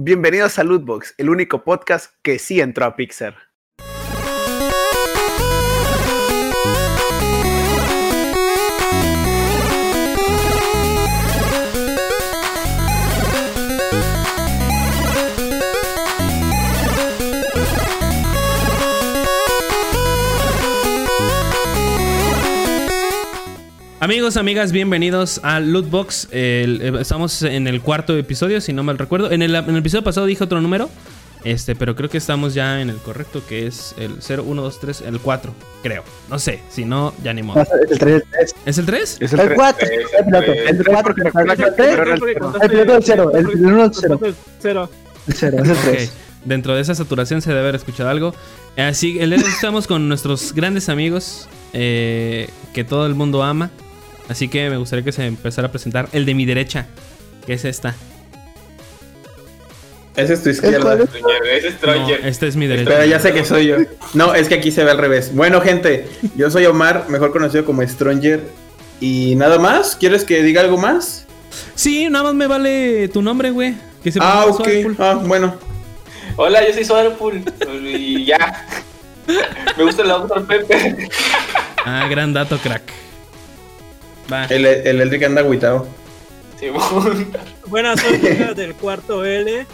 Bienvenidos 0.00 0.60
a 0.60 0.62
Lootbox, 0.62 1.16
el 1.18 1.28
único 1.28 1.64
podcast 1.64 2.14
que 2.22 2.38
sí 2.38 2.60
entró 2.60 2.84
a 2.84 2.94
Pixar. 2.94 3.47
Amigos, 24.08 24.38
amigas, 24.38 24.72
bienvenidos 24.72 25.38
a 25.42 25.60
Lootbox. 25.60 26.28
El- 26.30 26.80
eh, 26.80 26.92
estamos 26.98 27.42
en 27.42 27.66
el 27.66 27.82
cuarto 27.82 28.16
episodio, 28.16 28.58
si 28.62 28.72
no 28.72 28.82
mal 28.82 28.96
recuerdo. 28.96 29.30
En 29.30 29.42
el, 29.42 29.54
en 29.54 29.68
el 29.68 29.76
episodio 29.76 30.02
pasado 30.02 30.26
dije 30.26 30.42
otro 30.42 30.62
número, 30.62 30.88
este, 31.44 31.76
pero 31.76 31.94
creo 31.94 32.08
que 32.08 32.16
estamos 32.16 32.54
ya 32.54 32.80
en 32.80 32.88
el 32.88 32.96
correcto, 32.96 33.42
que 33.46 33.66
es 33.66 33.94
el 33.98 34.16
0, 34.20 34.44
1, 34.46 34.62
2, 34.62 34.80
3, 34.80 35.00
el 35.02 35.20
4, 35.20 35.52
creo. 35.82 36.04
No 36.30 36.38
sé, 36.38 36.60
si 36.70 36.86
no, 36.86 37.12
ya 37.22 37.34
ni 37.34 37.42
modo. 37.42 37.60
El 37.60 37.98
3, 37.98 38.14
el 38.14 38.22
3. 38.30 38.54
¿Es 38.64 38.78
el 38.78 38.86
3? 38.86 39.16
Es 39.20 39.32
El 39.34 39.54
4, 39.54 39.86
el 39.86 40.24
piloto. 40.24 40.52
El 40.52 40.84
4, 40.86 41.14
el 41.18 42.70
piloto 42.70 42.92
del 42.92 43.04
0. 43.04 43.30
El 43.34 43.46
piloto 43.46 43.82
del 43.90 43.94
0. 43.94 44.20
Cero. 44.58 44.90
El 45.26 45.34
0, 45.34 45.60
es 45.60 45.66
el 45.66 45.70
Ok, 45.70 45.78
3. 45.84 46.12
Dentro 46.46 46.74
de 46.74 46.80
esa 46.80 46.94
saturación 46.94 47.42
se 47.42 47.50
debe 47.50 47.60
haber 47.60 47.74
escuchado 47.74 48.08
algo. 48.08 48.34
Así, 48.74 49.18
el 49.20 49.34
estamos 49.34 49.86
con 49.86 50.08
nuestros 50.08 50.54
grandes 50.54 50.88
amigos 50.88 51.46
eh, 51.74 52.48
que 52.72 52.84
todo 52.84 53.04
el 53.04 53.14
mundo 53.14 53.42
ama. 53.42 53.70
Así 54.28 54.48
que 54.48 54.68
me 54.70 54.76
gustaría 54.76 55.04
que 55.04 55.12
se 55.12 55.24
empezara 55.26 55.68
a 55.68 55.70
presentar 55.70 56.08
el 56.12 56.26
de 56.26 56.34
mi 56.34 56.44
derecha, 56.44 56.86
que 57.46 57.54
es 57.54 57.64
esta. 57.64 57.94
Ese 60.16 60.32
es 60.34 60.42
tu 60.42 60.48
¿El 60.48 60.54
izquierda. 60.56 60.94
es? 60.94 61.64
Ese 61.64 61.68
es 61.68 61.74
No, 61.82 62.08
este 62.26 62.48
es 62.48 62.56
mi 62.56 62.66
derecha. 62.66 62.90
Pero 62.90 63.04
ya 63.04 63.20
sé 63.20 63.32
que 63.32 63.44
soy 63.44 63.66
yo. 63.68 63.76
No, 64.14 64.34
es 64.34 64.48
que 64.48 64.56
aquí 64.56 64.72
se 64.72 64.82
ve 64.84 64.90
al 64.90 64.98
revés. 64.98 65.32
Bueno, 65.34 65.60
gente, 65.60 66.08
yo 66.34 66.50
soy 66.50 66.66
Omar, 66.66 67.06
mejor 67.08 67.30
conocido 67.30 67.64
como 67.64 67.86
Stranger. 67.86 68.42
Y 69.00 69.36
nada 69.36 69.58
más, 69.60 69.94
¿quieres 69.94 70.24
que 70.24 70.42
diga 70.42 70.60
algo 70.60 70.76
más? 70.76 71.24
Sí, 71.76 72.08
nada 72.10 72.24
más 72.24 72.34
me 72.34 72.48
vale 72.48 73.08
tu 73.08 73.22
nombre, 73.22 73.50
güey. 73.50 73.76
Que 74.02 74.10
se 74.10 74.18
Ah, 74.20 74.44
ok. 74.48 74.68
Ah, 74.98 75.20
bueno. 75.24 75.54
Hola, 76.36 76.66
yo 76.66 76.74
soy 76.74 76.84
Soderpool 76.84 77.42
y 77.84 78.24
ya. 78.24 78.66
Me 79.76 79.84
gusta 79.84 80.02
el 80.02 80.08
doctor 80.08 80.44
Pepe. 80.46 81.08
Ah, 81.84 82.06
gran 82.10 82.32
dato, 82.32 82.58
crack. 82.58 82.82
Va. 84.32 84.44
El, 84.46 84.66
el 84.66 85.00
Eldrick 85.00 85.22
anda 85.24 85.40
agüitado. 85.40 85.86
Simón. 86.58 87.28
Buenas, 87.66 88.00
soy 88.02 88.18
del 88.54 88.74
cuarto 88.74 89.24
L. 89.24 89.66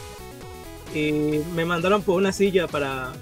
Y 0.95 1.13
me 1.55 1.65
mandaron 1.65 2.03
por 2.03 2.17
una 2.17 2.33
silla 2.33 2.67
para. 2.69 3.13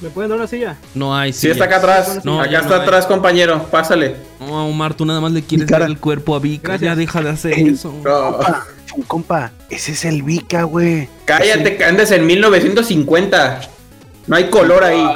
¿Me 0.00 0.10
pueden 0.10 0.28
dar 0.28 0.38
una 0.38 0.46
silla? 0.46 0.76
No 0.94 1.16
hay 1.16 1.32
Sí, 1.32 1.48
está 1.48 1.64
acá 1.64 1.76
atrás. 1.76 2.22
No, 2.24 2.40
acá 2.40 2.58
está 2.58 2.68
no 2.68 2.74
hay. 2.74 2.80
atrás, 2.82 3.06
compañero. 3.06 3.62
Pásale. 3.70 4.16
No, 4.40 4.68
Omar, 4.68 4.92
tú 4.92 5.06
nada 5.06 5.20
más 5.22 5.32
le 5.32 5.42
quieres 5.42 5.66
dar 5.68 5.82
el 5.82 5.98
cuerpo 5.98 6.36
a. 6.36 6.40
Gracias. 6.40 6.80
Ya 6.82 6.94
deja 6.94 7.22
de 7.22 7.30
hacer 7.30 7.58
eso. 7.58 7.94
No. 8.04 8.38
Compa, 9.06 9.52
ese 9.70 9.92
es 9.92 10.04
el 10.04 10.22
Vika, 10.22 10.64
güey. 10.64 11.08
Cállate, 11.24 11.76
que 11.76 11.84
andes 11.84 12.10
en 12.10 12.26
1950. 12.26 13.60
No 14.26 14.36
hay 14.36 14.50
color 14.50 14.84
ahí. 14.84 15.06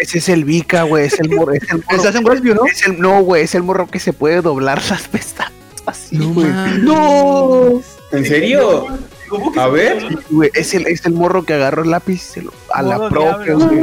Ese 0.00 0.18
es 0.18 0.28
el 0.28 0.44
Vika, 0.44 0.82
güey. 0.84 1.06
Es 1.06 1.18
el 1.20 1.28
morro. 1.30 1.52
Es 1.54 1.62
el 1.70 1.78
morro. 1.78 1.86
Estás 1.96 2.14
en 2.14 2.26
Westview, 2.26 2.54
¿no? 2.54 2.66
Es 2.66 2.86
el, 2.86 3.00
no, 3.00 3.20
güey, 3.22 3.44
es 3.44 3.54
el 3.54 3.62
morro 3.62 3.86
que 3.86 3.98
se 3.98 4.12
puede 4.12 4.40
doblar 4.40 4.80
las 4.90 5.08
pestañas. 5.08 5.52
Así, 5.86 6.16
No 6.16 6.32
güey. 6.34 6.46
¡No! 6.80 7.80
¿En 8.12 8.24
serio? 8.26 8.86
¿Cómo 9.28 9.52
que 9.52 9.60
A 9.60 9.66
ver. 9.68 10.06
Güey, 10.30 10.50
es 10.54 10.74
el, 10.74 10.86
es 10.86 11.04
el 11.06 11.12
morro 11.14 11.44
que 11.44 11.54
agarró 11.54 11.82
el 11.82 11.90
lápiz 11.90 12.14
y 12.14 12.18
se 12.18 12.42
lo- 12.42 12.52
a 12.72 12.82
la 12.82 13.08
propia, 13.08 13.54
güey. 13.54 13.80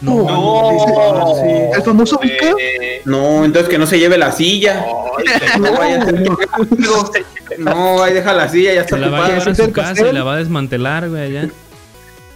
No. 0.00 0.22
No. 0.24 1.72
¿El 1.74 1.82
famoso 1.82 2.18
Vika? 2.18 2.50
Eh, 2.60 3.00
No, 3.06 3.44
entonces 3.44 3.70
que 3.70 3.78
no 3.78 3.86
se 3.86 3.98
lleve 3.98 4.18
la 4.18 4.32
silla. 4.32 4.84
No 5.58 5.72
vaya 5.72 6.02
a 6.02 6.04
ser 6.04 6.22
que- 6.22 7.58
No, 7.58 8.02
ahí 8.02 8.12
deja 8.14 8.32
la 8.34 8.48
silla, 8.48 8.74
ya 8.74 8.80
está 8.82 8.96
Se 8.96 9.00
la 9.00 9.08
va 9.08 9.24
a 9.26 9.28
llevar 9.28 9.48
a 9.48 9.50
¿Es 9.52 9.56
su 9.56 9.64
el 9.64 9.72
casa 9.72 10.06
y 10.08 10.12
la 10.12 10.24
va 10.24 10.34
a 10.34 10.36
desmantelar, 10.36 11.08
güey, 11.08 11.22
allá. 11.22 11.48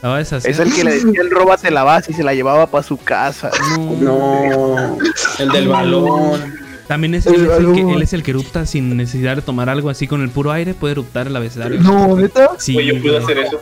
La 0.02 0.10
va 0.10 0.14
a 0.16 0.18
deshacer. 0.18 0.50
Es 0.50 0.58
el 0.58 0.72
que 0.72 0.84
le 0.84 0.92
decía 0.94 1.20
el 1.20 1.30
róbate 1.30 1.70
la 1.70 1.82
base 1.82 2.12
y 2.12 2.14
se 2.14 2.22
la 2.22 2.34
llevaba 2.34 2.66
para 2.68 2.84
su 2.84 2.96
casa. 2.96 3.50
No, 3.78 4.98
el 5.38 5.48
del 5.48 5.68
balón. 5.68 6.68
También 6.86 7.14
es, 7.14 7.26
El 7.26 7.34
él, 7.34 7.50
es 7.50 7.58
el 7.58 7.72
que, 7.74 7.92
él 7.92 8.02
es 8.02 8.12
el 8.14 8.22
que 8.22 8.30
erupta 8.30 8.64
sin 8.64 8.96
necesidad 8.96 9.36
de 9.36 9.42
tomar 9.42 9.68
algo 9.68 9.90
así 9.90 10.06
con 10.06 10.22
el 10.22 10.30
puro 10.30 10.52
aire. 10.52 10.72
Puede 10.72 10.92
eruptar 10.92 11.26
el 11.26 11.36
abecedario. 11.36 11.80
No, 11.80 12.16
neta. 12.16 12.52
Sí, 12.58 12.82
yo 12.82 13.00
puedo 13.02 13.18
hacer 13.18 13.38
eso. 13.38 13.60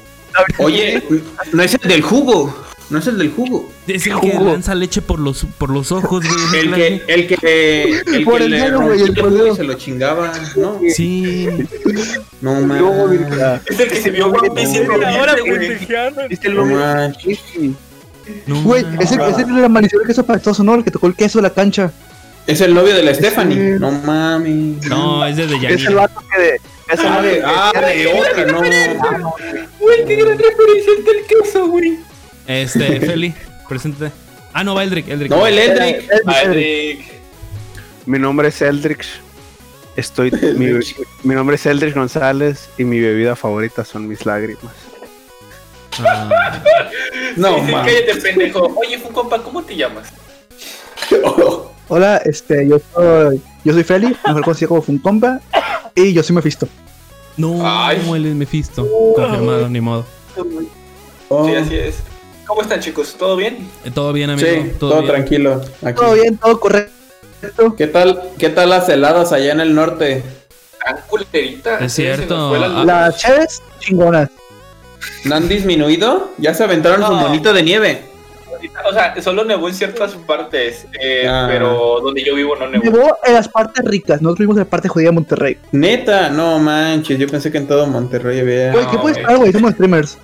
Oye, 0.58 1.02
no 1.52 1.62
es 1.62 1.74
el 1.74 1.88
del 1.88 2.02
jugo. 2.02 2.65
No 2.88 3.00
es 3.00 3.06
el 3.08 3.18
del 3.18 3.32
jugo. 3.32 3.68
Es 3.88 4.06
el 4.06 4.20
que 4.20 4.30
Jugo. 4.30 4.52
lanza 4.52 4.72
leche 4.74 5.02
por 5.02 5.18
los, 5.18 5.44
por 5.58 5.70
los 5.70 5.90
ojos, 5.90 6.24
güey. 6.24 6.60
El 6.60 6.72
que, 6.74 7.02
el 7.08 7.26
que, 7.26 8.00
el 8.14 8.24
Por 8.24 8.38
que 8.38 8.44
el 8.44 8.50
le 8.52 8.60
dedo, 8.60 8.80
güey, 8.82 9.00
el 9.02 9.08
el 9.08 9.14
jugo 9.16 9.30
dedo. 9.30 9.52
y 9.52 9.56
se 9.56 9.64
lo 9.64 9.74
chingaba, 9.74 10.32
¿no? 10.56 10.80
Sí. 10.94 11.48
No 12.40 12.60
mames. 12.60 13.20
Es 13.66 13.80
el 13.80 13.88
que 13.88 13.96
se 13.96 14.10
vio 14.10 14.30
guapísimo. 14.30 14.92
Ahora, 15.04 15.34
güey. 15.44 15.72
Es 16.30 16.44
el 16.44 16.54
manches. 16.54 17.40
No, 18.46 18.62
Güey, 18.62 18.84
mames. 18.84 19.10
ese 19.12 19.20
ese 19.30 19.42
es 19.42 19.48
la 19.48 19.68
maldición 19.68 20.02
de 20.02 20.06
queso 20.08 20.24
pastoso, 20.24 20.62
¿no? 20.62 20.74
El 20.76 20.84
que 20.84 20.90
tocó 20.92 21.08
el 21.08 21.14
queso 21.16 21.38
de 21.38 21.42
la 21.42 21.50
cancha. 21.50 21.90
Es 22.46 22.60
el 22.60 22.72
novio 22.72 22.94
de 22.94 23.02
la 23.02 23.12
Stephanie. 23.14 23.74
Sí. 23.74 23.80
No 23.80 23.90
mames. 23.90 24.86
No, 24.86 25.24
es 25.26 25.36
de 25.36 25.44
Es 25.44 25.84
el 25.86 25.94
vato 25.96 26.22
que 26.32 26.40
de. 26.40 26.60
Es 26.88 27.00
el 27.00 27.06
Ah, 27.08 27.20
de, 27.20 27.42
ah, 27.44 27.72
de 27.74 28.06
otra, 28.06 28.44
no. 28.46 28.60
Güey, 29.80 30.04
qué 30.06 30.14
gran 30.16 30.38
referencia 30.38 30.92
el 30.98 31.04
del 31.04 31.26
queso, 31.26 31.66
güey. 31.66 31.98
Este, 32.46 33.00
Feli, 33.06 33.34
preséntate. 33.68 34.12
Ah, 34.52 34.64
no, 34.64 34.74
va 34.74 34.84
Eldrick. 34.84 35.08
Eldrick. 35.08 35.30
No, 35.30 35.46
el 35.46 35.58
Eldrick. 35.58 36.10
Adric. 36.26 37.00
Mi 38.06 38.18
nombre 38.18 38.48
es 38.48 38.62
Eldrix. 38.62 39.06
Estoy. 39.96 40.30
mi, 40.56 40.66
mi 41.24 41.34
nombre 41.34 41.56
es 41.56 41.66
Eldrix 41.66 41.94
González 41.94 42.68
y 42.78 42.84
mi 42.84 43.00
bebida 43.00 43.36
favorita 43.36 43.84
son 43.84 44.06
mis 44.08 44.24
lágrimas. 44.24 44.74
Ah, 45.98 46.62
No 47.36 47.64
Sí, 47.66 47.72
cállate, 47.72 48.16
pendejo. 48.22 48.72
Oye, 48.76 48.98
Fucompa, 48.98 49.42
¿cómo 49.42 49.62
te 49.62 49.76
llamas? 49.76 50.08
Hola, 51.88 52.16
este, 52.24 52.68
yo 52.68 52.80
soy, 52.92 53.40
yo 53.64 53.72
soy 53.72 53.84
Feli, 53.84 54.16
mejor 54.26 54.42
conocido 54.42 54.68
como 54.70 54.82
Funcompa, 54.82 55.40
y 55.94 56.12
yo 56.12 56.22
soy 56.22 56.34
Mephisto. 56.34 56.68
no, 57.36 57.60
Ay. 57.62 58.02
él 58.14 58.26
es 58.26 58.34
Mephisto. 58.34 58.86
Confirmado, 59.14 59.68
ni 59.68 59.80
modo. 59.80 60.04
Oh, 61.28 61.46
Sí, 61.46 61.54
así 61.54 61.76
es. 61.76 61.96
¿Cómo 62.46 62.62
están, 62.62 62.80
chicos? 62.80 63.14
¿Todo 63.18 63.36
bien? 63.36 63.68
Eh, 63.84 63.90
Todo 63.92 64.12
bien, 64.12 64.30
amigo. 64.30 64.46
Sí, 64.48 64.72
todo, 64.78 65.00
bien. 65.00 65.06
tranquilo. 65.06 65.60
Aquí. 65.82 66.00
Todo 66.00 66.14
bien, 66.14 66.36
todo 66.38 66.60
correcto. 66.60 66.92
¿Qué 67.76 67.86
tal, 67.86 68.22
qué 68.38 68.48
tal 68.48 68.70
las 68.70 68.88
heladas 68.88 69.32
allá 69.32 69.52
en 69.52 69.60
el 69.60 69.74
norte? 69.74 70.22
Tan 70.84 70.98
culerita. 71.08 71.78
Es 71.78 71.92
Sí, 71.92 72.02
cierto. 72.02 72.56
la. 72.56 72.68
Las 72.84 73.18
chaves, 73.18 73.62
chingonas. 73.80 74.28
¿No 75.24 75.34
han 75.36 75.48
disminuido? 75.48 76.30
Ya 76.38 76.54
se 76.54 76.64
aventaron 76.64 77.04
su 77.04 77.12
monito 77.12 77.52
de 77.52 77.62
nieve. 77.62 78.02
O 78.88 78.92
sea, 78.92 79.14
solo 79.22 79.44
nevó 79.44 79.68
en 79.68 79.74
ciertas 79.74 80.12
partes, 80.26 80.86
eh, 81.00 81.26
Ah. 81.28 81.46
pero 81.48 82.00
donde 82.02 82.24
yo 82.24 82.34
vivo 82.34 82.56
no 82.56 82.68
nevó. 82.68 82.82
Llevó 82.84 83.16
en 83.24 83.34
las 83.34 83.48
partes 83.48 83.84
ricas, 83.84 84.22
nosotros 84.22 84.44
vimos 84.44 84.56
en 84.56 84.60
la 84.60 84.64
parte 84.70 84.88
jodida 84.88 85.10
de 85.10 85.14
Monterrey. 85.14 85.58
Neta, 85.72 86.30
no 86.30 86.58
manches, 86.58 87.18
yo 87.18 87.26
pensé 87.28 87.52
que 87.52 87.58
en 87.58 87.66
todo 87.68 87.86
Monterrey 87.86 88.40
había. 88.40 88.72
Güey, 88.72 88.86
¿qué 88.86 88.92
No, 88.96 89.02
puedes 89.02 89.38
güey? 89.38 89.52
Somos 89.52 89.72
streamers. 89.72 90.18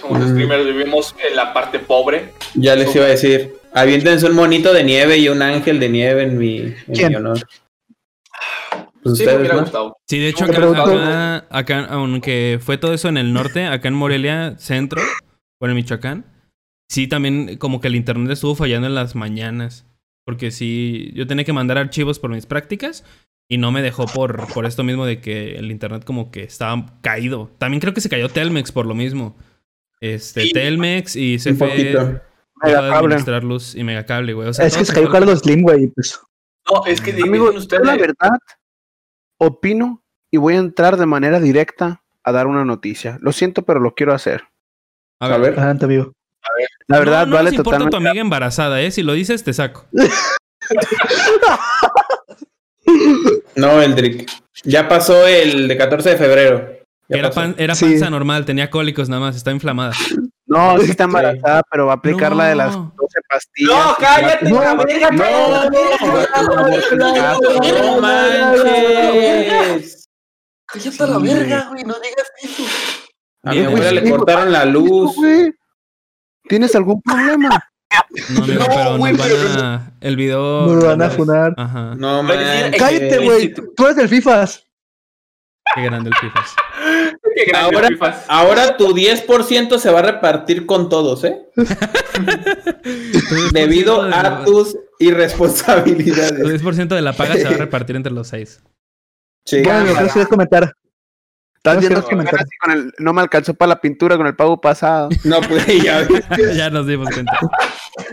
Somos 0.00 0.18
Mm. 0.20 0.30
streamers, 0.32 0.64
vivimos 0.66 1.14
en 1.28 1.36
la 1.36 1.52
parte 1.52 1.78
pobre. 1.78 2.32
Ya 2.54 2.74
les 2.76 2.94
iba 2.94 3.04
a 3.04 3.08
decir, 3.08 3.54
aviéntense 3.72 4.26
un 4.26 4.34
monito 4.36 4.72
de 4.72 4.84
nieve 4.84 5.18
y 5.18 5.28
un 5.28 5.42
ángel 5.42 5.78
de 5.80 5.88
nieve 5.88 6.22
en 6.22 6.38
mi, 6.38 6.58
en 6.58 6.76
¿Quién? 6.92 7.08
mi 7.10 7.14
honor. 7.16 7.38
Pues 9.02 9.16
Sí, 9.18 9.24
me 9.24 9.30
ustedes, 9.30 9.38
hubiera 9.38 9.54
¿no? 9.56 9.60
gustado. 9.62 9.96
Sí, 10.08 10.18
de 10.18 10.28
hecho, 10.28 10.44
acá, 10.44 10.62
acá, 10.68 11.46
acá, 11.50 11.86
aunque 11.90 12.58
fue 12.60 12.76
todo 12.78 12.92
eso 12.92 13.08
en 13.08 13.16
el 13.16 13.32
norte, 13.32 13.64
acá 13.66 13.88
en 13.88 13.94
Morelia, 13.94 14.56
centro, 14.58 15.00
o 15.60 15.66
en 15.66 15.74
Michoacán, 15.74 16.24
sí 16.90 17.06
también 17.08 17.56
como 17.56 17.80
que 17.80 17.88
el 17.88 17.96
internet 17.96 18.30
estuvo 18.32 18.54
fallando 18.54 18.86
en 18.86 18.94
las 18.94 19.14
mañanas. 19.14 19.86
Porque 20.26 20.50
sí, 20.50 21.10
yo 21.14 21.26
tenía 21.26 21.44
que 21.44 21.52
mandar 21.54 21.78
archivos 21.78 22.18
por 22.18 22.30
mis 22.30 22.46
prácticas 22.46 23.04
y 23.50 23.56
no 23.56 23.72
me 23.72 23.82
dejó 23.82 24.04
por, 24.06 24.52
por 24.52 24.66
esto 24.66 24.84
mismo 24.84 25.06
de 25.06 25.20
que 25.20 25.56
el 25.56 25.70
internet 25.70 26.04
como 26.04 26.30
que 26.30 26.42
estaba 26.42 26.86
caído. 27.00 27.50
También 27.58 27.80
creo 27.80 27.94
que 27.94 28.00
se 28.02 28.10
cayó 28.10 28.28
Telmex 28.28 28.70
por 28.70 28.86
lo 28.86 28.94
mismo. 28.94 29.36
Este, 30.00 30.50
Telmex 30.52 31.14
y 31.16 31.38
se 31.38 31.50
Un 31.50 31.56
fue 31.58 31.68
Megacable. 32.62 32.96
administrar 32.96 33.44
luz 33.44 33.74
y 33.74 33.84
megacable, 33.84 34.32
güey. 34.34 34.48
O 34.48 34.52
sea, 34.54 34.66
Es 34.66 34.76
que 34.76 34.84
se 34.84 34.92
cayó 34.94 35.10
Carlos 35.10 35.40
Slim, 35.40 35.62
güey. 35.62 35.86
Pues. 35.88 36.18
No, 36.70 36.84
es 36.86 37.00
que 37.00 37.12
yo 37.18 37.24
ustedes. 37.54 37.86
la 37.86 37.96
verdad, 37.96 38.38
opino 39.38 40.02
y 40.30 40.36
voy 40.36 40.54
a 40.54 40.58
entrar 40.58 40.96
de 40.96 41.06
manera 41.06 41.40
directa 41.40 42.02
a 42.22 42.32
dar 42.32 42.46
una 42.46 42.64
noticia. 42.64 43.18
Lo 43.22 43.32
siento, 43.32 43.62
pero 43.62 43.80
lo 43.80 43.94
quiero 43.94 44.12
hacer. 44.14 44.42
A 45.20 45.26
A 45.26 45.28
ver. 45.38 45.40
ver. 45.52 45.58
Adelante, 45.58 45.84
amigo. 45.86 46.12
La 46.86 46.98
verdad, 46.98 47.20
no, 47.26 47.30
no 47.30 47.36
vale 47.36 47.50
nos 47.50 47.58
importa 47.58 47.88
tu 47.88 47.96
amiga 47.96 48.20
embarazada, 48.20 48.80
¿eh? 48.82 48.90
Si 48.90 49.02
lo 49.02 49.12
dices, 49.14 49.42
te 49.44 49.52
saco. 49.52 49.86
No, 53.56 53.80
Eldrick. 53.80 54.28
Ya 54.64 54.88
pasó 54.88 55.26
el 55.26 55.68
de 55.68 55.76
14 55.76 56.10
de 56.10 56.16
febrero. 56.16 56.72
Era, 57.10 57.30
pan- 57.30 57.54
era 57.58 57.74
Sí. 57.74 57.86
panza 57.86 58.10
normal, 58.10 58.44
tenía 58.44 58.70
cólicos 58.70 59.08
nada 59.08 59.20
más, 59.20 59.36
está 59.36 59.50
inflamada. 59.50 59.92
No, 60.46 60.78
sí 60.78 60.90
está 60.90 61.04
embarazada, 61.04 61.62
pero 61.70 61.86
va 61.86 61.92
a 61.92 61.96
aplicar 61.96 62.34
la 62.34 62.46
de 62.46 62.54
las 62.56 62.76
No. 62.76 62.92
12 62.96 63.20
pastillas. 63.28 63.86
No, 63.86 63.94
cállate, 63.98 64.50
No, 64.50 64.60
la 64.60 64.74
verga, 64.74 65.10
no, 65.10 65.18
cállate, 65.18 66.96
no, 66.96 67.94
no, 67.94 68.00
manches. 68.00 70.08
Cállate 70.66 71.02
a 71.02 71.06
la 71.06 71.18
verga, 71.18 71.66
güey, 71.70 71.84
no 71.84 71.94
digas 71.94 72.30
eso. 72.42 72.62
A 73.42 73.52
mi 73.52 73.64
abuela 73.64 73.90
le 73.92 74.10
cortaron 74.10 74.52
la 74.52 74.64
luz. 74.64 75.14
¿Tienes 76.48 76.74
algún 76.74 77.00
problema? 77.02 77.48
No, 78.30 78.44
amigo, 78.44 78.60
No, 78.60 78.66
pero 78.68 78.98
güey, 78.98 79.12
nos 79.14 79.54
van 79.56 79.64
a. 79.64 79.92
El 80.00 80.16
video. 80.16 80.66
Nos 80.66 80.84
van 80.84 81.02
a 81.02 81.10
funar. 81.10 81.54
Ajá. 81.56 81.94
No 81.96 82.22
decir, 82.22 82.46
manches. 82.46 82.80
Cállate, 82.80 83.14
Eh, 83.14 83.18
güey. 83.24 83.40
sí, 83.40 83.54
tú- 83.54 83.72
Tú 83.76 83.84
eres 83.84 83.96
del 83.96 84.08
FIFAs. 84.08 84.64
Qué 85.74 85.82
grande 85.82 86.10
el 86.10 86.16
FIFAs. 86.16 86.54
Qué 87.46 87.52
Ahora, 87.56 87.88
ahora 88.28 88.76
tu 88.76 88.94
10% 88.94 89.78
se 89.78 89.90
va 89.90 89.98
a 90.00 90.02
repartir 90.02 90.66
con 90.66 90.88
todos, 90.88 91.24
¿eh? 91.24 91.40
Debido 93.52 94.02
a 94.02 94.44
tus 94.44 94.72
Tu 94.72 94.78
irresponsabilidades. 94.98 96.62
10% 96.62 96.88
de 96.88 97.00
la 97.02 97.12
paga 97.12 97.34
se 97.34 97.44
va 97.44 97.50
a 97.50 97.58
repartir 97.58 97.96
entre 97.96 98.12
los 98.12 98.28
seis. 98.28 98.62
Sí. 99.44 99.62
Bueno, 99.62 99.86
que 99.86 100.06
quieres 100.08 100.28
comentar. 100.28 100.74
Estás 101.56 101.74
No, 101.74 101.80
viendo 101.80 102.00
no, 102.00 102.06
así 102.06 102.56
con 102.58 102.70
el, 102.72 102.92
no 102.98 103.12
me 103.12 103.20
alcanzó 103.20 103.52
para 103.54 103.70
la 103.70 103.80
pintura 103.82 104.16
con 104.16 104.26
el 104.26 104.34
pago 104.34 104.60
pasado. 104.60 105.10
No, 105.24 105.40
pues 105.42 105.66
ya. 105.84 106.06
ya 106.54 106.70
nos 106.70 106.86
dimos 106.86 107.08
cuenta. 107.12 107.38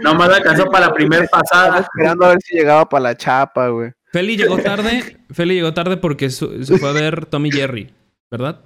Nomás 0.01 0.29
alcanzó 0.29 0.65
para 0.65 0.87
la 0.87 0.93
primera 0.93 1.23
Estaba 1.23 1.43
pasada. 1.43 1.79
esperando 1.79 2.25
a 2.25 2.29
ver 2.29 2.39
si 2.41 2.57
llegaba 2.57 2.89
para 2.89 3.03
la 3.03 3.15
chapa, 3.17 3.69
güey. 3.69 3.91
Feli 4.11 4.35
llegó 4.35 4.57
tarde. 4.57 5.17
Feli 5.31 5.55
llegó 5.55 5.73
tarde 5.73 5.95
porque 5.97 6.29
su- 6.29 6.63
se 6.63 6.77
fue 6.77 6.89
a 6.89 6.93
ver 6.93 7.25
Tommy 7.25 7.51
Jerry, 7.51 7.93
¿verdad? 8.29 8.59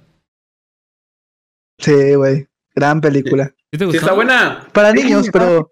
Sí, 1.82 2.14
güey. 2.14 2.46
Gran 2.74 3.00
película. 3.00 3.52
¿Sí 3.70 3.78
te 3.78 3.78
Sí, 3.78 3.84
gustó? 3.84 4.00
está 4.00 4.12
buena. 4.14 4.66
Para 4.72 4.92
niños, 4.92 5.28
pero. 5.32 5.68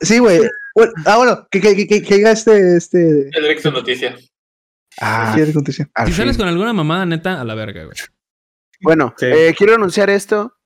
Sí, 0.00 0.18
güey. 0.18 0.40
Bueno, 0.74 0.92
ah, 1.06 1.16
bueno, 1.16 1.46
que, 1.50 1.60
que, 1.60 1.86
que, 1.86 2.02
que 2.02 2.14
diga 2.16 2.30
este. 2.32 2.76
este 2.76 3.28
El 3.32 3.72
noticia. 3.72 4.16
Ah, 5.00 5.32
sí, 5.34 5.52
condición. 5.52 5.90
al 5.94 6.08
Si 6.08 6.12
sales 6.12 6.36
con 6.36 6.48
alguna 6.48 6.72
mamada, 6.72 7.06
neta, 7.06 7.40
a 7.40 7.44
la 7.44 7.54
verga, 7.54 7.84
güey. 7.84 7.96
Bueno, 8.80 9.14
Sí. 9.16 9.26
eh, 9.26 9.54
quiero 9.56 9.74
anunciar 9.74 10.10
esto 10.10 10.56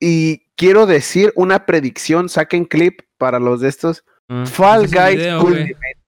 y 0.00 0.46
quiero 0.56 0.86
decir 0.86 1.32
una 1.36 1.66
predicción. 1.66 2.28
Saquen 2.28 2.64
clip 2.64 3.00
para 3.18 3.38
los 3.38 3.60
de 3.60 3.68
estos. 3.68 4.04
Ah, 4.28 4.44
Fall 4.46 4.86
Guys 4.86 5.16
video. 5.16 5.42
Ultimate 5.44 5.98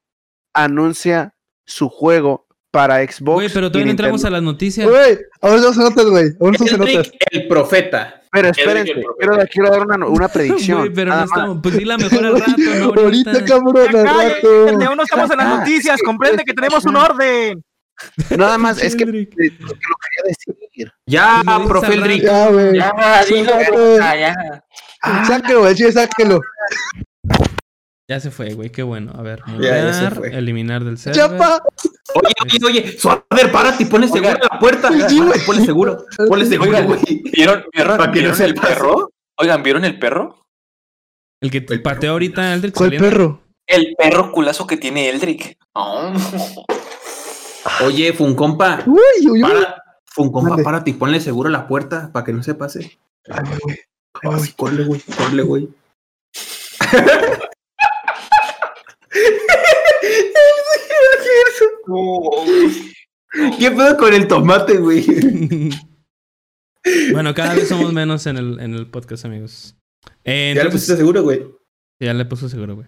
anuncia 0.54 1.34
su 1.66 1.88
juego 1.88 2.45
para 2.76 2.96
Xbox. 3.02 3.20
Güey, 3.36 3.48
pero 3.54 3.70
todavía 3.70 3.86
no 3.86 3.90
entramos 3.92 4.22
a 4.26 4.28
las 4.30 4.42
noticias. 4.42 4.86
Güey, 4.86 5.18
ahora 5.40 5.56
no 5.62 5.72
se 5.72 5.80
notas, 5.80 6.04
güey. 6.04 6.24
Ahora 6.38 6.56
no 6.60 6.66
se 6.66 6.76
notas. 6.76 7.10
El 7.30 7.48
profeta. 7.48 8.22
Pero 8.30 8.48
espérense, 8.48 8.92
quiero, 9.18 9.38
quiero 9.50 9.70
dar 9.70 9.86
una, 9.86 10.06
una 10.06 10.28
predicción. 10.32 10.80
Güey, 10.80 10.92
pero 10.92 11.14
no 11.14 11.24
estamos. 11.24 11.58
Pues 11.62 11.78
dila 11.78 11.96
mejor 11.96 12.26
al 12.26 12.38
rato, 12.38 12.52
no 12.58 12.84
ahorita. 12.84 13.30
Ahorita, 13.30 13.44
cabrón, 13.46 13.76
al 13.96 14.04
Cállate, 14.04 14.72
rato. 14.72 14.84
aún 14.88 14.96
no 14.98 15.02
estamos 15.04 15.30
en 15.30 15.36
las 15.38 15.46
Ah, 15.46 15.56
noticias, 15.58 16.02
comprende 16.04 16.44
que 16.44 16.52
tenemos 16.52 16.84
un 16.84 16.96
orden. 16.96 17.64
Nada 18.36 18.58
más, 18.58 18.82
es 18.82 18.94
que, 18.94 19.06
lo 19.06 19.12
quería 19.12 19.52
decir. 20.26 20.92
Ya, 21.06 21.42
profe 21.66 21.94
Eldrick. 21.94 22.24
Ya, 22.24 22.48
güey. 22.50 22.76
Ya, 22.76 24.16
ya. 24.16 24.64
Sáquelo, 25.26 25.60
güey. 25.60 25.74
Sí, 25.74 25.90
sáquelo. 25.92 26.40
Ya 28.08 28.20
se 28.20 28.30
fue, 28.30 28.52
güey, 28.54 28.70
qué 28.70 28.82
bueno. 28.82 29.12
A 29.16 29.22
ver, 29.22 29.42
Ya, 29.58 29.82
ya 29.82 29.92
se 29.94 30.02
mutear, 30.04 30.14
fue. 30.14 30.36
eliminar 30.38 30.84
del 30.84 30.98
server. 30.98 31.16
Chapa. 31.20 31.62
Oye, 32.16 32.34
oye, 32.44 32.66
oye, 32.66 32.98
suave, 32.98 33.22
párate 33.52 33.82
y 33.82 33.86
ponle 33.86 34.08
seguro 34.08 34.38
la 34.50 34.58
puerta. 34.58 34.90
Sí, 35.08 35.20
güey. 35.20 35.40
Ponle 35.44 35.64
seguro. 35.64 36.04
Ponle 36.28 36.46
seguro, 36.46 36.70
Oigan, 36.70 36.86
güey. 36.86 37.00
¿Vieron, 37.32 37.64
vieron, 37.72 37.96
Para 37.98 38.12
que 38.12 38.18
no 38.18 38.22
¿vieron 38.22 38.36
se 38.36 38.44
el 38.44 38.54
perro? 38.54 39.10
Oigan, 39.38 39.62
¿vieron 39.62 39.84
el 39.84 39.98
perro? 39.98 40.46
El 41.40 41.50
que 41.50 41.60
te 41.60 41.78
pateó 41.78 42.12
ahorita, 42.12 42.54
el 42.54 42.62
del 42.62 42.72
¿Cuál 42.72 42.90
perro? 42.96 43.42
El 43.66 43.94
perro 43.96 44.32
culazo 44.32 44.66
que 44.66 44.76
tiene 44.76 45.08
Eldrick. 45.08 45.58
Oye, 47.84 48.12
Funcompa. 48.12 48.82
Uy, 48.86 48.98
uy, 49.22 49.30
uy. 49.30 49.40
Para, 49.42 49.82
Funcompa, 50.06 50.50
Mande. 50.50 50.64
párate 50.64 50.90
y 50.90 50.94
ponle 50.94 51.20
seguro 51.20 51.50
la 51.50 51.68
puerta 51.68 52.10
para 52.12 52.24
que 52.24 52.32
no 52.32 52.42
se 52.42 52.54
pase. 52.54 52.98
Ay, 53.28 53.44
güey. 53.62 53.78
Ay, 54.22 54.30
güey, 54.84 55.00
corre, 55.16 55.42
güey. 55.42 55.68
¿Qué 63.58 63.70
pedo 63.70 63.96
con 63.96 64.12
el 64.14 64.26
tomate, 64.28 64.78
güey? 64.78 65.04
bueno, 67.12 67.34
cada 67.34 67.54
vez 67.54 67.68
somos 67.68 67.92
menos 67.92 68.26
en 68.26 68.36
el, 68.36 68.60
en 68.60 68.74
el 68.74 68.86
podcast, 68.88 69.24
amigos. 69.24 69.76
Eh, 70.24 70.52
Ya 70.56 70.64
le 70.64 70.70
pusiste 70.70 70.96
seguro, 70.96 71.22
güey. 71.22 71.46
Ya 72.00 72.12
le 72.14 72.24
puso 72.24 72.48
seguro, 72.48 72.76
güey. 72.76 72.86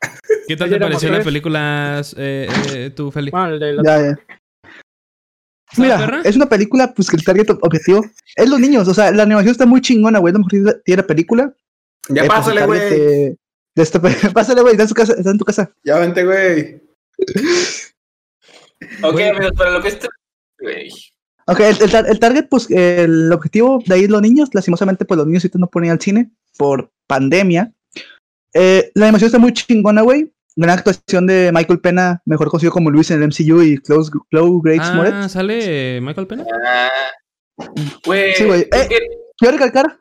¿Qué 0.48 0.56
tal 0.56 0.70
te 0.70 0.78
pareció 0.78 1.10
la 1.10 1.22
película, 1.22 2.02
eh, 2.16 2.48
eh, 2.74 2.90
tú, 2.94 3.10
Feli? 3.10 3.30
Bueno, 3.30 3.56
la- 3.56 3.82
Ya, 3.82 4.00
ya. 4.02 4.18
¿Está 5.70 5.82
Mira, 5.82 5.98
perra? 5.98 6.20
es 6.24 6.36
una 6.36 6.46
película, 6.48 6.92
pues 6.94 7.10
que 7.10 7.16
el 7.16 7.24
target 7.24 7.50
objetivo 7.50 8.04
es 8.36 8.48
los 8.48 8.60
niños. 8.60 8.86
O 8.86 8.94
sea, 8.94 9.10
la 9.10 9.24
animación 9.24 9.50
está 9.52 9.66
muy 9.66 9.80
chingona, 9.80 10.20
güey. 10.20 10.32
Lo 10.32 10.38
mejor 10.40 10.80
tiene 10.84 11.02
la 11.02 11.06
película. 11.06 11.52
Ya 12.08 12.22
Eh, 12.22 12.26
pues, 12.26 12.38
pásale, 12.38 12.66
güey. 12.66 12.78
de- 12.80 13.36
de 13.76 13.82
esta 13.82 14.00
Pásale, 14.34 14.60
güey. 14.60 14.72
Está 14.74 14.82
en 14.84 14.88
su 14.88 14.94
casa. 14.94 15.14
Está 15.14 15.30
en 15.30 15.38
tu 15.38 15.44
casa. 15.44 15.72
Ya 15.82 15.98
vente, 15.98 16.24
güey. 16.24 16.80
Ok, 19.02 19.12
Güey. 19.12 19.28
amigos, 19.28 19.52
para 19.56 19.70
lo 19.70 19.82
que 19.82 19.88
este. 19.88 20.08
Güey. 20.60 20.88
Ok, 21.46 21.60
el, 21.60 21.82
el 21.82 21.90
tar- 21.90 22.06
el 22.08 22.18
target, 22.18 22.46
pues 22.48 22.70
el 22.70 23.30
objetivo 23.32 23.82
de 23.86 23.94
ahí 23.94 24.06
los 24.06 24.22
niños. 24.22 24.48
Lastimosamente, 24.52 25.04
pues 25.04 25.18
los 25.18 25.26
niños 25.26 25.44
ahorita 25.44 25.58
no 25.58 25.68
ponen 25.68 25.90
al 25.90 26.00
cine 26.00 26.30
por 26.56 26.90
pandemia. 27.06 27.72
Eh, 28.54 28.90
la 28.94 29.06
animación 29.06 29.26
está 29.26 29.38
muy 29.38 29.52
chingona, 29.52 30.02
güey. 30.02 30.32
Gran 30.56 30.78
actuación 30.78 31.26
de 31.26 31.50
Michael 31.52 31.80
Pena, 31.80 32.22
mejor 32.24 32.48
conocido 32.48 32.70
como 32.72 32.88
Luis 32.90 33.10
en 33.10 33.20
el 33.22 33.28
MCU 33.28 33.60
y 33.62 33.78
Chloe, 33.82 34.04
Chloe 34.30 34.60
Grace 34.62 34.80
Ah. 34.94 35.28
¿sale 35.28 36.00
Michael 36.00 36.26
Pena? 36.28 36.44
Ah. 36.64 36.88
Güey. 38.06 38.34
Sí, 38.36 38.44
güey. 38.44 38.60
Eh. 38.62 38.86
que- 38.88 38.98
Quiero 39.36 39.56
recalcar 39.58 39.98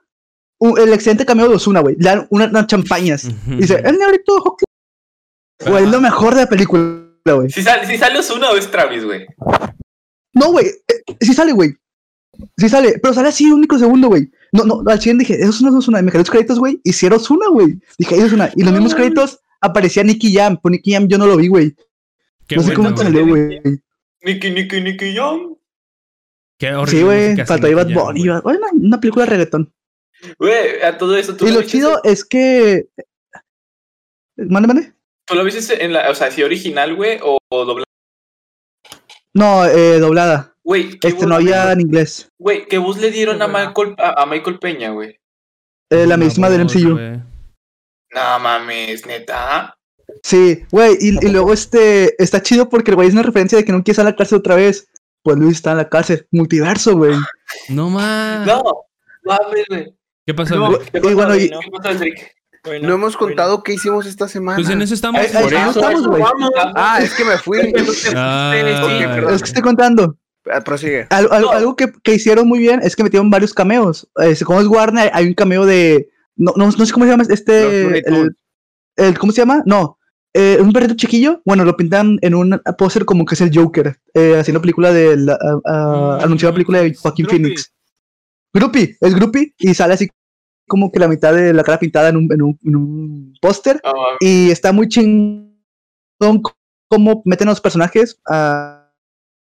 el 0.77 0.93
excelente 0.93 1.25
cameo 1.25 1.49
de 1.49 1.55
Osuna, 1.55 1.79
güey. 1.79 1.95
Le 1.97 2.03
dan 2.07 2.27
una- 2.29 2.45
unas 2.45 2.67
champañas. 2.67 3.27
Dice, 3.47 3.81
el 3.83 3.97
negrito 3.97 4.35
ojo 4.37 4.55
claro". 4.55 5.71
Güey, 5.73 5.85
es 5.85 5.91
lo 5.91 5.99
mejor 5.99 6.35
de 6.35 6.41
la 6.41 6.47
película, 6.47 7.02
güey. 7.31 7.49
Si, 7.49 7.63
sale, 7.63 7.87
si 7.87 7.97
sale 7.97 8.19
Osuna 8.19 8.51
o 8.51 8.57
es 8.57 8.69
Travis, 8.69 9.05
güey. 9.05 9.25
No, 10.33 10.51
güey. 10.51 10.65
eh, 10.67 11.15
sí 11.21 11.33
sale, 11.33 11.53
güey. 11.53 11.73
Sí 12.57 12.67
sale, 12.67 12.99
pero 13.01 13.13
sale 13.13 13.29
así 13.29 13.45
un 13.45 13.59
único 13.59 13.77
segundo, 13.77 14.07
güey. 14.07 14.29
No, 14.51 14.63
no, 14.65 14.83
al 14.87 14.99
100 14.99 15.19
dije, 15.19 15.35
eso 15.35 15.49
es 15.49 15.87
una. 15.87 16.01
Me 16.01 16.11
quedé 16.11 16.19
los 16.19 16.29
créditos, 16.29 16.59
güey. 16.59 16.81
Y 16.83 16.93
si 16.93 17.05
era 17.05 17.15
Osuna, 17.15 17.47
güey. 17.49 17.79
Dije, 17.97 18.15
eso 18.15 18.25
es 18.25 18.33
una. 18.33 18.51
Y 18.55 18.63
los 18.63 18.73
mismos 18.73 18.95
créditos 18.95 19.39
aparecía 19.61 20.03
Nicky 20.03 20.33
Jam. 20.33 20.57
Por 20.57 20.71
Nicky 20.71 20.91
Jam 20.91 21.07
yo 21.07 21.17
no 21.17 21.27
lo 21.27 21.37
vi, 21.37 21.47
güey. 21.47 21.75
No 22.55 22.63
sé 22.63 22.73
cómo 22.73 22.95
salió, 22.97 23.25
güey. 23.25 23.61
Nicky, 24.21 24.51
Nicky, 24.51 24.81
Nicky 24.81 25.13
Young. 25.13 25.55
Qué 26.57 26.73
horrible 26.73 26.99
Sí, 26.99 27.03
güey. 27.03 27.45
Faltó 27.45 27.75
Bad 27.75 27.89
Jam, 27.89 27.93
Bunny. 27.93 28.27
Bueno, 28.43 28.67
una 28.73 28.99
película 28.99 29.25
de 29.25 29.31
reggaetón. 29.31 29.73
Güey, 30.39 30.81
a 30.81 30.97
todo 30.97 31.15
eso. 31.17 31.35
¿tú 31.35 31.47
Y 31.47 31.51
lo 31.51 31.61
chido 31.63 32.01
es 32.03 32.25
que. 32.25 32.87
Mande, 34.37 34.67
mande. 34.67 34.92
¿Tú 35.25 35.35
lo 35.35 35.43
viste 35.43 35.83
en 35.83 35.93
la. 35.93 36.09
O 36.09 36.15
sea, 36.15 36.31
si 36.31 36.43
original, 36.43 36.95
güey, 36.95 37.19
o, 37.21 37.37
o 37.49 37.65
doblado? 37.65 37.85
No, 39.33 39.65
eh, 39.65 39.99
doblada. 39.99 40.55
Güey, 40.63 40.97
¿qué 40.99 41.09
Este 41.09 41.25
no 41.25 41.35
había 41.35 41.71
en 41.71 41.81
inglés. 41.81 42.29
Güey, 42.37 42.65
¿qué 42.67 42.77
voz 42.77 42.97
le 42.97 43.11
dieron 43.11 43.41
a. 43.41 43.47
Michael, 43.47 43.95
a, 43.97 44.21
a 44.21 44.25
Michael 44.25 44.59
Peña, 44.59 44.91
güey? 44.91 45.19
Eh, 45.89 46.05
la 46.07 46.17
misma 46.17 46.49
del 46.49 46.65
MCU. 46.65 46.97
No 48.15 48.39
mames, 48.39 49.05
neta. 49.05 49.75
Sí, 50.21 50.63
güey, 50.71 50.97
y, 50.99 51.25
y 51.25 51.29
luego 51.29 51.53
este 51.53 52.21
está 52.21 52.41
chido 52.41 52.69
porque 52.69 52.91
el 52.91 52.95
güey 52.95 53.07
es 53.07 53.13
una 53.13 53.23
referencia 53.23 53.57
de 53.57 53.65
que 53.65 53.71
no 53.71 53.79
quiere 53.83 53.91
estar 53.93 54.05
en 54.05 54.11
la 54.11 54.15
cárcel 54.15 54.37
otra 54.39 54.55
vez. 54.55 54.87
Pues 55.23 55.37
Luis 55.37 55.55
está 55.57 55.71
en 55.71 55.77
la 55.77 55.89
cárcel, 55.89 56.27
multiverso, 56.31 56.95
güey. 56.97 57.15
No 57.69 57.89
más. 57.89 58.45
No, 58.45 58.61
mames, 59.23 59.65
güey. 59.69 59.95
¿Qué 60.25 60.33
pasó? 60.33 60.55
No? 60.55 60.77
¿Qué 60.79 60.97
Y 60.97 61.01
pasó, 61.01 61.15
bueno, 61.15 61.35
y- 61.35 61.49
¿Qué 61.49 61.71
pasó, 61.71 61.89
Enrique? 61.91 62.31
Bueno, 62.63 62.87
No 62.87 62.93
hemos 62.95 63.13
bueno. 63.17 63.27
contado 63.35 63.61
qué 63.63 63.73
hicimos 63.73 64.05
esta 64.05 64.27
semana. 64.27 64.55
Pues 64.57 64.69
en 64.69 64.81
eso 64.81 64.93
estamos. 64.93 65.19
Ay, 65.21 65.27
Por 65.43 65.53
eso, 65.53 65.69
estamos, 65.69 66.07
güey. 66.07 66.23
Ah, 66.75 66.99
es 67.01 67.13
que 67.13 67.25
me 67.25 67.37
fui. 67.37 67.59
Ah. 68.15 68.53
Es 69.31 69.41
que 69.41 69.47
estoy 69.47 69.61
contando. 69.61 70.17
Ah, 70.51 70.61
Prosigue. 70.61 71.07
Al- 71.09 71.27
al- 71.31 71.41
No. 71.43 71.51
Algo 71.51 71.75
que, 71.75 71.91
que 72.03 72.15
hicieron 72.15 72.47
muy 72.47 72.59
bien 72.59 72.79
es 72.83 72.95
que 72.95 73.03
metieron 73.03 73.29
varios 73.29 73.53
cameos. 73.53 74.09
Eh, 74.21 74.35
como 74.45 74.61
es 74.61 74.67
Warner, 74.67 75.09
hay 75.13 75.27
un 75.27 75.33
cameo 75.33 75.65
de. 75.65 76.09
No, 76.35 76.53
no, 76.55 76.65
no 76.65 76.85
sé 76.85 76.91
cómo 76.93 77.05
se 77.05 77.11
llama 77.11 77.23
este. 77.29 77.97
El, 78.07 78.35
el- 78.97 79.19
¿Cómo 79.19 79.31
se 79.31 79.41
llama? 79.41 79.61
No. 79.65 79.97
Eh, 80.33 80.57
un 80.59 80.71
perrito 80.73 80.95
chiquillo. 80.95 81.41
Bueno, 81.45 81.63
lo 81.65 81.75
pintan 81.77 82.17
en 82.21 82.33
un 82.33 82.59
póster 82.77 83.05
como 83.05 83.25
que 83.25 83.35
es 83.35 83.41
el 83.41 83.51
Joker. 83.55 83.99
Eh, 84.13 84.37
haciendo 84.39 84.61
película 84.61 84.91
de. 84.93 85.17
La, 85.17 85.37
Mm, 86.27 86.37
película 86.53 86.81
de 86.81 86.93
Joaquín. 86.95 87.27
Phoenix. 87.27 87.73
Groupie, 88.53 88.97
es 89.01 89.15
Groupie. 89.15 89.53
Y 89.57 89.73
sale 89.73 89.93
así 89.95 90.09
como 90.73 90.91
que 90.91 90.97
la 90.99 91.07
mitad 91.07 91.35
de 91.35 91.53
la 91.53 91.63
cara 91.63 91.77
pintada 91.77 92.09
en 92.09 92.17
un, 92.17 92.33
en 92.33 92.41
un, 92.41 92.59
en 92.65 92.75
un 92.75 93.33
póster. 93.39 93.79
Mames. 93.83 94.17
Y 94.21 94.49
está 94.49 94.71
muy 94.71 94.87
chingón 94.87 96.41
cómo 96.89 97.21
meten 97.25 97.47
a 97.47 97.51
los 97.51 97.61
personajes 97.61 98.19
a, 98.27 98.89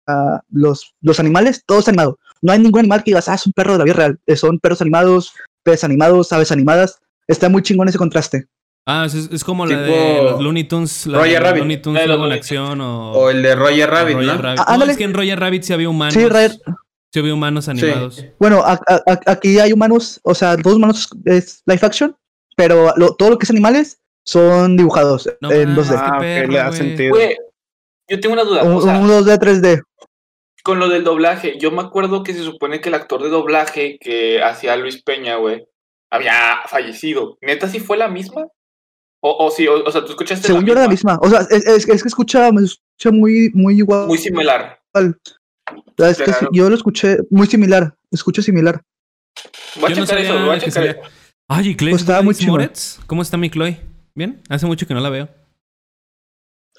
a 0.09 0.41
los, 0.51 0.93
los 1.01 1.21
animales, 1.21 1.63
todos 1.65 1.87
animados. 1.87 2.17
no 2.43 2.53
hay 2.53 2.59
ningún 2.59 2.81
animal 2.81 3.05
que 3.05 3.13
digas, 3.13 3.29
ah, 3.29 3.35
es 3.35 3.47
un 3.47 3.53
perro 3.53 3.73
de 3.75 3.79
la 3.79 3.85
vida 3.85 3.95
real. 3.95 4.19
Eh, 4.27 4.35
son 4.35 4.59
perros 4.59 4.81
animados, 4.81 5.33
peces 5.63 5.85
animados, 5.85 6.33
aves 6.33 6.51
animadas. 6.51 6.99
Está 7.29 7.49
muy 7.49 7.63
chingón 7.63 7.87
ese 7.89 7.97
contraste. 7.99 8.47
Ah, 8.87 9.05
es, 9.07 9.15
es 9.15 9.45
como 9.45 9.67
la 9.67 9.85
Tipo 9.85 9.97
de 9.97 10.23
los 10.25 10.41
Looney 10.43 10.65
Tunes. 10.65 11.07
La 11.07 11.19
Roger 11.19 11.35
de 11.35 11.41
Rabbit. 11.41 11.59
Looney 11.61 11.77
Tunes 11.83 11.95
La 11.95 12.01
de 12.01 12.07
los 12.09 12.17
luego 12.17 12.25
en 12.25 12.29
Looney 12.31 12.39
acción 12.39 12.81
o. 12.81 13.13
O 13.13 13.31
el 13.31 13.43
de 13.43 13.55
Roger 13.55 13.89
Rabbit, 13.89 14.17
Roger 14.17 14.35
¿no? 14.37 14.43
Rabbit. 14.43 14.61
Ah, 14.67 14.77
No, 14.77 14.85
es 14.85 14.97
que 14.97 15.05
en 15.05 15.15
Roger 15.15 15.39
Rabbit 15.39 15.63
sí 15.63 15.73
había 15.73 15.89
humanos. 15.89 16.15
Sí, 16.15 16.27
Roger- 16.27 16.59
sí 17.13 17.19
había 17.21 17.35
humanos 17.35 17.69
animados. 17.69 18.25
Bueno, 18.39 18.63
a- 18.65 18.81
a- 18.87 19.03
a- 19.07 19.21
aquí 19.33 19.59
hay 19.59 19.73
humanos, 19.73 20.21
o 20.23 20.35
sea, 20.35 20.57
dos 20.57 20.75
humanos 20.75 21.09
es 21.25 21.63
live 21.67 21.81
action, 21.83 22.17
pero 22.57 22.93
lo- 22.97 23.15
todo 23.17 23.31
lo 23.31 23.39
que 23.39 23.45
es 23.45 23.51
animales 23.51 24.01
son 24.25 24.77
dibujados 24.77 25.29
No 25.41 25.51
en 25.51 25.71
mames. 25.71 25.89
2D. 25.89 25.97
Ah, 25.99 26.13
ok, 26.15 26.21
perro, 26.21 26.53
le 26.53 26.59
da 26.59 26.73
sentido. 26.73 27.17
Yo 28.09 28.21
tengo 28.21 28.33
una 28.35 28.45
duda. 28.45 28.63
Un, 28.65 28.73
O 28.75 28.81
sea, 28.83 28.99
un 28.99 29.09
2D 29.09 29.39
3D. 29.39 29.83
con 30.63 30.79
lo 30.79 30.89
del 30.91 31.05
doblaje, 31.05 31.59
yo 31.59 31.71
me 31.71 31.81
acuerdo 31.81 32.23
que 32.23 32.35
se 32.35 32.43
supone 32.43 32.81
que 32.83 32.91
el 32.91 32.95
actor 32.95 33.23
de 33.23 33.31
doblaje 33.31 33.99
que 33.99 34.43
hacía 34.43 34.77
Luis 34.77 35.03
Peña, 35.03 35.37
güey, 35.37 35.67
había 36.11 36.59
fallecido. 36.67 37.39
¿Neta 37.41 37.67
sí 37.69 37.81
fue 37.81 37.97
la 37.97 38.09
misma? 38.09 38.47
O, 39.23 39.47
o 39.47 39.51
sí, 39.51 39.67
o, 39.69 39.83
o 39.85 39.91
sea, 39.91 40.03
tú 40.05 40.09
escuchaste 40.11 40.47
Según 40.49 40.67
yo 40.67 40.73
era 40.73 40.83
la 40.83 40.89
misma. 40.89 41.19
O 41.23 41.29
sea, 41.31 41.41
es, 41.51 41.67
es- 41.67 41.89
es 41.89 42.03
que 42.03 42.09
escucha, 42.09 42.51
me 42.53 42.63
escucha 42.65 43.11
muy, 43.11 43.51
muy 43.55 43.77
igual. 43.79 44.07
Muy 44.07 44.19
similar. 44.19 44.79
Es 45.99 46.19
que 46.19 46.25
Claro. 46.25 46.49
yo 46.53 46.69
lo 46.69 46.75
escuché 46.77 47.19
muy 47.31 47.47
similar. 47.47 47.95
Escucho 48.11 48.43
similar. 48.43 48.83
Voy 49.77 49.85
a 49.87 49.89
Yo 49.91 49.97
no 49.97 50.05
eso, 50.05 50.13
sabía 50.15 50.33
voy 50.45 50.51
a 50.51 50.55
que 50.59 50.67
checar 50.67 50.73
salía- 50.85 51.01
Ay, 51.49 51.69
¿y 51.71 51.77
Chloe 51.77 51.91
Pues 51.91 52.03
estaba 52.03 52.23
muy. 52.23 52.35
Moretz? 52.47 52.99
¿Cómo 53.07 53.23
está 53.23 53.37
mi 53.37 53.51
Chloe? 53.51 53.81
¿Bien? 54.15 54.41
Hace 54.49 54.67
mucho 54.67 54.87
que 54.87 54.95
no 54.95 55.01
la 55.01 55.11
veo. 55.11 55.29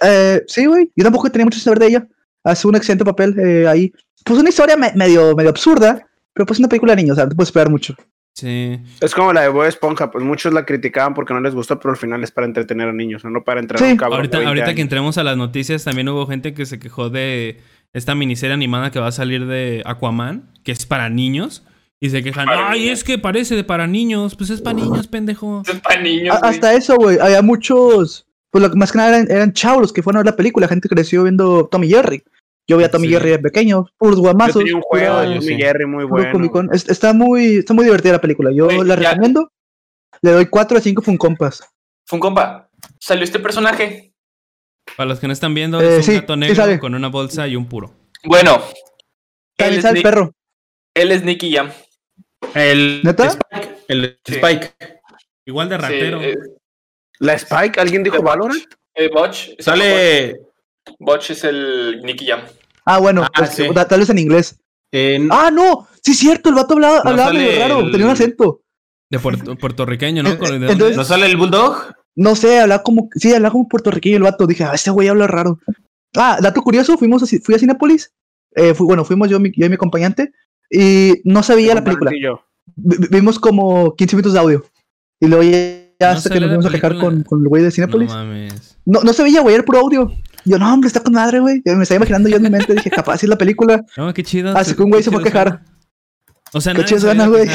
Eh, 0.01 0.41
sí, 0.47 0.65
güey. 0.65 0.91
Yo 0.95 1.03
tampoco 1.03 1.29
tenía 1.29 1.45
mucho 1.45 1.57
que 1.57 1.63
saber 1.63 1.79
de 1.79 1.87
ella. 1.87 2.07
Hace 2.43 2.67
un 2.67 2.75
excelente 2.75 3.05
papel 3.05 3.37
eh, 3.39 3.67
ahí. 3.67 3.91
Pues 4.23 4.39
una 4.39 4.49
historia 4.49 4.77
me- 4.77 4.93
medio, 4.95 5.35
medio 5.35 5.49
absurda, 5.49 6.07
pero 6.33 6.45
pues 6.45 6.59
una 6.59 6.69
película 6.69 6.93
de 6.95 7.01
niños, 7.01 7.13
o 7.13 7.15
sea, 7.15 7.25
no 7.25 7.29
te 7.29 7.35
puedes 7.35 7.49
esperar 7.49 7.69
mucho. 7.69 7.95
Sí. 8.33 8.79
Es 9.01 9.13
como 9.13 9.33
la 9.33 9.41
de 9.41 9.49
Bob 9.49 9.65
Esponja, 9.65 10.09
pues 10.09 10.23
muchos 10.23 10.53
la 10.53 10.65
criticaban 10.65 11.13
porque 11.13 11.33
no 11.33 11.41
les 11.41 11.53
gustó, 11.53 11.77
pero 11.79 11.91
al 11.91 11.97
final 11.97 12.23
es 12.23 12.31
para 12.31 12.47
entretener 12.47 12.87
a 12.87 12.93
niños, 12.93 13.23
no, 13.23 13.29
no 13.29 13.43
para 13.43 13.59
entrenar 13.59 13.87
a 13.89 13.91
un 13.91 13.97
cabrón. 13.97 14.17
Ahorita, 14.19 14.37
20 14.37 14.47
ahorita 14.47 14.73
que 14.75 14.81
entremos 14.81 15.17
a 15.17 15.23
las 15.23 15.35
noticias, 15.37 15.83
también 15.83 16.07
hubo 16.09 16.25
gente 16.27 16.53
que 16.53 16.65
se 16.65 16.79
quejó 16.79 17.09
de 17.09 17.59
esta 17.93 18.15
miniserie 18.15 18.53
animada 18.53 18.91
que 18.91 18.99
va 18.99 19.07
a 19.07 19.11
salir 19.11 19.45
de 19.47 19.81
Aquaman, 19.85 20.49
que 20.63 20.71
es 20.71 20.85
para 20.85 21.09
niños. 21.09 21.63
Y 21.99 22.09
se 22.09 22.23
quejan, 22.23 22.47
Para 22.47 22.71
ay, 22.71 22.79
niños. 22.81 22.93
es 22.99 23.03
que 23.03 23.17
parece 23.19 23.55
de 23.55 23.63
para 23.63 23.85
niños. 23.85 24.35
Pues 24.35 24.49
es 24.49 24.59
para 24.61 24.75
niños, 24.75 25.07
pendejo. 25.07 25.61
Es 25.67 25.79
para 25.81 26.01
niños. 26.01 26.39
Güey. 26.39 26.51
hasta 26.51 26.73
eso, 26.73 26.95
güey. 26.95 27.19
Había 27.19 27.41
muchos. 27.43 28.25
Pues 28.49 28.63
lo 28.63 28.71
que 28.71 28.75
más 28.77 28.91
que 28.91 28.97
nada 28.97 29.09
eran, 29.17 29.31
eran 29.31 29.53
chavos 29.53 29.81
los 29.81 29.93
que 29.93 30.01
fueron 30.01 30.17
a 30.17 30.23
ver 30.23 30.31
la 30.33 30.35
película. 30.35 30.65
La 30.65 30.69
gente 30.69 30.89
creció 30.89 31.23
viendo 31.23 31.67
Tommy 31.67 31.87
Jerry. 31.87 32.23
Yo 32.67 32.77
veía 32.77 32.87
a 32.87 32.91
Tommy 32.91 33.07
Sí. 33.07 33.13
Jerry 33.13 33.29
de 33.31 33.39
pequeño, 33.39 33.85
puros 33.97 34.15
Yo 34.17 34.21
guamazos. 34.23 34.57
tenía 34.57 34.75
un 34.75 34.81
juego 34.81 35.19
de 35.19 35.27
Tommy 35.35 35.41
sí. 35.41 35.55
Jerry 35.57 35.85
muy 35.85 36.05
bueno. 36.05 36.69
Está, 36.73 37.13
muy, 37.13 37.57
está 37.57 37.73
muy 37.73 37.85
divertida 37.85 38.13
la 38.13 38.21
película. 38.21 38.51
Yo 38.53 38.65
Güey, 38.65 38.83
la 38.83 38.99
ya. 38.99 39.09
recomiendo. 39.11 39.51
Le 40.23 40.31
doy 40.31 40.45
4 40.47 40.77
a 40.77 40.81
5 40.81 41.01
Funcompas. 41.01 41.63
Fue 42.05 42.17
un 42.17 42.21
compa. 42.21 42.69
Salió 42.99 43.23
este 43.23 43.39
personaje. 43.39 44.10
Para 44.97 45.09
los 45.09 45.19
que 45.19 45.27
no 45.27 45.33
están 45.33 45.53
viendo, 45.53 45.79
Eh, 45.81 45.97
es 45.97 45.97
un 45.99 46.03
sí, 46.03 46.19
gato 46.19 46.33
sí 46.33 46.39
negro 46.39 46.79
con 46.79 46.95
una 46.95 47.07
bolsa 47.07 47.47
y 47.47 47.55
un 47.55 47.67
puro. 47.67 47.93
Bueno. 48.23 48.61
Él 49.57 49.57
También 49.57 49.81
sale 49.81 49.89
el 49.91 49.95
Nick- 49.95 50.03
perro. 50.03 50.33
él 50.95 51.11
es 51.11 51.23
Nicky 51.23 51.53
Jam. 51.53 51.69
El 52.55 53.01
¿Neta? 53.03 53.27
Spike. 53.27 53.75
El 53.87 54.19
Sí. 54.25 54.35
Spike. 54.35 54.73
Igual 55.45 55.69
de 55.69 55.77
ratero. 55.77 56.21
eh, 56.21 56.37
¿La 57.19 57.33
Spike? 57.33 57.79
¿Alguien 57.79 58.03
dijo 58.03 58.17
de 58.17 58.23
Valorant? 58.23 58.63
eh, 58.95 59.09
Botch. 59.13 59.49
Sale 59.59 60.39
Botch 60.99 61.29
es 61.31 61.43
el 61.43 62.01
Nicky 62.03 62.25
Jam. 62.27 62.41
Ah, 62.85 62.97
bueno, 62.97 63.23
Ah, 63.23 63.29
pues, 63.35 63.55
tal 63.87 63.99
vez 63.99 64.09
en 64.09 64.17
inglés. 64.17 64.59
en. 64.91 65.29
Ah, 65.31 65.49
no. 65.51 65.87
Sí, 66.03 66.13
cierto. 66.15 66.49
El 66.49 66.55
vato 66.55 66.73
hablaba, 66.73 67.01
No 67.03 67.09
hablaba 67.11 67.31
medio 67.33 67.59
raro. 67.59 67.79
el- 67.81 67.91
Tenía 67.91 68.07
un 68.07 68.11
acento. 68.13 68.61
De 69.09 69.19
puerto- 69.19 69.55
puertorriqueño, 69.55 70.23
¿no? 70.23 70.29
Eh, 70.31 70.35
¿de 70.37 70.45
eh, 70.45 70.49
dónde 70.49 70.71
entonces- 70.71 70.97
¿No 70.97 71.03
sale 71.03 71.25
el 71.27 71.37
Bulldog? 71.37 71.93
No 72.15 72.35
sé, 72.35 72.59
hablaba 72.59 72.83
como. 72.83 73.09
Sí, 73.15 73.33
hablaba 73.33 73.51
como 73.53 73.67
puertorriqueño 73.67 74.17
el 74.17 74.23
vato. 74.23 74.45
Dije, 74.47 74.63
ah, 74.63 74.71
este 74.73 74.91
güey 74.91 75.07
habla 75.07 75.27
raro. 75.27 75.59
Ah, 76.15 76.37
dato 76.41 76.61
curioso, 76.61 76.97
fuimos 76.97 77.23
a, 77.23 77.25
fui 77.43 77.55
a 77.55 77.59
Cinépolis. 77.59 78.13
Eh, 78.55 78.73
fui- 78.73 78.85
bueno, 78.85 79.05
fuimos 79.05 79.29
yo, 79.29 79.39
mi- 79.39 79.51
yo 79.55 79.65
y 79.65 79.69
mi 79.69 79.75
acompañante. 79.75 80.31
Y 80.69 81.21
no 81.23 81.41
sabía 81.43 81.73
la 81.75 81.83
película. 81.83 82.11
Vimos 82.75 83.39
como 83.39 83.95
15 83.95 84.15
minutos 84.15 84.33
de 84.33 84.39
audio. 84.39 84.65
Y 85.19 85.27
luego 85.27 85.43
ya, 85.43 85.81
No 86.01 86.07
hasta 86.17 86.29
que 86.29 86.39
nos 86.39 86.49
la 86.49 86.55
fuimos 86.55 86.65
a 86.65 86.71
quejar 86.71 86.97
con, 86.99 87.23
con 87.23 87.41
el 87.41 87.47
güey 87.47 87.61
de 87.63 87.67
No 87.69 87.71
Cinépolis. 87.71 88.09
mames. 88.09 88.77
No, 88.85 89.01
no, 89.03 89.13
se 89.13 89.23
veía, 89.23 89.41
güey, 89.41 89.55
era 89.55 89.63
puro 89.63 89.79
audio. 89.79 90.11
Yo, 90.43 90.57
no, 90.57 90.73
hombre, 90.73 90.87
está 90.87 91.01
con 91.01 91.13
madre, 91.13 91.39
güey. 91.39 91.61
Me 91.63 91.83
estaba 91.83 91.97
imaginando 91.97 92.27
yo 92.27 92.37
en 92.37 92.43
mi 92.43 92.49
mente. 92.49 92.73
Dije, 92.73 92.89
capaz 92.89 93.23
es 93.23 93.29
la 93.29 93.37
película. 93.37 93.85
No, 93.95 94.13
qué 94.13 94.23
chido. 94.23 94.57
Así 94.57 94.73
que 94.75 94.81
un 94.83 94.89
güey 94.89 95.03
se 95.03 95.11
fue 95.11 95.21
a 95.21 95.23
quejar. 95.23 95.63
O 96.53 96.59
sea, 96.59 96.73
Qué 96.73 96.83
chido 96.85 97.09
a 97.11 97.27
güey. 97.27 97.47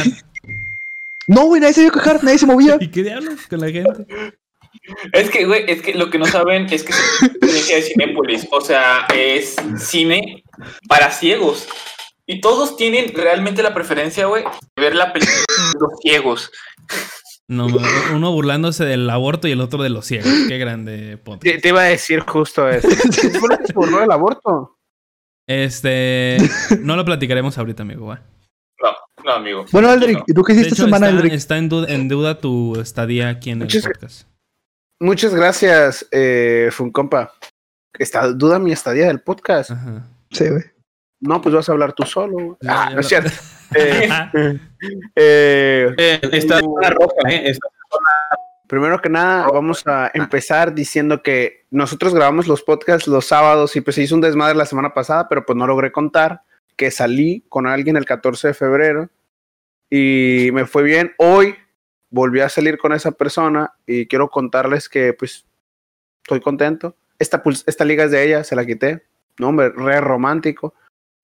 No, 1.29 1.47
güey, 1.47 1.61
nadie 1.61 1.75
se 1.75 1.81
vio 1.83 1.91
quejar, 1.91 2.23
nadie 2.23 2.39
se 2.39 2.47
movía. 2.47 2.77
¿Y 2.81 2.89
qué 2.89 3.03
diablos 3.03 3.47
con 3.49 3.61
la 3.61 3.71
gente? 3.71 4.07
Es 5.13 5.31
que, 5.31 5.45
güey, 5.47 5.65
es 5.69 5.83
que 5.83 5.95
lo 5.95 6.11
que 6.11 6.19
no 6.19 6.27
saben 6.27 6.67
es 6.73 6.83
que 6.85 6.93
es 6.93 6.99
una 7.21 7.29
experiencia 7.29 7.77
de 7.77 7.83
Cinépolis. 7.83 8.49
O 8.51 8.61
sea, 8.61 9.07
es 9.15 9.57
cine 9.79 10.43
para 10.89 11.11
ciegos. 11.11 11.69
Y 12.27 12.41
todos 12.41 12.77
tienen 12.77 13.13
realmente 13.15 13.63
la 13.63 13.73
preferencia, 13.75 14.27
güey, 14.27 14.43
de 14.45 14.83
ver 14.83 14.95
la 14.97 15.13
película 15.13 15.37
de 15.73 15.79
los 15.81 15.91
ciegos. 16.03 16.51
No, 17.49 17.69
uno 18.13 18.33
burlándose 18.33 18.85
del 18.85 19.09
aborto 19.09 19.47
y 19.47 19.53
el 19.53 19.61
otro 19.61 19.81
de 19.83 19.91
los 19.91 20.05
ciegos. 20.07 20.29
Qué 20.49 20.59
grande 20.59 21.17
podcast. 21.19 21.43
Te, 21.45 21.59
te 21.61 21.69
iba 21.69 21.83
a 21.83 21.85
decir 21.85 22.21
justo 22.21 22.69
eso. 22.69 22.89
¿Por 23.41 23.59
qué 23.59 23.67
se 23.67 23.73
burló 23.73 24.01
del 24.01 24.11
aborto? 24.11 24.77
Este. 25.49 26.39
No 26.81 26.97
lo 26.97 27.05
platicaremos 27.05 27.57
ahorita, 27.57 27.83
amigo. 27.85 28.07
va. 28.07 28.21
No, 28.83 28.91
no, 29.25 29.33
amigo. 29.33 29.65
Bueno, 29.71 29.89
No. 29.89 29.95
Eldrick, 29.95 30.25
¿y 30.27 30.35
tú 30.35 30.43
qué 30.43 30.55
De 30.55 30.61
hiciste 30.63 30.75
hecho, 30.75 30.85
esta 30.87 30.97
semana, 30.97 31.07
está, 31.07 31.17
Eldrick? 31.17 31.33
está 31.35 31.57
en, 31.59 31.69
duda, 31.69 31.87
en 31.95 32.09
duda 32.09 32.39
tu 32.41 32.81
estadía 32.81 33.29
aquí 33.29 33.51
en 33.51 33.59
el 33.63 33.65
Muchas- 33.67 33.85
podcast. 33.85 34.29
Muchas 35.01 35.35
gracias, 35.35 36.07
eh, 36.11 36.71
Funcompa. 36.73 37.33
Está, 37.99 38.29
duda 38.29 38.59
mi 38.59 38.73
estadía 38.73 39.07
del 39.07 39.21
podcast. 39.21 39.71
Ajá. 39.71 40.07
Sí, 40.31 40.49
güey. 40.49 40.63
No, 41.21 41.41
pues 41.41 41.55
vas 41.55 41.69
a 41.69 41.73
hablar 41.73 41.93
tú 41.93 42.05
solo. 42.05 42.59
Ah, 42.67 42.87
ya 42.91 42.95
no 42.95 43.01
es 43.01 43.09
cierto. 43.09 43.31
Eh, 43.75 44.09
eh, 45.17 45.95
Eh, 45.99 46.21
está 46.33 46.61
zona 46.61 46.89
roja, 46.91 47.17
¿eh? 47.29 47.51
Está- 47.51 47.67
primero 48.69 49.01
que 49.01 49.09
nada, 49.09 49.49
vamos 49.49 49.83
a 49.87 50.09
empezar 50.15 50.73
diciendo 50.73 51.21
que 51.21 51.67
nosotros 51.73 52.15
grabamos 52.15 52.47
los 52.47 52.63
podcasts 52.63 53.09
los 53.09 53.27
sábados 53.27 53.75
y 53.75 53.81
pues 53.81 53.97
se 53.97 54.03
hizo 54.03 54.15
un 54.15 54.21
desmadre 54.21 54.57
la 54.57 54.67
semana 54.67 54.95
pasada, 54.95 55.29
pero 55.29 55.45
pues 55.45 55.57
no 55.57 55.67
logré 55.67 55.91
contar 55.91 56.43
que 56.77 56.93
salí 56.93 57.45
con 57.49 57.67
alguien 57.67 57.97
el 57.97 58.05
14 58.05 58.49
de 58.49 58.55
febrero 58.55 59.09
y 59.91 60.51
me 60.53 60.65
fue 60.67 60.85
bien. 60.85 61.13
Hoy 61.19 61.57
volví 62.11 62.41
a 62.41 62.49
salir 62.49 62.79
con 62.79 62.93
esa 62.93 63.13
persona 63.13 63.73
y 63.87 64.07
quiero 64.07 64.29
contarles 64.29 64.89
que 64.89 65.13
pues 65.13 65.47
estoy 66.25 66.41
contento. 66.41 66.97
Esta, 67.19 67.43
esta 67.67 67.85
liga 67.85 68.05
es 68.05 68.11
de 68.11 68.25
ella, 68.25 68.45
se 68.45 68.57
la 68.57 68.67
quité. 68.67 69.05
No, 69.39 69.49
hombre, 69.49 69.71
re 69.71 70.01
romántico. 70.01 70.75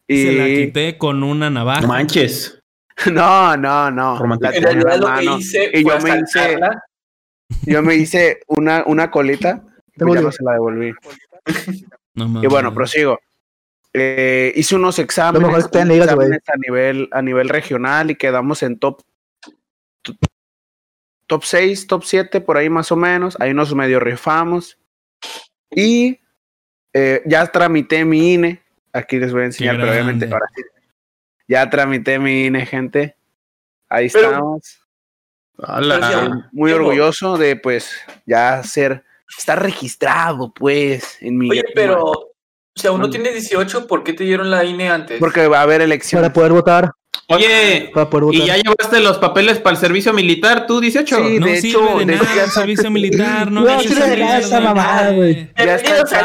Y... 0.07 0.23
Se 0.23 0.33
la 0.33 0.47
quité 0.47 0.99
con 0.99 1.23
una 1.23 1.51
navaja. 1.51 1.83
No 1.83 1.89
manches. 1.89 2.59
No, 3.11 3.57
no, 3.57 3.91
no. 3.91 4.19
Romántico. 4.19 4.53
La 4.53 4.59
En 4.59 4.63
realidad 4.63 4.91
la 4.91 4.97
lo 4.97 5.07
que 5.07 5.25
mano. 5.25 5.39
hice 5.39 5.71
Y 5.73 5.83
fue 5.83 5.95
yo 5.95 6.01
me 6.01 6.21
hice, 6.21 6.59
yo 7.63 7.83
me 7.83 7.95
hice 7.97 8.41
una, 8.47 8.85
una 8.87 9.11
colita 9.11 9.65
y 9.97 10.15
ya 10.15 10.21
no 10.21 10.31
se 10.31 10.45
la 10.45 10.53
devolví. 10.53 10.93
No. 12.15 12.45
Y 12.45 12.47
bueno, 12.49 12.75
prosigo. 12.75 13.19
Eh, 13.95 14.53
hice 14.55 14.77
unos 14.77 14.99
exámenes, 14.99 15.49
mejor 15.49 15.61
exámenes 15.65 16.49
a 16.49 16.57
nivel, 16.59 17.09
a 17.13 17.23
nivel 17.23 17.49
regional 17.49 18.11
y 18.11 18.17
quedamos 18.17 18.63
en 18.63 18.79
top 18.79 19.03
top 21.27 21.45
6, 21.45 21.87
top 21.87 22.05
7, 22.05 22.41
por 22.41 22.57
ahí 22.57 22.69
más 22.69 22.93
o 22.93 22.97
menos. 22.97 23.37
Ahí 23.41 23.55
nos 23.55 23.75
medio 23.75 24.01
rifamos. 24.01 24.79
Y 25.71 26.21
eh, 26.93 27.23
ya 27.27 27.47
tramité 27.47 28.05
mi 28.05 28.35
INE. 28.35 28.63
Aquí 28.93 29.19
les 29.19 29.33
voy 29.33 29.43
a 29.43 29.47
enseñar, 29.47 29.77
pero 29.77 29.91
obviamente 29.91 30.29
ahora 30.31 30.47
sí. 30.55 30.63
Ya 31.49 31.69
tramité 31.71 32.19
mi 32.19 32.47
INE, 32.47 32.67
gente. 32.67 33.17
Ahí 33.89 34.09
Pero- 34.11 34.31
estamos. 34.31 34.79
Gracias. 35.57 36.31
Muy 36.53 36.73
orgulloso 36.73 37.37
de 37.37 37.57
pues 37.57 37.93
ya 38.27 38.63
ser, 38.63 39.05
estar 39.37 39.63
registrado 39.63 40.53
pues 40.53 41.19
en 41.21 41.39
mi... 41.39 41.51
Oye, 41.51 41.65
pero, 41.75 42.05
o 42.05 42.33
sea, 42.75 42.91
uno 42.93 43.09
tiene 43.11 43.31
18, 43.31 43.87
¿por 43.87 44.03
qué 44.03 44.13
te 44.13 44.25
dieron 44.25 44.51
la 44.51 44.65
INE 44.65 44.89
antes? 44.89 45.21
Porque 45.21 45.47
va 45.47 45.61
a 45.61 45.63
haber 45.63 45.83
elecciones. 45.83 46.23
Para 46.23 46.33
poder 46.33 46.53
votar. 46.53 46.91
Oye. 47.29 47.91
¿y 48.33 48.47
ya 48.47 48.57
llevaste 48.57 49.01
los 49.01 49.17
papeles 49.19 49.59
para 49.59 49.75
el 49.77 49.81
servicio 49.81 50.13
militar, 50.13 50.67
tú, 50.67 50.81
18? 50.81 51.17
Sí, 51.17 51.39
no 51.39 51.47
de 51.47 51.61
sirve 51.61 51.69
hecho, 51.85 51.99
de 51.99 52.07
nada 52.07 52.45
el 52.45 52.51
servicio 52.51 52.91
militar. 52.91 53.51
No, 53.51 53.63
No 53.63 53.81
sirve 53.81 54.07
de 54.11 54.17
nada 54.19 54.39
esa 54.39 54.61
mamada, 54.61 55.13
güey. 55.13 55.49
ya 55.57 55.75
está 55.77 56.21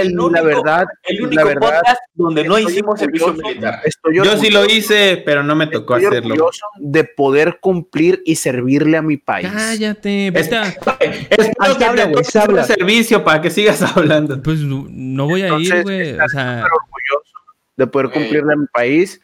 el 0.00 0.18
único, 0.18 0.30
la 0.34 0.42
verdad, 0.42 0.84
el 1.04 1.16
la 1.18 1.26
único 1.26 1.44
verdad, 1.44 1.60
podcast 1.60 2.00
donde 2.14 2.44
no 2.44 2.58
hicimos 2.58 2.98
servicio 2.98 3.32
militar. 3.34 3.80
estoy 3.84 4.16
Yo 4.16 4.36
sí 4.36 4.50
lo 4.50 4.64
hice, 4.64 5.22
pero 5.24 5.44
no 5.44 5.54
me 5.54 5.66
tocó 5.68 5.96
estoy 5.96 6.08
hacerlo. 6.08 6.34
orgulloso 6.34 6.66
de 6.78 7.04
poder 7.04 7.58
cumplir 7.60 8.22
y 8.24 8.36
servirle 8.36 8.96
a 8.96 9.02
mi 9.02 9.18
país. 9.18 9.48
Cállate, 9.52 10.28
Es- 10.28 10.46
se 10.46 11.52
que 11.78 11.84
habla, 11.84 12.04
güey, 12.06 12.24
habla. 12.34 12.60
el 12.62 12.66
servicio 12.66 13.22
para 13.22 13.40
que 13.42 13.50
sigas 13.50 13.80
hablando. 13.96 14.42
Pues 14.42 14.58
no 14.60 15.26
voy 15.26 15.42
a 15.42 15.56
ir, 15.58 15.82
güey. 15.82 16.12
O 16.18 16.28
sea, 16.28 16.64
orgulloso 16.64 17.32
de 17.76 17.86
poder 17.86 18.10
cumplirle 18.10 18.54
a 18.54 18.56
mi 18.56 18.66
país. 18.72 19.20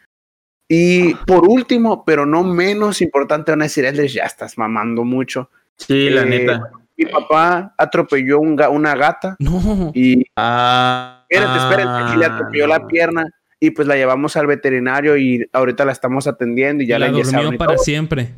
Y 0.68 1.14
por 1.14 1.48
último, 1.48 2.04
pero 2.04 2.26
no 2.26 2.44
menos 2.44 3.00
importante, 3.00 3.52
van 3.52 3.62
a 3.62 3.64
decir, 3.64 3.84
Elders, 3.87 4.12
ya 4.12 4.25
estás 4.25 4.58
mamando 4.58 5.02
mucho. 5.04 5.50
Sí, 5.76 6.10
la 6.10 6.22
Eh, 6.22 6.26
neta. 6.26 6.70
Mi 6.96 7.06
papá 7.06 7.75
atropelló 7.78 8.40
un 8.40 8.56
ga- 8.58 8.70
una 8.70 8.94
gata 8.96 9.37
No. 9.38 9.92
y 9.94 10.25
Ah, 10.37 11.25
espérate, 11.28 11.58
espérate, 11.58 12.14
y 12.14 12.18
le 12.18 12.25
atropelló 12.26 12.66
la 12.66 12.87
pierna 12.88 13.25
y 13.60 13.70
pues 13.70 13.87
la 13.88 13.94
llevamos 13.96 14.37
al 14.37 14.46
veterinario 14.48 15.16
y 15.16 15.48
ahorita 15.52 15.84
la 15.84 15.92
estamos 15.92 16.26
atendiendo 16.26 16.82
y 16.82 16.87
ya 16.88 16.98
la 16.98 17.06
la, 17.08 17.12
durmió 17.12 17.56
para 17.56 17.75
todo. 17.76 17.84
siempre. 17.84 18.30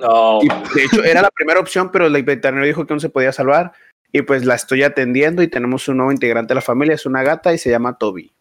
No. 0.00 0.40
Y, 0.42 0.48
de 0.74 0.84
hecho, 0.84 1.02
era 1.04 1.22
la 1.22 1.30
primera 1.30 1.58
opción, 1.60 1.90
pero 1.90 2.06
el 2.06 2.12
veterinario 2.22 2.66
dijo 2.66 2.86
que 2.86 2.94
no 2.94 3.00
se 3.00 3.08
podía 3.08 3.32
salvar. 3.32 3.72
Y 4.12 4.22
pues 4.22 4.44
la 4.44 4.54
estoy 4.54 4.82
atendiendo 4.84 5.42
y 5.42 5.48
tenemos 5.48 5.88
un 5.88 5.96
nuevo 5.96 6.12
integrante 6.12 6.48
de 6.50 6.56
la 6.56 6.60
familia, 6.60 6.94
es 6.94 7.06
una 7.06 7.22
gata 7.22 7.52
y 7.54 7.58
se 7.58 7.70
llama 7.70 7.96
Toby. 7.98 8.32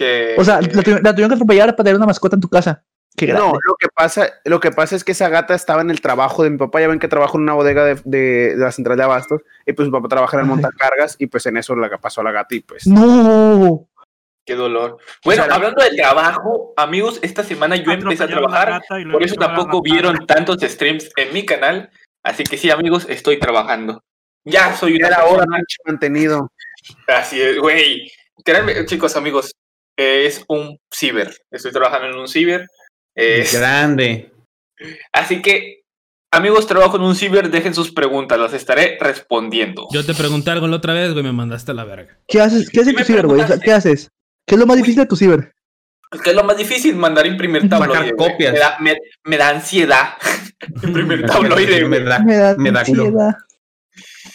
Que, 0.00 0.34
O 0.38 0.44
sea, 0.44 0.62
la, 0.62 0.82
tu- 0.82 0.92
la 0.92 1.12
tuvieron 1.12 1.28
que 1.28 1.34
atropellar 1.34 1.76
para 1.76 1.84
tener 1.84 1.96
una 1.96 2.06
mascota 2.06 2.34
en 2.34 2.40
tu 2.40 2.48
casa. 2.48 2.82
No, 3.20 3.52
lo 3.52 3.74
que 3.78 3.88
pasa, 3.94 4.30
lo 4.46 4.60
que 4.60 4.70
pasa 4.70 4.96
es 4.96 5.04
que 5.04 5.12
esa 5.12 5.28
gata 5.28 5.54
estaba 5.54 5.82
en 5.82 5.90
el 5.90 6.00
trabajo 6.00 6.42
de 6.42 6.48
mi 6.48 6.56
papá. 6.56 6.80
Ya 6.80 6.88
ven 6.88 6.98
que 6.98 7.06
trabajo 7.06 7.36
en 7.36 7.42
una 7.42 7.52
bodega 7.52 7.84
de, 7.84 7.96
de- 8.06 8.56
de 8.56 8.56
la 8.56 8.72
central 8.72 8.96
de 8.96 9.04
abastos. 9.04 9.42
Y 9.66 9.74
pues 9.74 9.88
mi 9.88 9.92
papá 9.92 10.08
trabaja 10.08 10.38
en 10.38 10.40
el 10.44 10.46
montacargas. 10.48 11.16
Y 11.18 11.26
pues 11.26 11.44
en 11.44 11.58
eso 11.58 11.76
la 11.76 11.90
pasó 11.98 12.22
a 12.22 12.24
la 12.24 12.32
gata. 12.32 12.54
Y 12.54 12.60
pues. 12.60 12.86
No. 12.86 13.86
Qué 14.46 14.54
dolor. 14.54 14.96
Bueno, 15.22 15.42
O 15.42 15.46
sea, 15.46 15.54
hablando 15.54 15.84
de 15.84 15.90
trabajo, 15.98 16.72
amigos, 16.78 17.18
esta 17.20 17.44
semana 17.44 17.76
yo 17.76 17.92
empecé 17.92 18.24
a 18.24 18.26
trabajar. 18.26 18.80
Por 19.12 19.22
eso 19.22 19.34
tampoco 19.34 19.82
vieron 19.82 20.26
tantos 20.26 20.56
streams 20.62 21.10
en 21.16 21.34
mi 21.34 21.44
canal. 21.44 21.90
Así 22.24 22.44
que 22.44 22.56
sí, 22.56 22.70
amigos, 22.70 23.04
estoy 23.10 23.38
trabajando. 23.38 24.02
Ya 24.44 24.74
soy 24.74 24.96
una 24.96 25.08
Era 25.08 25.24
hora, 25.26 25.44
mantenido. 25.84 26.50
Así 27.06 27.38
es, 27.42 27.58
güey. 27.58 28.10
Créanme, 28.42 28.86
chicos, 28.86 29.14
amigos, 29.16 29.52
es 30.00 30.44
un 30.48 30.78
ciber. 30.92 31.34
Estoy 31.50 31.72
trabajando 31.72 32.08
en 32.08 32.16
un 32.16 32.28
ciber. 32.28 32.66
Es- 33.14 33.52
grande. 33.58 34.32
Así 35.12 35.42
que, 35.42 35.82
amigos, 36.32 36.66
trabajo 36.66 36.96
en 36.96 37.02
un 37.02 37.14
ciber. 37.14 37.50
Dejen 37.50 37.74
sus 37.74 37.92
preguntas, 37.92 38.38
las 38.38 38.52
estaré 38.54 38.96
respondiendo. 39.00 39.86
Yo 39.92 40.04
te 40.04 40.14
pregunté 40.14 40.50
algo 40.50 40.66
la 40.68 40.76
otra 40.76 40.94
vez, 40.94 41.12
güey, 41.12 41.22
me 41.24 41.32
mandaste 41.32 41.72
a 41.72 41.74
la 41.74 41.84
verga. 41.84 42.18
¿Qué 42.26 42.40
haces? 42.40 42.70
¿Qué 42.70 42.80
haces 42.80 42.92
en 42.94 42.98
tu 42.98 43.04
ciber, 43.04 43.26
güey? 43.26 43.42
¿Qué 43.62 43.72
haces? 43.72 44.08
¿Qué 44.46 44.54
es 44.54 44.58
lo 44.58 44.66
más 44.66 44.76
difícil 44.78 45.00
de 45.02 45.06
tu 45.06 45.16
ciber? 45.16 45.52
¿Qué 46.24 46.30
es 46.30 46.36
lo 46.36 46.42
más 46.44 46.56
difícil? 46.56 46.96
Mandar 46.96 47.26
imprimir 47.26 47.68
tabloide. 47.68 48.16
copias. 48.16 48.52
Me 48.52 48.58
da, 48.58 48.76
me, 48.80 48.96
me 49.24 49.36
da 49.36 49.48
ansiedad. 49.50 50.14
imprimir 50.82 51.22
tabloide. 51.26 51.84
me 51.86 52.00
da, 52.00 52.18
Me 52.20 52.36
da, 52.36 52.54
me 52.56 52.72
da 52.72 52.84
culo. 52.84 53.04
ansiedad. 53.04 53.34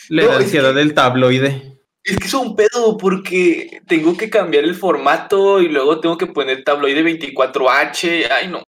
Le 0.09 0.23
No, 0.23 0.29
da 0.29 0.37
ansiedad 0.37 0.73
del 0.75 0.93
tabloide. 0.93 1.74
Es 2.05 2.17
que 2.17 2.27
es 2.27 2.33
un 2.35 2.55
pedo 2.55 2.97
porque 2.97 3.81
tengo 3.87 4.15
que 4.15 4.29
cambiar 4.29 4.63
el 4.63 4.75
formato 4.75 5.59
y 5.61 5.69
luego 5.69 5.99
tengo 5.99 6.17
que 6.17 6.27
poner 6.27 6.63
tabloide 6.63 7.03
24H. 7.03 8.27
Ay, 8.31 8.47
no. 8.47 8.61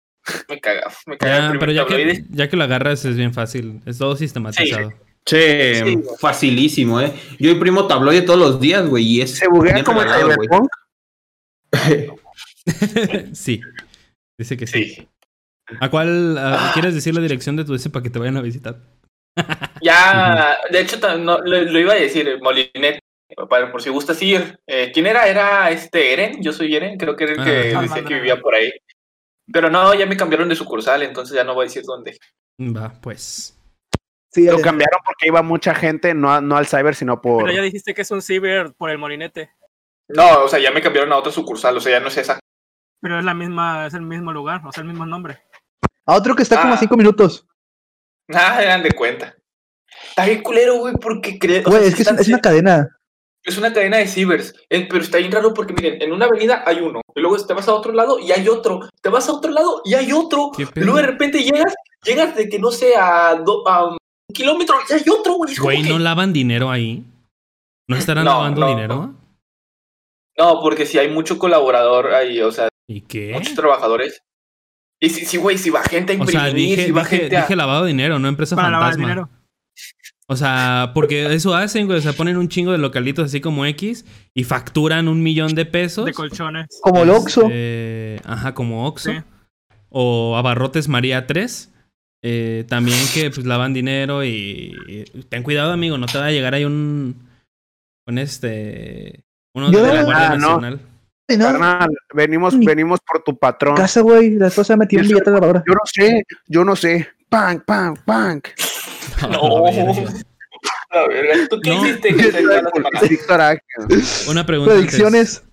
Me 0.50 0.60
caga. 0.60 0.92
Me 1.06 1.18
caga 1.18 1.54
Ya, 1.54 1.60
pero 1.60 1.72
ya 1.72 1.86
tabloide. 1.86 2.14
que, 2.14 2.24
ya 2.30 2.50
que 2.50 2.56
lo 2.58 2.64
agarras 2.64 3.04
es 3.06 3.18
bien 3.18 3.34
fácil. 3.34 3.82
Es 3.86 3.98
todo 3.98 4.16
sistematizado. 4.16 4.94
Che, 5.28 5.76
Sí. 5.84 6.00
facilísimo, 6.20 7.02
¿eh? 7.02 7.12
Yo 7.40 7.50
imprimo 7.52 7.88
tabloide 7.88 8.22
todos 8.22 8.40
los 8.40 8.60
días, 8.60 8.88
güey, 8.88 9.04
y 9.06 9.22
es 9.22 9.32
Se 9.38 9.48
buguea 9.50 9.74
bien 9.74 9.86
como 9.86 10.02
el. 10.02 10.08
Cyberpunk. 10.10 10.70
Sí. 13.34 13.62
Dice 14.38 14.58
que 14.58 14.68
sí. 14.68 14.84
Sí. 14.86 15.08
¿A 15.80 15.90
cuál 15.90 16.38
a- 16.38 16.70
Ah. 16.70 16.72
quieres 16.74 16.94
decir 16.94 17.14
la 17.16 17.22
dirección 17.22 17.56
de 17.56 17.66
tu 17.66 17.74
ese 17.74 17.90
para 17.90 18.04
que 18.04 18.10
te 18.10 18.20
vayan 18.20 18.38
a 18.38 18.42
visitar? 18.42 18.78
Ya, 19.82 20.58
de 20.72 20.80
hecho, 20.82 20.98
no, 21.18 21.40
lo, 21.40 21.62
lo 21.64 21.80
iba 21.80 21.94
a 21.94 21.98
decir, 21.98 22.38
Molinet, 22.42 23.00
para, 23.50 23.72
por 23.72 23.82
si 23.82 23.90
gustas 23.90 24.22
ir. 24.22 24.60
Eh, 24.68 24.92
¿Quién 24.94 25.08
era? 25.08 25.28
Era 25.28 25.70
este 25.72 26.14
Eren, 26.14 26.42
yo 26.42 26.52
soy 26.54 26.76
Eren, 26.76 26.98
creo 26.98 27.16
que 27.16 27.24
era 27.26 27.34
el 27.34 27.44
que 27.44 27.76
Ah, 27.76 27.82
decía 27.82 28.04
que 28.04 28.14
vivía 28.16 28.40
por 28.40 28.56
ahí. 28.56 28.72
Pero 29.52 29.70
no, 29.70 29.94
ya 29.94 30.06
me 30.06 30.18
cambiaron 30.18 30.50
de 30.50 30.56
sucursal, 30.56 31.04
entonces 31.04 31.36
ya 31.36 31.44
no 31.44 31.54
voy 31.54 31.64
a 31.66 31.68
decir 31.68 31.84
dónde. 31.84 32.18
Va, 32.60 32.94
pues. 33.02 33.52
Sí, 34.32 34.46
Lo 34.46 34.60
cambiaron 34.60 35.00
porque 35.06 35.28
iba 35.28 35.42
mucha 35.42 35.74
gente, 35.76 36.14
no, 36.14 36.34
a- 36.34 36.42
no 36.42 36.58
al 36.58 36.68
cyber, 36.68 36.96
sino 36.96 37.22
por. 37.22 37.44
Pero 37.44 37.56
ya 37.56 37.62
dijiste 37.62 37.94
que 37.94 38.02
es 38.02 38.12
un 38.12 38.22
ciber 38.22 38.74
por 38.74 38.90
el 38.90 38.98
molinete. 38.98 39.50
No, 40.10 40.44
o 40.44 40.48
sea, 40.50 40.60
ya 40.60 40.72
me 40.72 40.82
cambiaron 40.82 41.12
a 41.14 41.18
otra 41.18 41.32
sucursal, 41.32 41.78
o 41.78 41.80
sea, 41.80 41.94
ya 41.94 42.00
no 42.00 42.08
es 42.10 42.18
esa. 42.18 42.40
Pero 43.02 43.20
es 43.20 43.26
la 43.26 43.34
misma, 43.34 43.88
es 43.88 43.94
el 43.94 44.02
mismo 44.02 44.34
lugar, 44.34 44.62
o 44.66 44.72
sea, 44.72 44.82
el 44.82 44.88
mismo 44.90 45.06
nombre. 45.06 45.40
A 46.06 46.16
otro 46.16 46.36
que 46.36 46.44
está 46.44 46.60
como 46.60 46.74
a 46.74 46.76
Ah. 46.76 46.80
cinco 46.80 46.98
minutos. 46.98 47.48
Ah, 48.34 48.62
eran 48.62 48.84
de 48.84 48.92
cuenta. 48.92 49.36
Está 50.10 50.26
bien 50.26 50.42
culero, 50.42 50.78
güey, 50.80 50.96
porque 50.96 51.38
creo. 51.40 51.64
Güey, 51.64 51.86
es 51.88 51.96
que 51.96 52.02
es, 52.02 52.08
es 52.12 52.28
una 52.28 52.40
cadena. 52.42 52.95
Es 53.46 53.58
una 53.60 53.72
cadena 53.72 53.98
de 53.98 54.08
cibers, 54.08 54.54
eh, 54.72 54.88
pero 54.90 55.04
está 55.04 55.20
bien 55.20 55.32
raro 55.32 55.54
porque 55.54 55.74
miren, 55.74 56.02
en 56.02 56.12
una 56.12 56.26
avenida 56.26 56.64
hay 56.66 56.80
uno, 56.80 57.02
y 57.16 57.20
luego 57.22 57.38
te 57.46 57.54
vas 57.54 57.68
a 57.68 57.76
otro 57.76 57.94
lado 57.94 58.18
y 58.20 58.32
hay 58.32 58.48
otro, 58.50 58.80
te 59.02 59.10
vas 59.10 59.30
a 59.30 59.34
otro 59.34 59.52
lado 59.52 59.82
y 59.86 59.94
hay 59.94 60.12
otro, 60.12 60.50
¿Qué 60.58 60.64
y 60.64 60.80
luego 60.80 60.98
de 60.98 61.06
repente 61.06 61.44
llegas, 61.44 61.74
llegas 62.04 62.36
de 62.36 62.50
que 62.50 62.58
no 62.58 62.72
sé, 62.72 62.96
a, 62.98 63.36
do- 63.36 63.68
a 63.68 63.90
un 63.90 63.98
kilómetro 64.34 64.76
y 64.90 64.94
hay 64.94 65.04
otro, 65.12 65.36
güey. 65.36 65.56
Güey, 65.56 65.84
que- 65.84 65.90
¿no 65.90 66.00
lavan 66.00 66.34
dinero 66.34 66.72
ahí? 66.72 67.04
¿No 67.88 67.96
estarán 67.96 68.26
No, 68.26 68.32
lavando 68.32 68.62
no, 68.62 68.68
dinero? 68.68 69.14
No, 70.38 70.60
porque 70.62 70.86
si 70.88 70.98
hay 70.98 71.10
mucho 71.10 71.38
colaborador 71.38 72.14
ahí, 72.16 72.42
o 72.42 72.52
sea, 72.52 72.68
¿Y 72.88 73.02
qué? 73.02 73.32
muchos 73.34 73.54
trabajadores. 73.54 74.22
Y 75.00 75.10
si, 75.10 75.26
sí, 75.26 75.38
güey, 75.38 75.58
si 75.58 75.70
va 75.70 75.84
gente 75.84 76.14
a 76.14 76.16
O 76.16 76.20
imprimir, 76.20 76.42
sea, 76.42 76.52
dije, 76.54 76.86
si 76.86 76.92
va 76.92 77.04
dije, 77.04 77.18
gente 77.18 77.38
a... 77.38 77.42
dije 77.42 77.56
lavado 77.56 77.84
de 77.84 77.90
dinero, 77.90 78.18
no 78.18 78.28
empresa 78.28 78.56
Para 78.56 78.72
lavar 78.72 78.94
el 78.94 79.00
fantasma. 79.00 79.08
dinero. 79.24 79.30
O 80.28 80.36
sea, 80.36 80.92
porque 80.96 81.34
eso 81.34 81.54
hacen, 81.56 81.86
güey. 81.86 82.00
O 82.00 82.02
sea, 82.02 82.14
ponen 82.14 82.38
un 82.38 82.48
chingo 82.50 82.72
de 82.72 82.78
localitos 82.80 83.26
así 83.26 83.42
como 83.42 83.66
X 83.68 84.06
y 84.34 84.44
facturan 84.44 85.08
un 85.08 85.22
millón 85.22 85.54
de 85.54 85.66
pesos. 85.66 86.06
De 86.06 86.14
colchones. 86.14 86.68
Como 86.82 87.04
el 87.04 87.10
Oxxo. 87.12 87.44
Este, 87.44 88.20
ajá, 88.26 88.54
como 88.56 88.88
Oxxo. 88.88 89.12
Sí. 89.12 89.18
O 89.90 90.36
Abarrotes 90.36 90.88
María 90.88 91.28
3. 91.28 91.72
Eh, 92.24 92.66
también 92.68 92.98
que 93.14 93.30
pues 93.30 93.46
lavan 93.46 93.74
dinero 93.74 94.24
y, 94.24 94.76
y 94.88 95.04
ten 95.30 95.44
cuidado, 95.44 95.72
amigo. 95.72 95.98
No 96.00 96.08
te 96.08 96.18
va 96.18 96.26
a 96.26 96.32
llegar 96.32 96.56
ahí 96.56 96.66
un... 96.66 97.30
Un 98.08 98.18
este... 98.18 99.24
Uno 99.56 99.72
Yo- 99.72 99.84
de 99.84 99.94
la 99.94 100.04
Guardia 100.04 100.28
Ah, 100.32 100.36
no. 100.38 100.48
Nacional. 100.60 100.80
Ay, 101.28 101.38
no, 101.38 101.46
Carnal, 101.46 101.90
venimos, 102.14 102.58
venimos 102.60 103.00
por 103.00 103.24
tu 103.24 103.36
patrón. 103.38 103.76
casa, 103.76 104.02
güey. 104.02 104.32
La 104.32 104.48
esposa 104.48 104.76
metió 104.78 105.00
un 105.00 105.08
billete 105.08 105.30
de 105.30 105.34
lavadora. 105.36 105.64
Yo 105.68 105.74
no 105.74 105.80
sé, 105.86 106.24
yo 106.48 106.64
no 106.64 106.76
sé. 106.76 107.08
Pang, 107.30 107.62
pang, 107.66 107.96
pang. 108.06 108.42
No. 109.30 109.66
la 109.66 109.72
verga. 109.72 110.14
A 110.92 111.08
ver, 111.08 111.48
¿tú 111.50 111.60
qué 111.62 111.70
No. 111.72 111.86
hiciste 111.86 112.16
que. 112.16 112.28
Una 114.30 114.46
pregunta 114.46 114.74
antes. 114.74 114.96
Predicciones. 114.96 115.44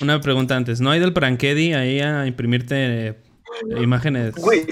Una 0.00 0.20
pregunta 0.20 0.56
antes. 0.56 0.80
¿No 0.80 0.90
hay 0.90 1.00
del 1.00 1.12
Prankedi 1.12 1.72
ahí 1.74 2.00
a 2.00 2.26
imprimirte 2.26 3.08
eh, 3.08 3.22
imágenes? 3.80 4.34
Güey. 4.34 4.66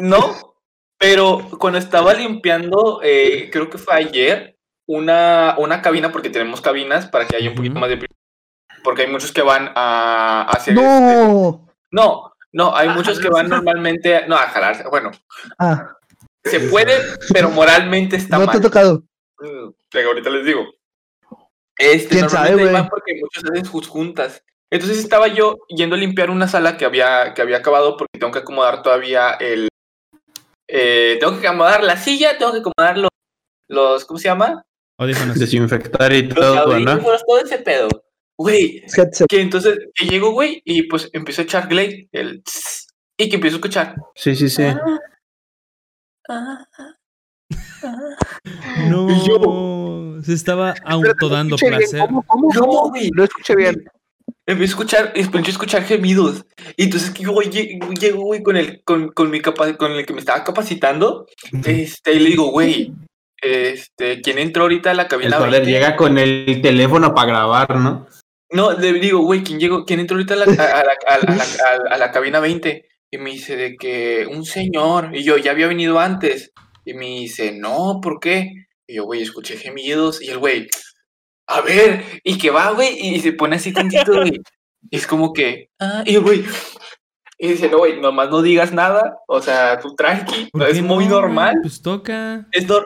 No, 0.00 0.54
pero 0.98 1.48
cuando 1.58 1.78
estaba 1.78 2.12
limpiando, 2.14 3.00
eh, 3.02 3.48
creo 3.50 3.70
que 3.70 3.78
fue 3.78 3.94
ayer, 3.94 4.56
una, 4.86 5.54
una 5.58 5.80
cabina, 5.82 6.12
porque 6.12 6.30
tenemos 6.30 6.60
cabinas 6.60 7.06
para 7.06 7.26
que 7.26 7.36
haya 7.36 7.50
un 7.50 7.56
poquito 7.56 7.78
más 7.80 7.88
de... 7.88 8.06
Porque 8.84 9.02
hay 9.02 9.10
muchos 9.10 9.32
que 9.32 9.42
van 9.42 9.70
a, 9.74 10.42
a 10.42 10.50
hacer... 10.50 10.74
este- 10.74 10.84
No. 10.84 11.66
No, 11.92 12.32
no, 12.52 12.76
hay 12.76 12.88
A 12.88 12.94
muchos 12.94 13.18
que 13.18 13.28
van 13.28 13.48
normalmente... 13.48 14.26
No, 14.28 14.36
a 14.36 14.48
jalarse. 14.48 14.84
Bueno, 14.88 15.10
Ah, 15.58 15.94
se 16.44 16.60
puede, 16.60 16.94
pero 17.32 17.50
moralmente 17.50 18.16
está 18.16 18.38
no 18.38 18.44
te 18.44 18.50
ha 18.50 18.54
mal. 18.54 18.62
tocado. 18.62 19.04
Mm, 19.38 19.70
venga, 19.92 20.08
ahorita 20.08 20.30
les 20.30 20.44
digo. 20.44 20.66
Este, 21.78 22.08
¿Quién 22.08 22.28
sabe, 22.28 22.50
normalmente 22.50 22.80
van 22.80 22.88
porque 22.88 23.14
muchos 23.20 23.44
hacen 23.44 23.64
sus 23.64 23.88
juntas. 23.88 24.42
Entonces 24.70 24.98
estaba 24.98 25.26
yo 25.28 25.58
yendo 25.68 25.96
a 25.96 25.98
limpiar 25.98 26.30
una 26.30 26.46
sala 26.46 26.76
que 26.76 26.84
había, 26.84 27.34
que 27.34 27.42
había 27.42 27.56
acabado 27.56 27.96
porque 27.96 28.18
tengo 28.18 28.32
que 28.32 28.38
acomodar 28.40 28.82
todavía 28.82 29.32
el... 29.32 29.68
eh, 30.68 31.16
tengo 31.18 31.40
que 31.40 31.48
acomodar 31.48 31.82
la 31.82 31.96
silla, 31.96 32.38
tengo 32.38 32.52
que 32.52 32.58
acomodar 32.58 32.98
los... 32.98 33.10
los 33.68 34.04
¿Cómo 34.04 34.18
se 34.18 34.28
llama? 34.28 34.62
Audífonos. 34.98 35.38
Desinfectar 35.38 36.12
y 36.12 36.22
Los 36.22 36.34
todo, 36.34 36.78
¿no? 36.78 36.98
todo 37.00 37.38
ese 37.40 37.58
pedo. 37.58 37.88
Güey, 38.38 38.84
que 39.28 39.40
entonces 39.40 39.78
que 39.94 40.06
llego, 40.06 40.30
güey, 40.30 40.62
y 40.64 40.84
pues 40.84 41.10
empiezo 41.12 41.42
a 41.42 41.44
echar 41.44 41.68
Glade, 41.68 42.08
el... 42.12 42.42
tss, 42.42 42.86
y 43.16 43.28
que 43.28 43.36
empiezo 43.36 43.56
a 43.56 43.58
escuchar. 43.58 43.94
Sí, 44.14 44.36
sí, 44.36 44.48
sí. 44.48 44.64
No, 48.88 49.08
yo- 49.26 50.20
se 50.24 50.32
estaba 50.34 50.74
autodando 50.84 51.56
no 51.60 51.68
placer. 51.68 52.00
¿Cómo, 52.00 52.22
cómo, 52.26 52.48
No, 52.54 52.60
cómo? 52.60 52.88
güey. 52.90 53.10
No 53.14 53.24
escuché 53.24 53.56
bien. 53.56 53.84
Empiezo 54.46 54.72
a 54.72 54.74
escuchar, 54.74 55.12
empiezo 55.14 55.46
a 55.48 55.50
escuchar 55.50 55.82
gemidos. 55.84 56.44
Y 56.76 56.84
entonces 56.84 57.10
que 57.10 57.22
yo 57.22 57.32
llego, 57.40 58.22
güey, 58.24 58.42
con 58.42 58.56
el, 58.56 58.82
con, 58.84 59.08
con 59.12 59.30
mi 59.30 59.40
capa- 59.40 59.76
con 59.76 59.92
el 59.92 60.04
que 60.06 60.12
me 60.12 60.20
estaba 60.20 60.42
capacitando. 60.44 61.26
Este, 61.64 62.14
y 62.14 62.18
le 62.20 62.30
digo, 62.30 62.50
güey, 62.50 62.92
este, 63.40 64.20
¿quién 64.20 64.38
entró 64.38 64.62
ahorita 64.64 64.90
a 64.90 64.94
la 64.94 65.02
El 65.02 65.08
cabina? 65.08 65.38
Soler 65.38 65.62
20? 65.62 65.70
llega 65.70 65.96
con 65.96 66.18
el 66.18 66.60
teléfono 66.62 67.14
para 67.14 67.28
grabar, 67.28 67.76
¿no? 67.76 68.06
No, 68.52 68.72
le 68.72 68.92
digo, 68.94 69.20
güey, 69.20 69.44
¿quién 69.44 69.60
llegó? 69.60 69.84
¿Quién 69.84 70.00
entró 70.00 70.16
ahorita 70.16 70.34
a 70.34 70.38
la, 70.38 70.44
a, 70.44 70.48
a 70.48 70.84
la, 70.84 70.92
a 71.06 71.18
la- 71.18 71.32
a 71.44 71.78
la- 71.84 71.94
a 71.94 71.98
la 71.98 72.10
cabina 72.10 72.40
20? 72.40 72.88
Y 73.10 73.18
me 73.18 73.30
dice 73.30 73.56
de 73.56 73.76
que 73.76 74.26
un 74.30 74.44
señor. 74.44 75.10
Y 75.12 75.24
yo, 75.24 75.36
ya 75.36 75.50
había 75.50 75.66
venido 75.66 75.98
antes. 75.98 76.52
Y 76.84 76.94
me 76.94 77.06
dice, 77.06 77.52
no, 77.52 78.00
¿por 78.02 78.20
qué? 78.20 78.52
Y 78.86 78.96
yo, 78.96 79.04
güey, 79.04 79.22
escuché 79.22 79.56
gemidos. 79.56 80.22
Y 80.22 80.28
el 80.30 80.38
güey, 80.38 80.68
a 81.46 81.60
ver, 81.60 82.04
y 82.22 82.38
que 82.38 82.50
va, 82.50 82.70
güey, 82.70 82.96
y 82.98 83.20
se 83.20 83.32
pone 83.32 83.56
así 83.56 83.72
tantito, 83.72 84.12
güey. 84.12 84.40
Y 84.90 84.96
es 84.96 85.06
como 85.06 85.32
que, 85.32 85.68
ah, 85.80 86.02
y 86.06 86.16
güey. 86.16 86.44
Y 87.38 87.48
dice, 87.48 87.68
no, 87.68 87.78
güey, 87.78 88.00
nomás 88.00 88.28
no 88.30 88.42
digas 88.42 88.72
nada. 88.72 89.16
O 89.26 89.40
sea, 89.40 89.78
tú 89.78 89.94
tranqui. 89.94 90.50
¿Por 90.52 90.62
Es 90.68 90.82
muy 90.82 91.06
no, 91.06 91.20
normal. 91.20 91.56
Pues 91.62 91.80
toca. 91.80 92.46
Es 92.52 92.68
nor- 92.68 92.84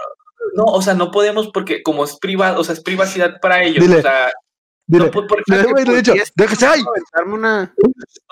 no, 0.55 0.65
o 0.65 0.81
sea, 0.81 0.95
no 0.95 1.11
podemos 1.11 1.49
porque 1.49 1.83
como 1.83 2.05
es 2.05 2.17
privado, 2.19 2.61
o 2.61 2.65
sea, 2.65 2.75
es 2.75 2.81
privacidad 2.81 3.41
para 3.41 3.63
ellos. 3.65 3.85
Dile. 3.85 3.99
O 3.99 4.03
sea, 4.03 4.31
Dile, 4.87 5.07
no, 5.07 5.11
por- 5.11 5.27
por- 5.27 5.42
dile, 5.47 5.64
güey, 5.64 5.85
le 5.85 5.92
he 5.92 5.97
dicho, 5.97 6.12
¿por 6.12 6.16
qué 6.18 6.23
es- 6.25 6.33
déjese 6.37 6.66
ahí. 6.66 6.81
Una. 7.27 7.75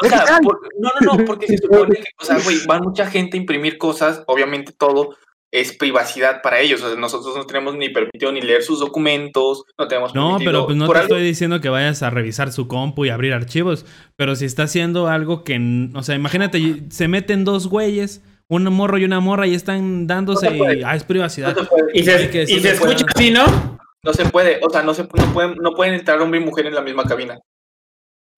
o 0.03 0.07
sea, 0.07 0.25
Ay. 0.29 0.41
por- 0.45 0.61
no, 0.79 0.91
no, 1.01 1.17
no, 1.19 1.25
porque 1.25 1.47
se 1.47 1.57
supone 1.89 1.97
que, 1.97 2.05
o 2.21 2.25
sea, 2.25 2.39
güey, 2.41 2.59
van 2.67 2.83
mucha 2.83 3.07
gente 3.07 3.37
a 3.37 3.41
imprimir 3.41 3.79
cosas, 3.79 4.23
obviamente 4.27 4.73
todo 4.77 5.17
es 5.51 5.77
privacidad 5.77 6.41
para 6.43 6.61
ellos. 6.61 6.83
O 6.83 6.89
sea, 6.89 6.99
nosotros 6.99 7.37
no 7.37 7.45
tenemos 7.45 7.77
ni 7.77 7.91
permitido 7.91 8.33
ni 8.33 8.41
leer 8.41 8.63
sus 8.63 8.81
documentos, 8.81 9.65
no 9.79 9.87
tenemos 9.87 10.15
No, 10.15 10.39
permitido- 10.39 10.51
pero 10.51 10.65
pues 10.67 10.77
no 10.79 10.87
te 10.87 10.93
algo- 10.93 11.03
estoy 11.03 11.23
diciendo 11.23 11.61
que 11.61 11.69
vayas 11.69 12.03
a 12.03 12.09
revisar 12.11 12.53
su 12.53 12.69
compu 12.69 13.05
y 13.05 13.11
abrir 13.11 13.33
archivos. 13.35 13.85
Pero 14.17 14.35
si 14.35 14.45
está 14.47 14.63
haciendo 14.65 15.09
algo 15.09 15.45
que. 15.45 15.89
O 15.95 16.03
sea, 16.03 16.15
imagínate, 16.15 16.85
se 16.91 17.07
meten 17.09 17.45
dos 17.45 17.67
güeyes, 17.67 18.23
un 18.49 18.65
morro 18.65 18.97
y 18.99 19.05
una 19.05 19.21
morra, 19.21 19.47
y 19.47 19.55
están 19.55 20.07
dándose. 20.07 20.51
No 20.51 20.65
ah, 20.87 20.97
es 20.97 21.05
privacidad. 21.05 21.55
no. 21.57 21.63
Y 21.95 22.03
se, 22.03 22.45
y 22.51 22.61
se 22.61 22.71
escucha 22.73 23.05
así, 23.15 23.31
¿no? 23.31 23.72
No 24.05 24.13
se 24.13 24.25
puede, 24.29 24.59
o 24.63 24.71
sea, 24.71 24.83
no 24.83 24.95
se 24.95 25.05
no 25.05 25.33
pueden, 25.33 25.55
no 25.59 25.75
pueden 25.75 25.95
entrar 25.95 26.21
hombre 26.21 26.41
y 26.41 26.45
mujer 26.45 26.67
en 26.67 26.75
la 26.75 26.81
misma 26.81 27.05
cabina. 27.05 27.39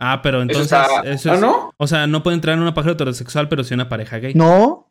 Ah, 0.00 0.20
pero 0.22 0.38
Eso 0.42 0.42
entonces. 0.42 0.72
está- 0.72 1.00
Eso 1.10 1.32
¿Ah, 1.32 1.36
no? 1.36 1.72
O 1.78 1.86
sea, 1.86 2.06
no 2.06 2.22
puede 2.22 2.34
entrar 2.34 2.54
en 2.56 2.62
una 2.62 2.74
pareja 2.74 2.92
heterosexual, 2.92 3.48
pero 3.48 3.64
sí 3.64 3.72
una 3.74 3.88
pareja 3.88 4.18
gay. 4.18 4.34
No, 4.34 4.90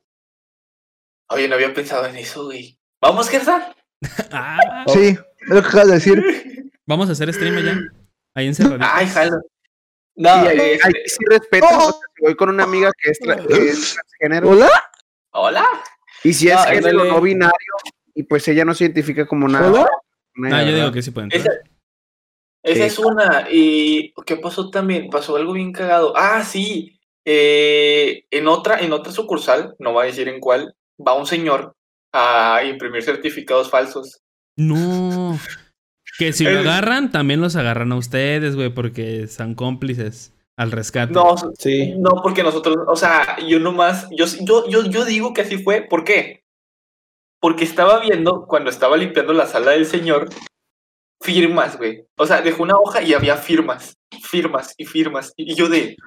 Oye, 1.30 1.48
no 1.48 1.56
había 1.56 1.74
pensado 1.74 2.06
en 2.06 2.16
eso, 2.18 2.46
güey. 2.46 2.78
¿Vamos, 3.02 3.30
Gersa? 3.30 3.74
Ah, 4.32 4.84
sí, 4.88 5.10
es 5.10 5.48
lo 5.48 5.62
que 5.62 5.68
acabas 5.68 5.88
de 5.88 5.94
decir. 5.94 6.72
vamos 6.86 7.08
a 7.10 7.14
hacer 7.14 7.34
stream 7.34 7.58
allá. 7.58 7.80
Ahí 8.36 8.48
encerraditos. 8.48 8.90
Ay, 8.92 9.08
jalo. 9.08 9.42
No, 10.16 10.30
ahí, 10.30 10.58
este, 10.60 10.88
ahí 10.88 10.94
sí 11.08 11.26
respeto. 11.30 11.66
Oh. 11.72 11.78
o 11.78 11.92
sea, 11.92 11.92
si 12.16 12.24
voy 12.24 12.36
con 12.36 12.50
una 12.50 12.64
amiga 12.66 12.92
que 13.02 13.12
es, 13.12 13.20
tra- 13.22 13.48
que 13.48 13.70
es 13.70 13.94
transgénero. 13.96 14.50
¿Hola? 14.50 14.70
hola. 15.32 15.66
Y 16.24 16.34
si 16.34 16.50
es 16.50 16.56
No, 16.56 16.64
género 16.66 17.06
no 17.06 17.22
binario, 17.22 17.54
y 18.14 18.24
pues 18.24 18.48
ella 18.48 18.66
no 18.66 18.74
se 18.74 18.84
identifica 18.86 19.26
como 19.26 19.48
nada. 19.48 19.70
¿Hola? 19.72 19.88
Una- 20.38 20.60
Ah, 20.60 20.64
yo 20.64 20.76
digo 20.76 20.92
que 20.92 21.02
sí 21.02 21.12
pueden 21.12 21.32
entrar. 21.34 21.56
Esa, 21.58 21.64
esa 22.64 22.86
es 22.86 23.00
una. 23.00 23.48
¿Y 23.52 24.14
qué 24.26 24.38
pasó 24.38 24.70
también? 24.70 25.10
Pasó 25.10 25.36
algo 25.36 25.54
bien 25.54 25.72
cagado. 25.74 26.14
Ah, 26.16 26.44
sí. 26.44 27.00
eh, 27.26 28.26
en 28.32 28.48
otra, 28.50 28.80
en 28.82 28.92
otra 28.92 29.14
sucursal, 29.14 29.76
no 29.80 29.94
voy 29.94 30.04
a 30.04 30.08
decir 30.08 30.28
en 30.28 30.42
cuál, 30.42 30.76
va 31.00 31.14
un 31.14 31.26
señor 31.26 31.74
a 32.14 32.62
imprimir 32.66 33.02
certificados 33.04 33.70
falsos. 33.70 34.20
No. 34.58 35.40
Que 36.20 36.32
si 36.32 36.44
lo 36.44 36.60
agarran, 36.60 37.12
también 37.12 37.42
los 37.42 37.56
agarran 37.56 37.92
a 37.92 37.96
ustedes, 37.96 38.56
güey, 38.56 38.70
porque 38.70 39.28
son 39.28 39.56
cómplices 39.56 40.32
al 40.58 40.72
rescate. 40.72 41.12
No, 41.14 41.36
Sí. 41.58 41.96
no, 41.98 42.22
porque 42.22 42.44
nosotros, 42.44 42.76
o 42.88 42.96
sea, 42.96 43.38
yo 43.48 43.60
nomás, 43.60 44.08
yo, 44.12 44.26
yo, 44.42 44.70
yo, 44.70 44.86
yo 44.86 45.06
digo 45.06 45.34
que 45.34 45.42
así 45.42 45.58
fue. 45.58 45.82
¿Por 45.82 46.04
qué? 46.04 46.43
Porque 47.44 47.66
estaba 47.66 48.00
viendo, 48.00 48.46
cuando 48.48 48.70
estaba 48.70 48.96
limpiando 48.96 49.34
la 49.34 49.46
sala 49.46 49.72
del 49.72 49.86
señor, 49.86 50.30
firmas, 51.22 51.78
güey. 51.78 52.06
O 52.18 52.26
sea, 52.26 52.42
dejó 52.42 52.64
una 52.64 52.78
hoja 52.78 53.02
y 53.02 53.14
había 53.14 53.36
firmas, 53.36 53.98
firmas 54.22 54.74
y 54.78 54.86
firmas. 54.86 55.34
Y 55.36 55.54
yo 55.54 55.68
de, 55.68 55.98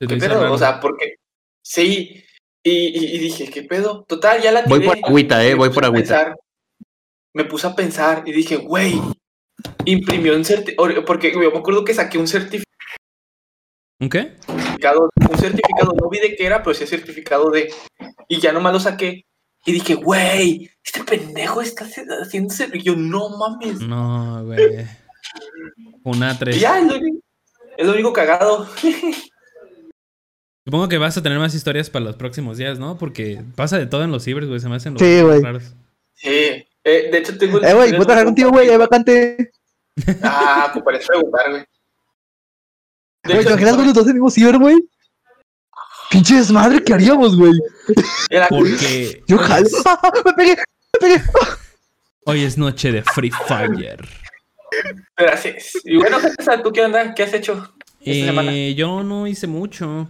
¿qué 0.00 0.16
pedo? 0.16 0.52
O 0.52 0.58
sea, 0.58 0.80
porque 0.80 1.14
sí. 1.64 2.24
Y, 2.62 2.70
y- 2.70 3.14
y 3.14 3.18
dije, 3.18 3.48
¿qué 3.50 3.62
pedo? 3.62 4.04
Total, 4.06 4.42
ya 4.42 4.50
la 4.52 4.62
Voy 4.62 4.80
tiré. 4.80 4.90
por 5.00 5.08
agüita, 5.08 5.44
eh, 5.46 5.54
voy 5.54 5.70
por 5.70 5.84
agüita. 5.84 6.08
pensar- 6.24 6.36
me 7.32 7.44
puse 7.44 7.66
a 7.68 7.74
pensar 7.76 8.24
y 8.26 8.32
dije, 8.32 8.56
güey, 8.56 9.00
imprimió 9.84 10.34
un 10.34 10.44
certificado, 10.44 11.04
porque 11.04 11.30
güey, 11.30 11.50
me 11.52 11.58
acuerdo 11.58 11.84
que 11.84 11.94
saqué 11.94 12.18
un 12.18 12.26
certificado, 12.26 12.64
¿Un 14.00 14.08
qué? 14.08 14.32
un 14.48 15.38
certificado, 15.38 15.94
no 16.00 16.08
vi 16.08 16.18
de 16.20 16.34
qué 16.36 16.46
era, 16.46 16.62
pero 16.62 16.74
sí 16.74 16.86
certificado 16.86 17.50
de, 17.50 17.72
y 18.28 18.40
ya 18.40 18.52
nomás 18.52 18.72
lo 18.72 18.80
saqué. 18.80 19.24
Y 19.66 19.72
dije, 19.72 19.94
güey, 19.94 20.70
este 20.82 21.04
pendejo 21.04 21.60
está 21.60 21.84
haciendo 21.84 22.54
y 22.72 22.82
yo, 22.82 22.96
no 22.96 23.28
mames. 23.36 23.80
No, 23.80 24.42
güey. 24.46 24.86
Una 26.02 26.32
Y 26.32 26.38
tres. 26.38 26.58
ya, 26.60 26.78
es 26.78 26.86
lo, 26.86 26.96
único- 26.96 27.20
es 27.76 27.86
lo 27.86 27.92
único 27.92 28.12
cagado. 28.14 28.66
Supongo 30.64 30.88
que 30.88 30.98
vas 30.98 31.16
a 31.16 31.22
tener 31.22 31.38
más 31.38 31.54
historias 31.54 31.90
para 31.90 32.04
los 32.06 32.16
próximos 32.16 32.56
días, 32.58 32.78
¿no? 32.78 32.96
Porque 32.96 33.42
pasa 33.56 33.78
de 33.78 33.86
todo 33.86 34.02
en 34.04 34.12
los 34.12 34.24
cibers, 34.24 34.46
güey. 34.46 34.60
Se 34.60 34.68
me 34.68 34.76
hacen 34.76 34.94
los 34.94 35.02
Sí, 35.02 35.20
güey. 35.20 35.42
raros. 35.42 35.74
Sí. 36.14 36.28
Eh, 36.84 37.08
de 37.10 37.18
hecho, 37.18 37.36
tengo. 37.36 37.58
Eh, 37.62 37.74
güey, 37.74 37.90
voy 37.92 38.00
a 38.00 38.04
trabajar 38.04 38.24
contigo, 38.24 38.50
güey, 38.50 38.68
hay 38.70 38.76
vacante. 38.76 39.50
Ah, 40.22 40.70
pues 40.72 40.84
parece 40.84 41.06
preguntar, 41.06 41.50
güey. 41.50 41.64
De 43.24 43.34
Güey, 43.34 43.40
hecho, 43.40 43.48
¿te 43.48 43.52
imaginas 43.62 43.76
con 43.76 43.84
los 43.86 43.94
dos 43.94 44.04
en 44.04 44.08
el 44.10 44.14
mismo 44.14 44.30
ciber, 44.30 44.58
güey? 44.58 44.76
Pinche 46.10 46.36
desmadre, 46.36 46.82
¿qué 46.82 46.94
haríamos, 46.94 47.36
güey? 47.36 47.52
era- 48.30 48.48
Porque 48.48 49.22
Yo 49.28 49.38
jalo. 49.38 49.66
¡Ah, 49.84 50.12
me 50.24 50.32
pegué! 50.32 50.56
¡Me 50.56 51.08
pegué! 51.08 51.22
hoy 52.26 52.42
es 52.42 52.58
noche 52.58 52.92
de 52.92 53.02
Free 53.02 53.30
Fire. 53.30 54.08
Pero 55.16 55.32
así 55.32 55.48
es. 55.48 55.78
Y 55.84 55.96
bueno, 55.96 56.18
¿tú 56.62 56.72
qué 56.72 56.82
onda? 56.84 57.14
¿Qué 57.14 57.24
has 57.24 57.34
hecho 57.34 57.72
esta 58.00 58.26
semana? 58.26 58.52
Eh, 58.52 58.74
yo 58.74 59.02
no 59.02 59.26
hice 59.26 59.46
mucho. 59.46 60.08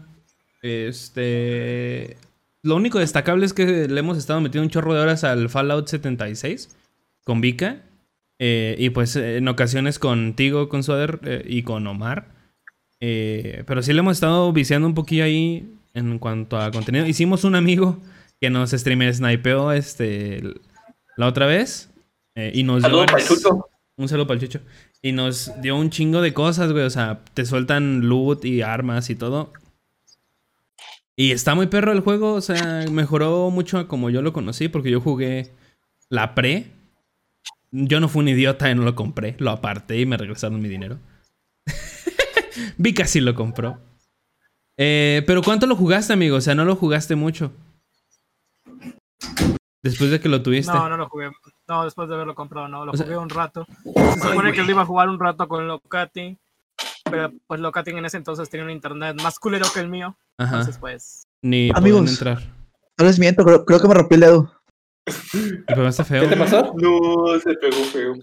Este. 0.62 2.16
Lo 2.62 2.77
único 2.77 2.99
destacable 2.99 3.46
es 3.46 3.55
que 3.55 3.88
le 3.88 4.01
hemos 4.01 4.18
estado 4.18 4.40
metiendo 4.40 4.64
un 4.66 4.70
chorro 4.70 4.92
de 4.94 5.01
horas 5.01 5.25
al 5.25 5.49
Fallout 5.49 5.88
76 5.88 6.77
con 7.25 7.40
Vika. 7.40 7.83
eh, 8.38 8.75
y 8.79 8.90
pues 8.90 9.16
en 9.16 9.49
ocasiones 9.49 9.99
contigo, 9.99 10.68
con 10.68 10.83
Soder 10.83 11.20
eh, 11.25 11.42
y 11.46 11.62
con 11.62 11.87
Omar. 11.87 12.29
Eh, 13.00 13.64
pero 13.66 13.82
sí 13.82 13.92
le 13.92 14.00
hemos 14.00 14.18
estado 14.18 14.52
viciando 14.52 14.86
un 14.86 14.94
poquillo 14.94 15.24
ahí 15.24 15.74
en 15.94 16.18
cuanto 16.18 16.58
a 16.58 16.70
contenido. 16.70 17.06
Hicimos 17.06 17.44
un 17.44 17.54
amigo 17.54 17.98
que 18.40 18.50
nos 18.50 18.70
streamer 18.70 19.14
snipeó 19.14 19.72
este, 19.72 20.42
la 21.16 21.26
otra 21.26 21.46
vez. 21.46 21.90
eh, 22.34 22.52
y 22.54 22.62
nos 22.62 22.82
dio 22.82 22.90
Saludos 22.90 23.06
para 23.06 23.22
el 23.22 23.28
Chucho. 23.28 23.68
un 23.96 24.08
saludo 24.08 24.26
para 24.26 24.40
el 24.40 24.46
Chucho. 24.46 24.60
Y 25.02 25.12
nos 25.12 25.50
dio 25.62 25.76
un 25.76 25.90
chingo 25.90 26.20
de 26.20 26.34
cosas, 26.34 26.72
güey. 26.72 26.84
O 26.84 26.90
sea, 26.90 27.20
te 27.34 27.46
sueltan 27.46 28.08
loot 28.08 28.44
y 28.44 28.62
armas 28.62 29.08
y 29.10 29.16
todo. 29.16 29.52
Y 31.16 31.32
está 31.32 31.54
muy 31.54 31.66
perro 31.66 31.92
el 31.92 32.00
juego. 32.00 32.34
O 32.34 32.40
sea, 32.40 32.84
mejoró 32.90 33.50
mucho 33.50 33.78
a 33.78 33.88
como 33.88 34.10
yo 34.10 34.20
lo 34.22 34.32
conocí. 34.32 34.68
Porque 34.68 34.90
yo 34.90 35.00
jugué 35.00 35.50
la 36.10 36.34
pre. 36.34 36.66
Yo 37.72 38.00
no 38.00 38.08
fui 38.08 38.20
un 38.22 38.28
idiota 38.28 38.70
y 38.70 38.74
no 38.74 38.82
lo 38.82 38.94
compré. 38.94 39.36
Lo 39.38 39.50
aparté 39.50 40.00
y 40.00 40.06
me 40.06 40.16
regresaron 40.18 40.60
mi 40.60 40.68
dinero. 40.68 40.98
Vi 42.79 42.94
que 42.94 43.05
sí 43.07 43.20
lo 43.20 43.35
compró. 43.35 43.79
Eh, 44.77 45.23
pero 45.27 45.42
¿cuánto 45.42 45.66
lo 45.66 45.77
jugaste, 45.77 46.12
amigo? 46.12 46.37
O 46.37 46.40
sea, 46.40 46.55
no 46.55 46.64
lo 46.64 46.75
jugaste 46.77 47.14
mucho. 47.16 47.53
Después 49.83 50.11
de 50.11 50.20
que 50.20 50.29
lo 50.29 50.42
tuviste. 50.42 50.73
No, 50.73 50.88
no 50.88 50.96
lo 50.96 51.09
jugué. 51.09 51.31
No, 51.68 51.85
después 51.85 52.09
de 52.09 52.14
haberlo 52.14 52.35
comprado, 52.35 52.68
no. 52.68 52.85
Lo 52.85 52.92
O 52.92 52.96
sea- 52.96 53.07
jugué 53.07 53.16
un 53.18 53.31
rato. 53.31 53.66
Se 53.85 54.20
supone 54.29 54.53
que 54.53 54.62
lo 54.62 54.70
iba 54.70 54.83
a 54.83 54.87
jugar 54.87 55.09
un 55.09 55.18
rato 55.18 55.49
con 55.49 55.66
Locati. 55.66 56.38
Pero 57.11 57.33
pues 57.46 57.61
Locati 57.61 57.90
en 57.90 58.05
ese 58.05 58.18
entonces 58.18 58.49
tenía 58.51 58.64
un 58.64 58.70
internet 58.70 59.20
más 59.23 59.38
culero 59.38 59.66
que 59.73 59.81
el 59.81 59.88
mío. 59.88 60.16
Ajá. 60.38 60.59
Entonces, 60.59 60.79
pues. 60.79 61.27
Ni 61.42 61.70
Amigos. 61.75 62.01
podían 62.01 62.09
entrar. 62.09 62.38
No 62.99 63.05
les 63.07 63.18
miento, 63.18 63.44
creo, 63.44 63.64
creo 63.64 63.81
que 63.81 63.88
me 63.88 63.94
rompí 63.94 64.14
el 64.16 64.20
dedo. 64.20 64.53
Y 65.07 65.75
pegaste 65.75 66.05
feo. 66.05 66.23
¿Qué 66.23 66.29
te 66.29 66.37
pasó? 66.37 66.75
No, 66.77 67.38
se 67.42 67.55
pegó 67.55 67.77
feo. 67.85 68.14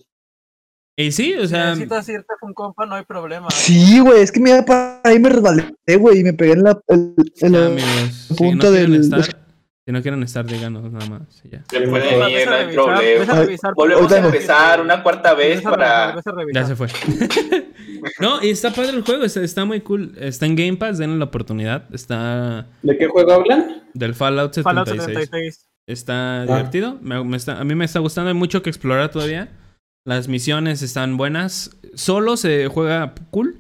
Y 1.00 1.12
sí, 1.12 1.36
o 1.36 1.42
Si 1.44 1.50
sea. 1.50 1.66
necesitas 1.70 2.10
irte 2.10 2.34
con 2.40 2.54
compa, 2.56 2.88
no 2.88 2.96
hay 2.96 3.06
problema. 3.06 3.48
Sí, 3.52 4.00
güey, 4.00 4.22
es 4.24 4.32
que 4.32 4.40
me 4.40 4.50
iba 4.50 4.64
para 4.66 5.00
ahí 5.04 5.20
me 5.20 5.30
resbalé, 5.30 5.66
güey, 6.00 6.20
y 6.22 6.24
me 6.24 6.34
pegué 6.34 6.54
en 6.54 6.64
la. 6.64 6.80
el- 6.88 7.14
en 7.42 7.52
la- 7.52 7.60
ya, 7.60 7.66
amigos, 7.68 8.28
si 8.36 8.52
no 8.52 8.60
quieren 8.60 8.92
del- 8.92 9.02
estar, 9.02 9.24
si 9.24 9.92
no 9.92 10.02
quieren 10.02 10.24
estar, 10.24 10.46
díganos 10.48 10.92
nada 10.92 11.06
más. 11.08 11.22
ya. 11.44 11.64
Se 11.70 11.82
pueden 11.82 12.08
ir, 12.14 12.18
no 12.18 12.24
a 12.24 12.26
hay 12.26 12.34
revisar, 12.34 12.66
ves 12.66 12.78
a 12.78 12.82
problema. 12.82 13.40
revisar, 13.42 13.74
Volvemos 13.76 14.12
a 14.12 14.18
empezar 14.18 14.82
una 14.82 15.04
cuarta 15.04 15.34
vez 15.36 15.62
para. 15.62 16.16
Ya 16.52 16.66
se 16.66 16.76
fue. 16.76 16.88
no, 18.20 18.44
y 18.44 18.50
está 18.50 18.72
padre 18.74 18.90
el 18.90 19.04
juego, 19.04 19.24
está, 19.24 19.42
está 19.44 19.66
muy 19.66 19.82
cool. 19.82 20.14
Está 20.20 20.48
en 20.48 20.56
Game 20.56 20.78
Pass, 20.78 20.98
denle 20.98 21.18
la 21.18 21.26
oportunidad. 21.26 21.84
Está 21.94 22.66
¿De 22.82 22.98
qué 22.98 23.06
juego 23.08 23.34
hablan? 23.34 23.84
del 23.94 24.16
Fallout 24.16 24.54
76. 24.54 24.64
Fallout 24.96 25.16
76. 25.16 25.68
Está 25.86 26.42
divertido. 26.42 26.98
Me- 27.02 27.24
me 27.24 27.38
está- 27.38 27.60
a 27.60 27.64
mí 27.64 27.76
me 27.76 27.86
está 27.86 28.00
gustando. 28.00 28.30
Hay 28.30 28.36
mucho 28.36 28.62
que 28.64 28.70
explorar 28.72 29.10
todavía. 29.12 29.50
Las 30.08 30.30
misiones 30.30 30.82
están 30.84 31.18
buenas. 31.18 31.78
Solo 31.94 32.38
se 32.38 32.68
juega 32.68 33.14
cool. 33.30 33.60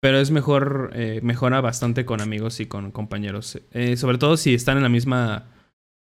Pero 0.00 0.18
es 0.18 0.32
mejor. 0.32 0.90
eh, 0.94 1.20
mejora 1.22 1.60
bastante 1.60 2.04
con 2.04 2.20
amigos 2.20 2.58
y 2.58 2.66
con 2.66 2.90
compañeros. 2.90 3.60
Eh, 3.70 3.96
sobre 3.96 4.18
todo 4.18 4.36
si 4.36 4.52
están 4.52 4.76
en 4.76 4.82
la 4.82 4.88
misma 4.88 5.46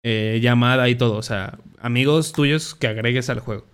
eh, 0.02 0.40
llamada 0.42 0.88
y 0.88 0.94
todo. 0.94 1.16
O 1.16 1.22
sea, 1.22 1.58
amigos 1.78 2.32
tuyos 2.32 2.74
que 2.74 2.86
agregues 2.88 3.28
al 3.28 3.40
juego. 3.40 3.66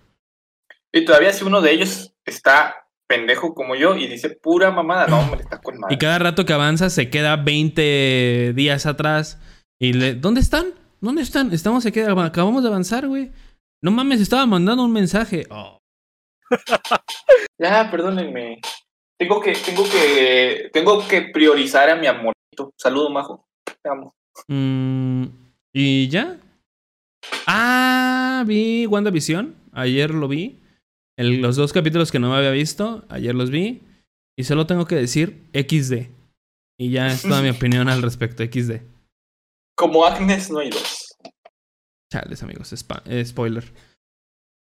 Y 0.93 1.05
todavía 1.05 1.31
si 1.31 1.45
uno 1.45 1.61
de 1.61 1.71
ellos 1.71 2.13
está 2.25 2.75
pendejo 3.07 3.53
como 3.55 3.75
yo 3.75 3.95
y 3.95 4.07
dice 4.07 4.29
pura 4.29 4.69
mamada, 4.71 5.07
no, 5.07 5.19
hombre, 5.21 5.41
está 5.41 5.59
con 5.61 5.75
Y 5.75 5.79
madre. 5.79 5.97
cada 5.97 6.19
rato 6.19 6.45
que 6.45 6.53
avanza 6.53 6.89
se 6.89 7.09
queda 7.09 7.37
20 7.37 8.51
días 8.53 8.85
atrás. 8.85 9.39
Y 9.79 9.93
le. 9.93 10.15
¿Dónde 10.15 10.41
están? 10.41 10.67
¿Dónde 10.99 11.21
están? 11.21 11.53
Estamos 11.53 11.85
aquí. 11.85 12.01
Acabamos 12.01 12.61
de 12.61 12.69
avanzar, 12.69 13.07
güey. 13.07 13.31
No 13.81 13.89
mames, 13.91 14.21
estaba 14.21 14.45
mandando 14.45 14.83
un 14.83 14.91
mensaje. 14.91 15.47
Oh. 15.49 15.80
Ya, 17.59 17.89
perdónenme. 17.91 18.59
Tengo 19.19 19.39
que, 19.39 19.53
tengo 19.53 19.83
que, 19.83 20.69
tengo 20.73 21.07
que 21.07 21.21
priorizar 21.33 21.89
a 21.89 21.95
mi 21.95 22.07
amorito. 22.07 22.73
Saludo, 22.77 23.09
majo. 23.11 23.45
Te 23.83 23.89
amo. 23.89 24.13
Mm, 24.47 25.25
¿Y 25.73 26.07
ya? 26.09 26.39
Ah, 27.47 28.43
vi 28.47 28.85
WandaVision. 28.87 29.55
Ayer 29.73 30.11
lo 30.11 30.27
vi. 30.27 30.59
El- 31.17 31.41
los 31.41 31.55
dos 31.55 31.71
capítulos 31.71 32.11
que 32.11 32.19
no 32.19 32.29
me 32.31 32.37
había 32.37 32.51
visto, 32.51 33.05
ayer 33.09 33.35
los 33.35 33.51
vi. 33.51 33.83
Y 34.37 34.43
solo 34.43 34.65
tengo 34.65 34.85
que 34.85 34.95
decir 34.95 35.47
XD. 35.53 36.09
Y 36.79 36.89
ya 36.91 37.07
es 37.07 37.21
toda 37.21 37.41
mi 37.43 37.49
opinión 37.51 37.89
al 37.89 38.01
respecto, 38.01 38.43
XD. 38.43 38.81
Como 39.77 40.05
Agnes 40.05 40.49
no 40.49 40.59
hay 40.59 40.71
dos. 40.71 41.15
Chales, 42.11 42.41
amigos, 42.43 42.73
eh, 43.05 43.23
spoiler. 43.25 43.63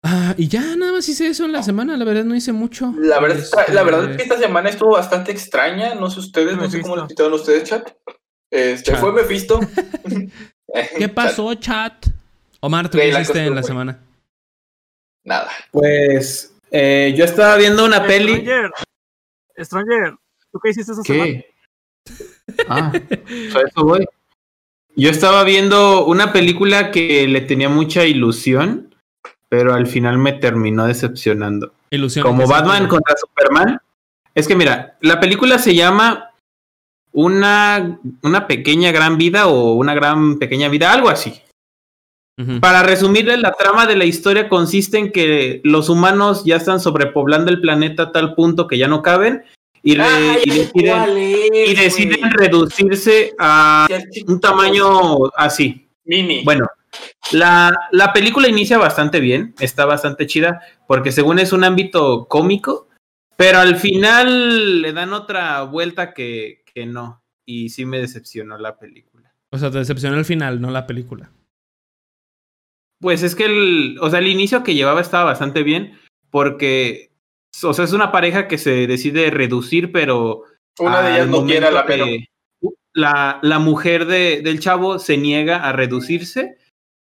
Ah, 0.02 0.34
y 0.38 0.48
ya 0.48 0.76
nada 0.76 0.92
más 0.92 1.08
hice 1.08 1.26
eso 1.26 1.44
en 1.44 1.52
la 1.52 1.62
semana, 1.62 1.96
la 1.96 2.04
verdad 2.04 2.24
no 2.24 2.34
hice 2.34 2.52
mucho. 2.52 2.94
La 2.98 3.20
verdad, 3.20 3.44
la 3.72 3.82
verdad 3.82 4.02
es 4.02 4.06
que 4.08 4.22
Este, 4.22 4.34
esta 4.34 4.38
semana 4.38 4.70
estuvo 4.70 4.92
bastante 4.92 5.32
extraña. 5.32 5.94
No 5.94 6.08
sé 6.08 6.20
ustedes, 6.20 6.56
no 6.56 6.70
sé 6.70 6.80
cómo 6.82 6.96
lo 6.96 7.06
quitaron 7.06 7.32
ustedes, 7.32 7.64
chat. 7.68 7.90
Este, 8.50 8.92
Chat. 8.92 9.00
fue 9.00 9.12
Mephisto. 9.12 9.60
¿Qué 10.98 11.08
pasó, 11.08 11.52
chat? 11.54 12.06
Omar, 12.60 12.88
¿tú 12.88 12.98
qué 12.98 13.08
hiciste 13.08 13.44
en 13.44 13.54
la 13.54 13.62
semana? 13.62 14.00
Nada. 15.24 15.50
Pues 15.70 16.54
eh, 16.70 17.14
yo 17.16 17.24
estaba 17.24 17.56
viendo 17.56 17.84
una 17.84 18.06
peli. 18.06 18.34
Stranger, 18.34 18.70
Stranger, 19.58 20.14
¿tú 20.52 20.58
qué 20.62 20.70
hiciste 20.70 20.92
esa 20.92 21.02
semana? 21.02 21.24
¿Qué? 21.24 21.46
Ah, 22.68 22.92
pues 22.92 23.54
a 23.56 23.60
eso 23.60 23.84
voy. 23.84 24.06
Yo 24.96 25.10
estaba 25.10 25.44
viendo 25.44 26.06
una 26.06 26.32
película 26.32 26.90
que 26.90 27.28
le 27.28 27.40
tenía 27.42 27.68
mucha 27.68 28.04
ilusión, 28.04 28.87
pero 29.48 29.74
al 29.74 29.86
final 29.86 30.18
me 30.18 30.32
terminó 30.32 30.86
decepcionando. 30.86 31.72
Ilusión. 31.90 32.24
Como 32.24 32.44
¿qué 32.44 32.50
Batman 32.50 32.86
contra 32.88 33.16
Superman. 33.16 33.80
Es 34.34 34.46
que 34.46 34.54
mira, 34.56 34.96
la 35.00 35.18
película 35.20 35.58
se 35.58 35.74
llama 35.74 36.30
una, 37.12 37.98
una 38.22 38.46
pequeña 38.46 38.92
gran 38.92 39.16
vida 39.18 39.48
o 39.48 39.72
una 39.74 39.94
gran 39.94 40.38
pequeña 40.38 40.68
vida, 40.68 40.92
algo 40.92 41.08
así. 41.08 41.40
Para 42.60 42.84
resumirle, 42.84 43.36
la 43.36 43.50
trama 43.50 43.84
de 43.86 43.96
la 43.96 44.04
historia 44.04 44.48
consiste 44.48 44.96
en 44.96 45.10
que 45.10 45.60
los 45.64 45.88
humanos 45.88 46.44
ya 46.44 46.54
están 46.54 46.78
sobrepoblando 46.78 47.50
el 47.50 47.60
planeta 47.60 48.04
a 48.04 48.12
tal 48.12 48.36
punto 48.36 48.68
que 48.68 48.78
ya 48.78 48.86
no 48.86 49.02
caben 49.02 49.42
y, 49.82 49.96
re- 49.96 50.04
Ay, 50.04 50.42
y 50.44 50.50
deciden, 50.50 50.96
¿cuál 50.98 51.16
es, 51.18 51.70
y 51.70 51.74
deciden 51.74 52.20
güey? 52.20 52.30
reducirse 52.32 53.34
a 53.40 53.88
un 54.28 54.38
tamaño 54.40 55.16
así. 55.36 55.88
mini. 56.04 56.44
Bueno, 56.44 56.68
la, 57.32 57.70
la 57.92 58.12
película 58.12 58.48
inicia 58.48 58.78
bastante 58.78 59.20
bien, 59.20 59.54
está 59.60 59.84
bastante 59.84 60.26
chida, 60.26 60.60
porque 60.86 61.12
según 61.12 61.38
es 61.38 61.52
un 61.52 61.64
ámbito 61.64 62.26
cómico, 62.28 62.88
pero 63.36 63.58
al 63.58 63.76
final 63.76 64.82
le 64.82 64.92
dan 64.92 65.12
otra 65.12 65.62
vuelta 65.62 66.12
que, 66.14 66.62
que 66.72 66.86
no, 66.86 67.22
y 67.44 67.68
sí 67.68 67.84
me 67.84 68.00
decepcionó 68.00 68.58
la 68.58 68.78
película. 68.78 69.32
O 69.50 69.58
sea, 69.58 69.70
te 69.70 69.78
decepcionó 69.78 70.18
el 70.18 70.24
final, 70.24 70.60
no 70.60 70.70
la 70.70 70.86
película. 70.86 71.30
Pues 73.00 73.22
es 73.22 73.34
que 73.34 73.44
el, 73.44 73.98
o 74.00 74.10
sea, 74.10 74.18
el 74.18 74.26
inicio 74.26 74.62
que 74.64 74.74
llevaba 74.74 75.00
estaba 75.00 75.24
bastante 75.24 75.62
bien, 75.62 75.98
porque, 76.30 77.12
o 77.62 77.72
sea, 77.72 77.84
es 77.84 77.92
una 77.92 78.10
pareja 78.10 78.48
que 78.48 78.58
se 78.58 78.86
decide 78.86 79.30
reducir, 79.30 79.92
pero 79.92 80.42
Una 80.80 81.02
de 81.02 81.14
ellas 81.14 81.28
no 81.28 81.46
quiere 81.46 81.66
a 81.66 81.70
la 81.70 81.86
que 81.86 82.26
la, 82.92 83.38
la 83.42 83.58
mujer 83.60 84.06
de- 84.06 84.42
del 84.42 84.58
chavo 84.58 84.98
se 84.98 85.16
niega 85.16 85.62
a 85.68 85.72
reducirse 85.72 86.57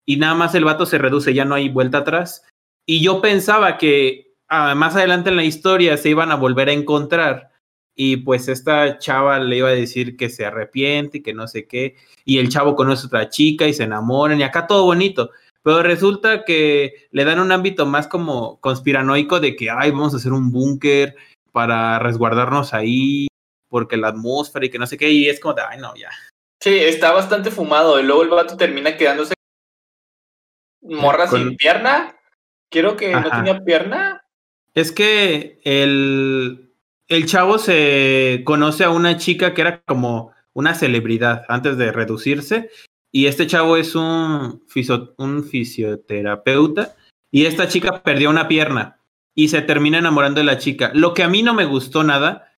y 0.06 0.16
nada 0.16 0.34
más 0.34 0.54
el 0.54 0.64
vato 0.64 0.86
se 0.86 0.98
reduce, 0.98 1.34
ya 1.34 1.44
no 1.44 1.54
hay 1.54 1.68
vuelta 1.68 1.98
atrás. 1.98 2.44
Y 2.86 3.02
yo 3.02 3.20
pensaba 3.20 3.78
que 3.78 4.34
ah, 4.48 4.74
más 4.74 4.96
adelante 4.96 5.30
en 5.30 5.36
la 5.36 5.44
historia 5.44 5.96
se 5.96 6.10
iban 6.10 6.30
a 6.32 6.36
volver 6.36 6.68
a 6.68 6.72
encontrar 6.72 7.52
y 7.94 8.18
pues 8.18 8.48
esta 8.48 8.98
chava 8.98 9.38
le 9.38 9.58
iba 9.58 9.68
a 9.68 9.72
decir 9.72 10.16
que 10.16 10.30
se 10.30 10.46
arrepiente 10.46 11.18
y 11.18 11.22
que 11.22 11.34
no 11.34 11.46
sé 11.46 11.66
qué, 11.66 11.96
y 12.24 12.38
el 12.38 12.48
chavo 12.48 12.74
conoce 12.74 13.04
a 13.04 13.06
otra 13.06 13.28
chica 13.28 13.66
y 13.66 13.74
se 13.74 13.84
enamoran 13.84 14.40
y 14.40 14.42
acá 14.42 14.66
todo 14.66 14.84
bonito. 14.84 15.30
Pero 15.62 15.82
resulta 15.82 16.44
que 16.44 17.06
le 17.12 17.24
dan 17.24 17.38
un 17.38 17.52
ámbito 17.52 17.86
más 17.86 18.08
como 18.08 18.58
conspiranoico 18.60 19.38
de 19.38 19.54
que, 19.54 19.70
ay, 19.70 19.92
vamos 19.92 20.12
a 20.12 20.16
hacer 20.16 20.32
un 20.32 20.50
búnker 20.50 21.14
para 21.52 21.98
resguardarnos 22.00 22.74
ahí, 22.74 23.28
porque 23.68 23.96
la 23.96 24.08
atmósfera 24.08 24.66
y 24.66 24.70
que 24.70 24.78
no 24.78 24.86
sé 24.86 24.96
qué, 24.96 25.10
y 25.10 25.28
es 25.28 25.38
como 25.38 25.54
de, 25.54 25.62
ay, 25.62 25.78
no, 25.78 25.94
ya. 25.94 26.10
Sí, 26.60 26.76
está 26.76 27.12
bastante 27.12 27.50
fumado. 27.50 28.00
Y 28.00 28.02
luego 28.02 28.22
el 28.22 28.30
vato 28.30 28.56
termina 28.56 28.96
quedándose 28.96 29.34
morra 30.82 31.26
Con- 31.26 31.40
sin 31.40 31.56
pierna. 31.56 32.14
Quiero 32.70 32.96
que 32.96 33.12
no 33.12 33.30
tenía 33.30 33.60
pierna. 33.64 34.24
Es 34.74 34.92
que 34.92 35.60
el, 35.64 36.72
el 37.08 37.26
chavo 37.26 37.58
se 37.58 38.42
conoce 38.44 38.84
a 38.84 38.90
una 38.90 39.18
chica 39.18 39.52
que 39.52 39.60
era 39.60 39.82
como 39.82 40.32
una 40.54 40.74
celebridad 40.74 41.44
antes 41.48 41.76
de 41.76 41.92
reducirse. 41.92 42.70
Y 43.10 43.26
este 43.26 43.46
chavo 43.46 43.76
es 43.76 43.94
un, 43.94 44.66
fisio- 44.68 45.14
un 45.18 45.44
fisioterapeuta. 45.44 46.94
Y 47.30 47.46
esta 47.46 47.68
chica 47.68 48.02
perdió 48.02 48.30
una 48.30 48.48
pierna. 48.48 48.98
Y 49.34 49.48
se 49.48 49.62
termina 49.62 49.98
enamorando 49.98 50.40
de 50.40 50.46
la 50.46 50.58
chica. 50.58 50.90
Lo 50.94 51.14
que 51.14 51.22
a 51.22 51.28
mí 51.28 51.42
no 51.42 51.54
me 51.54 51.64
gustó 51.64 52.04
nada. 52.04 52.54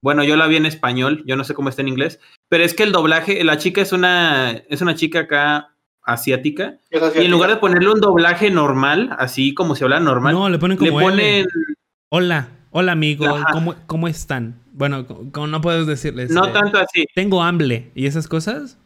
Bueno, 0.00 0.22
yo 0.24 0.36
la 0.36 0.46
vi 0.48 0.56
en 0.56 0.66
español. 0.66 1.22
Yo 1.26 1.36
no 1.36 1.44
sé 1.44 1.54
cómo 1.54 1.68
está 1.68 1.82
en 1.82 1.88
inglés. 1.88 2.20
Pero 2.48 2.64
es 2.64 2.74
que 2.74 2.82
el 2.82 2.92
doblaje, 2.92 3.42
la 3.44 3.58
chica 3.58 3.80
es 3.80 3.92
una, 3.92 4.50
es 4.68 4.80
una 4.82 4.94
chica 4.96 5.20
acá 5.20 5.73
asiática. 6.04 6.78
Y 6.90 7.24
en 7.24 7.30
lugar 7.30 7.50
de 7.50 7.56
ponerle 7.56 7.90
un 7.90 8.00
doblaje 8.00 8.50
normal, 8.50 9.14
así 9.18 9.54
como 9.54 9.74
si 9.74 9.84
hablara 9.84 10.02
normal, 10.02 10.34
No, 10.34 10.48
le 10.48 10.58
ponen 10.58 10.78
le 10.78 10.86
como 10.90 11.00
L. 11.00 11.10
ponen 11.10 11.46
Hola, 12.10 12.48
hola 12.70 12.92
amigo. 12.92 13.26
¿cómo, 13.52 13.74
¿cómo 13.86 14.06
están? 14.08 14.60
Bueno, 14.72 15.06
co- 15.06 15.24
como 15.32 15.46
no 15.46 15.60
puedes 15.60 15.86
decirles. 15.86 16.30
No 16.30 16.46
eh, 16.46 16.50
tanto 16.52 16.78
así, 16.78 17.06
Tengo 17.14 17.42
hambre 17.42 17.90
y 17.94 18.06
esas 18.06 18.28
cosas. 18.28 18.78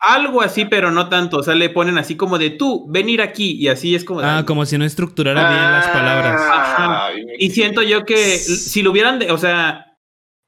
algo 0.00 0.42
así, 0.42 0.64
pero 0.64 0.90
no 0.90 1.08
tanto. 1.08 1.38
O 1.38 1.42
sea, 1.42 1.54
le 1.54 1.70
ponen 1.70 1.98
así 1.98 2.16
como 2.16 2.38
de 2.38 2.50
tú, 2.50 2.86
venir 2.90 3.22
aquí, 3.22 3.52
y 3.52 3.68
así 3.68 3.94
es 3.94 4.04
como 4.04 4.20
de. 4.20 4.26
Ah, 4.28 4.44
como 4.46 4.66
si 4.66 4.76
no 4.78 4.84
estructurara 4.84 5.48
bien 5.50 5.62
las 5.72 5.88
palabras. 5.88 6.40
Ajá. 6.42 7.08
Me- 7.14 7.34
Y 7.38 7.50
siento 7.50 7.82
yo 7.82 8.04
que 8.04 8.16
si 8.38 8.82
lo 8.82 8.90
hubieran, 8.90 9.18
de- 9.18 9.30
o 9.30 9.38
sea, 9.38 9.96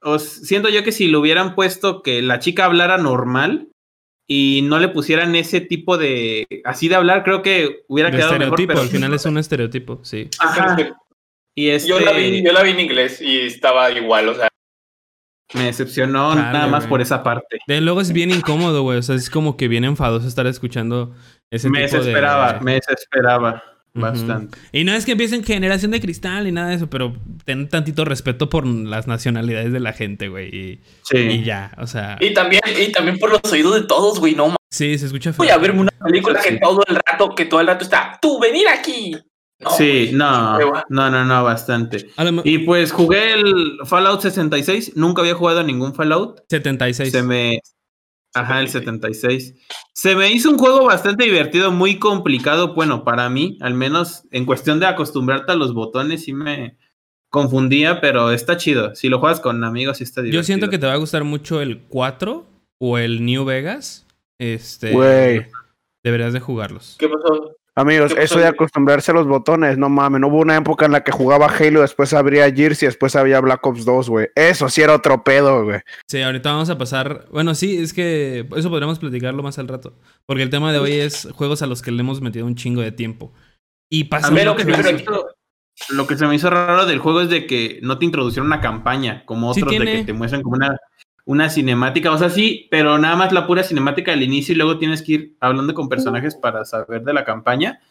os- 0.01 0.23
siento 0.23 0.69
yo 0.69 0.83
que 0.83 0.91
si 0.91 1.07
lo 1.07 1.19
hubieran 1.21 1.55
puesto 1.55 2.01
que 2.01 2.21
la 2.21 2.39
chica 2.39 2.65
hablara 2.65 2.97
normal 2.97 3.69
y 4.27 4.61
no 4.63 4.77
le 4.79 4.89
pusieran 4.89 5.35
ese 5.35 5.61
tipo 5.61 5.97
de, 5.97 6.45
así 6.65 6.87
de 6.89 6.95
hablar, 6.95 7.23
creo 7.23 7.41
que 7.41 7.83
hubiera 7.87 8.09
De 8.11 8.17
quedado 8.17 8.33
mejor. 8.33 8.43
estereotipo, 8.59 8.73
Pero, 8.73 8.81
al 8.81 8.89
final 8.89 9.13
es 9.13 9.25
un 9.25 9.37
estereotipo, 9.37 9.99
sí. 10.03 10.29
Ajá. 10.39 10.75
Y 11.55 11.69
este, 11.69 11.89
Yo 11.89 11.99
la, 11.99 12.11
vi, 12.11 12.43
yo 12.45 12.51
la 12.51 12.61
vi 12.63 12.71
en 12.71 12.79
inglés 12.81 13.21
y 13.21 13.39
estaba 13.39 13.89
igual, 13.91 14.29
o 14.29 14.35
sea, 14.35 14.47
me 15.53 15.63
decepcionó 15.63 16.35
nada 16.35 16.67
más 16.67 16.83
güey. 16.83 16.89
por 16.89 17.01
esa 17.01 17.23
parte. 17.23 17.59
De 17.67 17.79
luego 17.81 18.01
es 18.01 18.11
bien 18.11 18.31
incómodo, 18.31 18.83
güey. 18.83 18.97
O 18.99 19.01
sea, 19.01 19.15
es 19.15 19.29
como 19.29 19.55
que 19.55 19.69
bien 19.69 19.85
enfadoso 19.85 20.27
estar 20.27 20.45
escuchando 20.45 21.15
ese 21.49 21.69
Me 21.69 21.85
tipo 21.85 21.93
de- 21.93 21.97
desesperaba, 21.99 22.59
me 22.59 22.73
desesperaba 22.73 23.63
Bastante. 24.01 24.57
Y 24.71 24.83
no 24.83 24.93
es 24.93 25.05
que 25.05 25.13
empiecen 25.13 25.43
generación 25.43 25.91
de 25.91 25.99
cristal 25.99 26.47
y 26.47 26.51
nada 26.51 26.69
de 26.69 26.75
eso, 26.75 26.89
pero 26.89 27.15
ten 27.45 27.67
tantito 27.69 28.05
respeto 28.05 28.49
por 28.49 28.65
las 28.65 29.07
nacionalidades 29.07 29.71
de 29.71 29.79
la 29.79 29.93
gente, 29.93 30.27
güey. 30.29 30.47
Y, 30.55 30.79
Sí. 31.03 31.17
y 31.17 31.43
ya, 31.43 31.71
o 31.77 31.87
sea. 31.87 32.17
y 32.19 32.33
también, 32.33 32.61
y 32.79 32.91
también 32.91 33.17
por 33.17 33.31
los 33.31 33.51
oídos 33.51 33.75
de 33.75 33.83
todos, 33.87 34.19
güey, 34.19 34.35
no 34.35 34.45
mames. 34.45 34.57
Sí, 34.71 34.97
se 34.97 35.05
escucha 35.07 35.31
feo. 35.31 35.37
Voy 35.37 35.49
a 35.49 35.57
verme 35.57 35.81
una 35.81 35.91
película 36.03 36.41
Sí. 36.41 36.49
que 36.49 36.59
todo 36.59 36.81
el 36.87 36.95
rato, 37.05 37.29
que 37.35 37.45
todo 37.45 37.61
el 37.61 37.67
rato 37.67 37.83
está, 37.83 38.17
tú 38.21 38.39
venir 38.39 38.67
aquí. 38.67 39.15
No, 39.59 39.71
Sí, 39.71 40.11
no, 40.13 40.59
no, 40.89 41.09
no, 41.09 41.25
no, 41.25 41.43
bastante. 41.43 42.05
Y 42.43 42.59
pues 42.59 42.91
jugué 42.91 43.33
el 43.33 43.79
Fallout 43.85 44.21
66, 44.21 44.91
nunca 44.95 45.21
había 45.23 45.33
jugado 45.33 45.61
a 45.61 45.63
ningún 45.63 45.95
Fallout. 45.95 46.41
76. 46.47 47.11
Se 47.11 47.23
me... 47.23 47.59
Ajá, 48.33 48.59
el 48.59 48.69
76. 48.69 49.55
Se 49.93 50.15
me 50.15 50.31
hizo 50.31 50.51
un 50.51 50.59
juego 50.59 50.85
bastante 50.85 51.23
divertido, 51.23 51.71
muy 51.71 51.97
complicado, 51.97 52.73
bueno, 52.75 53.03
para 53.03 53.29
mí, 53.29 53.57
al 53.61 53.73
menos 53.73 54.23
en 54.31 54.45
cuestión 54.45 54.79
de 54.79 54.85
acostumbrarte 54.85 55.53
a 55.53 55.55
los 55.55 55.73
botones, 55.73 56.23
sí 56.23 56.33
me 56.33 56.77
confundía, 57.29 57.99
pero 57.99 58.31
está 58.31 58.57
chido. 58.57 58.95
Si 58.95 59.09
lo 59.09 59.19
juegas 59.19 59.39
con 59.39 59.63
amigos, 59.63 59.97
sí 59.97 60.03
está 60.03 60.21
divertido. 60.21 60.41
Yo 60.41 60.45
siento 60.45 60.69
que 60.69 60.77
te 60.77 60.85
va 60.85 60.93
a 60.93 60.97
gustar 60.97 61.23
mucho 61.23 61.61
el 61.61 61.81
4 61.83 62.45
o 62.79 62.97
el 62.97 63.25
New 63.25 63.43
Vegas. 63.45 64.05
Este. 64.39 64.91
Güey. 64.91 65.47
Deberías 66.03 66.33
de 66.33 66.39
jugarlos. 66.39 66.95
¿Qué 66.99 67.09
pasó? 67.09 67.56
Amigos, 67.77 68.09
¿Qué 68.09 68.21
pasó, 68.21 68.33
eso 68.33 68.39
de 68.39 68.47
acostumbrarse 68.47 69.11
a 69.11 69.13
los 69.13 69.27
botones, 69.27 69.77
no 69.77 69.87
mames. 69.87 70.19
No 70.19 70.29
hubo 70.29 70.39
una 70.39 70.57
época 70.57 70.87
en 70.87 70.93
la 70.93 71.03
que 71.03 71.11
jugaba 71.11 71.45
Halo, 71.45 71.81
después 71.81 72.11
abría 72.11 72.51
Gears 72.51 72.81
y 72.81 72.87
después 72.87 73.15
había 73.15 73.39
Black 73.39 73.63
Ops 73.67 73.85
2, 73.85 74.09
güey. 74.09 74.29
Eso 74.33 74.67
sí 74.67 74.81
era 74.81 74.95
otro 74.95 75.23
pedo, 75.23 75.63
güey. 75.63 75.81
Sí, 76.07 76.19
ahorita 76.19 76.51
vamos 76.51 76.71
a 76.71 76.79
pasar. 76.79 77.27
Bueno, 77.31 77.53
sí, 77.53 77.77
es 77.77 77.93
que 77.93 78.47
eso 78.55 78.69
podríamos 78.71 78.97
platicarlo 78.97 79.43
más 79.43 79.59
al 79.59 79.67
rato. 79.67 79.93
Porque 80.25 80.41
el 80.41 80.49
tema 80.49 80.73
de 80.73 80.79
hoy 80.79 80.93
es 80.93 81.27
juegos 81.35 81.61
a 81.61 81.67
los 81.67 81.83
que 81.83 81.91
le 81.91 81.99
hemos 81.99 82.19
metido 82.19 82.47
un 82.47 82.55
chingo 82.55 82.81
de 82.81 82.91
tiempo. 82.91 83.31
Y 83.91 84.05
pasa 84.05 84.29
A 84.29 84.31
mí 84.31 84.43
lo 84.43 84.55
que, 84.55 84.63
se 84.63 84.71
me 84.71 84.99
hizo, 84.99 85.27
lo 85.89 86.07
que 86.07 86.17
se 86.17 86.25
me 86.25 86.33
hizo 86.33 86.49
raro 86.49 86.87
del 86.87 86.97
juego 86.97 87.21
es 87.21 87.29
de 87.29 87.45
que 87.45 87.79
no 87.83 87.99
te 87.99 88.05
introducieron 88.05 88.47
una 88.47 88.59
campaña, 88.59 89.23
como 89.25 89.53
Sí 89.53 89.61
otros 89.61 89.77
de 89.77 89.85
que 89.85 90.03
te 90.03 90.13
muestran 90.13 90.41
como 90.41 90.55
una, 90.55 90.77
una 91.27 91.49
cinemática. 91.49 92.11
O 92.11 92.17
sea, 92.17 92.29
sí, 92.29 92.67
pero 92.71 92.97
nada 92.97 93.15
más 93.15 93.33
la 93.33 93.45
pura 93.45 93.61
cinemática 93.61 94.13
al 94.13 94.23
inicio 94.23 94.53
y 94.53 94.57
luego 94.57 94.79
tienes 94.79 95.03
que 95.03 95.11
ir 95.11 95.37
hablando 95.41 95.73
con 95.73 95.89
personajes 95.89 96.35
para 96.35 96.65
saber 96.65 97.03
de 97.03 97.13
la 97.13 97.25
campaña. 97.25 97.81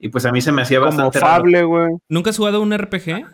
Y 0.00 0.08
pues 0.08 0.24
a 0.24 0.32
mí 0.32 0.40
se 0.40 0.52
me 0.52 0.62
hacía 0.62 0.78
Como 0.78 0.90
bastante 0.90 1.20
raro. 1.20 1.42
Fable, 1.42 1.64
güey. 1.64 1.96
¿Nunca 2.08 2.30
has 2.30 2.36
jugado 2.36 2.62
un 2.62 2.76
RPG? 2.76 3.26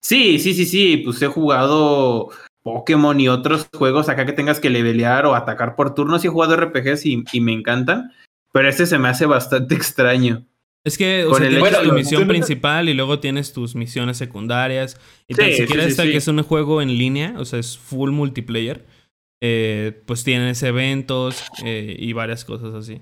Sí, 0.00 0.38
sí, 0.38 0.54
sí, 0.54 0.66
sí. 0.66 0.98
Pues 0.98 1.20
he 1.20 1.26
jugado 1.26 2.30
Pokémon 2.62 3.18
y 3.20 3.28
otros 3.28 3.68
juegos 3.76 4.08
acá 4.08 4.24
que 4.24 4.32
tengas 4.32 4.60
que 4.60 4.70
levelear 4.70 5.26
o 5.26 5.34
atacar 5.34 5.74
por 5.74 5.94
turnos. 5.94 6.24
Y 6.24 6.28
he 6.28 6.30
jugado 6.30 6.56
RPGs 6.56 7.06
y, 7.06 7.24
y 7.32 7.40
me 7.40 7.52
encantan. 7.52 8.12
Pero 8.52 8.68
este 8.68 8.86
se 8.86 8.98
me 8.98 9.08
hace 9.08 9.26
bastante 9.26 9.74
extraño. 9.74 10.46
Es 10.84 10.96
que, 10.96 11.24
o 11.24 11.30
Con 11.30 11.38
sea, 11.40 11.48
el 11.48 11.56
tienes 11.60 11.82
tu 11.82 11.92
misión 11.92 12.28
principal 12.28 12.88
y 12.88 12.94
luego 12.94 13.20
tienes 13.20 13.52
tus 13.52 13.74
misiones 13.74 14.16
secundarias. 14.16 14.98
Y 15.28 15.34
Sí, 15.34 15.40
tan 15.40 15.50
siquiera 15.52 15.82
sí, 15.82 15.88
sí, 15.88 15.90
esta 15.90 16.02
sí. 16.04 16.10
que 16.12 16.16
es 16.18 16.28
un 16.28 16.42
juego 16.42 16.80
en 16.80 16.96
línea, 16.96 17.34
o 17.38 17.44
sea, 17.44 17.58
es 17.58 17.76
full 17.76 18.10
multiplayer. 18.10 18.86
eh, 19.40 20.02
pues 20.06 20.24
tienes 20.24 20.62
eventos 20.62 21.44
eh, 21.64 21.94
y 21.98 22.12
varias 22.12 22.44
cosas 22.44 22.74
así. 22.74 23.00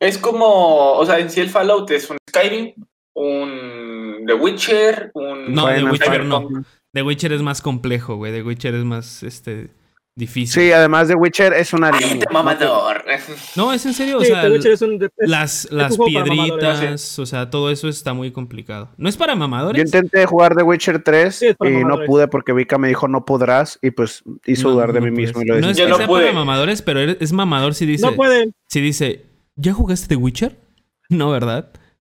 Es 0.00 0.18
como, 0.18 0.92
o 0.92 1.04
sea, 1.06 1.18
en 1.18 1.30
sí 1.30 1.40
el 1.40 1.50
Fallout 1.50 1.90
es 1.90 2.08
un 2.10 2.16
Skyrim, 2.30 2.74
un 3.14 4.24
The 4.26 4.34
Witcher, 4.34 5.10
un 5.14 5.52
No, 5.52 5.66
The 5.66 5.84
Witcher 5.84 6.24
no. 6.24 6.48
The 6.92 7.02
Witcher 7.02 7.32
es 7.32 7.42
más 7.42 7.60
complejo, 7.60 8.16
güey. 8.16 8.32
The 8.32 8.42
Witcher 8.42 8.74
es 8.74 8.84
más 8.84 9.22
este 9.22 9.70
difícil. 10.16 10.62
Sí, 10.62 10.72
además 10.72 11.08
de 11.08 11.14
Witcher 11.14 11.52
es 11.54 11.72
una 11.72 11.90
línea. 11.90 12.26
mamador. 12.32 13.04
No, 13.56 13.72
es 13.72 13.84
en 13.86 13.94
serio, 13.94 14.18
o 14.18 14.20
Sí, 14.20 14.26
sea, 14.26 14.42
The 14.42 14.50
Witcher 14.50 14.72
es 14.72 14.82
un. 14.82 15.02
es- 15.02 15.10
las, 15.28 15.68
las 15.70 15.96
piedritas, 15.96 17.18
o 17.18 17.26
sea, 17.26 17.50
todo 17.50 17.70
eso 17.70 17.88
está 17.88 18.14
muy 18.14 18.30
complicado. 18.30 18.90
No 18.96 19.08
es 19.08 19.16
para 19.16 19.32
Yo 19.34 19.38
mamadores. 19.38 19.84
intenté 19.84 20.26
jugar 20.26 20.54
The 20.56 20.62
Witcher 20.62 21.02
3 21.02 21.34
Sí, 21.34 21.46
es 21.46 21.56
para 21.56 21.70
y 21.70 21.84
no 21.84 22.04
pude 22.06 22.28
porque 22.28 22.52
Vika 22.52 22.78
me 22.78 22.88
dijo 22.88 23.08
no 23.08 23.24
podrás 23.24 23.78
y 23.82 23.90
pues 23.90 24.22
hizo 24.46 24.68
No, 24.68 24.74
dudar 24.74 24.92
de 24.92 25.00
no 25.00 25.06
mí 25.06 25.12
puedes. 25.12 25.28
mismo 25.28 25.42
y 25.42 25.46
lo 25.46 25.54
No 25.54 25.60
es 25.60 25.76
desinstalé. 25.76 25.84
que 25.86 25.88
Yo 25.88 25.88
no 25.90 25.96
sea 25.98 26.06
pude. 26.06 26.20
para 26.22 26.32
mamadores, 26.34 26.82
pero 26.82 27.00
es 27.00 27.32
mamador 27.32 27.74
si 27.74 27.86
dice, 27.86 28.06
No 28.06 28.14
pueden. 28.14 28.54
si 28.68 28.80
dice, 28.80 29.26
¿ya 29.56 29.72
jugaste 29.72 30.08
The 30.08 30.16
Witcher? 30.16 30.56
No, 31.10 31.30
¿verdad? 31.30 31.70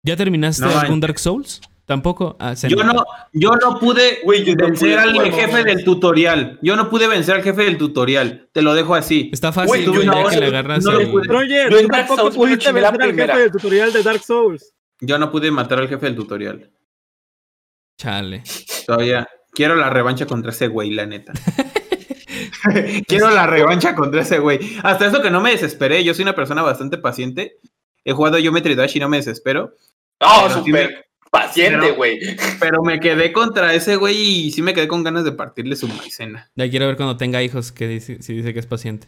¿Ya 0.03 0.15
terminaste 0.15 0.63
No, 0.65 0.79
algún. 0.79 0.99
Dark 1.01 1.19
Souls? 1.19 1.61
Tampoco. 1.87 2.35
Ah, 2.37 2.53
se 2.53 2.67
Yo 2.69 2.83
no, 2.83 3.05
yo 3.31 3.51
no 3.51 3.79
pude 3.79 4.19
yo 4.21 4.53
no 4.55 4.65
vencer 4.67 4.99
pude 4.99 5.19
al 5.21 5.31
jefe 5.31 5.63
del 5.63 5.85
tutorial. 5.85 6.59
Yo 6.61 6.75
no 6.75 6.89
pude 6.89 7.07
vencer 7.07 7.35
al 7.35 7.43
jefe 7.43 7.63
del 7.63 7.77
tutorial. 7.77 8.49
Te 8.51 8.61
lo 8.61 8.73
dejo 8.75 8.93
así. 8.93 9.29
Está 9.31 9.53
fácil, 9.53 9.85
yo 9.85 10.03
no- 10.03 10.27
que 10.27 10.37
le 10.37 10.47
agarras 10.47 10.83
no 10.83 10.91
lo 10.91 10.99
el- 10.99 11.09
pude- 11.11 11.27
Roger, 11.29 11.71
Yo 11.71 11.77
en 11.79 11.85
tú 11.85 11.91
Dark 11.93 12.07
tampoco 12.07 12.21
Souls 12.21 12.33
me 12.35 12.39
pudiste 12.43 12.65
chingué 12.65 12.81
la 12.81 12.91
vencer 12.91 13.09
al 13.09 13.15
jefe 13.29 13.39
del 13.39 13.51
tutorial 13.53 13.93
de 13.93 14.03
Dark 14.03 14.19
Souls. 14.21 14.73
Yo 14.99 15.17
no 15.17 15.31
pude 15.31 15.49
matar 15.49 15.79
al 15.79 15.87
jefe 15.87 16.05
del 16.07 16.15
tutorial. 16.17 16.69
Chale. 17.97 18.43
Todavía. 18.85 19.27
Quiero 19.53 19.75
la 19.75 19.89
revancha 19.89 20.25
contra 20.25 20.51
ese 20.51 20.67
güey, 20.67 20.91
la 20.91 21.05
neta. 21.05 21.31
Quiero 23.07 23.29
la 23.29 23.47
revancha 23.47 23.95
contra 23.95 24.21
ese 24.21 24.39
güey. 24.39 24.59
Hasta 24.83 25.07
eso 25.07 25.21
que 25.21 25.31
no 25.31 25.39
me 25.41 25.51
desesperé. 25.51 26.03
Yo 26.03 26.13
soy 26.13 26.23
una 26.23 26.35
persona 26.35 26.61
bastante 26.63 26.97
paciente. 26.97 27.57
He 28.03 28.11
jugado 28.13 28.37
Geometry 28.37 28.75
Dash 28.75 28.95
y 28.97 28.99
no 28.99 29.09
me 29.09 29.17
desespero. 29.17 29.73
Oh, 30.19 30.47
sí 30.49 30.55
súper 30.55 31.06
paciente, 31.31 31.91
güey. 31.91 32.19
Pero 32.59 32.81
me 32.83 32.99
quedé 32.99 33.31
contra 33.31 33.73
ese 33.73 33.95
güey 33.95 34.17
y 34.47 34.51
sí 34.51 34.61
me 34.61 34.73
quedé 34.73 34.87
con 34.87 35.03
ganas 35.03 35.23
de 35.23 35.31
partirle 35.31 35.75
su 35.75 35.87
maicena. 35.87 36.49
Ya 36.55 36.69
quiero 36.69 36.87
ver 36.87 36.95
cuando 36.95 37.17
tenga 37.17 37.41
hijos 37.43 37.71
que 37.71 37.87
dice, 37.87 38.21
si 38.21 38.33
dice 38.33 38.53
que 38.53 38.59
es 38.59 38.67
paciente. 38.67 39.07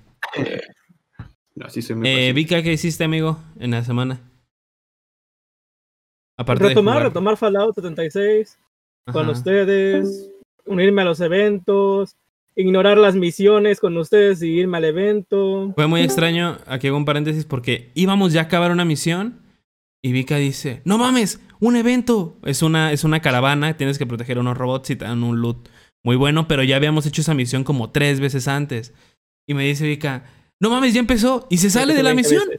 No, 1.56 1.70
sí 1.70 1.82
soy 1.82 1.96
muy 1.98 2.08
Eh, 2.08 2.12
paciente. 2.12 2.34
Vika, 2.34 2.64
¿qué 2.64 2.74
hiciste, 2.74 3.04
amigo, 3.04 3.40
en 3.60 3.72
la 3.72 3.84
semana? 3.84 4.22
Aparte 6.38 6.70
retomar, 6.70 7.00
de 7.00 7.04
retomar 7.06 7.36
Fallout 7.36 7.76
76 7.76 8.58
con 9.12 9.28
ustedes, 9.28 10.30
unirme 10.66 11.02
a 11.02 11.06
los 11.06 11.20
eventos, 11.20 12.16
ignorar 12.56 12.98
las 12.98 13.16
misiones 13.16 13.80
con 13.80 13.98
ustedes 13.98 14.42
y 14.42 14.52
irme 14.60 14.78
al 14.78 14.86
evento. 14.86 15.74
Fue 15.76 15.88
muy 15.88 16.02
extraño, 16.02 16.58
aquí 16.66 16.88
hago 16.88 16.96
un 16.98 17.06
paréntesis, 17.06 17.44
porque 17.44 17.92
íbamos 17.96 18.32
ya 18.32 18.42
a 18.42 18.44
acabar 18.46 18.72
una 18.72 18.86
misión 18.86 19.42
y 20.02 20.12
Vika 20.12 20.38
dice, 20.38 20.82
no 20.86 20.98
mames, 20.98 21.40
un 21.60 21.76
evento. 21.76 22.38
Es 22.44 22.62
una, 22.62 22.92
es 22.94 23.04
una 23.04 23.22
caravana, 23.22 23.76
tienes 23.78 23.98
que 23.98 24.06
proteger 24.08 24.38
a 24.38 24.42
unos 24.42 24.58
robots 24.58 24.90
y 24.92 24.96
te 24.96 25.06
dan 25.06 25.24
un 25.24 25.42
loot 25.42 25.70
muy 26.04 26.16
bueno, 26.16 26.48
pero 26.48 26.64
ya 26.64 26.78
habíamos 26.78 27.06
hecho 27.06 27.22
esa 27.22 27.34
misión 27.34 27.64
como 27.64 27.92
tres 27.92 28.20
veces 28.20 28.48
antes. 28.48 28.94
Y 29.48 29.54
me 29.54 29.66
dice 29.66 29.86
Vika, 29.86 30.24
no 30.62 30.70
mames, 30.70 30.94
ya 30.94 31.00
empezó 31.02 31.48
y 31.50 31.58
se 31.58 31.70
sale 31.70 31.94
de 31.94 32.04
la 32.04 32.14
20 32.14 32.22
misión. 32.36 32.50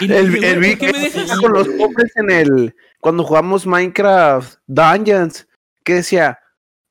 Y 0.00 0.10
El, 0.12 0.32
dije, 0.32 0.50
el 0.50 0.56
"Güey, 0.58 0.70
Vic 0.70 0.78
¿por 0.78 0.86
qué 0.88 0.92
me 0.92 0.98
dejas? 1.04 1.38
con 1.38 1.52
los 1.52 1.68
pobres 1.68 2.16
en 2.16 2.30
el 2.30 2.74
cuando 3.00 3.22
jugamos 3.22 3.66
Minecraft 3.66 4.58
Dungeons 4.66 5.46
que 5.84 5.94
decía 5.96 6.38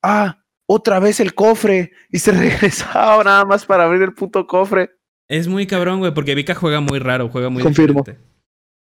ah 0.04 0.40
otra 0.68 1.00
vez 1.00 1.20
el 1.20 1.34
cofre 1.34 1.92
y 2.12 2.20
se 2.20 2.32
regresaba 2.34 3.24
nada 3.24 3.46
más 3.46 3.66
para 3.66 3.86
abrir 3.86 4.04
el 4.04 4.14
puto 4.14 4.46
cofre 4.46 4.92
Es 5.28 5.48
muy 5.48 5.66
cabrón, 5.66 6.00
güey, 6.00 6.14
porque 6.14 6.36
Vika 6.36 6.54
juega 6.54 6.82
muy 6.82 7.00
raro, 7.00 7.30
juega 7.30 7.50
muy 7.50 7.64
Confirmo. 7.64 8.02
diferente. 8.02 8.33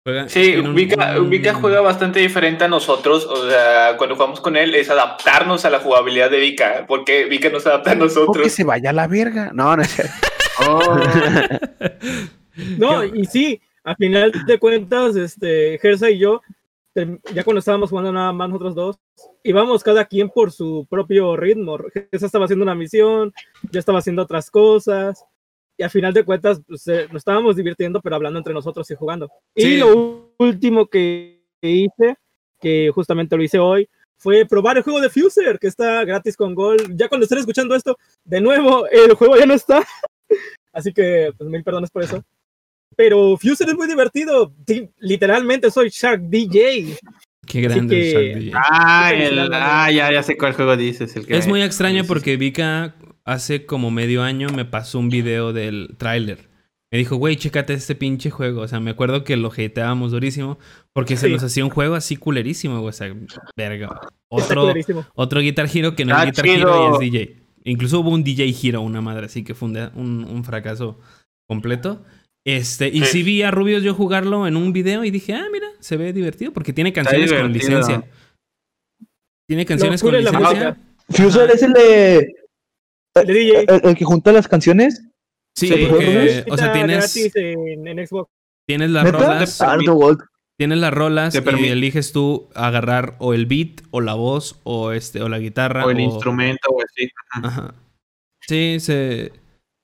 Juega- 0.04 0.28
Sí, 0.28 0.56
un- 0.56 0.74
Vika, 0.74 1.16
un- 1.20 1.61
juega 1.61 1.80
bastante 1.80 2.20
diferente 2.20 2.64
a 2.64 2.68
nosotros. 2.68 3.26
O 3.26 3.48
sea, 3.48 3.96
cuando 3.98 4.14
jugamos 4.16 4.40
con 4.40 4.56
él 4.56 4.74
es 4.74 4.88
adaptarnos 4.90 5.64
a 5.64 5.70
la 5.70 5.80
jugabilidad 5.80 6.30
de 6.30 6.38
Vika. 6.38 6.84
Porque 6.88 7.26
Vika 7.26 7.50
no 7.50 7.61
se 7.61 7.68
adapta 7.68 7.90
a 7.90 7.94
o 7.94 7.96
que 7.96 8.04
nosotros. 8.04 8.52
se 8.52 8.64
vaya 8.64 8.90
a 8.90 8.92
la 8.94 9.06
verga 9.06 9.50
no 9.52 9.76
no 9.76 9.82
es 9.82 9.88
cierto. 9.90 10.12
No, 12.76 13.04
y 13.04 13.24
sí, 13.26 13.61
a 13.84 13.94
final 13.94 14.32
de 14.46 14.58
cuentas, 14.58 15.14
este, 15.14 15.78
Gersa 15.80 16.11
y 16.11 16.18
yo, 16.18 16.40
ya 17.32 17.44
cuando 17.44 17.61
estábamos 17.61 17.90
jugando 17.90 18.11
nada 18.11 18.32
más 18.32 18.48
nosotros 18.48 18.74
dos, 18.74 18.96
íbamos 19.44 19.84
cada 19.84 20.04
quien 20.06 20.28
por 20.28 20.50
su 20.50 20.84
propio 20.90 21.37
ritmo. 21.37 21.78
Gersa 22.11 22.26
estaba 22.26 22.46
haciendo 22.46 22.64
una 22.64 22.74
misión, 22.74 23.32
yo 23.70 23.78
estaba 23.78 24.00
haciendo 24.00 24.22
otras 24.22 24.50
cosas, 24.50 25.24
y 25.78 25.82
a 25.84 25.88
final 25.88 26.12
de 26.12 26.24
cuentas 26.24 26.60
pues, 26.66 26.86
eh, 26.88 27.06
nos 27.06 27.20
estábamos 27.20 27.54
divirtiendo, 27.56 28.00
pero 28.02 28.16
hablando 28.16 28.38
entre 28.38 28.52
nosotros 28.52 28.90
y 28.90 28.96
jugando. 28.96 29.30
Sí. 29.56 29.74
Y 29.74 29.76
lo 29.78 30.32
último 30.36 30.86
que 30.88 31.40
hice, 31.62 32.16
que 32.60 32.90
justamente 32.92 33.36
lo 33.36 33.42
hice 33.44 33.58
hoy, 33.60 33.88
fue 34.16 34.44
probar 34.44 34.76
el 34.76 34.82
juego 34.82 35.00
de 35.00 35.08
Fuser, 35.08 35.58
que 35.60 35.68
está 35.68 36.04
gratis 36.04 36.36
con 36.36 36.54
Gold. 36.54 36.96
Ya 36.96 37.08
cuando 37.08 37.22
estén 37.24 37.38
escuchando 37.38 37.76
esto, 37.76 37.96
de 38.24 38.40
nuevo, 38.40 38.88
el 38.88 39.14
juego 39.14 39.36
ya 39.36 39.46
no 39.46 39.54
está. 39.54 39.84
Así 40.72 40.92
que, 40.92 41.32
pues 41.38 41.48
mil 41.48 41.62
perdones 41.62 41.90
por 41.90 42.02
eso. 42.02 42.22
Pero 42.96 43.36
Fuser 43.36 43.68
es 43.68 43.76
muy 43.76 43.86
divertido. 43.86 44.52
Sí, 44.66 44.90
literalmente 44.98 45.70
soy 45.70 45.90
Shark 45.90 46.22
DJ. 46.22 46.96
Qué 47.46 47.60
grande 47.60 47.94
que- 47.94 48.08
es 48.08 48.14
Shark 48.14 48.38
DJ. 48.40 48.52
Ah, 48.56 49.12
el- 49.14 49.52
ah, 49.54 49.90
ya, 49.92 50.10
ya 50.12 50.22
sé 50.24 50.36
cuál 50.36 50.54
juego 50.54 50.76
dices. 50.76 51.14
El 51.14 51.24
que 51.24 51.36
Es 51.36 51.46
muy 51.46 51.62
extraño 51.62 52.02
porque 52.04 52.36
Vika 52.36 52.96
hace 53.28 53.66
como 53.66 53.90
medio 53.90 54.22
año 54.22 54.48
me 54.48 54.64
pasó 54.64 54.98
un 54.98 55.08
video 55.08 55.52
del 55.52 55.94
tráiler. 55.98 56.48
Me 56.90 56.98
dijo, 56.98 57.16
güey, 57.16 57.36
chécate 57.36 57.74
este 57.74 57.94
pinche 57.94 58.30
juego. 58.30 58.62
O 58.62 58.68
sea, 58.68 58.80
me 58.80 58.90
acuerdo 58.90 59.22
que 59.22 59.36
lo 59.36 59.52
hateábamos 59.52 60.10
durísimo 60.12 60.58
porque 60.94 61.16
se 61.18 61.28
nos 61.28 61.42
hacía 61.42 61.62
un 61.64 61.70
juego 61.70 61.94
así 61.94 62.16
culerísimo, 62.16 62.76
güey. 62.80 62.88
O 62.88 62.92
sea, 62.92 63.14
verga. 63.56 64.00
Otro, 64.30 64.72
otro 65.14 65.40
Guitar 65.40 65.68
Hero 65.72 65.94
que 65.94 66.04
no 66.06 66.14
es 66.14 66.20
Ah, 66.20 66.24
Guitar 66.24 66.44
chido. 66.46 66.56
Hero 66.56 66.90
y 66.90 66.92
es 66.94 67.12
DJ. 67.12 67.36
Incluso 67.64 68.00
hubo 68.00 68.10
un 68.10 68.24
DJ 68.24 68.54
Hero, 68.62 68.80
una 68.80 69.02
madre, 69.02 69.26
así 69.26 69.44
que 69.44 69.54
fue 69.54 69.68
un, 69.68 70.24
un- 70.24 70.44
fracaso 70.44 70.98
completo. 71.46 72.02
Este, 72.46 72.88
y 72.88 73.00
Sí. 73.00 73.06
sí 73.18 73.22
vi 73.22 73.42
a 73.42 73.50
Rubios 73.50 73.82
yo 73.82 73.92
jugarlo 73.92 74.46
en 74.46 74.56
un 74.56 74.72
video 74.72 75.04
y 75.04 75.10
dije, 75.10 75.34
ah, 75.34 75.44
mira, 75.52 75.66
se 75.80 75.98
ve 75.98 76.14
divertido 76.14 76.52
porque 76.54 76.72
tiene 76.72 76.94
canciones 76.94 77.30
con 77.30 77.52
licencia. 77.52 78.04
Tiene 79.46 79.66
canciones 79.66 80.02
con 80.02 80.14
licencia. 80.16 80.78
Fuser 81.10 81.50
es 81.50 81.62
el 81.62 81.72
de. 81.74 82.34
El 83.14 83.26
de 83.26 83.32
DJ. 83.34 83.64
El, 83.68 83.80
el 83.84 83.96
que 83.96 84.04
junta 84.04 84.32
las 84.32 84.48
canciones. 84.48 85.02
Sí, 85.56 85.68
Sí. 85.68 85.86
porque, 85.90 86.44
o 86.50 86.56
sea, 86.56 86.72
tienes, 86.72 86.96
gratis 87.14 87.36
en, 87.36 87.86
en 87.88 88.06
Xbox. 88.06 88.30
tienes 88.66 88.90
las 88.90 89.04
¿Neta? 89.04 89.18
rolas, 89.18 89.60
Ah, 89.60 89.76
tienes 90.56 90.78
las 90.78 90.92
rolas 90.94 91.32
Te 91.32 91.38
y 91.38 91.42
permite. 91.42 91.70
eliges 91.72 92.12
tú 92.12 92.48
agarrar 92.54 93.16
o 93.18 93.34
el 93.34 93.46
beat 93.46 93.80
o 93.90 94.00
la 94.00 94.14
voz 94.14 94.60
o 94.64 94.92
este 94.92 95.20
o 95.22 95.28
la 95.28 95.38
guitarra 95.40 95.84
O 95.84 95.90
el 95.90 96.00
instrumento 96.00 96.68
o 96.70 96.80
así. 96.82 97.10
Ajá. 97.42 97.74
Sí, 98.46 98.76
se 98.80 99.32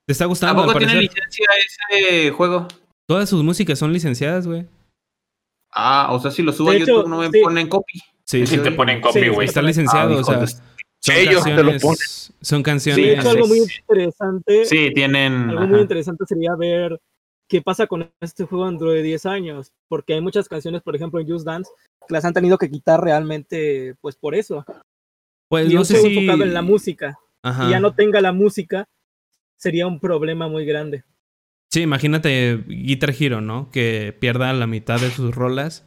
te 0.07 0.13
está 0.13 0.27
gustando. 0.27 0.63
¿Tampoco 0.63 0.79
al 0.79 0.87
tiene 0.87 1.01
licencia 1.03 1.47
ese 1.91 2.31
juego? 2.31 2.69
Todas 3.09 3.29
sus 3.29 3.43
músicas 3.43 3.79
son 3.79 3.93
licenciadas, 3.93 4.47
güey. 4.47 4.67
Ah, 5.73 6.09
o 6.13 6.21
sea, 6.21 6.31
si 6.31 6.43
lo 6.43 6.53
subo 6.53 6.71
De 6.71 6.77
a 6.77 6.81
YouTube 6.81 7.01
hecho, 7.01 7.09
no 7.09 7.19
me 7.19 7.31
sí. 7.31 7.41
ponen 7.43 7.69
copy. 7.69 8.01
Sí, 8.25 8.47
Si 8.47 8.59
te 8.59 8.71
ponen 8.71 9.01
copy, 9.01 9.21
Sí, 9.21 9.29
güey. 9.29 9.47
Está 9.49 9.61
licenciado, 9.61 10.17
Ah, 10.19 10.21
o 10.21 10.25
sea, 10.25 10.45
son 11.05 11.17
Ellos 11.17 11.45
te 11.45 11.63
lo 11.63 11.71
canciones, 11.73 12.33
son 12.41 12.63
canciones. 12.63 13.19
hecho, 13.19 13.31
algo 13.31 13.47
muy 13.47 13.59
interesante. 13.59 14.65
Sí, 14.65 14.91
tienen. 14.95 15.51
Algo 15.51 15.61
ajá. 15.61 15.67
muy 15.67 15.81
interesante 15.81 16.25
sería 16.27 16.55
ver 16.57 16.99
qué 17.47 17.61
pasa 17.61 17.87
con 17.87 18.11
este 18.21 18.45
juego 18.45 18.67
dentro 18.67 18.91
de 18.91 19.03
10 19.03 19.27
años. 19.27 19.73
Porque 19.89 20.15
hay 20.15 20.23
muchas 20.23 20.49
canciones, 20.49 20.81
por 20.81 20.97
ejemplo, 20.97 21.21
en 21.21 21.29
Just 21.29 21.45
Dance, 21.45 21.71
que 22.09 22.15
las 22.15 22.25
han 22.25 22.33
tenido 22.33 22.57
que 22.57 22.71
quitar 22.71 23.03
realmente, 23.03 23.97
pues 24.01 24.17
por 24.17 24.35
eso. 24.35 24.65
Pues 25.49 25.71
y 25.71 25.75
no 25.75 25.81
un 25.81 25.87
sé 25.87 25.99
si 25.99 26.07
enfocado 26.07 26.43
en 26.43 26.55
la 26.55 26.63
música. 26.63 27.19
Ajá. 27.43 27.69
Y 27.69 27.73
ya 27.73 27.81
no 27.81 27.95
tenga 27.95 28.23
la 28.23 28.33
música, 28.33 28.89
sería 29.59 29.87
un 29.87 30.01
problema 30.01 30.49
muy 30.49 30.65
grande. 30.65 31.05
Sí, 31.71 31.83
imagínate 31.83 32.65
Guitar 32.67 33.15
Hero, 33.19 33.43
¿no? 33.43 33.71
Que 33.71 34.17
pierda 34.19 34.55
la 34.55 34.67
mitad 34.67 34.99
de 34.99 35.11
sus 35.11 35.35
rolas. 35.35 35.85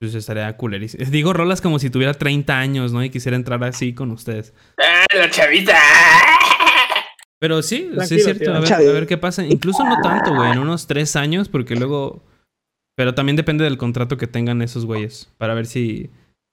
Pues 0.00 0.14
estaría 0.14 0.56
culerísimo. 0.56 1.04
Digo 1.10 1.32
rolas 1.34 1.60
como 1.60 1.78
si 1.78 1.90
tuviera 1.90 2.14
30 2.14 2.58
años, 2.58 2.92
¿no? 2.92 3.04
Y 3.04 3.10
quisiera 3.10 3.36
entrar 3.36 3.62
así 3.64 3.92
con 3.94 4.10
ustedes. 4.10 4.54
¡Ah, 4.78 5.04
la 5.14 5.30
chavita! 5.30 5.76
Pero 7.38 7.62
sí, 7.62 7.90
sí 8.06 8.16
es 8.16 8.24
cierto. 8.24 8.50
A 8.54 8.60
ver, 8.60 8.68
Chale. 8.68 8.88
a 8.88 8.92
ver 8.92 9.06
qué 9.06 9.18
pasa. 9.18 9.44
Incluso 9.46 9.84
no 9.84 10.00
tanto, 10.00 10.34
güey. 10.34 10.52
En 10.52 10.58
unos 10.58 10.86
tres 10.86 11.16
años, 11.16 11.48
porque 11.48 11.74
luego. 11.76 12.22
Pero 12.96 13.14
también 13.14 13.36
depende 13.36 13.64
del 13.64 13.78
contrato 13.78 14.16
que 14.16 14.26
tengan 14.26 14.62
esos 14.62 14.84
güeyes. 14.86 15.30
Para 15.38 15.54
ver 15.54 15.66
si. 15.66 16.10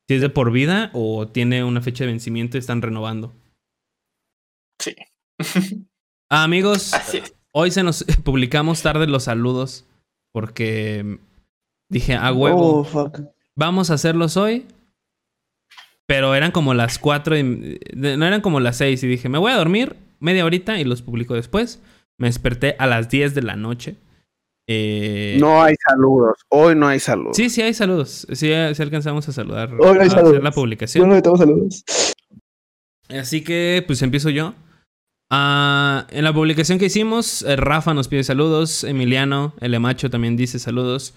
si 0.09 0.15
es 0.15 0.21
de 0.21 0.29
por 0.29 0.51
vida 0.51 0.89
o 0.93 1.27
tiene 1.27 1.63
una 1.63 1.81
fecha 1.81 2.03
de 2.05 2.11
vencimiento 2.11 2.57
y 2.57 2.59
están 2.59 2.81
renovando. 2.81 3.33
Sí. 4.81 4.95
Ah, 6.29 6.43
amigos, 6.43 6.93
Así 6.93 7.17
es. 7.19 7.33
hoy 7.53 7.71
se 7.71 7.83
nos 7.83 8.03
publicamos 8.23 8.81
tarde 8.81 9.07
los 9.07 9.23
saludos 9.23 9.85
porque 10.33 11.19
dije, 11.89 12.15
a 12.15 12.31
huevo, 12.33 12.79
Oh, 12.79 12.83
fuck. 12.83 13.19
Vamos 13.57 13.89
a 13.91 13.95
hacerlos 13.95 14.37
hoy. 14.37 14.65
Pero 16.05 16.33
eran 16.35 16.51
como 16.51 16.73
las 16.73 16.99
4 16.99 17.37
y... 17.37 17.79
No 17.95 18.25
eran 18.25 18.39
como 18.39 18.61
las 18.61 18.77
6 18.77 19.03
y 19.03 19.07
dije, 19.07 19.27
me 19.27 19.37
voy 19.37 19.51
a 19.51 19.57
dormir 19.57 19.97
media 20.21 20.45
horita 20.45 20.79
y 20.79 20.85
los 20.85 21.01
publico 21.01 21.33
después. 21.33 21.81
Me 22.17 22.27
desperté 22.27 22.77
a 22.79 22.87
las 22.87 23.09
10 23.09 23.35
de 23.35 23.41
la 23.41 23.57
noche. 23.57 23.97
Eh, 24.69 25.37
No 25.39 25.61
hay 25.61 25.75
saludos. 25.85 26.37
Hoy 26.49 26.75
no 26.75 26.87
hay 26.87 26.99
saludos. 26.99 27.35
Sí, 27.35 27.49
sí 27.49 27.61
hay 27.61 27.73
saludos. 27.73 28.25
Sí, 28.31 28.51
sí 28.73 28.81
alcanzamos 28.81 29.27
a 29.27 29.33
saludar. 29.33 29.73
Hoy 29.73 29.77
no 29.79 29.87
hay 29.91 29.97
a 29.97 30.01
hacer 30.03 30.11
saludos. 30.11 30.43
la 30.43 30.51
publicación. 30.51 31.09
no 31.09 31.21
tengo 31.21 31.37
saludos. 31.37 31.83
Así 33.09 33.43
que, 33.43 33.83
pues 33.85 34.01
empiezo 34.01 34.29
yo. 34.29 34.53
Ah, 35.29 36.07
en 36.09 36.23
la 36.23 36.33
publicación 36.33 36.79
que 36.79 36.85
hicimos, 36.85 37.41
eh, 37.41 37.57
Rafa 37.57 37.93
nos 37.93 38.07
pide 38.07 38.23
saludos. 38.23 38.85
Emiliano, 38.85 39.53
el 39.59 39.73
Emacho, 39.73 40.09
también 40.09 40.37
dice 40.37 40.57
saludos. 40.57 41.13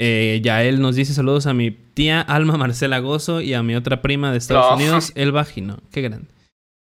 Eh, 0.00 0.40
Yael 0.44 0.80
nos 0.80 0.94
dice 0.94 1.12
saludos 1.12 1.46
a 1.46 1.54
mi 1.54 1.70
tía 1.72 2.20
Alma 2.20 2.56
Marcela 2.56 3.00
Gozo 3.00 3.40
y 3.40 3.54
a 3.54 3.62
mi 3.64 3.74
otra 3.74 4.00
prima 4.00 4.30
de 4.30 4.38
Estados 4.38 4.70
No. 4.70 4.76
Unidos, 4.76 5.12
Elba 5.16 5.44
Gino. 5.44 5.78
Qué 5.90 6.02
grande. 6.02 6.28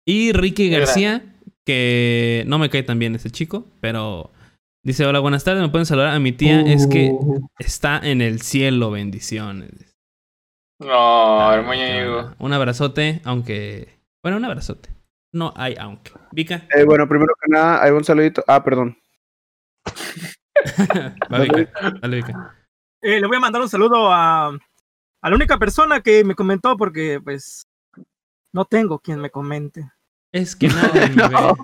Y 0.06 0.32
Ricky 0.32 0.70
Qué 0.70 0.78
García, 0.78 1.24
que 1.66 2.44
no 2.46 2.58
me 2.58 2.70
cae 2.70 2.82
tan 2.84 2.98
bien 2.98 3.14
ese 3.14 3.30
chico, 3.30 3.66
pero 3.80 4.30
dice: 4.84 5.04
Hola, 5.06 5.18
buenas 5.20 5.42
tardes. 5.44 5.62
Me 5.62 5.68
pueden 5.68 5.86
saludar 5.86 6.08
a 6.14 6.18
mi 6.20 6.32
tía. 6.32 6.60
Es 6.60 6.86
que 6.86 7.10
Uh, 7.12 7.48
está 7.58 7.98
en 8.02 8.20
el 8.20 8.40
cielo. 8.40 8.90
Bendiciones. 8.90 9.70
No, 10.80 11.40
Ah, 11.40 11.54
hermano. 11.54 12.34
Un 12.38 12.52
abrazote, 12.52 13.20
aunque. 13.24 13.88
Bueno, 14.22 14.38
un 14.38 14.44
abrazote. 14.44 14.90
No 15.32 15.52
hay 15.56 15.74
aunque. 15.78 16.12
Vika. 16.32 16.66
Eh, 16.74 16.84
bueno, 16.84 17.08
primero 17.08 17.32
que 17.40 17.50
nada, 17.50 17.82
hay 17.82 17.90
un 17.92 18.04
saludito. 18.04 18.44
Ah, 18.46 18.62
perdón. 18.62 18.96
Va, 21.32 21.38
Vika. 21.40 21.70
Dale, 22.00 22.16
Vika. 22.16 22.58
Eh, 23.02 23.20
le 23.20 23.26
voy 23.26 23.36
a 23.36 23.40
mandar 23.40 23.60
un 23.62 23.68
saludo 23.68 24.12
a, 24.12 24.46
a 24.48 25.30
la 25.30 25.34
única 25.36 25.58
persona 25.58 26.00
que 26.00 26.24
me 26.24 26.34
comentó 26.34 26.76
porque 26.76 27.20
pues 27.22 27.66
no 28.52 28.64
tengo 28.64 28.98
quien 29.00 29.20
me 29.20 29.30
comente. 29.30 29.90
Es 30.30 30.56
que 30.56 30.68
nadie 30.68 31.08
me 31.10 31.28
ve. 31.28 31.54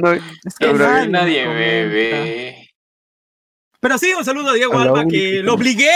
No, 0.00 0.12
Es 0.12 0.56
que 0.58 0.72
nadie, 0.72 1.06
me 1.06 1.08
Nadie 1.08 1.44
comenta. 1.44 1.54
bebe. 1.60 2.70
Pero 3.80 3.96
sí, 3.98 4.12
un 4.12 4.24
saludo 4.24 4.50
a 4.50 4.54
Diego 4.54 4.78
A 4.78 4.82
Alba 4.82 5.00
única 5.00 5.08
que 5.10 5.30
que- 5.30 5.42
lo 5.42 5.54
obligué 5.54 5.90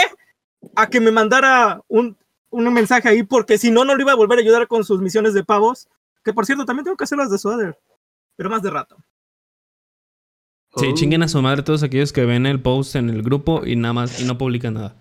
a 0.75 0.89
que 0.89 0.99
me 0.99 1.11
mandara 1.11 1.81
un, 1.87 2.17
un 2.49 2.73
mensaje 2.73 3.07
ahí 3.09 3.21
porque 3.23 3.57
si 3.59 3.69
no, 3.69 3.85
no 3.85 3.93
lo 3.95 4.01
iba 4.01 4.13
a 4.13 4.15
volver 4.15 4.39
a 4.39 4.41
ayudar 4.41 4.67
con 4.67 4.83
sus 4.83 5.01
misiones 5.01 5.33
de 5.33 5.43
pavos. 5.43 5.87
Que 6.23 6.33
por 6.33 6.45
cierto, 6.47 6.65
también 6.65 6.85
tengo 6.85 6.97
que 6.97 7.03
hacer 7.03 7.17
las 7.19 7.29
de 7.29 7.37
Suader. 7.37 7.77
Pero 8.35 8.49
más 8.49 8.63
de 8.63 8.71
rato. 8.71 8.97
Sí, 10.77 10.93
chinguen 10.93 11.23
a 11.23 11.27
su 11.27 11.41
madre 11.41 11.63
todos 11.63 11.83
aquellos 11.83 12.11
que 12.11 12.25
ven 12.25 12.45
el 12.45 12.61
post 12.61 12.95
en 12.95 13.09
el 13.09 13.21
grupo 13.21 13.65
y 13.65 13.75
nada 13.75 13.93
más 13.93 14.19
y 14.19 14.25
no 14.25 14.37
publican 14.37 14.73
nada. 14.73 14.95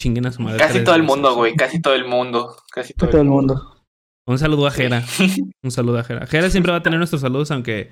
Chinguen 0.00 0.26
a 0.26 0.32
su 0.32 0.42
madre. 0.42 0.58
Casi 0.58 0.82
todo 0.82 0.94
el 0.94 1.02
mundo, 1.02 1.34
güey. 1.34 1.54
Casi 1.54 1.80
todo 1.80 1.94
el 1.94 2.06
mundo. 2.06 2.56
Casi 2.72 2.94
todo, 2.94 3.10
todo 3.10 3.20
el 3.20 3.28
mundo. 3.28 3.84
Un 4.26 4.38
saludo 4.38 4.66
a 4.66 4.70
Jera. 4.70 5.04
Un 5.62 5.70
saludo 5.70 5.98
a 5.98 6.04
Jera. 6.04 6.26
Jera 6.26 6.50
siempre 6.50 6.72
va 6.72 6.78
a 6.78 6.82
tener 6.82 6.98
nuestros 6.98 7.20
saludos 7.20 7.50
aunque 7.50 7.90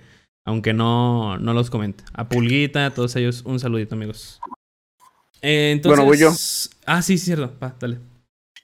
aunque 0.49 0.72
no, 0.72 1.36
no 1.39 1.53
los 1.53 1.68
comente. 1.68 2.05
A 2.14 2.26
Pulguita, 2.28 2.86
a 2.86 2.95
todos 2.95 3.14
ellos, 3.16 3.43
un 3.45 3.61
saludito, 3.61 3.95
amigos. 3.95 4.41
Eh, 5.43 5.72
entonces, 5.72 5.99
Bueno, 5.99 6.09
voy 6.09 6.18
yo. 6.18 6.32
Ah, 6.86 7.03
sí, 7.03 7.18
cierto. 7.18 7.53
Va, 7.62 7.76
dale. 7.78 7.99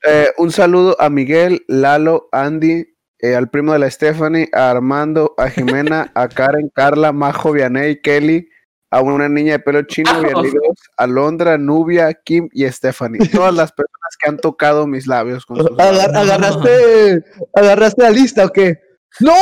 Eh, 0.07 0.29
un 0.39 0.51
saludo 0.51 0.97
a 0.99 1.11
Miguel, 1.11 1.63
Lalo, 1.69 2.29
Andy, 2.33 2.87
eh, 3.19 3.35
al 3.35 3.51
primo 3.51 3.75
de 3.75 3.81
la 3.81 3.91
Stephanie, 3.91 4.49
a 4.55 4.71
Armando, 4.71 5.35
a 5.37 5.51
Jimena, 5.51 6.11
a 6.15 6.29
Karen, 6.29 6.71
Carla, 6.75 7.13
Majo, 7.13 7.53
Vianey, 7.53 8.01
Kelly, 8.01 8.49
a 8.97 9.01
una 9.03 9.29
niña 9.29 9.53
de 9.53 9.59
pelo 9.59 9.83
chino, 9.83 10.11
Vianey 10.23 10.51
dos, 10.53 10.79
a 10.97 11.07
Londra, 11.07 11.59
Nubia, 11.59 12.13
Kim 12.15 12.49
y 12.53 12.65
Stephanie. 12.71 13.29
Todas 13.29 13.55
las 13.55 13.73
personas 13.73 14.17
que 14.19 14.29
han 14.29 14.37
tocado 14.39 14.87
mis 14.87 15.07
labios 15.07 15.45
con 15.47 15.57
sus 15.59 15.71
Agar- 15.79 16.17
agarraste, 16.17 17.25
agarraste 17.55 18.03
la 18.03 18.11
lista 18.11 18.45
o 18.47 18.51
qué? 18.51 18.79
¡No! 19.21 19.35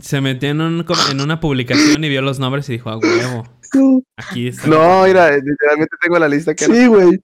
Se 0.00 0.20
metió 0.20 0.48
en, 0.50 0.60
un 0.60 0.82
com- 0.84 0.96
en 1.10 1.20
una 1.20 1.40
publicación 1.40 2.02
y 2.04 2.08
vio 2.08 2.20
los 2.22 2.38
nombres 2.40 2.68
y 2.68 2.72
dijo, 2.72 2.90
a 2.90 2.98
huevo. 2.98 3.44
Aquí 4.16 4.48
está. 4.48 4.66
No, 4.68 5.04
mira, 5.04 5.30
literalmente 5.36 5.96
tengo 6.00 6.18
la 6.18 6.28
lista 6.28 6.54
que 6.54 6.64
Sí, 6.66 6.86
güey. 6.86 7.20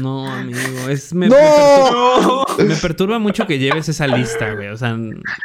No, 0.00 0.30
amigo. 0.30 0.88
Es, 0.88 1.12
me, 1.14 1.28
¡No! 1.28 1.34
me 1.36 1.42
perturba, 1.42 2.64
me 2.64 2.76
perturba 2.76 3.18
mucho 3.18 3.46
que 3.46 3.58
lleves 3.58 3.88
esa 3.88 4.06
lista, 4.06 4.54
güey. 4.54 4.68
O 4.68 4.76
sea, 4.76 4.96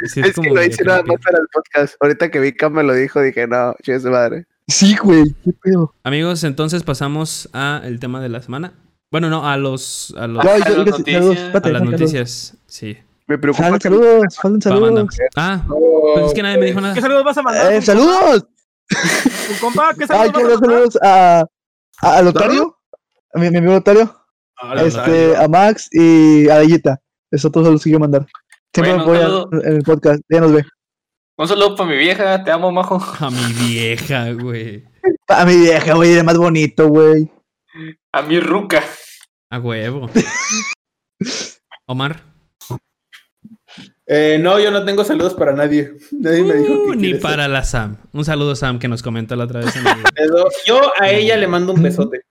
es, 0.03 0.13
que 0.13 0.33
como 0.33 0.49
lo 0.49 0.55
medio 0.55 0.69
hice 0.69 0.83
nada 0.83 1.03
más 1.03 1.17
para 1.23 1.37
el 1.39 1.47
podcast. 1.51 1.95
Ahorita 1.99 2.29
que 2.31 2.39
Vika 2.39 2.69
me 2.69 2.83
lo 2.83 2.93
dijo, 2.93 3.21
dije, 3.21 3.47
no, 3.47 3.75
chingue 3.83 3.99
su 3.99 4.09
madre. 4.09 4.45
Sí, 4.67 4.95
güey. 5.01 5.23
¿Qué 5.43 5.51
pedo? 5.63 5.93
Amigos, 6.03 6.43
entonces 6.43 6.83
pasamos 6.83 7.49
a 7.53 7.81
el 7.85 7.99
tema 7.99 8.21
de 8.21 8.29
la 8.29 8.41
semana. 8.41 8.73
Bueno, 9.11 9.29
no, 9.29 9.47
a 9.47 9.55
los 9.57 10.13
a, 10.17 10.27
los, 10.27 10.43
No, 10.43 10.51
a 10.51 10.57
yo- 10.57 10.77
las 10.83 10.99
noticias. 10.99 11.23
saludos, 11.23 11.37
a 11.63 11.69
las 11.69 11.81
noticias. 11.83 12.57
Sí. 12.67 12.97
Me 13.27 13.37
preocupa 13.37 13.73
que 13.77 13.79
saludos, 13.89 14.23
saludos. 14.61 15.17
Ah, 15.35 15.63
pues 15.67 16.27
es 16.27 16.33
que 16.33 16.41
nadie 16.43 16.57
me 16.57 16.65
dijo 16.67 16.79
nada. 16.81 16.93
¿Qué 16.93 17.01
saludos 17.01 17.23
vas 17.25 17.37
a 17.37 17.41
mandar? 17.41 17.73
Eh, 17.73 17.81
¡Saludos! 17.81 18.45
¿Un 19.51 19.57
compa? 19.59 19.93
¿Qué 19.97 20.03
Ay, 20.03 20.07
saludos 20.07 20.31
quiero 20.33 20.49
vas 20.49 20.57
a 20.57 20.61
dar 20.61 20.61
mandar? 20.61 20.91
saludos 20.91 20.97
a, 21.03 21.39
a, 22.01 22.17
a 22.17 22.21
Lotario, 22.21 22.76
mi, 23.35 23.49
mi 23.49 23.57
amigo 23.57 23.73
Lotario, 23.73 24.15
este, 24.83 25.35
a 25.35 25.47
Max 25.47 25.87
y 25.91 26.49
a 26.49 26.59
Bellita. 26.59 26.99
Eso 27.31 27.51
todos 27.51 27.67
los 27.69 27.83
quiero 27.83 27.99
mandar. 27.99 28.25
Siempre 28.73 28.93
Bueno, 29.03 29.05
me 29.51 29.57
apoyan 29.57 29.65
en 29.65 29.75
el 29.77 29.83
podcast. 29.83 30.21
Ya 30.29 30.39
nos 30.41 30.53
ve. 30.53 30.63
Un 31.37 31.47
saludo 31.47 31.75
para 31.75 31.89
mi 31.89 31.97
vieja. 31.97 32.43
Te 32.43 32.51
amo, 32.51 32.71
majo. 32.71 32.99
A 33.19 33.29
mi 33.29 33.53
vieja, 33.53 34.31
güey. 34.31 34.85
A 35.27 35.45
mi 35.45 35.57
vieja, 35.57 35.93
güey, 35.93 36.13
era 36.13 36.23
más 36.23 36.37
bonito, 36.37 36.87
güey. 36.87 37.29
A 38.11 38.21
mi 38.23 38.39
ruca. 38.39 38.83
A 39.51 39.59
huevo. 39.59 40.09
Omar. 41.85 42.21
Eh, 44.07 44.39
no, 44.41 44.57
yo 44.59 44.71
no 44.71 44.85
tengo 44.85 45.03
saludos 45.03 45.33
para 45.33 45.51
nadie. 45.53 45.93
Nadie 46.11 46.43
me 46.43 46.53
dijo 46.55 46.73
Uh, 46.73 46.91
que 46.91 46.95
ni 46.95 47.03
quiere 47.03 47.19
para 47.19 47.47
la 47.47 47.63
Sam. 47.63 47.97
Un 48.13 48.23
saludo, 48.23 48.55
Sam, 48.55 48.79
que 48.79 48.87
nos 48.87 49.03
comentó 49.03 49.35
la 49.35 49.43
otra 49.43 49.59
vez 49.59 49.75
en 49.75 49.85
el. 49.85 49.95
Yo 50.65 50.81
a 50.99 51.09
ella 51.09 51.35
le 51.35 51.47
mando 51.47 51.73
un 51.73 51.83
besote. 51.83 52.21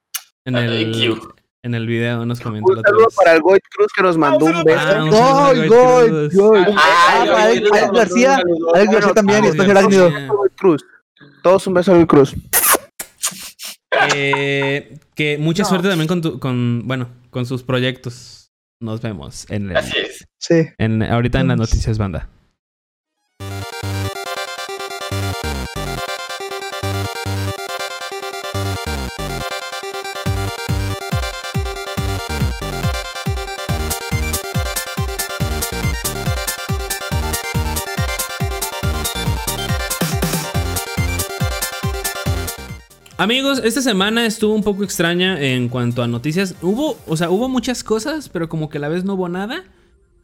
En 0.47 0.55
Thank 0.55 0.65
el, 0.65 1.21
en 1.63 1.75
el 1.75 1.87
video. 1.87 2.25
Nos 2.25 2.41
comentó 2.41 2.73
la 2.73 2.79
Un 2.81 2.85
saludo 2.85 3.09
para 3.17 3.33
el 3.35 3.43
Goit 3.43 3.63
Cruz 3.71 3.93
que 3.95 4.03
nos 4.03 4.17
mandó 4.17 4.47
un 4.47 4.65
beso. 4.65 4.81
Ah, 4.81 5.49
a 5.51 5.55
Goy 5.55 5.69
Cruz. 5.69 6.35
gol. 6.35 6.67
Ah, 6.75 6.75
Ah, 6.79 7.25
para 7.27 7.43
Alex 7.45 7.71
García. 7.93 8.41
Alex 8.75 8.93
García 8.93 9.13
también, 9.15 9.45
y 9.45 9.49
está. 9.49 10.27
Goit 10.29 10.53
Cruz. 10.57 10.85
Todos 11.43 11.67
un 11.67 11.75
beso 11.75 11.91
al 11.93 11.99
Goit 11.99 12.09
Cruz. 12.09 12.35
Eh, 14.15 14.99
que 15.15 15.39
mucha 15.39 15.63
No. 15.63 15.69
suerte 15.69 15.89
también 15.89 16.09
con, 16.09 16.21
tu, 16.21 16.39
con, 16.39 16.83
bueno, 16.87 17.09
con 17.31 17.47
sus 17.47 17.63
proyectos. 17.63 18.51
Nos 18.81 19.01
vemos 19.01 19.47
en, 19.51 19.71
el- 19.71 19.77
Así 19.77 19.97
es. 19.99 20.27
Sí. 20.39 20.67
en- 20.79 21.03
ahorita 21.03 21.41
en 21.41 21.49
las 21.49 21.57
noticias, 21.57 21.97
banda. 21.97 22.29
Amigos, 43.27 43.61
esta 43.65 43.83
semana 43.83 44.25
estuvo 44.25 44.55
un 44.55 44.63
poco 44.63 44.85
extraña 44.85 45.43
en 45.43 45.69
cuanto 45.69 46.01
a 46.01 46.07
noticias. 46.07 46.55
Hubo, 46.63 46.97
o 47.09 47.17
sea, 47.17 47.29
hubo 47.29 47.49
muchas 47.49 47.83
cosas, 47.83 48.29
pero 48.29 48.49
como 48.49 48.69
que 48.69 48.79
a 48.79 48.81
la 48.81 48.89
vez 48.89 49.03
no 49.03 49.15
hubo 49.15 49.29
nada. 49.29 49.65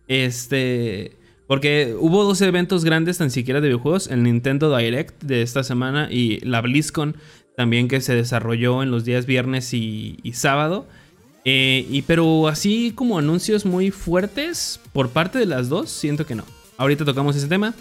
Este, 0.06 1.16
porque 1.48 1.96
hubo 1.98 2.22
dos 2.22 2.40
eventos 2.42 2.84
grandes 2.84 3.18
tan 3.18 3.32
siquiera 3.32 3.60
de 3.60 3.66
videojuegos, 3.66 4.06
el 4.06 4.22
Nintendo 4.22 4.76
Direct 4.76 5.20
de 5.20 5.42
esta 5.42 5.64
semana 5.64 6.06
y 6.12 6.38
la 6.46 6.60
BlizzCon 6.60 7.16
también 7.56 7.88
que 7.88 8.00
se 8.00 8.14
desarrolló 8.14 8.84
en 8.84 8.92
los 8.92 9.04
días 9.04 9.26
viernes 9.26 9.74
y, 9.74 10.20
sábado. 10.32 10.86
Eh, 11.44 11.84
y 11.90 12.02
pero 12.02 12.46
así 12.46 12.92
como 12.94 13.18
anuncios 13.18 13.66
muy 13.66 13.90
fuertes 13.90 14.78
por 14.92 15.08
parte 15.08 15.40
de 15.40 15.46
las 15.46 15.68
dos, 15.68 15.90
siento 15.90 16.24
que 16.24 16.36
no. 16.36 16.44
Ahorita 16.76 17.04
tocamos 17.04 17.34
ese 17.34 17.48
tema. 17.48 17.74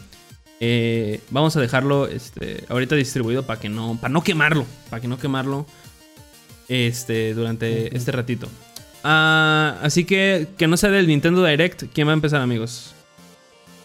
Eh, 0.63 1.19
vamos 1.31 1.57
a 1.57 1.59
dejarlo 1.59 2.07
este, 2.07 2.63
ahorita 2.69 2.95
distribuido 2.95 3.43
para 3.43 3.59
que 3.59 3.67
no, 3.67 3.97
para 3.99 4.13
no 4.13 4.23
quemarlo, 4.23 4.65
para 4.91 5.01
que 5.01 5.07
no 5.07 5.17
quemarlo 5.17 5.65
este, 6.69 7.33
durante 7.33 7.95
este 7.97 8.11
ratito. 8.11 8.47
Ah, 9.03 9.77
así 9.81 10.05
que 10.05 10.47
que 10.59 10.67
no 10.67 10.77
sea 10.77 10.91
del 10.91 11.07
Nintendo 11.07 11.43
Direct, 11.43 11.85
¿quién 11.91 12.07
va 12.07 12.11
a 12.11 12.13
empezar, 12.13 12.41
amigos? 12.41 12.93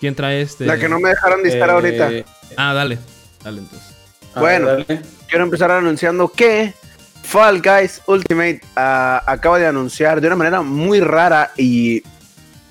¿Quién 0.01 0.15
trae 0.15 0.43
este? 0.43 0.67
La 0.67 0.79
que 0.79 0.91
no 0.91 1.01
me 1.01 1.09
dejaron 1.09 1.43
disparar 1.43 1.77
ahorita. 1.77 2.13
Eh, 2.13 2.25
Ah, 2.59 2.75
dale, 2.75 2.99
dale 3.43 3.61
entonces. 3.61 3.89
ah, 4.35 4.41
Bueno. 4.41 4.67
dale. 4.67 5.01
Quiero 5.29 5.45
empezar 5.45 5.71
anunciando 5.71 6.29
que 6.29 6.75
Fall 7.23 7.63
Guys 7.63 8.03
Ultimate 8.07 8.61
ah, 8.77 9.23
acaba 9.27 9.59
de 9.59 9.67
anunciar 9.67 10.21
de 10.21 10.27
una 10.27 10.37
manera 10.37 10.61
muy 10.61 11.01
rara 11.01 11.53
y 11.57 12.03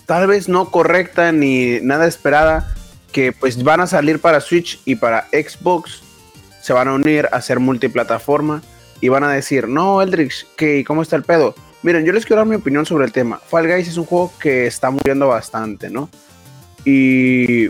tal 0.06 0.28
vez 0.28 0.48
no 0.48 0.70
correcta 0.70 1.32
ni 1.32 1.80
nada 1.82 2.06
esperada, 2.06 2.75
que 3.16 3.32
pues 3.32 3.64
van 3.64 3.80
a 3.80 3.88
salir 3.88 4.20
para 4.20 4.42
Switch 4.42 4.78
y 4.84 4.98
para 4.98 5.30
Xbox, 5.32 6.02
se 6.62 6.74
van 6.74 6.90
a 6.90 6.94
unir 6.96 7.30
a 7.32 7.38
hacer 7.38 7.62
multiplataforma 7.62 8.62
y 9.00 9.08
van 9.08 9.24
a 9.24 9.32
decir, 9.32 9.70
no, 9.70 10.02
Eldrix, 10.02 10.46
¿qué, 10.58 10.84
¿cómo 10.86 11.02
está 11.02 11.16
el 11.16 11.24
pedo? 11.24 11.56
Miren, 11.82 12.04
yo 12.04 12.12
les 12.12 12.26
quiero 12.26 12.42
dar 12.42 12.46
mi 12.46 12.58
opinión 12.58 12.86
sobre 12.86 13.06
el 13.06 13.14
tema. 13.14 13.40
Fall 13.48 13.68
Guys 13.68 13.88
es 13.88 13.96
un 13.96 14.04
juego 14.04 14.34
que 14.38 14.68
está 14.68 14.90
muriendo 14.90 15.30
bastante, 15.30 15.90
¿no? 15.90 16.10
Y 16.84 17.70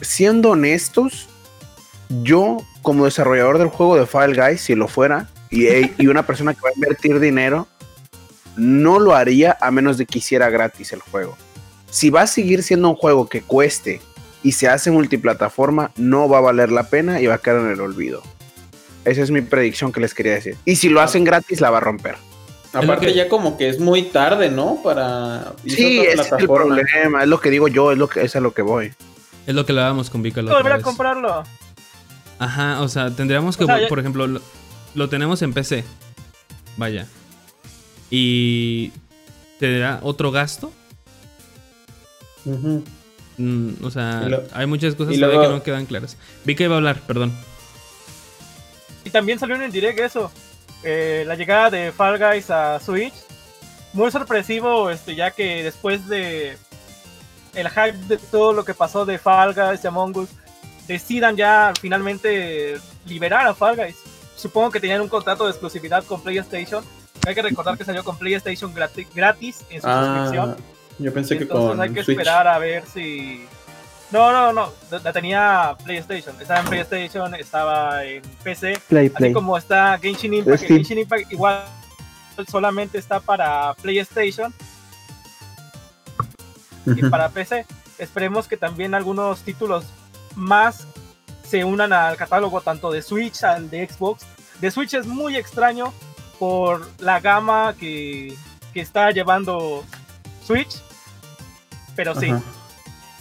siendo 0.00 0.52
honestos, 0.52 1.28
yo 2.22 2.56
como 2.80 3.04
desarrollador 3.04 3.58
del 3.58 3.68
juego 3.68 3.94
de 3.94 4.06
Fall 4.06 4.34
Guys, 4.34 4.62
si 4.62 4.74
lo 4.74 4.88
fuera, 4.88 5.28
y, 5.50 5.66
y 6.02 6.06
una 6.06 6.24
persona 6.24 6.54
que 6.54 6.62
va 6.62 6.70
a 6.70 6.74
invertir 6.74 7.20
dinero, 7.20 7.68
no 8.56 9.00
lo 9.00 9.14
haría 9.14 9.58
a 9.60 9.70
menos 9.70 9.98
de 9.98 10.06
que 10.06 10.20
hiciera 10.20 10.48
gratis 10.48 10.94
el 10.94 11.00
juego. 11.00 11.36
Si 11.90 12.08
va 12.08 12.22
a 12.22 12.26
seguir 12.26 12.62
siendo 12.62 12.88
un 12.88 12.96
juego 12.96 13.28
que 13.28 13.42
cueste 13.42 14.00
y 14.42 14.52
se 14.52 14.68
hace 14.68 14.90
multiplataforma, 14.90 15.90
no 15.96 16.28
va 16.28 16.38
a 16.38 16.42
valer 16.42 16.70
la 16.70 16.84
pena 16.90 17.20
y 17.20 17.26
va 17.26 17.34
a 17.34 17.38
quedar 17.38 17.60
en 17.60 17.70
el 17.72 17.80
olvido. 17.80 18.22
Esa 19.04 19.22
es 19.22 19.30
mi 19.30 19.40
predicción 19.40 19.90
que 19.92 20.00
les 20.00 20.14
quería 20.14 20.34
decir. 20.34 20.56
Y 20.64 20.76
si 20.76 20.88
lo 20.88 21.00
hacen 21.00 21.24
gratis, 21.24 21.60
la 21.60 21.70
va 21.70 21.78
a 21.78 21.80
romper. 21.80 22.16
Aparte 22.72 23.06
que- 23.06 23.14
ya 23.14 23.28
como 23.28 23.56
que 23.56 23.68
es 23.70 23.80
muy 23.80 24.02
tarde, 24.02 24.50
¿no? 24.50 24.80
Para 24.84 25.36
a 25.40 25.52
Sí, 25.66 25.98
otra 26.00 26.12
ese 26.12 26.22
es 26.22 26.40
el 26.42 26.46
problema, 26.46 27.22
es 27.22 27.28
lo 27.28 27.40
que 27.40 27.50
digo 27.50 27.68
yo, 27.68 27.90
es, 27.92 27.98
lo 27.98 28.08
que, 28.08 28.22
es 28.22 28.36
a 28.36 28.40
lo 28.40 28.52
que 28.52 28.60
voy. 28.62 28.92
Es 29.46 29.54
lo 29.54 29.64
que 29.64 29.72
le 29.72 29.80
dábamos 29.80 30.10
con 30.10 30.22
Vika 30.22 30.42
la 30.42 30.52
volver 30.52 30.72
a 30.72 30.82
comprarlo. 30.82 31.42
Ajá, 32.38 32.82
o 32.82 32.88
sea, 32.88 33.10
tendríamos 33.10 33.56
que, 33.56 33.64
O 33.64 33.66
sea, 33.66 33.80
ya- 33.80 33.88
por 33.88 33.98
ejemplo, 33.98 34.26
lo, 34.26 34.40
lo 34.94 35.08
tenemos 35.08 35.40
en 35.42 35.54
PC. 35.54 35.84
Vaya. 36.76 37.06
Y 38.10 38.92
te 39.58 39.78
da 39.78 40.00
otro 40.02 40.30
gasto. 40.30 40.70
Ujú. 42.44 42.84
Mm, 43.38 43.84
o 43.84 43.90
sea, 43.90 44.22
lo- 44.28 44.42
hay 44.52 44.66
muchas 44.66 44.94
cosas 44.94 45.16
luego- 45.16 45.42
que 45.42 45.48
no 45.48 45.62
quedan 45.62 45.86
claras. 45.86 46.16
Vika 46.44 46.64
iba 46.64 46.74
a 46.74 46.78
hablar, 46.78 47.00
perdón. 47.06 47.32
Y 49.04 49.10
también 49.10 49.38
salió 49.38 49.56
en 49.56 49.62
el 49.62 49.72
direct 49.72 49.98
eso. 50.00 50.30
eh, 50.84 51.24
la 51.26 51.34
llegada 51.34 51.70
de 51.70 51.90
Fall 51.90 52.18
Guys 52.18 52.50
a 52.50 52.78
Switch. 52.78 53.12
Muy 53.94 54.12
sorpresivo, 54.12 54.90
este, 54.90 55.16
ya 55.16 55.32
que 55.32 55.64
después 55.64 56.06
de 56.06 56.56
el 57.54 57.68
hype 57.68 57.96
de 58.06 58.16
todo 58.16 58.52
lo 58.52 58.64
que 58.64 58.74
pasó 58.74 59.04
de 59.04 59.18
Fall 59.18 59.54
Guys 59.54 59.82
y 59.82 59.86
Among 59.88 60.16
Us, 60.18 60.28
decidan 60.86 61.36
ya 61.36 61.72
finalmente 61.80 62.76
liberar 63.06 63.48
a 63.48 63.54
Fall 63.54 63.74
Guys. 63.74 63.96
Supongo 64.36 64.70
que 64.70 64.78
tenían 64.78 65.00
un 65.00 65.08
contrato 65.08 65.44
de 65.46 65.50
exclusividad 65.50 66.04
con 66.04 66.22
PlayStation. 66.22 66.84
Hay 67.26 67.34
que 67.34 67.42
recordar 67.42 67.76
que 67.76 67.84
salió 67.84 68.04
con 68.04 68.16
PlayStation 68.16 68.72
grati- 68.72 69.08
gratis 69.12 69.64
en 69.70 69.82
su 69.82 69.88
suscripción. 69.88 70.56
Yo 70.98 71.12
pensé 71.12 71.36
que 71.36 71.44
Entonces 71.44 71.70
con 71.70 71.80
hay 71.80 71.90
que 71.90 72.02
Switch. 72.04 72.18
esperar 72.18 72.48
a 72.48 72.58
ver 72.58 72.84
si. 72.92 73.46
No, 74.10 74.32
no, 74.32 74.52
no. 74.52 74.72
La 75.02 75.12
tenía 75.12 75.76
PlayStation. 75.84 76.34
Estaba 76.40 76.60
en 76.60 76.66
PlayStation, 76.66 77.34
estaba 77.34 78.04
en 78.04 78.22
PC. 78.42 78.80
Play, 78.88 79.06
Así 79.06 79.14
play. 79.16 79.32
como 79.32 79.56
está 79.56 79.98
Genshin 79.98 80.34
Impact. 80.34 80.58
Steam. 80.62 80.76
Genshin 80.78 80.98
Impact 81.00 81.30
igual 81.32 81.64
solamente 82.50 82.98
está 82.98 83.20
para 83.20 83.74
PlayStation 83.74 84.52
y 86.86 87.02
para 87.08 87.28
PC. 87.28 87.66
Esperemos 87.98 88.48
que 88.48 88.56
también 88.56 88.94
algunos 88.94 89.42
títulos 89.42 89.84
más 90.34 90.86
se 91.44 91.64
unan 91.64 91.92
al 91.92 92.16
catálogo 92.16 92.60
tanto 92.60 92.90
de 92.90 93.02
Switch 93.02 93.42
al 93.44 93.68
de 93.70 93.86
Xbox. 93.88 94.24
De 94.60 94.70
Switch 94.70 94.94
es 94.94 95.06
muy 95.06 95.36
extraño 95.36 95.92
por 96.38 96.88
la 97.00 97.20
gama 97.20 97.74
que, 97.78 98.34
que 98.72 98.80
está 98.80 99.10
llevando 99.10 99.84
Switch. 100.46 100.76
Pero 101.98 102.14
sí, 102.14 102.26
Ajá. 102.30 102.40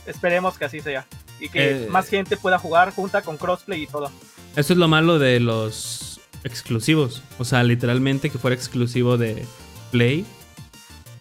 esperemos 0.05 0.55
que 0.57 0.65
así 0.65 0.81
sea. 0.81 1.07
Y 1.39 1.49
que 1.49 1.71
Eh, 1.85 1.87
más 1.89 2.07
gente 2.07 2.37
pueda 2.37 2.59
jugar 2.59 2.91
junta 2.93 3.23
con 3.23 3.37
crossplay 3.37 3.83
y 3.83 3.87
todo. 3.87 4.11
Eso 4.55 4.73
es 4.73 4.77
lo 4.79 4.87
malo 4.87 5.17
de 5.17 5.39
los 5.39 6.19
exclusivos. 6.43 7.23
O 7.39 7.43
sea, 7.43 7.63
literalmente 7.63 8.29
que 8.29 8.37
fuera 8.37 8.55
exclusivo 8.55 9.17
de 9.17 9.43
Play. 9.91 10.25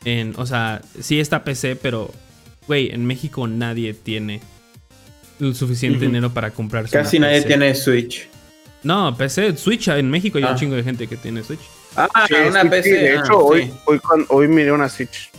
En, 0.05 0.35
o 0.37 0.45
sea, 0.47 0.83
sí 1.01 1.19
está 1.19 1.45
PC, 1.45 1.77
pero, 1.77 2.11
güey, 2.67 2.91
en 2.93 3.07
México 3.07 3.47
nadie 3.49 3.95
tiene 3.95 4.41
el 5.41 5.55
suficiente 5.55 6.05
dinero 6.07 6.31
para 6.33 6.51
comprarse 6.51 6.93
Casi 6.93 7.17
una 7.17 7.29
nadie 7.29 7.39
PC. 7.43 7.49
tiene 7.49 7.75
Switch. 7.75 8.29
No, 8.83 9.17
PC, 9.17 9.57
Switch, 9.57 9.89
en 9.89 10.11
México 10.11 10.37
hay 10.39 10.45
un 10.45 10.51
Ah. 10.51 10.57
chingo 10.57 10.77
de 10.77 10.83
gente 10.85 11.09
que 11.09 11.17
tiene 11.17 11.43
Switch. 11.43 11.61
Ah, 11.97 12.27
Sí, 12.29 12.35
una 12.35 12.69
PC. 12.69 12.91
de 12.91 13.17
ah, 13.19 13.23
hecho, 13.25 13.39
hoy, 13.39 13.65
sí. 13.65 13.73
hoy, 13.87 13.99
cuan- 13.99 14.27
hoy 14.29 14.47
miré 14.49 14.71
una 14.73 14.89
Switch. 14.89 15.31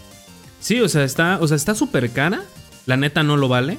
Sí, 0.68 0.82
o 0.82 0.90
sea, 0.90 1.06
está, 1.06 1.38
o 1.40 1.48
sea, 1.48 1.56
está 1.56 1.76
súper 1.76 2.12
cara. 2.12 2.44
La 2.88 2.98
neta 2.98 3.24
no 3.24 3.38
lo 3.38 3.48
vale. 3.48 3.78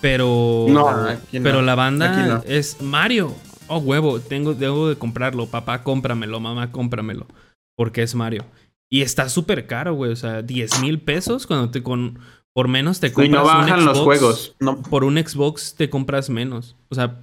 Pero. 0.00 0.66
No, 0.68 0.88
aquí 0.88 1.38
no. 1.38 1.44
Pero 1.44 1.62
la 1.62 1.76
banda 1.76 2.10
Aquí 2.12 2.28
no. 2.28 2.42
es 2.44 2.82
Mario. 2.82 3.32
Oh, 3.68 3.78
huevo, 3.78 4.18
tengo, 4.18 4.52
debo 4.54 4.88
de 4.88 4.96
comprarlo. 4.96 5.46
Papá, 5.46 5.84
cómpramelo. 5.84 6.40
Mamá, 6.40 6.72
cómpramelo. 6.72 7.28
Porque 7.76 8.02
es 8.02 8.16
Mario. 8.16 8.44
Y 8.90 9.02
está 9.02 9.28
súper 9.28 9.68
caro, 9.68 9.94
güey. 9.94 10.10
O 10.10 10.16
sea, 10.16 10.42
10 10.42 10.80
mil 10.80 11.00
pesos 11.00 11.46
cuando 11.46 11.70
te 11.70 11.84
con. 11.84 12.18
Por 12.52 12.66
menos 12.66 12.98
te 12.98 13.06
Y 13.06 13.10
compras 13.12 13.30
no 13.32 13.40
un 13.42 13.46
bajan 13.46 13.84
los 13.84 13.98
juegos. 14.00 14.56
No, 14.58 14.82
Por 14.82 15.04
un 15.04 15.18
Xbox 15.18 15.76
te 15.76 15.88
compras 15.88 16.30
menos. 16.30 16.74
O 16.88 16.96
sea, 16.96 17.20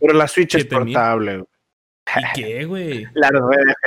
Pero 0.00 0.14
la 0.14 0.26
Switch 0.26 0.54
es 0.54 0.62
7,000. 0.62 0.94
portable. 0.94 1.36
güey. 1.36 1.46
¿y 2.16 2.40
qué, 2.40 2.64
güey? 2.64 3.06
La. 3.14 3.30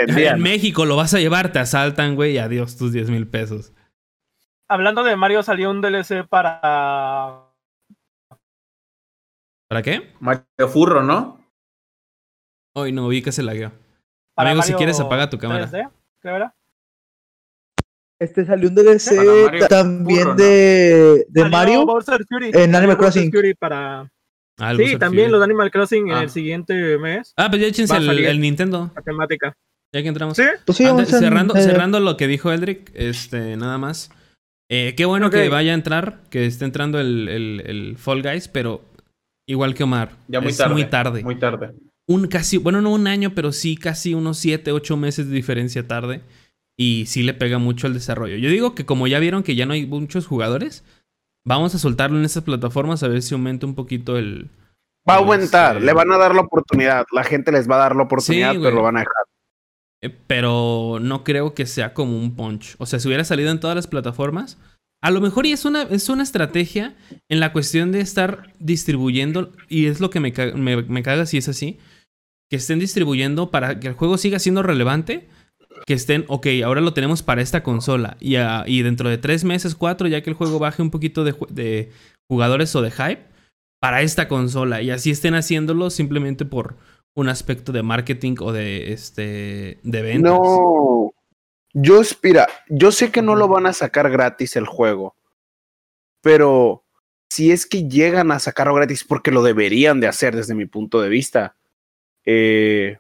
En 0.06 0.40
México 0.44 0.86
lo 0.86 0.96
vas 0.98 1.16
a 1.16 1.20
llevar, 1.20 1.52
te 1.52 1.58
asaltan, 1.58 2.14
güey, 2.14 2.34
y 2.34 2.38
adiós 2.38 2.78
tus 2.78 2.92
10 2.92 3.10
mil 3.10 3.26
pesos. 3.26 3.72
Hablando 4.70 5.04
de 5.04 5.16
Mario, 5.16 5.44
salió 5.44 5.70
un 5.70 5.82
DLC 5.82 6.28
para. 6.28 7.44
¿Para 9.70 9.82
qué? 9.82 10.14
Mario 10.20 10.44
Furro, 10.72 11.04
¿no? 11.04 11.40
Hoy 12.76 12.92
no, 12.92 13.08
vi 13.08 13.22
que 13.22 13.32
se 13.32 13.44
lagueó. 13.44 13.72
para 14.36 14.52
Amigo, 14.52 14.64
si 14.64 14.74
quieres 14.74 15.00
apaga 15.00 15.30
tu 15.30 15.38
cámara. 15.38 15.68
3D, 15.70 15.90
creo 16.22 16.36
era. 16.36 16.56
Este 18.20 18.46
salió 18.46 18.70
un 18.70 18.76
DLC 18.76 19.12
Mario 19.46 19.68
también 19.68 20.36
de, 20.36 21.26
de 21.28 21.50
Mario. 21.50 21.86
Bowser 21.86 22.24
Fury. 22.28 22.48
en 22.48 22.54
Salió 22.54 22.78
Animal 22.78 22.96
Bowser 22.98 23.14
Crossing. 23.14 23.32
Fury 23.32 23.54
para... 23.56 24.02
Ah, 24.58 24.72
Sí, 24.72 24.78
Bowser 24.84 25.00
también 25.00 25.26
Fury. 25.26 25.32
los 25.32 25.40
de 25.42 25.46
Animal 25.46 25.72
Crossing 25.72 26.08
en 26.10 26.16
Ah. 26.16 26.22
el 26.24 26.30
siguiente 26.30 26.98
mes. 26.98 27.34
Ah, 27.38 27.50
pues 27.50 27.62
ya 27.62 27.68
échense 27.68 27.96
el, 27.98 28.40
Nintendo. 28.40 28.90
La 28.96 29.02
temática. 29.02 29.54
Ya 29.94 30.02
que 30.02 30.08
entramos. 30.08 30.38
¿Sí? 30.38 30.44
Pues 30.66 30.78
sí, 30.78 30.86
Antes- 30.86 31.08
vamos 31.12 31.14
a- 31.14 31.20
cerrando, 31.20 31.56
eh, 31.56 31.62
cerrando 31.62 32.00
lo 32.00 32.16
que 32.18 32.28
dijo 32.28 32.52
Eldrick, 32.52 32.90
este, 32.94 33.58
nada 33.58 33.78
más. 33.78 34.10
Eh, 34.70 34.94
qué 34.98 35.06
bueno 35.06 35.30
que 35.30 35.48
vaya 35.50 35.72
a 35.72 35.76
entrar, 35.76 36.22
que 36.30 36.46
esté 36.46 36.66
entrando 36.66 37.00
el, 37.00 37.30
el- 37.30 37.64
el 37.66 37.98
Fall 37.98 38.22
Guys, 38.24 38.48
pero 38.48 38.82
igual 39.48 39.74
que 39.76 39.84
Omar. 39.84 40.12
Ya 40.28 40.42
muy 40.42 40.50
es 40.52 40.58
tarde. 40.58 40.74
muy 40.74 40.86
tarde. 40.86 41.24
Muy 41.24 41.36
tarde. 41.40 41.74
Un 42.08 42.28
casi, 42.28 42.58
bueno, 42.58 42.82
no 42.82 42.92
un 42.92 43.08
año, 43.08 43.32
pero 43.36 43.52
sí 43.52 43.78
casi 43.78 44.14
unos 44.14 44.38
7, 44.38 44.72
8 44.72 44.98
meses 44.98 45.28
de 45.30 45.36
diferencia 45.36 45.88
tarde. 45.88 46.22
Y 46.78 47.06
sí 47.08 47.24
le 47.24 47.34
pega 47.34 47.58
mucho 47.58 47.88
al 47.88 47.94
desarrollo. 47.94 48.36
Yo 48.38 48.50
digo 48.50 48.76
que 48.76 48.86
como 48.86 49.08
ya 49.08 49.20
vieron 49.20 49.44
que 49.44 49.56
ya 49.56 49.66
no 49.66 49.74
hay 49.74 49.86
muchos 49.86 50.28
jugadores, 50.28 50.84
vamos 51.46 51.74
a 51.74 51.80
soltarlo 51.80 52.18
en 52.18 52.26
estas 52.26 52.44
plataformas 52.44 53.02
a 53.02 53.08
ver 53.08 53.22
si 53.22 53.34
aumenta 53.34 53.66
un 53.66 53.76
poquito 53.76 54.18
el. 54.18 54.50
Va 55.08 55.14
a 55.16 55.18
aumentar, 55.18 55.76
este, 55.76 55.86
le 55.86 55.94
van 55.94 56.12
a 56.12 56.18
dar 56.18 56.34
la 56.36 56.42
oportunidad. 56.42 57.06
La 57.14 57.24
gente 57.24 57.52
les 57.52 57.70
va 57.70 57.76
a 57.76 57.80
dar 57.80 57.96
la 57.96 58.04
oportunidad, 58.04 58.54
Sí, 58.54 58.60
pero 58.62 58.76
lo 58.76 58.82
van 58.82 58.98
a 58.98 59.02
dejar. 59.02 59.24
Eh, 60.06 60.16
pero 60.28 61.00
no 61.02 61.24
creo 61.24 61.54
que 61.54 61.66
sea 61.66 61.94
como 61.94 62.18
un 62.18 62.36
punch. 62.36 62.76
O 62.78 62.86
sea, 62.86 63.00
si 63.00 63.08
hubiera 63.08 63.24
salido 63.24 63.50
en 63.52 63.60
todas 63.60 63.76
las 63.76 63.88
plataformas, 63.88 64.58
a 65.02 65.12
lo 65.12 65.20
mejor 65.20 65.46
y 65.46 65.52
es 65.52 65.66
una, 65.66 65.84
es 65.84 66.10
una 66.10 66.24
estrategia 66.24 66.96
en 67.30 67.40
la 67.40 67.52
cuestión 67.52 67.92
de 67.92 68.02
estar 68.02 68.54
distribuyendo, 68.60 69.52
y 69.68 69.88
es 69.88 70.00
lo 70.00 70.10
que 70.10 70.20
me, 70.20 70.32
ca- 70.32 70.54
me, 70.56 71.04
caga 71.04 71.26
si 71.26 71.38
es 71.38 71.48
así, 71.50 71.78
que 72.50 72.58
estén 72.58 72.80
distribuyendo 72.80 73.50
para 73.50 73.80
que 73.80 73.88
el 73.88 73.94
juego 73.94 74.18
siga 74.18 74.40
siendo 74.40 74.62
relevante, 74.64 75.28
que 75.86 75.94
estén, 75.94 76.26
ok, 76.28 76.48
ahora 76.64 76.82
lo 76.82 76.94
tenemos 76.94 77.24
para 77.24 77.42
esta 77.42 77.64
consola, 77.64 78.18
y, 78.20 78.36
ah, 78.36 78.64
y 78.68 78.82
dentro 78.84 79.10
de 79.10 79.18
tres 79.18 79.44
meses, 79.44 79.76
cuatro, 79.76 80.08
ya 80.08 80.22
que 80.22 80.30
el 80.30 80.36
juego 80.36 80.60
baje 80.60 80.82
un 80.82 80.92
poquito 80.92 81.24
de 81.24 81.92
jugadores 82.30 82.76
o 82.76 82.82
de 82.82 82.92
hype, 82.92 83.26
para 83.82 84.02
esta 84.02 84.28
consola, 84.28 84.82
y 84.82 84.90
así 84.92 85.12
estén 85.12 85.36
haciéndolo 85.36 85.90
simplemente 85.90 86.46
por 86.46 86.78
un 87.16 87.30
aspecto 87.30 87.72
de 87.72 87.82
marketing 87.82 88.36
o 88.42 88.52
de 88.52 88.94
este 88.94 89.80
de 89.84 90.02
ventas. 90.02 90.34
No. 90.34 91.12
Yo, 91.74 92.00
espera, 92.00 92.48
yo 92.70 92.92
sé 92.92 93.12
que 93.12 93.22
no 93.22 93.36
lo 93.36 93.48
van 93.50 93.66
a 93.66 93.74
sacar 93.74 94.10
gratis 94.10 94.56
el 94.56 94.66
juego. 94.66 95.16
Pero 96.22 96.84
si 97.30 97.52
es 97.52 97.66
que 97.66 97.88
llegan 97.88 98.32
a 98.32 98.40
sacarlo 98.40 98.74
gratis, 98.76 99.04
porque 99.04 99.32
lo 99.32 99.44
deberían 99.44 100.00
de 100.00 100.08
hacer 100.08 100.36
desde 100.36 100.56
mi 100.56 100.66
punto 100.66 101.02
de 101.02 101.10
vista. 101.10 101.56
eh, 102.26 102.98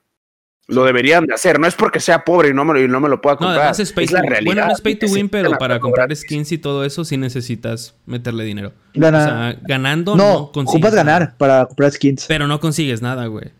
lo 0.67 0.83
deberían 0.83 1.27
de 1.27 1.33
hacer. 1.35 1.59
No 1.59 1.67
es 1.67 1.75
porque 1.75 1.99
sea 1.99 2.23
pobre 2.25 2.49
y 2.49 2.53
no 2.55 2.65
me 2.65 2.73
lo, 2.73 2.81
y 2.81 2.87
no 2.87 2.99
me 2.99 3.07
lo 3.07 3.21
pueda 3.21 3.35
No, 3.35 3.39
comprar. 3.39 3.59
además 3.59 3.79
es 3.81 3.93
pay 3.93 4.05
es 4.05 4.11
la 4.11 4.21
realidad. 4.23 4.45
Bueno, 4.45 4.65
no 4.65 4.73
es 4.73 4.81
pay 4.81 4.95
to 4.95 5.05
win, 5.05 5.29
pero 5.29 5.51
para 5.59 5.79
comprar 5.79 6.07
gratis. 6.07 6.23
skins 6.23 6.51
y 6.53 6.57
todo 6.57 6.83
eso 6.83 7.05
sí 7.05 7.17
necesitas 7.17 7.95
meterle 8.07 8.43
dinero. 8.45 8.73
O 8.95 8.99
sea, 8.99 9.59
ganando 9.61 10.15
no, 10.15 10.33
no, 10.33 10.51
consigues 10.51 10.87
ocupas 10.87 10.93
nada. 11.05 11.19
ganar 11.19 11.37
para 11.37 11.65
comprar 11.67 11.91
skins. 11.91 12.25
Pero 12.27 12.47
no 12.47 12.59
consigues 12.59 13.03
nada, 13.03 13.27
güey. 13.27 13.51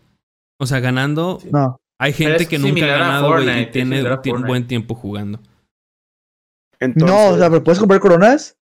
O 0.58 0.66
sea, 0.66 0.80
ganando 0.80 1.38
No. 1.52 1.78
hay 1.98 2.12
gente 2.12 2.44
es 2.44 2.48
que 2.48 2.58
nunca 2.58 2.84
ha 2.84 2.98
ganado, 2.98 3.28
y 3.40 3.44
Fortnite, 3.44 3.66
tiene 3.72 4.02
un 4.38 4.42
buen 4.46 4.66
tiempo 4.66 4.94
jugando. 4.94 5.40
Entonces, 6.78 7.10
no, 7.10 7.28
o 7.34 7.38
sea, 7.38 7.48
pero 7.48 7.62
puedes 7.64 7.78
comprar 7.78 8.00
coronas. 8.00 8.56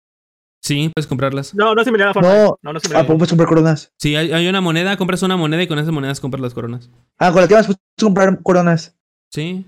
Sí, 0.63 0.91
puedes 0.95 1.07
comprarlas. 1.07 1.55
No, 1.55 1.75
no 1.75 1.81
es 1.81 1.85
similar 1.85 2.09
a 2.09 2.15
Fortnite. 2.15 2.37
No, 2.37 2.59
No, 2.63 2.73
no, 2.73 2.79
es 2.79 2.85
¿a 2.85 2.87
similar. 2.87 3.07
poco 3.07 3.19
puedes 3.19 3.31
comprar 3.31 3.49
coronas? 3.49 3.93
Sí, 3.99 4.17
hay, 4.17 4.33
hay 4.33 4.49
una 4.49 4.61
moneda, 4.61 4.97
compras 4.97 5.23
una 5.23 5.37
moneda 5.37 5.63
y 5.63 5.67
con 5.69 5.79
esas 5.79 5.93
monedas 5.93 6.21
compras 6.21 6.41
las 6.41 6.55
coronas. 6.55 6.91
Ah, 7.19 7.33
con 7.33 7.43
la 7.43 7.49
que 7.49 7.55
vas 7.55 7.67
puedes 7.67 7.81
comprar 8.01 8.43
coronas. 8.43 8.97
Sí. 9.31 9.67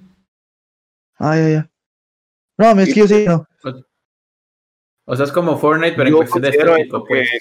Ah, 1.19 1.37
ya, 1.37 1.49
ya. 1.49 1.71
No, 2.59 2.81
es 2.81 2.95
que 2.95 3.01
yo 3.01 3.09
sí, 3.09 3.25
no. 3.27 3.47
O 5.09 5.15
sea, 5.15 5.27
es 5.27 5.33
como 5.33 5.57
Fortnite, 5.59 5.93
pero 5.97 6.09
en 6.09 6.13
Yo 6.13 6.17
cuestión 6.19 6.43
de 6.43 6.49
eso 6.49 6.59
que, 6.75 6.85
pues. 7.07 7.31
que 7.31 7.39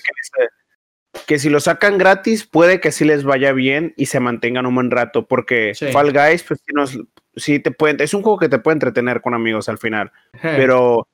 que 1.28 1.40
si 1.40 1.50
lo 1.50 1.60
sacan 1.60 1.98
gratis, 1.98 2.46
puede 2.46 2.80
que 2.80 2.92
sí 2.92 3.06
les 3.06 3.24
vaya 3.24 3.52
bien 3.52 3.94
y 3.98 4.08
se 4.08 4.20
mantengan 4.20 4.66
un 4.66 4.76
buen 4.76 4.92
rato, 4.92 5.28
porque 5.28 5.74
Sí. 5.76 5.88
Fall 5.92 6.12
Guys, 6.14 6.44
pues 6.44 6.62
sí, 6.66 6.74
nos, 6.74 7.00
sí 7.36 7.60
te 7.60 7.72
pueden, 7.72 8.02
es 8.02 8.14
un 8.14 8.22
juego 8.22 8.38
que 8.38 8.50
te 8.50 8.60
puede 8.60 8.76
entretener 8.76 9.22
con 9.22 9.34
amigos 9.34 9.70
al 9.70 9.78
final, 9.78 10.12
pero 10.42 11.08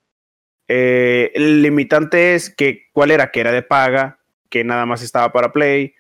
eh, 0.68 1.32
el 1.36 1.62
limitante 1.62 2.36
es 2.36 2.50
que 2.50 2.90
cuál 2.94 3.12
era, 3.12 3.32
que 3.32 3.40
era 3.40 3.52
de 3.52 3.62
paga, 3.64 4.20
que 4.50 4.64
nada 4.64 4.86
más 4.86 5.02
estaba 5.02 5.32
para 5.32 5.52
Play, 5.52 5.96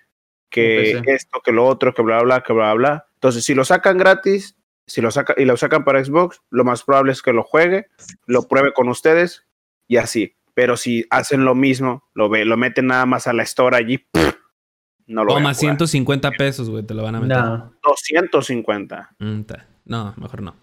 que 0.50 1.02
esto, 1.06 1.42
que 1.42 1.52
lo 1.52 1.66
otro, 1.66 1.94
que 1.94 2.02
bla, 2.02 2.18
bla, 2.18 2.24
bla, 2.24 2.44
que 2.44 2.54
bla, 2.54 2.74
bla. 2.74 3.08
Entonces, 3.16 3.44
si 3.44 3.54
lo 3.54 3.66
sacan 3.66 3.98
gratis, 3.98 4.58
si 4.86 5.02
lo 5.02 5.10
saca, 5.12 5.34
y 5.38 5.46
lo 5.46 5.56
sacan 5.58 5.86
para 5.86 6.04
Xbox, 6.04 6.42
lo 6.50 6.64
más 6.64 6.84
probable 6.84 7.14
es 7.14 7.22
que 7.22 7.34
lo 7.34 7.44
juegue, 7.44 7.88
lo 8.26 8.48
pruebe 8.48 8.74
con 8.74 8.90
ustedes 8.90 9.46
y 9.88 9.98
así. 9.98 10.36
Pero 10.54 10.76
si 10.78 11.06
hacen 11.10 11.46
lo 11.46 11.56
mismo, 11.56 12.04
lo 12.14 12.30
ve, 12.30 12.46
lo 12.46 12.58
meten 12.58 12.88
nada 12.88 13.06
más 13.06 13.28
a 13.28 13.34
la 13.34 13.44
store 13.44 13.78
allí, 13.78 13.98
¡pff! 14.00 14.36
no 15.08 15.24
lo 15.24 15.34
voy 15.34 15.42
a 15.42 15.44
Toma, 15.44 15.50
jugar. 15.54 15.56
150 15.56 16.32
pesos, 16.32 16.70
güey, 16.70 16.84
te 16.86 16.94
lo 16.94 17.04
van 17.04 17.16
a 17.16 17.20
meter. 17.22 17.38
No, 17.38 17.74
250. 17.84 19.16
Mm. 19.20 19.42
No, 19.86 20.14
mejor 20.18 20.42
no. 20.42 20.56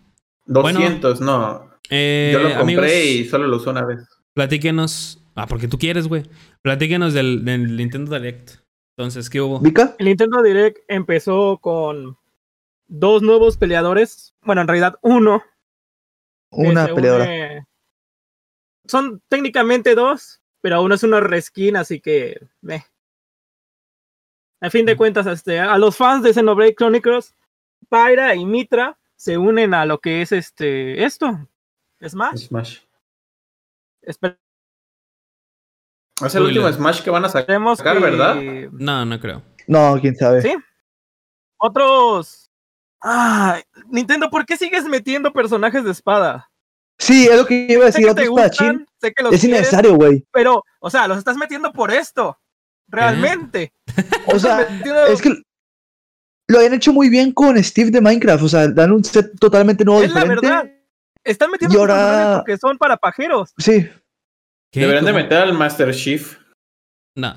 200, 0.46 1.20
no. 1.20 1.70
Eh, 1.90 2.30
Yo 2.32 2.38
lo 2.40 2.44
compré 2.56 2.62
amigos, 2.62 2.86
y 2.92 3.24
solo 3.24 3.46
lo 3.48 3.56
usé 3.56 3.70
una 3.70 3.84
vez. 3.84 4.06
platíquenos. 4.34 5.22
Ah, 5.34 5.46
porque 5.46 5.68
tú 5.68 5.78
quieres, 5.78 6.08
güey. 6.08 6.24
Platíquenos 6.62 7.14
del, 7.14 7.44
del 7.44 7.76
Nintendo 7.76 8.12
Direct. 8.18 8.52
Entonces, 8.96 9.30
¿qué 9.30 9.40
hubo? 9.40 9.60
¿Vika? 9.60 9.94
El 9.98 10.06
Nintendo 10.06 10.42
Direct 10.42 10.78
empezó 10.88 11.58
con 11.58 12.16
dos 12.88 13.22
nuevos 13.22 13.56
peleadores. 13.56 14.34
Bueno, 14.42 14.62
en 14.62 14.68
realidad 14.68 14.96
uno. 15.02 15.42
Una 16.50 16.88
peleadora. 16.92 17.24
une- 17.24 17.67
Son 18.88 19.22
técnicamente 19.28 19.94
dos, 19.94 20.40
pero 20.60 20.82
uno 20.82 20.94
es 20.94 21.02
una 21.02 21.20
reskin, 21.20 21.76
así 21.76 22.00
que. 22.00 22.40
meh. 22.60 22.84
A 24.60 24.70
fin 24.70 24.86
de 24.86 24.96
cuentas, 24.96 25.26
este, 25.26 25.60
a 25.60 25.78
los 25.78 25.96
fans 25.96 26.24
de 26.24 26.34
Xenoblade 26.34 26.74
Chronicles, 26.74 27.34
Pyra 27.88 28.34
y 28.34 28.44
Mitra 28.44 28.98
se 29.14 29.38
unen 29.38 29.72
a 29.72 29.84
lo 29.84 30.00
que 30.00 30.22
es 30.22 30.32
este 30.32 31.04
esto. 31.04 31.48
Smash. 32.04 32.46
Smash. 32.46 32.78
Esperemos 34.02 34.38
Es 36.24 36.34
el 36.34 36.42
último 36.44 36.72
Smash 36.72 37.02
que 37.02 37.10
van 37.10 37.24
a 37.24 37.28
sacar, 37.28 37.96
que 37.96 38.02
¿verdad? 38.02 38.36
No, 38.72 39.04
no 39.04 39.20
creo. 39.20 39.42
No, 39.66 39.98
quién 40.00 40.16
sabe. 40.16 40.42
Sí. 40.42 40.56
otros. 41.58 42.50
Ah, 43.00 43.60
Nintendo, 43.86 44.28
¿por 44.28 44.44
qué 44.44 44.56
sigues 44.56 44.84
metiendo 44.86 45.32
personajes 45.32 45.84
de 45.84 45.92
espada? 45.92 46.50
Sí, 46.98 47.26
es 47.28 47.36
lo 47.36 47.46
que 47.46 47.66
iba 47.70 47.86
a 47.86 47.92
Sé 47.92 47.98
decir. 48.00 48.04
que 48.06 48.10
Otro 48.10 48.22
te 48.24 48.28
gustan, 48.28 48.86
sé 49.00 49.12
que 49.12 49.22
los 49.22 49.32
Es 49.34 49.40
quieres, 49.40 49.58
innecesario, 49.60 49.94
güey. 49.94 50.24
pero, 50.32 50.64
o 50.80 50.90
sea, 50.90 51.06
los 51.06 51.18
estás 51.18 51.36
metiendo 51.36 51.72
por 51.72 51.90
esto. 51.92 52.36
Realmente. 52.88 53.72
O 54.26 54.38
sea, 54.38 54.62
es 55.08 55.20
que 55.20 55.30
lo 56.48 56.58
habían 56.58 56.72
hecho 56.74 56.92
muy 56.92 57.08
bien 57.10 57.32
con 57.32 57.62
Steve 57.62 57.90
de 57.90 58.00
Minecraft. 58.00 58.42
O 58.44 58.48
sea, 58.48 58.66
dan 58.68 58.92
un 58.92 59.04
set 59.04 59.38
totalmente 59.38 59.84
nuevo, 59.84 60.02
es 60.02 60.12
la 60.12 60.24
verdad. 60.24 60.70
Están 61.22 61.50
metiendo 61.50 61.76
Y 61.76 61.80
ahora- 61.80 62.38
porque 62.38 62.56
son 62.56 62.78
para 62.78 62.96
pajeros. 62.96 63.52
Sí, 63.58 63.88
¿Qué? 64.72 64.80
Deberían 64.80 65.04
de 65.04 65.12
meter 65.12 65.38
al 65.38 65.52
Master 65.54 65.94
Chief. 65.94 66.38
No. 67.14 67.36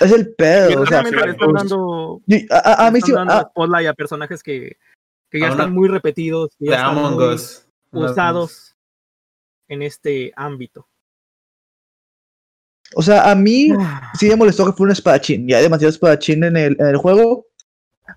es 0.00 0.12
el 0.12 0.34
pedo. 0.34 0.82
O 0.82 0.86
sea, 0.86 1.00
están 1.02 1.52
dando, 1.54 2.20
yo- 2.26 2.38
a, 2.50 2.56
a- 2.58 2.86
a 2.86 2.90
mí 2.90 3.00
sí. 3.00 3.12
a- 3.16 3.50
a 3.90 3.94
personajes 3.94 4.42
que, 4.42 4.76
que 5.30 5.40
ya 5.40 5.46
A 5.46 5.52
una- 5.52 5.62
están 5.64 5.74
muy 5.74 5.88
repetidos, 5.88 6.50
que 6.58 6.66
ya 6.66 6.70
De 6.70 6.76
están 6.76 6.90
Among 6.98 7.14
muy 7.14 7.24
Us. 7.34 7.65
Usados 7.92 8.76
en 9.68 9.82
este 9.82 10.32
ámbito. 10.36 10.88
o 12.94 13.02
sea, 13.02 13.30
a 13.30 13.34
mí 13.34 13.70
Ah. 13.78 14.12
sí 14.18 14.28
me 14.28 14.36
molestó 14.36 14.64
que 14.64 14.72
fue 14.72 14.84
un 14.86 14.92
espadachín. 14.92 15.48
Ya 15.48 15.56
hay 15.56 15.64
demasiado 15.64 15.90
espadachín 15.90 16.44
en 16.44 16.56
el, 16.56 16.76
en 16.78 16.86
el 16.86 16.96
juego. 16.96 17.46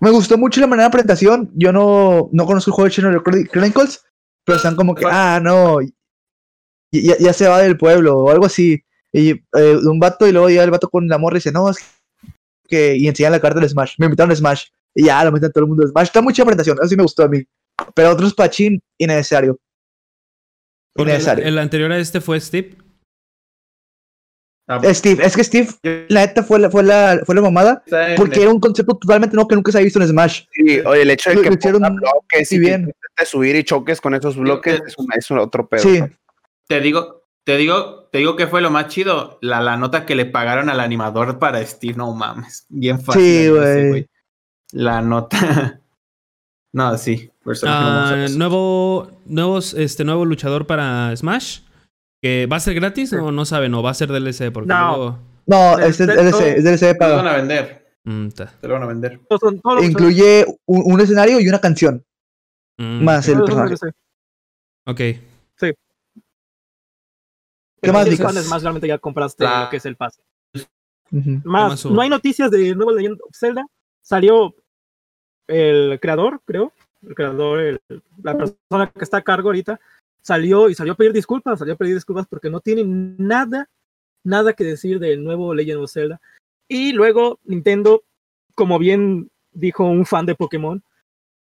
Me 0.00 0.10
gustó 0.10 0.38
mucho 0.38 0.60
la 0.60 0.68
manera 0.68 0.88
de 0.88 0.92
presentación. 0.92 1.50
Yo 1.54 1.72
no, 1.72 2.28
no 2.32 2.46
conozco 2.46 2.70
el 2.70 2.74
juego 2.74 2.88
de 2.88 2.94
Xenoblade 2.94 3.48
Chronicles, 3.48 4.04
pero 4.44 4.56
están 4.56 4.76
como 4.76 4.94
que, 4.94 5.04
ah, 5.10 5.40
no, 5.42 5.80
ya, 6.92 7.16
ya 7.18 7.32
se 7.32 7.48
va 7.48 7.58
del 7.60 7.76
pueblo 7.76 8.16
o 8.18 8.30
algo 8.30 8.46
así. 8.46 8.80
Y 9.12 9.30
eh, 9.30 9.76
un 9.84 9.98
vato 9.98 10.28
y 10.28 10.32
luego 10.32 10.48
llega 10.48 10.62
el 10.62 10.70
vato 10.70 10.88
con 10.88 11.08
la 11.08 11.18
morra 11.18 11.34
y 11.36 11.38
dice, 11.38 11.50
no, 11.52 11.68
es 11.68 11.78
que... 12.68 12.96
Y 12.96 13.08
enseñan 13.08 13.32
la 13.32 13.40
carta 13.40 13.58
del 13.58 13.68
Smash. 13.68 13.94
Me 13.98 14.06
invitaron 14.06 14.30
a 14.30 14.36
Smash. 14.36 14.66
Y 14.94 15.06
ya 15.06 15.24
lo 15.24 15.32
meten 15.32 15.50
todo 15.50 15.64
el 15.64 15.68
mundo 15.68 15.84
a 15.84 15.88
Smash. 15.88 16.06
Está 16.06 16.22
mucha 16.22 16.44
presentación. 16.44 16.78
Eso 16.78 16.88
sí 16.88 16.96
me 16.96 17.02
gustó 17.02 17.24
a 17.24 17.28
mí. 17.28 17.42
Pero 17.94 18.10
otro 18.10 18.26
espadachín, 18.26 18.82
innecesario. 18.98 19.58
Porque 20.92 21.12
el, 21.12 21.16
Innecesario. 21.16 21.44
el 21.46 21.58
anterior 21.58 21.92
a 21.92 21.98
este 21.98 22.20
fue 22.20 22.40
Steve. 22.40 22.76
Ah, 24.66 24.80
Steve, 24.94 25.24
es 25.24 25.34
que 25.34 25.42
Steve, 25.42 25.68
la 26.08 26.20
neta 26.26 26.44
fue 26.44 26.60
la, 26.60 26.70
fue 26.70 26.84
la, 26.84 27.20
fue 27.26 27.34
la 27.34 27.40
mamada. 27.40 27.82
Porque 28.16 28.42
era 28.42 28.50
un 28.52 28.60
concepto 28.60 28.96
totalmente 28.96 29.34
nuevo 29.34 29.48
que 29.48 29.56
nunca 29.56 29.72
se 29.72 29.78
había 29.78 29.86
visto 29.86 30.00
en 30.00 30.06
Smash. 30.06 30.44
Sí, 30.52 30.78
oye, 30.80 31.02
el 31.02 31.10
hecho 31.10 31.30
de 31.30 31.42
que 31.42 31.54
hicieron 31.54 31.82
bloques 31.96 32.52
muy 32.52 32.56
y 32.56 32.60
bien. 32.60 32.94
que 33.16 33.26
subir 33.26 33.56
y 33.56 33.64
choques 33.64 34.00
con 34.00 34.14
esos 34.14 34.36
bloques 34.36 34.80
es, 34.86 34.96
un, 34.96 35.08
es 35.16 35.28
un 35.30 35.38
otro 35.40 35.68
pedo. 35.68 35.82
Sí, 35.82 36.00
Te 36.68 36.80
digo, 36.80 37.24
te 37.42 37.56
digo, 37.56 38.08
te 38.12 38.18
digo 38.18 38.36
que 38.36 38.46
fue 38.46 38.60
lo 38.60 38.70
más 38.70 38.86
chido. 38.86 39.38
La, 39.42 39.60
la 39.60 39.76
nota 39.76 40.06
que 40.06 40.14
le 40.14 40.26
pagaron 40.26 40.68
al 40.70 40.78
animador 40.78 41.40
para 41.40 41.64
Steve, 41.66 41.94
no 41.94 42.14
mames. 42.14 42.66
Bien 42.68 43.00
fácil. 43.00 43.22
Sí, 43.22 43.48
güey. 43.48 44.08
La 44.70 45.02
nota. 45.02 45.80
no, 46.72 46.96
sí. 46.96 47.29
Ah, 47.64 48.26
nuevo, 48.36 49.10
nuevos, 49.24 49.74
este, 49.74 50.04
nuevo 50.04 50.24
luchador 50.24 50.66
para 50.66 51.14
Smash. 51.16 51.60
Que 52.22 52.46
¿Va 52.46 52.56
a 52.56 52.60
ser 52.60 52.74
gratis 52.74 53.12
o 53.14 53.32
no 53.32 53.44
saben? 53.46 53.72
¿O 53.74 53.82
va 53.82 53.90
a 53.90 53.94
ser 53.94 54.10
DLC? 54.10 54.52
Porque 54.52 54.68
No. 54.68 54.88
luego... 54.96 55.18
no, 55.46 55.78
es 55.78 55.96
DLC, 55.96 56.58
es 56.58 56.64
DLC 56.64 56.80
de 56.88 56.94
Te 56.94 57.08
lo 57.08 57.16
van 57.16 57.26
a 57.28 57.36
vender. 57.36 57.94
Mm. 58.04 58.28
Te 58.28 58.68
lo 58.68 58.74
van 58.74 58.82
a 58.82 58.86
vender. 58.86 59.20
Incluye 59.82 60.44
un, 60.66 60.82
un 60.92 61.00
escenario 61.00 61.40
y 61.40 61.48
una 61.48 61.60
canción. 61.60 62.04
Mm, 62.78 63.04
Más 63.04 63.26
el 63.28 63.38
personaje. 63.38 63.74
DLC. 63.76 63.94
Ok. 64.86 65.00
Pero 67.82 67.92
más, 67.94 68.02
si 68.04 68.08
eres 68.08 68.18
Vicas? 68.18 68.44
Smash, 68.44 68.60
realmente 68.62 68.86
ya 68.88 68.98
compraste 68.98 69.44
La- 69.44 69.64
lo 69.64 69.70
que 69.70 69.78
es 69.78 69.86
el 69.86 69.96
pase. 69.96 70.22
Más, 71.10 71.42
más 71.44 71.84
no 71.86 72.00
hay 72.02 72.08
noticias 72.10 72.50
de 72.50 72.74
nuevo 72.74 72.92
Legend 72.92 73.18
of 73.22 73.34
Zelda. 73.34 73.64
Salió 74.02 74.54
el 75.48 75.98
creador, 76.00 76.40
creo. 76.44 76.72
El 77.06 77.14
creador, 77.14 77.60
el- 77.60 77.80
la 78.22 78.36
persona 78.36 78.90
que 78.90 79.04
está 79.04 79.18
a 79.18 79.22
cargo 79.22 79.48
ahorita, 79.48 79.80
salió 80.22 80.68
y 80.68 80.74
salió 80.74 80.92
a 80.92 80.96
pedir 80.96 81.12
disculpas. 81.12 81.58
Salió 81.58 81.74
a 81.74 81.76
pedir 81.78 81.94
disculpas 81.94 82.26
porque 82.26 82.50
no 82.50 82.60
tiene 82.60 82.84
nada, 82.84 83.68
nada 84.22 84.52
que 84.52 84.64
decir 84.64 84.98
del 84.98 85.24
nuevo 85.24 85.54
Legend 85.54 85.82
of 85.82 85.90
Zelda. 85.92 86.20
Y 86.68 86.92
luego 86.92 87.38
Nintendo, 87.44 88.02
como 88.54 88.78
bien 88.78 89.30
dijo 89.52 89.84
un 89.84 90.04
fan 90.06 90.26
de 90.26 90.34
Pokémon, 90.34 90.82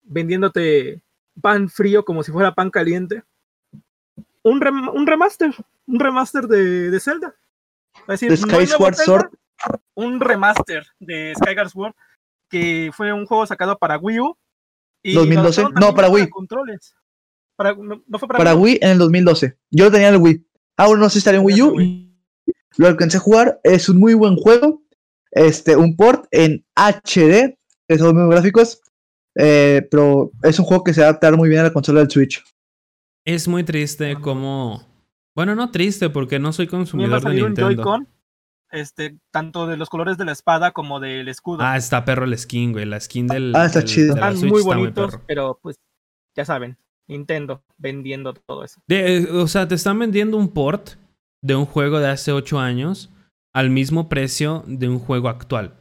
vendiéndote 0.03 1.01
pan 1.41 1.69
frío 1.69 2.05
como 2.05 2.23
si 2.23 2.33
fuera 2.33 2.55
pan 2.55 2.71
caliente. 2.71 3.23
Un, 4.43 4.61
rem- 4.61 4.93
un 4.95 5.07
remaster, 5.07 5.53
un 5.87 5.99
remaster 5.99 6.47
de, 6.47 6.91
de 6.91 7.01
Zelda. 7.01 7.35
Es 8.09 8.21
decir, 8.21 8.31
no 8.31 8.37
Skyward 8.37 8.95
Zelda, 8.95 9.05
Sword. 9.05 9.31
un 9.95 10.21
remaster 10.21 10.87
de 11.01 11.35
Skyward 11.37 11.71
Sword 11.71 11.95
que 12.49 12.91
fue 12.95 13.13
un 13.13 13.27
juego 13.27 13.45
sacado 13.47 13.77
para 13.79 13.99
Wii 13.99 14.21
U. 14.21 14.37
y 15.11 15.15
2012, 15.15 15.63
lo 15.63 15.69
lanzaron 15.69 15.89
no, 15.91 15.95
para 15.95 16.09
Wii. 16.09 16.29
controles. 16.29 16.95
Para- 17.57 17.75
no, 17.75 18.03
no 18.07 18.19
fue 18.19 18.29
para, 18.29 18.39
Para 18.39 18.55
Wii 18.55 18.79
en 18.83 18.91
el 18.91 18.99
2012. 18.99 19.57
Yo 19.71 19.85
lo 19.87 19.91
tenía 19.91 20.09
en 20.09 20.15
el 20.15 20.21
Wii. 20.21 20.47
Ahora 20.77 21.01
no 21.01 21.09
sé 21.09 21.15
si 21.15 21.19
estaría 21.19 21.41
en 21.41 21.47
Wii 21.47 21.63
U. 21.63 21.77
Lo 22.79 22.87
alcancé 22.89 23.17
a 23.17 23.21
jugar. 23.21 23.61
Es 23.65 23.89
un 23.89 23.99
muy 23.99 24.15
buen 24.15 24.37
juego. 24.37 24.83
Este, 25.31 25.77
un 25.77 25.97
port 25.97 26.27
en 26.31 26.65
HD. 26.75 27.57
Son 27.99 28.17
muy 28.17 28.31
gráficos. 28.31 28.81
eh, 29.39 29.87
pero 29.91 30.33
es 30.43 30.59
un 30.59 30.65
juego 30.65 30.83
que 30.85 30.93
se 30.95 31.01
va 31.01 31.07
a 31.07 31.11
adaptar 31.11 31.37
muy 31.37 31.49
bien 31.49 31.61
a 31.61 31.65
la 31.65 31.73
consola 31.73 32.01
del 32.01 32.11
Switch. 32.11 32.43
Es 33.25 33.49
muy 33.49 33.65
triste 33.65 34.17
como... 34.21 34.87
Bueno, 35.35 35.55
no 35.55 35.71
triste 35.71 36.09
porque 36.11 36.39
no 36.39 36.53
soy 36.53 36.67
consumidor 36.67 37.23
de 37.23 37.35
Nintendo. 37.35 38.07
Este, 38.71 39.17
tanto 39.33 39.67
de 39.67 39.77
los 39.77 39.89
colores 39.89 40.19
de 40.19 40.25
la 40.25 40.33
espada 40.33 40.73
como 40.73 40.99
del 41.01 41.29
escudo. 41.29 41.59
Ah, 41.63 41.77
está 41.77 42.05
perro 42.05 42.25
el 42.25 42.37
skin, 42.37 42.73
güey. 42.73 42.85
La 42.85 42.99
skin 43.01 43.27
del... 43.29 43.55
Ah, 43.55 43.67
está 43.67 43.79
del- 43.81 43.89
chido. 43.89 44.15
de 44.15 44.21
Están 44.21 44.37
Switch 44.37 44.51
muy 44.53 44.61
está 44.63 44.75
bonitos, 44.77 45.19
pero 45.27 45.59
pues 45.63 45.77
ya 46.37 46.45
saben, 46.45 46.77
Nintendo 47.09 47.63
vendiendo 47.79 48.35
todo 48.35 48.65
eso. 48.65 48.81
De- 48.89 49.19
eh, 49.19 49.29
o 49.33 49.47
sea, 49.47 49.69
te 49.69 49.75
están 49.77 49.99
vendiendo 49.99 50.37
un 50.37 50.49
port 50.49 50.91
de 51.43 51.55
un 51.55 51.65
juego 51.67 52.01
de 52.01 52.09
hace 52.09 52.33
8 52.33 52.59
años 52.59 53.11
al 53.55 53.71
mismo 53.71 54.09
precio 54.09 54.65
de 54.67 54.89
un 54.89 54.99
juego 54.99 55.29
actual. 55.29 55.75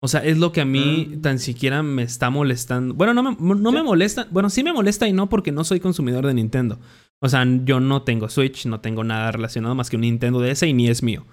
O 0.00 0.06
sea, 0.08 0.22
es 0.22 0.38
lo 0.38 0.52
que 0.52 0.60
a 0.60 0.64
mí 0.66 1.08
Mm. 1.16 1.20
tan 1.22 1.38
siquiera 1.38 1.82
me 1.82 2.02
está 2.02 2.30
molestando. 2.30 2.94
Bueno, 2.94 3.14
no 3.14 3.22
me, 3.22 3.36
no 3.60 3.72
me 3.72 3.82
molesta. 3.82 4.26
Bueno, 4.30 4.50
sí 4.50 4.62
me 4.62 4.72
molesta 4.72 5.08
y 5.08 5.12
no 5.12 5.28
porque 5.30 5.50
no 5.50 5.64
soy 5.64 5.80
consumidor 5.80 6.26
de 6.26 6.34
Nintendo. 6.34 6.78
O 7.20 7.28
sea, 7.28 7.44
yo 7.64 7.80
no 7.80 8.02
tengo 8.02 8.28
Switch, 8.28 8.66
no 8.66 8.80
tengo 8.80 9.02
nada 9.02 9.32
relacionado 9.32 9.74
más 9.74 9.88
que 9.90 9.96
un 9.96 10.02
Nintendo 10.02 10.40
DS 10.40 10.62
y 10.66 10.74
ni 10.74 10.88
es 10.88 11.02
mío. 11.02 11.24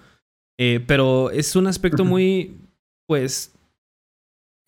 Eh, 0.64 0.80
pero 0.86 1.32
es 1.32 1.56
un 1.56 1.66
aspecto 1.66 2.06
muy, 2.06 2.56
pues, 3.08 3.52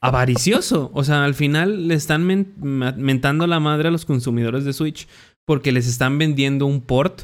avaricioso. 0.02 0.90
O 0.96 1.04
sea, 1.04 1.24
al 1.24 1.36
final 1.36 1.88
le 1.88 1.94
están 1.94 2.26
mentando 2.26 3.46
la 3.46 3.60
madre 3.60 3.90
a 3.90 3.92
los 3.92 4.04
consumidores 4.06 4.66
de 4.66 4.74
Switch 4.74 5.08
porque 5.46 5.72
les 5.72 5.88
están 5.88 6.18
vendiendo 6.18 6.66
un 6.66 6.82
port, 6.82 7.24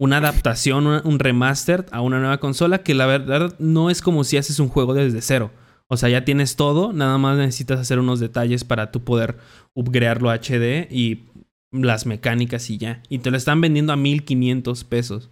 una 0.00 0.16
adaptación, 0.18 0.86
una- 0.86 1.02
un 1.04 1.18
remaster 1.18 1.84
a 1.92 2.00
una 2.00 2.18
nueva 2.18 2.38
consola 2.38 2.82
que 2.82 2.94
la 2.94 3.04
verdad 3.04 3.54
no 3.58 3.90
es 3.90 4.00
como 4.00 4.24
si 4.24 4.38
haces 4.38 4.58
un 4.58 4.68
juego 4.68 4.94
desde 4.94 5.20
cero. 5.20 5.50
O 5.88 5.98
sea, 5.98 6.08
ya 6.08 6.24
tienes 6.24 6.56
todo, 6.56 6.94
nada 6.94 7.18
más 7.18 7.36
necesitas 7.36 7.78
hacer 7.78 7.98
unos 7.98 8.20
detalles 8.20 8.64
para 8.64 8.90
tú 8.90 9.04
poder 9.04 9.36
upgradearlo 9.74 10.30
a 10.30 10.34
HD 10.38 10.88
y 10.90 11.24
las 11.72 12.06
mecánicas 12.06 12.70
y 12.70 12.78
ya. 12.78 13.02
Y 13.10 13.18
te 13.18 13.30
lo 13.30 13.36
están 13.36 13.60
vendiendo 13.60 13.92
a 13.92 13.96
1500 13.96 14.84
pesos. 14.84 15.28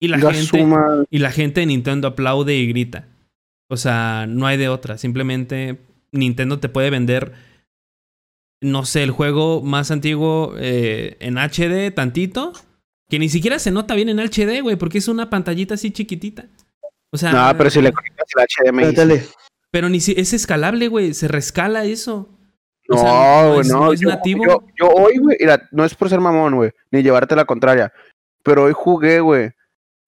Y 0.00 0.08
la 0.08 0.16
La 0.18 0.32
gente 0.32 0.58
suma- 0.60 1.04
y 1.10 1.18
la 1.18 1.30
gente 1.32 1.60
de 1.60 1.66
Nintendo 1.66 2.08
aplaude 2.08 2.54
y 2.54 2.68
grita. 2.68 3.08
O 3.70 3.76
sea, 3.76 4.26
no 4.28 4.46
hay 4.46 4.56
de 4.56 4.68
otra. 4.68 4.96
Simplemente 4.98 5.78
Nintendo 6.12 6.58
te 6.60 6.68
puede 6.68 6.90
vender, 6.90 7.32
no 8.62 8.84
sé, 8.84 9.02
el 9.02 9.10
juego 9.10 9.62
más 9.62 9.90
antiguo 9.90 10.54
eh, 10.58 11.16
en 11.20 11.36
HD 11.38 11.90
tantito, 11.94 12.52
que 13.08 13.18
ni 13.18 13.28
siquiera 13.28 13.58
se 13.58 13.70
nota 13.70 13.94
bien 13.94 14.08
en 14.08 14.18
HD, 14.20 14.60
güey, 14.62 14.76
porque 14.76 14.98
es 14.98 15.08
una 15.08 15.30
pantallita 15.30 15.74
así 15.74 15.90
chiquitita. 15.90 16.46
O 17.12 17.16
sea, 17.16 17.32
No, 17.32 17.56
pero 17.56 17.70
si 17.70 17.80
le 17.80 17.92
conectas 17.92 18.26
el 18.36 18.66
HDMI. 18.72 18.82
Pero 18.82 18.94
tele. 18.94 19.22
pero 19.70 19.88
ni 19.88 20.00
si 20.00 20.12
es 20.16 20.32
escalable, 20.32 20.88
güey, 20.88 21.14
se 21.14 21.26
rescala 21.28 21.84
eso. 21.84 22.28
O 22.90 22.94
No, 22.94 23.00
sea, 23.00 23.42
no 23.42 23.48
güey, 23.48 23.60
es- 23.60 23.68
no. 23.68 23.84
no 23.84 23.92
es 23.92 24.00
yo, 24.00 24.08
nativo. 24.08 24.44
Yo, 24.44 24.64
yo 24.78 24.88
hoy, 24.90 25.16
güey, 25.18 25.36
no 25.72 25.84
es 25.84 25.94
por 25.94 26.08
ser 26.08 26.20
mamón, 26.20 26.54
güey, 26.54 26.70
ni 26.90 27.02
llevarte 27.02 27.34
la 27.36 27.44
contraria. 27.44 27.92
Pero 28.42 28.64
hoy 28.64 28.72
jugué, 28.74 29.20
güey, 29.20 29.50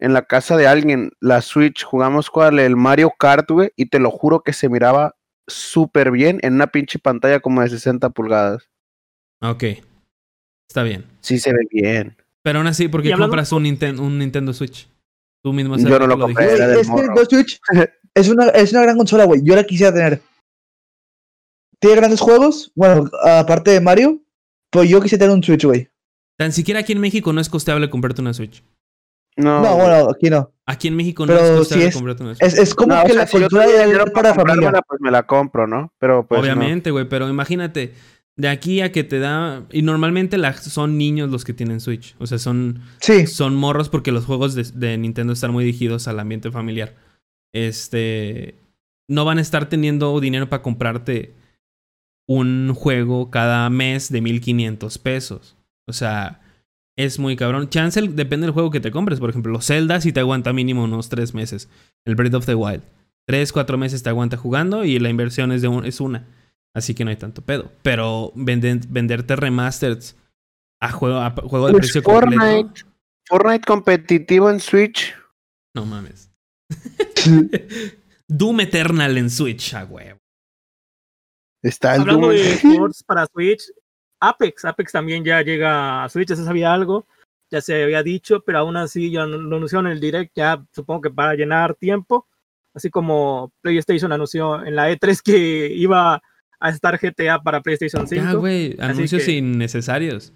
en 0.00 0.12
la 0.12 0.22
casa 0.22 0.56
de 0.56 0.66
alguien, 0.66 1.12
la 1.20 1.42
Switch, 1.42 1.84
jugamos 1.84 2.30
con 2.30 2.58
el 2.58 2.76
Mario 2.76 3.12
Kart, 3.18 3.50
güey, 3.50 3.70
y 3.76 3.86
te 3.86 3.98
lo 3.98 4.10
juro 4.10 4.42
que 4.42 4.52
se 4.52 4.68
miraba 4.68 5.14
súper 5.46 6.10
bien 6.10 6.38
en 6.42 6.54
una 6.54 6.68
pinche 6.68 6.98
pantalla 6.98 7.40
como 7.40 7.60
de 7.60 7.68
60 7.68 8.10
pulgadas. 8.10 8.68
Ok. 9.42 9.64
Está 10.68 10.82
bien. 10.82 11.04
Sí 11.20 11.38
se 11.38 11.52
ve 11.52 11.60
bien. 11.70 12.16
Pero 12.42 12.58
aún 12.58 12.68
así, 12.68 12.88
¿por 12.88 13.02
qué 13.02 13.12
compras 13.12 13.52
un, 13.52 13.64
Ninten- 13.64 13.98
un 13.98 14.18
Nintendo 14.18 14.52
Switch? 14.52 14.88
Tú 15.42 15.52
mismo 15.52 15.76
Yo 15.76 15.84
no 15.88 15.90
rato 15.90 16.06
lo 16.06 16.18
compré. 16.18 16.54
Era 16.54 16.68
del 16.68 16.80
es 16.80 16.86
que 16.86 16.92
morro. 16.92 17.24
Switch 17.24 17.60
es 18.14 18.28
una, 18.28 18.46
es 18.48 18.72
una 18.72 18.82
gran 18.82 18.96
consola, 18.96 19.24
güey. 19.24 19.40
Yo 19.42 19.54
la 19.56 19.64
quisiera 19.64 19.92
tener. 19.92 20.22
Tiene 21.78 21.96
grandes 21.96 22.20
juegos, 22.20 22.70
bueno, 22.74 23.10
aparte 23.24 23.70
de 23.70 23.80
Mario, 23.80 24.20
pero 24.70 24.84
yo 24.84 25.00
quisiera 25.00 25.20
tener 25.24 25.34
un 25.34 25.42
Switch, 25.42 25.64
güey. 25.64 25.88
Tan 26.36 26.52
siquiera 26.52 26.80
aquí 26.80 26.92
en 26.92 27.00
México 27.00 27.32
no 27.32 27.40
es 27.40 27.48
costeable 27.48 27.88
comprarte 27.90 28.20
una 28.20 28.34
Switch. 28.34 28.62
No, 29.36 29.60
bueno, 29.76 30.08
aquí 30.10 30.28
no. 30.30 30.50
Aquí 30.66 30.88
en 30.88 30.96
México 30.96 31.24
no 31.26 31.32
Pero 31.34 31.56
costeable 31.58 31.86
es-. 32.32 32.40
Es, 32.40 32.58
es 32.58 32.74
como 32.74 32.94
No, 32.94 33.00
o 33.00 33.04
que 33.04 33.12
sea, 33.12 33.22
la 33.22 33.26
si 33.26 33.38
tuviera 33.48 33.66
de 33.66 33.86
dinero 33.86 34.04
para 34.12 34.34
familia. 34.34 34.54
comprármela, 34.54 34.82
pues 34.82 35.00
me 35.00 35.10
la 35.10 35.22
compro, 35.24 35.66
¿no? 35.66 35.92
Pero 35.98 36.26
pues. 36.26 36.40
Obviamente, 36.40 36.90
güey, 36.90 37.08
pero 37.08 37.28
imagínate, 37.28 37.94
de 38.36 38.48
aquí 38.48 38.80
a 38.80 38.92
que 38.92 39.02
te 39.02 39.18
da... 39.18 39.64
Y 39.72 39.82
normalmente 39.82 40.38
la- 40.38 40.52
son 40.52 40.96
niños 40.98 41.30
los 41.30 41.44
que 41.44 41.54
tienen 41.54 41.80
Switch. 41.80 42.14
O 42.18 42.26
sea, 42.26 42.38
son, 42.38 42.82
Sí, 43.00 43.26
son 43.26 43.54
morros 43.56 43.88
porque 43.88 44.12
los 44.12 44.26
juegos 44.26 44.54
de, 44.54 44.64
de 44.74 44.96
Nintendo 44.98 45.32
están 45.32 45.52
muy 45.52 45.64
dirigidos 45.64 46.06
al 46.08 46.20
ambiente 46.20 46.50
familiar. 46.50 46.94
Este... 47.52 48.56
No 49.08 49.24
van 49.24 49.38
a 49.38 49.40
estar 49.42 49.68
teniendo 49.68 50.20
dinero 50.20 50.48
para 50.48 50.62
comprarte 50.62 51.34
un 52.28 52.72
juego 52.74 53.28
cada 53.30 53.68
mes 53.68 54.12
de 54.12 54.20
1500 54.20 54.98
pesos. 54.98 55.56
O 55.88 55.92
sea, 55.92 56.39
es 57.04 57.18
muy 57.18 57.36
cabrón. 57.36 57.68
Chance 57.68 58.00
depende 58.08 58.46
del 58.46 58.52
juego 58.54 58.70
que 58.70 58.80
te 58.80 58.90
compres. 58.90 59.20
Por 59.20 59.30
ejemplo, 59.30 59.52
los 59.52 59.66
Zelda 59.66 60.00
si 60.00 60.12
te 60.12 60.20
aguanta 60.20 60.52
mínimo 60.52 60.84
unos 60.84 61.08
3 61.08 61.34
meses. 61.34 61.68
El 62.04 62.14
Breath 62.16 62.34
of 62.34 62.46
the 62.46 62.54
Wild. 62.54 62.82
3, 63.26 63.52
4 63.52 63.78
meses 63.78 64.02
te 64.02 64.08
aguanta 64.08 64.36
jugando 64.36 64.84
y 64.84 64.98
la 64.98 65.08
inversión 65.08 65.52
es, 65.52 65.62
de 65.62 65.68
un- 65.68 65.84
es 65.84 66.00
una. 66.00 66.26
Así 66.74 66.94
que 66.94 67.04
no 67.04 67.10
hay 67.10 67.16
tanto 67.16 67.42
pedo. 67.42 67.70
Pero 67.82 68.32
venden- 68.34 68.86
venderte 68.88 69.36
remasters 69.36 70.16
a 70.80 70.90
juego, 70.92 71.18
a 71.18 71.30
juego 71.30 71.66
de 71.66 71.72
Pues 71.72 71.82
precio 71.86 72.02
completo. 72.02 72.40
Fortnite. 72.42 72.82
Fortnite 73.26 73.64
competitivo 73.66 74.50
en 74.50 74.60
Switch. 74.60 75.14
No 75.74 75.84
mames. 75.86 76.30
Doom 78.28 78.60
Eternal 78.60 79.16
en 79.18 79.30
Switch, 79.30 79.74
a 79.74 79.84
huevo. 79.84 80.18
Está 81.62 81.94
el 81.96 82.02
Hablando 82.02 82.28
Doom. 82.28 82.36
de 82.36 82.52
sports 82.54 83.04
para 83.04 83.26
Switch, 83.26 83.62
Apex, 84.20 84.64
Apex 84.64 84.92
también 84.92 85.24
ya 85.24 85.42
llega 85.42 86.04
a 86.04 86.08
Switch, 86.08 86.28
ya 86.28 86.36
se 86.36 86.44
sabía 86.44 86.72
algo, 86.72 87.06
ya 87.50 87.60
se 87.60 87.82
había 87.82 88.02
dicho, 88.02 88.42
pero 88.44 88.58
aún 88.58 88.76
así 88.76 89.10
ya 89.10 89.24
lo 89.26 89.56
anunciaron 89.56 89.86
en 89.86 89.92
el 89.92 90.00
direct, 90.00 90.32
ya 90.36 90.62
supongo 90.72 91.00
que 91.02 91.10
para 91.10 91.34
llenar 91.34 91.74
tiempo, 91.74 92.26
así 92.74 92.90
como 92.90 93.52
PlayStation 93.62 94.12
anunció 94.12 94.64
en 94.64 94.76
la 94.76 94.90
E3 94.90 95.20
que 95.22 95.72
iba 95.74 96.22
a 96.60 96.68
estar 96.70 96.98
GTA 97.00 97.42
para 97.42 97.62
PlayStation 97.62 98.06
5, 98.06 98.22
Ya, 98.24 98.32
güey. 98.34 98.76
Anuncios 98.78 99.24
que- 99.24 99.32
innecesarios. 99.32 100.32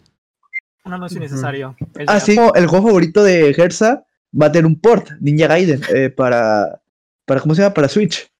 un 0.86 0.92
anuncio 0.94 1.18
innecesario. 1.18 1.76
El 1.94 2.08
así 2.08 2.34
como 2.36 2.54
el 2.54 2.66
juego 2.66 2.86
favorito 2.88 3.22
de 3.22 3.52
Gersa 3.54 4.04
va 4.38 4.46
a 4.46 4.52
tener 4.52 4.66
un 4.66 4.80
port, 4.80 5.10
Ninja 5.20 5.46
Gaiden, 5.46 5.80
eh, 5.94 6.10
para, 6.10 6.80
para, 7.26 7.40
¿cómo 7.40 7.54
se 7.54 7.62
llama? 7.62 7.74
Para 7.74 7.88
Switch. 7.88 8.30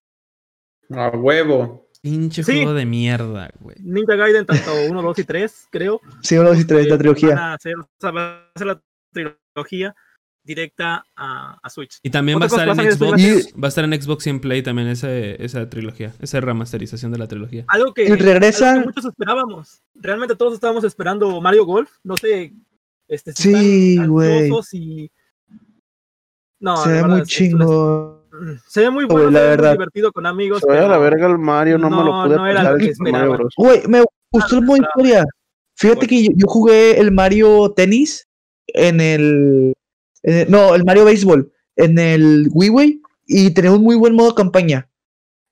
A 0.91 1.09
huevo. 1.09 1.84
Pinche 2.05 2.43
Sí. 2.43 2.51
juego 2.53 2.75
de 2.75 2.85
mierda, 2.85 3.49
güey. 3.59 3.77
Ninja 3.79 4.15
Gaiden, 4.15 4.45
tanto 4.45 4.69
1, 4.87 5.01
2 5.01 5.17
y 5.19 5.23
3, 5.23 5.67
creo. 5.71 5.99
Sí, 6.21 6.37
uno, 6.37 6.49
dos 6.49 6.59
y 6.59 6.65
tres, 6.65 6.87
la 6.87 6.99
trilogía. 6.99 7.29
Van 7.29 7.37
a 7.39 7.53
hacer, 7.55 7.73
o 7.79 7.89
sea, 7.99 8.11
va 8.11 8.45
a 8.45 8.51
ser 8.55 8.67
la 8.67 8.81
trilogía 9.11 9.95
directa 10.43 11.03
a, 11.15 11.57
a 11.63 11.69
Switch. 11.71 11.97
Y 12.03 12.11
también 12.11 12.39
va 12.39 12.43
a 12.43 12.45
estar 12.45 12.67
en 12.69 12.75
Xbox. 12.91 13.19
estoy- 13.19 13.59
Va 13.59 13.67
a 13.67 13.69
estar 13.69 13.83
en 13.85 13.99
Xbox 13.99 14.27
y 14.27 14.29
en 14.29 14.39
Play 14.39 14.61
también 14.61 14.87
ese, 14.89 15.43
esa 15.43 15.67
trilogía. 15.67 16.13
Esa 16.19 16.39
remasterización 16.41 17.11
de 17.11 17.17
la 17.17 17.27
trilogía. 17.27 17.65
Algo 17.69 17.91
que, 17.91 18.03
Y 18.03 18.09
regresa- 18.09 18.69
algo 18.73 18.81
que 18.81 18.85
muchos 18.89 19.05
esperábamos. 19.05 19.81
Realmente 19.95 20.35
todos 20.35 20.53
estábamos 20.53 20.83
esperando 20.83 21.41
Mario 21.41 21.65
Golf. 21.65 21.89
No 22.03 22.15
sé. 22.17 22.53
Este, 23.07 23.33
si 23.33 23.41
Sí, 23.51 24.05
güey. 24.05 24.51
y- 24.73 25.11
No, 26.59 26.77
se 26.77 26.91
ve 26.91 27.03
muy 27.03 27.23
chingo. 27.23 28.14
Se 28.67 28.81
ve 28.81 28.89
muy 28.89 29.05
bueno, 29.05 29.29
la 29.29 29.39
se 29.39 29.43
ve 29.43 29.47
muy 29.49 29.57
verdad. 29.57 29.71
divertido 29.73 30.11
con 30.11 30.25
amigos. 30.25 30.61
Se 30.61 30.67
vaya 30.67 30.85
a 30.85 30.87
la 30.87 30.97
pero 30.97 31.01
verga 31.11 31.27
el 31.27 31.37
Mario, 31.37 31.77
no, 31.77 31.89
me 31.89 31.95
lo 31.97 32.03
No, 32.05 32.23
pude 32.25 32.35
no 32.37 32.47
era 32.47 32.71
lo 32.71 32.77
que 32.77 32.89
esperaba. 32.89 33.37
Güey, 33.57 33.81
me 33.87 34.03
gustó 34.31 34.57
Ah, 34.57 34.61
muy 34.61 34.79
claro. 34.79 34.91
historia. 34.97 35.25
Fíjate 35.77 36.07
que 36.07 36.23
yo, 36.23 36.31
yo 36.35 36.47
jugué 36.47 36.99
el 36.99 37.11
Mario 37.11 37.71
Tennis 37.75 38.27
en 38.67 39.01
el, 39.01 39.73
en 40.23 40.33
el- 40.37 40.51
No, 40.51 40.73
el 40.75 40.83
Mario 40.85 41.05
Béisbol 41.05 41.51
en 41.77 41.99
el 41.99 42.47
Wii 42.53 42.69
Way 42.69 43.01
y 43.27 43.51
tenía 43.51 43.71
un 43.71 43.83
muy 43.83 43.95
buen 43.95 44.13
modo 44.15 44.33
campaña. 44.35 44.87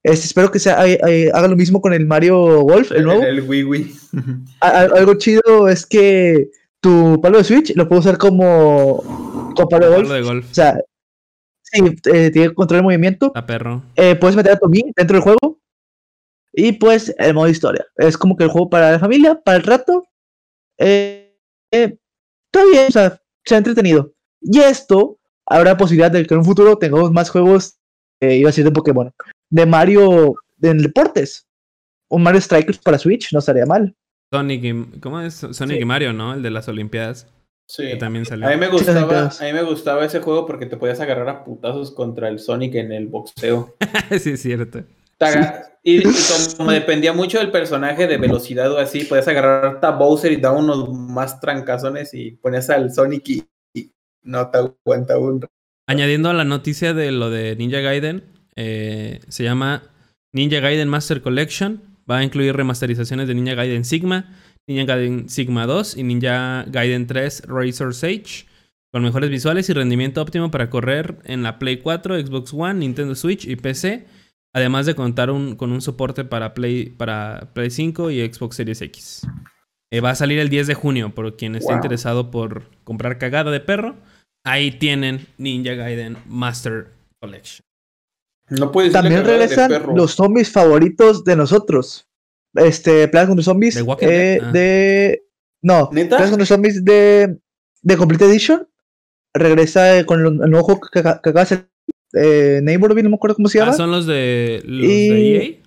Este, 0.03 0.25
espero 0.27 0.51
que 0.51 0.59
sea, 0.59 0.85
eh, 0.87 0.99
eh, 1.07 1.31
haga 1.33 1.47
lo 1.47 1.55
mismo 1.55 1.79
con 1.81 1.93
el 1.93 2.05
Mario 2.05 2.61
Golf, 2.61 2.91
el 2.91 3.03
nuevo. 3.05 3.23
El, 3.23 3.41
Wii 3.41 3.63
Wii. 3.63 3.95
A- 4.61 4.67
a- 4.67 4.81
algo 4.97 5.13
chido 5.15 5.67
es 5.69 5.85
que 5.85 6.49
tu 6.81 7.19
palo 7.21 7.37
de 7.37 7.43
Switch 7.45 7.73
lo 7.75 7.87
puedo 7.87 8.01
usar 8.01 8.17
como, 8.17 9.01
como 9.55 9.69
palo 9.69 9.85
de 9.89 9.95
golf. 9.95 10.07
Palo 10.09 10.13
de 10.15 10.21
golf. 10.25 10.51
O 10.51 10.53
sea, 10.53 10.77
sí, 11.73 11.95
eh, 12.11 12.29
tiene 12.31 12.53
control 12.53 12.79
de 12.79 12.83
movimiento. 12.83 13.31
A 13.35 13.45
perro. 13.45 13.83
Eh, 13.95 14.15
puedes 14.15 14.35
meter 14.35 14.53
a 14.53 14.59
tu 14.59 14.69
Mii 14.69 14.93
dentro 14.95 15.15
del 15.15 15.23
juego. 15.23 15.59
Y 16.53 16.73
pues 16.73 17.13
el 17.17 17.33
modo 17.33 17.49
historia. 17.49 17.85
Es 17.97 18.17
como 18.17 18.37
que 18.37 18.43
el 18.43 18.49
juego 18.49 18.69
para 18.69 18.91
la 18.91 18.99
familia, 18.99 19.41
para 19.41 19.57
el 19.57 19.63
rato. 19.63 20.05
Eh, 20.77 21.35
eh, 21.71 21.97
está 22.45 22.65
bien, 22.71 22.85
o 22.87 22.91
sea, 22.91 23.19
se 23.43 23.55
ha 23.55 23.57
entretenido. 23.57 24.13
Y 24.39 24.59
esto 24.59 25.19
habrá 25.47 25.75
posibilidad 25.77 26.11
de 26.11 26.25
que 26.25 26.33
en 26.33 26.41
un 26.41 26.45
futuro 26.45 26.77
tengamos 26.77 27.11
más 27.11 27.29
juegos, 27.29 27.79
eh, 28.21 28.37
iba 28.37 28.49
a 28.49 28.51
decir 28.51 28.63
de 28.63 28.71
Pokémon, 28.71 29.11
de 29.49 29.65
Mario 29.65 30.35
en 30.61 30.77
deportes. 30.77 31.47
Un 32.09 32.21
Mario 32.21 32.41
Strikers 32.41 32.77
para 32.77 32.99
Switch 32.99 33.33
no 33.33 33.39
estaría 33.39 33.65
mal. 33.65 33.95
Sonic 34.31 34.63
y... 34.63 34.99
¿Cómo 34.99 35.21
es? 35.21 35.33
Sonic 35.33 35.77
Sí. 35.77 35.81
y 35.81 35.85
Mario, 35.85 36.13
¿no? 36.13 36.33
El 36.35 36.43
de 36.43 36.51
las 36.51 36.67
Olimpiadas. 36.67 37.27
Sí. 37.67 37.83
Que 37.83 37.95
también 37.95 38.25
salió. 38.25 38.47
A 38.47 38.51
mí 38.51 38.57
me 38.57 38.67
gustaba, 38.67 39.29
a 39.29 39.43
mí 39.43 39.53
me 39.53 39.63
gustaba 39.63 40.05
ese 40.05 40.19
juego 40.19 40.45
porque 40.45 40.65
te 40.65 40.77
podías 40.77 40.99
agarrar 40.99 41.29
a 41.29 41.43
putazos 41.43 41.91
contra 41.91 42.27
el 42.27 42.39
Sonic 42.39 42.75
en 42.75 42.91
el 42.91 43.07
boxeo. 43.07 43.75
sí, 44.19 44.31
es 44.31 44.41
cierto. 44.41 44.83
Y, 45.83 45.99
y 45.99 46.03
como 46.57 46.71
dependía 46.71 47.13
mucho 47.13 47.39
del 47.39 47.51
personaje 47.51 48.07
de 48.07 48.17
velocidad 48.17 48.71
o 48.71 48.77
así, 48.77 49.03
podías 49.05 49.27
agarrar 49.27 49.79
a 49.81 49.91
Bowser 49.91 50.31
y 50.31 50.37
dar 50.37 50.53
unos 50.53 50.89
más 50.89 51.39
trancazones 51.39 52.13
y 52.13 52.31
ponías 52.31 52.69
al 52.69 52.93
Sonic 52.93 53.29
y, 53.29 53.43
y 53.73 53.91
no 54.23 54.49
te 54.49 54.59
aguanta 54.59 55.17
un 55.17 55.45
Añadiendo 55.85 56.29
a 56.29 56.33
la 56.33 56.45
noticia 56.45 56.93
de 56.93 57.11
lo 57.11 57.29
de 57.29 57.55
Ninja 57.57 57.79
Gaiden, 57.79 58.23
eh, 58.55 59.19
se 59.27 59.43
llama 59.43 59.83
Ninja 60.31 60.59
Gaiden 60.61 60.87
Master 60.87 61.21
Collection. 61.21 61.81
Va 62.09 62.17
a 62.17 62.23
incluir 62.23 62.55
remasterizaciones 62.55 63.27
de 63.27 63.35
Ninja 63.35 63.55
Gaiden 63.55 63.85
Sigma, 63.85 64.33
Ninja 64.67 64.85
Gaiden 64.85 65.29
Sigma 65.29 65.65
2 65.65 65.97
y 65.97 66.03
Ninja 66.03 66.63
Gaiden 66.67 67.07
3 67.07 67.43
Razor's 67.47 68.03
Edge. 68.03 68.45
Con 68.91 69.01
mejores 69.03 69.29
visuales 69.31 69.67
y 69.69 69.73
rendimiento 69.73 70.21
óptimo 70.21 70.51
para 70.51 70.69
correr 70.69 71.17
en 71.25 71.41
la 71.41 71.57
Play 71.57 71.77
4, 71.77 72.19
Xbox 72.19 72.53
One, 72.53 72.75
Nintendo 72.75 73.15
Switch 73.15 73.45
y 73.47 73.55
PC. 73.55 74.05
Además 74.53 74.85
de 74.85 74.93
contar 74.93 75.31
un- 75.31 75.55
con 75.55 75.71
un 75.71 75.81
soporte 75.81 76.23
para 76.25 76.53
Play, 76.53 76.85
para 76.91 77.49
Play 77.55 77.71
5 77.71 78.11
y 78.11 78.21
Xbox 78.31 78.55
Series 78.55 78.81
X. 78.83 79.27
Eh, 79.91 79.99
va 79.99 80.11
a 80.11 80.15
salir 80.15 80.37
el 80.37 80.49
10 80.49 80.67
de 80.67 80.75
junio, 80.75 81.13
por 81.13 81.35
quien 81.37 81.55
esté 81.55 81.69
Wow. 81.69 81.77
interesado 81.77 82.29
por 82.29 82.69
comprar 82.83 83.17
cagada 83.17 83.49
de 83.49 83.59
perro. 83.59 83.95
Ahí 84.45 84.71
tienen 84.71 85.25
Ninja 85.39 85.73
Gaiden 85.73 86.17
Master 86.27 86.91
Collection. 87.19 87.65
No 88.49 88.71
puedes 88.71 88.93
También 88.93 89.25
regresan 89.25 89.71
los 89.95 90.11
zombies 90.13 90.51
favoritos 90.51 91.23
de 91.23 91.35
nosotros. 91.35 92.05
Este, 92.55 93.07
Plagas 93.07 93.27
contra 93.29 93.43
Zombies. 93.43 93.75
¿De 93.75 93.81
Walking 93.81 94.07
eh, 94.07 94.09
Dead? 94.09 94.41
Ah. 94.43 94.51
de. 94.51 95.23
No, 95.61 95.89
¿Neta? 95.91 96.17
Plagas 96.17 96.29
contra 96.31 96.45
Zombies 96.45 96.83
de, 96.85 97.39
de 97.81 97.97
Complete 97.97 98.25
Edition. 98.25 98.67
Regresa 99.33 99.97
eh, 99.97 100.05
con 100.05 100.19
el, 100.19 100.27
el 100.27 100.49
nuevo 100.51 100.63
juego 100.63 100.81
que, 100.81 101.01
que 101.01 101.07
acaba 101.09 101.39
de 101.41 101.45
ser 101.45 101.69
eh, 102.13 102.59
Neighborville, 102.61 103.03
no 103.03 103.09
me 103.09 103.15
acuerdo 103.15 103.35
cómo 103.35 103.47
se 103.47 103.57
llama. 103.59 103.71
Ah, 103.71 103.75
son 103.75 103.89
los 103.91 104.05
de 104.05 104.61
los 104.65 104.85
Y- 104.85 105.09
de 105.09 105.35
EA. 105.45 105.59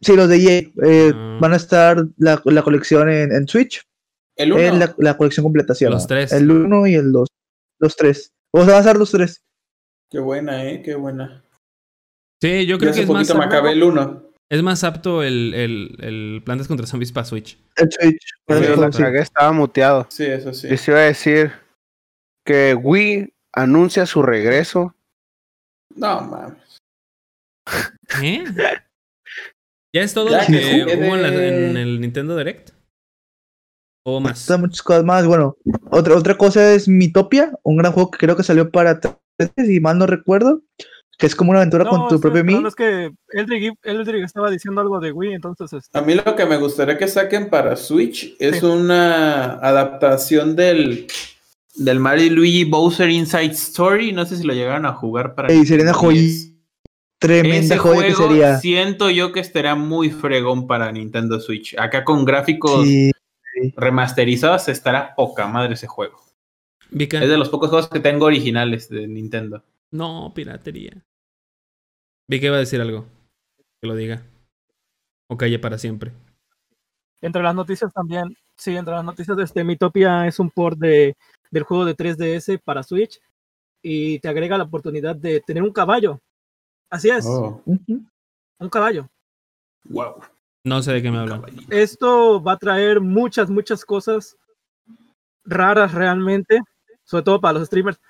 Sí, 0.00 0.16
los 0.16 0.28
de 0.28 0.36
EA. 0.36 0.58
eh, 0.82 1.12
Ah. 1.14 1.38
Van 1.40 1.52
a 1.52 1.56
estar 1.56 1.96
la, 2.16 2.40
la 2.44 2.62
colección 2.62 3.10
en, 3.10 3.32
en 3.32 3.46
Switch. 3.48 3.82
El 4.36 4.52
uno. 4.52 4.62
Eh, 4.62 4.72
la, 4.72 4.94
la 4.98 5.16
colección 5.16 5.44
completa, 5.44 5.74
sí. 5.74 5.84
Los 5.84 6.02
¿no? 6.02 6.06
tres. 6.08 6.32
El 6.32 6.50
1 6.50 6.86
y 6.86 6.94
el 6.94 7.12
2. 7.12 7.28
Los 7.80 7.96
tres. 7.96 8.32
O 8.52 8.64
sea, 8.64 8.72
van 8.74 8.80
a 8.80 8.84
ser 8.84 8.96
los 8.96 9.10
tres. 9.10 9.44
Qué 10.10 10.18
buena, 10.20 10.64
eh, 10.64 10.80
qué 10.82 10.94
buena. 10.94 11.44
Sí, 12.40 12.66
yo 12.66 12.72
Yo 12.74 12.78
creo 12.78 12.90
hace 12.90 13.00
que 13.00 13.04
es 13.04 13.10
más, 13.10 13.26
poquito 13.26 13.38
me 13.38 13.44
acabé 13.44 13.72
el 13.72 13.82
uno. 13.82 14.30
Es 14.54 14.62
más 14.62 14.84
apto 14.84 15.22
el, 15.22 15.52
el, 15.54 15.96
el 16.00 16.42
Plantas 16.44 16.68
contra 16.68 16.86
Zombies 16.86 17.12
para 17.12 17.24
Switch. 17.26 17.58
El 17.76 17.90
Switch. 17.92 18.22
Pero 18.46 18.76
la 18.76 18.92
Sí. 18.92 19.02
cagué, 19.02 19.20
estaba 19.20 19.52
muteado. 19.52 20.06
Sí, 20.10 20.24
eso 20.24 20.52
sí. 20.52 20.68
Les 20.68 20.86
iba 20.88 20.98
a 20.98 21.02
decir 21.02 21.52
que 22.46 22.74
Wii 22.74 23.32
anuncia 23.54 24.06
su 24.06 24.22
regreso. 24.22 24.94
No, 25.94 26.20
mames. 26.22 26.78
¿Eh? 28.22 28.44
¿Ya 29.94 30.02
es 30.02 30.12
todo 30.12 30.28
Ya 30.30 30.40
lo 30.40 30.46
que 30.46 30.96
hubo 30.98 31.14
en, 31.16 31.22
la- 31.22 31.30
de- 31.30 31.70
en 31.70 31.76
el 31.76 32.00
Nintendo 32.00 32.36
Direct? 32.36 32.70
¿O 34.06 34.20
más? 34.20 34.40
Están 34.40 34.60
muchas 34.60 34.82
cosas 34.82 35.04
más. 35.04 35.26
Bueno, 35.26 35.56
otra, 35.90 36.16
otra 36.16 36.36
cosa 36.36 36.74
es 36.74 36.88
Mitopia, 36.88 37.52
un 37.62 37.78
gran 37.78 37.92
juego 37.92 38.10
que 38.10 38.18
creo 38.18 38.36
que 38.36 38.42
salió 38.42 38.70
para 38.70 39.00
3 39.00 39.16
si 39.56 39.80
mal 39.80 39.98
no 39.98 40.06
recuerdo. 40.06 40.62
Que 41.18 41.26
es 41.26 41.34
como 41.36 41.50
una 41.50 41.60
aventura 41.60 41.84
con 41.84 42.08
tu 42.08 42.16
este, 42.16 42.18
propio 42.28 42.44
Mi. 42.44 42.66
es 42.66 42.74
que 42.74 43.10
Eldrick, 43.30 43.78
Eldrick 43.82 44.24
estaba 44.24 44.50
diciendo 44.50 44.80
algo 44.80 44.98
de 45.00 45.12
Wii, 45.12 45.34
entonces 45.34 45.72
este, 45.72 45.96
A 45.96 46.02
mí 46.02 46.14
lo 46.14 46.34
que 46.36 46.44
me 46.46 46.56
gustaría 46.56 46.98
que 46.98 47.06
saquen 47.08 47.50
para 47.50 47.76
Switch 47.76 48.34
es 48.38 48.58
Sí. 48.60 48.66
una 48.66 49.52
adaptación 49.54 50.56
del, 50.56 51.06
del 51.76 52.00
Mario 52.00 52.26
y 52.26 52.30
Luigi 52.30 52.64
Bowser 52.64 53.10
Inside 53.10 53.52
Story. 53.52 54.12
No 54.12 54.26
sé 54.26 54.36
si 54.36 54.44
lo 54.44 54.54
llegaron 54.54 54.86
a 54.86 54.92
jugar 54.92 55.34
para. 55.34 55.52
Y 55.52 55.64
sería 55.66 55.84
una 55.84 55.94
joya. 55.94 56.20
10. 56.20 56.50
Tremenda 57.20 57.58
Ese 57.74 57.78
joya 57.78 58.06
que 58.08 58.12
juego 58.12 58.30
sería. 58.32 58.58
siento 58.58 59.08
yo 59.08 59.32
que 59.32 59.40
estaría 59.40 59.74
muy 59.76 60.10
fregón 60.10 60.66
para 60.66 60.90
Nintendo 60.92 61.40
Switch. 61.40 61.74
Acá 61.78 62.04
con 62.04 62.24
gráficos 62.24 62.84
Sí. 62.84 63.12
remasterizados 63.76 64.68
estará 64.68 65.14
poca 65.14 65.46
madre 65.46 65.74
ese 65.74 65.86
juego. 65.86 66.20
Vika. 66.90 67.22
Es 67.22 67.28
de 67.28 67.38
los 67.38 67.48
pocos 67.48 67.70
juegos 67.70 67.88
que 67.88 68.00
tengo 68.00 68.26
originales 68.26 68.88
de 68.88 69.06
Nintendo. 69.06 69.62
No, 69.94 70.32
piratería. 70.34 71.04
Vi 72.28 72.40
que 72.40 72.46
iba 72.46 72.56
a 72.56 72.60
decir 72.60 72.80
algo. 72.80 73.06
Que 73.80 73.86
lo 73.86 73.94
diga. 73.94 74.22
O 75.30 75.36
calle 75.36 75.58
para 75.58 75.78
siempre. 75.78 76.12
entre 77.20 77.42
las 77.42 77.54
noticias 77.54 77.92
también, 77.92 78.36
sí, 78.56 78.76
entre 78.76 78.94
las 78.94 79.04
noticias 79.04 79.36
de 79.36 79.44
este 79.44 79.64
Mitopia 79.64 80.26
es 80.26 80.38
un 80.38 80.50
port 80.50 80.78
de, 80.78 81.16
del 81.50 81.62
juego 81.62 81.84
de 81.84 81.96
3DS 81.96 82.60
para 82.62 82.82
Switch 82.82 83.18
y 83.82 84.18
te 84.18 84.28
agrega 84.28 84.58
la 84.58 84.64
oportunidad 84.64 85.16
de 85.16 85.40
tener 85.40 85.62
un 85.62 85.72
caballo. 85.72 86.20
Así 86.90 87.08
es, 87.10 87.24
Oh, 87.26 87.62
un 87.66 88.68
caballo. 88.70 89.08
wow. 89.84 90.16
No 90.66 90.82
sé 90.82 90.92
de 90.92 91.02
qué 91.02 91.10
me 91.10 91.18
hablan. 91.18 91.44
Esto 91.70 92.42
va 92.42 92.52
a 92.52 92.58
traer 92.58 93.00
muchas, 93.00 93.48
muchas 93.50 93.84
cosas 93.84 94.36
raras 95.44 95.92
realmente, 95.92 96.60
sobre 97.04 97.22
todo 97.24 97.40
para 97.40 97.58
los 97.58 97.66
streamers. 97.68 98.00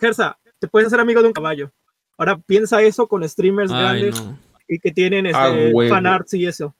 Gersa, 0.00 0.38
te 0.60 0.68
puedes 0.68 0.86
hacer 0.88 1.00
amigo 1.00 1.20
de 1.22 1.28
un 1.28 1.32
caballo. 1.32 1.72
Ahora 2.16 2.36
piensa 2.38 2.82
eso 2.82 3.06
con 3.06 3.26
streamers 3.28 3.70
Ay, 3.70 3.78
grandes 3.80 4.22
no. 4.24 4.38
y 4.66 4.78
que 4.78 4.90
tienen 4.90 5.26
Ah, 5.34 5.48
este, 5.48 5.72
huevo. 5.72 5.94
fanarts 5.94 6.34
y 6.34 6.46
eso. 6.46 6.74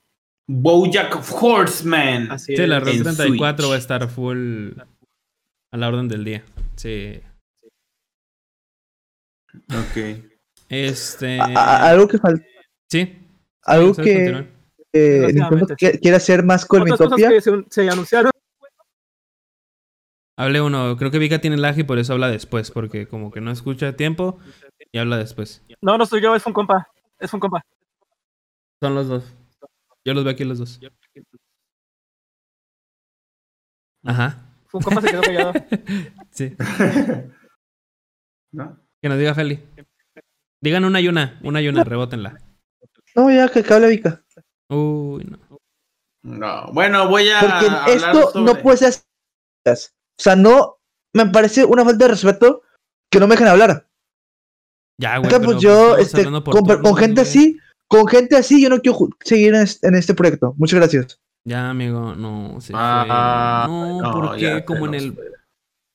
Bojack 0.47 1.15
Horseman. 1.41 2.31
Así 2.31 2.55
Sí, 2.55 2.65
la. 2.65 2.79
Red 2.79 2.95
En 2.95 3.03
34 3.03 3.57
Switch. 3.63 3.71
va 3.71 3.75
a 3.75 3.77
estar 3.77 4.09
full 4.09 4.71
a 5.71 5.77
la 5.77 5.87
orden 5.87 6.07
del 6.07 6.23
día. 6.25 6.43
Sí. 6.75 7.21
Ok. 9.69 10.23
Este. 10.69 11.39
A- 11.39 11.89
algo 11.89 12.07
que 12.07 12.17
falta. 12.17 12.43
Sí. 12.89 13.15
Algo 13.63 13.93
¿sabes 13.93 14.09
que 14.11 14.15
continuar? 14.15 14.47
eh, 14.93 15.97
quiere 16.01 16.17
hacer 16.17 16.43
más 16.43 16.65
con 16.65 16.81
Otras 16.81 16.97
cosas 16.97 17.17
Mitopia. 17.17 17.29
que 17.37 17.41
se, 17.41 17.51
se 17.69 17.89
anunciaron. 17.89 18.31
Hable 20.39 20.61
uno. 20.61 20.95
Creo 20.95 21.11
que 21.11 21.19
Vika 21.19 21.39
tiene 21.41 21.57
lag 21.57 21.77
y 21.77 21.83
por 21.83 21.99
eso 21.99 22.13
habla 22.13 22.29
después. 22.29 22.71
Porque 22.71 23.07
como 23.09 23.29
que 23.29 23.41
no 23.41 23.51
escucha 23.51 23.89
a 23.89 23.93
tiempo 23.97 24.39
y 24.91 24.97
habla 24.97 25.17
después. 25.17 25.65
No, 25.81 25.97
no 25.97 26.05
soy 26.05 26.21
yo, 26.21 26.33
es 26.33 26.45
un 26.45 26.53
compa. 26.53 26.87
Es 27.19 27.33
un 27.33 27.41
compa. 27.41 27.61
Son 28.81 28.95
los 28.95 29.09
dos. 29.09 29.35
Yo 30.05 30.13
los 30.13 30.23
veo 30.23 30.31
aquí 30.31 30.45
los 30.45 30.59
dos. 30.59 30.79
Ajá. 34.05 34.45
Un 34.71 34.81
compa 34.81 35.01
se 35.01 35.09
quedó 35.09 35.21
callado. 35.21 35.53
Sí. 36.31 36.55
¿No? 38.53 38.79
Que 39.01 39.09
nos 39.09 39.17
diga 39.17 39.33
Feli. 39.35 39.59
Digan 40.61 40.85
una 40.85 41.01
y 41.01 41.09
una. 41.09 41.37
Una 41.43 41.61
y 41.61 41.67
una. 41.67 41.83
Rebótenla. 41.83 42.37
No, 43.15 43.29
ya 43.29 43.49
que, 43.49 43.61
que 43.61 43.73
hable 43.73 43.89
Vika. 43.89 44.23
Uy, 44.69 45.25
no. 45.25 45.59
No. 46.23 46.71
Bueno, 46.71 47.09
voy 47.09 47.29
a. 47.29 47.39
Porque 47.41 47.65
hablar 47.65 47.89
esto 47.89 48.31
sobre- 48.31 48.45
no 48.45 48.61
puede 48.61 48.77
ser. 48.77 48.93
O 50.19 50.21
sea, 50.21 50.35
no. 50.35 50.75
Me 51.15 51.25
parece 51.25 51.65
una 51.65 51.83
falta 51.83 52.05
de 52.05 52.11
respeto 52.11 52.61
que 53.11 53.19
no 53.19 53.27
me 53.27 53.33
dejen 53.33 53.47
hablar. 53.47 53.87
Ya, 54.99 55.17
güey. 55.17 55.27
Acá, 55.27 55.43
pues 55.43 55.59
yo, 55.59 55.97
este, 55.97 56.23
con, 56.25 56.95
gente 56.97 57.21
güey. 57.21 57.27
así, 57.27 57.57
con 57.87 58.05
gente 58.05 58.35
así, 58.35 58.61
yo 58.61 58.69
no 58.69 58.79
quiero 58.79 59.07
seguir 59.21 59.55
en 59.55 59.61
este, 59.61 59.87
en 59.87 59.95
este 59.95 60.13
proyecto. 60.13 60.53
Muchas 60.57 60.79
gracias. 60.79 61.19
Ya, 61.45 61.69
amigo, 61.69 62.13
no, 62.15 62.59
se 62.59 62.73
Ah, 62.75 63.63
fue. 63.65 63.73
No, 63.73 64.01
no, 64.01 64.11
porque 64.11 64.41
ya 64.41 64.65
como 64.65 64.85
en 64.87 64.93
el 64.93 65.13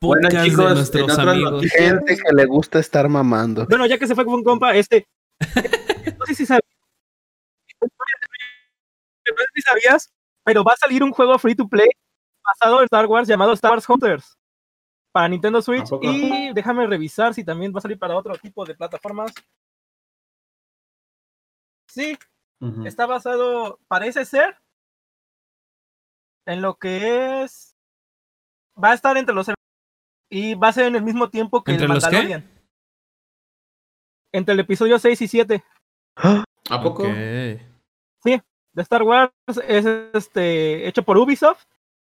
podcast 0.00 0.32
Bueno, 0.32 0.44
chicos, 0.44 0.68
de 0.68 0.74
nuestros 0.74 1.18
amigos. 1.18 1.64
Gente 1.66 2.16
que 2.16 2.34
le 2.34 2.46
gusta 2.46 2.78
estar 2.78 3.08
mamando. 3.08 3.66
Bueno, 3.66 3.86
ya 3.86 3.98
que 3.98 4.06
se 4.06 4.14
fue 4.14 4.24
con 4.24 4.34
un 4.34 4.42
compa, 4.42 4.74
este. 4.74 5.06
No 6.18 6.26
sé 6.26 6.34
si 6.34 6.46
sabías. 6.46 6.62
No 7.80 7.88
sé 9.36 9.44
si 9.54 9.62
sabías, 9.62 10.12
pero 10.44 10.64
va 10.64 10.72
a 10.72 10.76
salir 10.76 11.02
un 11.02 11.12
juego 11.12 11.38
free 11.38 11.54
to 11.54 11.68
play 11.68 11.88
basado 12.44 12.80
en 12.80 12.84
Star 12.84 13.06
Wars 13.06 13.28
llamado 13.28 13.52
Star 13.52 13.72
Wars 13.72 13.88
Hunters 13.88 14.38
para 15.12 15.28
Nintendo 15.28 15.62
Switch. 15.62 15.88
Y 16.02 16.52
déjame 16.52 16.86
revisar 16.86 17.34
si 17.34 17.44
también 17.44 17.72
va 17.72 17.78
a 17.78 17.82
salir 17.82 17.98
para 17.98 18.16
otro 18.16 18.36
tipo 18.36 18.64
de 18.64 18.74
plataformas. 18.74 19.32
Sí, 21.88 22.18
está 22.84 23.06
basado, 23.06 23.78
parece 23.86 24.24
ser, 24.24 24.58
en 26.46 26.62
lo 26.62 26.74
que 26.76 27.42
es. 27.42 27.76
Va 28.82 28.90
a 28.90 28.94
estar 28.94 29.16
entre 29.16 29.34
los. 29.34 29.50
Y 30.30 30.54
va 30.54 30.68
a 30.68 30.72
ser 30.72 30.86
en 30.86 30.96
el 30.96 31.02
mismo 31.02 31.30
tiempo 31.30 31.62
que 31.62 31.72
¿Entre 31.72 31.86
el 31.86 31.92
los 31.92 32.04
qué? 32.04 32.16
Mandalorian. 32.16 32.50
Entre 34.32 34.52
el 34.54 34.60
episodio 34.60 34.98
6 34.98 35.22
y 35.22 35.28
7 35.28 35.64
¿A 36.16 36.82
poco? 36.82 37.04
Ok. 37.04 37.08
de 37.12 37.62
Star 38.82 39.04
Wars 39.04 39.32
es 39.68 39.86
este 40.12 40.88
hecho 40.88 41.04
por 41.04 41.16
Ubisoft 41.16 41.64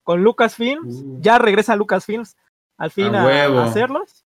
con 0.09 0.22
Lucasfilms. 0.24 1.02
Uh. 1.04 1.20
Ya 1.20 1.36
regresa 1.38 1.76
Lucasfilms 1.76 2.34
al 2.78 2.90
fin 2.90 3.14
A 3.14 3.20
a, 3.20 3.26
huevo. 3.26 3.59
a 3.59 3.64
hacerlos. 3.66 4.24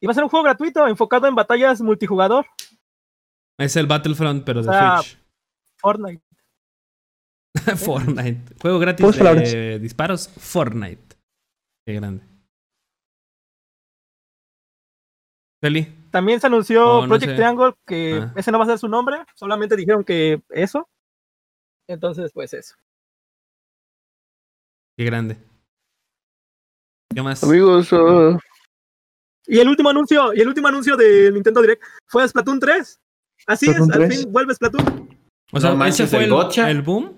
Y 0.00 0.06
va 0.06 0.12
a 0.12 0.14
ser 0.14 0.24
un 0.24 0.30
juego 0.30 0.42
gratuito 0.44 0.88
enfocado 0.88 1.26
en 1.26 1.34
batallas 1.34 1.82
multijugador. 1.82 2.46
Es 3.58 3.76
el 3.76 3.86
Battlefront, 3.86 4.42
pero 4.42 4.62
de 4.62 4.70
O 4.70 4.72
sea, 4.72 5.02
Switch. 5.02 5.18
Fortnite. 5.78 6.22
Fortnite. 7.76 8.54
Juego 8.62 8.78
gratis 8.78 9.04
palabras. 9.18 9.52
de 9.52 9.78
disparos. 9.80 10.28
Fortnite. 10.30 11.16
Qué 11.86 11.92
grande. 11.92 12.24
Feli. 15.60 16.08
También 16.10 16.40
se 16.40 16.46
anunció 16.46 16.88
Oh, 16.88 17.02
no 17.02 17.08
Project 17.08 17.32
sé. 17.32 17.36
Triangle, 17.36 17.74
que 17.86 18.14
Ah. 18.22 18.32
ese 18.34 18.50
no 18.50 18.58
va 18.58 18.64
a 18.64 18.68
ser 18.68 18.78
su 18.78 18.88
nombre, 18.88 19.18
solamente 19.34 19.76
dijeron 19.76 20.04
que 20.04 20.40
eso. 20.48 20.88
Entonces, 21.86 22.32
pues 22.32 22.54
eso. 22.54 22.74
Qué 24.96 25.04
grande. 25.04 25.36
¿Qué 27.14 27.22
más? 27.22 27.42
Amigos, 27.44 27.88
ah, 27.92 28.38
Y 29.46 29.58
el 29.58 29.68
último 29.68 29.90
anuncio, 29.90 30.32
y 30.34 30.40
el 30.40 30.48
último 30.48 30.68
anuncio 30.68 30.96
de 30.96 31.30
Nintendo 31.32 31.60
Direct 31.62 31.82
fue 32.06 32.26
Splatoon 32.28 32.60
3. 32.60 33.00
Así 33.46 33.66
Splatoon 33.66 33.90
es, 33.90 33.96
al 33.96 34.06
3. 34.08 34.20
fin 34.22 34.32
vuelve 34.32 34.54
Splatoon. 34.54 35.18
O 35.52 35.60
sea, 35.60 35.70
No 35.70 35.76
manches, 35.76 36.00
ese 36.00 36.16
fue 36.16 36.24
el 36.24 36.30
gotcha. 36.30 36.70
el 36.70 36.82
boom. 36.82 37.16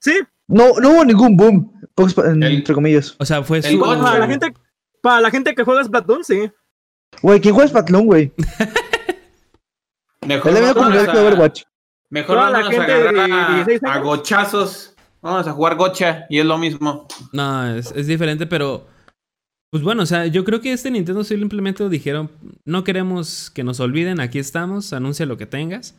Sí, 0.00 0.18
No, 0.48 0.74
no 0.80 0.90
hubo 0.90 1.04
ningún 1.04 1.36
boom. 1.36 1.72
entre 1.96 2.74
comillas. 2.74 3.14
O 3.18 3.24
sea, 3.24 3.42
fue 3.42 3.58
El 3.58 3.64
su. 3.64 3.78
gotcha. 3.78 4.02
para 4.02 4.18
la 4.18 4.26
gente, 4.26 4.54
para 5.02 5.20
la 5.20 5.30
gente 5.30 5.54
que 5.54 5.64
juega 5.64 5.84
Splatoon, 5.84 6.24
sí. 6.24 6.50
Güey, 7.22 7.40
¿quién 7.40 7.54
juega 7.54 7.68
Splatoon, 7.68 8.06
güey? 8.06 8.32
Mejor 10.26 10.48
Es 10.52 10.54
la 10.54 10.60
misma 10.60 10.74
vámonos 10.74 10.74
comunidad 10.74 11.12
que 11.12 11.18
a- 11.18 11.22
Overwatch. 11.22 11.62
Mejor 12.10 12.36
la 12.36 12.58
a 12.58 12.64
gente 12.64 12.86
de 12.86 12.92
agarrar 13.08 13.30
a, 13.50 13.54
16 13.56 13.82
años. 13.84 13.96
a 13.96 14.00
gochazos 14.00 14.94
Vamos 15.20 15.46
a 15.46 15.52
jugar 15.52 15.76
gocha 15.76 16.26
y 16.28 16.38
es 16.38 16.46
lo 16.46 16.58
mismo. 16.58 17.06
No, 17.32 17.74
es, 17.74 17.92
es 17.92 18.06
diferente, 18.06 18.46
pero. 18.46 18.86
Pues 19.70 19.82
bueno, 19.82 20.04
o 20.04 20.06
sea, 20.06 20.26
yo 20.26 20.44
creo 20.44 20.62
que 20.62 20.72
este 20.72 20.90
Nintendo 20.90 21.24
simplemente 21.24 21.88
dijeron: 21.88 22.30
No 22.64 22.84
queremos 22.84 23.50
que 23.50 23.64
nos 23.64 23.80
olviden, 23.80 24.20
aquí 24.20 24.38
estamos, 24.38 24.92
anuncia 24.92 25.26
lo 25.26 25.36
que 25.36 25.46
tengas. 25.46 25.96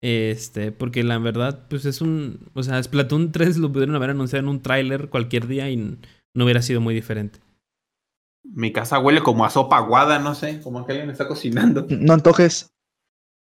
Este, 0.00 0.70
porque 0.70 1.02
la 1.02 1.18
verdad, 1.18 1.66
pues 1.68 1.84
es 1.84 2.00
un. 2.00 2.50
O 2.54 2.62
sea, 2.62 2.82
Splatoon 2.82 3.32
3 3.32 3.58
lo 3.58 3.72
pudieron 3.72 3.96
haber 3.96 4.10
anunciado 4.10 4.42
en 4.44 4.48
un 4.48 4.62
tráiler 4.62 5.08
cualquier 5.08 5.46
día 5.46 5.70
y 5.70 5.76
no 5.76 6.44
hubiera 6.44 6.62
sido 6.62 6.80
muy 6.80 6.94
diferente. 6.94 7.40
Mi 8.44 8.72
casa 8.72 8.98
huele 8.98 9.22
como 9.22 9.44
a 9.44 9.50
sopa 9.50 9.76
aguada, 9.78 10.18
no 10.18 10.34
sé, 10.34 10.60
como 10.62 10.86
que 10.86 10.92
alguien 10.92 11.10
está 11.10 11.28
cocinando. 11.28 11.86
No 11.90 12.14
antojes. 12.14 12.70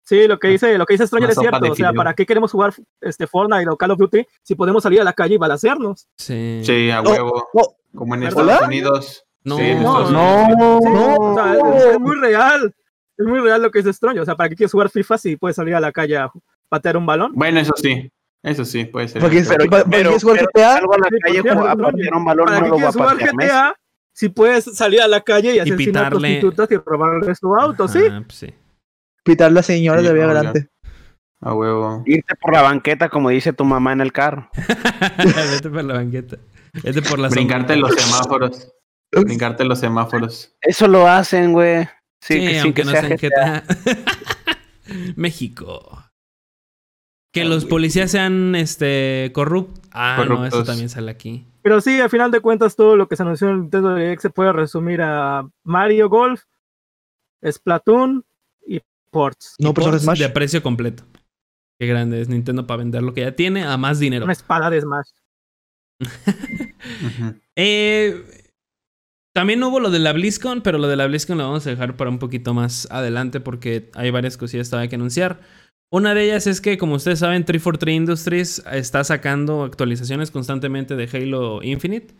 Sí, 0.08 0.28
lo 0.28 0.38
que 0.38 0.46
dice, 0.48 0.78
lo 0.78 0.86
que 0.86 0.94
dice 0.94 1.06
Stranger 1.08 1.30
es 1.30 1.36
cierto. 1.36 1.72
O 1.72 1.74
sea. 1.74 1.92
¿para 1.92 2.14
qué 2.14 2.24
queremos 2.24 2.52
jugar 2.52 2.72
este 3.00 3.26
Fortnite 3.26 3.68
o 3.68 3.76
Call 3.76 3.90
of 3.90 3.98
Duty 3.98 4.24
si 4.42 4.54
podemos 4.54 4.82
salir 4.82 5.00
a 5.00 5.04
la 5.04 5.12
calle 5.12 5.34
y 5.34 5.38
balacearnos? 5.38 6.06
Sí. 6.16 6.60
Sí, 6.62 6.90
a 6.90 7.00
huevo. 7.02 7.48
no, 7.52 7.62
Como 7.98 8.14
en 8.14 8.20
¿Verdad? 8.20 8.40
Estados 8.44 8.66
Unidos. 8.68 9.24
No, 9.42 9.56
Sí, 9.58 9.62
en 9.64 9.82
no, 9.82 9.88
Estados 10.04 10.12
no, 10.12 10.42
Unidos. 10.44 10.80
Sí, 10.84 10.90
no. 10.92 11.14
o 11.16 11.34
sea, 11.34 11.54
es, 11.54 11.84
es 11.94 11.98
muy 12.00 12.16
real. 12.20 12.74
Es 13.18 13.26
muy 13.26 13.40
real 13.40 13.62
lo 13.62 13.70
que 13.72 13.80
dice 13.80 13.92
Stranger. 13.92 14.22
O 14.22 14.24
sea, 14.24 14.36
¿para 14.36 14.48
qué 14.48 14.54
quieres 14.54 14.70
jugar 14.72 14.90
FIFA 14.90 15.18
si 15.18 15.36
puedes 15.36 15.56
salir 15.56 15.74
a 15.74 15.80
la 15.80 15.90
calle 15.90 16.16
a 16.18 16.30
patear 16.68 16.96
un 16.96 17.04
balón? 17.06 17.32
Bueno, 17.34 17.58
eso 17.58 17.72
sí. 17.76 18.08
Eso 18.44 18.64
sí, 18.64 18.84
puede 18.84 19.08
ser. 19.08 19.20
Porque 19.20 19.42
Pero, 19.48 19.68
¿Para- 19.68 19.84
para 19.84 19.84
pero, 19.96 20.10
qué 20.12 20.20
jugar 20.20 20.36
pero 20.36 20.48
GTA? 20.54 20.72
salgo 20.74 20.94
a 20.94 20.98
la 20.98 21.08
Sí, 21.08 21.16
calle 21.20 21.42
¿por 21.42 21.42
qué? 21.42 21.48
como 21.56 21.66
a 21.66 21.76
patear 21.76 22.14
un 22.14 22.24
balón, 22.24 22.46
¿Para 22.46 22.60
no 22.60 22.66
lo 22.66 22.70
voy 22.74 22.84
a 22.84 22.90
quieres 22.92 22.94
jugar. 22.94 23.34
GTA 23.34 23.76
si 24.12 24.28
puedes 24.28 24.64
salir 24.76 25.00
a 25.02 25.08
la 25.08 25.20
calle 25.20 25.56
y 25.56 25.58
asesinar 25.58 26.12
pitarle- 26.12 26.40
prostitutas 26.40 26.70
y 26.70 26.76
robarle 26.76 27.34
su 27.34 27.54
auto? 27.56 27.88
Sí. 27.88 28.04
Ajá, 28.06 28.22
pues 28.24 28.38
sí. 28.38 28.54
Pitar 29.26 29.52
la 29.52 29.62
señora 29.62 30.00
Sí, 30.00 30.06
de 30.06 30.14
Vía. 30.14 30.26
Grande. 30.26 30.68
A 31.40 31.52
huevo. 31.52 32.02
Irte 32.06 32.34
por 32.40 32.54
la 32.54 32.62
banqueta, 32.62 33.08
como 33.10 33.28
dice 33.28 33.52
tu 33.52 33.64
mamá 33.64 33.92
en 33.92 34.00
el 34.00 34.12
carro. 34.12 34.48
Vete 35.52 35.68
por 35.68 35.84
la 35.84 35.94
banqueta. 35.94 36.36
Vete 36.82 37.02
por 37.02 37.18
la 37.18 37.28
Brincarte 37.28 37.74
sombrita. 37.74 37.94
los 37.94 38.02
semáforos. 38.02 38.72
Brincarte 39.12 39.64
los 39.64 39.78
semáforos. 39.80 40.56
Eso 40.60 40.88
lo 40.88 41.06
hacen, 41.08 41.52
güey. 41.52 41.84
Sí, 42.20 42.34
Sí, 42.34 42.46
que 42.46 42.60
aunque 42.60 42.82
que 42.82 42.84
no 42.84 42.90
sea 42.92 43.02
GTA. 43.08 43.64
México. 45.16 46.02
Que 47.32 47.44
los 47.44 47.64
policías 47.66 48.10
sean 48.10 48.54
este 48.54 49.30
corrupt. 49.34 49.84
Ah, 49.92 50.24
no, 50.26 50.46
eso 50.46 50.64
también 50.64 50.88
sale 50.88 51.10
aquí. 51.10 51.46
Pero 51.62 51.80
sí, 51.80 52.00
al 52.00 52.08
final 52.10 52.30
de 52.30 52.40
cuentas, 52.40 52.76
todo 52.76 52.96
lo 52.96 53.08
que 53.08 53.16
se 53.16 53.24
anunció 53.24 53.48
en 53.48 53.54
el 53.54 53.60
Nintendo 53.62 53.94
Direct 53.94 54.22
se 54.22 54.30
puede 54.30 54.52
resumir 54.52 55.02
a 55.02 55.46
Mario 55.64 56.08
Golf, 56.08 56.44
Splatoon 57.44 58.24
Ports. 59.10 59.54
No, 59.58 59.74
pero 59.74 59.88
ports 59.88 60.02
Smash. 60.02 60.18
de 60.18 60.28
precio 60.28 60.62
completo. 60.62 61.04
Qué 61.78 61.86
grande 61.86 62.20
es 62.20 62.28
Nintendo 62.28 62.66
para 62.66 62.78
vender 62.78 63.02
lo 63.02 63.12
que 63.12 63.22
ya 63.22 63.32
tiene 63.32 63.64
a 63.64 63.76
más 63.76 63.98
dinero. 63.98 64.24
Una 64.24 64.32
espada 64.32 64.70
de 64.70 64.80
Smash. 64.80 65.10
Eh, 67.58 68.22
también 69.34 69.62
hubo 69.62 69.80
lo 69.80 69.90
de 69.90 69.98
la 69.98 70.12
BlizzCon, 70.12 70.62
pero 70.62 70.78
lo 70.78 70.88
de 70.88 70.96
la 70.96 71.06
BlizzCon 71.06 71.38
lo 71.38 71.44
vamos 71.44 71.66
a 71.66 71.70
dejar 71.70 71.96
para 71.96 72.10
un 72.10 72.18
poquito 72.18 72.54
más 72.54 72.86
adelante 72.90 73.40
porque 73.40 73.90
hay 73.94 74.10
varias 74.10 74.36
cosillas 74.36 74.70
todavía 74.70 74.88
que 74.88 74.96
anunciar. 74.96 75.40
Una 75.90 76.14
de 76.14 76.24
ellas 76.24 76.46
es 76.46 76.60
que, 76.60 76.78
como 76.78 76.94
ustedes 76.94 77.18
saben, 77.18 77.44
343 77.44 77.96
Industries 77.96 78.62
está 78.72 79.04
sacando 79.04 79.62
actualizaciones 79.64 80.30
constantemente 80.30 80.96
de 80.96 81.08
Halo 81.12 81.62
Infinite. 81.62 82.14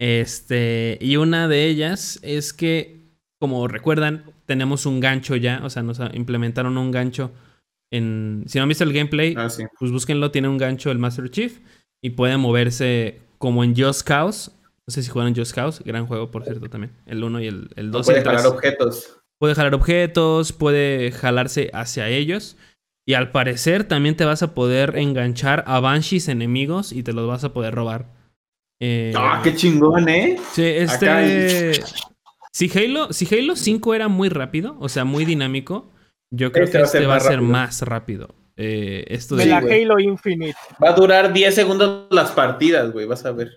Este, 0.00 0.98
y 1.00 1.16
una 1.16 1.48
de 1.48 1.66
ellas 1.66 2.18
es 2.22 2.52
que, 2.52 3.16
como 3.40 3.66
recuerdan, 3.68 4.32
tenemos 4.48 4.86
un 4.86 4.98
gancho 4.98 5.36
ya, 5.36 5.60
o 5.62 5.68
sea, 5.70 5.82
nos 5.84 6.00
implementaron 6.14 6.76
un 6.78 6.90
gancho 6.90 7.30
en... 7.92 8.44
Si 8.46 8.58
no 8.58 8.62
han 8.62 8.68
visto 8.68 8.82
el 8.84 8.92
gameplay, 8.92 9.34
Ah, 9.36 9.50
sí. 9.50 9.64
pues 9.78 9.92
búsquenlo, 9.92 10.30
tiene 10.30 10.48
un 10.48 10.56
gancho 10.58 10.90
el 10.90 10.98
Master 10.98 11.30
Chief 11.30 11.60
y 12.02 12.10
puede 12.10 12.36
moverse 12.38 13.20
como 13.38 13.62
en 13.62 13.76
Just 13.76 14.02
Cause. 14.02 14.50
No 14.86 14.92
sé 14.92 15.02
si 15.02 15.10
jugaron 15.10 15.34
Just 15.36 15.54
Cause, 15.54 15.82
gran 15.84 16.06
juego 16.06 16.30
por 16.30 16.44
cierto 16.44 16.68
también. 16.70 16.94
El 17.06 17.22
1 17.22 17.40
y 17.42 17.46
el, 17.46 17.68
el 17.76 17.90
2 17.90 18.06
y 18.06 18.08
puede 18.08 18.18
el 18.18 18.24
3. 18.24 18.36
jalar 18.36 18.52
objetos. 18.56 19.18
Puede 19.38 19.54
jalar 19.54 19.74
objetos, 19.74 20.52
puede 20.52 21.12
jalarse 21.12 21.70
hacia 21.74 22.08
ellos. 22.08 22.56
Y 23.06 23.14
al 23.14 23.30
parecer 23.30 23.84
también 23.84 24.16
te 24.16 24.24
vas 24.24 24.42
a 24.42 24.54
poder 24.54 24.96
enganchar 24.98 25.62
a 25.66 25.78
Banshees 25.80 26.28
enemigos 26.28 26.92
y 26.92 27.02
te 27.02 27.12
los 27.12 27.28
vas 27.28 27.44
a 27.44 27.52
poder 27.52 27.74
robar. 27.74 28.06
Eh, 28.80 29.12
Ah, 29.16 29.40
qué 29.44 29.54
chingón, 29.54 30.08
¿eh? 30.08 30.36
Sí, 30.52 30.62
este. 30.64 31.72
Si 32.58 32.68
Halo, 32.76 33.12
si 33.12 33.32
Halo 33.32 33.54
5 33.54 33.94
era 33.94 34.08
muy 34.08 34.28
rápido, 34.28 34.76
o 34.80 34.88
sea, 34.88 35.04
muy 35.04 35.24
dinámico, 35.24 35.92
yo 36.34 36.50
creo 36.50 36.64
Este 36.64 36.72
que 36.72 36.78
va 36.78 36.84
a 36.84 36.86
este 36.86 36.98
ser 36.98 37.08
va 37.08 37.12
a 37.12 37.16
más 37.16 37.22
ser 37.24 37.32
rápido. 37.36 37.52
más 37.52 37.82
rápido. 37.82 38.34
Eh, 38.56 39.04
esto 39.08 39.36
De 39.36 39.44
de- 39.44 39.50
la. 39.50 39.58
Halo 39.58 40.00
Infinite. 40.00 40.56
Va 40.82 40.88
a 40.88 40.92
durar 40.92 41.32
10 41.32 41.54
segundos 41.54 42.08
las 42.10 42.32
partidas, 42.32 42.92
güey. 42.92 43.06
Vas 43.06 43.24
a 43.24 43.30
ver. 43.30 43.52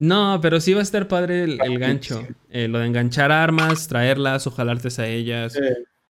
No, 0.00 0.38
pero 0.40 0.60
sí 0.60 0.72
va 0.72 0.80
a 0.80 0.82
estar 0.84 1.08
padre 1.08 1.42
el, 1.42 1.58
el 1.64 1.78
gancho. 1.80 2.24
Eh, 2.50 2.68
lo 2.68 2.78
de 2.78 2.86
enganchar 2.86 3.32
armas, 3.32 3.88
traerlas 3.88 4.46
o 4.46 4.52
jalarte 4.52 4.88
a 5.02 5.06
ellas. 5.08 5.58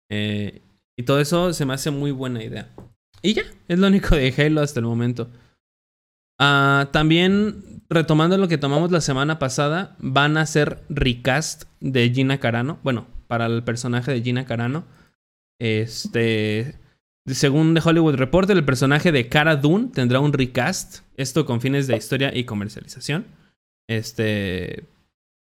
eh, 0.09 0.61
y 0.97 1.03
todo 1.03 1.19
eso 1.19 1.51
se 1.53 1.65
me 1.65 1.73
hace 1.73 1.91
muy 1.91 2.11
buena 2.11 2.41
idea. 2.43 2.69
Y 3.21 3.33
ya, 3.33 3.43
es 3.67 3.77
lo 3.79 3.87
único 3.87 4.15
de 4.15 4.33
Halo 4.37 4.61
hasta 4.61 4.79
el 4.79 4.85
momento. 4.85 5.29
Ah, 6.39 6.89
también, 6.93 7.81
retomando 7.89 8.37
lo 8.37 8.47
que 8.47 8.57
tomamos 8.57 8.91
la 8.91 9.01
semana 9.01 9.39
pasada, 9.39 9.97
van 9.99 10.37
a 10.37 10.41
hacer 10.41 10.81
recast 10.89 11.65
de 11.81 12.09
Gina 12.09 12.39
Carano. 12.39 12.79
Bueno, 12.81 13.07
para 13.27 13.45
el 13.45 13.63
personaje 13.63 14.11
de 14.11 14.21
Gina 14.21 14.45
Carano. 14.45 14.85
Este. 15.59 16.79
Según 17.27 17.75
The 17.75 17.81
Hollywood 17.83 18.15
Reporter, 18.15 18.57
el 18.57 18.65
personaje 18.65 19.11
de 19.11 19.27
Cara 19.27 19.57
Dune 19.57 19.89
tendrá 19.93 20.19
un 20.19 20.33
recast. 20.33 21.01
Esto 21.17 21.45
con 21.45 21.61
fines 21.61 21.85
de 21.87 21.97
historia 21.97 22.35
y 22.35 22.45
comercialización. 22.45 23.25
Este. 23.87 24.85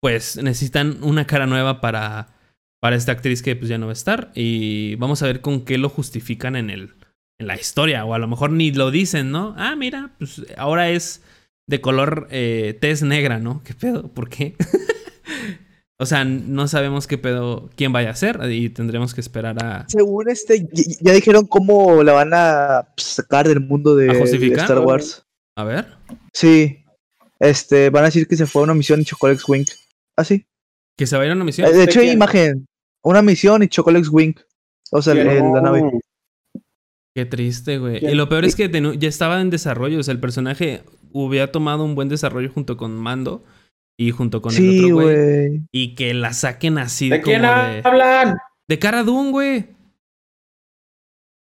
Pues 0.02 0.38
necesitan 0.38 0.98
una 1.04 1.26
cara 1.26 1.48
nueva 1.48 1.80
para. 1.80 2.34
Para 2.80 2.96
esta 2.96 3.12
actriz 3.12 3.42
que 3.42 3.56
pues 3.56 3.70
ya 3.70 3.78
no 3.78 3.88
va 3.88 3.92
a 3.92 3.94
estar. 3.94 4.32
Y 4.36 4.96
vamos 4.96 5.22
a 5.22 5.28
ver 5.28 5.42
con 5.42 5.62
qué 5.62 5.78
lo 5.78 5.90
justifican 5.90 6.56
en 6.56 6.70
el. 6.70 6.94
En 7.40 7.48
la 7.48 7.56
historia. 7.56 8.06
O 8.06 8.14
a 8.14 8.20
lo 8.20 8.28
mejor 8.28 8.52
ni 8.52 8.72
lo 8.72 8.92
dicen, 8.92 9.32
¿no? 9.32 9.54
Ah, 9.58 9.76
mira, 9.76 10.12
pues 10.18 10.42
ahora 10.58 10.90
es 10.90 11.22
de 11.68 11.82
color 11.82 12.28
eh, 12.32 12.78
tez 12.80 13.04
negra, 13.04 13.40
¿no? 13.40 13.62
¿Qué 13.64 13.74
pedo? 13.74 14.08
¿Por 14.08 14.30
qué? 14.30 14.56
o 16.00 16.06
sea, 16.06 16.24
no 16.26 16.68
sabemos 16.68 17.08
qué 17.08 17.18
pedo, 17.18 17.70
quién 17.76 17.92
vaya 17.92 18.10
a 18.12 18.16
ser. 18.16 18.40
Y 18.50 18.70
tendremos 18.70 19.14
que 19.14 19.22
esperar 19.22 19.64
a. 19.64 19.86
Según 19.88 20.30
este, 20.30 20.68
ya, 20.72 20.84
ya 21.02 21.14
dijeron 21.14 21.46
cómo 21.46 22.04
la 22.04 22.14
van 22.14 22.32
a 22.34 22.88
pues, 22.96 23.08
sacar 23.08 23.48
del 23.48 23.60
mundo 23.60 23.96
de, 23.96 24.10
¿A? 24.10 24.14
Star 24.24 24.80
Wars. 24.80 25.26
A 25.58 25.64
ver. 25.64 25.88
Sí. 26.34 26.84
Este, 27.40 27.90
van 27.92 28.04
a 28.04 28.08
decir 28.08 28.28
que 28.28 28.36
se 28.36 28.48
fue 28.48 28.62
a 28.62 28.64
una 28.64 28.74
misión 28.74 29.02
y 29.02 29.06
Chocolex 29.06 29.48
Wink. 29.48 29.70
Ah, 30.18 30.24
sí. 30.24 30.46
Que 30.98 31.06
se 31.06 31.18
vaya 31.18 31.32
a 31.32 31.36
una 31.36 31.44
misión. 31.46 31.68
Eh, 31.68 31.74
De 31.74 31.84
hecho, 31.84 32.00
hay 32.00 32.10
imagen. 32.10 32.66
Una 33.04 33.22
misión 33.22 33.62
y 33.62 33.68
Chocolex 33.68 34.10
Wink. 34.10 34.40
O 34.92 35.02
sea, 35.02 35.14
el- 35.14 35.28
el- 35.28 35.52
la 35.54 35.62
nave. 35.62 35.84
Qué 37.18 37.26
triste, 37.26 37.80
güey. 37.80 37.98
Y 38.06 38.14
lo 38.14 38.30
peor 38.30 38.46
es 38.46 38.56
que 38.56 38.70
ya 39.00 39.10
estaba 39.10 39.42
en 39.42 39.50
desarrollo. 39.50 40.00
O 40.00 40.04
sea, 40.04 40.12
el 40.12 40.20
personaje 40.20 40.84
hubiera 41.12 41.52
tomado 41.52 41.84
un 41.84 41.96
buen 41.96 42.10
desarrollo 42.10 42.52
junto 42.52 42.78
con 42.78 42.96
Mando 42.96 43.44
y 43.98 44.12
junto 44.12 44.44
con 44.44 44.52
el 44.52 44.58
Sí, 44.60 44.84
otro 44.84 44.98
güey. 44.98 45.64
Y 45.72 45.96
que 45.96 46.14
la 46.14 46.34
saquen 46.34 46.78
así 46.78 47.10
¿De 47.10 47.20
como 47.22 47.32
quién 47.32 47.42
de. 47.42 47.82
hablan? 47.84 48.38
De 48.68 48.78
Cara 48.78 49.02
Dune, 49.02 49.32
güey. 49.32 49.66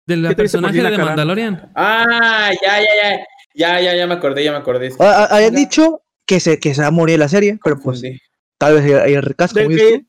De 0.07 0.17
la 0.17 0.29
¿Qué 0.29 0.37
te 0.37 0.43
dice 0.45 0.59
por 0.59 0.71
personaje 0.71 0.97
de? 0.97 1.05
Mandalorian. 1.05 1.73
Ah, 1.75 2.53
ya, 2.53 2.79
ya, 2.79 2.87
ya. 3.03 3.25
Ya, 3.57 3.81
ya, 3.81 3.97
ya 3.97 4.07
me 4.07 4.15
acordé, 4.15 4.45
ya 4.45 4.53
me 4.53 4.59
acordé. 4.59 4.93
Ah, 5.01 5.27
ah, 5.29 5.37
Habían 5.39 5.57
dicho 5.57 6.03
que 6.25 6.39
se, 6.39 6.61
que 6.61 6.73
se 6.73 6.83
va 6.83 6.87
a 6.87 6.93
morir 6.93 7.19
la 7.19 7.27
serie, 7.29 7.59
pero 7.65 7.81
pues 7.81 8.01
Confundí. 8.01 8.21
tal 8.59 8.75
vez 8.75 8.95
hay 9.03 9.15
el 9.15 9.23
recasco. 9.23 9.59
Del 9.59 9.77
que, 9.77 10.05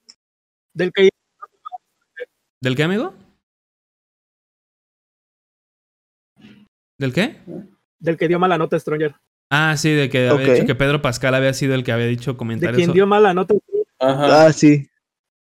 del 0.75 0.91
que 0.93 1.09
¿Del 2.61 2.75
qué, 2.75 2.83
amigo? 2.83 3.15
¿Del 6.97 7.13
qué? 7.13 7.37
del 7.99 8.17
que 8.17 8.27
dio 8.27 8.37
mala 8.39 8.57
nota 8.57 8.77
Stranger. 8.79 9.15
Ah, 9.49 9.75
sí, 9.77 9.91
de 9.91 10.09
que 10.09 10.27
había 10.29 10.53
dicho 10.53 10.65
que 10.65 10.75
Pedro 10.75 11.01
Pascal 11.01 11.33
había 11.33 11.53
sido 11.53 11.73
el 11.75 11.83
que 11.83 11.91
había 11.91 12.07
dicho 12.07 12.31
De 12.33 12.37
comentarios. 12.37 12.75
quien 12.77 12.87
so- 12.87 12.93
dio 12.93 13.07
mala 13.07 13.33
nota. 13.33 13.55
Ajá. 13.99 14.45
Ah, 14.47 14.53
sí. 14.53 14.87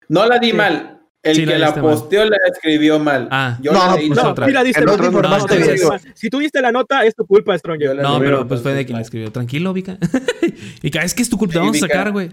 No 0.10 0.26
la 0.28 0.39
di 0.39 0.52
Sí. 0.52 0.58
mal. 0.58 0.98
El 1.24 1.36
Sí, 1.36 1.46
que 1.46 1.58
la 1.60 1.72
mal. 1.72 1.82
posteó 1.82 2.26
la 2.26 2.36
escribió 2.52 2.98
mal. 3.00 3.28
Ah. 3.32 3.60
Yo 3.62 3.72
No, 3.72 3.78
la 3.88 3.96
leí 3.96 4.08
pues 4.08 4.18
mal. 4.18 4.26
No, 4.26 4.32
otra. 4.32 4.48
la 4.50 4.64
diste 4.64 4.84
No, 4.84 4.94
informaste 4.96 5.60
no. 5.84 5.98
Si 6.16 6.30
tú 6.32 6.39
diste 6.39 6.62
la 6.62 6.72
nota, 6.72 7.06
es 7.06 7.16
tu 7.16 7.28
culpa, 7.28 7.56
la 7.64 7.94
No, 8.02 8.14
leí 8.20 8.20
pero 8.28 8.48
pues 8.48 8.62
fue 8.62 8.74
de 8.74 8.86
quien 8.86 8.96
la 8.96 9.04
escribió. 9.04 9.32
Tranquilo, 9.32 9.72
Vika. 9.72 9.98
y 10.82 10.89
cada 10.89 11.04
vez 11.06 11.14
que 11.14 11.22
es 11.22 11.30
tu 11.30 11.38
culpa, 11.38 11.54
te 11.54 11.60
Sí, 11.60 11.60
vamos 11.60 11.78
a 11.78 11.86
Vika. 11.86 11.88
sacar, 11.96 12.12
güey. 12.12 12.30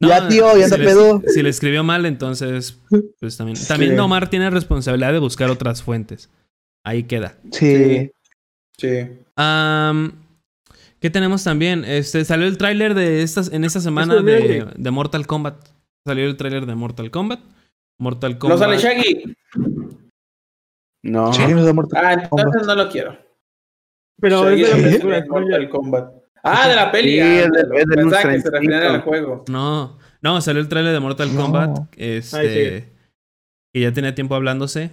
Ya, 0.00 0.28
tío, 0.28 0.56
ya 0.56 0.68
si 0.68 0.76
le- 0.78 0.84
pedo. 0.84 1.22
Si 1.26 1.42
le 1.42 1.48
escribió 1.48 1.82
mal, 1.82 2.04
entonces, 2.06 2.78
pues 3.20 3.36
también. 3.36 3.58
También 3.66 3.92
Sí. 3.94 3.98
Omar 3.98 4.28
tiene 4.28 4.50
responsabilidad 4.50 5.12
de 5.12 5.18
buscar 5.18 5.50
otras 5.50 5.82
fuentes. 5.82 6.30
Ahí 6.84 7.04
queda. 7.04 7.36
Sí. 7.52 8.10
Sí. 8.80 9.08
¿Qué 11.00 11.10
tenemos 11.10 11.44
también? 11.44 11.84
Este, 11.84 12.24
salió 12.24 12.46
el 12.46 12.58
tráiler 12.58 12.94
de 12.94 13.22
estas, 13.22 13.52
en 13.52 13.64
esta 13.64 13.80
semana 13.80 14.16
de, 14.16 14.66
de 14.76 14.90
Mortal 14.90 15.26
Kombat. 15.26 15.68
Salió 16.06 16.26
el 16.26 16.36
tráiler 16.36 16.66
de 16.66 16.74
Mortal 16.74 17.10
Kombat. 17.10 17.40
Mortal 17.98 18.32
¿No 18.32 18.38
Kombat. 18.38 18.58
sale 18.58 18.78
Shaggy? 18.78 19.34
No. 21.02 21.32
Sí, 21.32 21.42
nos 21.48 21.64
da 21.64 21.72
muerto. 21.72 21.96
Ah, 21.96 22.12
entonces 22.14 22.66
no 22.66 22.74
lo 22.74 22.88
quiero. 22.90 23.16
Pero 24.20 24.44
Shaggy 24.44 24.62
es 24.62 24.70
de 24.70 24.76
la 24.78 24.82
película 24.88 25.14
de 25.16 25.22
de 25.22 25.28
Mortal. 25.28 25.68
Kombat. 25.70 26.12
Ah, 26.42 26.68
de 26.68 26.76
la 26.76 26.92
peli. 26.92 27.12
Sí, 27.12 27.20
ah, 27.20 27.40
es 27.44 27.50
de- 27.52 27.64
no, 27.66 27.74
es 27.74 27.86
del 27.86 27.96
pensaba 27.96 28.32
que 28.32 28.40
se 28.40 28.50
referían 28.50 28.82
al 28.82 29.00
juego. 29.02 29.44
No, 29.48 29.98
no, 30.22 30.40
salió 30.40 30.60
el 30.60 30.68
trailer 30.68 30.92
de 30.92 31.00
Mortal 31.00 31.34
No. 31.34 31.40
Kombat. 31.42 31.78
Este. 31.96 32.36
Ay, 32.36 32.84
Que 33.72 33.80
ya 33.80 33.92
tenía 33.92 34.14
tiempo 34.14 34.34
hablándose. 34.34 34.90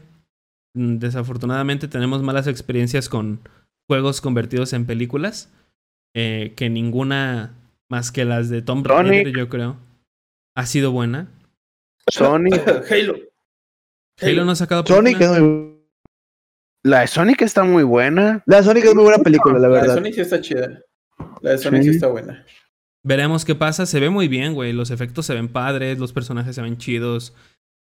Mm, 0.74 0.98
Desafortunadamente 1.00 1.88
tenemos 1.88 2.22
malas 2.22 2.48
experiencias 2.48 3.10
con 3.10 3.40
juegos 3.88 4.22
convertidos 4.22 4.74
en 4.74 4.86
películas. 4.86 5.52
eh, 6.16 6.54
que 6.56 6.70
ninguna 6.70 7.54
más 7.90 8.12
que 8.12 8.26
las 8.26 8.50
de 8.50 8.64
Sonic. 8.66 8.88
Raider, 8.88 9.38
yo 9.38 9.50
creo, 9.50 9.78
ha 10.56 10.66
sido 10.66 10.92
buena. 10.92 11.28
Sonic. 12.10 12.56
Halo. 12.92 13.16
Halo 14.20 14.46
no 14.46 14.52
ha 14.52 14.56
sacado 14.56 14.84
Sonic 14.86 15.22
es 15.22 15.30
muy... 15.40 15.78
La 16.84 17.02
de 17.02 17.08
Sonic 17.08 17.42
está 17.44 17.64
muy 17.64 17.84
buena. 17.84 18.42
La 18.46 18.64
Sonic 18.64 18.86
es 18.86 18.96
muy 18.96 19.04
buena 19.04 19.22
película, 19.24 19.60
la 19.60 19.68
La 19.68 19.76
de 19.76 19.82
verdad. 19.82 19.96
Sonic 19.96 20.14
sí 20.16 20.22
está 20.22 20.42
chida. 20.42 20.82
La 21.42 21.52
de 21.52 21.58
Sonic 21.58 21.82
sí, 21.84 21.90
Sí. 21.90 21.96
está 21.96 22.08
buena. 22.08 22.46
Veremos 23.04 23.46
qué 23.46 23.56
pasa. 23.56 23.86
Se 23.86 24.00
ve 24.00 24.10
muy 24.10 24.28
bien, 24.28 24.54
güey. 24.54 24.74
Los 24.74 24.90
efectos 24.90 25.26
se 25.26 25.34
ven 25.36 25.50
padres, 25.50 26.00
los 26.00 26.14
personajes 26.14 26.56
se 26.56 26.62
ven 26.62 26.78
chidos. 26.78 27.34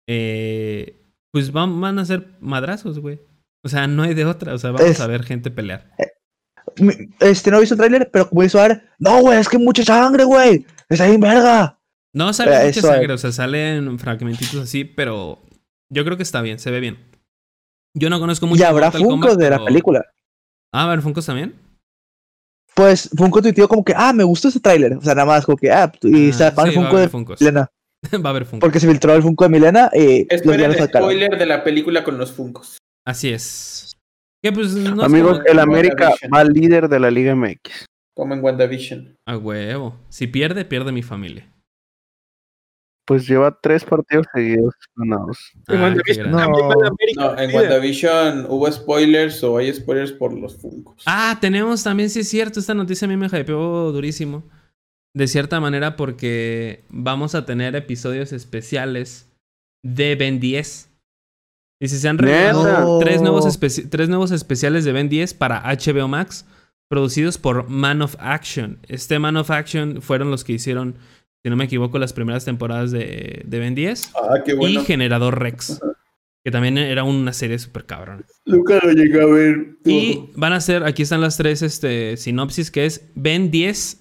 Eh, 0.08 1.02
pues 1.32 1.50
van, 1.52 1.80
van 1.80 1.98
a 1.98 2.04
ser 2.04 2.28
madrazos, 2.40 2.98
güey. 3.00 3.20
O 3.62 3.68
sea, 3.68 3.86
no 3.86 4.02
hay 4.02 4.14
de 4.14 4.24
otra. 4.24 4.54
O 4.54 4.58
sea, 4.58 4.70
vamos 4.70 4.88
Es- 4.90 5.00
a 5.00 5.06
ver 5.06 5.22
gente 5.24 5.50
pelear. 5.50 5.90
Mi- 6.78 6.94
Este, 7.20 7.50
no 7.50 7.56
he 7.56 7.60
visto 7.60 7.74
el 7.74 7.78
tráiler, 7.78 8.10
pero 8.12 8.28
como 8.28 8.42
hizo 8.44 8.60
ahora, 8.60 8.82
no, 8.98 9.20
güey, 9.20 9.38
es 9.38 9.48
que 9.48 9.58
mucha 9.58 9.82
sangre, 9.82 10.24
güey. 10.24 10.64
Está 10.88 11.06
bien 11.06 11.20
verga. 11.20 11.78
No 12.14 12.32
sale 12.32 12.56
Eh, 12.62 12.66
mucha 12.66 12.80
sangre, 12.80 13.06
es. 13.06 13.10
o 13.12 13.18
sea, 13.18 13.32
salen 13.32 13.98
fragmentitos 13.98 14.60
así, 14.62 14.84
pero 14.84 15.42
yo 15.92 16.04
creo 16.04 16.16
que 16.16 16.22
está 16.22 16.40
bien, 16.42 16.58
se 16.58 16.70
ve 16.70 16.80
bien. 16.80 16.98
Yo 17.94 18.08
no 18.08 18.18
conozco 18.20 18.46
mucho 18.46 18.62
Y 18.62 18.64
habrá 18.64 18.90
Funko 18.92 19.34
de 19.36 19.50
la 19.50 19.64
película. 19.64 20.04
Ah, 20.72 20.78
¿va 20.78 20.82
a 20.82 20.92
haber 20.92 21.02
Funkos 21.02 21.26
también? 21.26 21.54
Pues 22.74 23.10
Funko 23.16 23.42
tuiteó 23.42 23.66
como 23.68 23.84
que, 23.84 23.92
ah, 23.96 24.12
me 24.12 24.22
gustó 24.24 24.48
ese 24.48 24.60
tráiler. 24.60 24.94
O 24.94 25.02
sea, 25.02 25.14
nada 25.14 25.26
más 25.26 25.44
como 25.44 25.56
que, 25.58 25.70
ah, 25.72 25.90
y 26.02 26.30
Ah, 26.30 26.32
sacaron 26.32 26.72
sí, 26.72 26.78
el 26.78 26.84
va 26.84 26.88
a 26.88 26.90
Funko 26.90 27.00
de 27.00 27.08
Funkos. 27.08 27.40
Milena. 27.40 27.70
va 28.24 28.28
a 28.28 28.30
haber 28.30 28.44
Funko. 28.46 28.60
Porque 28.64 28.80
se 28.80 28.88
filtró 28.88 29.14
el 29.14 29.22
Funko 29.22 29.44
de 29.44 29.50
Milena 29.50 29.90
y 29.92 30.26
Esperen 30.32 30.70
el 30.72 30.88
spoiler 30.88 31.36
de 31.38 31.46
la 31.46 31.64
película 31.64 32.04
con 32.04 32.16
los 32.16 32.32
Funkos. 32.32 32.78
Así 33.10 33.30
es. 33.30 33.96
Que 34.40 34.52
pues 34.52 34.72
no 34.72 35.02
Amigos, 35.02 35.40
el 35.46 35.58
América 35.58 36.12
va 36.32 36.44
líder 36.44 36.88
de 36.88 37.00
la 37.00 37.10
Liga 37.10 37.34
MX. 37.34 37.86
Como 38.14 38.34
en 38.34 38.44
WandaVision. 38.44 39.16
A 39.26 39.36
huevo. 39.36 39.98
Si 40.08 40.28
pierde, 40.28 40.64
pierde 40.64 40.92
mi 40.92 41.02
familia. 41.02 41.52
Pues 43.04 43.26
lleva 43.26 43.58
tres 43.60 43.84
partidos 43.84 44.26
seguidos 44.32 44.74
ganados. 44.94 45.50
En 45.66 45.82
Ah. 45.82 45.90
No, 47.16 47.36
en 47.36 47.48
líder. 47.48 47.54
WandaVision 47.54 48.46
hubo 48.48 48.70
spoilers 48.70 49.42
o 49.42 49.58
hay 49.58 49.74
spoilers 49.74 50.12
por 50.12 50.32
los 50.32 50.56
Funkos. 50.56 51.02
Ah, 51.04 51.36
tenemos 51.40 51.82
también, 51.82 52.10
sí 52.10 52.20
es 52.20 52.28
cierto, 52.28 52.60
esta 52.60 52.74
noticia 52.74 53.06
a 53.06 53.08
mí 53.08 53.16
me 53.16 53.26
hypeó 53.26 53.90
durísimo. 53.90 54.44
De 55.16 55.26
cierta 55.26 55.58
manera 55.58 55.96
porque 55.96 56.84
vamos 56.90 57.34
a 57.34 57.44
tener 57.44 57.74
episodios 57.74 58.32
especiales 58.32 59.28
de 59.82 60.14
Ben 60.14 60.38
10. 60.38 60.89
Y 61.80 61.88
si 61.88 61.96
se 61.98 62.08
han 62.08 62.18
revelado 62.18 62.98
tres, 62.98 63.22
nuevos 63.22 63.58
tres 63.90 64.08
nuevos 64.08 64.30
especiales 64.32 64.84
de 64.84 64.92
Ben 64.92 65.08
10 65.08 65.32
para 65.34 65.62
HBO 65.62 66.08
Max, 66.08 66.44
producidos 66.88 67.38
por 67.38 67.68
Man 67.68 68.02
of 68.02 68.16
Action. 68.18 68.78
Este 68.86 69.18
Man 69.18 69.36
of 69.36 69.50
Action 69.50 70.02
fueron 70.02 70.30
los 70.30 70.44
que 70.44 70.52
hicieron, 70.52 70.96
si 71.42 71.48
no 71.48 71.56
me 71.56 71.64
equivoco, 71.64 71.98
las 71.98 72.12
primeras 72.12 72.44
temporadas 72.44 72.90
de, 72.90 73.42
de 73.46 73.58
Ben 73.58 73.74
10 73.74 74.12
Ah, 74.14 74.42
qué 74.44 74.52
bueno. 74.54 74.82
y 74.82 74.84
Generador 74.84 75.40
Rex, 75.40 75.80
que 76.44 76.50
también 76.50 76.76
era 76.76 77.02
una 77.02 77.32
serie 77.32 77.58
súper 77.58 77.86
cabrón. 77.86 78.26
Nunca 78.44 78.78
lo 78.82 78.92
llegué 78.92 79.22
a 79.22 79.26
ver. 79.26 79.76
Y 79.86 80.30
van 80.36 80.52
a 80.52 80.60
ser, 80.60 80.84
aquí 80.84 81.02
están 81.02 81.22
las 81.22 81.38
tres 81.38 81.62
este, 81.62 82.18
sinopsis, 82.18 82.70
que 82.70 82.84
es 82.84 83.06
Ben 83.14 83.50
10, 83.50 83.96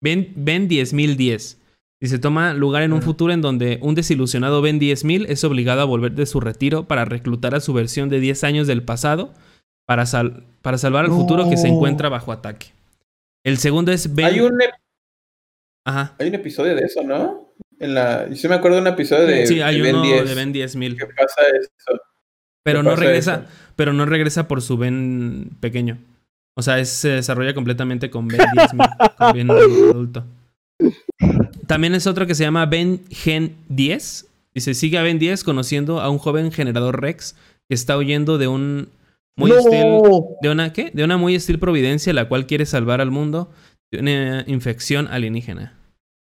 Ben, 0.00 0.32
ben 0.34 0.66
10010. 0.68 1.57
Y 2.00 2.06
se 2.08 2.18
toma 2.18 2.54
lugar 2.54 2.82
en 2.84 2.92
un 2.92 3.00
Ah. 3.00 3.02
futuro 3.02 3.32
en 3.32 3.40
donde 3.40 3.78
un 3.82 3.94
desilusionado 3.94 4.62
Ben 4.62 4.78
10000 4.78 5.26
es 5.26 5.42
obligado 5.44 5.80
a 5.80 5.84
volver 5.84 6.12
de 6.12 6.26
su 6.26 6.38
retiro 6.40 6.86
para 6.86 7.04
reclutar 7.04 7.54
a 7.54 7.60
su 7.60 7.72
versión 7.72 8.08
de 8.08 8.20
10 8.20 8.44
años 8.44 8.66
del 8.68 8.82
pasado 8.84 9.32
para, 9.86 10.06
sal- 10.06 10.44
para 10.62 10.78
salvar 10.78 11.06
al 11.06 11.10
futuro 11.10 11.48
que 11.50 11.56
se 11.56 11.66
encuentra 11.68 12.08
bajo 12.08 12.30
ataque. 12.30 12.68
El 13.44 13.56
segundo 13.58 13.90
es 13.90 14.14
Ben... 14.14 14.26
Hay 14.26 14.40
un, 14.40 14.52
Ajá. 15.86 16.14
hay 16.18 16.28
un 16.28 16.34
episodio 16.34 16.74
de 16.76 16.82
eso, 16.82 17.02
¿no? 17.02 17.48
En 17.80 17.94
la, 17.94 18.28
yo 18.28 18.48
me 18.48 18.54
acuerdo 18.56 18.76
de 18.76 18.82
un 18.82 18.88
episodio 18.88 19.26
de, 19.26 19.46
sí, 19.46 19.60
hay 19.60 19.76
de 19.76 19.82
Ben 19.82 19.94
uno 19.96 20.04
10. 20.04 20.28
de 20.28 20.34
Ben 20.34 20.52
10000. 20.52 20.96
que 20.96 21.06
pasa 21.06 21.40
eso. 21.60 22.00
Pero 22.64 22.80
¿Qué 22.82 22.88
no 22.88 22.96
regresa, 22.96 23.34
eso? 23.36 23.44
pero 23.76 23.92
no 23.92 24.04
regresa 24.04 24.46
por 24.48 24.62
su 24.62 24.76
Ben 24.76 25.50
pequeño. 25.60 25.98
O 26.56 26.62
sea, 26.62 26.78
es- 26.78 26.90
se 26.90 27.08
desarrolla 27.10 27.54
completamente 27.54 28.10
con 28.10 28.28
Ben 28.28 28.40
10.000, 28.40 29.16
con 29.16 29.32
Ben 29.32 29.50
adulto. 29.50 30.24
También 31.66 31.94
es 31.94 32.06
otro 32.06 32.26
que 32.26 32.34
se 32.34 32.44
llama 32.44 32.66
Ben 32.66 33.00
Gen 33.10 33.56
10. 33.68 34.26
Y 34.54 34.60
se 34.60 34.74
sigue 34.74 34.98
a 34.98 35.02
Ben 35.02 35.18
10 35.18 35.44
conociendo 35.44 36.00
a 36.00 36.10
un 36.10 36.18
joven 36.18 36.50
generador 36.50 37.00
Rex 37.00 37.36
que 37.68 37.74
está 37.74 37.96
huyendo 37.96 38.38
de 38.38 38.48
un 38.48 38.88
muy 39.36 39.52
estilo 39.52 40.02
no. 40.02 40.26
de 40.42 40.50
una 40.50 40.72
¿qué? 40.72 40.90
De 40.92 41.04
una 41.04 41.16
muy 41.16 41.34
estilo 41.36 41.60
providencia 41.60 42.12
la 42.12 42.28
cual 42.28 42.46
quiere 42.46 42.66
salvar 42.66 43.00
al 43.00 43.10
mundo 43.12 43.50
de 43.92 44.00
una 44.00 44.44
infección 44.48 45.06
alienígena. 45.08 45.74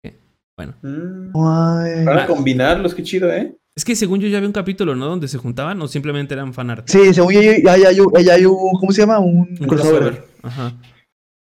¿Qué? 0.02 0.16
Bueno, 0.56 0.74
Mm. 0.82 2.04
Para 2.04 2.26
combinarlos, 2.26 2.94
qué 2.94 3.02
chido, 3.02 3.30
¿eh? 3.32 3.54
es 3.76 3.84
que 3.84 3.94
según 3.94 4.18
yo 4.18 4.26
ya 4.26 4.38
había 4.38 4.48
un 4.48 4.52
capítulo, 4.52 4.96
¿no? 4.96 5.06
Donde 5.06 5.28
se 5.28 5.38
juntaban 5.38 5.80
o 5.80 5.86
simplemente 5.86 6.34
eran 6.34 6.52
fanart. 6.52 6.88
Sí, 6.88 7.14
según 7.14 7.32
yo, 7.34 7.40
ya, 7.40 7.76
ya, 7.76 7.88
hay 7.90 8.00
un- 8.00 8.12
ya 8.24 8.34
hay 8.34 8.44
un, 8.44 8.56
¿cómo 8.80 8.90
se 8.90 9.02
llama? 9.02 9.20
Un, 9.20 9.56
Un 9.60 9.66
crossover. 9.68 10.00
crossover. 10.00 10.24
Ajá. 10.42 10.74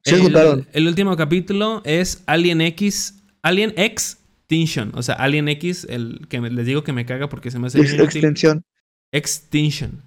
Se 0.10 0.68
el, 0.74 0.88
último 0.88 1.16
capítulo 1.18 1.82
es 1.86 2.24
Alien 2.28 2.62
X, 2.62 3.24
Alien 3.42 3.74
Extinction. 3.78 4.92
O 4.96 5.04
sea, 5.04 5.16
Alien 5.16 5.48
X, 5.50 5.86
el 5.90 6.28
que 6.30 6.40
les 6.42 6.66
digo 6.66 6.84
que 6.84 6.94
me 6.94 7.06
caga 7.06 7.30
porque 7.30 7.52
se 7.52 7.60
me 7.60 7.68
hace 7.68 7.80
Ex- 7.80 7.92
bien 7.92 8.02
útil. 8.04 8.18
extensión. 8.24 8.64
Extinction. 9.12 10.02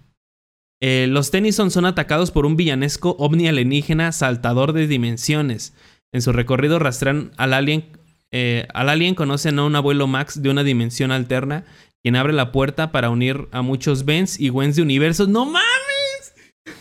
Eh, 0.82 1.06
los 1.08 1.30
Tennyson 1.30 1.70
son 1.70 1.84
atacados 1.84 2.30
por 2.30 2.46
un 2.46 2.56
villanesco 2.56 3.14
ovni 3.18 3.48
alienígena 3.48 4.12
saltador 4.12 4.72
de 4.72 4.86
dimensiones. 4.86 5.74
En 6.12 6.22
su 6.22 6.32
recorrido 6.32 6.78
rastrean 6.78 7.32
al 7.36 7.52
alien. 7.52 7.84
eh, 8.32 8.66
al 8.74 8.88
alien 8.88 9.14
conocen 9.14 9.58
a 9.58 9.64
un 9.64 9.74
abuelo 9.76 10.06
Max 10.06 10.40
de 10.42 10.48
una 10.50 10.62
dimensión 10.64 11.10
alterna, 11.12 11.64
quien 12.02 12.16
abre 12.16 12.32
la 12.32 12.52
puerta 12.52 12.92
para 12.92 13.10
unir 13.10 13.48
a 13.52 13.60
muchos 13.62 14.04
Bens 14.04 14.38
y 14.40 14.50
Wens 14.50 14.76
de 14.76 14.82
universos. 14.82 15.28
¡No 15.28 15.44
mames! 15.44 16.32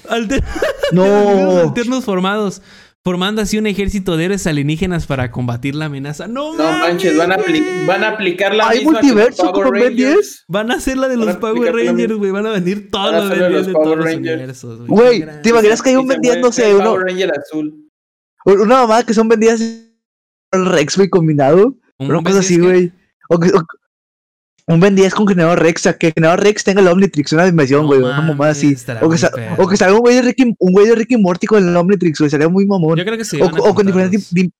Alter- 0.07 0.43
No. 0.91 1.59
alternos 1.59 2.05
formados, 2.05 2.61
formando 3.09 3.41
así 3.41 3.57
un 3.57 3.65
ejército 3.65 4.17
de 4.17 4.25
héroes 4.25 4.45
alienígenas 4.45 5.07
para 5.07 5.31
combatir 5.31 5.73
la 5.73 5.85
amenaza. 5.85 6.27
¡No, 6.27 6.55
No 6.55 6.63
manches, 6.63 7.17
van 7.17 7.31
a, 7.31 7.37
van 7.87 8.03
a 8.03 8.09
aplicar 8.09 8.53
la 8.53 8.67
¿Hay 8.69 8.85
misma 8.85 8.99
que 9.01 9.07
los 9.07 9.15
multiverso 9.15 9.51
Power 9.51 9.63
con 9.63 9.73
Ben 9.73 9.83
Rangers. 9.83 10.13
10? 10.15 10.45
Van 10.47 10.69
a 10.69 10.75
hacer 10.75 10.97
la 10.97 11.07
de 11.07 11.17
Van 11.17 11.25
los 11.25 11.37
Power 11.37 11.73
Rangers, 11.73 12.13
güey. 12.13 12.29
Van 12.29 12.45
a 12.45 12.51
venir 12.51 12.91
todos 12.91 13.11
los 13.15 13.29
Ben 13.31 13.39
10 13.39 13.51
los 13.51 13.65
de 13.65 13.73
Power 13.73 13.85
todos 13.85 13.97
los 13.97 14.05
Rangers. 14.05 14.35
universos, 14.35 14.87
güey. 14.87 15.25
¿te 15.41 15.49
imaginas 15.49 15.81
que 15.81 15.89
hay 15.89 15.95
un 15.95 16.07
se 16.07 16.13
vendiéndose 16.13 16.61
mueve 16.61 16.75
el 16.75 16.81
uno? 16.81 16.89
Power 16.91 17.05
Ranger 17.07 17.31
azul. 17.35 17.89
Una 18.45 18.75
mamá 18.81 19.03
que 19.03 19.13
son 19.15 19.27
vendidas 19.27 19.59
el 19.59 20.65
Rex, 20.67 20.95
güey, 20.95 21.09
combinado. 21.09 21.65
Un 21.97 22.05
Una 22.11 22.13
Ben 22.17 22.23
cosa 22.25 22.39
así, 22.39 22.57
10 22.57 22.63
güey. 22.71 22.91
O 23.29 23.39
que- 23.39 23.49
o- 23.49 23.63
un 24.69 24.79
Ben 24.79 24.95
10 24.95 25.13
con 25.15 25.27
generador 25.27 25.59
Rex, 25.61 25.81
o 25.81 25.83
sea, 25.83 25.97
que 25.97 26.11
generador 26.11 26.43
Rex 26.43 26.63
tenga 26.63 26.81
el 26.81 26.87
Omnitrix, 26.87 27.33
una 27.33 27.45
dimensión, 27.45 27.81
No 27.81 27.87
güey, 27.87 28.01
una 28.01 28.21
mames, 28.21 28.57
así. 28.57 28.75
O 28.97 28.99
que, 29.01 29.07
muy 29.07 29.17
sa- 29.17 29.31
perro. 29.31 29.63
o 29.63 29.67
que 29.67 29.77
salga 29.77 29.95
un 29.95 30.01
güey 30.01 30.15
de 30.15 30.21
Ricky, 30.21 30.55
un 30.57 30.71
güey 30.73 30.87
de 30.87 30.95
Ricky 30.95 31.17
Morty 31.17 31.47
con 31.47 31.67
el 31.67 31.75
Omnitrix, 31.75 32.19
güey, 32.19 32.29
sería 32.29 32.47
muy 32.49 32.65
mamón. 32.65 32.97
Yo 32.97 33.03
creo 33.03 33.17
que 33.17 33.25
sí. 33.25 33.39
o, 33.41 33.73
con 33.75 33.85
diferentes, 33.85 34.33
di- 34.33 34.51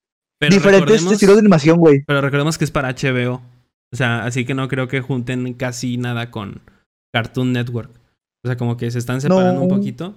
diferentes 0.48 1.02
estilos 1.04 1.36
de 1.36 1.40
animación, 1.40 1.78
güey. 1.78 2.02
Pero 2.06 2.20
recordemos 2.20 2.58
que 2.58 2.64
es 2.64 2.70
para 2.70 2.90
HBO. 2.92 3.40
O 3.92 3.96
sea, 3.96 4.24
así 4.24 4.44
que 4.44 4.54
no 4.54 4.68
creo 4.68 4.88
que 4.88 5.00
junten 5.00 5.54
casi 5.54 5.96
nada 5.96 6.30
con 6.30 6.60
Cartoon 7.12 7.52
Network. 7.52 7.90
O 8.44 8.48
sea, 8.48 8.56
como 8.56 8.76
que 8.76 8.90
se 8.90 8.98
están 8.98 9.20
separando 9.20 9.60
un 9.62 9.68
poquito. 9.68 10.14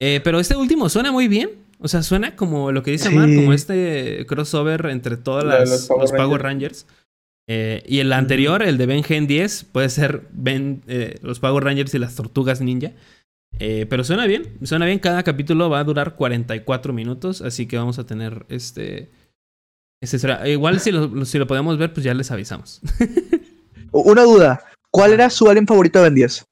Eh, 0.00 0.20
pero 0.22 0.40
este 0.40 0.56
último 0.56 0.88
suena 0.88 1.12
muy 1.12 1.28
bien. 1.28 1.50
O 1.78 1.88
sea, 1.88 2.02
suena 2.02 2.34
como 2.36 2.72
lo 2.72 2.82
que 2.82 2.90
dice 2.92 3.08
Sí. 3.10 3.14
Mar, 3.14 3.28
como 3.34 3.52
este 3.52 4.24
crossover 4.26 4.86
entre 4.86 5.16
todas 5.16 5.44
las 5.44 5.70
los 5.70 5.86
Power 5.88 6.00
los 6.02 6.12
Power 6.12 6.42
Rangers. 6.42 6.86
Eh, 7.46 7.82
y 7.86 7.98
el 8.00 8.12
anterior, 8.12 8.62
el 8.62 8.78
de 8.78 8.86
Ben 8.86 9.04
Gen 9.04 9.26
10, 9.26 9.64
puede 9.64 9.90
ser 9.90 10.28
Ben, 10.32 10.82
eh, 10.86 11.18
los 11.22 11.40
Power 11.40 11.62
Rangers 11.64 11.94
y 11.94 11.98
las 11.98 12.14
Tortugas 12.14 12.60
Ninja. 12.60 12.92
Eh, 13.58 13.86
pero 13.88 14.02
suena 14.02 14.26
bien, 14.26 14.58
suena 14.62 14.86
bien. 14.86 14.98
Cada 14.98 15.22
capítulo 15.22 15.68
va 15.70 15.78
a 15.80 15.84
durar 15.84 16.16
44 16.16 16.92
minutos, 16.92 17.42
así 17.42 17.66
que 17.66 17.76
vamos 17.76 17.98
a 17.98 18.06
tener 18.06 18.46
este. 18.48 19.10
este 20.02 20.18
será- 20.18 20.48
igual 20.48 20.80
si 20.80 20.90
lo, 20.90 21.24
si 21.24 21.38
lo 21.38 21.46
podemos 21.46 21.76
ver, 21.78 21.92
pues 21.92 22.02
ya 22.04 22.14
les 22.14 22.30
avisamos. 22.30 22.80
Una 23.92 24.22
duda. 24.22 24.64
¿Cuál 24.90 25.12
era 25.12 25.28
su 25.30 25.48
alien 25.48 25.66
favorito 25.66 25.98
de 25.98 26.04
Ben 26.04 26.14
10? 26.14 26.46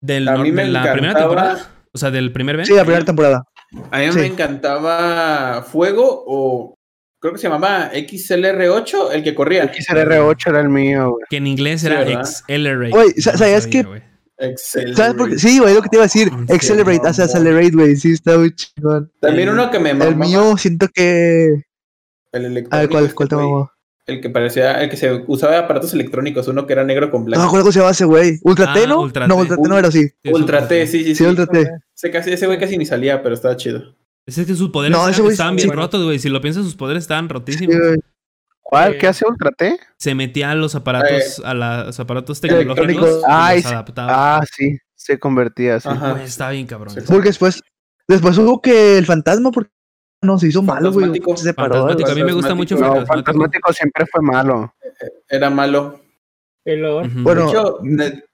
Del, 0.00 0.28
A 0.28 0.36
mí 0.38 0.50
nor- 0.50 0.52
me 0.54 0.64
de 0.64 0.70
la 0.70 0.92
primera 0.92 1.14
temporada. 1.14 1.70
O 1.92 1.98
sea, 1.98 2.10
del 2.10 2.32
primer 2.32 2.56
Ben. 2.56 2.66
Sí, 2.66 2.72
la 2.74 2.84
primera 2.84 3.04
temporada. 3.04 3.44
A 3.90 3.98
mí 3.98 4.12
Sí. 4.12 4.18
me 4.18 4.26
encantaba 4.26 5.62
Fuego 5.62 6.24
o 6.26 6.74
creo 7.22 7.32
que 7.32 7.38
se 7.38 7.48
llamaba 7.48 7.90
XLR8, 7.94 9.12
el 9.12 9.22
que 9.22 9.34
corría. 9.34 9.72
XLR8 9.72 10.46
era 10.50 10.60
el 10.60 10.68
mío, 10.68 11.12
güey. 11.12 11.24
Que 11.30 11.36
en 11.38 11.46
inglés 11.46 11.80
Sí, 11.80 11.86
era 11.86 12.00
¿verdad? 12.04 12.24
XLR. 12.24 12.90
Güey, 12.90 13.10
sa- 13.12 13.36
¿sabías 13.38 13.66
que- 13.66 13.86
Excel. 14.38 14.96
¿Sabes 14.96 15.14
por 15.14 15.30
qué? 15.30 15.38
Sí, 15.38 15.58
güey, 15.60 15.72
lo 15.72 15.82
que 15.82 15.88
te 15.88 15.96
iba 15.96 16.02
a 16.02 16.06
decir. 16.06 16.28
Sí, 16.28 16.52
Accelerate, 16.52 17.00
hace 17.08 17.22
mamón. 17.22 17.36
Accelerate, 17.36 17.70
güey. 17.76 17.96
Sí, 17.96 18.12
está 18.12 18.36
muy 18.36 18.52
chingón. 18.54 19.12
También 19.20 19.48
uno 19.50 19.70
que 19.70 19.78
me 19.78 19.90
El 19.90 19.98
mamaba, 19.98 20.16
mío, 20.16 20.56
siento 20.56 20.88
que. 20.92 21.44
el 21.52 21.62
A 22.32 22.38
ver, 22.38 22.44
electrónico. 22.50 22.90
¿cuál, 22.90 23.04
este 23.04 23.14
cuál 23.14 23.28
te 23.28 23.36
mamó? 23.36 23.70
El 24.04 24.20
que 24.20 24.30
parecía, 24.30 24.82
el 24.82 24.90
que 24.90 24.96
se 24.96 25.12
usaba 25.28 25.58
aparatos 25.60 25.94
electrónicos, 25.94 26.48
uno 26.48 26.66
que 26.66 26.72
era 26.72 26.82
negro 26.82 27.08
con 27.08 27.20
No 27.20 27.26
blanco. 27.26 27.44
acuerdo 27.46 27.64
cómo 27.66 27.72
se 27.72 27.78
llama 27.78 27.92
ese 27.92 28.04
güey. 28.04 28.40
¿Ultra 28.42 28.72
T, 28.74 28.80
Ah, 28.82 28.86
no? 28.88 29.00
Ultra 29.00 29.28
no, 29.28 29.34
T. 29.36 29.40
Ultra 29.42 29.56
T 29.58 29.62
no 29.68 29.78
era 29.78 29.88
así. 29.88 30.10
Ultra 30.24 30.66
T, 30.66 30.86
sí, 30.88 30.98
sí, 30.98 31.04
Sí, 31.04 31.14
sí. 31.14 31.24
Ultra 31.24 31.46
T. 31.46 31.68
Ese, 31.94 32.10
casi, 32.10 32.32
ese 32.32 32.46
güey 32.46 32.58
casi 32.58 32.76
ni 32.76 32.84
salía, 32.84 33.22
pero 33.22 33.36
estaba 33.36 33.56
chido. 33.56 33.94
Es 34.26 34.36
que 34.36 34.54
sus 34.54 34.70
poderes 34.70 34.96
No, 34.96 35.02
ese 35.08 35.10
estaban, 35.10 35.22
güey 35.24 35.32
estaban 35.32 35.52
sí, 35.54 35.56
bien 35.56 35.68
bueno. 35.68 35.82
rotos, 35.82 36.04
güey. 36.04 36.18
Si 36.18 36.28
lo 36.28 36.40
piensas, 36.40 36.64
sus 36.64 36.76
poderes 36.76 37.02
estaban 37.04 37.28
rotísimos. 37.28 37.76
¿Cuál? 38.60 38.94
Eh, 38.94 38.98
¿Qué 38.98 39.06
hace 39.08 39.26
Ultra 39.26 39.50
T? 39.50 39.78
Se 39.98 40.14
metía 40.14 40.50
a 40.52 40.54
los 40.54 40.74
aparatos, 40.74 41.42
a 41.44 41.52
la- 41.54 41.84
los 41.84 42.00
aparatos 42.00 42.40
tecnológicos 42.40 43.20
y 43.20 43.24
Ah, 43.28 43.50
los 43.54 43.58
y 43.58 43.62
se- 43.62 43.68
adaptaba. 43.74 44.36
Ah, 44.38 44.44
sí, 44.50 44.78
se 44.94 45.18
convertía 45.18 45.76
así. 45.76 45.88
Güey, 45.88 46.24
estaba 46.24 46.52
bien 46.52 46.66
cabrón. 46.66 46.94
Sí. 46.94 47.00
Porque 47.06 47.28
después. 47.28 47.60
Después 48.08 48.36
hubo 48.38 48.60
que 48.60 48.98
el 48.98 49.06
fantasma, 49.06 49.50
porque 49.52 49.70
no 50.22 50.38
se 50.38 50.48
hizo 50.48 50.62
malo, 50.62 50.92
güey. 50.92 51.06
Se 51.36 51.44
separó. 51.44 51.74
Fantasmático. 51.86 52.10
A 52.10 52.14
mí 52.14 52.24
me 52.24 52.32
gusta 52.32 52.54
mucho 52.54 52.74
No, 52.76 52.80
Fantasmático. 52.80 53.14
Fantasmático 53.14 53.72
siempre 53.72 54.06
fue 54.06 54.22
malo. 54.22 54.74
Era 55.28 55.50
malo. 55.50 56.00
El. 56.64 56.82
Bueno, 57.22 57.44
De 57.46 57.50
hecho, 57.50 57.78
de, 57.82 58.24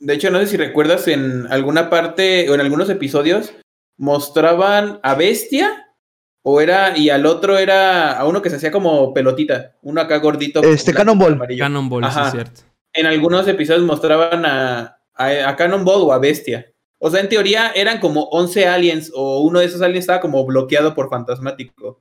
de 0.00 0.14
hecho, 0.14 0.30
no 0.30 0.38
sé 0.40 0.46
si 0.46 0.56
recuerdas 0.56 1.08
en 1.08 1.46
alguna 1.50 1.88
parte 1.90 2.48
o 2.50 2.54
en 2.54 2.60
algunos 2.60 2.88
episodios 2.90 3.52
mostraban 3.98 5.00
a 5.02 5.14
Bestia 5.14 5.86
o 6.42 6.60
era 6.60 6.96
y 6.96 7.10
al 7.10 7.26
otro 7.26 7.58
era 7.58 8.18
a 8.18 8.26
uno 8.26 8.40
que 8.40 8.48
se 8.48 8.56
hacía 8.56 8.70
como 8.70 9.12
pelotita, 9.12 9.76
uno 9.82 10.00
acá 10.00 10.18
gordito. 10.18 10.62
Este, 10.62 10.92
blanco, 10.92 11.04
Cannonball. 11.04 11.32
amarillo. 11.34 11.64
Cannonball, 11.64 12.04
sí 12.04 12.08
Ajá. 12.08 12.26
es 12.26 12.32
cierto. 12.32 12.60
En 12.94 13.06
algunos 13.06 13.46
episodios 13.46 13.84
mostraban 13.84 14.46
a, 14.46 14.98
a, 15.14 15.48
a 15.48 15.56
Cannonball 15.56 16.02
o 16.02 16.12
a 16.12 16.18
Bestia. 16.18 16.72
O 16.98 17.10
sea, 17.10 17.20
en 17.20 17.28
teoría 17.28 17.70
eran 17.74 18.00
como 18.00 18.24
11 18.30 18.66
aliens 18.66 19.12
o 19.14 19.42
uno 19.42 19.60
de 19.60 19.66
esos 19.66 19.82
aliens 19.82 20.04
estaba 20.04 20.20
como 20.20 20.44
bloqueado 20.46 20.94
por 20.94 21.10
Fantasmático. 21.10 22.00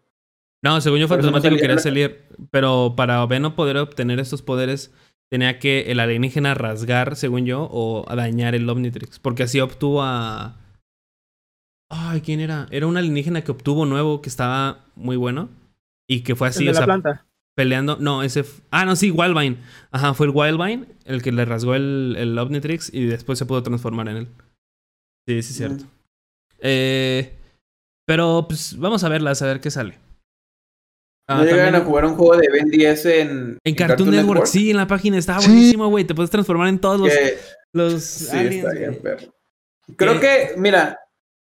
No, 0.64 0.82
según 0.82 1.00
yo, 1.00 1.08
Por 1.08 1.20
eso 1.20 1.28
no 1.28 1.34
Fantasmático 1.34 1.62
quería 1.62 1.80
salir. 1.80 2.26
Pero 2.50 2.94
para 2.96 3.26
Venom 3.26 3.54
poder 3.54 3.78
obtener 3.78 4.20
estos 4.20 4.42
poderes, 4.42 4.92
tenía 5.30 5.60
que 5.60 5.92
el 5.92 6.00
alienígena 6.00 6.56
rasgar, 6.56 7.16
según 7.16 7.46
yo, 7.46 7.68
o 7.72 8.06
dañar 8.16 8.56
el 8.56 8.68
Omnitrix. 8.70 9.20
Porque 9.20 9.44
así 9.44 9.60
obtuvo 9.60 10.02
a. 10.02 10.58
Ay, 11.90 12.22
¿quién 12.22 12.40
era? 12.40 12.68
Era 12.72 12.88
un 12.88 12.98
alienígena 12.98 13.44
que 13.44 13.52
obtuvo 13.52 13.86
nuevo 13.86 14.22
que 14.22 14.30
estaba 14.30 14.86
muy 14.96 15.16
bueno. 15.16 15.50
Y 16.10 16.22
que 16.22 16.36
fue 16.36 16.48
El 16.48 16.54
así, 16.54 16.64
de 16.66 16.70
o 16.70 16.74
la 16.74 16.78
sea, 16.80 16.86
planta. 16.86 17.26
peleando. 17.56 17.98
No, 18.00 18.24
ese. 18.24 18.46
Ah, 18.72 18.86
no, 18.86 18.96
sí, 18.96 19.12
Wildvine. 19.12 19.58
Ajá, 19.92 20.14
fue 20.14 20.28
el 20.28 20.32
Wildvine 20.34 20.86
el 21.06 21.22
que 21.22 21.32
le 21.32 21.46
rasgó 21.46 21.76
el, 21.76 22.16
el 22.18 22.38
Omnitrix 22.38 22.94
y 22.94 23.06
después 23.06 23.38
se 23.40 23.46
pudo 23.46 23.64
transformar 23.64 24.08
en 24.10 24.18
él. 24.18 24.28
Sí, 25.28 25.42
sí, 25.44 25.52
es 25.52 25.58
cierto. 25.58 25.86
Eh, 26.60 27.34
pero 28.06 28.46
pues 28.48 28.78
vamos 28.78 29.04
a 29.04 29.10
verlas, 29.10 29.42
a 29.42 29.48
ver 29.48 29.60
qué 29.62 29.70
sale. 29.72 29.98
Ah, 31.30 31.38
¿No 31.40 31.44
llegaron 31.44 31.66
también- 31.66 31.82
a 31.84 31.86
jugar 31.86 32.06
un 32.06 32.16
juego 32.16 32.38
de 32.38 32.50
Ben 32.50 32.70
10 32.70 33.06
en, 33.06 33.58
en 33.64 33.76
Cartoon, 33.76 34.12
Network, 34.12 34.46
sí, 34.46 34.72
en 34.72 34.78
la 34.78 34.88
página 34.88 35.18
estaba 35.18 35.42
Sí. 35.42 35.48
buenísimo, 35.50 35.88
güey. 35.90 36.06
Te 36.06 36.16
puedes 36.16 36.30
transformar 36.32 36.70
en 36.70 36.80
todos 36.80 37.02
los, 37.02 37.12
Sí, 38.04 38.30
aliens, 38.32 38.56
está 38.66 38.72
bien. 38.74 39.02
Creo 39.98 40.20
que, 40.22 40.52
mira, 40.58 40.98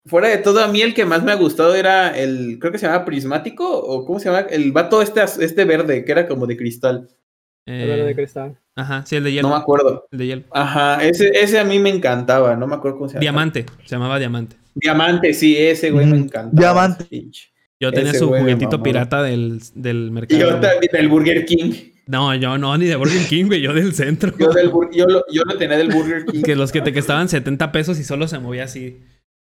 fuera 0.07 0.29
de 0.29 0.39
todo, 0.39 0.63
a 0.63 0.69
mí 0.69 0.83
el 0.83 0.95
que 0.95 1.05
más 1.05 1.23
me 1.23 1.33
ha 1.33 1.37
gustado 1.37 1.75
era 1.75 2.17
el, 2.17 2.59
creo 2.61 2.73
que 2.73 2.79
se 2.79 2.87
llama 2.87 3.05
Prismático, 3.05 3.67
o 3.67 4.05
¿cómo 4.05 4.19
se 4.19 4.27
llama? 4.31 4.47
El 4.51 4.73
vato 4.73 5.01
este, 5.03 5.23
este 5.41 5.65
verde, 5.65 6.05
que 6.05 6.13
era 6.13 6.27
como 6.29 6.47
de 6.47 6.57
cristal. 6.57 7.09
Eh, 7.67 7.83
El 7.83 7.89
verde 7.89 8.05
de 8.05 8.15
cristal. 8.15 8.59
ajá, 8.77 9.05
sí, 9.07 9.17
el 9.17 9.25
de 9.25 9.33
hielo. 9.33 9.49
No 9.49 9.55
me 9.55 9.61
acuerdo. 9.61 10.07
El 10.13 10.19
de 10.19 10.27
hielo. 10.27 10.43
Aja, 10.51 11.03
ese, 11.05 11.29
ese 11.35 11.59
a 11.59 11.65
mí 11.65 11.79
me 11.79 11.89
encantaba, 11.91 12.55
no 12.57 12.67
me 12.67 12.75
acuerdo 12.75 12.99
cómo 12.99 13.09
se 13.09 13.15
llama. 13.15 13.21
Diamante, 13.21 13.67
se 13.85 13.89
llamaba 13.97 14.19
Diamante. 14.19 14.57
Diamante, 14.75 15.33
sí, 15.33 15.57
ese 15.57 15.91
güey 15.91 16.05
me 16.07 16.17
Mm, 16.19 16.23
encantaba. 16.25 16.51
Diamante. 16.73 17.29
Yo 17.81 17.93
tenía 17.93 18.11
Ese 18.11 18.21
su 18.21 18.29
güey 18.29 18.41
juguetito 18.41 18.83
pirata 18.83 19.23
del, 19.23 19.61
del 19.75 20.07
Y 20.09 20.11
mercado. 20.11 20.41
yo 20.41 20.49
también, 20.61 20.91
el 20.93 21.09
Burger 21.09 21.45
King. 21.45 21.73
No, 22.07 22.35
yo 22.35 22.59
no, 22.59 22.77
ni 22.77 22.87
de 22.87 22.97
Burger 22.97 23.27
King, 23.29 23.47
güey, 23.47 23.61
yo 23.63 23.73
del 23.73 23.95
centro. 23.95 24.33
Yo, 24.39 24.49
del 24.53 24.71
yo, 24.93 25.07
lo, 25.07 25.25
yo 25.33 25.43
lo 25.45 25.57
tenía 25.57 25.77
del 25.79 25.89
Burger 25.89 26.25
King. 26.31 26.43
Que 26.43 26.55
los 26.57 26.71
que 26.71 26.81
te 26.83 26.93
costaban 26.93 27.29
70 27.29 27.73
pesos 27.73 27.99
y 27.99 28.05
solo 28.05 28.29
se 28.29 28.39
movía 28.39 28.65
así 28.65 29.01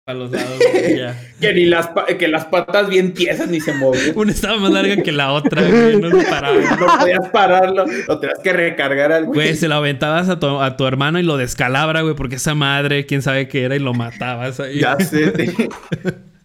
a 0.06 0.14
los 0.14 0.32
lados. 0.32 0.60
güey, 0.72 0.98
ya. 0.98 1.18
Que 1.40 1.54
ni 1.54 1.66
las, 1.66 1.90
que 2.20 2.28
las 2.28 2.46
patas 2.46 2.90
bien 2.90 3.14
tiesas 3.14 3.48
ni 3.50 3.60
se 3.62 3.74
movían. 3.74 4.12
Una 4.16 4.32
estaba 4.32 4.58
más 4.58 4.72
larga 4.72 5.02
que 5.02 5.12
la 5.12 5.32
otra, 5.32 5.62
güey, 5.62 5.98
no 6.00 6.10
se 6.20 6.26
paraba. 6.30 6.58
No 6.80 7.00
podías 7.00 7.30
pararlo, 7.30 7.86
lo 8.08 8.20
tenías 8.20 8.40
que 8.40 8.54
recargar 8.54 9.12
al 9.12 9.26
Güey, 9.26 9.56
se 9.56 9.68
lo 9.68 9.76
aventabas 9.76 10.28
a 10.30 10.40
tu, 10.40 10.60
a 10.60 10.76
tu 10.76 10.86
hermano 10.86 11.20
y 11.20 11.24
lo 11.24 11.38
descalabra, 11.38 12.02
güey, 12.02 12.16
porque 12.16 12.36
esa 12.36 12.54
madre, 12.56 13.06
quién 13.06 13.22
sabe 13.22 13.48
qué 13.48 13.64
era, 13.64 13.76
y 13.76 13.80
lo 13.80 13.94
matabas 13.94 14.60
ahí. 14.60 14.80
Ya 14.80 14.98
sé, 15.00 15.32
te- 15.32 15.70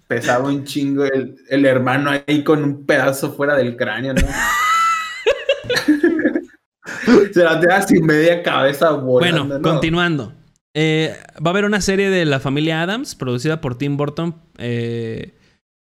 pesaba 0.06 0.48
un 0.48 0.64
chingo 0.64 1.04
el, 1.04 1.36
el 1.50 1.66
hermano 1.66 2.10
ahí 2.26 2.42
con 2.44 2.62
un 2.62 2.86
pedazo 2.86 3.32
fuera 3.34 3.56
del 3.56 3.76
cráneo, 3.76 4.14
¿no? 4.14 4.22
Se 7.32 7.44
la 7.44 7.60
tenía 7.60 7.82
sin 7.82 8.06
media 8.06 8.42
cabeza 8.42 8.90
volando, 8.90 9.44
Bueno, 9.44 9.58
¿no? 9.58 9.62
continuando. 9.62 10.32
Eh, 10.80 11.12
va 11.44 11.46
a 11.46 11.50
haber 11.50 11.64
una 11.64 11.80
serie 11.80 12.08
de 12.08 12.24
la 12.24 12.38
familia 12.38 12.82
Adams, 12.82 13.14
producida 13.16 13.60
por 13.60 13.76
Tim 13.76 13.96
Burton 13.96 14.36
eh, 14.58 15.32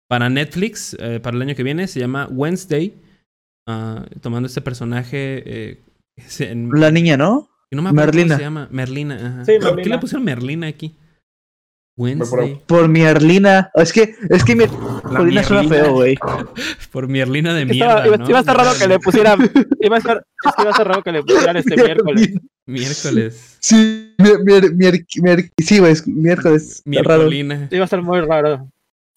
para 0.06 0.28
Netflix 0.28 0.94
eh, 1.01 1.19
para 1.19 1.35
el 1.36 1.43
año 1.43 1.55
que 1.55 1.62
viene. 1.62 1.86
Se 1.89 1.98
llama 2.01 2.28
Wednesday. 2.31 2.94
ah, 3.66 4.05
tomando 4.20 4.48
este 4.48 4.60
personaje. 4.60 5.43
eh, 5.47 5.81
en- 6.40 6.69
La 6.74 6.90
niña, 6.90 7.16
¿no? 7.16 7.48
no 7.70 7.81
me 7.81 7.89
acuerdo 7.89 8.06
Merlina. 8.12 8.27
cómo 8.35 8.36
se 8.39 8.43
llama. 8.44 8.69
Merlina. 8.70 9.14
Ajá. 9.14 9.44
Sí, 9.47 9.52
¿Por 9.59 9.70
qué 9.70 9.74
Merlina. 9.77 9.97
le 9.97 10.01
pusieron 10.01 10.24
Merlina 10.24 10.66
aquí? 10.66 10.94
Wednesday. 11.97 12.60
Por 12.66 12.89
mi 12.89 13.02
Erlina. 13.02 13.70
Es 13.74 13.93
que, 13.93 14.14
es 14.31 14.44
que 14.44 14.56
mi 14.56 14.64
Erlina 14.64 15.43
suena 15.44 15.69
feo, 15.69 15.93
güey. 15.93 16.16
Por 16.93 17.06
de 17.55 17.62
Es 17.62 17.66
que 17.69 17.73
estaba- 17.74 18.02
mierda. 18.02 18.06
iba, 18.06 18.16
¿no? 18.16 18.28
iba 18.28 18.39
a 18.39 18.40
estar 18.40 18.56
raro 18.56 18.70
que 18.78 18.86
le 18.89 18.98
pusieran. 18.98 19.39
Iba 19.81 19.97
a 19.97 19.98
estar, 19.98 20.16
es 20.47 20.55
que 20.55 20.62
iba 20.62 20.70
a 20.70 20.73
estar 20.73 20.86
raro 20.89 21.02
que 21.02 21.12
le 21.12 21.23
pusieran 21.23 21.56
este 21.56 21.77
miércoles. 21.77 22.31
Miércoles. 22.66 23.56
Sí, 23.60 24.14
mier, 24.19 24.73
mier, 24.74 25.05
mier- 25.16 25.51
sí, 25.59 25.78
güey, 25.81 25.93
es 25.93 26.06
miércoles. 26.06 26.82
Raro. 26.86 27.02
Miércolina. 27.24 27.69
Iba 27.70 27.82
a 27.82 27.85
estar 27.85 28.01
muy 28.02 28.20
raro. 28.20 28.69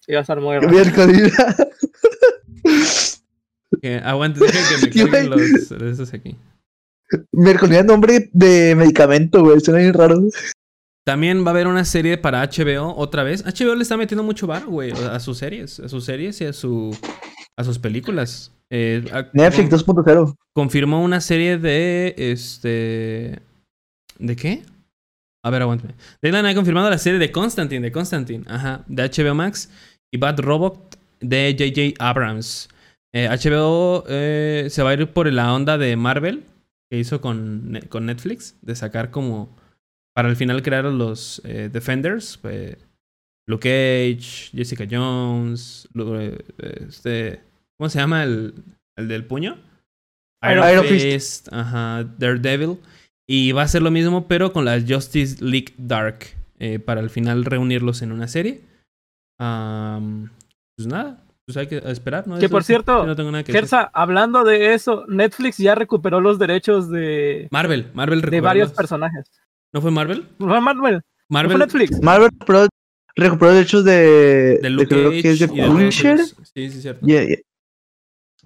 Iba 0.08 0.18
a 0.18 0.22
estar 0.22 0.40
muy 0.40 0.56
raro. 0.56 0.68
Miércoles. 0.68 1.32
Que, 3.80 3.96
aguante, 3.96 4.40
deja 4.40 4.58
que 4.90 5.04
me 5.04 5.10
carguen 5.10 5.30
los 5.30 5.70
esos 5.70 6.12
aquí. 6.14 6.36
Miércoles, 7.32 7.84
nombre 7.84 8.28
de 8.32 8.74
medicamento, 8.76 9.42
güey. 9.42 9.60
Suena 9.60 9.80
bien 9.80 9.94
raro. 9.94 10.20
También 11.06 11.44
va 11.44 11.48
a 11.48 11.50
haber 11.50 11.68
una 11.68 11.84
serie 11.84 12.18
para 12.18 12.42
HBO 12.42 12.94
otra 12.96 13.22
vez. 13.22 13.44
HBO 13.44 13.76
le 13.76 13.82
está 13.82 13.96
metiendo 13.96 14.24
mucho 14.24 14.46
bar, 14.48 14.66
güey, 14.66 14.90
a 14.90 15.20
sus 15.20 15.38
series, 15.38 15.78
a 15.78 15.88
sus 15.88 16.04
series 16.04 16.40
y 16.40 16.46
a 16.46 16.52
su 16.52 16.96
a 17.56 17.62
sus 17.64 17.78
películas. 17.78 18.50
Eh, 18.70 19.04
a- 19.12 19.28
Netflix 19.32 19.84
con- 19.84 19.96
2.0. 20.04 20.34
confirmó 20.52 21.02
una 21.04 21.20
serie 21.20 21.58
de 21.58 22.14
este 22.18 23.38
¿de 24.18 24.36
qué? 24.36 24.62
A 25.44 25.50
ver, 25.50 25.62
aguántame. 25.62 25.94
Deadline 26.20 26.46
ha 26.46 26.54
confirmado 26.56 26.90
la 26.90 26.98
serie 26.98 27.20
de 27.20 27.30
Constantine, 27.30 27.80
de 27.82 27.92
Constantine, 27.92 28.42
ajá, 28.48 28.82
de 28.88 29.04
HBO 29.04 29.34
Max 29.36 29.70
y 30.12 30.18
Bad 30.18 30.40
Robot 30.40 30.98
de 31.20 31.54
J.J. 31.56 32.04
Abrams. 32.04 32.68
Eh, 33.14 33.28
HBO 33.28 34.02
eh, 34.08 34.66
se 34.70 34.82
va 34.82 34.90
a 34.90 34.94
ir 34.94 35.06
por 35.12 35.32
la 35.32 35.54
onda 35.54 35.78
de 35.78 35.94
Marvel 35.96 36.42
que 36.90 36.98
hizo 36.98 37.20
con, 37.20 37.80
con 37.88 38.06
Netflix, 38.06 38.56
de 38.60 38.74
sacar 38.74 39.12
como 39.12 39.56
para 40.16 40.28
al 40.28 40.36
final 40.36 40.62
crear 40.62 40.84
los 40.86 41.42
eh, 41.44 41.68
Defenders, 41.70 42.40
eh, 42.44 42.78
Luke 43.46 43.62
Cage, 43.68 44.50
Jessica 44.56 44.86
Jones, 44.90 45.86
eh, 45.94 46.38
este, 46.88 47.40
¿cómo 47.78 47.90
se 47.90 47.98
llama 47.98 48.24
el, 48.24 48.54
el 48.96 49.08
del 49.08 49.26
puño? 49.26 49.58
Iron 50.50 50.70
Iron 50.70 50.84
Fist. 50.86 51.04
Fist, 51.04 51.48
ajá, 51.52 52.04
Daredevil. 52.18 52.78
Y 53.28 53.52
va 53.52 53.62
a 53.62 53.68
ser 53.68 53.82
lo 53.82 53.90
mismo, 53.90 54.26
pero 54.28 54.52
con 54.52 54.64
la 54.64 54.80
Justice 54.80 55.44
League 55.44 55.74
Dark. 55.76 56.20
eh, 56.58 56.78
para 56.78 57.00
al 57.00 57.10
final 57.10 57.44
reunirlos 57.44 58.00
en 58.02 58.12
una 58.12 58.28
serie. 58.28 58.62
Pues 59.38 60.86
nada, 60.88 61.22
pues 61.46 61.56
hay 61.56 61.66
que 61.66 61.78
esperar, 61.90 62.26
¿no? 62.26 62.38
Que 62.38 62.46
Eso 62.46 62.52
por 62.52 62.64
cierto, 62.64 63.04
no 63.06 63.16
tengo 63.16 63.30
nada 63.30 63.44
que 63.44 63.52
decir. 63.52 63.60
Gersa, 63.68 63.90
hablando 63.92 64.44
de 64.44 64.74
eso, 64.74 65.04
Netflix 65.08 65.58
ya 65.58 65.74
recuperó 65.74 66.20
los 66.20 66.38
derechos 66.38 66.90
de, 66.90 67.48
Marvel, 67.50 67.90
Marvel 67.94 68.20
de 68.20 68.26
recuperó 68.26 68.44
varios 68.44 68.68
los- 68.70 68.76
personajes. 68.76 69.30
¿No 69.76 69.82
fue 69.82 69.90
Marvel? 69.90 70.26
No 70.38 70.48
fue 70.48 70.58
Marvel, 70.62 70.94
no 70.94 71.00
Marvel 71.28 71.50
fue 71.50 71.66
Netflix. 71.66 72.00
Marvel 72.02 72.30
recuperó, 72.30 72.66
recuperó 73.14 73.52
derechos 73.52 73.84
de. 73.84 74.58
de 74.62 74.70
Luke 74.70 74.88
creo 74.88 75.10
Cage 75.10 75.20
que 75.20 75.30
es 75.32 75.38
de 75.40 75.46
de 75.48 75.66
Punisher. 75.66 76.18
Sí, 76.24 76.70
sí, 76.70 76.80
cierto. 76.80 77.04
Yeah, 77.06 77.24
yeah. 77.26 77.36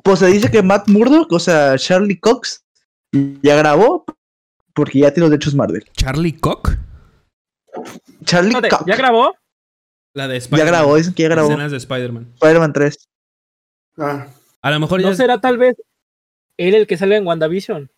Pues 0.03 0.19
se 0.19 0.27
dice 0.27 0.51
que 0.51 0.61
Matt 0.61 0.89
Murdock, 0.89 1.31
o 1.31 1.39
sea, 1.39 1.79
Charlie 1.79 2.19
Cox, 2.19 2.65
ya 3.13 3.55
grabó 3.55 4.05
porque 4.75 4.99
ya 4.99 5.13
tiene 5.13 5.27
los 5.27 5.31
derechos 5.31 5.55
Marvel. 5.55 5.85
Charlie 5.93 6.37
Cock. 6.37 6.73
Charlie 8.25 8.53
Cox 8.69 8.85
¿Ya 8.89 8.97
grabó? 8.97 9.37
La 10.15 10.27
de 10.27 10.35
ya 10.35 10.39
Spider-Man. 10.39 10.67
grabó, 10.67 10.97
dicen 10.97 11.15
que 11.15 11.23
ya 11.23 11.29
grabó. 11.29 11.49
Escenas 11.51 11.71
de 11.71 11.77
Spider-Man. 11.77 12.33
Spider-Man 12.35 12.73
3. 12.73 13.09
Ah, 13.99 14.27
A 14.63 14.71
lo 14.73 14.81
mejor 14.81 15.01
ya 15.01 15.11
¿No 15.11 15.15
será 15.15 15.41
tal 15.41 15.59
vez 15.59 15.77
él 16.57 16.75
el 16.75 16.89
que 16.89 16.97
sale 16.97 17.15
en 17.15 17.25
WandaVision? 17.25 17.89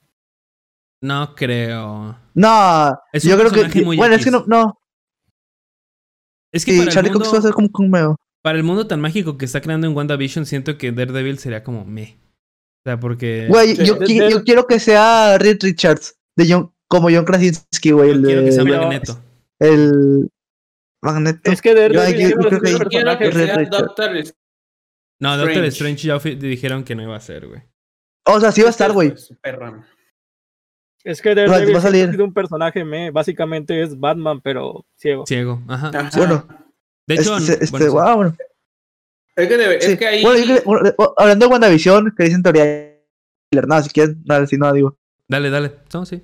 No 1.02 1.34
creo. 1.34 2.16
No, 2.34 2.98
Es 3.12 3.24
yo 3.24 3.36
creo 3.38 3.50
que. 3.50 3.82
muy 3.82 3.96
Bueno, 3.96 4.14
es 4.14 4.24
que 4.24 4.30
no. 4.30 4.44
no. 4.46 4.78
Es 6.52 6.64
que 6.64 6.72
Sí, 6.72 6.78
para, 6.78 6.88
el 6.90 6.94
Charlie 6.94 7.10
mundo, 7.10 7.24
Cox 7.24 7.34
va 7.34 7.38
a 7.38 7.42
ser 7.42 7.52
como 7.52 7.66
un 7.66 7.72
cameo. 7.72 8.16
para 8.42 8.58
el 8.58 8.64
mundo 8.64 8.86
tan 8.86 9.00
mágico 9.00 9.36
que 9.38 9.44
está 9.46 9.60
creando 9.60 9.86
en 9.86 9.96
WandaVision, 9.96 10.46
siento 10.46 10.76
que 10.78 10.92
Daredevil 10.92 11.38
sería 11.38 11.64
como 11.64 11.84
me. 11.84 12.18
O 12.84 12.88
sea, 12.88 13.00
porque. 13.00 13.46
Güey, 13.48 13.76
Sí, 13.76 13.84
yo, 13.84 13.94
de- 13.96 14.06
qui- 14.06 14.20
de- 14.20 14.30
yo 14.30 14.44
quiero 14.44 14.66
que 14.66 14.78
sea 14.80 15.38
Reed 15.38 15.58
Richards, 15.62 16.16
de 16.36 16.46
John, 16.52 16.72
como 16.88 17.08
John 17.10 17.24
Krasinski, 17.24 17.90
güey. 17.92 18.10
yo 18.10 18.14
El, 18.16 18.22
quiero 18.24 18.44
que 18.44 18.52
sea 18.52 18.64
Magneto. 18.64 19.22
el 19.60 20.30
Magneto. 21.02 21.50
Es 21.50 21.62
que 21.62 21.74
Daredevil 21.74 22.30
yo- 22.30 22.36
creo 22.36 22.60
que- 22.60 22.86
Quiero 22.88 23.18
que 23.18 23.32
sea. 23.32 23.56
Doctor 23.64 24.10
No, 25.20 25.36
Doctor 25.36 25.64
Strange. 25.66 26.06
Ya 26.08 26.18
dijeron 26.18 26.84
que 26.84 26.94
no 26.94 27.02
iba 27.02 27.16
a 27.16 27.20
ser, 27.20 27.46
güey. 27.48 27.62
O 28.26 28.38
sea, 28.40 28.52
sí 28.52 28.60
va 28.60 28.68
a 28.68 28.70
estar, 28.70 28.92
güey. 28.92 29.16
Super. 29.16 29.58
Es 31.04 31.20
que 31.20 31.30
Va- 31.30 31.34
Daredevil 31.42 31.74
va 31.74 31.78
a 31.78 31.82
salir. 31.82 32.22
un 32.22 32.32
personaje 32.32 32.84
me. 32.84 33.10
Básicamente 33.10 33.82
es 33.82 33.98
Batman, 33.98 34.40
pero 34.40 34.84
ciego. 34.96 35.26
Ciego. 35.26 35.60
Ajá. 35.68 35.90
Ajá. 35.94 36.10
Bueno, 36.16 36.46
De 37.06 37.14
hecho, 37.16 37.36
este, 37.36 37.54
este, 37.64 37.70
bueno, 37.70 37.86
sí. 37.86 37.92
wow, 37.92 38.16
bueno. 38.16 38.36
Es 39.34 39.48
que, 39.48 39.56
debe- 39.56 39.78
es 39.78 39.98
que 39.98 40.06
ahí. 40.06 40.22
Bueno, 40.22 40.38
yo 40.38 40.44
creo- 40.46 40.62
bueno, 40.64 40.88
eh, 40.88 40.94
hablando 41.16 41.46
de 41.46 41.50
WandaVision, 41.52 42.14
que 42.16 42.24
dicen 42.24 42.42
teoría. 42.42 42.88
Nada, 43.66 43.82
si 43.82 43.90
quieren, 43.90 44.22
nada, 44.24 44.46
si 44.46 44.56
no, 44.56 44.72
digo. 44.72 44.96
Dale, 45.28 45.50
dale. 45.50 45.72
No, 45.92 46.06
sí. 46.06 46.22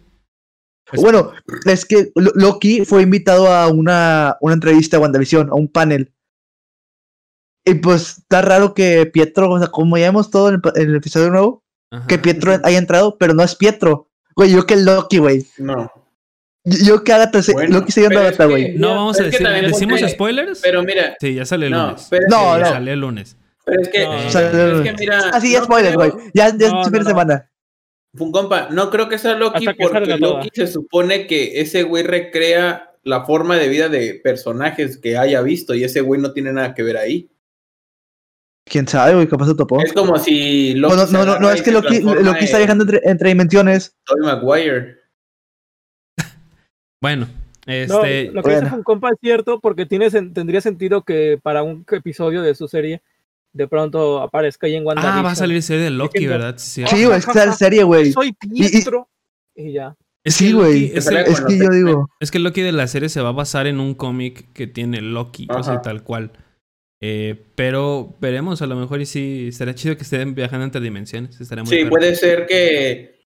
Es- 0.93 1.03
Bueno, 1.03 1.33
es 1.67 1.85
que 1.85 2.11
Lo- 2.15 2.33
Loki 2.35 2.85
fue 2.85 3.03
invitado 3.03 3.49
a 3.53 3.69
una, 3.69 4.37
una 4.41 4.55
entrevista 4.55 4.97
a 4.97 5.01
WandaVision, 5.01 5.51
a 5.51 5.55
un 5.55 5.69
panel. 5.69 6.13
Y 7.67 7.75
pues 7.75 8.19
está 8.19 8.41
raro 8.41 8.73
que 8.73 9.05
Pietro, 9.07 9.51
o 9.51 9.59
sea, 9.59 9.69
como 9.69 9.99
ya 9.99 10.07
vemos 10.07 10.31
todo 10.31 10.49
en 10.49 10.55
el, 10.55 10.61
pa- 10.63 10.73
en 10.75 10.89
el 10.89 10.97
episodio 10.97 11.29
nuevo, 11.31 11.65
Ajá. 11.91 12.07
que 12.07 12.19
Pietro 12.19 12.53
haya 12.65 12.79
entrado, 12.79 13.19
pero 13.19 13.35
no 13.35 13.43
es 13.43 13.55
Pietro. 13.57 14.08
Güey, 14.39 14.53
yo 14.53 14.65
que 14.65 14.77
Loki, 14.77 15.19
güey. 15.19 15.45
No. 15.59 15.91
Yo, 16.65 16.79
yo 16.87 17.03
que 17.05 17.13
Agatha, 17.13 17.43
se- 17.43 17.53
Bueno, 17.55 17.81
Loki 17.81 17.91
se 17.91 18.03
llama 18.03 18.15
es 18.15 18.21
Agatha, 18.21 18.45
güey. 18.45 18.79
No 18.79 18.91
vamos 18.95 19.19
a 19.19 19.25
Es 19.25 19.33
decir. 19.33 19.49
¿Decimos 19.49 19.99
porque- 20.01 20.15
spoilers? 20.15 20.61
Pero 20.63 20.83
mira, 20.85 21.17
Sí, 21.21 21.35
ya 21.35 21.45
sale 21.45 21.67
el 21.67 21.73
No, 21.73 21.87
lunes. 21.89 22.07
pero- 22.09 22.27
No, 22.31 22.55
Sí, 22.55 22.61
no. 22.61 22.67
sale 22.69 22.93
el 22.93 23.01
lunes. 23.01 23.37
pero 23.65 23.83
es 23.83 23.89
que, 23.89 24.05
No, 24.05 24.15
es 24.17 24.35
no, 24.35 24.67
no. 24.79 24.83
que 24.85 24.93
mira. 24.93 25.19
Así 25.33 25.51
ya 25.53 25.59
no 25.59 25.65
spoilers, 25.65 25.97
güey. 25.97 26.13
Ya, 26.35 26.57
ya 26.57 26.69
No, 26.71 26.83
es 26.83 26.87
fin 26.87 26.93
no, 26.93 26.99
de 27.01 27.05
semana. 27.05 27.51
Un 28.17 28.31
compa, 28.33 28.69
no 28.71 28.91
creo 28.91 29.09
que 29.09 29.19
sea 29.19 29.35
Loki 29.35 29.67
que 29.67 29.75
porque. 29.75 30.17
Loki 30.19 30.51
se 30.55 30.69
supone 30.69 31.27
que 31.27 31.61
ese 31.61 31.83
güey 31.83 32.05
recrea 32.05 32.93
la 33.03 33.25
forma 33.25 33.57
de 33.57 33.69
vida 33.69 33.89
de 33.89 34.21
personajes 34.23 34.99
que 34.99 35.19
haya 35.19 35.43
visto 35.43 35.75
y 35.75 35.83
ese 35.83 36.01
güey 36.01 36.21
no 36.21 36.33
tiene 36.33 36.53
nada 36.53 36.75
que 36.75 36.85
ver 36.85 36.97
ahí. 36.97 37.29
Quién 38.69 38.87
sabe, 38.87 39.15
güey, 39.15 39.29
capaz 39.29 39.47
se 39.47 39.55
topó. 39.55 39.81
Es 39.83 39.93
como 39.93 40.19
si 40.19 40.75
Loki 40.75 40.95
No, 40.97 41.07
no, 41.07 41.13
no, 41.13 41.25
no, 41.25 41.39
no, 41.41 41.51
es 41.51 41.63
que 41.63 41.71
Loki, 41.73 42.01
Loki 42.01 42.45
está 42.45 42.59
viajando 42.59 42.85
entre, 42.85 43.01
entre 43.05 43.29
dimensiones. 43.31 43.97
Tobey 44.05 44.25
Maguire. 44.25 44.97
Bueno, 47.01 47.27
No, 47.67 47.73
este. 47.73 48.31
lo 48.33 48.43
que 48.43 48.51
dice 48.51 48.63
bueno. 48.63 48.77
un 48.77 48.83
compa 48.83 49.11
es 49.11 49.17
cierto 49.21 49.61
porque 49.61 49.87
tiene, 49.87 50.11
tendría 50.11 50.61
sentido 50.61 51.03
que 51.03 51.39
para 51.43 51.63
un 51.63 51.85
episodio 51.91 52.43
de 52.43 52.55
su 52.55 52.67
serie 52.69 53.03
de 53.53 53.69
pronto 53.69 54.21
aparezca 54.21 54.67
ahí 54.67 54.75
en 54.77 54.85
WandaVision. 54.87 55.19
ah, 55.19 55.23
va 55.23 55.31
a 55.33 55.35
salir 55.37 55.63
serie 55.63 55.85
de 55.85 55.91
Loki, 55.91 56.27
¿verdad? 56.27 56.55
Sí, 56.59 56.85
Sí, 56.87 57.05
güey, 57.05 57.19
es 57.19 57.25
que 57.25 57.31
está 57.31 57.45
en 57.45 57.55
serie, 57.55 57.83
güey. 57.85 58.13
Soy 58.13 58.33
Pietro. 58.33 59.09
Y, 59.55 59.73
ya. 59.73 59.97
Sí, 60.25 60.53
güey. 60.53 60.93
Es, 60.95 61.05
Sale 61.05 61.25
que 61.25 61.59
yo 61.59 61.69
digo. 61.71 62.09
es 62.21 62.31
que 62.31 62.39
Loki 62.39 62.61
de 62.61 62.73
la 62.73 62.87
serie 62.87 63.09
se 63.09 63.21
va 63.21 63.31
a 63.31 63.33
basar 63.33 63.67
en 63.67 63.81
un 63.81 63.95
cómic 63.95 64.53
que 64.53 64.67
tiene 64.67 65.01
Loki, 65.01 65.47
o 65.51 65.63
sea, 65.63 65.81
tal 65.81 66.03
cual. 66.03 66.33
Eh, 67.01 67.47
pero 67.55 68.17
veremos, 68.21 68.61
a 68.63 68.67
lo 68.67 68.75
mejor 68.77 69.01
y 69.01 69.07
sí, 69.07 69.47
estaría 69.49 69.75
chido 69.75 69.97
que 69.97 70.03
estén 70.03 70.35
viajando 70.35 70.65
entre 70.65 70.81
dimensiones. 70.81 71.41
Estaría 71.41 71.63
muy 71.65 71.77
Sí, 71.77 71.85
puede 71.85 72.15
ser 72.17 72.47
que 72.47 73.19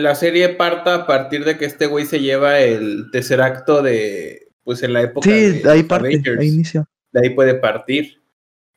la 0.00 0.14
serie 0.14 0.50
parta 0.50 0.94
a 0.94 1.06
partir 1.06 1.44
de 1.44 1.58
que 1.58 1.64
este 1.66 1.86
güey 1.86 2.06
se 2.06 2.20
lleva 2.20 2.60
el 2.60 3.10
tercer 3.12 3.40
acto 3.42 3.82
de, 3.82 4.48
pues 4.64 4.82
en 4.82 4.92
la 4.94 5.02
época 5.02 5.28
Sí, 5.28 5.60
de 5.60 5.70
ahí 5.70 5.82
parte, 5.82 6.08
Avengers. 6.08 6.40
ahí 6.40 6.48
inicia. 6.48 6.84
De 7.12 7.20
ahí 7.28 7.34
puede 7.34 7.54
partir. 7.54 8.20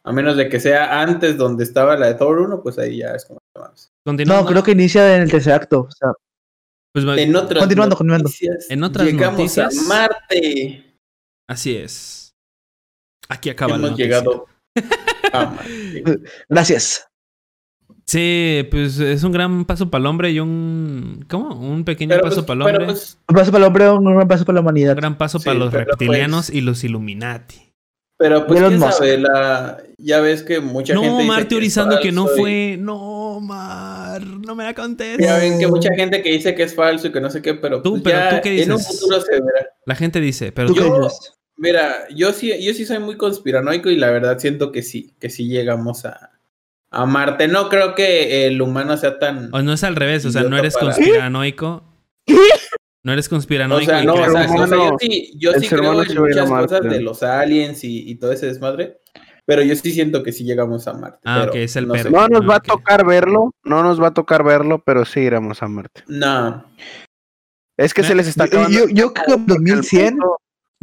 A 0.04 0.12
menos 0.12 0.38
de 0.38 0.50
que 0.50 0.60
sea 0.60 1.02
antes 1.02 1.36
donde 1.38 1.64
estaba 1.64 1.98
la 1.98 2.08
de 2.08 2.14
Thor 2.16 2.40
1, 2.40 2.62
pues 2.62 2.78
ahí 2.78 2.98
ya 2.98 3.12
es 3.16 3.26
como... 3.26 3.40
Continuando, 4.06 4.44
No, 4.44 4.50
creo 4.50 4.64
que 4.64 4.72
inicia 4.72 5.16
en 5.16 5.24
el 5.24 5.32
tercer 5.32 5.54
acto. 5.54 5.82
O 5.82 5.92
sea, 5.92 6.10
pues 6.94 7.04
En 7.18 7.36
otras 7.36 7.60
Continuando, 7.60 7.96
continuando. 7.96 8.26
noticias, 8.26 8.68
En 8.70 8.84
otras 8.84 9.08
llegamos 9.08 9.40
noticias- 9.40 9.78
a 9.80 9.88
Marte. 9.88 10.96
así 11.50 11.76
es. 11.76 12.25
Aquí 13.30 13.50
acaba 13.50 13.72
la 13.72 13.78
Hemos 13.78 13.90
noticia. 13.92 14.06
llegado 14.06 14.46
a 15.34 15.56
gracias. 16.50 17.08
Sí, 18.08 18.68
pues 18.70 19.00
es 19.00 19.24
un 19.24 19.32
gran 19.32 19.66
paso 19.66 19.90
para 19.90 20.02
el 20.02 20.06
hombre 20.06 20.32
y 20.32 20.40
un. 20.40 21.26
¿Cómo? 21.28 21.56
Un 21.60 21.84
pequeño 21.84 22.10
Pero, 22.10 22.22
paso 22.22 22.46
pues, 22.46 22.46
para 22.46 22.56
el 22.56 22.62
hombre. 22.76 22.86
pues, 22.86 23.18
Un 23.28 23.36
paso 23.36 23.52
para 23.52 23.64
el 23.64 23.68
hombre, 23.68 23.90
un 23.90 24.28
paso 24.28 24.46
para 24.46 24.54
la 24.56 24.60
un 24.62 24.66
humanidad. 24.68 24.96
gran 24.96 25.18
paso 25.18 25.40
sí, 25.40 25.46
para 25.46 25.58
los 25.58 25.72
pero, 25.72 25.86
reptilianos 25.86 26.48
pues- 26.48 26.58
y 26.58 26.62
los 26.62 26.84
Illuminati. 26.84 27.74
pero, 28.20 28.46
pues, 28.46 28.62
quién 28.62 28.80
sabe, 28.80 29.18
la... 29.18 29.82
ya 29.98 30.20
ves 30.22 30.44
que 30.44 30.60
mucha 30.60 30.94
gente 30.94 31.10
No, 31.10 31.24
Mar 31.24 31.38
que 31.38 31.42
es 31.44 31.48
teorizando 31.50 32.00
que 32.00 32.12
no 32.12 32.26
y- 32.32 32.40
fue. 32.40 32.78
No, 32.80 33.40
Mar, 33.42 34.22
no 34.22 34.54
me 34.54 34.66
la 34.66 34.76
contés. 34.76 35.18
Ya 35.18 35.38
ven 35.40 35.58
que 35.58 35.68
mucha 35.68 35.90
gente 35.96 36.22
que 36.22 36.30
dice 36.32 36.54
que 36.54 36.62
es 36.64 36.76
falso 36.76 37.08
y 37.08 37.12
que 37.12 37.22
no 37.22 37.32
sé 37.32 37.42
qué, 37.42 37.56
pero, 37.56 37.82
Tú, 37.82 37.94
pues 37.94 38.04
pero 38.04 38.18
ya 38.20 38.30
¿tú 38.30 38.36
qué 38.44 38.62
en 38.62 38.72
un 38.72 38.78
dices? 38.78 39.00
futuro 39.00 39.20
se 39.22 39.32
verá. 39.32 39.68
La 39.88 39.96
gente 39.96 40.22
dice, 40.22 40.52
pero 40.52 40.68
¿Tú 40.68 40.76
tú- 40.76 40.82
qué 40.84 40.88
yo- 40.90 41.02
dices? 41.02 41.34
Mira, 41.58 42.08
yo 42.14 42.34
sí, 42.34 42.52
yo 42.64 42.74
sí 42.74 42.86
soy 42.86 43.00
muy 43.00 43.18
conspiranoico 43.18 43.90
y 43.90 43.98
la 43.98 44.10
verdad 44.12 44.40
siento 44.40 44.72
que 44.72 44.82
sí, 44.82 45.14
que 45.20 45.30
sí 45.30 45.48
llegamos 45.48 46.06
a, 46.06 46.32
a 46.92 47.06
Marte. 47.06 47.48
No 47.48 47.70
creo 47.70 47.96
que 47.96 48.46
el 48.48 48.62
humano 48.62 48.98
sea 48.98 49.20
tan... 49.20 49.54
o 49.54 49.62
no 49.62 49.74
es 49.74 49.84
al 49.84 49.96
revés, 49.96 50.26
o 50.26 50.32
sea, 50.32 50.44
no 50.44 50.58
eres 50.58 50.74
para- 50.74 50.88
conspiranoico. 50.94 51.84
No 53.04 53.14
eres 53.14 53.28
O 53.28 53.30
conspiranoico. 53.30 53.86
sea, 53.86 54.04
no, 54.04 54.16
o 54.16 54.30
sea, 54.32 54.48
sí. 54.48 54.56
o 54.58 54.68
sea, 54.68 54.78
yo 54.78 54.98
sí, 55.00 55.34
yo 55.38 55.54
sí 55.54 55.68
creo 55.68 56.02
en 56.02 56.16
muchas 56.18 56.50
Marte. 56.50 56.68
cosas 56.80 56.92
de 56.92 57.02
los 57.02 57.22
aliens 57.24 57.84
y, 57.84 58.10
y 58.10 58.16
todo 58.16 58.32
ese 58.32 58.48
desmadre, 58.48 59.00
pero 59.46 59.62
yo 59.62 59.76
sí 59.76 59.92
siento 59.92 60.24
que 60.24 60.32
sí 60.32 60.44
llegamos 60.44 60.88
a 60.88 60.94
Marte. 60.94 61.20
Ah, 61.24 61.38
pero 61.42 61.52
ok, 61.52 61.56
es 61.58 61.76
el 61.76 61.88
no 61.88 61.96
sé. 61.96 62.10
No 62.10 62.28
nos 62.28 62.50
va 62.50 62.56
a 62.56 62.60
tocar 62.62 63.06
verlo, 63.06 63.52
no 63.64 63.84
nos 63.84 64.02
va 64.02 64.08
a 64.08 64.14
tocar 64.14 64.44
verlo, 64.44 64.82
pero 64.84 65.06
sí 65.06 65.20
iremos 65.20 65.62
a 65.62 65.68
Marte. 65.68 66.04
No, 66.08 66.66
Es 67.78 67.94
que 67.94 68.02
Eh, 68.02 68.06
se 68.06 68.16
les 68.16 68.28
está 68.28 68.46
Yo, 68.46 68.60
acabando. 68.62 68.78
yo, 68.80 68.86
yo 68.90 69.14
creo 69.14 69.26
que 69.28 69.34
en 69.34 69.46
2100 69.46 70.14
el 70.16 70.20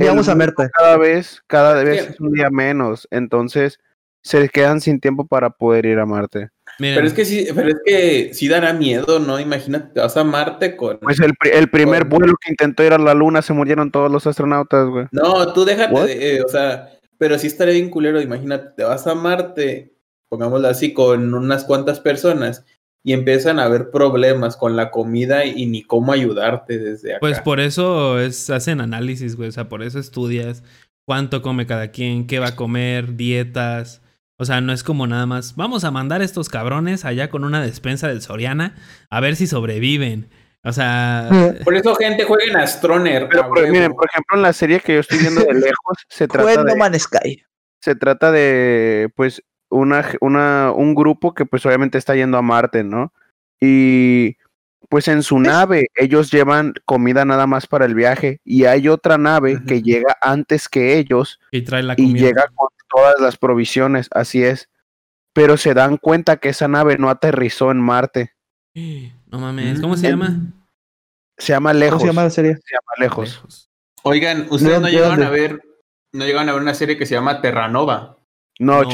llegamos 0.02 0.28
a 0.28 0.34
Marte. 0.34 0.68
Cada 0.76 0.96
vez, 0.96 1.42
cada 1.46 1.82
vez 1.82 2.04
Sí. 2.04 2.10
es 2.12 2.20
un 2.20 2.32
día 2.32 2.50
menos. 2.50 3.08
Entonces, 3.10 3.78
se 4.22 4.48
quedan 4.48 4.80
sin 4.80 5.00
tiempo 5.00 5.26
para 5.26 5.50
poder 5.50 5.86
ir 5.86 5.98
a 5.98 6.06
Marte. 6.06 6.50
Mira, 6.78 6.94
pero 6.94 7.06
es 7.06 7.12
que 7.12 7.24
sí, 7.24 7.46
pero 7.54 7.68
es 7.68 7.76
que 7.84 8.30
sí 8.34 8.48
dará 8.48 8.72
miedo, 8.72 9.18
¿no? 9.18 9.38
Imagínate, 9.38 9.92
te 9.94 10.00
vas 10.00 10.16
a 10.16 10.24
Marte 10.24 10.74
con... 10.76 10.98
Pues 11.00 11.20
el, 11.20 11.32
el 11.52 11.68
primer 11.70 12.04
vuelo 12.04 12.34
que 12.40 12.50
intentó 12.50 12.82
ir 12.84 12.92
a 12.92 12.98
la 12.98 13.14
luna 13.14 13.42
se 13.42 13.52
murieron 13.52 13.90
todos 13.90 14.10
los 14.10 14.26
astronautas, 14.26 14.88
güey. 14.88 15.06
No, 15.12 15.52
tú 15.52 15.64
déjate, 15.64 16.00
de- 16.06 16.36
eh, 16.36 16.42
o 16.42 16.48
sea, 16.48 16.88
pero 17.18 17.38
sí 17.38 17.46
estaría 17.48 17.74
bien 17.74 17.90
culero, 17.90 18.20
imagínate, 18.22 18.70
te 18.76 18.84
vas 18.84 19.06
a 19.06 19.14
Marte, 19.14 19.92
pongámoslo 20.28 20.66
así, 20.68 20.92
con 20.94 21.34
unas 21.34 21.64
cuantas 21.64 22.00
personas 22.00 22.64
y 23.04 23.12
empiezan 23.12 23.58
a 23.58 23.64
haber 23.64 23.90
problemas 23.90 24.56
con 24.56 24.76
la 24.76 24.90
comida 24.90 25.44
y 25.44 25.66
ni 25.66 25.82
cómo 25.82 26.12
ayudarte 26.12 26.78
desde 26.78 27.12
acá. 27.12 27.20
pues 27.20 27.40
por 27.40 27.58
eso 27.60 28.20
es, 28.20 28.48
hacen 28.50 28.80
análisis, 28.80 29.36
güey. 29.36 29.48
O 29.48 29.52
sea, 29.52 29.68
por 29.68 29.82
eso 29.82 29.98
estudias 29.98 30.62
cuánto 31.04 31.42
come 31.42 31.66
cada 31.66 31.90
quien, 31.90 32.26
qué 32.26 32.38
va 32.38 32.48
a 32.48 32.56
comer, 32.56 33.16
dietas. 33.16 34.02
O 34.38 34.44
sea, 34.44 34.60
no 34.60 34.72
es 34.72 34.82
como 34.84 35.06
nada 35.06 35.26
más, 35.26 35.56
vamos 35.56 35.84
a 35.84 35.90
mandar 35.90 36.20
a 36.20 36.24
estos 36.24 36.48
cabrones 36.48 37.04
allá 37.04 37.28
con 37.30 37.44
una 37.44 37.60
despensa 37.62 38.08
del 38.08 38.22
Soriana 38.22 38.76
a 39.10 39.20
ver 39.20 39.36
si 39.36 39.46
sobreviven. 39.46 40.30
O 40.64 40.72
sea, 40.72 41.28
Por 41.64 41.74
eso, 41.74 41.94
gente, 41.96 42.22
jueguen 42.24 42.56
a 42.56 42.62
Astroner. 42.62 43.28
Pero 43.28 43.48
por- 43.48 43.68
miren, 43.68 43.92
por 43.94 44.06
ejemplo, 44.08 44.36
en 44.36 44.42
la 44.42 44.52
serie 44.52 44.78
que 44.78 44.94
yo 44.94 45.00
estoy 45.00 45.18
viendo 45.18 45.40
de 45.40 45.54
lejos, 45.54 45.98
se 46.08 46.28
trata 46.28 46.62
de, 46.62 46.98
Sky. 47.00 47.42
se 47.80 47.96
trata 47.96 48.30
de 48.30 49.10
pues 49.16 49.42
una, 49.72 50.04
una 50.20 50.70
un 50.72 50.94
grupo 50.94 51.34
que 51.34 51.44
pues 51.46 51.64
obviamente 51.66 51.98
está 51.98 52.14
yendo 52.14 52.38
a 52.38 52.42
Marte, 52.42 52.84
¿no? 52.84 53.12
Y 53.60 54.36
pues 54.88 55.08
en 55.08 55.22
su 55.22 55.38
nave 55.40 55.88
ellos 55.94 56.30
llevan 56.30 56.74
comida 56.84 57.24
nada 57.24 57.46
más 57.46 57.66
para 57.66 57.86
el 57.86 57.94
viaje 57.94 58.40
y 58.44 58.64
hay 58.66 58.88
otra 58.88 59.16
nave 59.18 59.62
que 59.66 59.80
llega 59.82 60.16
antes 60.20 60.68
que 60.68 60.98
ellos 60.98 61.40
y 61.50 61.62
trae 61.62 61.82
la 61.82 61.94
y 61.96 62.12
llega 62.14 62.46
con 62.54 62.68
todas 62.94 63.14
las 63.20 63.36
provisiones, 63.38 64.08
así 64.12 64.42
es. 64.44 64.68
Pero 65.32 65.56
se 65.56 65.72
dan 65.72 65.96
cuenta 65.96 66.36
que 66.36 66.50
esa 66.50 66.68
nave 66.68 66.98
no 66.98 67.08
aterrizó 67.08 67.70
en 67.70 67.80
Marte. 67.80 68.34
No 68.74 69.38
mames, 69.38 69.80
¿cómo 69.80 69.96
se 69.96 70.08
Mm. 70.08 70.10
llama? 70.10 70.36
Se 71.38 71.52
llama 71.54 71.72
Lejos. 71.72 71.94
¿Cómo 71.98 72.00
se 72.00 72.06
llama 72.08 72.24
la 72.24 72.30
serie? 72.30 72.54
Se 72.56 72.74
llama 72.74 72.92
Lejos. 72.98 73.34
Lejos. 73.36 73.70
Oigan, 74.02 74.42
ustedes 74.50 74.62
¿De 74.62 74.68
no 74.68 74.74
dónde? 74.74 74.90
llegaron 74.90 75.22
a 75.22 75.30
ver, 75.30 75.62
no 76.12 76.24
llegaron 76.26 76.48
a 76.48 76.52
ver 76.52 76.62
una 76.62 76.74
serie 76.74 76.98
que 76.98 77.06
se 77.06 77.14
llama 77.14 77.40
Terranova. 77.40 78.18
No, 78.58 78.82
No. 78.82 78.88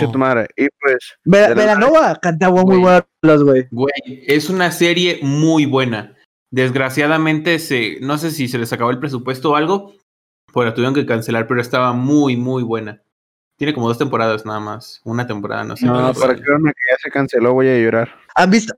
Y 0.56 0.68
pues 0.80 0.96
Ve- 1.24 1.38
de 1.40 1.48
la- 1.48 1.54
Velanova 1.54 2.16
cantaba 2.16 2.62
muy 2.62 2.78
buenas 2.78 3.42
güey. 3.42 3.66
Güey, 3.70 3.92
es 4.26 4.48
una 4.48 4.70
serie 4.72 5.18
muy 5.22 5.66
buena. 5.66 6.14
Desgraciadamente, 6.50 7.58
se, 7.58 7.98
no 8.00 8.16
sé 8.18 8.30
si 8.30 8.48
se 8.48 8.56
les 8.58 8.72
acabó 8.72 8.90
el 8.90 8.98
presupuesto 8.98 9.50
o 9.50 9.56
algo, 9.56 9.92
pues 10.52 10.66
la 10.66 10.72
tuvieron 10.74 10.94
que 10.94 11.04
cancelar, 11.04 11.46
pero 11.46 11.60
estaba 11.60 11.92
muy, 11.92 12.36
muy 12.36 12.62
buena. 12.62 13.02
Tiene 13.58 13.74
como 13.74 13.88
dos 13.88 13.98
temporadas 13.98 14.46
nada 14.46 14.60
más. 14.60 15.00
Una 15.04 15.26
temporada, 15.26 15.64
no 15.64 15.76
sé. 15.76 15.84
No, 15.84 16.14
para 16.14 16.34
que 16.36 16.42
vean 16.42 16.62
que 16.64 16.72
ya 16.90 16.96
se 17.02 17.10
canceló, 17.10 17.52
voy 17.52 17.68
a 17.68 17.76
llorar. 17.78 18.14
¿Han 18.36 18.50
visto, 18.50 18.72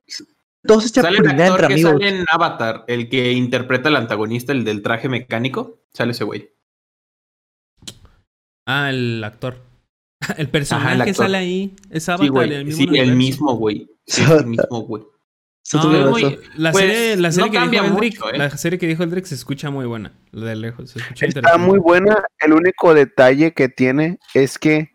Todos 0.64 0.84
se 0.84 1.00
Sale 1.00 1.18
el 1.18 1.28
actor 1.28 1.60
que 1.60 1.66
amigos. 1.74 1.92
sale 1.92 2.08
en 2.08 2.24
Avatar, 2.30 2.84
el 2.88 3.08
que 3.08 3.32
interpreta 3.32 3.88
al 3.90 3.96
antagonista, 3.96 4.52
el 4.52 4.64
del 4.64 4.82
traje 4.82 5.08
mecánico. 5.08 5.78
Sale 5.92 6.12
ese 6.12 6.24
güey. 6.24 6.50
Ah, 8.66 8.90
el 8.90 9.22
actor. 9.24 9.69
El 10.38 10.48
personaje 10.48 10.86
Ajá, 10.86 10.94
el 10.94 11.00
actor. 11.02 11.14
sale 11.16 11.38
ahí. 11.38 11.76
Es 11.90 12.08
Avatar, 12.08 12.26
Sí, 12.26 12.30
güey. 12.30 12.52
el 12.54 12.64
mismo. 12.64 12.92
Sí, 12.92 12.98
el 12.98 13.16
mismo, 13.16 13.54
güey. 13.56 13.88
Sí, 14.06 14.22
el 14.30 14.46
mismo, 14.46 14.80
güey. 14.82 15.02
No, 15.72 16.10
muy- 16.10 16.38
la, 16.56 16.72
Pues, 16.72 16.84
serie, 16.84 17.16
la 17.16 17.30
serie 17.30 17.46
no 17.60 17.70
que 17.70 17.70
dijo 17.70 17.84
Eldrick, 17.84 18.18
mucho, 18.20 18.34
¿eh? 18.34 18.38
la 18.38 18.50
serie 18.50 18.78
que 18.78 18.86
dijo 18.88 19.02
Eldrick 19.04 19.24
se 19.26 19.36
escucha 19.36 19.70
muy 19.70 19.86
buena. 19.86 20.12
De 20.32 20.56
lejos, 20.56 20.90
se 20.90 20.98
escucha 20.98 21.26
Está 21.26 21.58
muy 21.58 21.78
buena. 21.78 22.24
El 22.40 22.54
único 22.54 22.92
detalle 22.92 23.52
que 23.52 23.68
tiene 23.68 24.18
es 24.34 24.58
que 24.58 24.90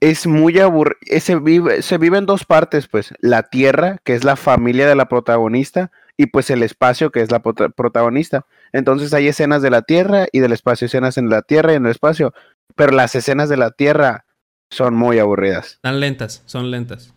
es 0.00 0.26
muy 0.26 0.58
aburrido. 0.58 0.96
Se 1.20 1.36
vive, 1.36 1.82
se 1.82 1.98
vive 1.98 2.18
en 2.18 2.26
dos 2.26 2.44
partes, 2.44 2.88
pues. 2.88 3.14
La 3.20 3.44
tierra, 3.44 3.98
que 4.02 4.14
es 4.14 4.24
la 4.24 4.34
familia 4.34 4.88
de 4.88 4.96
la 4.96 5.06
protagonista, 5.06 5.92
y 6.16 6.26
pues 6.26 6.50
el 6.50 6.62
espacio, 6.64 7.10
que 7.12 7.20
es 7.20 7.30
la 7.30 7.40
prota- 7.42 7.68
protagonista. 7.68 8.46
Entonces 8.72 9.14
hay 9.14 9.28
escenas 9.28 9.62
de 9.62 9.70
la 9.70 9.82
tierra 9.82 10.26
y 10.32 10.40
del 10.40 10.52
espacio, 10.52 10.86
escenas 10.86 11.18
en 11.18 11.28
la 11.28 11.42
tierra 11.42 11.72
y 11.72 11.76
en 11.76 11.84
el 11.84 11.92
espacio. 11.92 12.34
Pero 12.74 12.92
las 12.92 13.14
escenas 13.14 13.48
de 13.48 13.58
la 13.58 13.70
tierra 13.70 14.24
son 14.70 14.94
muy 14.94 15.18
aburridas. 15.18 15.72
Están 15.74 16.00
lentas, 16.00 16.42
son 16.46 16.70
lentas. 16.70 17.12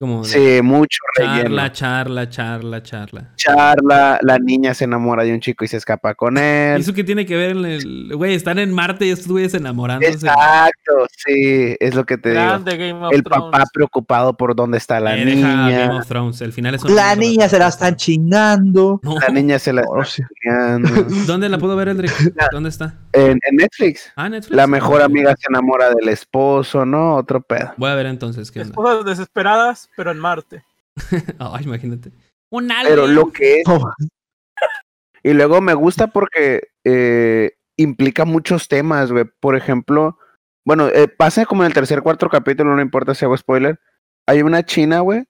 Como 0.00 0.22
Sí, 0.22 0.60
mucho 0.62 0.98
relleno. 1.16 1.42
charla, 1.42 1.72
charla, 1.72 2.28
charla, 2.30 2.82
charla. 2.84 3.30
charla, 3.34 4.18
la 4.22 4.38
niña 4.38 4.72
se 4.72 4.84
enamora 4.84 5.24
de 5.24 5.34
un 5.34 5.40
chico 5.40 5.64
y 5.64 5.68
se 5.68 5.76
escapa 5.76 6.14
con 6.14 6.36
¿Y 6.36 6.40
él. 6.40 6.80
eso 6.80 6.94
qué 6.94 7.02
tiene 7.02 7.26
que 7.26 7.34
ver? 7.36 7.50
en 7.56 7.64
el- 7.64 8.14
Güey, 8.14 8.34
están 8.36 8.60
en 8.60 8.72
Marte 8.72 9.06
y 9.06 9.10
estos 9.10 9.26
güeyes 9.26 9.54
enamorándose. 9.54 10.12
Exacto, 10.12 10.92
sí, 11.16 11.74
es 11.80 11.96
lo 11.96 12.06
que 12.06 12.16
te 12.16 12.30
digo. 12.30 12.42
Grande 12.42 12.76
Game 12.76 13.06
of 13.06 13.12
El 13.12 13.24
Thrones. 13.24 13.50
papá 13.50 13.64
preocupado 13.72 14.36
por 14.36 14.54
dónde 14.54 14.78
está 14.78 15.00
la 15.00 15.16
Eh, 15.18 15.24
deja 15.24 15.48
Game 15.48 15.64
niña. 15.72 15.98
of 15.98 16.06
Thrones. 16.06 16.40
El 16.42 16.52
final 16.52 16.76
es 16.76 16.84
La 16.84 17.16
niña 17.16 17.48
se 17.48 17.58
la 17.58 17.66
están 17.66 17.96
chingando. 17.96 19.00
No. 19.02 19.16
La 19.18 19.28
niña 19.34 19.58
se 19.58 19.72
la 19.72 19.82
No, 19.82 19.88
está 20.02 20.12
sí. 20.14 20.22
peleando. 20.44 20.88
¿Dónde 21.26 21.48
la 21.48 21.58
puedo 21.58 21.74
ver, 21.74 21.88
Eldrick? 21.88 22.12
¿Dónde 22.52 22.68
está? 22.68 22.94
en, 23.14 23.40
en 23.42 23.56
Netflix. 23.56 24.12
Ah, 24.14 24.28
Netflix. 24.28 24.54
La 24.54 24.68
mejor 24.68 25.02
amiga 25.02 25.34
se 25.36 25.46
enamora 25.50 25.90
del 25.90 26.08
esposo, 26.08 26.86
¿no? 26.86 27.16
Otro 27.16 27.40
pedo. 27.40 27.72
Voy 27.76 27.90
a 27.90 27.96
ver 27.96 28.06
entonces 28.06 28.52
qué 28.52 28.60
onda. 28.60 28.70
Esposas 28.70 29.04
desesperadas, 29.04 29.87
pero 29.98 30.12
en 30.12 30.18
Marte. 30.20 30.64
Ay, 31.38 31.64
imagínate. 31.64 32.12
Un 32.50 32.68
Pero 32.68 33.02
alien. 33.02 33.14
lo 33.16 33.32
que 33.32 33.60
es. 33.60 33.64
Oh, 33.68 33.90
Y 35.24 35.32
luego 35.34 35.60
me 35.60 35.74
gusta 35.74 36.06
porque 36.06 36.68
eh, 36.84 37.52
implica 37.76 38.24
muchos 38.24 38.68
temas, 38.68 39.10
güey. 39.12 39.24
Por 39.40 39.56
ejemplo, 39.56 40.16
bueno, 40.64 40.86
eh, 40.88 41.08
pasa 41.08 41.44
como 41.46 41.62
en 41.62 41.66
el 41.66 41.74
tercer, 41.74 42.02
cuarto 42.02 42.28
capítulo, 42.28 42.74
no 42.74 42.80
importa 42.80 43.14
si 43.14 43.24
hago 43.24 43.36
spoiler. 43.36 43.78
Hay 44.26 44.42
una 44.42 44.62
china, 44.64 45.00
güey, 45.00 45.24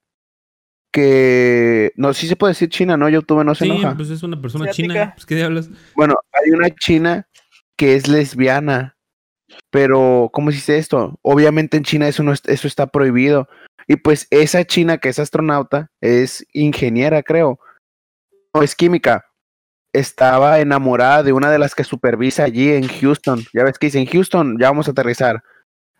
que. 0.92 1.92
No, 1.96 2.12
sí 2.14 2.28
se 2.28 2.36
puede 2.36 2.52
decir 2.52 2.68
china, 2.68 2.96
¿no? 2.96 3.08
YouTube 3.08 3.44
no 3.44 3.54
se 3.54 3.64
Sí, 3.64 3.70
enoja. 3.70 3.96
pues 3.96 4.10
es 4.10 4.22
una 4.22 4.40
persona 4.40 4.70
china. 4.70 5.12
Pues, 5.14 5.26
¿Qué 5.26 5.34
diablos? 5.34 5.70
Bueno, 5.94 6.14
hay 6.32 6.50
una 6.50 6.70
china 6.70 7.26
que 7.76 7.94
es 7.94 8.08
lesbiana. 8.08 8.96
Pero, 9.70 10.28
¿cómo 10.32 10.50
se 10.50 10.56
dice 10.56 10.76
esto? 10.78 11.18
Obviamente 11.22 11.78
en 11.78 11.82
China 11.84 12.06
eso, 12.06 12.22
no 12.22 12.32
es- 12.32 12.42
eso 12.46 12.68
está 12.68 12.86
prohibido. 12.86 13.48
Y 13.88 13.96
pues 13.96 14.26
esa 14.30 14.64
china 14.64 14.98
que 14.98 15.08
es 15.08 15.18
astronauta, 15.18 15.90
es 16.00 16.46
ingeniera, 16.52 17.22
creo. 17.22 17.58
No, 18.54 18.62
es 18.62 18.76
química. 18.76 19.24
Estaba 19.94 20.60
enamorada 20.60 21.22
de 21.22 21.32
una 21.32 21.50
de 21.50 21.58
las 21.58 21.74
que 21.74 21.84
supervisa 21.84 22.44
allí 22.44 22.70
en 22.70 22.86
Houston. 22.86 23.42
Ya 23.54 23.64
ves 23.64 23.78
que 23.78 23.86
dice, 23.86 23.98
en 23.98 24.06
Houston, 24.06 24.58
ya 24.60 24.68
vamos 24.68 24.88
a 24.88 24.90
aterrizar. 24.90 25.42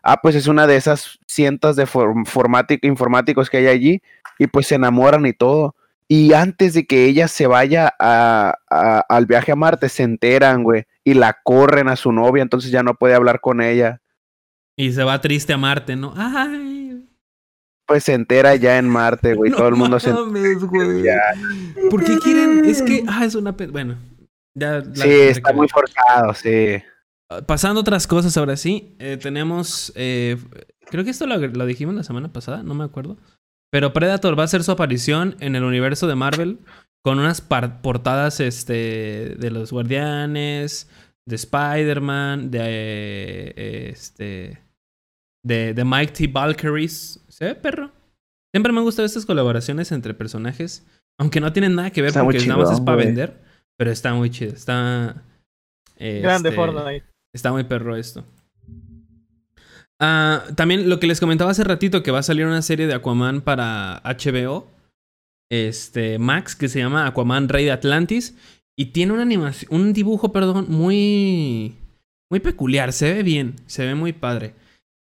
Ah, 0.03 0.19
pues 0.23 0.35
es 0.35 0.47
una 0.47 0.67
de 0.67 0.77
esas 0.77 1.19
cientos 1.27 1.77
de 1.77 1.89
informáticos 2.83 3.49
que 3.51 3.57
hay 3.57 3.67
allí. 3.69 4.03
Y 4.39 4.47
pues 4.47 4.67
se 4.67 4.75
enamoran 4.75 5.25
y 5.25 5.33
todo. 5.33 5.75
Y 6.07 6.33
antes 6.35 6.75
de 6.75 6.87
que 6.87 7.07
ella 7.07 7.27
se 7.27 7.47
vaya 7.47 7.93
a- 7.99 8.55
a- 8.71 9.05
al 9.09 9.27
viaje 9.27 9.53
a 9.53 9.57
Marte, 9.57 9.89
se 9.89 10.03
enteran, 10.03 10.63
güey. 10.63 10.85
Y 11.05 11.15
la 11.15 11.39
corren 11.43 11.89
a 11.89 11.97
su 11.97 12.13
novia, 12.13 12.43
entonces 12.43 12.71
ya 12.71 12.83
no 12.83 12.95
puede 12.95 13.15
hablar 13.15 13.41
con 13.41 13.61
ella. 13.63 14.01
Y 14.77 14.93
se 14.93 15.05
va 15.05 15.21
triste 15.21 15.53
a 15.55 15.59
Marte, 15.59 15.97
¿no? 15.97 16.15
Ay. 16.17 16.78
Pues 17.89 18.05
se 18.05 18.13
entera 18.13 18.55
ya 18.55 18.79
en 18.79 18.89
Marte, 18.89 19.35
güey. 19.35 19.51
todo 19.57 19.67
el 19.67 19.75
mundo 19.75 19.99
se 19.99 20.13
mames, 20.13 20.63
güey. 20.63 21.03
Ya. 21.03 21.19
¿Por 21.91 22.05
qué 22.05 22.19
quieren? 22.19 22.65
Es 22.67 22.83
que, 22.83 23.03
ah, 23.09 23.25
es 23.25 23.35
una. 23.35 23.53
Bueno, 23.53 23.97
ya. 24.55 24.81
la 24.81 24.95
Sí, 24.95 25.11
está 25.11 25.53
muy 25.53 25.67
forzado, 25.69 26.35
sí. 26.35 26.81
Pasando 27.47 27.81
a 27.81 27.83
otras 27.83 28.07
cosas 28.07 28.37
ahora 28.37 28.57
sí, 28.57 28.95
eh, 28.99 29.19
tenemos, 29.21 29.93
eh, 29.97 30.39
creo 30.87 31.05
que 31.05 31.11
esto 31.11 31.27
lo, 31.27 31.37
lo 31.37 31.67
dijimos 31.67 31.95
la 31.95 32.03
semana 32.03 32.33
pasada, 32.33 32.63
no 32.63 32.73
me 32.73 32.85
acuerdo, 32.85 33.19
pero 33.71 33.93
Predator 33.93 34.39
va 34.39 34.43
a 34.43 34.47
hacer 34.47 34.65
su 34.65 34.73
aparición 34.73 35.37
en 35.41 35.55
el 35.55 35.63
universo 35.63 36.07
de 36.07 36.15
Marvel 36.15 36.59
con 37.03 37.19
unas 37.19 37.43
portadas 37.43 38.41
este, 38.41 39.37
de 39.39 39.51
los 39.51 39.73
Guardianes, 39.73 40.89
de 41.27 41.37
Spider-Man, 41.37 42.51
de, 42.51 42.61
eh, 43.57 43.89
este, 43.91 44.63
de, 45.49 45.75
de 45.75 45.85
Mike 45.85 46.13
T. 46.13 46.27
Valkyries. 46.29 47.25
¿Se 47.29 47.47
ve, 47.47 47.55
perro? 47.55 47.91
Siempre 48.55 48.73
me 48.73 48.79
han 48.79 48.85
gustado 48.85 49.07
estas 49.07 49.27
colaboraciones 49.27 49.91
entre 49.93 50.15
personajes, 50.15 50.87
aunque 51.19 51.41
no 51.41 51.53
tienen 51.53 51.75
nada 51.75 51.91
que 51.91 52.03
ver 52.03 52.09
Está 52.09 52.23
porque 52.23 52.47
nada 52.47 52.63
más 52.63 52.73
es 52.73 52.81
para 52.81 52.97
vender, 52.97 53.43
pero 53.77 53.91
está 53.91 54.15
muy 54.15 54.31
chido, 54.31 54.53
está... 54.53 55.23
Grande 55.99 56.49
este, 56.49 56.53
Fortnite. 56.53 57.05
Está 57.35 57.53
muy 57.53 57.65
perro 57.65 57.97
esto. 57.97 58.25
Ah, 60.01 60.45
también 60.55 60.89
lo 60.89 61.01
que 61.01 61.09
les 61.09 61.21
comentaba 61.21 61.51
hace 61.51 61.65
ratito, 61.65 62.03
que 62.03 62.11
va 62.11 62.21
a 62.21 62.23
salir 62.23 62.47
una 62.47 62.63
serie 62.63 62.87
de 62.87 62.95
Aquaman 62.95 63.41
para 63.41 64.01
HBO. 64.05 64.69
Este, 65.51 66.19
Max, 66.19 66.55
que 66.55 66.69
se 66.69 66.79
llama 66.79 67.07
Aquaman 67.07 67.49
Rey 67.49 67.65
de 67.65 67.73
Atlantis. 67.73 68.37
Y 68.77 68.87
tiene 68.87 69.13
una 69.13 69.23
animación, 69.23 69.75
un 69.75 69.93
dibujo, 69.93 70.33
perdón, 70.33 70.67
muy. 70.69 71.75
Muy 72.31 72.41
peculiar. 72.41 72.93
Se 72.93 73.13
ve 73.13 73.23
bien, 73.25 73.57
se 73.67 73.85
ve 73.85 73.95
muy 73.97 74.13
padre. 74.13 74.55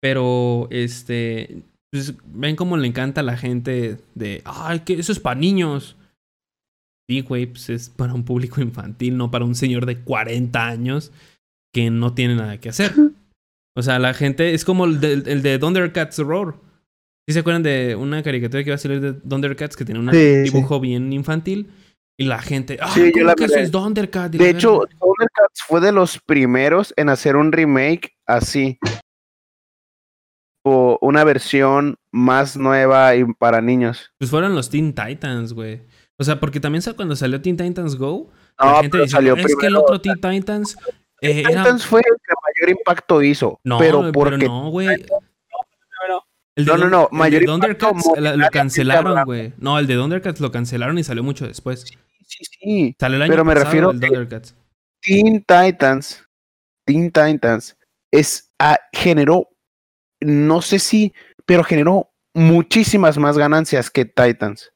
Pero, 0.03 0.67
este. 0.69 1.63
Pues, 1.89 2.13
ven 2.25 2.57
cómo 2.57 2.75
le 2.75 2.89
encanta 2.89 3.21
a 3.21 3.23
la 3.23 3.37
gente 3.37 3.99
de. 4.15 4.41
Ay, 4.43 4.81
que 4.81 4.95
eso 4.95 5.13
es 5.13 5.19
para 5.19 5.39
niños. 5.39 5.95
Sí, 7.09 7.21
güey, 7.21 7.45
pues 7.45 7.69
es 7.69 7.89
para 7.89 8.13
un 8.13 8.25
público 8.25 8.59
infantil, 8.61 9.15
no 9.15 9.31
para 9.31 9.45
un 9.45 9.55
señor 9.55 9.85
de 9.85 9.99
40 9.99 10.67
años 10.67 11.13
que 11.73 11.89
no 11.89 12.13
tiene 12.13 12.35
nada 12.35 12.59
que 12.59 12.67
hacer. 12.67 12.91
O 13.75 13.81
sea, 13.81 13.97
la 13.97 14.13
gente 14.13 14.53
es 14.53 14.65
como 14.65 14.83
el 14.85 14.99
de, 14.99 15.13
el 15.13 15.41
de 15.41 15.57
Thundercats 15.57 16.19
Roar. 16.19 16.55
¿Sí 17.25 17.33
se 17.33 17.39
acuerdan 17.39 17.63
de 17.63 17.95
una 17.95 18.21
caricatura 18.23 18.61
que 18.61 18.69
iba 18.69 18.75
a 18.75 18.79
salir 18.79 18.99
de 18.99 19.13
Thundercats 19.13 19.77
que 19.77 19.85
tiene 19.85 20.01
un 20.01 20.11
Sí, 20.11 20.41
dibujo 20.43 20.81
bien 20.81 21.13
infantil? 21.13 21.69
Y 22.19 22.25
la 22.25 22.39
gente, 22.41 22.77
ah, 22.81 22.91
Sí, 22.93 23.05
yo 23.05 23.11
¿cómo 23.13 23.25
la 23.25 23.35
que 23.35 23.45
eso 23.45 23.57
es 23.57 23.71
De 23.71 24.49
hecho. 24.49 24.81
Thundercats 24.99 25.63
fue 25.65 25.79
de 25.79 25.93
los 25.93 26.19
primeros 26.19 26.93
en 26.97 27.07
hacer 27.07 27.37
un 27.37 27.53
remake 27.53 28.13
así. 28.27 28.77
O 30.65 30.97
una 31.01 31.23
versión 31.25 31.97
más 32.11 32.55
nueva 32.57 33.15
y 33.15 33.25
para 33.33 33.61
niños. 33.61 34.11
pues 34.17 34.31
fueron 34.31 34.55
los 34.55 34.69
Teen 34.69 34.93
Titans, 34.95 35.53
güey. 35.53 35.81
O 36.17 36.23
sea, 36.23 36.39
porque 36.39 36.59
también 36.59 36.83
cuando 36.95 37.15
salió 37.15 37.41
Teen 37.41 37.57
Titans 37.57 37.95
Go, 37.97 38.31
No, 38.59 38.65
la 38.65 38.73
gente 38.75 38.89
pero 38.91 39.03
dice, 39.03 39.11
salió 39.15 39.35
es 39.35 39.45
que 39.45 39.51
el 39.51 39.57
primero. 39.57 39.81
otro 39.81 39.99
Teen 39.99 40.15
Titans 40.21 40.77
eh, 41.21 41.41
era... 41.41 41.63
Titans 41.63 41.85
fue 41.85 41.99
el 41.99 42.15
que 42.15 42.33
mayor 42.43 42.77
impacto 42.79 43.21
hizo. 43.21 43.59
No, 43.63 43.77
pero 43.77 43.99
pero, 44.01 44.11
porque 44.13 44.45
no, 44.45 44.69
güey. 44.69 44.87
Pero- 44.87 46.25
El 46.55 46.65
de 46.65 46.71
No, 46.71 46.77
no, 46.77 46.89
no, 46.89 47.09
el 47.11 47.17
mayor 47.17 47.41
de 47.45 47.51
impacto 47.51 47.87
Thundercats 47.89 48.21
la- 48.21 48.35
lo 48.35 48.47
cancelaron, 48.51 49.23
güey. 49.25 49.53
No, 49.57 49.79
el 49.79 49.87
de 49.87 49.95
Thundercats 49.95 50.39
lo 50.39 50.51
cancelaron 50.51 50.97
y 50.99 51.03
salió 51.03 51.23
mucho 51.23 51.47
después. 51.47 51.81
sí, 52.25 52.43
sí. 52.59 52.95
Salió 52.99 53.17
el 53.17 53.23
año 53.23 53.31
Pero 53.31 53.43
me 53.45 53.53
pasado 53.53 53.65
refiero 53.65 53.91
el 53.91 53.99
Thundercats. 53.99 54.55
Teen 55.01 55.43
Titans, 55.45 56.23
Teen 56.85 57.11
Titans, 57.11 57.75
es, 58.11 58.51
ah, 58.59 58.77
generó, 58.93 59.49
no 60.25 60.61
sé 60.61 60.79
si, 60.79 61.13
pero 61.45 61.63
generó 61.63 62.09
muchísimas 62.33 63.17
más 63.17 63.37
ganancias 63.37 63.89
que 63.91 64.05
Titans. 64.05 64.71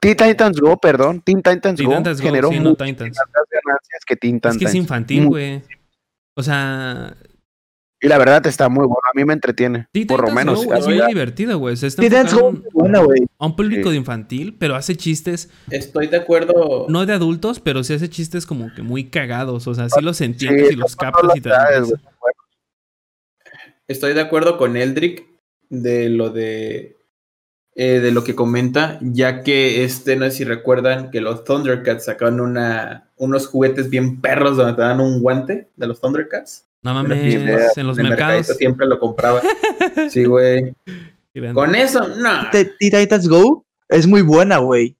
Teen 0.00 0.16
Titans 0.16 0.60
Go, 0.60 0.76
perdón, 0.76 1.20
Teen 1.22 1.42
Titans 1.42 1.76
Teen 1.76 1.88
Go 1.88 1.96
Titans 1.96 2.20
Go, 2.20 2.26
generó 2.28 2.50
sí, 2.50 2.60
no 2.60 2.74
Titans. 2.76 3.16
más 3.16 3.44
ganancias 3.50 4.04
que 4.06 4.14
Teen 4.16 4.36
Es 4.36 4.40
Titans. 4.42 4.58
que 4.58 4.64
es 4.66 4.74
infantil, 4.74 5.26
güey. 5.26 5.62
O 6.36 6.42
sea, 6.42 7.16
Y 8.00 8.06
la 8.06 8.16
verdad 8.16 8.46
está 8.46 8.68
muy 8.68 8.82
bueno, 8.86 9.00
a 9.12 9.16
mí 9.16 9.24
me 9.24 9.32
entretiene, 9.32 9.88
Teen 9.90 10.06
por 10.06 10.20
lo 10.20 10.26
Titans 10.28 10.46
menos. 10.46 10.64
Go 10.66 10.74
es 10.74 10.86
muy 10.86 11.04
divertido, 11.08 11.58
güey. 11.58 11.76
Se 11.76 11.88
está 11.88 12.00
Sí, 12.02 12.08
Dance 12.08 12.36
enfocando 12.36 12.62
Go, 12.72 12.80
buena, 12.80 12.98
güey. 13.00 13.22
a 13.38 13.46
un 13.46 13.56
público 13.56 13.88
Sí. 13.88 13.90
de 13.90 13.96
infantil, 13.96 14.56
pero 14.56 14.76
hace 14.76 14.94
chistes, 14.94 15.50
Estoy 15.68 16.06
de 16.06 16.18
acuerdo. 16.18 16.86
no 16.88 17.04
de 17.04 17.14
adultos, 17.14 17.58
pero 17.58 17.82
sí 17.82 17.94
hace 17.94 18.08
chistes 18.08 18.46
como 18.46 18.72
que 18.76 18.82
muy 18.82 19.10
cagados. 19.10 19.66
O 19.66 19.74
sea, 19.74 19.88
sí 19.88 20.00
los 20.00 20.20
entiendes 20.20 20.68
Sí, 20.68 20.74
y 20.74 20.76
los 20.76 20.94
captas 20.94 21.32
y 21.34 21.40
te 21.40 21.48
las 21.48 21.58
dan 21.58 21.72
edades, 21.72 21.88
risa. 21.90 22.10
güey. 22.20 22.34
Estoy 23.88 24.14
de 24.14 24.20
acuerdo 24.20 24.58
con 24.58 24.76
Eldrick 24.76 25.26
de 25.70 26.08
lo 26.10 26.30
de 26.30 26.98
eh, 27.74 28.00
de 28.00 28.10
lo 28.10 28.24
que 28.24 28.34
comenta, 28.34 28.98
ya 29.00 29.44
que 29.44 29.84
este, 29.84 30.16
no 30.16 30.24
sé 30.24 30.32
si 30.32 30.44
recuerdan 30.44 31.12
que 31.12 31.20
los 31.20 31.44
Thundercats 31.44 32.06
sacaron 32.06 32.40
una, 32.40 33.08
unos 33.16 33.46
juguetes 33.46 33.88
bien 33.88 34.20
perros 34.20 34.56
donde 34.56 34.72
te 34.72 34.82
dan 34.82 35.00
un 35.00 35.20
guante 35.20 35.68
de 35.76 35.86
los 35.86 36.00
Thundercats. 36.00 36.66
No 36.82 36.92
mames, 36.92 37.34
en 37.76 37.86
los 37.86 37.96
mercados. 37.96 38.46
siempre 38.58 38.86
lo 38.86 38.98
compraba. 38.98 39.40
Sí, 40.10 40.24
güey. 40.24 40.74
Con 41.54 41.74
eso, 41.74 42.08
no. 42.08 42.48
Titans 42.78 43.28
Go 43.28 43.64
es 43.88 44.06
muy 44.06 44.22
buena, 44.22 44.58
güey. 44.58 44.96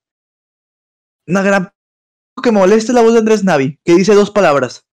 Una 1.27 1.43
gran 1.43 1.73
que 2.43 2.52
me 2.52 2.60
molesta 2.60 2.93
es 2.93 2.94
la 2.94 3.02
voz 3.02 3.12
de 3.12 3.19
Andrés 3.19 3.43
Navi, 3.43 3.78
que 3.85 3.94
dice 3.94 4.15
dos 4.15 4.31
palabras. 4.31 4.85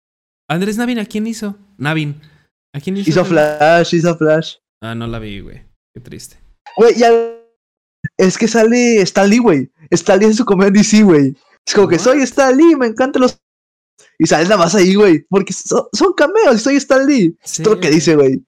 Andrés 0.48 0.78
Navin, 0.78 0.98
¿a 0.98 1.04
quién 1.04 1.26
hizo? 1.26 1.56
Navin. 1.76 2.20
¿A 2.74 2.80
quién 2.80 2.96
hizo? 2.96 3.08
Hizo 3.10 3.24
Flash, 3.24 3.94
hizo 3.94 4.16
Flash. 4.16 4.56
Ah, 4.82 4.94
no 4.94 5.06
la 5.06 5.18
vi, 5.18 5.40
güey. 5.40 5.62
Qué 5.94 6.00
triste. 6.00 6.36
Güey, 6.76 6.94
ya. 6.96 7.10
Es 8.18 8.36
que 8.36 8.48
sale 8.48 9.00
Stan 9.02 9.28
Lee, 9.30 9.38
güey. 9.38 9.70
Stan 9.90 10.18
Lee 10.18 10.26
en 10.26 10.34
su 10.34 10.44
comedia 10.44 10.72
DC, 10.72 11.02
güey. 11.04 11.34
Es 11.66 11.74
como 11.74 11.88
que 11.88 11.98
soy 11.98 12.20
Stan 12.22 12.54
Lee, 12.56 12.76
me 12.76 12.86
encantan 12.88 13.22
los. 13.22 13.40
Y 14.18 14.26
sale 14.26 14.44
nada 14.44 14.58
más 14.58 14.74
ahí, 14.74 14.94
güey. 14.94 15.24
Porque 15.30 15.52
so- 15.52 15.88
son 15.92 16.12
cameos 16.14 16.56
y 16.56 16.58
soy 16.58 16.76
Stan 16.76 17.06
Lee. 17.06 17.36
Sí, 17.42 17.62
es 17.62 17.64
todo 17.64 17.74
lo 17.76 17.80
que 17.80 17.90
dice, 17.90 18.14
güey. 18.16 18.44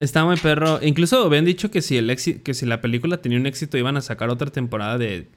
Está 0.00 0.24
muy 0.24 0.36
perro. 0.38 0.78
Incluso 0.82 1.24
habían 1.24 1.44
dicho 1.44 1.70
que 1.70 1.82
si 1.82 1.98
el 1.98 2.08
éxito, 2.10 2.42
que 2.42 2.54
si 2.54 2.64
la 2.66 2.80
película 2.80 3.20
tenía 3.20 3.38
un 3.38 3.46
éxito, 3.46 3.76
iban 3.76 3.96
a 3.98 4.00
sacar 4.00 4.30
otra 4.30 4.50
temporada 4.50 4.96
de 4.98 5.30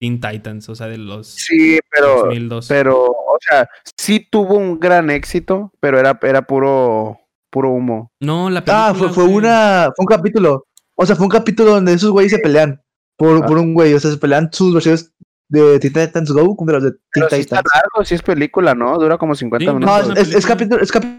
Teen 0.00 0.20
Titans, 0.20 0.68
o 0.68 0.74
sea, 0.74 0.88
de 0.88 0.98
los 0.98 1.28
Sí, 1.28 1.78
pero, 1.90 2.24
2002. 2.24 2.66
pero, 2.68 3.04
o 3.06 3.38
sea, 3.40 3.68
sí 3.96 4.26
tuvo 4.30 4.54
un 4.56 4.78
gran 4.80 5.10
éxito, 5.10 5.72
pero 5.80 5.98
era, 6.00 6.18
era 6.22 6.42
puro, 6.42 7.18
puro 7.50 7.70
humo. 7.70 8.12
No, 8.20 8.50
la 8.50 8.60
película. 8.64 8.88
Ah, 8.88 8.94
fue, 8.94 9.08
fue 9.10 9.24
una. 9.24 9.88
Fue 9.96 10.02
un 10.04 10.06
capítulo. 10.06 10.66
O 10.96 11.06
sea, 11.06 11.16
fue 11.16 11.26
un 11.26 11.30
capítulo 11.30 11.70
donde 11.72 11.92
esos 11.92 12.10
güeyes 12.10 12.32
se 12.32 12.38
pelean. 12.38 12.80
Por, 13.16 13.42
Ah. 13.42 13.46
por 13.46 13.58
un 13.58 13.74
güey. 13.74 13.94
O 13.94 14.00
sea, 14.00 14.10
se 14.10 14.16
pelean 14.16 14.48
sus 14.52 14.72
versiones 14.74 15.12
de 15.48 15.78
Teen 15.80 15.92
Titans 15.92 16.30
Go 16.30 16.54
contra 16.56 16.74
los 16.76 16.84
de 16.84 16.90
Teen 16.92 17.00
Pero 17.12 17.28
sí 17.30 17.36
está 17.36 17.56
Titans. 17.58 17.74
largo, 17.74 18.04
sí 18.04 18.14
es 18.14 18.22
película, 18.22 18.74
¿no? 18.74 18.98
Dura 18.98 19.16
como 19.18 19.34
50 19.34 19.62
Sí, 19.62 19.66
No, 19.66 19.74
minutos. 19.74 20.04
una 20.06 20.14
es, 20.14 20.20
es 20.20 20.28
película. 20.34 20.54
capítulo. 20.54 20.82
Es 20.82 20.92
capítulo 20.92 21.18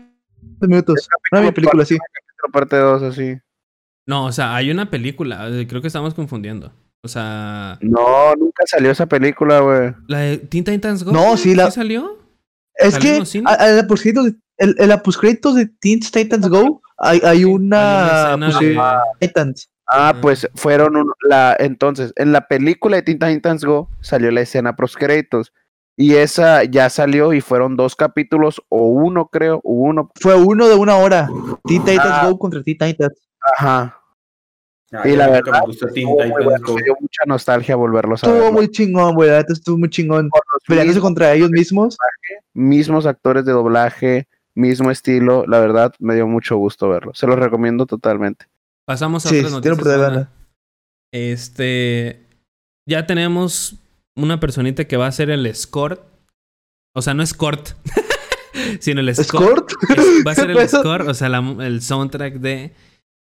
de 0.61 0.67
minutos. 0.67 1.07
No 1.31 1.39
es 1.39 1.45
mi 1.45 1.51
película, 1.51 1.85
sí. 1.85 1.97
Capítulo 1.97 2.51
parte 2.53 2.77
2, 2.77 3.03
así. 3.03 3.37
No, 4.07 4.25
o 4.25 4.31
sea, 4.31 4.55
hay 4.55 4.71
una 4.71 4.89
película. 4.89 5.47
eh, 5.49 5.67
Creo 5.67 5.81
que 5.81 5.87
estamos 5.87 6.13
confundiendo. 6.13 6.71
O 7.03 7.07
sea, 7.07 7.77
No, 7.81 8.35
nunca 8.35 8.63
salió 8.65 8.91
esa 8.91 9.05
película, 9.05 9.59
güey. 9.61 9.93
la 10.07 10.19
de 10.19 10.37
Teen 10.37 10.63
Titans 10.63 11.03
Go. 11.03 11.11
No, 11.11 11.37
sí, 11.37 11.55
la- 11.55 11.71
salió? 11.71 12.17
Es 12.75 12.93
¿Salió 12.95 13.15
en 13.15 13.23
que 13.25 13.41
a- 13.45 13.53
a 13.53 13.67
la 13.69 13.87
postcréditos 13.87 14.31
el- 14.59 14.75
en 14.77 14.89
la 14.89 15.01
postcréditos 15.03 15.55
de 15.55 15.65
Teen 15.67 15.99
Titans 15.99 16.47
Go 16.47 16.81
hay, 16.97 17.19
hay 17.23 17.45
una. 17.45 18.29
Hay 18.29 18.35
una 18.35 18.45
pues, 18.47 18.55
escena 18.61 19.01
Titans. 19.19 19.69
Ah, 19.91 20.09
Ah. 20.09 20.21
pues 20.21 20.47
fueron 20.55 20.95
un- 20.97 21.11
la 21.27 21.55
entonces 21.59 22.13
en 22.15 22.31
la 22.31 22.47
película 22.47 22.97
de 22.97 23.01
Teen 23.03 23.19
Titans 23.19 23.65
Go 23.65 23.89
salió 24.01 24.29
la 24.31 24.41
escena 24.41 24.75
pros 24.75 24.95
créditos 24.95 25.51
y 25.97 26.13
esa 26.15 26.63
ya 26.63 26.89
salió 26.89 27.33
y 27.33 27.41
fueron 27.41 27.75
dos 27.75 27.95
capítulos 27.95 28.61
o 28.69 28.87
uno 28.87 29.27
creo, 29.29 29.61
o 29.63 29.73
uno, 29.73 30.11
Fue 30.21 30.35
uno 30.35 30.67
de 30.67 30.75
una 30.75 30.95
hora. 30.97 31.27
Teen 31.65 31.83
Titans 31.83 32.09
Ah. 32.11 32.27
Go 32.29 32.37
contra 32.37 32.61
Teen 32.63 32.77
Titans. 32.77 33.27
ajá. 33.57 33.95
Ah, 34.91 35.07
Y 35.07 35.15
la 35.15 35.27
verdad, 35.29 35.53
me 35.61 35.67
gustó 35.67 35.85
Teen 35.87 36.07
Estuvo 36.07 36.15
muy 36.15 36.23
Titans 36.25 36.45
bueno, 36.45 36.65
Go. 36.65 36.75
me 36.75 36.81
dio 36.83 36.93
mucha 36.99 37.21
nostalgia 37.27 37.75
volverlos 37.75 38.23
a 38.23 38.27
Estuvo 38.27 38.43
ver. 38.45 38.53
muy 38.53 38.67
chingón, 38.71 39.13
güey. 39.15 39.29
Estuvo 39.47 39.77
muy 39.77 39.89
chingón. 39.89 40.29
Peleándose 40.67 40.99
contra 40.99 41.31
ellos 41.33 41.49
mismos. 41.51 41.95
Mismos 42.53 43.05
actores 43.05 43.45
de 43.45 43.51
doblaje, 43.51 44.27
mismo 44.59 44.91
estilo, 44.91 45.45
la 45.47 45.59
verdad 45.59 45.93
me 45.99 46.15
dio 46.15 46.27
mucho 46.27 46.57
gusto 46.57 46.89
verlo. 46.89 47.13
Se 47.15 47.25
los 47.27 47.37
recomiendo 47.39 47.85
totalmente. 47.85 48.45
Pasamos 48.85 49.25
a 49.25 49.29
Sí. 49.29 49.41
Este. 51.11 52.25
Ya 52.87 53.05
tenemos 53.05 53.75
una 54.15 54.39
personita 54.39 54.85
que 54.85 54.97
va 54.97 55.07
a 55.07 55.11
ser 55.11 55.29
el 55.29 55.45
escort. 55.45 56.01
O 56.95 57.01
sea, 57.01 57.13
no 57.13 57.21
escort, 57.23 57.69
sino 58.79 58.99
el 59.01 59.09
escort. 59.09 59.69
¿Escort? 59.71 59.97
Es- 59.97 60.23
va 60.25 60.31
a 60.31 60.35
ser 60.35 60.49
el 60.51 60.67
score, 60.69 61.01
o 61.07 61.13
sea, 61.13 61.29
la- 61.29 61.55
el 61.65 61.81
soundtrack 61.81 62.35
de 62.35 62.73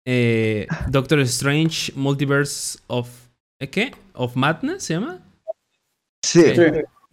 eh, 0.07 0.67
Doctor 0.89 1.21
Strange 1.21 1.93
Multiverse 1.95 2.79
of. 2.87 3.09
¿eh, 3.61 3.69
¿Qué? 3.69 3.95
¿Of 4.15 4.37
Madness 4.37 4.85
se 4.85 4.95
llama? 4.95 5.21
Sí, 6.25 6.43
Sí. 6.55 6.63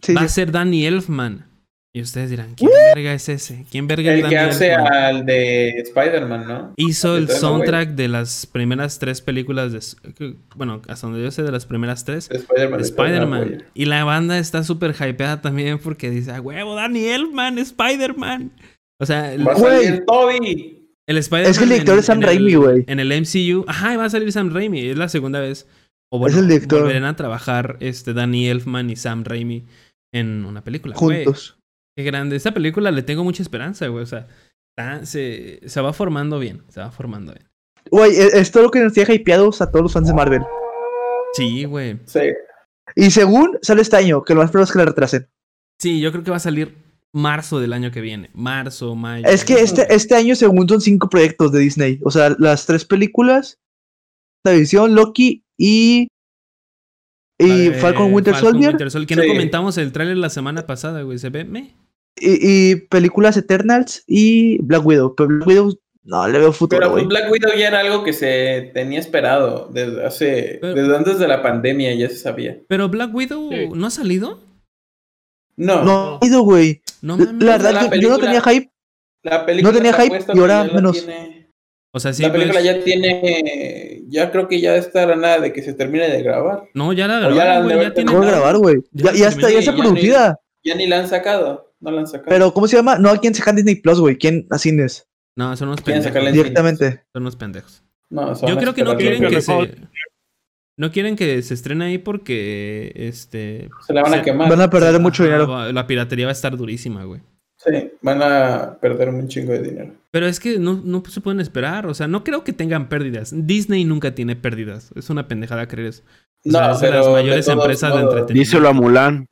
sí, 0.02 0.14
Va 0.14 0.22
a 0.22 0.28
ser 0.28 0.50
Danny 0.50 0.86
Elfman. 0.86 1.46
Y 1.96 2.02
ustedes 2.02 2.28
dirán, 2.28 2.54
¿quién 2.56 2.70
verga 2.94 3.14
es 3.14 3.26
ese? 3.30 3.64
¿Quién 3.70 3.86
verga 3.86 4.10
es 4.12 4.16
El 4.16 4.22
Danny 4.24 4.34
que 4.34 4.38
hace 4.38 4.72
Elfman? 4.74 4.92
al 4.92 5.24
de 5.24 5.68
Spider-Man, 5.80 6.46
¿no? 6.46 6.72
Hizo 6.76 7.16
el 7.16 7.30
soundtrack 7.30 7.90
de 7.94 8.08
las 8.08 8.44
primeras 8.44 8.98
tres 8.98 9.22
películas 9.22 9.72
de. 9.72 10.34
Bueno, 10.54 10.82
hasta 10.88 11.06
donde 11.06 11.22
yo 11.22 11.30
sé, 11.30 11.42
de 11.42 11.50
las 11.52 11.64
primeras 11.64 12.04
tres. 12.04 12.28
De 12.28 12.36
Spider-Man. 12.36 13.30
Maguire. 13.30 13.64
Y 13.72 13.86
la 13.86 14.04
banda 14.04 14.38
está 14.38 14.62
súper 14.62 14.90
hypeada 14.94 15.40
también 15.40 15.78
porque 15.78 16.10
dice, 16.10 16.32
a 16.32 16.40
huevo, 16.42 16.74
Danny 16.74 17.06
Elfman, 17.06 17.58
Spider-Man. 17.58 18.52
O 19.00 19.06
sea, 19.06 19.32
el, 19.32 19.48
Va 19.48 19.52
a 19.52 19.54
Güey. 19.54 19.84
salir 19.86 20.04
Toby. 20.06 20.88
el 21.06 21.16
Spider-Man. 21.16 21.50
Es 21.50 21.56
que 21.58 21.64
el 21.64 21.70
director 21.70 21.94
en- 21.94 22.00
es 22.00 22.04
Sam 22.06 22.18
el- 22.18 22.24
Raimi, 22.24 22.54
güey. 22.56 22.84
En 22.88 23.00
el 23.00 23.10
MCU. 23.10 23.64
Ajá, 23.68 23.94
y 23.94 23.96
va 23.96 24.04
a 24.04 24.10
salir 24.10 24.30
Sam 24.32 24.52
Raimi. 24.52 24.86
Es 24.86 24.98
la 24.98 25.08
segunda 25.08 25.40
vez. 25.40 25.66
O 26.12 26.18
bueno, 26.18 26.36
Es 26.36 26.42
el 26.42 26.48
director. 26.48 26.80
volverán 26.82 27.04
a 27.04 27.16
trabajar 27.16 27.78
este, 27.80 28.12
Danny 28.12 28.48
Elfman 28.48 28.90
y 28.90 28.96
Sam 28.96 29.24
Raimi 29.24 29.64
en 30.12 30.44
una 30.44 30.62
película. 30.62 30.94
Juntos. 30.94 31.55
Qué 31.96 32.02
grande. 32.04 32.36
Esta 32.36 32.52
película 32.52 32.90
le 32.90 33.02
tengo 33.02 33.24
mucha 33.24 33.42
esperanza, 33.42 33.86
güey. 33.88 34.02
O 34.02 34.06
sea, 34.06 34.26
está- 34.76 35.04
se, 35.06 35.60
se 35.68 35.80
va 35.80 35.92
formando 35.92 36.38
bien. 36.38 36.62
Se 36.68 36.80
va 36.80 36.90
formando 36.90 37.32
bien. 37.32 37.46
Güey, 37.90 38.10
es, 38.12 38.34
es 38.34 38.50
todo 38.50 38.64
lo 38.64 38.70
que 38.70 38.80
nos 38.80 38.92
tiene 38.92 39.14
hypeados 39.14 39.60
a 39.62 39.70
todos 39.70 39.84
los 39.84 39.92
fans 39.92 40.08
de 40.08 40.14
Marvel. 40.14 40.42
Sí, 41.34 41.64
güey. 41.64 41.98
Sí. 42.06 42.20
Y 42.94 43.10
según 43.10 43.58
sale 43.62 43.82
este 43.82 43.96
año, 43.96 44.22
que 44.22 44.34
lo 44.34 44.40
más 44.40 44.50
probable 44.50 44.64
es 44.68 44.72
que 44.72 44.78
la 44.78 44.84
retrasen. 44.86 45.28
Sí, 45.80 46.00
yo 46.00 46.10
creo 46.12 46.24
que 46.24 46.30
va 46.30 46.36
a 46.38 46.40
salir 46.40 46.76
marzo 47.12 47.60
del 47.60 47.72
año 47.72 47.90
que 47.90 48.00
viene. 48.00 48.30
Marzo, 48.34 48.94
mayo. 48.94 49.26
Es 49.26 49.44
que 49.44 49.54
este, 49.54 49.86
este 49.94 50.14
año, 50.14 50.34
según 50.34 50.68
son 50.68 50.80
cinco 50.80 51.08
proyectos 51.08 51.52
de 51.52 51.60
Disney. 51.60 52.00
O 52.04 52.10
sea, 52.10 52.34
las 52.38 52.66
tres 52.66 52.84
películas, 52.84 53.58
la 54.44 54.52
visión, 54.52 54.94
Loki 54.94 55.44
y. 55.58 56.08
Y 57.38 57.66
Eh, 57.68 57.72
Falcon 57.74 58.12
Winter 58.14 58.32
Falcon 58.34 58.52
Soldier. 58.52 58.70
Winter 58.70 58.90
Soldier, 58.90 59.08
Que 59.08 59.16
no 59.26 59.32
comentamos 59.32 59.76
el 59.78 59.92
tráiler 59.92 60.16
la 60.16 60.30
semana 60.30 60.66
pasada, 60.66 61.02
güey. 61.02 61.18
Se 61.18 61.28
ve 61.28 61.44
me. 61.44 61.76
Y, 62.18 62.70
y 62.72 62.76
películas 62.76 63.36
Eternals 63.36 64.02
y 64.06 64.58
Black 64.62 64.84
Widow. 64.86 65.14
Pero 65.14 65.28
Black 65.28 65.46
Widow 65.46 65.78
no 66.04 66.28
le 66.28 66.38
veo 66.38 66.52
futuro, 66.52 66.78
Pero 66.80 66.90
güey. 66.92 67.04
pues, 67.04 67.18
Black 67.20 67.30
Widow 67.32 67.50
ya 67.58 67.68
era 67.68 67.80
algo 67.80 68.04
que 68.04 68.12
se 68.12 68.70
tenía 68.74 68.98
esperado 69.00 69.68
desde 69.72 70.04
hace, 70.06 70.58
Pero- 70.60 70.74
desde 70.74 70.96
antes 70.96 71.18
de 71.18 71.28
la 71.28 71.42
pandemia 71.42 71.94
ya 71.94 72.08
se 72.08 72.16
sabía. 72.16 72.58
Pero 72.68 72.88
Black 72.88 73.14
Widow 73.14 73.50
Sí. 73.50 73.68
no 73.74 73.86
ha 73.86 73.90
salido. 73.90 74.40
No, 75.56 75.82
No 75.84 76.18
ha 76.22 76.26
ido, 76.26 76.42
güey. 76.42 76.82
No 77.02 77.16
La 77.16 77.24
la 77.32 77.52
verdad, 77.56 77.72
la 77.72 77.94
yo- 77.96 78.00
yo, 78.00 78.08
no 78.10 78.18
tenía 78.18 78.40
hype. 78.42 78.70
la 79.22 79.46
película 79.46 79.72
no 79.72 79.76
tenía 79.78 79.92
hype 79.94 80.18
y 80.34 80.38
ahora 80.38 80.64
la 80.64 80.72
menos. 80.74 81.04
tiene- 81.04 81.50
O 81.92 81.98
sea, 82.00 82.12
sí. 82.12 82.22
la 82.22 82.30
película 82.32 82.60
pues, 82.60 82.64
ya 82.64 82.84
tiene, 82.84 84.02
ya 84.08 84.30
creo 84.30 84.48
que 84.48 84.60
ya 84.60 84.76
está 84.76 85.04
a 85.04 85.16
nada 85.16 85.40
de 85.40 85.52
que 85.52 85.62
se 85.62 85.72
termine 85.72 86.08
de 86.10 86.22
grabar. 86.22 86.64
No, 86.74 86.92
ya 86.92 87.06
la 87.08 87.18
O 87.28 87.30
ya 87.30 87.36
la 87.36 87.44
grabaron, 87.44 87.64
güey. 87.72 87.80
Ya 87.88 87.94
tiene. 87.94 88.12
¿Cómo 88.12 88.24
grabar, 88.26 88.56
güey? 88.58 88.76
Ya 88.92 89.12
Ya, 89.12 89.18
ya 89.18 89.28
está, 89.28 89.50
ya 89.50 89.58
está 89.58 89.70
ya 89.72 89.76
ni- 89.76 89.80
producida. 89.82 90.40
Ya 90.62 90.74
ni 90.74 90.86
la 90.86 90.98
han 90.98 91.08
sacado, 91.08 91.65
no 91.80 91.90
la 91.90 92.00
han 92.00 92.06
sacado. 92.06 92.28
Pero, 92.28 92.52
¿cómo 92.54 92.66
se 92.68 92.76
llama? 92.76 92.98
No, 92.98 93.10
¿a 93.10 93.18
quién 93.18 93.34
sacan 93.34 93.56
Disney 93.56 93.76
Plus, 93.76 94.00
güey? 94.00 94.16
¿Quién 94.18 94.46
a 94.50 94.58
cines? 94.58 95.08
No, 95.36 95.56
son 95.56 95.68
unos 95.68 95.82
pendejos. 95.82 96.32
Directamente. 96.32 97.04
Son 97.12 97.22
unos 97.22 97.36
pendejos. 97.36 97.82
no, 98.10 98.26
van 98.26 98.36
Yo 98.46 98.56
creo 98.56 98.74
que 98.74 98.84
no 98.84 98.96
quieren 98.96 99.28
que 99.28 99.40
se. 99.40 99.74
No 100.78 100.90
quieren 100.92 101.16
que 101.16 101.40
se 101.42 101.54
estrene 101.54 101.86
ahí 101.86 101.98
porque. 101.98 102.92
Este. 102.94 103.68
se 103.86 103.94
la 103.94 104.02
van 104.02 104.14
a 104.14 104.16
se- 104.18 104.22
quemar. 104.22 104.48
Van 104.50 104.60
a 104.60 104.70
perder 104.70 105.00
mucho 105.00 105.24
dinero. 105.24 105.48
va- 105.48 105.72
La 105.72 105.86
piratería 105.86 106.26
va 106.26 106.30
a 106.30 106.32
estar 106.32 106.56
durísima, 106.56 107.04
güey. 107.04 107.20
Sí, 107.58 107.90
van 108.02 108.22
a 108.22 108.76
perder 108.80 109.08
un 109.08 109.26
chingo 109.28 109.52
de 109.52 109.62
dinero. 109.62 109.92
Pero 110.10 110.26
es 110.26 110.38
que 110.38 110.58
no, 110.58 110.80
no 110.84 111.02
se 111.08 111.22
pueden 111.22 111.40
esperar. 111.40 111.86
O 111.86 111.94
sea, 111.94 112.06
no 112.06 112.22
creo 112.22 112.44
que 112.44 112.52
tengan 112.52 112.88
pérdidas. 112.90 113.32
Disney 113.34 113.84
nunca 113.86 114.14
tiene 114.14 114.36
pérdidas. 114.36 114.90
Es 114.94 115.08
una 115.08 115.26
pendejada 115.26 115.66
creer 115.66 115.88
eso. 115.88 116.02
O 116.44 116.50
sea, 116.50 116.68
No, 116.68 116.74
de 116.78 116.80
pero 116.86 116.98
las 117.00 117.08
mayores 117.08 117.48
empresas 117.48 117.94
de 117.94 118.00
entretenimiento. 118.02 118.32
Díselo 118.34 118.68
a 118.68 118.72
Mulan. 118.74 119.26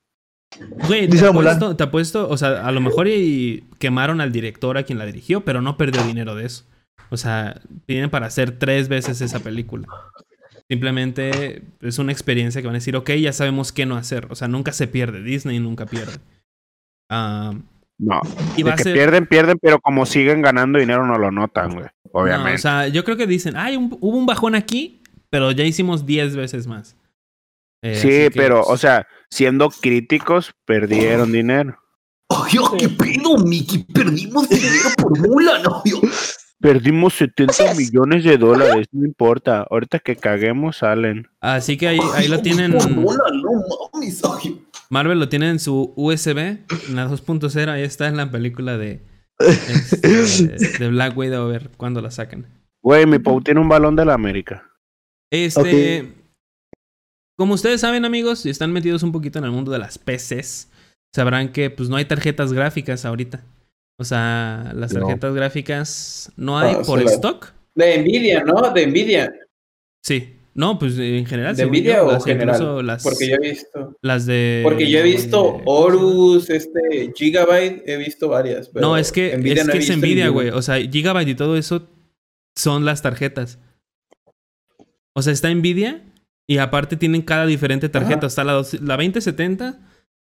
Güey, 0.87 1.03
te 1.09 1.13
Dice 1.17 1.31
Mulan. 1.31 1.55
apuesto, 1.57 1.77
te 1.77 1.85
apuesto, 1.85 2.29
o 2.29 2.37
sea, 2.37 2.67
a 2.67 2.73
lo 2.73 2.81
mejor 2.81 3.09
y 3.09 3.65
quemaron 3.79 4.21
al 4.21 4.33
director 4.33 4.79
a 4.79 4.83
quien 4.85 4.99
la 4.99 5.07
dirigió, 5.07 5.45
pero 5.45 5.61
no 5.63 5.77
perdió 5.77 6.03
dinero 6.05 6.35
de 6.35 6.47
eso. 6.47 6.65
O 7.11 7.17
sea, 7.17 7.61
tienen 7.87 8.11
para 8.11 8.27
hacer 8.27 8.59
tres 8.59 8.89
veces 8.89 9.21
esa 9.21 9.41
película. 9.41 9.87
Simplemente 10.69 11.63
es 11.83 11.99
una 11.99 12.13
experiencia 12.13 12.61
que 12.61 12.67
van 12.67 12.77
a 12.77 12.79
decir, 12.79 12.97
ok, 12.97 13.11
ya 13.13 13.33
sabemos 13.33 13.73
qué 13.73 13.85
no 13.87 13.97
hacer. 13.97 14.27
O 14.31 14.35
sea, 14.35 14.49
nunca 14.49 14.73
se 14.73 14.87
pierde. 14.89 15.23
Disney 15.23 15.59
nunca 15.61 15.87
pierde. 15.87 16.19
Ah, 17.11 17.53
No. 17.99 18.21
y 18.57 18.63
De 18.63 18.69
va 18.71 18.75
a 18.75 18.77
que 18.77 18.83
ser. 18.85 18.95
pierden, 18.95 19.27
pierden, 19.27 19.59
pero 19.61 19.79
como 19.81 20.07
siguen 20.07 20.41
ganando 20.43 20.79
dinero 20.79 21.07
no 21.07 21.19
lo 21.19 21.31
notan, 21.31 21.75
güey. 21.75 21.85
No, 22.05 22.21
Obviamente. 22.21 22.55
o 22.55 22.59
sea, 22.59 22.89
yo 22.89 23.05
creo 23.05 23.17
que 23.17 23.27
dicen, 23.27 23.57
ay, 23.57 23.77
un- 23.77 23.97
hubo 24.01 24.17
un 24.17 24.27
bajón 24.27 24.55
aquí, 24.55 25.03
pero 25.31 25.51
ya 25.53 25.65
hicimos 25.65 26.07
10 26.07 26.35
veces 26.35 26.67
más. 26.67 26.97
Eh, 27.83 27.97
sí, 27.97 28.31
pero, 28.35 28.63
pues, 28.63 28.69
o 28.71 28.77
sea, 28.79 29.07
siendo 29.35 29.69
críticos, 29.69 30.55
perdieron 30.65 31.33
dinero. 31.33 31.77
Ay, 32.29 32.59
oh, 32.59 32.77
qué 32.77 32.89
pedo, 32.89 33.37
Mickey. 33.39 33.85
Perdimos 33.85 34.49
dinero 34.49 34.91
por 34.97 35.19
mula, 35.19 35.59
¿no? 35.59 35.83
Perdimos 36.61 37.15
70 37.15 37.75
millones 37.75 38.25
de 38.25 38.39
dólares, 38.39 38.87
no 38.93 39.05
importa. 39.05 39.67
Ahorita 39.69 39.99
que 39.99 40.17
caguemos, 40.17 40.79
salen. 40.79 41.27
Así 41.41 41.77
que 41.77 41.89
ahí, 41.89 41.99
ahí 42.15 42.29
lo 42.29 42.41
tienen. 42.41 42.73
Por 42.73 42.89
mula, 42.91 43.25
no 43.33 43.51
mames. 43.93 44.23
Ay, 44.25 44.65
Marvel 44.89 45.19
lo 45.19 45.29
tiene 45.29 45.51
en 45.51 45.59
su 45.59 45.93
USB, 45.97 46.39
en 46.39 46.95
la 46.95 47.09
2.0, 47.09 47.69
ahí 47.69 47.83
está 47.83 48.07
en 48.07 48.17
la 48.17 48.31
película 48.31 48.79
de, 48.79 49.03
este, 50.03 50.79
de 50.79 50.89
Black 50.89 51.17
Widow, 51.17 51.47
a 51.47 51.49
ver 51.49 51.71
cuándo 51.77 52.01
la 52.01 52.13
sacan. 52.13 52.47
Güey, 52.81 53.05
mi 53.07 53.19
Pau 53.19 53.41
tiene 53.41 53.61
un 53.61 53.69
balón 53.69 53.97
de 53.97 54.05
la 54.05 54.15
América. 54.15 54.71
Este, 55.31 56.15
Como 57.37 57.55
ustedes 57.55 57.81
saben, 57.81 58.05
amigos, 58.05 58.41
si 58.41 58.51
están 58.51 58.73
metidos 58.73 59.03
un 59.03 59.13
poquito 59.13 59.39
en 59.39 59.45
el 59.45 59.51
mundo 59.51 59.73
de 59.73 59.79
las 59.79 59.99
PCs, 59.99 60.69
sabrán 61.15 61.53
que 61.53 61.71
pues 61.71 61.89
no 61.89 61.97
hay 61.97 62.05
tarjetas 62.05 62.53
gráficas 62.53 63.05
ahorita. 63.05 63.45
O 63.99 64.05
sea, 64.05 64.73
las 64.75 64.93
No. 64.93 65.01
tarjetas 65.01 65.35
gráficas 65.35 66.33
no 66.37 66.59
hay 66.59 66.75
Ah, 66.79 66.83
por 66.85 67.03
la- 67.03 67.11
stock. 67.11 67.53
De 67.75 67.99
Nvidia, 67.99 68.45
¿no? 68.45 68.71
De 68.73 68.87
Nvidia. 68.87 69.33
Sí. 70.05 70.37
No, 70.57 70.79
pues 70.79 70.97
en 70.99 71.27
general. 71.27 71.57
¿De 71.57 71.67
Nvidia 71.67 71.97
yo, 71.97 72.07
o 72.07 72.13
las- 72.13 72.25
general? 72.25 72.55
incluso 72.55 72.83
Las, 72.83 73.03
Porque 73.03 73.29
yo 73.29 73.35
he 73.35 73.39
visto. 73.41 73.97
las 74.03 74.27
de. 74.27 74.61
Porque 74.63 74.89
yo 74.89 75.01
he 75.01 75.03
visto 75.03 75.61
Horus, 75.65 76.49
este, 76.51 77.13
Gigabyte, 77.17 77.83
he 77.89 77.97
visto 77.97 78.29
varias. 78.29 78.69
pero 78.69 78.87
No, 78.87 78.97
es 78.97 79.11
que 79.11 79.37
Nvidia 79.37 79.63
es, 79.63 79.67
no 79.67 79.73
que 79.73 79.79
es 79.81 79.97
Nvidia, 79.97 80.29
güey. 80.29 80.51
O 80.51 80.63
sea, 80.63 80.77
Gigabyte 80.77 81.31
y 81.31 81.35
todo 81.35 81.57
eso 81.57 81.89
son 82.57 82.85
las 82.85 83.03
tarjetas. 83.03 83.59
O 85.17 85.23
sea, 85.23 85.33
está 85.33 85.53
Nvidia 85.53 86.05
y 86.47 86.59
aparte 86.59 86.97
tienen 86.97 87.23
cada 87.23 87.47
diferente 87.47 87.89
tarjeta. 87.89 88.19
Ajá. 88.19 88.27
Está 88.27 88.45
la, 88.45 88.53
dos- 88.53 88.81
la 88.81 88.97
2070, 88.97 89.79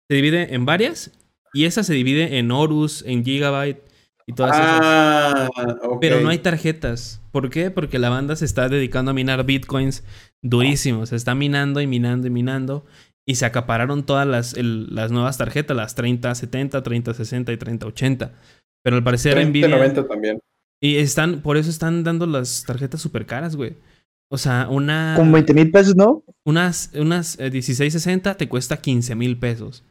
se 0.08 0.14
divide 0.14 0.54
en 0.54 0.64
varias 0.64 1.10
y 1.52 1.64
esa 1.66 1.82
se 1.84 1.94
divide 1.94 2.38
en 2.38 2.50
Horus, 2.50 3.02
en 3.06 3.24
Gigabyte 3.24 3.82
y 4.26 4.32
todas 4.32 4.56
esas. 4.56 4.80
Ah, 4.82 5.48
ok. 5.82 5.98
Pero 6.00 6.20
no 6.20 6.28
hay 6.30 6.38
tarjetas. 6.38 7.20
¿Por 7.30 7.50
qué? 7.50 7.70
Porque 7.70 7.98
la 7.98 8.08
banda 8.08 8.36
se 8.36 8.44
está 8.44 8.68
dedicando 8.68 9.10
a 9.10 9.14
minar 9.14 9.44
bitcoins 9.44 10.04
durísimo. 10.42 11.06
Se 11.06 11.16
está 11.16 11.34
minando 11.34 11.80
y 11.80 11.86
minando 11.86 12.26
y 12.26 12.30
minando. 12.30 12.84
Y 13.26 13.36
se 13.36 13.46
acapararon 13.46 14.04
todas 14.04 14.26
las, 14.26 14.54
el- 14.54 14.94
las 14.94 15.10
nuevas 15.10 15.38
tarjetas, 15.38 15.76
las 15.76 15.94
3070, 15.94 16.82
3060 16.82 17.52
y 17.52 17.56
3080. 17.56 18.32
Pero 18.82 18.96
al 18.96 19.04
parecer 19.04 19.34
30, 19.34 19.50
Nvidia. 19.50 19.68
90 19.68 20.06
también. 20.08 20.40
Y 20.82 20.96
están, 20.96 21.40
por 21.40 21.56
eso 21.56 21.70
están 21.70 22.04
dando 22.04 22.26
las 22.26 22.64
tarjetas 22.66 23.00
súper 23.00 23.24
caras, 23.24 23.56
güey. 23.56 23.76
O 24.34 24.36
sea, 24.36 24.66
una. 24.68 25.14
Con 25.16 25.30
20 25.30 25.54
mil 25.54 25.70
pesos, 25.70 25.94
¿no? 25.94 26.24
Unas, 26.44 26.90
unas 26.96 27.38
eh, 27.38 27.52
1660 27.52 28.36
te 28.36 28.48
cuesta 28.48 28.76
15 28.76 29.14
mil 29.14 29.38
pesos. 29.38 29.84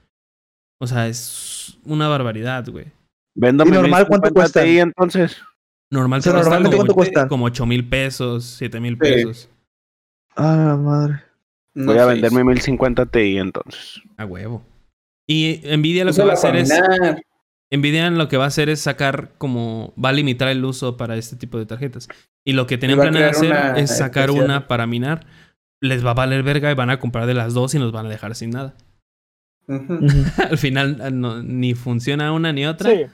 O 0.82 0.86
sea, 0.86 1.08
es 1.08 1.78
una 1.86 2.10
barbaridad, 2.10 2.68
güey. 2.70 2.88
Véndame 3.36 3.70
¿Y 3.70 3.74
normal 3.76 4.06
cuánto 4.06 4.28
1050 4.28 4.34
cuestan? 4.34 4.66
Ti, 4.66 4.80
entonces. 4.80 5.38
Normal 5.90 6.20
O 6.20 6.24
sea, 6.24 6.34
te 6.34 6.36
cuesta 6.36 6.50
normalmente 6.50 6.76
como, 6.76 6.78
¿cuánto 6.80 6.94
cuestan? 6.94 7.28
como 7.30 7.46
8 7.46 7.66
mil 7.66 7.88
pesos, 7.88 8.44
7 8.58 8.82
mil 8.82 8.94
Sí. 8.96 9.00
pesos. 9.00 9.50
Ah, 10.36 10.56
la 10.68 10.76
madre. 10.76 11.24
No 11.74 11.86
Voy 11.94 12.00
a 12.00 12.06
venderme 12.06 12.44
1050 12.44 13.06
Ti 13.06 13.38
entonces. 13.38 14.02
A 14.18 14.26
huevo. 14.26 14.62
Y 15.26 15.62
Nvidia 15.78 16.04
lo 16.04 16.12
que 16.12 16.22
va 16.22 16.32
a 16.32 16.34
hacer 16.34 16.58
es. 16.58 16.70
Nvidia 17.76 18.10
lo 18.12 18.28
que 18.28 18.38
va 18.38 18.46
a 18.46 18.48
hacer 18.48 18.70
es 18.70 18.82
sacar 18.82 19.32
como. 19.38 19.94
Va 20.04 20.10
a 20.10 20.14
limitar 20.14 20.48
el 20.50 20.64
uso 20.64 20.96
para 20.98 21.18
este 21.18 21.36
tipo 21.36 21.58
de 21.58 21.66
tarjetas. 21.66 22.08
Y 22.46 22.54
lo 22.54 22.68
que 22.68 22.78
tenían 22.78 23.00
planeado 23.00 23.32
hacer 23.32 23.54
es 23.78 23.98
sacar 23.98 24.26
especial. 24.30 24.46
una 24.46 24.68
para 24.68 24.86
minar. 24.88 25.26
Les 25.82 26.06
va 26.06 26.12
a 26.12 26.16
valer 26.16 26.44
verga 26.44 26.72
y 26.72 26.76
van 26.76 26.90
a 26.90 27.00
comprar 27.00 27.26
de 27.26 27.34
las 27.34 27.54
dos 27.54 27.74
y 27.76 27.80
nos 27.80 27.92
van 27.92 28.06
a 28.06 28.10
dejar 28.10 28.36
sin 28.36 28.52
nada. 28.52 28.76
Al 29.68 30.58
final 30.58 30.98
ah, 31.02 31.10
no- 31.10 31.42
ni 31.42 31.74
funciona 31.74 32.32
una 32.32 32.54
ni 32.54 32.66
otra. 32.66 32.92
Sí. 32.92 33.06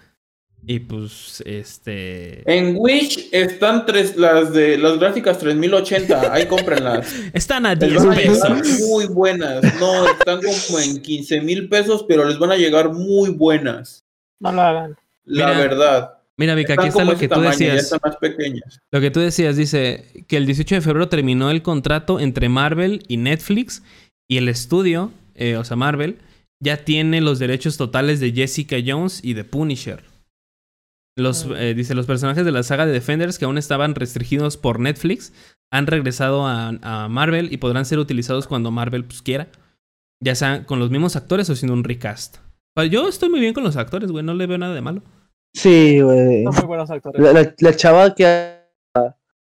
Y 0.68 0.80
pues, 0.80 1.42
este. 1.46 2.44
En 2.52 2.76
Wish 2.78 3.30
están 3.32 3.86
tres, 3.86 4.18
las 4.18 4.52
de 4.52 4.78
las 4.78 5.00
gráficas 5.00 5.38
3080. 5.40 6.34
Ahí 6.34 6.48
cómprenlas. 6.48 7.16
Están 7.34 7.66
a 7.66 7.76
Les 7.76 7.90
10 7.92 8.06
van 8.06 8.12
a 8.12 8.16
llegar 8.22 8.62
pesos. 8.62 8.80
muy 8.90 9.06
buenas. 9.08 9.80
No, 9.80 10.06
están 10.10 10.42
como 10.42 10.80
en 10.80 11.02
15 11.02 11.42
mil 11.42 11.70
pesos, 11.70 12.04
pero 12.08 12.26
les 12.26 12.38
van 12.38 12.52
a 12.52 12.58
llegar 12.58 12.92
muy 12.92 13.30
buenas. 13.30 14.06
No 14.40 14.52
lo 14.52 14.62
hagan. 14.62 14.98
La 15.26 15.48
Mira, 15.48 15.58
verdad. 15.60 16.14
Mira, 16.38 16.56
Vika, 16.56 16.74
Están 16.74 16.86
aquí 16.86 16.90
está 16.98 17.04
lo 17.06 17.18
que 17.18 17.28
tú 17.28 17.42
decías. 17.42 17.92
más. 18.02 18.80
Lo 18.92 19.02
que 19.02 19.12
tú 19.12 19.20
decías, 19.20 19.58
dice 19.58 20.24
que 20.28 20.38
el 20.38 20.46
18 20.46 20.76
de 20.76 20.82
febrero 20.82 21.10
terminó 21.10 21.52
el 21.52 21.62
contrato 21.62 22.20
entre 22.20 22.48
Marvel 22.50 23.04
y 23.08 23.18
Netflix 23.18 23.84
y 24.30 24.38
el 24.38 24.48
estudio, 24.48 25.12
eh, 25.36 25.58
o 25.58 25.64
sea, 25.66 25.76
Marvel, 25.76 26.20
ya 26.64 26.78
tiene 26.86 27.20
los 27.22 27.40
derechos 27.40 27.76
totales 27.78 28.20
de 28.22 28.32
Jessica 28.32 28.78
Jones 28.86 29.22
y 29.24 29.34
de 29.34 29.44
Punisher. 29.44 30.04
Los, 31.18 31.46
Mm. 31.46 31.54
eh, 31.58 31.74
dice, 31.74 31.96
los 31.96 32.06
personajes 32.06 32.46
de 32.46 32.52
la 32.52 32.64
saga 32.64 32.86
de 32.86 32.94
Defenders 32.94 33.38
que 33.38 33.46
aún 33.46 33.58
estaban 33.58 33.96
restringidos 33.96 34.56
por 34.56 34.80
Netflix 34.80 35.34
han 35.72 35.88
regresado 35.88 36.48
a, 36.48 36.70
a 36.82 37.08
Marvel 37.10 37.52
y 37.52 37.58
podrán 37.58 37.86
ser 37.86 38.00
utilizados 38.00 38.48
cuando 38.48 38.72
Marvel 38.72 39.04
pues, 39.04 39.22
quiera. 39.22 39.48
Ya 40.24 40.36
sea 40.36 40.66
con 40.66 40.80
los 40.80 40.90
mismos 40.90 41.16
actores 41.18 41.50
o 41.50 41.56
siendo 41.56 41.74
un 41.74 41.84
recast. 41.84 42.38
Pero 42.80 42.92
yo 43.04 43.08
estoy 43.10 43.30
muy 43.30 43.42
bien 43.42 43.54
con 43.54 43.64
los 43.66 43.76
actores, 43.76 44.10
güey, 44.10 44.24
no 44.24 44.34
le 44.34 44.48
veo 44.48 44.58
nada 44.58 44.74
de 44.74 44.80
malo. 44.82 45.02
Sí, 45.54 46.00
güey. 46.00 46.44
Son 46.46 46.56
muy 46.56 46.64
buenos 46.64 46.90
actores. 46.90 47.22
La, 47.22 47.34
la- 47.34 47.54
la 47.58 47.76
chava 47.76 48.16
que. 48.16 48.58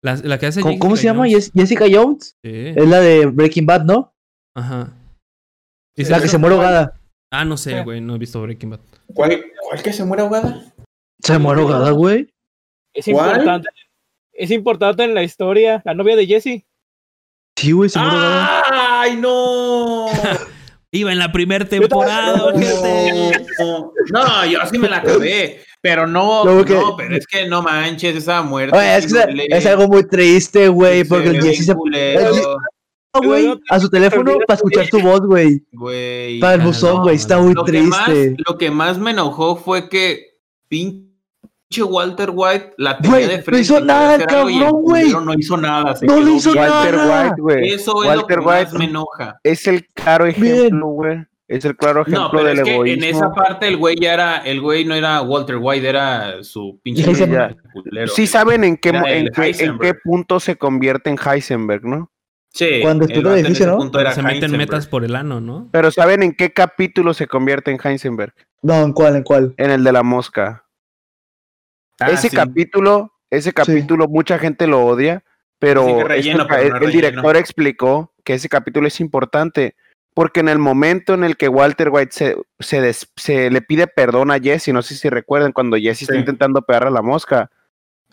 La, 0.02 0.16
la 0.24 0.38
que 0.38 0.46
hace 0.46 0.62
¿Cómo, 0.62 0.96
se 0.96 1.04
llama? 1.04 1.26
Jones. 1.30 1.52
Jessica 1.54 1.86
Jones. 1.92 2.38
Sí. 2.42 2.52
Es 2.76 2.88
la 2.88 3.02
de 3.02 3.26
Breaking 3.26 3.66
Bad, 3.66 3.84
¿no? 3.84 4.14
Ajá. 4.56 4.94
Sí, 5.96 6.04
Dice, 6.04 6.12
La 6.12 6.22
que 6.22 6.30
se 6.30 6.38
muere 6.38 6.56
ahogada. 6.56 7.02
Ah, 7.32 7.44
no 7.44 7.58
sé, 7.58 7.84
güey, 7.84 8.00
no 8.00 8.16
he 8.16 8.18
visto 8.18 8.42
Breaking 8.42 8.70
Bad. 8.70 8.80
¿Cuál, 9.14 9.44
cuál 9.62 9.84
que 9.84 9.92
se 9.92 10.06
muere 10.06 10.24
ahogada? 10.24 10.64
Se 11.22 11.38
muere 11.38 11.62
ahogada, 11.62 11.92
güey. 11.92 12.34
Es 12.94 13.06
¿Cuál? 13.12 13.32
importante. 13.32 13.70
Es 14.32 14.52
importante 14.52 15.04
en 15.04 15.14
la 15.16 15.24
historia. 15.24 15.82
La 15.84 15.94
novia 15.94 16.16
de 16.16 16.28
Jesse. 16.28 16.66
Sí, 17.58 17.72
güey, 17.74 17.90
se 17.90 18.00
muere 18.00 18.16
ahogada. 18.16 18.64
¡Ay, 19.02 19.18
no! 19.18 20.08
Iba 20.92 21.12
en 21.12 21.20
la 21.20 21.32
primera 21.32 21.66
temporada, 21.66 22.38
No, 22.38 22.52
gente. 22.58 23.46
no, 23.60 23.92
no, 24.12 24.46
yo 24.46 24.60
sí 24.72 24.78
me 24.78 24.88
la 24.88 24.98
acabé. 24.98 25.62
Pero 25.82 26.08
no, 26.08 26.44
que- 26.66 26.74
no, 26.74 26.96
pero 26.98 27.16
es 27.16 27.28
que 27.28 27.48
no 27.48 27.62
manches, 27.62 28.16
esa 28.16 28.42
muerte. 28.42 28.76
Oye, 28.78 28.98
es, 28.98 29.64
que 29.64 29.70
algo 29.70 29.88
muy 29.88 30.08
triste, 30.08 30.68
güey, 30.70 31.04
porque 31.04 31.30
el 31.30 31.42
Jesse 31.42 31.66
se 31.66 31.74
güey, 33.24 33.60
a 33.70 33.80
su 33.80 33.90
teléfono 33.90 34.38
para 34.46 34.56
escuchar 34.56 34.88
tu 34.90 35.00
voz, 35.02 35.22
güey. 35.22 35.60
Para 36.40 36.56
el 36.56 36.62
buzón, 36.62 37.02
güey, 37.04 37.16
está 37.16 37.40
muy 37.40 37.54
Lo 37.54 37.64
que, 37.64 37.82
más, 37.82 38.06
triste. 38.06 38.36
lo 38.48 38.58
que 38.58 38.72
más 38.72 38.98
me 38.98 39.12
enojó 39.12 39.56
fue 39.56 39.90
que 39.90 40.38
pinche 40.68 41.07
Walter 41.84 42.32
White 42.34 42.74
la 42.78 42.98
tenía 42.98 43.28
de 43.28 43.38
no 43.38 43.44
frente. 43.44 43.60
hizo 43.62 43.74
y 43.76 43.78
quería 43.82 43.94
nada, 43.94 44.16
el 44.16 44.26
cabrón, 44.26 44.72
güey. 44.82 45.10
No 45.12 45.34
hizo 45.34 45.58
nada. 45.58 45.96
se 45.96 46.06
No 46.06 46.20
le 46.22 46.32
hizo 46.32 46.56
nada. 46.56 46.82
Walter 46.82 46.96
White, 46.96 47.42
güey. 47.42 47.70
Eso 47.74 48.04
es 48.04 48.10
Walter 48.10 48.38
lo 48.38 48.44
que 48.44 48.50
White 48.50 48.64
más 48.66 48.74
me 48.74 48.86
enoja. 48.86 49.40
es 49.44 49.68
el 49.68 49.86
claro 49.88 50.26
ejemplo, 50.26 50.88
güey. 50.88 51.26
Es 51.50 51.64
el 51.64 51.78
claro 51.78 52.02
ejemplo 52.02 52.24
No, 52.24 52.32
pero 52.32 52.44
del 52.44 52.58
es 52.58 52.64
que 52.66 52.74
egoísmo. 52.76 53.04
en 53.06 53.16
esa 53.16 53.32
parte 53.32 53.68
el 53.70 53.78
güey 53.78 53.96
ya 54.00 54.14
era, 54.14 54.38
el 54.40 54.60
güey 54.60 54.84
no 54.84 54.96
era 54.96 55.22
Walter 55.22 55.58
White, 55.62 55.88
era 55.88 56.44
su 56.44 56.80
pinche 56.84 57.04
Sí. 57.04 58.08
Sí 58.08 58.28
saben 58.28 58.64
en 58.66 58.76
qué, 58.78 58.90
en, 58.90 59.04
qué, 59.04 59.18
en 59.20 59.30
Heisenberg. 59.44 59.80
qué 59.80 59.94
punto 60.04 60.40
se 60.42 60.58
convierte 60.58 61.10
en 61.10 61.18
Heisenberg, 61.18 61.86
¿no? 61.86 62.12
Sí, 62.54 62.80
Cuando 62.82 63.06
edificio, 63.06 63.52
ese 63.52 63.66
¿no? 63.68 63.78
punto 63.78 64.00
era 64.00 64.12
Se 64.14 64.24
meten 64.24 64.52
metas 64.58 64.88
por 64.88 65.06
el 65.06 65.16
ano, 65.16 65.40
¿no? 65.40 65.70
Pero 65.72 65.92
¿saben 65.92 66.24
en 66.24 66.34
qué 66.34 66.52
capítulo 66.52 67.14
se 67.14 67.28
convierte 67.28 67.72
en 67.72 67.78
Heisenberg? 67.82 68.34
No, 68.62 68.82
¿en 68.84 68.94
cuál? 68.94 69.16
¿En 69.18 69.24
cuál? 69.24 69.54
En 69.58 69.70
el 69.72 69.84
de 69.84 69.92
la 69.92 70.04
mosca. 70.04 70.66
Ah, 72.00 72.12
ese 72.12 72.30
sí. 72.30 72.36
capítulo, 72.36 73.14
ese 73.30 73.54
capítulo, 73.54 74.08
mucha 74.08 74.38
gente 74.40 74.68
lo 74.68 74.86
odia, 74.86 75.24
pero, 75.60 75.86
Sí, 75.86 75.94
que 75.96 76.04
relleno, 76.04 76.48
ca- 76.48 76.56
pero 76.56 76.62
el, 76.64 76.70
no 76.70 76.76
el 76.78 76.82
relleno. 76.86 77.08
director 77.10 77.38
explicó 77.38 78.14
que 78.24 78.34
ese 78.36 78.50
capítulo 78.50 78.88
es 78.88 79.00
importante 79.00 79.76
porque 80.14 80.40
en 80.40 80.50
el 80.50 80.58
momento 80.60 81.14
en 81.14 81.24
el 81.24 81.38
que 81.38 81.48
Walter 81.48 81.90
White 81.90 82.12
se, 82.12 82.38
se, 82.60 82.82
des- 82.82 83.12
se 83.16 83.50
le 83.52 83.62
pide 83.62 83.86
perdón 83.88 84.32
a 84.32 84.40
Jesse, 84.40 84.70
no 84.70 84.82
sé 84.82 84.96
si 84.96 85.10
recuerdan 85.10 85.52
cuando 85.52 85.78
Jesse 85.78 86.04
está 86.04 86.16
intentando 86.18 86.62
pegar 86.64 86.88
a 86.88 86.90
la 86.92 87.02
mosca, 87.04 87.52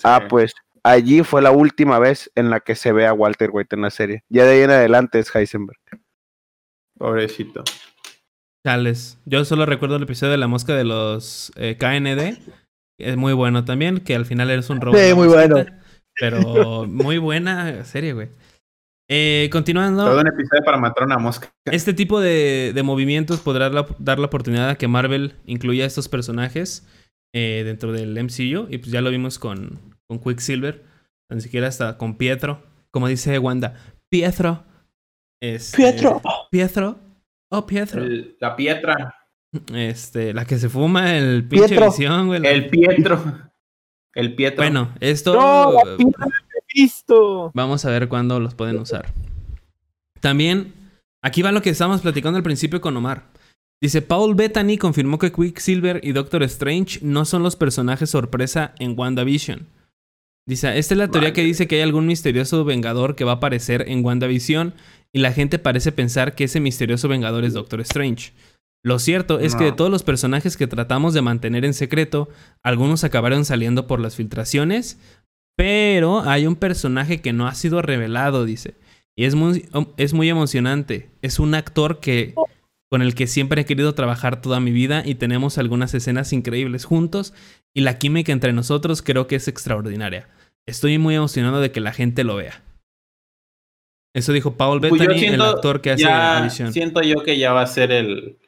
ah, 0.03 0.27
pues 0.29 0.55
allí 0.83 1.23
fue 1.23 1.41
la 1.41 1.51
última 1.51 1.99
vez 1.99 2.31
en 2.35 2.51
la 2.51 2.61
que 2.61 2.75
se 2.75 2.93
ve 2.93 3.07
a 3.07 3.15
Walter 3.15 3.49
White 3.53 3.75
en 3.77 3.83
la 3.83 3.91
serie. 3.91 4.23
Ya 4.29 4.45
de 4.45 4.53
ahí 4.53 4.61
en 4.63 4.71
adelante 4.71 5.19
es 5.19 5.35
Heisenberg. 5.35 5.79
Pobrecito. 6.99 7.65
Chales. 8.67 9.19
Yo 9.27 9.45
solo 9.45 9.67
recuerdo 9.67 9.97
el 9.97 10.03
episodio 10.05 10.33
de 10.33 10.39
la 10.39 10.47
mosca 10.49 10.75
de 10.75 10.85
los 10.85 11.53
eh, 11.57 11.77
KND. 11.79 12.39
Es 12.99 13.17
muy 13.17 13.33
bueno 13.33 13.65
también, 13.65 14.01
que 14.01 14.15
al 14.15 14.27
final 14.27 14.51
eres 14.51 14.71
un 14.71 14.81
robot. 14.81 14.99
Sí, 14.99 15.15
muy 15.15 15.29
bueno. 15.29 15.65
Pero 16.21 16.87
muy 16.87 17.19
buena 17.19 17.85
serie, 17.85 18.13
güey. 18.13 18.29
Eh, 19.11 19.49
continuando. 19.53 20.05
Todo 20.05 20.21
un 20.21 20.29
episodio 20.29 20.63
para 20.65 20.79
matar 20.79 21.05
una 21.05 21.19
mosca. 21.19 21.51
Este 21.67 21.93
tipo 21.93 22.21
de, 22.21 22.73
de 22.75 22.83
movimientos 22.83 23.41
podrá 23.41 23.69
la- 23.69 23.87
dar 23.99 24.19
la 24.19 24.27
oportunidad 24.27 24.71
a 24.71 24.75
que 24.77 24.89
Marvel 24.89 25.35
incluya 25.45 25.85
a 25.85 25.87
estos 25.87 26.09
personajes 26.09 26.87
eh, 27.35 27.63
dentro 27.65 27.93
del 27.93 28.17
MCU. 28.17 28.67
Y 28.71 28.79
pues 28.79 28.91
ya 28.93 29.01
lo 29.01 29.11
vimos 29.11 29.39
con, 29.39 29.79
con 30.09 30.19
Quicksilver. 30.21 30.85
Ni 31.31 31.41
siquiera 31.41 31.67
hasta 31.69 31.99
con 31.99 32.17
Pietro. 32.17 32.63
Como 32.93 33.09
dice 33.09 33.39
Wanda. 33.39 33.75
Pietro. 34.09 34.65
Este, 35.43 35.77
Pietro. 35.77 36.23
Pietro. 36.51 36.99
Oh, 37.51 37.67
Pietro. 37.67 38.03
El- 38.05 38.37
la 38.41 38.55
Pietra. 38.57 39.15
Este, 39.75 40.33
la 40.35 40.45
que 40.45 40.59
se 40.59 40.69
fuma 40.69 41.17
el 41.17 41.47
pinche 41.47 41.69
Pietro. 41.69 41.87
visión, 41.91 42.27
güey. 42.29 42.41
la- 42.41 42.51
El 42.51 42.69
Pietro. 42.71 43.23
El 44.15 44.35
Pietro. 44.35 44.63
Bueno, 44.65 44.93
esto. 45.01 45.35
No, 45.35 45.73
la 45.73 45.97
piedra 45.97 46.27
de 46.27 46.61
Cristo. 46.69 47.51
Vamos 47.55 47.85
a 47.85 47.91
ver 47.91 48.09
cuándo 48.09 48.39
los 48.41 48.55
pueden 48.55 48.79
usar. 48.79 49.13
También, 50.21 50.73
aquí 51.23 51.43
va 51.43 51.53
lo 51.53 51.63
que 51.63 51.71
estábamos 51.71 52.01
platicando 52.01 52.37
al 52.37 52.43
principio 52.43 52.81
con 52.81 52.97
Omar. 52.97 53.25
Dice, 53.83 54.03
Paul 54.03 54.35
Bettany 54.35 54.79
confirmó 54.79 55.19
que 55.19 55.33
Quicksilver 55.33 56.01
y 56.03 56.13
Doctor 56.13 56.43
Strange 56.45 57.01
no 57.03 57.25
son 57.25 57.43
los 57.43 57.57
personajes 57.57 58.09
sorpresa 58.11 58.73
en 58.79 58.99
WandaVision. 58.99 59.67
Dice, 60.47 60.79
esta 60.79 60.95
es 60.95 60.99
la 60.99 61.09
teoría 61.09 61.33
que 61.33 61.43
dice 61.43 61.67
que 61.67 61.77
hay 61.77 61.83
algún 61.83 62.07
misterioso 62.07 62.65
vengador 62.65 63.15
que 63.17 63.25
va 63.25 63.33
a 63.33 63.37
aparecer 63.37 63.85
en 63.89 64.05
WandaVision 64.05 64.75
y 65.13 65.19
la 65.21 65.33
gente 65.33 65.59
parece 65.59 65.91
pensar 65.93 66.35
que 66.35 66.45
ese 66.45 66.61
misterioso 66.61 67.09
vengador 67.09 67.45
es 67.45 67.53
Doctor 67.55 67.81
Strange. 67.81 68.33
Lo 68.85 68.99
cierto 68.99 69.41
es 69.41 69.57
que 69.57 69.65
de 69.65 69.73
todos 69.73 69.91
los 69.91 70.03
personajes 70.03 70.59
que 70.59 70.67
tratamos 70.67 71.15
de 71.15 71.23
mantener 71.23 71.65
en 71.65 71.73
secreto, 71.73 72.29
algunos 72.63 73.03
acabaron 73.03 73.47
saliendo 73.47 73.87
por 73.87 73.99
las 73.99 74.15
filtraciones, 74.15 75.01
pero 75.57 76.21
hay 76.21 76.47
un 76.47 76.55
personaje 76.55 77.23
que 77.23 77.33
no 77.33 77.47
ha 77.47 77.55
sido 77.55 77.81
revelado, 77.81 78.45
dice. 78.45 78.75
Y 79.17 79.25
es 79.25 79.37
muy, 79.37 79.67
es 79.97 80.13
muy 80.13 80.29
emocionante. 80.29 81.09
Es 81.23 81.39
un 81.39 81.55
actor 81.55 81.99
que 82.01 82.35
con 82.91 83.01
el 83.01 83.15
que 83.15 83.27
siempre 83.27 83.63
he 83.63 83.65
querido 83.65 83.95
trabajar 83.95 84.43
toda 84.43 84.61
mi 84.61 84.71
vida 84.71 85.03
y 85.03 85.15
tenemos 85.15 85.57
algunas 85.57 85.95
escenas 85.95 86.35
increíbles 86.35 86.85
juntos 86.85 87.33
y 87.73 87.81
la 87.81 87.99
química 87.99 88.33
entre 88.33 88.53
nosotros 88.53 89.01
creo 89.01 89.27
que 89.27 89.37
es 89.37 89.49
extraordinaria. 89.49 90.29
Estoy 90.67 90.99
muy 90.99 91.15
emocionado 91.15 91.63
de 91.63 91.73
que 91.73 91.81
la 91.81 91.93
gente 91.93 92.23
lo 92.23 92.37
vea. 92.37 92.63
Eso 94.15 94.33
dijo 94.35 94.59
Paul 94.59 94.81
Pues 94.81 94.93
Bettany, 94.93 95.25
el 95.25 95.41
actor 95.41 95.81
que 95.81 95.93
hace 95.93 96.05
la 96.05 96.43
visión. 96.45 96.73
siento 96.73 97.01
yo 97.01 97.23
que 97.23 97.39
ya 97.39 97.53
va 97.55 97.63
a 97.63 97.67
ser 97.67 97.91
el, 97.91 98.39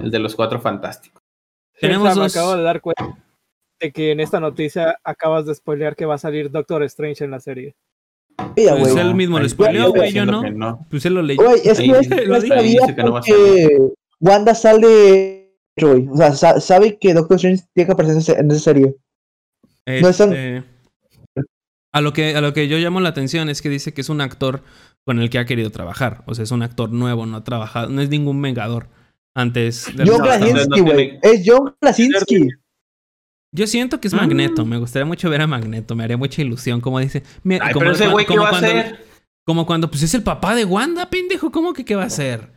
el 0.00 0.10
de 0.10 0.18
los 0.18 0.34
cuatro 0.34 0.60
fantásticos. 0.60 1.22
Tenemos 1.80 2.08
me 2.16 2.22
dos- 2.22 2.36
acabo 2.36 2.56
de 2.56 2.62
dar 2.62 2.80
cuenta 2.80 3.18
de 3.80 3.92
que 3.92 4.12
en 4.12 4.20
esta 4.20 4.38
noticia 4.40 4.98
acabas 5.02 5.46
de 5.46 5.54
spoilear 5.54 5.96
que 5.96 6.06
va 6.06 6.14
a 6.14 6.18
salir 6.18 6.50
Doctor 6.50 6.82
Strange 6.84 7.24
en 7.24 7.30
la 7.32 7.40
serie. 7.40 7.74
Ella, 8.56 8.76
Pues 8.78 8.94
él 8.96 9.14
mismo 9.14 9.38
lo 9.38 9.48
spoileó, 9.48 9.90
güey, 9.92 10.12
yo 10.12 10.24
no. 10.24 10.86
Pues 10.88 11.04
él 11.06 11.14
lo 11.14 11.22
leyó. 11.22 11.42
Güey, 11.42 11.60
es 11.64 11.78
que 11.78 11.82
Ahí- 11.84 11.88
no 11.90 11.96
es- 12.00 12.08
no 12.08 12.16
lo 12.16 12.34
dice, 12.40 12.48
sabía 12.48 12.62
dice 12.80 12.94
que 12.94 13.02
no 13.02 13.12
va 13.12 13.18
a 13.18 13.22
porque 13.22 13.78
Wanda 14.20 14.54
sale, 14.54 15.54
güey. 15.76 16.08
O 16.08 16.16
sea, 16.16 16.32
sa- 16.32 16.60
sabe 16.60 16.98
que 16.98 17.12
Doctor 17.14 17.36
Strange 17.36 17.64
tiene 17.74 17.86
que 17.86 17.92
aparecer 17.92 18.14
en 18.16 18.20
esa- 18.20 18.38
en 18.40 18.50
esa 18.50 18.60
serie. 18.60 18.96
no 19.86 20.08
es 20.08 20.16
tan- 20.16 20.32
Este, 20.32 20.62
a, 21.92 22.00
lo 22.00 22.12
que, 22.12 22.36
a 22.36 22.40
lo 22.40 22.52
que 22.54 22.68
yo 22.68 22.78
llamo 22.78 23.00
la 23.00 23.08
atención 23.10 23.48
es 23.48 23.60
que 23.62 23.68
dice 23.68 23.92
que 23.92 24.00
es 24.00 24.08
un 24.08 24.20
actor 24.20 24.62
con 25.04 25.18
el 25.18 25.28
que 25.28 25.38
ha 25.38 25.44
querido 25.44 25.70
trabajar. 25.70 26.22
O 26.26 26.34
sea, 26.34 26.44
es 26.44 26.52
un 26.52 26.62
actor 26.62 26.90
nuevo, 26.92 27.26
no 27.26 27.38
ha 27.38 27.44
trabajado, 27.44 27.88
no 27.88 28.00
es 28.00 28.08
ningún 28.08 28.40
vengador. 28.40 28.86
Antes 29.34 29.86
de 29.96 30.04
John 30.06 30.20
Krasinski, 30.22 30.80
güey. 30.80 31.18
Es 31.22 31.42
John 31.44 31.74
Krasinski. 31.80 32.48
Yo 33.54 33.66
siento 33.66 34.00
que 34.00 34.08
es 34.08 34.14
Magneto. 34.14 34.64
Me 34.64 34.78
gustaría 34.78 35.06
mucho 35.06 35.28
ver 35.30 35.42
a 35.42 35.46
Magneto. 35.46 35.94
Me 35.94 36.04
haría 36.04 36.16
mucha 36.16 36.40
ilusión. 36.42 36.80
Como 36.80 36.98
dice. 37.00 37.22
me- 37.42 37.58
Ay, 37.60 37.72
como 37.72 37.80
pero 37.80 37.92
ese 37.92 38.08
güey, 38.08 38.24
¿qué 38.26 38.28
como 38.34 38.42
va 38.42 38.50
a 38.50 38.56
hacer? 38.56 39.04
Como 39.44 39.66
cuando, 39.66 39.90
pues 39.90 40.02
es 40.02 40.14
el 40.14 40.22
papá 40.22 40.54
de 40.54 40.64
Wanda, 40.64 41.10
pendejo. 41.10 41.50
¿Cómo 41.50 41.72
que 41.72 41.84
qué 41.84 41.94
va 41.94 42.04
a 42.04 42.06
hacer? 42.06 42.48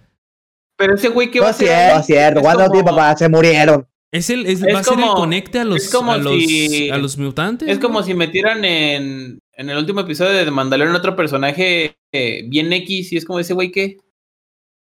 Pero 0.77 0.95
ese 0.95 1.10
güey, 1.10 1.31
¿qué 1.31 1.39
No 1.39 1.43
va 1.45 1.49
a 1.49 1.52
es 1.52 1.61
hacer? 1.61 1.93
no 1.93 1.99
es 1.99 2.06
cierto. 2.06 2.39
Wanda 2.41 2.65
no 2.65 2.72
tiene 2.72 2.85
como- 2.85 2.97
papá, 2.97 3.18
se 3.18 3.30
murieron. 3.30 3.88
Es 4.11 4.30
el, 4.30 4.45
es, 4.45 4.61
Es 4.61 4.73
va 4.76 4.80
a 4.80 4.84
ser 4.84 4.93
el 4.93 4.99
como- 5.02 5.15
conecte 5.15 5.60
a 5.60 5.65
los, 5.65 5.84
es 5.84 5.91
como 5.91 6.11
a 6.14 6.18
los, 6.18 6.34
si- 6.34 6.89
a 6.89 6.97
los 6.97 7.18
mutantes. 7.18 7.68
Es 7.68 7.80
como 7.80 8.02
si 8.03 8.14
metieran 8.14 8.64
en, 8.64 9.39
en 9.53 9.69
el 9.69 9.77
último 9.77 10.02
episodio 10.02 10.31
de 10.31 10.45
The 10.45 10.52
Mandalorian 10.52 10.95
otro 10.95 11.15
personaje 11.15 11.97
eh, 12.14 12.45
bien 12.47 12.72
X 12.72 13.11
y 13.11 13.18
es 13.18 13.26
como 13.26 13.39
ese 13.39 13.53
güey 13.53 13.72
que 13.72 13.97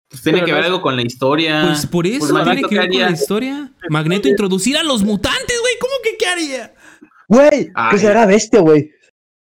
pues 0.09 0.21
tiene 0.23 0.39
Pero 0.39 0.45
que 0.45 0.51
no 0.51 0.57
ver 0.57 0.65
algo 0.65 0.81
con 0.81 0.95
la 0.95 1.01
historia. 1.01 1.63
Pues 1.67 1.85
por 1.85 2.07
eso 2.07 2.19
Pues 2.19 2.43
tiene 2.43 2.61
que 2.63 2.75
ver 2.75 2.89
¿qué 2.89 2.99
con 2.99 3.05
la 3.05 3.11
historia. 3.11 3.71
Magneto 3.89 4.27
introducir 4.27 4.77
a 4.77 4.83
los 4.83 5.03
mutantes, 5.03 5.59
güey. 5.61 5.73
¿Cómo 5.79 5.93
que 6.03 6.17
qué 6.17 6.25
haría? 6.27 6.73
Güey, 7.27 7.71
que 7.91 7.97
se 7.97 8.07
haga 8.07 8.25
bestia, 8.25 8.61
güey. 8.61 8.91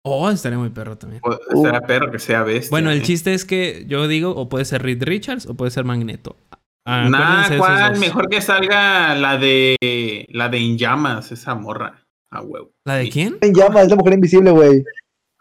Oh, 0.06 0.30
estaría 0.30 0.58
muy 0.58 0.70
perro 0.70 0.98
también. 0.98 1.22
Pues, 1.22 1.38
será 1.62 1.80
perro 1.80 2.10
que 2.10 2.18
sea 2.18 2.42
bestia. 2.42 2.70
Bueno, 2.70 2.90
el 2.90 2.98
eh. 2.98 3.02
chiste 3.02 3.32
es 3.32 3.44
que 3.44 3.84
yo 3.86 4.06
digo, 4.06 4.30
o 4.30 4.48
puede 4.48 4.64
ser 4.64 4.82
Reed 4.82 5.02
Richards 5.02 5.46
o 5.46 5.54
puede 5.54 5.70
ser 5.70 5.84
Magneto. 5.84 6.36
Ah, 6.86 7.08
Nah, 7.08 7.56
¿cuál? 7.56 7.98
Mejor 7.98 8.28
que 8.28 8.42
salga 8.42 9.14
la 9.14 9.38
de 9.38 9.76
la 10.30 10.50
de 10.50 10.58
En 10.58 10.76
Llamas, 10.76 11.32
esa 11.32 11.54
morra. 11.54 12.04
A 12.30 12.42
huevo. 12.42 12.72
¿La 12.84 12.96
de 12.96 13.08
quién? 13.10 13.38
En 13.40 13.54
llama, 13.54 13.82
es 13.82 13.88
la 13.88 13.96
mujer 13.96 14.14
invisible, 14.14 14.50
güey. 14.50 14.84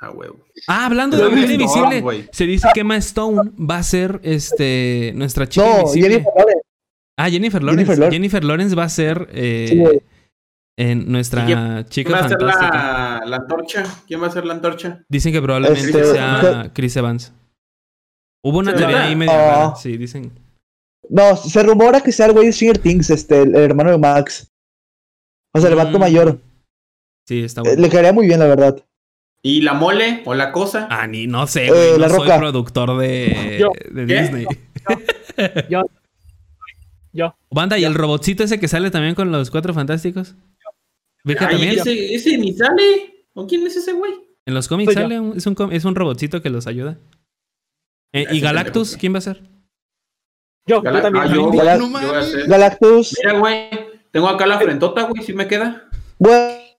A 0.03 0.11
huevo. 0.11 0.39
Ah, 0.67 0.85
hablando 0.85 1.17
de 1.17 1.23
la 1.23 1.29
mujer 1.29 1.51
invisible, 1.51 2.01
no, 2.01 2.11
se 2.31 2.45
dice 2.45 2.67
que 2.73 2.81
Emma 2.81 2.97
Stone 2.97 3.51
va 3.59 3.77
a 3.77 3.83
ser 3.83 4.19
este 4.23 5.11
nuestra 5.15 5.47
chica 5.47 5.65
No, 5.65 5.79
invisible. 5.79 6.09
Jennifer 6.09 6.33
Lawrence. 6.35 6.61
Ah, 7.17 7.29
Jennifer 7.29 7.63
Lawrence. 7.63 7.85
Jennifer 7.95 8.11
Jennifer 8.11 8.43
Lawrence. 8.43 8.75
Va 8.75 8.83
a 8.83 8.89
ser 8.89 9.29
eh, 9.31 9.67
Sí, 9.69 9.99
en 10.77 11.11
nuestra 11.11 11.43
¿Y 11.43 11.45
¿Quién 11.53 11.85
chica 11.89 12.11
va 12.11 12.19
a 12.19 12.29
ser 12.29 12.41
la, 12.41 13.23
la 13.25 13.35
antorcha? 13.37 13.83
¿Quién 14.07 14.21
va 14.21 14.27
a 14.27 14.31
ser 14.31 14.45
la 14.45 14.53
antorcha? 14.55 15.03
Dicen 15.07 15.31
que 15.31 15.41
probablemente 15.41 15.87
Este, 15.87 16.03
sea 16.05 16.71
Chris 16.73 16.95
Evans. 16.97 17.31
Hubo 18.43 18.57
una 18.57 18.71
teoría 18.71 18.87
¿verdad? 18.87 19.07
ahí 19.09 19.15
medio 19.15 19.31
Ah. 19.33 19.75
Sí, 19.79 19.95
dicen. 19.97 20.31
No, 21.09 21.35
se 21.35 21.61
rumora 21.63 22.01
que 22.01 22.11
sea 22.11 22.25
el 22.25 22.33
güey 22.33 22.47
de 22.47 22.53
Stranger 22.53 22.77
Things, 22.79 23.09
este, 23.09 23.41
el, 23.43 23.55
el 23.55 23.61
hermano 23.63 23.91
de 23.91 23.97
Max. 23.97 24.49
O 25.55 25.59
sea, 25.59 25.69
el 25.69 25.75
vato 25.75 25.97
Mm. 25.97 26.01
mayor. 26.01 26.39
Sí, 27.27 27.43
está 27.43 27.61
Eh, 27.61 27.63
bueno. 27.65 27.81
Le 27.83 27.89
quedaría 27.89 28.11
muy 28.13 28.25
bien, 28.25 28.39
la 28.39 28.47
verdad. 28.47 28.83
¿Y 29.45 29.61
la 29.61 29.73
mole 29.73 30.21
o 30.25 30.33
la 30.33 30.51
cosa? 30.53 30.87
Ah, 30.89 31.05
ni 31.05 31.27
no 31.27 31.45
sé, 31.47 31.65
Eh, 31.65 31.69
güey. 31.69 31.91
no 31.91 31.97
La 31.97 32.09
soy 32.09 32.19
Roca. 32.19 32.37
productor 32.39 32.97
de, 32.97 33.57
Yo. 33.59 33.71
de 33.91 34.05
¿Qué? 34.07 34.21
Disney. 34.21 34.45
Yo. 35.69 35.81
Yo. 37.11 37.35
Banda, 37.51 37.77
¿y 37.77 37.83
el 37.83 37.93
robotcito 37.93 38.43
ese 38.43 38.59
que 38.59 38.67
sale 38.67 38.89
también 38.89 39.15
con 39.15 39.31
los 39.31 39.51
cuatro 39.51 39.73
fantásticos? 39.73 40.35
¿Ve 41.25 41.35
que 41.35 41.43
Ay, 41.45 41.51
también? 41.51 41.79
ese, 41.79 42.15
ese 42.15 42.37
ni 42.37 42.53
sale. 42.53 43.25
¿O 43.33 43.45
quién 43.45 43.65
es 43.67 43.75
ese 43.75 43.91
güey? 43.93 44.13
En 44.45 44.53
los 44.53 44.67
cómics 44.67 44.93
Soy 44.93 45.01
sale, 45.03 45.19
un- 45.19 45.37
es, 45.37 45.45
un, 45.45 45.55
es 45.71 45.85
un 45.85 45.95
robotcito 45.95 46.41
que 46.41 46.49
los 46.49 46.65
ayuda. 46.67 46.97
Eh, 48.13 48.25
¿Y 48.31 48.39
Galactus? 48.41 48.95
¿Quién 48.97 49.13
va 49.13 49.17
a 49.17 49.21
ser? 49.21 49.41
Yo, 50.65 50.81
Gala- 50.81 50.99
yo 50.99 51.03
también. 51.03 51.25
ah, 51.25 51.33
yo, 51.33 51.51
Galactus. 52.47 53.15
Mira, 53.23 53.39
güey. 53.39 53.69
Tengo 54.11 54.29
acá 54.29 54.45
la 54.45 54.59
frentota, 54.59 55.03
güey, 55.03 55.23
si 55.23 55.33
me 55.33 55.47
queda. 55.47 55.89
Güey. 56.19 56.77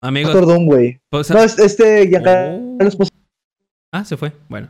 Dicen 0.00 0.14
que 0.14 0.20
Amigo. 0.20 0.28
es 0.28 0.34
Doctor 0.34 0.54
Doom, 0.54 0.66
güey. 0.66 1.00
pues, 1.10 1.30
No, 1.30 1.38
es- 1.42 1.58
este, 1.58 2.08
ya 2.10 2.20
Oh. 2.24 3.04
Ah, 3.92 4.04
se 4.04 4.16
fue. 4.16 4.32
Bueno. 4.48 4.68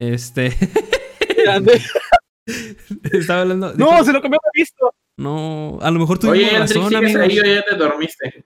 Este. 0.00 0.46
Estaba 3.12 3.42
hablando. 3.42 3.72
No, 3.74 3.90
dijo- 3.92 4.04
se 4.04 4.12
lo 4.12 4.22
cambió 4.22 4.38
de 4.42 4.50
visto. 4.60 4.92
No, 5.18 5.78
a 5.80 5.90
lo 5.90 5.98
mejor 5.98 6.18
tuvimos 6.18 6.38
Oye, 6.48 6.58
razón, 6.58 6.88
sigues 6.88 7.16
amigo. 7.16 7.20
ahí 7.20 7.38
o 7.40 7.44
ya 7.44 7.64
te 7.64 7.74
dormiste. 7.76 8.44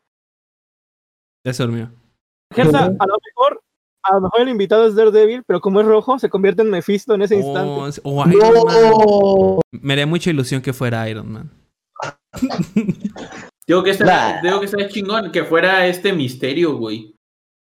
Ya 1.45 1.53
se 1.53 1.63
durmió. 1.65 1.91
Gersa, 2.55 2.85
a 2.87 2.89
lo 2.89 3.17
mejor, 3.27 3.63
a 4.05 4.15
lo 4.15 4.21
mejor 4.23 4.41
el 4.41 4.49
invitado 4.49 4.87
es 4.87 4.95
Daredevil, 4.95 5.43
pero 5.47 5.61
como 5.61 5.81
es 5.81 5.87
rojo, 5.87 6.19
se 6.19 6.31
convierte 6.31 6.63
en 6.63 6.71
Mephisto 6.71 7.15
en 7.15 7.23
ese 7.23 7.37
instante. 7.37 7.71
Oh, 7.71 7.87
es- 7.89 8.01
o 8.05 8.25
Iron 8.29 8.39
Man. 8.65 8.91
No. 8.91 9.61
Me 9.73 9.93
haría 9.93 10.07
mucha 10.07 10.31
ilusión 10.31 10.63
que 10.63 10.73
fuera 10.73 11.09
Iron 11.09 11.31
Man. 11.33 11.51
Digo 13.71 13.85
que 13.85 13.91
está, 13.91 14.05
Nah. 14.05 14.43
digo 14.43 14.59
que 14.59 14.67
está 14.67 14.89
chingón 14.89 15.31
que 15.31 15.45
fuera 15.45 15.87
este 15.87 16.13
misterio, 16.13 16.77
güey. 16.77 17.15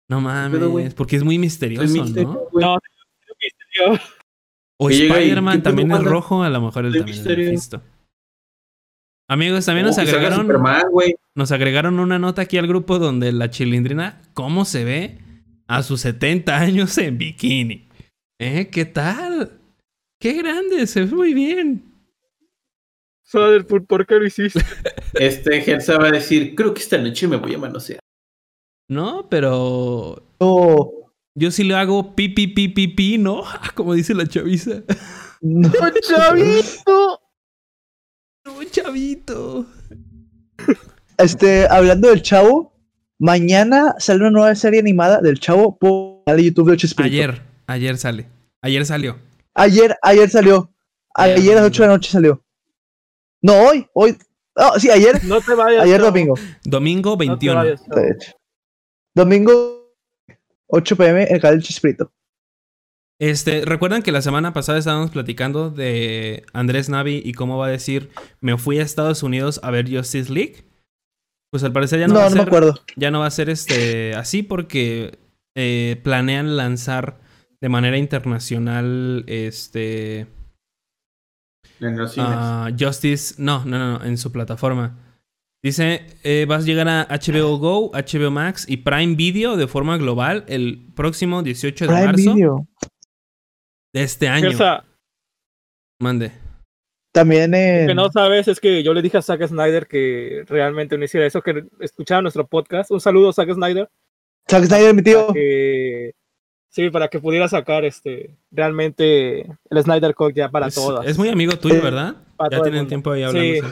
No 0.08 0.18
pedo, 0.20 0.70
güey? 0.70 0.84
mames, 0.84 0.94
porque 0.94 1.16
es 1.16 1.24
muy 1.24 1.38
misterioso, 1.38 1.82
Es 1.84 1.90
misterio, 1.90 2.28
¿no? 2.34 2.38
güey. 2.52 2.64
No, 2.64 2.76
es 2.76 3.36
misterio. 3.42 4.00
O 4.78 4.90
Spider-Man 4.90 5.54
¿qué 5.56 5.58
pedo, 5.58 5.62
también 5.64 5.90
es 5.90 6.04
rojo, 6.04 6.44
a 6.44 6.50
lo 6.50 6.60
mejor 6.60 6.84
él 6.86 6.92
¿Qué 6.92 6.98
también 7.00 7.18
es 7.18 7.50
misterio? 7.50 7.82
Amigos, 9.28 9.66
también 9.66 9.86
Oh, 9.86 9.88
nos 9.88 9.98
agregaron, 9.98 10.40
Superman, 10.42 10.82
nos 11.34 11.50
agregaron 11.50 11.98
una 11.98 12.20
nota 12.20 12.42
aquí 12.42 12.58
al 12.58 12.68
grupo 12.68 13.00
donde 13.00 13.32
la 13.32 13.50
chilindrina, 13.50 14.22
¿cómo 14.34 14.64
se 14.64 14.84
ve 14.84 15.18
a 15.66 15.82
sus 15.82 16.02
70 16.02 16.56
años 16.60 16.96
en 16.98 17.18
bikini? 17.18 17.88
¿Eh? 18.40 18.68
¿Qué 18.70 18.84
tal? 18.84 19.58
¡Qué 20.20 20.34
grande! 20.34 20.86
Se 20.86 21.04
ve 21.06 21.12
muy 21.12 21.34
bien. 21.34 21.82
Father, 23.30 23.66
¿por, 23.66 23.84
¿por 23.86 24.06
qué 24.06 24.14
lo 24.14 24.26
hiciste? 24.26 24.60
Este 25.14 25.60
Gersa 25.62 25.98
va 25.98 26.08
a 26.08 26.12
decir, 26.12 26.54
creo 26.54 26.72
que 26.74 26.80
esta 26.80 26.96
noche 26.98 27.26
me 27.28 27.36
voy 27.36 27.54
a 27.54 27.58
manosear. 27.58 27.98
No, 28.88 29.28
pero 29.28 30.22
No. 30.40 30.90
yo 31.34 31.50
sí 31.50 31.64
le 31.64 31.74
hago 31.74 32.14
pi, 32.14 32.28
pi, 32.28 32.46
pi, 32.46 32.68
pi, 32.68 32.88
pi, 32.88 33.18
¿no? 33.18 33.42
Como 33.74 33.94
dice 33.94 34.14
la 34.14 34.26
chaviza. 34.26 34.82
No. 35.40 35.70
¡Chavito! 36.02 37.20
No, 38.46 38.64
chavito. 38.64 39.66
Este, 41.18 41.66
hablando 41.68 42.08
del 42.08 42.22
chavo, 42.22 42.72
mañana 43.18 43.94
sale 43.98 44.20
una 44.20 44.30
nueva 44.30 44.54
serie 44.54 44.80
animada 44.80 45.20
del 45.20 45.38
chavo 45.40 45.76
por 45.78 46.22
el 46.26 46.44
YouTube 46.44 46.68
de 46.68 46.72
8 46.72 46.86
Espíritu. 46.86 47.14
Ayer, 47.14 47.42
ayer 47.66 47.98
sale. 47.98 48.26
Ayer 48.62 48.86
salió. 48.86 49.18
Ayer, 49.54 49.96
ayer 50.02 50.30
salió. 50.30 50.72
Ayer 51.14 51.58
a 51.58 51.60
las 51.62 51.70
8 51.70 51.82
de 51.82 51.88
la 51.88 51.94
noche 51.94 52.10
salió. 52.10 52.42
No, 53.42 53.54
hoy, 53.68 53.86
hoy. 53.94 54.16
Oh, 54.56 54.78
sí, 54.78 54.90
ayer. 54.90 55.22
No 55.24 55.40
te 55.40 55.54
vayas. 55.54 55.82
Ayer 55.84 55.96
chavo. 55.98 56.10
domingo. 56.10 56.34
Domingo 56.64 57.10
No 57.12 57.16
te 57.18 57.26
21. 57.26 57.54
vayas, 57.54 57.84
chavo. 57.86 58.00
de 58.00 58.10
hecho. 58.10 58.32
Domingo 59.14 59.94
8 60.68 60.96
pm 60.96 61.22
en 61.24 61.34
el 61.36 61.40
canal 61.40 61.58
de 61.58 61.64
Chespirito. 61.64 62.12
Este, 63.20 63.64
recuerdan 63.64 64.02
que 64.02 64.12
la 64.12 64.22
semana 64.22 64.52
pasada 64.52 64.78
estábamos 64.78 65.10
platicando 65.10 65.70
de 65.70 66.44
Andrés 66.52 66.88
Navi 66.88 67.20
y 67.24 67.32
cómo 67.32 67.58
va 67.58 67.66
a 67.66 67.70
decir, 67.70 68.10
me 68.40 68.56
fui 68.58 68.78
a 68.78 68.82
Estados 68.82 69.22
Unidos 69.24 69.58
a 69.64 69.70
ver 69.72 69.90
Justice 69.92 70.32
League. 70.32 70.64
Pues 71.50 71.64
al 71.64 71.72
parecer 71.72 71.98
ya 72.00 72.06
no, 72.08 72.14
No, 72.14 72.20
va 72.20 72.26
a 72.26 72.30
no, 72.30 72.34
me 72.36 72.40
ser, 72.42 72.48
acuerdo. 72.48 72.74
ya 72.96 73.10
no 73.10 73.20
va 73.20 73.26
a 73.26 73.30
ser 73.30 73.50
este 73.50 74.14
así 74.14 74.42
porque 74.44 75.18
eh, 75.56 75.98
planean 76.04 76.56
lanzar 76.56 77.18
de 77.60 77.68
manera 77.68 77.96
internacional 77.98 79.24
este 79.26 80.26
En 81.80 81.96
los 81.96 82.12
cines. 82.12 82.28
ah, 82.30 82.70
Justice, 82.78 83.34
no, 83.38 83.64
no, 83.64 83.78
no, 83.78 83.98
no, 83.98 84.04
en 84.04 84.16
su 84.18 84.32
plataforma. 84.32 84.96
Dice, 85.62 86.06
eh, 86.22 86.46
vas 86.48 86.62
a 86.62 86.66
llegar 86.66 86.88
a 86.88 87.06
HBO 87.08 87.58
Go, 87.58 87.90
HBO 87.92 88.30
Max 88.30 88.64
y 88.68 88.78
Prime 88.78 89.16
Video 89.16 89.56
de 89.56 89.66
forma 89.66 89.96
global 89.98 90.44
el 90.48 90.86
próximo 90.94 91.42
18 91.42 91.84
de 91.84 91.88
Prime 91.88 92.06
marzo 92.06 92.34
Video. 92.34 92.66
de 93.92 94.02
este 94.02 94.28
año. 94.28 94.52
sea, 94.52 94.84
Mande. 96.00 96.30
También 97.12 97.50
lo 97.50 97.56
en. 97.56 97.86
que 97.88 97.94
no 97.94 98.08
sabes 98.12 98.46
es 98.46 98.60
que 98.60 98.82
yo 98.84 98.94
le 98.94 99.02
dije 99.02 99.16
a 99.18 99.22
Zack 99.22 99.44
Snyder 99.48 99.88
que 99.88 100.44
realmente 100.46 100.96
no 100.96 101.04
hiciera 101.04 101.26
eso, 101.26 101.42
que 101.42 101.64
escuchara 101.80 102.22
nuestro 102.22 102.46
podcast. 102.46 102.90
Un 102.92 103.00
saludo, 103.00 103.32
Zack 103.32 103.52
Snyder. 103.52 103.88
Zack 104.48 104.64
Snyder, 104.64 104.94
mi 104.94 105.02
tío. 105.02 105.32
que- 105.32 106.12
sí, 106.78 106.90
para 106.90 107.08
que 107.08 107.18
pudiera 107.18 107.48
sacar 107.48 107.84
este 107.84 108.36
realmente 108.52 109.40
el 109.70 109.82
Snyder 109.82 110.14
Code 110.14 110.34
ya 110.34 110.48
para 110.48 110.68
es, 110.68 110.76
todas. 110.76 111.04
es 111.06 111.18
muy 111.18 111.28
amigo 111.28 111.52
tuyo, 111.58 111.82
¿verdad? 111.82 112.14
para 112.36 112.56
Ya 112.58 112.62
tienen 112.62 112.86
tiempo 112.86 113.10
ahí 113.10 113.24
hablando. 113.24 113.68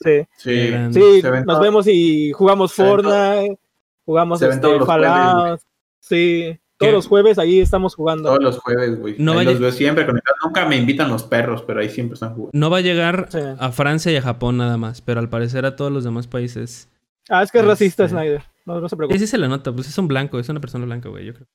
Sí, 0.00 0.26
Sí. 0.38 0.72
Sí, 0.92 1.22
nos 1.46 1.60
vemos 1.60 1.86
y 1.86 2.32
jugamos 2.32 2.72
Fortnite, 2.72 3.58
jugamos 4.04 4.40
este, 4.42 4.80
Fallout. 4.80 5.60
Sí, 6.00 6.58
todos 6.78 6.88
¿Qué? 6.90 6.92
los 6.92 7.06
jueves 7.06 7.38
ahí 7.38 7.60
estamos 7.60 7.94
jugando. 7.94 8.30
Todos 8.30 8.42
los 8.42 8.58
jueves, 8.58 8.98
güey. 8.98 9.14
No 9.18 9.38
Ahí 9.38 9.44
los 9.44 9.60
veo 9.60 9.70
siempre 9.70 10.06
conectados. 10.06 10.38
Nunca 10.42 10.64
me 10.66 10.76
invitan 10.76 11.10
los 11.10 11.22
perros, 11.24 11.62
pero 11.66 11.80
ahí 11.80 11.90
siempre 11.90 12.14
están 12.14 12.30
jugando. 12.34 12.50
No 12.54 12.70
va 12.70 12.78
a 12.78 12.80
llegar 12.80 13.28
Sí. 13.30 13.38
a 13.58 13.70
Francia 13.72 14.10
y 14.10 14.16
a 14.16 14.22
Japón 14.22 14.56
nada 14.56 14.76
más, 14.78 15.02
pero 15.02 15.20
al 15.20 15.28
parecer 15.28 15.66
a 15.66 15.76
todos 15.76 15.92
los 15.92 16.02
demás 16.02 16.26
países. 16.26 16.88
Ah, 17.28 17.42
es 17.42 17.52
que 17.52 17.58
es 17.58 17.64
racista 17.66 18.04
Este- 18.06 18.16
Snyder. 18.16 18.42
No, 18.64 18.80
no 18.80 18.88
se 18.88 18.94
Sí, 18.94 18.96
preocupe. 18.96 19.18
sí 19.18 19.26
se 19.26 19.36
le 19.38 19.48
nota, 19.48 19.70
pues 19.72 19.86
es 19.88 19.98
un 19.98 20.08
blanco, 20.08 20.38
es 20.38 20.48
una 20.48 20.60
persona 20.60 20.86
blanca, 20.86 21.10
güey, 21.10 21.26
yo 21.26 21.34
creo. 21.34 21.46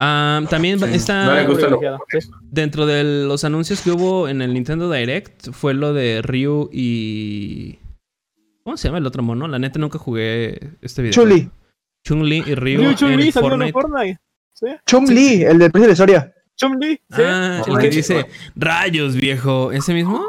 Ah, 0.00 0.42
también 0.48 0.78
Sí, 0.78 0.84
está 0.94 1.24
no 1.26 1.34
le 1.34 1.46
gusta 1.46 1.68
lo- 1.68 1.80
dentro 2.42 2.86
de 2.86 3.02
los 3.26 3.42
anuncios 3.44 3.80
que 3.82 3.90
hubo 3.90 4.28
en 4.28 4.42
el 4.42 4.54
Nintendo 4.54 4.90
Direct, 4.90 5.50
fue 5.50 5.74
lo 5.74 5.92
de 5.92 6.22
Ryu 6.22 6.70
y... 6.72 7.78
¿Cómo 8.62 8.76
se 8.76 8.86
llama 8.88 8.98
el 8.98 9.06
otro 9.06 9.22
mono? 9.22 9.48
La 9.48 9.58
neta 9.58 9.78
nunca 9.78 9.98
jugué 9.98 10.76
este 10.82 11.02
video. 11.02 11.12
Chuli. 11.14 11.50
Chun-Li 12.04 12.44
y 12.46 12.54
Ryu, 12.54 12.78
Ryu 12.80 12.88
en 12.90 12.94
Chun-Li 12.94 13.32
salieron 13.32 13.60
Fortnite. 13.60 13.66
en 13.66 13.72
Fortnite. 13.72 14.20
Sí, 14.52 14.66
Chum 14.86 15.04
Lee, 15.06 15.42
el 15.44 15.58
del 15.58 15.70
precio 15.72 15.82
de 15.82 15.86
la 15.88 15.92
historia. 15.92 16.34
Chun-Li. 16.56 16.94
Sí, 16.94 17.22
Ah, 17.24 17.62
el 17.66 17.78
que 17.78 17.90
dice, 17.90 18.26
rayos, 18.56 19.16
viejo. 19.16 19.72
¿Ese 19.72 19.94
mismo? 19.94 20.22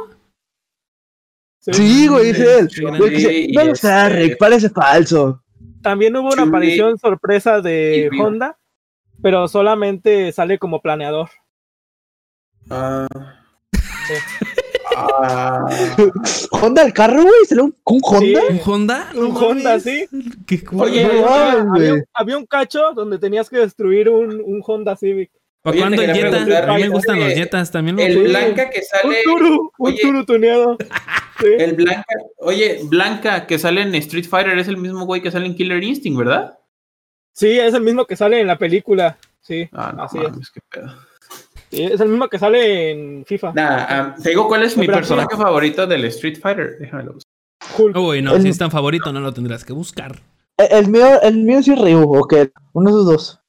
sí. 1.60 1.74
Sí, 1.74 2.08
güey, 2.08 2.28
dice 2.28 2.60
él. 2.60 2.70
No 2.82 2.98
lo 2.98 3.08
sé, 3.08 3.48
este- 3.72 4.10
Rick, 4.10 4.38
parece 4.40 4.70
falso. 4.70 5.44
También 5.82 6.16
hubo 6.16 6.28
una 6.28 6.38
Chun-Li 6.38 6.50
aparición 6.50 6.98
sorpresa 6.98 7.62
de. 7.62 8.10
Honda, 8.20 8.58
pero 9.22 9.48
solamente 9.48 10.32
sale 10.32 10.58
como 10.60 10.82
planeador. 10.82 11.30
Ah. 12.70 13.08
Ah. 14.96 15.66
¿Honda 16.52 16.82
el 16.84 16.94
carro, 16.94 17.22
güey? 17.24 17.46
¿Será 17.48 17.64
un, 17.64 17.76
un 17.86 18.02
Honda? 18.04 18.42
¿Un 18.50 18.60
Honda? 18.66 19.10
Un 19.16 19.34
No 19.34 19.40
Honda, 19.40 19.80
sí. 19.80 20.06
Qué 20.46 20.64
cool. 20.64 20.82
Oye, 20.84 21.04
no 21.04 22.04
había, 22.14 22.38
un 22.38 22.46
cacho 22.46 22.94
donde 22.94 23.18
tenías 23.18 23.50
que 23.50 23.58
destruir 23.58 24.10
un, 24.10 24.42
un 24.42 24.62
Honda 24.66 24.96
Civic. 24.96 25.32
¿Para 25.62 25.74
Oye, 25.74 25.80
cuándo 25.82 25.98
te 25.98 26.06
el 26.06 26.14
quería 26.14 26.32
Jetta? 26.32 26.60
A 26.64 26.68
mí 26.68 26.68
me 26.68 26.74
oye, 26.74 26.88
gustan 26.88 27.20
los 27.20 27.34
Jettas 27.34 27.72
también. 27.72 27.98
lo- 27.98 28.02
El. 28.04 28.24
Blanca 28.30 28.70
que 28.70 28.80
Un 28.80 28.86
sale. 28.86 29.22
turu, 29.24 29.72
un 29.78 29.88
Oye. 29.92 30.00
turu 30.02 30.26
tuneado. 30.26 30.78
Sí. 31.40 31.46
El 31.58 31.74
Blanca. 31.74 32.04
Oye, 32.40 32.82
Blanca 32.84 33.48
que 33.48 33.58
sale 33.58 33.82
en 33.82 33.96
Street 33.96 34.26
Fighter 34.30 34.60
es 34.60 34.68
el 34.68 34.76
mismo 34.76 35.06
güey 35.06 35.22
que 35.22 35.32
sale 35.32 35.46
en 35.46 35.56
Killer 35.56 35.82
Instinct, 35.82 36.20
¿verdad? 36.20 36.60
Sí, 37.40 37.58
es 37.58 37.74
el 37.74 37.82
mismo 37.84 38.06
que 38.06 38.18
sale 38.18 38.42
en 38.42 38.48
la 38.48 38.58
película. 38.58 39.18
Sí, 39.40 39.70
Ah, 39.72 39.94
no, 39.96 40.04
así 40.04 40.18
es. 40.18 40.30
mames, 40.30 40.52
qué 40.52 40.60
pedo. 40.70 40.94
Sí, 41.72 41.84
es 41.84 42.02
el 42.02 42.10
mismo 42.10 42.28
que 42.28 42.38
sale 42.38 42.92
en 42.92 43.26
FIFA. 43.26 43.54
Nah, 43.54 43.86
ah, 43.90 44.16
te 44.22 44.30
digo 44.30 44.46
cuál 44.50 44.64
es 44.64 44.76
mi 44.76 44.88
personaje 44.88 45.38
favorito 45.38 45.88
del 45.88 46.04
Street 46.06 46.38
Fighter. 46.42 46.78
Déjamelo 46.80 47.14
buscar. 47.14 47.98
Uy, 47.98 48.22
no, 48.22 48.36
El- 48.36 48.42
si 48.42 48.50
es 48.50 48.58
tan 48.58 48.72
favorito, 48.72 49.14
no 49.14 49.22
lo 49.22 49.32
tendrás 49.34 49.64
que 49.64 49.72
buscar. 49.72 50.20
El, 50.58 50.68
el 50.86 50.88
mío, 50.90 51.22
el 51.22 51.38
mío 51.38 51.64
sí 51.64 51.72
es 51.72 51.80
Ryu, 51.80 52.02
o 52.14 52.28
qué. 52.28 52.52
Uno 52.74 52.90
de 52.90 52.96
esos 52.98 53.06
dos. 53.06 53.40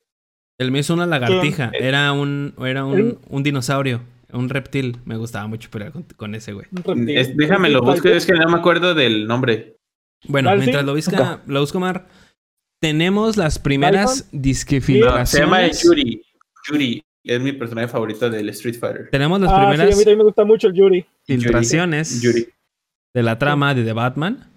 El 0.59 0.71
mío 0.71 0.83
es 0.83 0.91
una 0.91 1.07
lagartija. 1.07 1.73
Era 1.75 2.13
un, 2.13 2.55
era 2.65 2.85
un, 2.85 2.97
El- 2.99 3.19
un 3.29 3.43
dinosaurio, 3.43 4.03
un 4.33 4.49
reptil. 4.51 4.99
Me 5.05 5.17
gustaba 5.17 5.49
mucho 5.49 5.69
pelear 5.69 5.91
con, 5.91 6.05
con 6.17 6.35
ese 6.37 6.53
güey. 6.53 6.67
Es- 7.09 7.37
déjame 7.37 7.71
lo 7.71 7.81
Un 7.81 7.87
busco, 7.87 8.07
es 8.09 8.25
que 8.25 8.35
no 8.35 8.49
me 8.49 8.59
acuerdo 8.59 8.95
del 8.95 9.27
nombre. 9.27 9.79
Bueno, 10.29 10.51
¿Cuál, 10.51 10.59
mientras 10.59 10.83
sí? 10.83 10.87
lo 10.87 10.95
busca, 10.95 11.41
lo 11.47 11.61
busca 11.61 11.79
Omar, 11.79 12.07
tenemos 12.81 13.37
las 13.37 13.59
primeras 13.59 14.27
No, 14.33 14.41
disquefiltraciones. 14.41 15.31
se 15.31 15.41
llama 15.41 15.67
Yuri. 15.69 16.23
Yuri 16.69 17.05
es 17.25 17.41
mi 17.41 17.53
personaje 17.53 17.89
favorito 17.89 18.29
del 18.31 18.49
Street 18.51 18.79
Fighter. 18.79 19.09
Tenemos 19.11 19.41
las 19.41 19.51
Ah, 19.51 19.55
sí, 19.55 19.61
a 19.61 19.61
mí 19.65 19.71
primeras 19.77 19.97
también 19.99 20.19
me 20.19 20.25
gusta 20.25 20.45
mucho 20.45 20.67
el 20.69 20.75
Yuri. 20.75 21.07
filtraciones 21.27 22.21
Yuri. 22.23 22.49
de 23.15 23.23
la 23.23 23.39
trama 23.39 23.75
de 23.75 23.85
The 23.85 23.93
Batman 23.93 24.51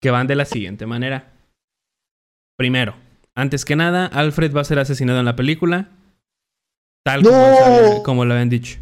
que 0.00 0.10
van 0.10 0.26
de 0.26 0.36
la 0.36 0.44
siguiente 0.44 0.86
manera. 0.86 1.32
Primero, 2.56 2.94
antes 3.34 3.64
que 3.64 3.76
nada, 3.76 4.06
Alfred 4.06 4.54
va 4.54 4.60
a 4.60 4.64
ser 4.64 4.78
asesinado 4.78 5.18
en 5.18 5.24
la 5.24 5.36
película. 5.36 5.88
Tal 7.04 7.22
como, 7.22 8.14
¡No! 8.16 8.24
lo 8.24 8.32
habían 8.34 8.48
dicho. 8.48 8.78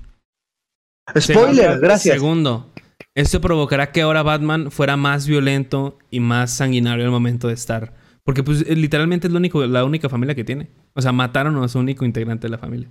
Spoiler, 1.19 1.55
Segundo- 1.57 1.81
gracias. 1.81 2.15
Segundo, 2.15 2.71
esto 3.15 3.41
provocará 3.41 3.91
que 3.93 4.03
ahora 4.03 4.23
Batman 4.23 4.71
fuera 4.71 4.97
más 4.97 5.27
violento 5.27 5.99
y 6.11 6.21
más 6.21 6.53
sanguinario 6.57 7.05
al 7.05 7.11
momento 7.11 7.49
de 7.49 7.55
estar. 7.55 7.95
Porque 8.31 8.45
pues 8.45 8.65
eh, 8.65 8.77
literalmente 8.77 9.27
es 9.27 9.33
lo 9.33 9.41
único, 9.41 9.67
la 9.67 9.85
única 9.85 10.09
familia 10.09 10.37
que 10.37 10.45
tiene. 10.45 10.71
O 10.95 11.03
sea, 11.03 11.11
mataron 11.11 11.61
a 11.61 11.67
su 11.67 11.81
único 11.81 12.05
integrante 12.05 12.47
de 12.47 12.53
la 12.53 12.59
familia. 12.59 12.89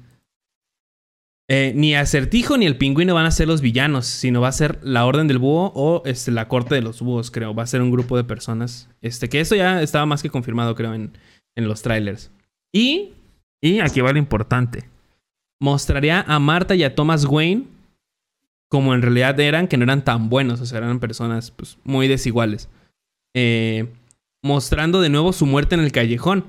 Eh, 1.48 1.72
ni 1.78 1.96
Acertijo 1.96 2.58
ni 2.58 2.66
el 2.66 2.76
Pingüino 2.76 3.14
van 3.14 3.26
a 3.26 3.32
ser 3.32 3.48
los 3.48 3.62
villanos, 3.62 4.06
sino 4.06 4.42
va 4.42 4.50
a 4.50 4.52
ser 4.52 4.80
la 4.84 5.06
Orden 5.06 5.30
del 5.30 5.38
Búho 5.38 5.72
o 5.76 6.04
este, 6.04 6.32
la 6.32 6.50
Corte 6.50 6.76
de 6.76 6.82
los 6.82 7.02
Búhos, 7.02 7.32
creo. 7.32 7.56
Va 7.56 7.64
a 7.64 7.68
ser 7.68 7.82
un 7.82 7.90
grupo 7.90 8.18
de 8.18 8.26
personas. 8.26 8.90
Este, 9.02 9.30
que 9.30 9.40
esto 9.40 9.56
ya 9.56 9.82
estaba 9.82 10.06
más 10.06 10.22
que 10.22 10.30
confirmado, 10.30 10.76
creo, 10.76 10.94
en, 10.94 11.18
en 11.56 11.70
los 11.70 11.84
trailers. 11.84 12.34
Y, 12.74 13.14
y 13.62 13.80
aquí 13.80 14.02
va 14.02 14.12
lo 14.12 14.20
importante. 14.20 14.90
Mostraría 15.62 16.26
a 16.28 16.38
Marta 16.40 16.76
y 16.76 16.84
a 16.84 16.96
Thomas 16.96 17.24
Wayne 17.24 17.64
como 18.68 18.94
en 18.94 19.02
realidad 19.02 19.40
eran, 19.40 19.70
que 19.70 19.78
no 19.78 19.86
eran 19.86 20.04
tan 20.04 20.28
buenos, 20.28 20.60
o 20.60 20.66
sea, 20.66 20.80
eran 20.80 21.00
personas 21.00 21.52
pues, 21.52 21.78
muy 21.86 22.10
desiguales. 22.10 22.68
Eh, 23.34 23.88
mostrando 24.44 25.02
de 25.02 25.10
nuevo 25.10 25.34
su 25.34 25.46
muerte 25.46 25.76
en 25.76 25.82
el 25.82 25.92
callejón. 25.92 26.46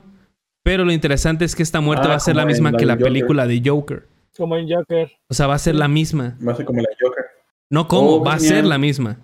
Pero 0.63 0.85
lo 0.85 0.93
interesante 0.93 1.45
es 1.45 1.57
que 1.57 1.63
esta 1.63 1.81
muerte 1.81 2.07
Ah, 2.07 2.11
va 2.11 2.15
a 2.17 2.21
ser 2.21 2.37
la 2.37 2.45
misma 2.47 2.71
la 2.71 2.79
que 2.79 2.87
la 2.87 2.93
Joker. 2.95 3.05
película 3.07 3.47
de 3.47 3.63
Joker. 3.65 4.07
Como 4.37 4.57
en 4.57 4.69
Joker. 4.71 5.11
O 5.29 5.35
sea, 5.35 5.47
va 5.47 5.55
a 5.55 5.59
ser 5.59 5.75
la 5.75 5.89
misma. 5.89 6.37
Va 6.47 6.53
a 6.53 6.57
ser 6.57 6.67
como 6.67 6.81
la 6.83 6.89
Joker. 7.01 7.25
No 7.71 7.89
como, 7.89 8.17
Oh, 8.17 8.25
va 8.25 8.35
a 8.35 8.39
ser 8.39 8.65
la 8.67 8.79
misma. 8.79 9.19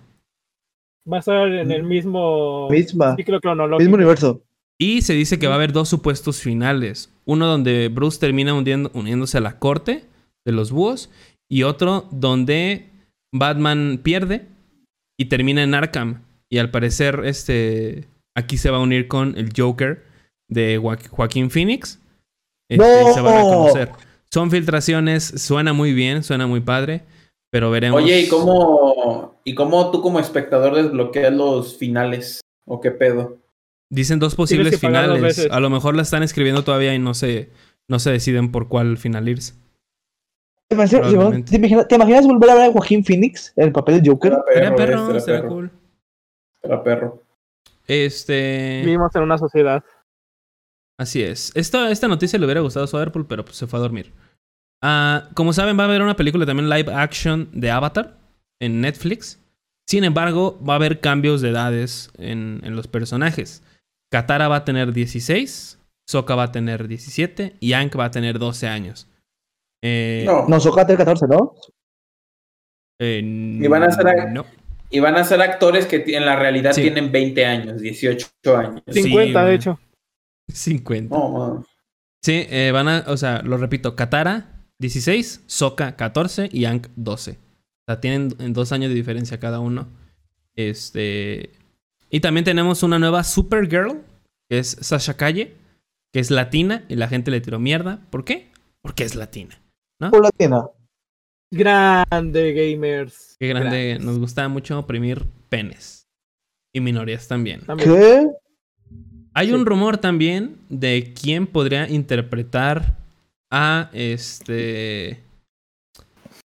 Va 1.11 1.17
a 1.17 1.19
estar 1.19 1.47
en 1.47 1.71
el 1.71 1.83
mismo 1.83 2.67
Misma. 2.69 3.15
ciclo 3.15 3.39
cronológico. 3.39 3.79
Mismo 3.79 3.95
universo. 3.95 4.41
Y 4.79 5.01
se 5.03 5.13
dice 5.13 5.39
que 5.39 5.47
va 5.47 5.53
a 5.53 5.57
haber 5.57 5.71
dos 5.71 5.89
supuestos 5.89 6.41
finales. 6.41 7.11
Uno 7.25 7.45
donde 7.47 7.87
Bruce 7.89 8.19
termina 8.19 8.53
hundiendo- 8.53 8.91
uniéndose 8.93 9.37
a 9.37 9.41
la 9.41 9.57
corte 9.59 10.05
de 10.45 10.51
los 10.51 10.71
búhos. 10.71 11.09
Y 11.49 11.63
otro 11.63 12.07
donde 12.11 12.89
Batman 13.33 13.99
pierde 14.03 14.47
y 15.19 15.25
termina 15.25 15.63
en 15.63 15.73
Arkham. 15.75 16.23
Y 16.49 16.57
al 16.57 16.71
parecer, 16.71 17.21
este. 17.25 18.07
Aquí 18.37 18.57
se 18.57 18.69
va 18.69 18.77
a 18.77 18.81
unir 18.81 19.07
con 19.07 19.37
el 19.37 19.49
Joker 19.55 20.03
de 20.47 20.77
Joa- 20.79 20.97
Joaquín 21.09 21.49
Phoenix. 21.49 21.99
Este, 22.69 23.01
y 23.09 23.13
se 23.13 23.21
van 23.21 23.35
a 23.37 23.41
¡No! 23.43 23.49
conocer. 23.49 23.91
Son 24.31 24.51
filtraciones, 24.51 25.23
suena 25.23 25.73
muy 25.73 25.93
bien, 25.93 26.23
suena 26.23 26.47
muy 26.47 26.59
padre. 26.59 27.03
Pero 27.49 27.71
veremos. 27.71 28.01
Oye, 28.03 28.19
¿y 28.21 28.27
cómo, 28.27 29.39
¿y 29.45 29.55
cómo 29.55 29.89
tú 29.89 30.01
como 30.01 30.19
espectador 30.19 30.75
desbloqueas 30.75 31.33
los 31.33 31.77
finales? 31.77 32.41
¿O 32.65 32.81
qué 32.81 32.91
pedo? 32.91 33.37
Dicen 33.89 34.19
dos 34.19 34.35
posibles 34.35 34.77
finales. 34.79 35.47
A 35.49 35.59
lo 35.61 35.69
mejor 35.69 35.95
la 35.95 36.01
están 36.01 36.23
escribiendo 36.23 36.63
todavía 36.65 36.93
y 36.93 36.99
no 36.99 37.13
se, 37.13 37.49
no 37.87 37.99
se 37.99 38.11
deciden 38.11 38.51
por 38.51 38.67
cuál 38.67 38.97
final 38.97 39.29
irse. 39.29 39.53
¿Te 40.69 40.75
imaginas, 40.75 41.07
Probablemente. 41.07 41.51
te 41.51 41.57
imaginas- 41.57 41.87
te 41.87 41.95
imaginas 41.95 42.27
volver 42.27 42.49
a 42.49 42.55
ver 42.55 42.69
a 42.69 42.71
Joaquín 42.73 43.05
Phoenix 43.05 43.53
en 43.55 43.63
el 43.67 43.71
papel 43.71 44.01
de 44.03 44.09
Joker? 44.09 44.37
Sería 44.53 44.75
Perro, 44.75 44.75
perro, 44.75 44.99
este 44.99 45.11
era 45.11 45.19
sería 45.21 45.39
perro. 45.41 45.49
cool. 45.53 45.71
Era 46.63 46.83
perro. 46.83 47.23
Este. 47.87 48.81
Vivimos 48.85 49.15
en 49.15 49.21
una 49.23 49.37
sociedad. 49.37 49.83
Así 50.99 51.21
es. 51.23 51.51
Esto, 51.55 51.87
esta 51.87 52.07
noticia 52.07 52.37
le 52.39 52.45
hubiera 52.45 52.61
gustado 52.61 52.83
a 52.83 52.87
Soderpool, 52.87 53.27
pero 53.27 53.45
pues 53.45 53.55
se 53.57 53.67
fue 53.67 53.79
a 53.79 53.81
dormir. 53.83 54.13
Ah, 54.83 55.29
como 55.35 55.53
saben, 55.53 55.77
va 55.77 55.83
a 55.83 55.87
haber 55.87 56.01
una 56.01 56.15
película 56.15 56.45
también 56.45 56.69
live 56.69 56.93
action 56.93 57.49
de 57.53 57.71
Avatar 57.71 58.17
en 58.59 58.81
Netflix. 58.81 59.39
Sin 59.87 60.03
embargo, 60.03 60.59
va 60.63 60.73
a 60.73 60.75
haber 60.75 60.99
cambios 60.99 61.41
de 61.41 61.49
edades 61.49 62.11
en, 62.17 62.61
en 62.63 62.75
los 62.75 62.87
personajes. 62.87 63.63
Katara 64.11 64.47
va 64.47 64.57
a 64.57 64.65
tener 64.65 64.91
16, 64.91 65.79
Sokka 66.09 66.35
va 66.35 66.43
a 66.43 66.51
tener 66.51 66.87
17 66.87 67.55
y 67.59 67.73
Ank 67.73 67.97
va 67.97 68.05
a 68.05 68.11
tener 68.11 68.37
12 68.39 68.67
años. 68.67 69.07
Eh, 69.83 70.23
No. 70.25 70.47
No, 70.47 70.59
Sokka 70.59 70.85
tiene 70.85 70.97
14, 70.97 71.27
¿no? 71.27 71.53
eh, 72.99 73.21
Y 73.23 73.67
van 73.67 73.83
a 73.83 73.91
ser 73.91 74.07
a- 74.07 74.25
no. 74.31 74.45
Y 74.89 74.99
van 74.99 75.15
a 75.15 75.23
ser 75.23 75.41
actores 75.41 75.85
que 75.85 76.03
en 76.15 76.25
la 76.25 76.35
realidad 76.37 76.71
Sí. 76.73 76.81
tienen 76.81 77.11
20 77.11 77.45
años, 77.45 77.81
18 77.81 78.27
años. 78.57 78.81
Sí, 78.87 79.03
50, 79.03 79.39
güey. 79.41 79.49
de 79.51 79.55
hecho. 79.55 79.79
50. 80.47 81.15
No, 81.15 81.29
man. 81.29 81.65
Sí, 82.23 82.45
eh, 82.49 82.71
van 82.73 82.87
a, 82.87 83.03
o 83.07 83.17
sea, 83.17 83.41
lo 83.43 83.57
repito, 83.57 83.95
Katara 83.95 84.63
16, 84.79 85.43
Sokka 85.45 85.95
14 85.95 86.49
y 86.51 86.65
Ank 86.65 86.87
12. 86.95 87.31
O 87.31 87.35
sea, 87.87 87.99
tienen 87.99 88.33
en 88.39 88.53
dos 88.53 88.71
años 88.71 88.89
de 88.89 88.95
diferencia 88.95 89.39
cada 89.39 89.59
uno. 89.59 89.87
Este. 90.55 91.51
Y 92.09 92.19
también 92.21 92.43
tenemos 92.45 92.83
una 92.83 92.99
nueva 92.99 93.23
Supergirl, 93.23 94.01
que 94.49 94.59
es 94.59 94.77
Sasha 94.81 95.15
Calle, 95.15 95.55
que 96.13 96.19
es 96.19 96.31
latina 96.31 96.85
y 96.87 96.95
la 96.95 97.07
gente 97.07 97.31
le 97.31 97.41
tiró 97.41 97.59
mierda. 97.59 97.99
¿Por 98.09 98.23
qué? 98.23 98.51
Porque 98.81 99.03
es 99.03 99.15
latina. 99.15 99.59
Por 99.99 100.23
latina. 100.23 100.65
Grande, 101.51 102.53
gamers. 102.53 103.35
Qué 103.39 103.47
grande. 103.47 103.69
Grandes. 103.89 104.05
Nos 104.05 104.19
gusta 104.19 104.47
mucho 104.49 104.77
oprimir 104.79 105.25
penes. 105.49 106.07
Y 106.73 106.81
minorías 106.81 107.27
también. 107.27 107.61
También. 107.61 107.89
¿Qué? 107.89 108.27
Hay 109.33 109.47
Sí. 109.47 109.53
un 109.53 109.65
rumor 109.65 109.97
también 109.97 110.57
de 110.69 111.13
quién 111.19 111.47
podría 111.47 111.87
interpretar 111.89 112.97
a 113.51 113.89
este. 113.93 115.23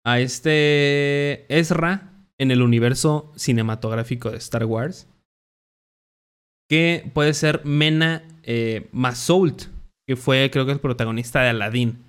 A 0.05 0.19
este 0.19 1.45
Ezra 1.47 2.09
en 2.37 2.51
el 2.51 2.61
universo 2.61 3.31
cinematográfico 3.35 4.29
de 4.31 4.37
Star 4.37 4.65
Wars. 4.65 5.07
Que 6.69 7.09
puede 7.13 7.33
ser 7.33 7.63
Mena 7.65 8.23
eh, 8.43 8.87
Masoult, 8.91 9.63
que 10.05 10.15
fue 10.17 10.49
creo 10.51 10.65
que 10.65 10.73
el 10.73 10.79
protagonista 10.79 11.41
de 11.41 11.49
Aladdin. 11.49 12.02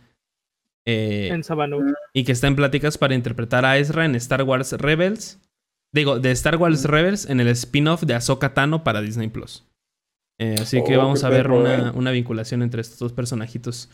Eh, 0.86 1.28
En 1.32 1.43
y 2.12 2.24
que 2.24 2.32
está 2.32 2.47
en 2.47 2.56
pláticas 2.56 2.98
para 2.98 3.15
interpretar 3.15 3.65
a 3.65 3.78
Ezra 3.78 4.05
en 4.05 4.15
Star 4.16 4.43
Wars 4.43 4.73
Rebels. 4.73 5.39
Digo, 5.93 6.19
de 6.19 6.31
Star 6.32 6.56
Wars 6.56 6.85
Rebels 6.85 7.28
en 7.31 7.40
el 7.40 7.48
spin-off 7.48 8.02
de 8.02 8.15
Ahsoka 8.15 8.52
Tano 8.52 8.85
para 8.85 9.01
Disney 9.01 9.28
Plus. 9.28 9.65
Eh, 10.40 10.56
así 10.61 10.82
que 10.85 10.97
Oh, 10.97 11.01
vamos 11.02 11.23
a 11.24 11.28
ver 11.28 11.51
una, 11.51 11.89
eh. 11.89 11.93
una 11.94 12.11
vinculación 12.11 12.62
entre 12.62 12.81
estos 12.81 12.98
dos 12.98 13.12
personajitos. 13.12 13.89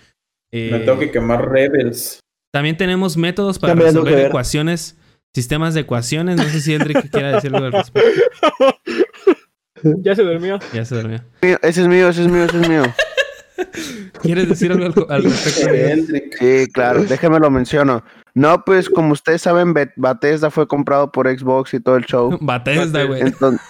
Eh, 0.53 0.71
Me 0.73 0.81
tengo 0.81 0.99
que 0.99 1.11
quemar 1.11 1.49
Rebels. 1.49 2.21
También 2.53 2.77
tenemos 2.77 3.17
métodos 3.17 3.59
para 3.59 3.73
También 3.73 3.89
resolver 3.95 4.15
ver. 4.15 4.27
ecuaciones, 4.27 4.97
sistemas 5.35 5.75
de 5.75 5.81
ecuaciones. 5.83 6.39
No 6.39 6.45
sé 6.45 6.61
si 6.61 6.75
Endrick 6.75 7.09
quiera 7.11 7.33
decir 7.33 7.55
algo 7.55 7.67
al 7.67 7.73
respecto. 7.73 8.09
Ya 9.83 10.15
se 10.15 10.23
durmió. 10.23 10.59
Ya 10.75 10.85
se 10.85 10.95
durmió. 10.95 11.21
Mío, 11.41 11.57
Ese 11.63 11.81
es 11.81 11.89
mío, 11.89 12.09
ese 12.11 12.23
es 12.23 12.29
mío, 12.29 12.45
ese 12.45 12.61
es 12.61 12.69
mío. 12.69 12.83
¿Quieres 14.23 14.49
decir 14.49 14.73
algo 14.73 14.87
al, 14.87 15.17
al 15.17 15.23
respecto? 15.25 16.37
Sí, 16.39 16.67
claro, 16.73 17.05
déjame 17.05 17.39
lo 17.39 17.51
menciono. 17.51 18.03
No, 18.35 18.65
pues 18.65 18.89
como 18.89 19.13
ustedes 19.13 19.43
saben, 19.43 19.75
Bet- 19.75 19.93
Bethesda 19.97 20.51
fue 20.51 20.67
comprado 20.69 21.11
por 21.11 21.27
Xbox 21.29 21.75
y 21.75 21.81
todo 21.81 21.97
el 21.97 22.05
show. 22.05 22.39
Bethesda, 22.41 23.05
güey. 23.05 23.23
Entonces, 23.23 23.61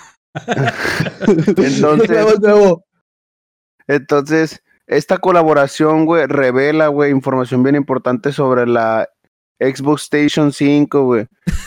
entonces, 3.87 4.63
esta 4.87 5.19
colaboración, 5.19 6.05
güey, 6.07 6.27
revela, 6.27 6.89
güey, 6.89 7.11
información 7.11 7.63
bien 7.63 7.75
importante 7.77 8.33
sobre 8.33 8.67
la 8.67 9.09
Xbox 9.61 10.03
Station 10.05 10.53
5, 10.53 11.05
güey. 11.05 11.27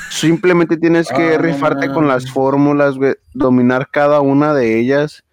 Simplemente 0.09 0.77
tienes 0.77 1.07
que 1.09 1.33
Ah, 1.33 1.37
no 1.37 1.41
rifarte 1.43 1.91
con 1.91 2.07
las 2.07 2.31
fórmulas, 2.31 2.95
güey, 2.95 3.15
dominar 3.33 3.89
cada 3.91 4.21
una 4.21 4.53
de 4.53 4.79
ellas. 4.79 5.23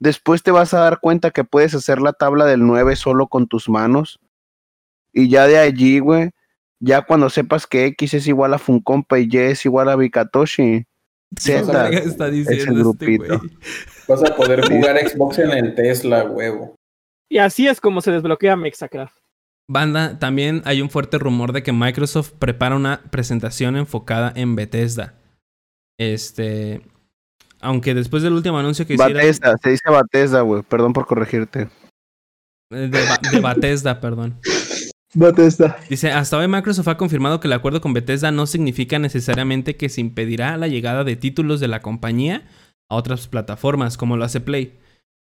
Después 0.00 0.42
te 0.42 0.50
vas 0.50 0.74
a 0.74 0.80
dar 0.80 0.98
cuenta 1.00 1.30
que 1.30 1.44
puedes 1.44 1.74
hacer 1.74 2.00
la 2.00 2.12
tabla 2.12 2.46
del 2.46 2.66
9 2.66 2.96
solo 2.96 3.28
con 3.28 3.46
tus 3.46 3.68
manos. 3.68 4.18
Y 5.12 5.28
ya 5.28 5.46
de 5.46 5.58
allí, 5.58 5.98
güey, 5.98 6.30
ya 6.80 7.02
cuando 7.02 7.30
sepas 7.30 7.66
que 7.66 7.84
X 7.86 8.14
es 8.14 8.26
igual 8.26 8.54
a 8.54 8.58
Funcompa 8.58 9.18
y 9.18 9.28
Y 9.30 9.36
es 9.36 9.64
igual 9.66 9.88
a 9.90 9.96
Bikatoshi, 9.96 10.86
¿Qué 11.36 11.40
Z 11.64 11.88
está 11.90 12.28
es 12.28 12.32
diciendo 12.32 12.94
el 12.98 13.10
este? 13.10 13.48
Vas 14.08 14.24
a 14.24 14.34
poder 14.34 14.62
jugar 14.68 14.98
Xbox 15.08 15.38
en 15.38 15.50
el 15.50 15.74
Tesla, 15.74 16.24
huevo. 16.24 16.74
Y 17.28 17.38
así 17.38 17.68
es 17.68 17.80
como 17.80 18.00
se 18.00 18.10
desbloquea 18.10 18.56
Mexacraft. 18.56 19.16
Banda, 19.68 20.18
también 20.18 20.62
hay 20.64 20.82
un 20.82 20.90
fuerte 20.90 21.18
rumor 21.18 21.52
de 21.52 21.62
que 21.62 21.72
Microsoft 21.72 22.32
prepara 22.32 22.74
una 22.74 23.02
presentación 23.10 23.76
enfocada 23.76 24.32
en 24.34 24.56
Bethesda. 24.56 25.14
Este. 25.96 26.82
Aunque 27.60 27.94
después 27.94 28.22
del 28.22 28.32
último 28.32 28.58
anuncio 28.58 28.86
que 28.86 28.94
hicieron. 28.94 29.14
Bethesda, 29.14 29.56
se 29.62 29.70
dice 29.70 29.82
Bethesda, 29.90 30.40
güey, 30.42 30.62
perdón 30.62 30.92
por 30.92 31.06
corregirte. 31.06 31.68
eh, 32.70 32.88
De, 32.88 33.00
de 33.30 33.40
Bethesda, 33.40 34.00
perdón. 34.00 34.38
Bethesda. 35.14 35.76
Dice: 35.88 36.12
Hasta 36.12 36.38
hoy 36.38 36.48
Microsoft 36.48 36.88
ha 36.88 36.96
confirmado 36.96 37.40
que 37.40 37.48
el 37.48 37.52
acuerdo 37.52 37.80
con 37.80 37.92
Bethesda 37.92 38.30
no 38.30 38.46
significa 38.46 38.98
necesariamente 38.98 39.76
que 39.76 39.88
se 39.88 40.00
impedirá 40.00 40.56
la 40.56 40.68
llegada 40.68 41.04
de 41.04 41.16
títulos 41.16 41.60
de 41.60 41.68
la 41.68 41.80
compañía 41.82 42.44
a 42.88 42.96
otras 42.96 43.28
plataformas, 43.28 43.96
como 43.96 44.16
lo 44.16 44.24
hace 44.24 44.40
Play. 44.40 44.78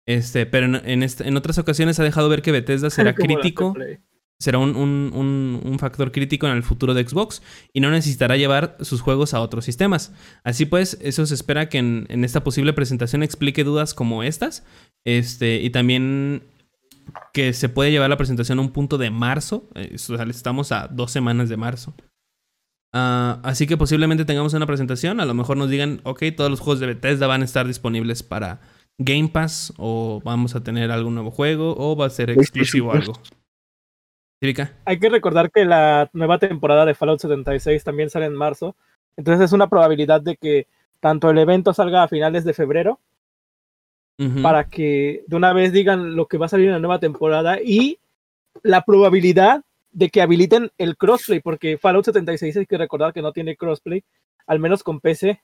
Este, 0.06 0.46
pero 0.46 0.66
en, 0.66 0.74
en 1.02 1.02
en 1.02 1.36
otras 1.36 1.58
ocasiones 1.58 1.98
ha 2.00 2.04
dejado 2.04 2.28
ver 2.28 2.42
que 2.42 2.52
Bethesda 2.52 2.90
será 2.90 3.14
crítico. 3.14 3.74
Será 4.40 4.58
un, 4.58 4.76
un- 4.76 5.10
un- 5.14 5.60
un 5.64 5.78
factor 5.80 6.12
crítico 6.12 6.46
en 6.46 6.52
el 6.56 6.62
futuro 6.62 6.94
de 6.94 7.06
Xbox 7.06 7.42
y 7.72 7.80
no 7.80 7.90
necesitará 7.90 8.36
llevar 8.36 8.76
sus 8.80 9.00
juegos 9.00 9.34
a 9.34 9.40
otros 9.40 9.64
sistemas. 9.64 10.12
Así 10.44 10.64
pues, 10.64 10.96
eso 11.00 11.26
se 11.26 11.34
espera 11.34 11.68
que 11.68 11.78
en, 11.78 12.06
en 12.08 12.24
esta 12.24 12.44
posible 12.44 12.72
presentación 12.72 13.22
explique 13.24 13.64
dudas 13.64 13.94
como 13.94 14.22
estas. 14.22 14.64
Este, 15.04 15.60
y 15.60 15.70
también 15.70 16.44
que 17.32 17.52
se 17.52 17.68
puede 17.68 17.90
llevar 17.90 18.10
la 18.10 18.16
presentación 18.16 18.58
a 18.58 18.62
un 18.62 18.70
punto 18.70 18.96
de 18.96 19.10
marzo. 19.10 19.68
eh, 19.74 19.96
estamos 20.30 20.70
a 20.70 20.86
dos 20.86 21.10
semanas 21.10 21.48
de 21.48 21.56
marzo. 21.56 21.94
Ah, 22.94 23.40
así 23.42 23.66
que 23.66 23.76
posiblemente 23.76 24.24
tengamos 24.24 24.54
una 24.54 24.66
presentación. 24.66 25.18
A 25.20 25.24
lo 25.26 25.34
mejor 25.34 25.56
nos 25.56 25.68
digan, 25.68 26.00
ok, 26.04 26.22
todos 26.36 26.50
los 26.50 26.60
juegos 26.60 26.78
de 26.80 26.86
Bethesda 26.86 27.26
van 27.26 27.42
a 27.42 27.44
estar 27.44 27.66
disponibles 27.66 28.22
para 28.22 28.60
Game 28.98 29.28
Pass. 29.30 29.72
O 29.78 30.20
vamos 30.24 30.54
a 30.54 30.62
tener 30.62 30.90
algún 30.92 31.14
nuevo 31.14 31.30
juego. 31.32 31.74
O 31.76 31.96
va 31.96 32.06
a 32.06 32.10
ser 32.10 32.30
exclusivo 32.30 32.92
algo. 32.92 33.20
Hay 34.84 34.98
que 34.98 35.08
recordar 35.08 35.50
que 35.50 35.64
la 35.64 36.10
nueva 36.12 36.38
temporada 36.38 36.84
de 36.84 36.94
Fallout 36.94 37.20
76 37.20 37.82
también 37.82 38.10
sale 38.10 38.26
en 38.26 38.34
marzo. 38.34 38.76
Entonces 39.16 39.46
es 39.46 39.52
una 39.52 39.68
probabilidad 39.68 40.20
de 40.20 40.36
que 40.36 40.66
tanto 41.00 41.30
el 41.30 41.38
evento 41.38 41.74
salga 41.74 42.02
a 42.02 42.08
finales 42.08 42.44
de 42.44 42.54
febrero 42.54 43.00
para 44.42 44.64
que 44.64 45.22
de 45.28 45.36
una 45.36 45.52
vez 45.52 45.72
digan 45.72 46.16
lo 46.16 46.26
que 46.26 46.38
va 46.38 46.46
a 46.46 46.48
salir 46.48 46.66
en 46.66 46.72
la 46.72 46.80
nueva 46.80 46.98
temporada 46.98 47.58
y 47.62 48.00
la 48.64 48.82
probabilidad 48.82 49.62
de 49.92 50.10
que 50.10 50.20
habiliten 50.20 50.72
el 50.76 50.96
crossplay, 50.96 51.38
porque 51.38 51.78
Fallout 51.78 52.04
76 52.04 52.56
hay 52.56 52.66
que 52.66 52.78
recordar 52.78 53.12
que 53.12 53.22
no 53.22 53.32
tiene 53.32 53.56
crossplay, 53.56 54.02
al 54.48 54.58
menos 54.58 54.82
con 54.82 54.98
PC, 54.98 55.40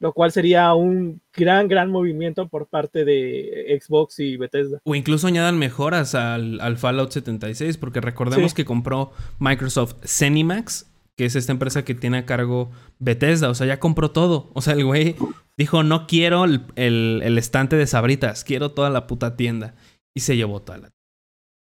lo 0.00 0.12
cual 0.12 0.30
sería 0.32 0.72
un 0.74 1.20
gran, 1.34 1.66
gran 1.68 1.90
movimiento 1.90 2.48
por 2.48 2.68
parte 2.68 3.04
de 3.04 3.78
Xbox 3.82 4.20
y 4.20 4.36
Bethesda. 4.36 4.80
O 4.84 4.94
incluso 4.94 5.26
añadan 5.26 5.58
mejoras 5.58 6.14
al, 6.14 6.60
al 6.60 6.76
Fallout 6.78 7.10
76, 7.10 7.76
porque 7.78 8.00
recordemos 8.00 8.52
Sí. 8.52 8.56
que 8.56 8.64
compró 8.64 9.12
Microsoft 9.38 9.96
Zenimax, 10.04 10.86
que 11.16 11.24
es 11.24 11.34
esta 11.34 11.50
empresa 11.52 11.84
que 11.84 11.94
tiene 11.96 12.18
a 12.18 12.26
cargo 12.26 12.70
Bethesda. 13.00 13.50
O 13.50 13.54
sea, 13.54 13.66
ya 13.66 13.80
compró 13.80 14.12
todo. 14.12 14.50
O 14.54 14.62
sea, 14.62 14.74
el 14.74 14.84
güey 14.84 15.16
dijo, 15.56 15.82
no 15.82 16.06
quiero 16.06 16.44
el, 16.44 16.62
el- 16.76 17.20
el 17.24 17.36
estante 17.38 17.74
de 17.76 17.86
sabritas, 17.88 18.44
quiero 18.44 18.70
toda 18.70 18.90
la 18.90 19.06
puta 19.08 19.36
tienda. 19.36 19.74
Y 20.14 20.20
se 20.20 20.36
llevó 20.36 20.62
toda 20.62 20.78
la 20.78 20.90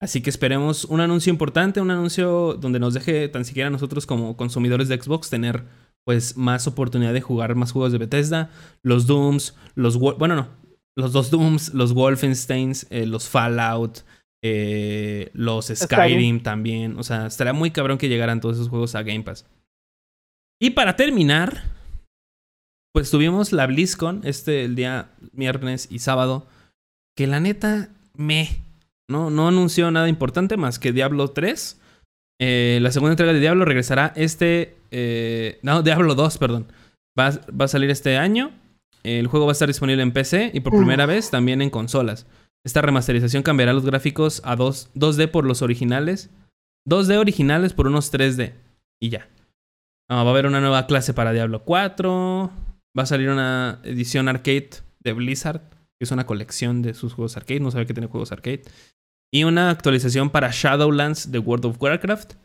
Así 0.02 0.22
que 0.22 0.30
esperemos 0.30 0.86
un 0.86 1.00
anuncio 1.00 1.32
importante, 1.32 1.80
un 1.80 1.90
anuncio 1.90 2.56
donde 2.56 2.80
nos 2.80 2.94
deje 2.94 3.28
tan 3.30 3.46
siquiera 3.46 3.70
nosotros 3.70 4.06
como 4.06 4.36
consumidores 4.36 4.88
de 4.90 5.02
Xbox 5.02 5.30
tener 5.30 5.64
pues 6.06 6.38
más 6.38 6.68
oportunidad 6.68 7.14
de 7.14 7.22
jugar 7.22 7.56
más 7.56 7.72
juegos 7.72 7.92
de 7.92 7.98
Bethesda, 7.98 8.52
los 8.84 9.08
Dooms, 9.08 9.56
los 9.74 9.98
bueno 9.98 10.36
no, 10.36 10.48
los 10.96 11.12
dos 11.12 11.32
Dooms, 11.32 11.74
los 11.74 11.94
Wolfensteins, 11.94 12.88
eh, 12.90 13.06
los 13.06 13.28
Fallout, 13.28 14.00
eh, 14.44 15.32
los 15.34 15.66
Skyrim, 15.66 15.80
Skyrim. 15.80 16.44
también, 16.44 17.00
o 17.00 17.04
sea, 17.04 17.26
estaría 17.26 17.54
muy 17.54 17.72
cabrón 17.72 17.98
que 17.98 18.08
llegaran 18.08 18.40
todos 18.40 18.56
esos 18.56 18.70
juegos 18.70 18.96
a 18.96 19.04
Game 19.04 19.24
Pass. 19.24 19.46
Y 20.62 20.72
para 20.72 20.96
terminar, 20.96 21.64
pues 22.94 23.12
tuvimos 23.12 23.52
la 23.52 23.68
BlizzCon 23.68 24.22
este 24.24 24.64
el 24.64 24.76
día 24.76 25.10
viernes 25.34 25.88
y 25.90 26.00
sábado, 26.00 26.48
que 27.18 27.28
la 27.28 27.40
neta 27.40 27.90
me 28.14 28.62
no 29.10 29.30
no 29.30 29.48
anunció 29.48 29.92
nada 29.92 30.08
importante 30.08 30.56
más 30.56 30.80
que 30.80 30.94
Diablo 30.94 31.30
3. 31.30 31.82
Eh, 32.40 32.80
la 32.82 32.92
segunda 32.92 33.14
entrega 33.14 33.34
de 33.34 33.40
Diablo 33.40 33.66
regresará 33.66 34.14
este. 34.16 34.76
Eh, 34.98 35.60
no, 35.62 35.84
Diablo 35.84 36.16
2, 36.16 36.38
perdón. 36.38 36.72
Va, 37.20 37.32
va 37.50 37.66
a 37.66 37.68
salir 37.68 37.90
este 37.90 38.18
año. 38.18 38.52
El 39.04 39.28
juego 39.28 39.46
va 39.46 39.52
a 39.52 39.54
estar 39.54 39.68
disponible 39.68 40.02
en 40.02 40.14
PC 40.14 40.52
y 40.54 40.62
por 40.62 40.72
primera 40.74 41.06
vez 41.06 41.30
también 41.30 41.62
en 41.62 41.70
consolas. 41.70 42.26
Esta 42.66 42.82
remasterización 42.82 43.44
cambiará 43.44 43.74
los 43.74 43.86
gráficos 43.86 44.42
a 44.46 44.56
2, 44.56 44.92
2D 44.96 45.30
por 45.30 45.46
los 45.46 45.62
originales. 45.62 46.30
2D 46.90 47.18
originales 47.18 47.74
por 47.74 47.88
unos 47.88 48.12
3D. 48.12 48.54
Y 49.02 49.10
ya. 49.10 49.28
Ah, 50.10 50.24
va 50.24 50.30
a 50.30 50.32
haber 50.32 50.46
una 50.46 50.62
nueva 50.62 50.88
clase 50.88 51.14
para 51.14 51.34
Diablo 51.34 51.64
4. 51.66 52.52
Va 52.98 53.04
a 53.04 53.06
salir 53.06 53.30
una 53.30 53.82
edición 53.84 54.30
arcade 54.30 54.70
de 55.02 55.12
Blizzard. 55.12 55.62
Que 56.00 56.06
es 56.06 56.12
una 56.12 56.26
colección 56.26 56.82
de 56.82 56.94
sus 56.94 57.14
juegos 57.14 57.36
arcade. 57.36 57.60
No 57.60 57.70
sabe 57.70 57.86
que 57.86 57.94
tiene 57.94 58.08
juegos 58.08 58.32
arcade. 58.32 58.64
Y 59.32 59.44
una 59.44 59.72
actualización 59.72 60.30
para 60.30 60.52
Shadowlands 60.52 61.34
de 61.34 61.40
World 61.40 61.66
of 61.66 61.82
Warcraft. 61.82 62.36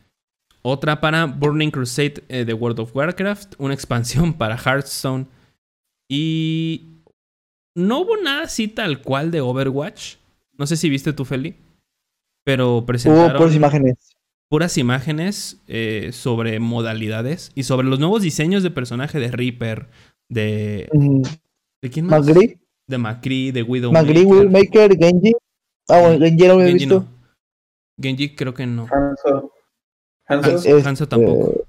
Otra 0.63 1.01
para 1.01 1.25
Burning 1.25 1.71
Crusade 1.71 2.23
eh, 2.29 2.45
de 2.45 2.53
World 2.53 2.79
of 2.81 2.95
Warcraft. 2.95 3.55
Una 3.57 3.73
expansión 3.73 4.33
para 4.37 4.57
Hearthstone. 4.57 5.25
Y 6.09 6.85
no 7.75 7.99
hubo 8.01 8.17
nada 8.17 8.43
así 8.43 8.67
tal 8.67 9.01
cual 9.01 9.31
de 9.31 9.41
Overwatch. 9.41 10.15
No 10.57 10.67
sé 10.67 10.75
si 10.77 10.89
viste 10.89 11.13
tú, 11.13 11.25
Feli. 11.25 11.55
Pero 12.43 12.77
Hubo 12.77 12.85
presentaron 12.85 13.37
por 13.41 13.51
imágenes. 13.53 14.15
puras 14.49 14.77
imágenes 14.77 15.61
eh, 15.67 16.09
sobre 16.11 16.59
modalidades 16.59 17.51
y 17.55 17.63
sobre 17.63 17.87
los 17.87 17.99
nuevos 17.99 18.21
diseños 18.23 18.63
de 18.63 18.71
personaje 18.71 19.19
de 19.19 19.31
Reaper, 19.31 19.87
de... 20.29 20.89
Mm, 20.91 21.21
¿De 21.83 21.89
quién 21.89 22.05
más? 22.07 22.25
¿Magri? 22.25 22.57
de 22.87 22.97
Macri, 22.97 23.51
de 23.51 23.63
Widow. 23.63 23.91
Magri, 23.93 24.23
Widowmaker, 24.25 24.97
Genji. 24.97 25.33
Ah, 25.87 26.01
bueno, 26.01 26.19
Genji 26.25 26.47
lo 26.47 26.53
había 26.53 26.65
Genji 26.67 26.85
visto. 26.85 26.99
no. 26.99 27.07
Genji 28.01 28.35
creo 28.35 28.53
que 28.53 28.65
no. 28.65 28.87
Hanzo. 28.91 29.51
Hanzo. 30.31 30.51
Hans- 30.51 30.65
Es- 30.65 30.85
Hanzo 30.85 31.07
tampoco. 31.07 31.51
eh, 31.51 31.63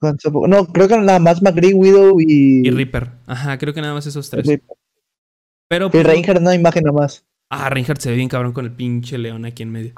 Hanzo. 0.00 0.30
No, 0.46 0.66
creo 0.66 0.88
que 0.88 0.98
nada 0.98 1.18
más 1.18 1.42
Magri, 1.42 1.72
Widow 1.74 2.20
y. 2.20 2.66
Y 2.66 2.70
Reaper. 2.70 3.10
Ajá, 3.26 3.58
creo 3.58 3.72
que 3.74 3.80
nada 3.80 3.94
más 3.94 4.06
esos 4.06 4.28
tres. 4.30 4.48
y 4.48 4.60
Pero. 5.68 5.90
pues, 5.90 6.04
Reinhardt, 6.06 6.40
no 6.42 6.52
imagen 6.52 6.84
nomás. 6.84 7.24
Ah, 7.50 7.68
Reinhardt 7.70 8.00
se 8.00 8.10
ve 8.10 8.16
bien 8.16 8.28
cabrón 8.28 8.52
con 8.52 8.64
el 8.64 8.72
pinche 8.72 9.16
león 9.18 9.44
aquí 9.44 9.62
en 9.62 9.70
medio. 9.70 9.92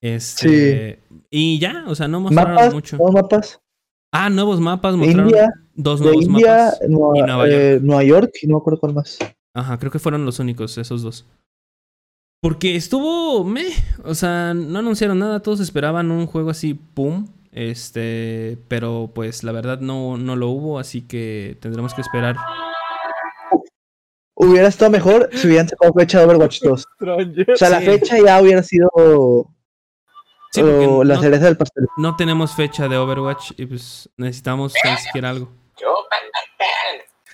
Este. 0.00 1.00
Y 1.30 1.58
ya, 1.58 1.84
o 1.86 1.94
sea, 1.94 2.08
no 2.08 2.20
mostraron 2.20 2.54
Mapas, 2.54 2.74
mucho. 2.74 2.96
dos 2.96 3.12
mapas. 3.12 3.60
Ah, 4.12 4.28
nuevos 4.30 4.60
mapas. 4.60 4.96
Mostraron 4.96 5.28
India, 5.28 5.52
dos 5.74 6.00
de 6.00 6.06
nuevos 6.06 6.24
India, 6.24 6.56
mapas. 6.64 6.80
Nueva, 6.88 7.18
y 7.18 7.22
Nueva 7.22 7.48
eh, 7.48 7.80
Nueva 7.82 8.04
York 8.04 8.32
y 8.42 8.46
no 8.46 8.56
me 8.56 8.60
acuerdo 8.60 8.80
cuál 8.80 8.94
más. 8.94 9.18
Ajá, 9.54 9.78
creo 9.78 9.90
que 9.92 9.98
fueron 9.98 10.24
los 10.24 10.38
únicos, 10.38 10.76
esos 10.78 11.02
dos. 11.02 11.26
Porque 12.42 12.74
estuvo 12.76 13.44
me, 13.44 13.66
o 14.04 14.14
sea, 14.14 14.54
no 14.54 14.78
anunciaron 14.78 15.18
nada, 15.18 15.40
todos 15.40 15.60
esperaban 15.60 16.10
un 16.10 16.26
juego 16.26 16.48
así, 16.50 16.72
pum, 16.74 17.26
este, 17.52 18.58
pero 18.68 19.10
pues 19.14 19.42
la 19.44 19.52
verdad 19.52 19.80
no, 19.80 20.16
no 20.16 20.36
lo 20.36 20.48
hubo, 20.48 20.78
así 20.78 21.02
que 21.02 21.56
tendremos 21.60 21.94
que 21.94 22.00
esperar. 22.02 22.36
Hubiera 24.34 24.68
estado 24.68 24.90
mejor 24.90 25.28
si 25.32 25.48
hubieran 25.48 25.68
sacado 25.68 25.92
fecha 25.92 26.18
de 26.20 26.24
Overwatch 26.24 26.60
2. 26.62 26.80
Stranger. 26.94 27.50
O 27.52 27.56
sea, 27.56 27.70
la 27.70 27.80
fecha 27.80 28.16
ya 28.18 28.40
hubiera 28.40 28.62
sido 28.62 28.88
Sí, 30.52 30.62
o 30.62 31.04
la 31.04 31.14
no, 31.14 31.20
cereza 31.20 31.44
del 31.44 31.56
pastel. 31.56 31.86
no 31.96 32.16
tenemos 32.16 32.56
fecha 32.56 32.88
de 32.88 32.96
Overwatch 32.96 33.52
y 33.56 33.66
pues 33.66 34.10
necesitamos 34.16 34.72
tan 34.82 34.98
siquiera 34.98 35.30
algo. 35.30 35.52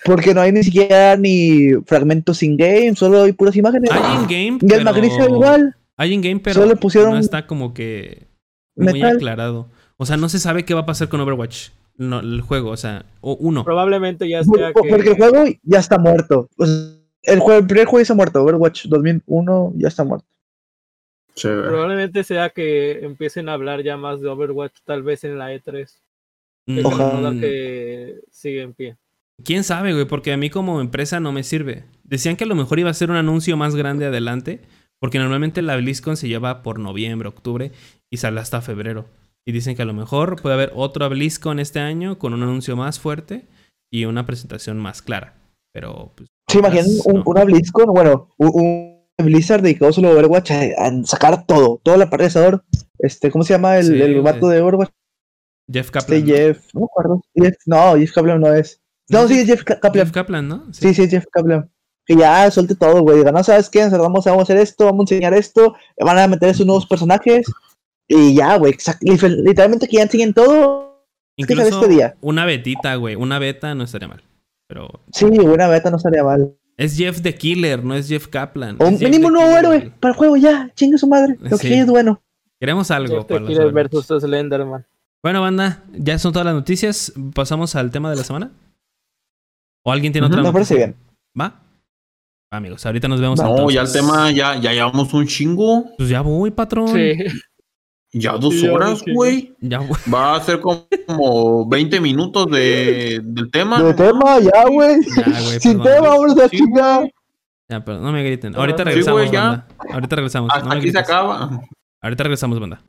Porque 0.05 0.33
no 0.33 0.41
hay 0.41 0.51
ni 0.51 0.63
siquiera 0.63 1.17
ni 1.17 1.71
fragmentos 1.85 2.43
in-game, 2.43 2.95
solo 2.95 3.23
hay 3.23 3.33
puras 3.33 3.55
imágenes. 3.55 3.89
Hay 3.91 4.17
in-game, 4.17 4.59
pero... 4.59 5.27
igual. 5.27 5.75
Hay 5.97 6.13
in-game, 6.13 6.39
pero 6.39 6.61
Solo 6.61 6.75
pusieron 6.75 7.13
no 7.13 7.17
está 7.17 7.47
como 7.47 7.73
que 7.73 8.27
muy 8.75 8.93
metal. 8.93 9.15
aclarado. 9.15 9.69
O 9.97 10.05
sea, 10.05 10.17
no 10.17 10.29
se 10.29 10.39
sabe 10.39 10.63
qué 10.63 10.73
va 10.73 10.81
a 10.81 10.85
pasar 10.85 11.09
con 11.09 11.19
Overwatch, 11.19 11.69
no, 11.97 12.19
el 12.19 12.41
juego, 12.41 12.69
o 12.69 12.77
sea, 12.77 13.05
o 13.21 13.35
uno. 13.35 13.63
Probablemente 13.63 14.29
ya 14.29 14.43
sea 14.43 14.67
que. 14.67 14.73
Porque 14.73 15.09
el 15.09 15.15
juego 15.15 15.45
ya 15.63 15.79
está 15.79 15.97
muerto. 15.97 16.49
O 16.57 16.65
sea, 16.65 16.75
el, 17.23 17.39
juego, 17.39 17.59
el 17.59 17.67
primer 17.67 17.85
juego 17.85 17.99
ya 17.99 18.03
está 18.03 18.13
muerto. 18.13 18.43
Overwatch 18.43 18.85
2001 18.85 19.73
ya 19.75 19.87
está 19.87 20.03
muerto. 20.03 20.27
Chévere. 21.33 21.67
Probablemente 21.67 22.23
sea 22.23 22.49
que 22.49 22.99
empiecen 23.03 23.49
a 23.49 23.53
hablar 23.53 23.83
ya 23.83 23.97
más 23.97 24.21
de 24.21 24.27
Overwatch, 24.27 24.79
tal 24.85 25.03
vez 25.03 25.23
en 25.23 25.37
la 25.37 25.53
E3. 25.53 25.87
Mm, 26.67 26.85
Ojalá. 26.85 27.31
que 27.31 28.19
sigue 28.31 28.61
en 28.61 28.73
pie. 28.73 28.97
¿Quién 29.43 29.63
sabe, 29.63 29.93
güey? 29.93 30.05
Porque 30.05 30.33
a 30.33 30.37
mí 30.37 30.49
como 30.49 30.81
empresa 30.81 31.19
no 31.19 31.31
me 31.31 31.43
sirve. 31.43 31.83
Decían 32.03 32.35
que 32.35 32.43
a 32.43 32.47
lo 32.47 32.55
mejor 32.55 32.79
iba 32.79 32.89
a 32.89 32.93
ser 32.93 33.09
un 33.11 33.17
anuncio 33.17 33.55
más 33.55 33.75
grande 33.75 34.05
adelante, 34.05 34.61
porque 34.99 35.19
normalmente 35.19 35.61
la 35.61 35.77
BlizzCon 35.77 36.17
se 36.17 36.27
lleva 36.27 36.63
por 36.63 36.79
noviembre, 36.79 37.27
octubre 37.27 37.71
y 38.09 38.17
sale 38.17 38.39
hasta 38.39 38.61
febrero. 38.61 39.05
Y 39.47 39.53
dicen 39.53 39.75
que 39.75 39.81
a 39.81 39.85
lo 39.85 39.93
mejor 39.93 40.41
puede 40.41 40.55
haber 40.55 40.71
otro 40.75 41.07
BlizzCon 41.09 41.59
este 41.59 41.79
año 41.79 42.19
con 42.19 42.33
un 42.33 42.43
anuncio 42.43 42.75
más 42.75 42.99
fuerte 42.99 43.45
y 43.89 44.03
una 44.05 44.25
presentación 44.25 44.77
más 44.77 45.01
clara. 45.01 45.35
Pero, 45.73 46.11
pues, 46.15 46.29
¿Se 46.49 46.59
imaginan 46.59 46.85
otras, 46.85 47.05
un- 47.05 47.15
no. 47.19 47.23
una 47.25 47.43
BlizzCon? 47.45 47.85
Bueno, 47.93 48.33
un, 48.37 48.49
un 49.17 49.25
Blizzard 49.25 49.61
dedicado 49.61 49.93
solo 49.93 50.09
a 50.09 50.11
Overwatch 50.11 50.51
a, 50.51 50.59
a 50.85 51.03
sacar 51.05 51.45
todo, 51.45 51.79
toda 51.81 51.95
la 51.97 52.09
parte 52.09 52.25
de 52.25 52.29
Sador. 52.29 52.65
Este, 52.99 53.31
¿cómo 53.31 53.43
se 53.45 53.53
llama 53.53 53.77
el, 53.77 53.85
Sí, 53.85 54.01
el 54.01 54.21
vato 54.21 54.49
de 54.49 54.61
Overwatch? 54.61 54.89
Jeff 55.71 55.91
Kaplan. 55.91 56.19
Este 56.19 56.29
¿no? 56.31 56.37
Jeff, 56.37 56.73
no 56.73 56.79
me 56.81 56.85
acuerdo. 56.85 57.21
Jeff, 57.35 57.55
no, 57.65 57.95
Jeff 57.97 58.11
Kaplan 58.13 58.41
no 58.41 58.53
es. 58.53 58.81
No, 59.09 59.27
sí, 59.29 59.39
es 59.39 59.45
Jeff 59.47 59.63
Ka- 59.63 59.79
Kaplan. 59.79 60.05
Jeff 60.05 60.13
Kaplan, 60.13 60.47
¿no? 60.47 60.65
Sí, 60.73 60.93
sí, 60.93 61.03
es 61.03 61.09
Jeff 61.11 61.25
Kaplan. 61.31 61.69
Que 62.05 62.15
ya 62.17 62.49
suelte 62.51 62.75
todo, 62.75 63.01
güey. 63.01 63.19
Diga, 63.19 63.31
no 63.31 63.43
sabes 63.43 63.69
qué, 63.69 63.87
vamos, 63.89 64.25
vamos 64.25 64.39
a 64.39 64.43
hacer 64.43 64.57
esto, 64.57 64.85
vamos 64.85 65.09
a 65.11 65.15
enseñar 65.15 65.33
esto, 65.33 65.75
van 65.99 66.17
a 66.17 66.27
meter 66.27 66.49
esos 66.49 66.65
nuevos 66.65 66.85
personajes. 66.85 67.45
Y 68.07 68.35
ya, 68.35 68.57
güey, 68.57 68.75
literalmente 69.43 69.87
que 69.87 69.97
ya 69.97 70.03
enseñen 70.03 70.33
todo. 70.33 71.05
¿Qué 71.35 71.43
sale 71.45 71.61
Incluso 71.61 71.81
este 71.81 71.93
día? 71.93 72.15
una 72.21 72.45
betita, 72.45 72.95
güey. 72.95 73.15
Una 73.15 73.37
beta 73.39 73.75
no 73.75 73.83
estaría 73.83 74.07
mal. 74.07 74.23
Pero 74.67 74.87
Sí, 75.11 75.25
buena 75.25 75.67
beta 75.67 75.89
no 75.91 75.97
estaría 75.97 76.23
mal. 76.23 76.55
es 76.77 76.97
Jeff 76.97 77.21
the 77.21 77.35
Killer, 77.35 77.83
no 77.83 77.93
es 77.95 78.07
Jeff 78.07 78.27
Kaplan. 78.27 78.77
O 78.79 78.85
es 78.85 78.99
Jeff 78.99 79.01
mínimo 79.09 79.23
the 79.23 79.27
un 79.27 79.33
nuevo 79.33 79.57
héroe 79.57 79.91
para 79.99 80.13
el 80.13 80.17
juego, 80.17 80.35
ya, 80.37 80.71
chingue 80.75 80.97
su 80.97 81.07
madre. 81.07 81.37
Lo 81.39 81.57
Sí. 81.57 81.67
que 81.69 81.79
es 81.79 81.85
bueno. 81.87 82.21
Queremos 82.59 82.89
algo 82.91 83.25
para 83.27 83.41
los 83.41 83.49
Killer 83.49 83.71
versus 83.71 84.07
Slenderman. 84.07 84.85
Bueno, 85.23 85.41
banda, 85.41 85.83
ya 85.93 86.17
son 86.17 86.31
todas 86.33 86.45
las 86.45 86.55
noticias. 86.55 87.13
Pasamos 87.35 87.75
al 87.75 87.91
tema 87.91 88.09
de 88.09 88.15
la 88.15 88.23
semana. 88.23 88.51
¿O 89.83 89.91
alguien 89.91 90.11
tiene 90.11 90.27
otra 90.27 90.41
Me 90.41 90.51
parece 90.51 90.75
bien. 90.75 90.95
¿Va? 91.39 91.61
Va, 92.53 92.57
amigos, 92.57 92.85
ahorita 92.85 93.07
nos 93.07 93.19
vemos. 93.21 93.39
No, 93.39 93.49
entonces. 93.49 93.75
ya 93.75 93.81
el 93.81 93.91
tema, 93.91 94.31
ya, 94.31 94.55
ya 94.59 94.71
llevamos 94.73 95.13
un 95.13 95.27
chingo. 95.27 95.85
Pues 95.97 96.09
ya 96.09 96.21
voy, 96.21 96.49
patrón. 96.51 96.87
Sí. 96.89 97.13
Ya 98.19 98.33
dos 98.33 98.53
Sí, 98.53 98.61
ya 98.63 98.73
horas, 98.73 99.03
güey. 99.13 99.55
Ya 99.61 99.79
voy. 99.79 99.97
Va 100.13 100.35
a 100.35 100.41
ser 100.41 100.59
como, 100.61 100.87
como 101.05 101.67
20 101.67 101.99
minutos 102.01 102.47
de, 102.51 103.19
del 103.23 103.49
tema. 103.51 103.81
De 103.81 103.93
tema, 103.93 104.39
ya, 104.39 104.67
güey. 104.69 104.97
Ya, 105.15 105.23
güey, 105.41 105.59
Sin 105.59 105.77
perdón. 105.81 105.95
tema, 106.03 106.09
vamos 106.09 106.37
a 106.39 106.49
Sí, 106.49 106.57
chingar. 106.57 106.99
güey. 106.99 107.13
Ya, 107.69 107.83
pero 107.83 107.99
no 107.99 108.11
me 108.11 108.23
griten. 108.23 108.55
Ahorita 108.55 108.77
Sí, 108.79 108.83
regresamos, 108.85 109.31
ya. 109.31 109.41
banda. 109.41 109.67
Ahorita 109.91 110.15
regresamos. 110.15 110.49
Hasta 110.53 110.63
no 110.63 110.69
me 110.75 110.79
aquí 110.79 110.91
se 110.91 110.99
acaba. 110.99 111.61
Ahorita 112.01 112.23
regresamos, 112.23 112.59
banda. 112.59 112.81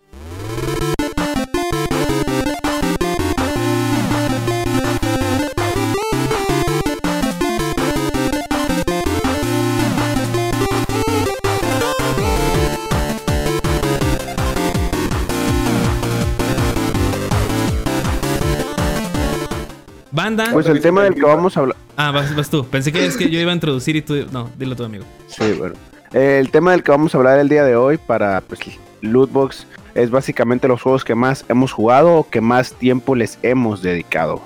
Banda. 20.28 20.52
Pues 20.52 20.66
el 20.66 20.80
tema 20.80 21.05
del 21.05 21.14
que 21.14 21.22
vamos 21.22 21.56
a 21.56 21.60
hablar. 21.60 21.76
Ah, 21.96 22.10
vas, 22.10 22.34
vas 22.36 22.50
tú. 22.50 22.66
Pensé 22.66 22.92
que 22.92 23.05
es 23.06 23.16
que 23.16 23.30
yo 23.30 23.40
iba 23.40 23.50
a 23.50 23.55
introducir 23.55 23.96
y 23.96 24.02
tú. 24.02 24.14
No, 24.30 24.50
dilo 24.59 24.76
tú, 24.76 24.84
amigo. 24.84 25.05
Sí, 25.26 25.52
bueno. 25.59 25.74
El 26.12 26.50
tema 26.50 26.72
del 26.72 26.82
que 26.82 26.90
vamos 26.90 27.14
a 27.14 27.18
hablar 27.18 27.38
el 27.38 27.48
día 27.48 27.64
de 27.64 27.76
hoy 27.76 27.96
para 27.98 28.40
pues, 28.42 28.60
Lootbox 29.00 29.66
es 29.94 30.10
básicamente 30.10 30.68
los 30.68 30.82
juegos 30.82 31.05
que 31.05 31.14
más 31.14 31.44
hemos 31.48 31.72
jugado 31.72 32.14
o 32.16 32.28
que 32.28 32.40
más 32.40 32.72
tiempo 32.74 33.14
les 33.14 33.38
hemos 33.42 33.82
dedicado. 33.82 34.40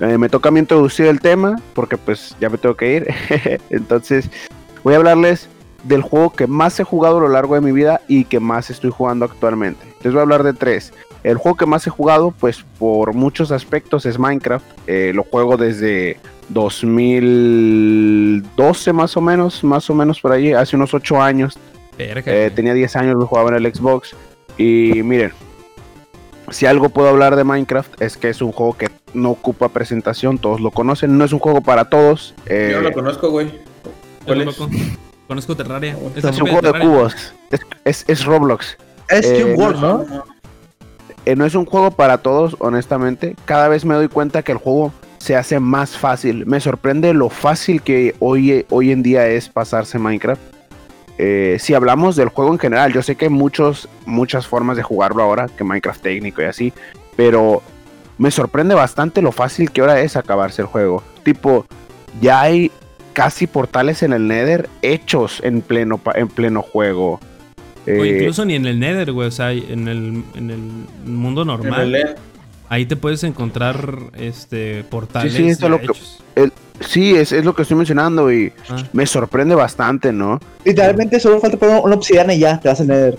Eh, 0.00 0.18
me 0.18 0.28
toca 0.28 0.48
a 0.48 0.52
mí 0.52 0.58
introducir 0.58 1.06
el 1.06 1.20
tema 1.20 1.56
porque 1.72 1.96
pues 1.96 2.36
ya 2.40 2.48
me 2.48 2.58
tengo 2.58 2.76
que 2.76 2.96
ir. 2.96 3.14
Entonces 3.70 4.28
voy 4.82 4.94
a 4.94 4.96
hablarles 4.96 5.48
del 5.84 6.02
juego 6.02 6.30
que 6.30 6.46
más 6.46 6.78
he 6.80 6.84
jugado 6.84 7.18
a 7.18 7.20
lo 7.20 7.28
largo 7.28 7.54
de 7.54 7.60
mi 7.60 7.72
vida 7.72 8.00
y 8.08 8.24
que 8.24 8.40
más 8.40 8.70
estoy 8.70 8.90
jugando 8.90 9.24
actualmente. 9.24 9.84
Les 10.02 10.12
voy 10.12 10.20
a 10.20 10.22
hablar 10.22 10.42
de 10.42 10.52
tres. 10.52 10.92
El 11.24 11.36
juego 11.38 11.56
que 11.56 11.66
más 11.66 11.86
he 11.86 11.90
jugado 11.90 12.32
pues 12.38 12.64
por 12.78 13.14
muchos 13.14 13.50
aspectos 13.50 14.04
es 14.06 14.18
Minecraft. 14.18 14.64
Eh, 14.86 15.12
lo 15.14 15.24
juego 15.24 15.56
desde 15.56 16.18
2012 16.50 18.92
más 18.92 19.16
o 19.16 19.20
menos, 19.20 19.64
más 19.64 19.88
o 19.90 19.94
menos 19.94 20.20
por 20.20 20.32
allí, 20.32 20.52
hace 20.52 20.76
unos 20.76 20.94
8 20.94 21.20
años. 21.22 21.58
Eh, 21.98 22.50
tenía 22.54 22.74
10 22.74 22.96
años, 22.96 23.16
lo 23.16 23.26
jugaba 23.26 23.50
en 23.50 23.56
el 23.64 23.74
Xbox. 23.74 24.14
Y 24.58 25.02
miren, 25.02 25.32
si 26.50 26.66
algo 26.66 26.88
puedo 26.90 27.08
hablar 27.08 27.36
de 27.36 27.44
Minecraft 27.44 28.00
es 28.02 28.16
que 28.16 28.28
es 28.28 28.42
un 28.42 28.52
juego 28.52 28.76
que 28.76 28.90
no 29.14 29.30
ocupa 29.30 29.68
presentación, 29.68 30.38
todos 30.38 30.60
lo 30.60 30.70
conocen, 30.72 31.16
no 31.16 31.24
es 31.24 31.32
un 31.32 31.38
juego 31.38 31.60
para 31.62 31.84
todos. 31.86 32.34
eh, 32.46 32.70
Yo 32.72 32.80
lo 32.80 32.92
conozco, 32.92 33.30
güey. 33.30 33.60
¿Cuál 34.26 34.42
es? 34.48 34.56
Conozco 35.26 35.56
Terraria. 35.56 35.96
Es 36.16 36.24
la 36.24 36.30
es 36.30 36.40
un 36.40 36.48
juego 36.48 36.72
de 36.72 36.80
cubos, 36.80 37.14
es, 37.50 37.60
es- 37.84 38.04
es 38.08 38.24
Roblox. 38.24 38.76
Es 39.08 39.26
Eh, 39.26 39.42
Cube 39.42 39.54
World, 39.54 39.80
¿no? 39.80 40.04
Eh, 41.24 41.36
no 41.36 41.46
es 41.46 41.54
un 41.54 41.64
juego 41.64 41.90
para 41.90 42.18
todos, 42.18 42.56
honestamente. 42.58 43.34
Cada 43.44 43.68
vez 43.68 43.84
me 43.84 43.94
doy 43.94 44.08
cuenta 44.08 44.42
que 44.42 44.52
el 44.52 44.58
juego 44.58 44.92
se 45.18 45.36
hace 45.36 45.58
más 45.58 45.96
fácil. 45.96 46.44
Me 46.46 46.60
sorprende 46.60 47.14
lo 47.14 47.30
fácil 47.30 47.80
que 47.80 48.14
hoy, 48.18 48.66
hoy 48.68 48.92
en 48.92 49.02
día 49.02 49.26
es 49.26 49.48
pasarse 49.48 49.98
Minecraft. 49.98 50.42
Eh, 51.16 51.56
si 51.60 51.74
hablamos 51.74 52.16
del 52.16 52.28
juego 52.28 52.52
en 52.52 52.58
general, 52.58 52.92
yo 52.92 53.02
sé 53.02 53.16
que 53.16 53.26
hay 53.26 53.30
muchas 53.30 53.88
formas 54.46 54.76
de 54.76 54.82
jugarlo 54.82 55.22
ahora, 55.22 55.46
que 55.48 55.64
Minecraft 55.64 56.02
técnico 56.02 56.42
y 56.42 56.46
así, 56.46 56.72
pero 57.16 57.62
me 58.18 58.30
sorprende 58.30 58.74
bastante 58.74 59.22
lo 59.22 59.32
fácil 59.32 59.70
que 59.70 59.80
ahora 59.80 60.00
es 60.00 60.16
acabarse 60.16 60.62
el 60.62 60.68
juego. 60.68 61.02
Tipo, 61.22 61.66
ya 62.20 62.40
hay 62.40 62.70
casi 63.12 63.46
portales 63.46 64.02
en 64.02 64.12
el 64.12 64.26
Nether 64.26 64.68
hechos 64.82 65.40
en 65.42 65.62
pleno, 65.62 66.00
en 66.14 66.28
pleno 66.28 66.62
juego. 66.62 67.20
O 67.86 67.90
Eh, 67.90 68.16
incluso 68.18 68.44
ni 68.44 68.54
en 68.54 68.66
el 68.66 68.78
Nether, 68.80 69.12
güey. 69.12 69.28
O 69.28 69.30
sea, 69.30 69.52
en 69.52 69.88
el, 69.88 70.22
en 70.34 70.50
el 70.50 70.58
mundo 71.10 71.42
En 71.42 71.48
normal. 71.48 71.94
el. 71.94 72.14
Ahí 72.68 72.86
te 72.86 72.96
puedes 72.96 73.22
encontrar 73.24 73.86
este 74.16 74.84
portales. 74.84 75.32
Sí, 75.34 75.42
sí, 75.44 75.48
eso 75.50 75.66
es 75.66 75.70
lo 75.70 75.80
que- 75.80 76.50
sí, 76.80 77.14
es, 77.14 77.30
es 77.32 77.44
lo 77.44 77.54
que 77.54 77.62
estoy 77.62 77.76
mencionando 77.76 78.32
y 78.32 78.52
Ah. 78.70 78.82
me 78.92 79.06
sorprende 79.06 79.54
bastante, 79.54 80.12
¿no? 80.12 80.40
Literalmente 80.64 81.20
solo 81.20 81.40
falta 81.40 81.56
poner 81.58 81.80
una 81.84 81.94
obsidiana 81.94 82.32
y 82.34 82.38
ya 82.40 82.58
te 82.58 82.68
vas 82.68 82.80
a 82.80 82.84
tener. 82.86 83.18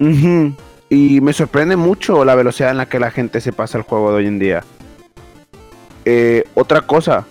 Ujú. 0.00 0.54
Y 0.88 1.20
me 1.20 1.32
sorprende 1.32 1.76
mucho 1.76 2.24
la 2.24 2.34
velocidad 2.34 2.70
en 2.70 2.78
la 2.78 2.86
que 2.86 2.98
la 2.98 3.10
gente 3.10 3.40
se 3.40 3.52
pasa 3.52 3.76
el 3.78 3.84
juego 3.84 4.10
de 4.10 4.16
hoy 4.16 4.26
en 4.26 4.38
día. 4.38 4.64
Eh, 6.04 6.44
otra 6.54 6.80
cosa, 6.82 7.26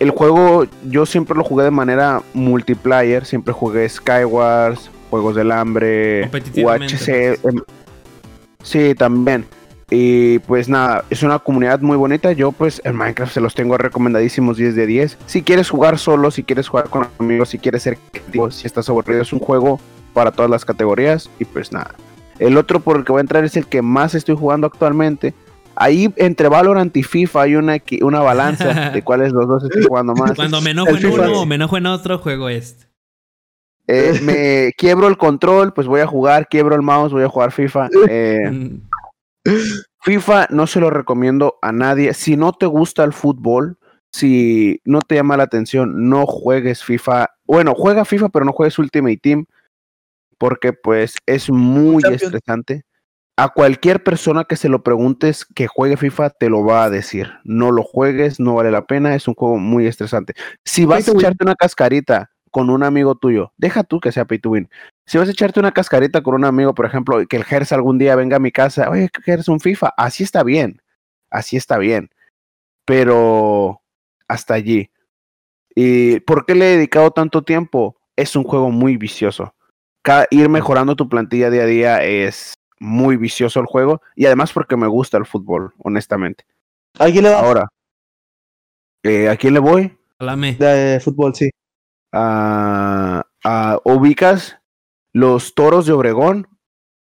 el 0.00 0.10
juego 0.10 0.66
yo 0.88 1.06
siempre 1.06 1.36
lo 1.36 1.44
jugué 1.44 1.64
de 1.64 1.70
manera 1.70 2.22
multiplayer, 2.34 3.24
siempre 3.26 3.52
jugué 3.52 3.88
Skywars, 3.88 4.90
Juegos 5.16 5.36
del 5.36 5.50
Hambre, 5.52 6.30
UHC. 6.56 7.38
em, 7.42 7.60
sí, 8.62 8.94
también. 8.94 9.46
Y 9.90 10.40
pues 10.40 10.68
nada, 10.68 11.04
es 11.10 11.22
una 11.22 11.38
comunidad 11.38 11.80
muy 11.80 11.96
bonita. 11.96 12.32
Yo 12.32 12.50
pues 12.52 12.82
en 12.84 12.96
Minecraft 12.96 13.32
se 13.32 13.40
los 13.40 13.54
tengo 13.54 13.78
recomendadísimos 13.78 14.56
10 14.56 14.74
de 14.74 14.86
10. 14.86 15.18
Si 15.26 15.42
quieres 15.42 15.70
jugar 15.70 15.98
solo, 15.98 16.30
si 16.30 16.42
quieres 16.42 16.68
jugar 16.68 16.88
con 16.88 17.06
amigos, 17.18 17.50
si 17.50 17.58
quieres 17.58 17.84
ser 17.84 17.98
creativo, 18.10 18.50
si 18.50 18.66
estás 18.66 18.88
aburrido, 18.88 19.22
es 19.22 19.32
un 19.32 19.38
juego 19.38 19.80
para 20.12 20.32
todas 20.32 20.50
las 20.50 20.64
categorías. 20.64 21.30
Y 21.38 21.44
pues 21.44 21.70
nada. 21.72 21.94
El 22.38 22.56
otro 22.58 22.80
por 22.80 22.96
el 22.96 23.04
que 23.04 23.12
voy 23.12 23.20
a 23.20 23.22
entrar 23.22 23.44
es 23.44 23.56
el 23.56 23.66
que 23.66 23.80
más 23.80 24.14
estoy 24.14 24.36
jugando 24.36 24.66
actualmente. 24.66 25.34
Ahí 25.76 26.12
entre 26.16 26.48
Valorant 26.48 26.96
y 26.96 27.02
FIFA 27.02 27.42
hay 27.42 27.54
una, 27.54 27.76
una 28.00 28.20
balanza 28.20 28.90
de 28.90 29.02
cuáles 29.02 29.32
los 29.32 29.46
dos 29.46 29.64
estoy 29.64 29.84
jugando 29.84 30.14
más. 30.14 30.32
Cuando 30.34 30.60
me 30.60 30.70
enojo 30.70 30.96
en 30.96 31.06
uno 31.06 31.40
o 31.40 31.46
me 31.46 31.54
enojo 31.54 31.76
en 31.76 31.86
otro, 31.86 32.18
juego 32.18 32.48
este. 32.48 32.86
Eh, 33.86 34.20
me 34.22 34.72
quiebro 34.76 35.08
el 35.08 35.16
control, 35.16 35.72
pues 35.72 35.86
voy 35.86 36.00
a 36.00 36.06
jugar, 36.06 36.48
quiebro 36.48 36.74
el 36.74 36.82
mouse, 36.82 37.12
voy 37.12 37.24
a 37.24 37.28
jugar 37.28 37.52
FIFA. 37.52 37.88
Eh, 38.08 38.80
FIFA 40.02 40.48
no 40.50 40.66
se 40.66 40.80
lo 40.80 40.90
recomiendo 40.90 41.56
a 41.62 41.70
nadie. 41.70 42.14
Si 42.14 42.36
no 42.36 42.52
te 42.52 42.66
gusta 42.66 43.04
el 43.04 43.12
fútbol, 43.12 43.78
si 44.12 44.80
no 44.84 45.02
te 45.02 45.14
llama 45.14 45.36
la 45.36 45.44
atención, 45.44 46.08
no 46.08 46.26
juegues 46.26 46.82
FIFA. 46.82 47.28
Bueno, 47.44 47.74
juega 47.76 48.04
FIFA, 48.04 48.30
pero 48.30 48.44
no 48.44 48.52
juegues 48.52 48.78
Ultimate 48.78 49.18
Team, 49.18 49.46
porque 50.38 50.72
pues 50.72 51.16
es 51.26 51.48
muy 51.50 52.02
Champions. 52.02 52.22
estresante. 52.24 52.82
A 53.38 53.50
cualquier 53.50 54.02
persona 54.02 54.44
que 54.44 54.56
se 54.56 54.68
lo 54.68 54.82
preguntes 54.82 55.44
que 55.44 55.66
juegue 55.66 55.96
FIFA, 55.96 56.30
te 56.30 56.48
lo 56.48 56.64
va 56.64 56.84
a 56.84 56.90
decir. 56.90 57.30
No 57.44 57.70
lo 57.70 57.82
juegues, 57.82 58.40
no 58.40 58.54
vale 58.54 58.70
la 58.70 58.86
pena, 58.86 59.14
es 59.14 59.28
un 59.28 59.34
juego 59.34 59.58
muy 59.58 59.86
estresante. 59.86 60.32
Si 60.64 60.86
vas 60.86 61.06
a 61.06 61.12
echarte 61.12 61.44
una 61.44 61.54
cascarita 61.54 62.30
con 62.56 62.70
un 62.70 62.82
amigo 62.82 63.16
tuyo, 63.16 63.52
deja 63.58 63.84
tú 63.84 64.00
que 64.00 64.12
sea 64.12 64.24
pay 64.24 64.38
to 64.38 64.48
win. 64.48 64.70
Si 65.04 65.18
vas 65.18 65.28
a 65.28 65.30
echarte 65.30 65.60
una 65.60 65.72
cascarita 65.72 66.22
con 66.22 66.34
un 66.36 66.46
amigo, 66.46 66.74
por 66.74 66.86
ejemplo, 66.86 67.20
y 67.20 67.26
que 67.26 67.36
el 67.36 67.44
Gers 67.44 67.70
algún 67.70 67.98
día 67.98 68.16
venga 68.16 68.36
a 68.36 68.40
mi 68.40 68.50
casa, 68.50 68.88
oye, 68.88 69.10
Gers, 69.26 69.48
un 69.48 69.60
FIFA, 69.60 69.92
así 69.98 70.24
está 70.24 70.42
bien, 70.42 70.80
así 71.28 71.58
está 71.58 71.76
bien, 71.76 72.08
pero 72.86 73.82
hasta 74.26 74.54
allí. 74.54 74.90
¿Y 75.74 76.20
por 76.20 76.46
qué 76.46 76.54
le 76.54 76.64
he 76.72 76.76
dedicado 76.78 77.10
tanto 77.10 77.42
tiempo? 77.42 77.98
Es 78.16 78.34
un 78.36 78.44
juego 78.44 78.70
muy 78.70 78.96
vicioso. 78.96 79.54
Cada, 80.00 80.26
ir 80.30 80.48
mejorando 80.48 80.96
tu 80.96 81.10
plantilla 81.10 81.50
día 81.50 81.64
a 81.64 81.66
día 81.66 82.04
es 82.04 82.54
muy 82.80 83.18
vicioso 83.18 83.60
el 83.60 83.66
juego 83.66 84.00
y 84.14 84.24
además 84.24 84.54
porque 84.54 84.78
me 84.78 84.86
gusta 84.86 85.18
el 85.18 85.26
fútbol, 85.26 85.74
honestamente. 85.76 86.46
¿A 86.98 87.04
quién 87.10 87.24
le 87.24 87.28
da? 87.28 87.40
Ahora, 87.40 87.68
eh, 89.02 89.28
¿a 89.28 89.36
quién 89.36 89.52
le 89.52 89.60
voy? 89.60 89.94
Alame. 90.18 90.54
De 90.54 90.98
fútbol, 91.04 91.34
sí. 91.34 91.50
A, 92.18 93.26
a- 93.44 93.78
¿Ubicas 93.84 94.58
los 95.12 95.54
toros 95.54 95.84
de 95.86 95.92
Obregón? 95.92 96.48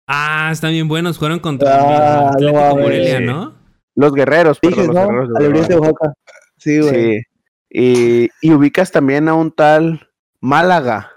Ah, 0.07 0.49
están 0.51 0.71
bien 0.71 0.87
buenos. 0.87 1.19
Fueron 1.19 1.39
contra 1.39 1.69
Ah, 1.69 2.31
el 2.37 2.47
Atlético 2.47 2.51
no 2.51 2.59
mames. 2.69 2.83
Morelia, 2.83 3.19
¿no? 3.19 3.53
Los 3.95 4.13
guerreros, 4.13 4.57
los 4.63 4.87
¿no? 4.87 4.93
guerreros 4.93 5.29
de 5.29 5.37
Alegrías 5.37 5.67
de 5.67 5.75
Obregón. 5.75 5.95
Oaxaca. 6.01 6.13
Sí, 6.57 6.79
güey. 6.79 7.19
Sí. 7.19 7.21
Y, 7.69 8.29
y 8.41 8.51
ubicas 8.53 8.91
también 8.91 9.27
a 9.29 9.33
un 9.33 9.51
tal 9.51 10.09
Málaga. 10.39 11.11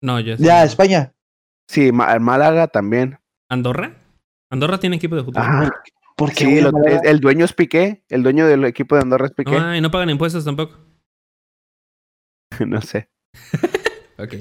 No, 0.00 0.18
yo. 0.20 0.36
Ya, 0.36 0.64
España. 0.64 1.12
Sí, 1.68 1.92
Málaga 1.92 2.68
también. 2.68 3.18
¿Andorra? 3.48 3.96
¿Andorra 4.50 4.78
tiene 4.78 4.96
equipo 4.96 5.16
de 5.16 5.24
fútbol? 5.24 5.42
Ajá. 5.42 5.70
¿Por 6.16 6.30
qué? 6.32 6.44
Sí, 6.46 6.60
lo- 6.60 6.70
el 7.04 7.20
dueño 7.20 7.44
es 7.44 7.52
Piqué, 7.52 8.02
el 8.08 8.22
dueño 8.22 8.46
del 8.46 8.64
equipo 8.64 8.94
de 8.94 9.02
Andorra 9.02 9.26
es 9.26 9.32
Piqué. 9.32 9.56
Ah, 9.56 9.76
y 9.76 9.80
no 9.80 9.90
pagan 9.90 10.08
impuestos 10.10 10.44
tampoco. 10.44 10.76
no 12.66 12.80
sé. 12.80 13.08
Ok. 14.18 14.32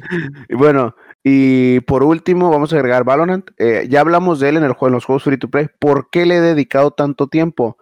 Y 0.48 0.56
bueno, 0.56 0.96
y 1.22 1.82
por 1.82 2.02
último 2.02 2.50
vamos 2.50 2.72
a 2.72 2.78
agregar 2.78 3.04
Valorant. 3.04 3.50
Eh, 3.58 3.88
ya 3.90 4.00
hablamos 4.00 4.40
de 4.40 4.48
él 4.48 4.56
en, 4.56 4.64
el 4.64 4.72
juego, 4.72 4.88
en 4.88 4.94
los 4.94 5.04
juegos 5.04 5.24
free 5.24 5.38
to 5.38 5.50
play. 5.50 5.68
¿Por 5.80 6.10
qué 6.10 6.26
le 6.26 6.38
he 6.38 6.40
dedicado 6.40 6.92
tanto 6.92 7.28
tiempo? 7.28 7.78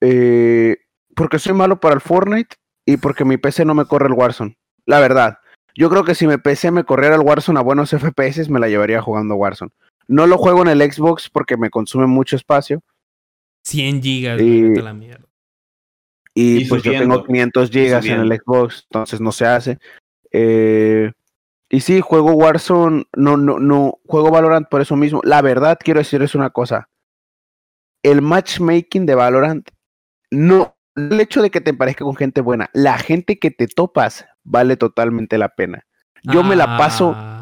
Eh, 0.00 0.76
porque 1.16 1.40
soy 1.40 1.54
malo 1.54 1.80
para 1.80 1.96
el 1.96 2.00
Fortnite 2.00 2.54
y 2.86 2.98
porque 2.98 3.24
mi 3.24 3.36
PC 3.36 3.64
no 3.64 3.74
me 3.74 3.84
corre 3.86 4.06
el 4.06 4.12
Warzone. 4.12 4.56
La 4.86 5.00
verdad. 5.00 5.38
Yo 5.74 5.90
creo 5.90 6.04
que 6.04 6.14
si 6.14 6.28
mi 6.28 6.36
PC 6.36 6.70
me 6.70 6.84
corriera 6.84 7.16
el 7.16 7.22
Warzone 7.22 7.58
a 7.58 7.62
buenos 7.64 7.90
FPS, 7.98 8.48
me 8.48 8.60
la 8.60 8.68
llevaría 8.68 9.02
jugando 9.02 9.34
Warzone. 9.34 9.72
No 10.06 10.28
lo 10.28 10.38
juego 10.38 10.62
en 10.62 10.68
el 10.68 10.92
Xbox 10.92 11.28
porque 11.30 11.56
me 11.56 11.68
consume 11.70 12.06
mucho 12.06 12.36
espacio. 12.36 12.80
100 13.64 14.02
gigas, 14.02 14.40
Y- 14.40 14.74
la 14.76 14.94
mierda. 14.94 15.27
Y, 16.38 16.58
Y 16.58 16.64
pues 16.66 16.84
yo 16.84 16.92
tengo 16.92 17.24
500 17.24 17.68
gigas 17.68 18.06
en 18.06 18.20
el. 18.20 18.38
Xbox, 18.38 18.86
entonces 18.88 19.20
no 19.20 19.32
se 19.32 19.44
hace. 19.44 19.78
Eh, 20.30 21.10
y 21.68 21.80
sí, 21.80 22.00
juego 22.00 22.32
Warzone, 22.34 23.06
no, 23.16 23.36
no, 23.36 23.58
no, 23.58 23.98
juego 24.06 24.30
Valorant 24.30 24.68
por 24.68 24.80
eso 24.80 24.94
mismo. 24.94 25.20
La 25.24 25.42
verdad, 25.42 25.78
quiero 25.82 25.98
decirles 25.98 26.36
una 26.36 26.50
cosa. 26.50 26.88
El 28.04 28.22
matchmaking 28.22 29.04
de 29.04 29.16
Valorant, 29.16 29.68
no, 30.30 30.76
no 30.94 31.14
el 31.14 31.20
hecho 31.20 31.42
de 31.42 31.50
que 31.50 31.60
te 31.60 31.74
parezca 31.74 32.04
con 32.04 32.14
gente 32.14 32.40
buena, 32.40 32.70
la 32.72 32.98
gente 32.98 33.40
que 33.40 33.50
te 33.50 33.66
topas 33.66 34.24
vale 34.44 34.76
totalmente 34.76 35.38
la 35.38 35.48
pena. 35.48 35.86
Yo 36.22 36.44
me 36.44 36.54
la 36.54 36.78
paso 36.78 37.14
Ah, 37.16 37.37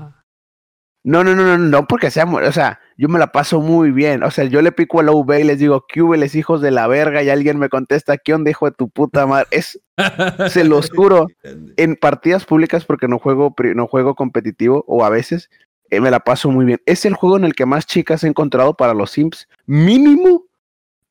no, 1.06 1.22
no, 1.22 1.36
no, 1.36 1.44
no, 1.44 1.56
no, 1.56 1.86
porque 1.86 2.10
sea, 2.10 2.24
o 2.24 2.52
sea, 2.52 2.80
yo 2.96 3.08
me 3.08 3.20
la 3.20 3.30
paso 3.30 3.60
muy 3.60 3.92
bien. 3.92 4.24
O 4.24 4.32
sea, 4.32 4.44
yo 4.46 4.60
le 4.60 4.72
pico 4.72 4.98
a 4.98 5.04
la 5.04 5.12
UV 5.12 5.38
y 5.38 5.44
les 5.44 5.60
digo, 5.60 5.86
¿qué 5.86 6.02
les 6.18 6.34
hijos 6.34 6.60
de 6.60 6.72
la 6.72 6.88
verga? 6.88 7.22
Y 7.22 7.30
alguien 7.30 7.60
me 7.60 7.68
contesta, 7.68 8.18
¿qué 8.18 8.34
onda, 8.34 8.50
hijo 8.50 8.66
de 8.66 8.72
tu 8.72 8.88
puta 8.88 9.24
madre? 9.24 9.46
Es, 9.52 9.80
se 10.48 10.64
los 10.64 10.90
juro, 10.90 11.28
en 11.76 11.94
partidas 11.94 12.44
públicas, 12.44 12.84
porque 12.84 13.06
no 13.06 13.20
juego, 13.20 13.54
no 13.76 13.86
juego 13.86 14.16
competitivo, 14.16 14.84
o 14.88 15.04
a 15.04 15.10
veces, 15.10 15.48
eh, 15.90 16.00
me 16.00 16.10
la 16.10 16.18
paso 16.18 16.50
muy 16.50 16.64
bien. 16.64 16.80
Es 16.86 17.04
el 17.04 17.14
juego 17.14 17.36
en 17.36 17.44
el 17.44 17.54
que 17.54 17.66
más 17.66 17.86
chicas 17.86 18.24
he 18.24 18.26
encontrado 18.26 18.74
para 18.74 18.92
los 18.92 19.12
Sims. 19.12 19.46
Mínimo 19.64 20.46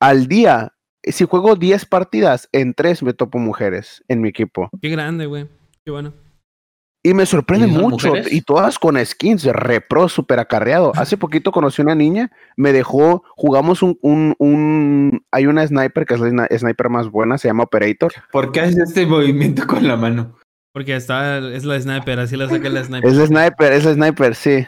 al 0.02 0.28
día. 0.28 0.74
Si 1.04 1.24
juego 1.24 1.56
10 1.56 1.86
partidas, 1.86 2.50
en 2.52 2.74
3 2.74 3.02
me 3.02 3.14
topo 3.14 3.38
mujeres 3.38 4.04
en 4.10 4.20
mi 4.20 4.28
equipo. 4.28 4.70
Qué 4.82 4.90
grande, 4.90 5.26
güey. 5.26 5.48
Qué 5.86 5.92
bueno. 5.92 6.25
Y 7.06 7.14
me 7.14 7.28
sorprende 7.28 7.68
¿Y 7.68 7.72
son 7.72 7.82
mucho. 7.84 8.08
mujeres? 8.08 8.34
Y 8.34 8.42
todas 8.42 8.80
con 8.80 8.98
skins, 9.06 9.44
repro, 9.46 10.10
super 10.10 10.40
acarreado. 10.40 10.92
Hace 10.96 11.18
poquito 11.18 11.52
conocí 11.52 11.84
una 11.84 11.94
niña, 11.94 12.32
me 12.58 12.74
dejó, 12.74 13.24
jugamos 13.36 13.84
un, 13.84 14.00
un, 14.02 14.34
un, 14.40 15.24
hay 15.30 15.46
una 15.46 15.68
sniper 15.68 16.08
que 16.08 16.16
es 16.16 16.20
la 16.20 16.30
sni- 16.30 16.58
sniper 16.58 16.90
más 16.90 17.10
buena, 17.12 17.38
se 17.38 17.48
llama 17.48 17.64
Operator. 17.66 18.12
¿Por 18.32 18.52
qué 18.52 18.62
haces 18.62 18.78
este 18.80 19.06
movimiento 19.06 19.68
con 19.68 19.88
la 19.88 19.96
mano? 19.98 20.36
Porque 20.74 20.96
está, 20.96 21.38
es 21.38 21.64
la 21.64 21.80
sniper, 21.80 22.20
así 22.20 22.36
la 22.38 22.50
saca 22.50 22.70
la 22.70 22.84
sniper. 22.84 23.08
Es 23.10 23.16
la 23.18 23.28
sniper, 23.28 23.74
es 23.74 23.86
la 23.86 23.94
sniper, 23.94 24.34
sí. 24.34 24.66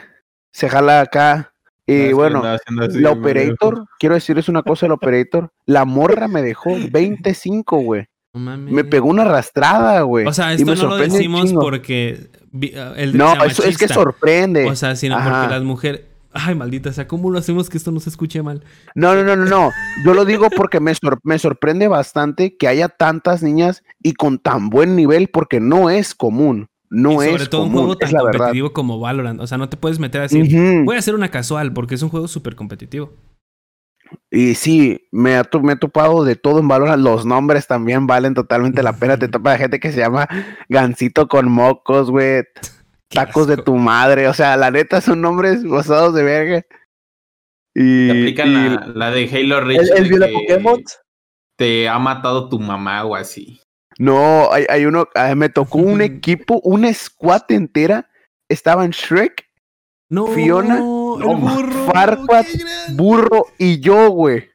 Se 0.52 0.68
jala 0.68 1.00
acá. 1.00 1.52
Y 1.86 2.12
bueno, 2.12 2.42
la 2.90 3.10
Operator, 3.10 3.84
quiero 3.98 4.14
decirles 4.14 4.48
una 4.48 4.62
cosa, 4.62 4.86
la 4.86 4.94
Operator, 4.94 5.50
la 5.66 5.84
morra 5.84 6.28
me 6.28 6.42
dejó 6.42 6.70
25, 6.92 7.78
güey. 7.78 8.06
No 8.38 8.44
mames. 8.44 8.72
Me 8.72 8.84
pegó 8.84 9.08
una 9.08 9.22
arrastrada, 9.22 10.02
güey. 10.02 10.26
O 10.26 10.32
sea, 10.32 10.52
y 10.52 10.56
esto 10.56 10.66
me 10.66 10.76
no 10.76 10.82
lo 10.88 10.94
un 10.94 11.00
decimos 11.00 11.52
porque 11.52 12.30
ah, 12.76 12.92
el 12.96 13.16
No, 13.16 13.34
eso 13.44 13.64
es 13.64 13.76
que 13.78 13.88
sorprende. 13.88 14.66
O 14.68 14.76
sea, 14.76 14.96
sino 14.96 15.16
Ajá. 15.16 15.40
porque 15.42 15.54
las 15.54 15.62
mujeres. 15.64 16.02
Ay, 16.32 16.54
maldita, 16.54 16.90
o 16.90 16.92
sea, 16.92 17.08
¿cómo 17.08 17.30
lo 17.30 17.38
hacemos 17.38 17.68
que 17.70 17.78
esto 17.78 17.90
no 17.90 18.00
se 18.00 18.10
escuche 18.10 18.42
mal? 18.42 18.62
No, 18.94 19.14
no, 19.14 19.24
no, 19.24 19.34
no, 19.34 19.46
no. 19.46 19.70
Yo 20.04 20.12
lo 20.14 20.24
digo 20.24 20.48
porque 20.54 20.78
me, 20.78 20.94
sor- 20.94 21.18
me 21.24 21.38
sorprende 21.38 21.88
bastante 21.88 22.56
que 22.56 22.68
haya 22.68 22.88
tantas 22.88 23.42
niñas 23.42 23.82
y 24.02 24.12
con 24.12 24.38
tan 24.38 24.68
buen 24.68 24.94
nivel 24.94 25.28
porque 25.28 25.58
no 25.58 25.88
es 25.90 26.14
común. 26.14 26.68
No 26.90 27.22
y 27.22 27.26
es 27.26 27.32
sobre 27.32 27.46
todo 27.46 27.62
un 27.62 27.68
común, 27.68 27.80
juego 27.86 27.96
tan 27.98 28.08
es 28.08 28.14
verdad. 28.14 28.32
competitivo 28.32 28.72
como 28.72 29.00
Valorant. 29.00 29.40
O 29.40 29.46
sea, 29.46 29.58
no 29.58 29.68
te 29.68 29.76
puedes 29.76 29.98
meter 29.98 30.20
así. 30.20 30.40
Ujú. 30.42 30.84
Voy 30.84 30.96
a 30.96 30.98
hacer 30.98 31.14
una 31.14 31.30
casual 31.30 31.72
porque 31.72 31.94
es 31.96 32.02
un 32.02 32.08
juego 32.10 32.28
súper 32.28 32.54
competitivo. 32.56 33.12
Y 34.30 34.54
sí, 34.54 35.08
me, 35.10 35.36
ha 35.36 35.48
me 35.62 35.72
he 35.72 35.76
topado 35.76 36.24
de 36.24 36.36
todo 36.36 36.60
en 36.60 36.68
Valorant. 36.68 37.02
Los 37.02 37.24
nombres 37.26 37.66
también 37.66 38.06
valen 38.06 38.34
totalmente 38.34 38.82
la 38.82 38.92
pena. 38.92 39.18
Te 39.18 39.28
topa 39.28 39.52
de 39.52 39.58
gente 39.58 39.80
que 39.80 39.92
se 39.92 40.00
llama 40.00 40.28
Gancito 40.68 41.28
con 41.28 41.50
mocos, 41.50 42.10
güey. 42.10 42.44
Tacos 43.08 43.46
de 43.46 43.56
tu 43.56 43.76
madre. 43.76 44.28
O 44.28 44.34
sea, 44.34 44.56
la 44.56 44.70
neta 44.70 45.00
son 45.00 45.20
nombres 45.20 45.64
gozados 45.64 46.14
de 46.14 46.22
verga. 46.22 46.62
Y, 47.74 48.06
Te 48.08 48.10
aplican 48.12 48.48
y- 48.48 48.52
la, 48.52 48.86
la 48.94 49.10
de 49.10 49.28
Halo 49.32 49.60
Reach. 49.62 49.80
El, 49.80 49.96
el 49.96 50.02
de 50.04 50.08
viola 50.08 50.28
Pokémon. 50.32 50.82
Te 51.56 51.88
ha 51.88 51.98
matado 51.98 52.48
tu 52.48 52.58
mamá 52.60 53.04
o 53.04 53.14
así. 53.14 53.60
No, 53.98 54.52
hay, 54.52 54.64
hay 54.68 54.86
uno, 54.86 55.08
me 55.36 55.48
tocó 55.48 55.78
un 55.78 56.00
equipo, 56.02 56.60
una 56.62 56.92
squad 56.92 57.42
entera. 57.50 58.08
Estaban 58.48 58.90
Shrek, 58.90 59.44
No, 60.08 60.28
Fiona, 60.28 60.80
el 61.20 61.26
no, 61.26 61.36
burro. 61.36 61.86
Farquaad. 61.92 62.46
Burro 62.94 63.46
y 63.58 63.80
yo, 63.80 64.10
güey. 64.10 64.48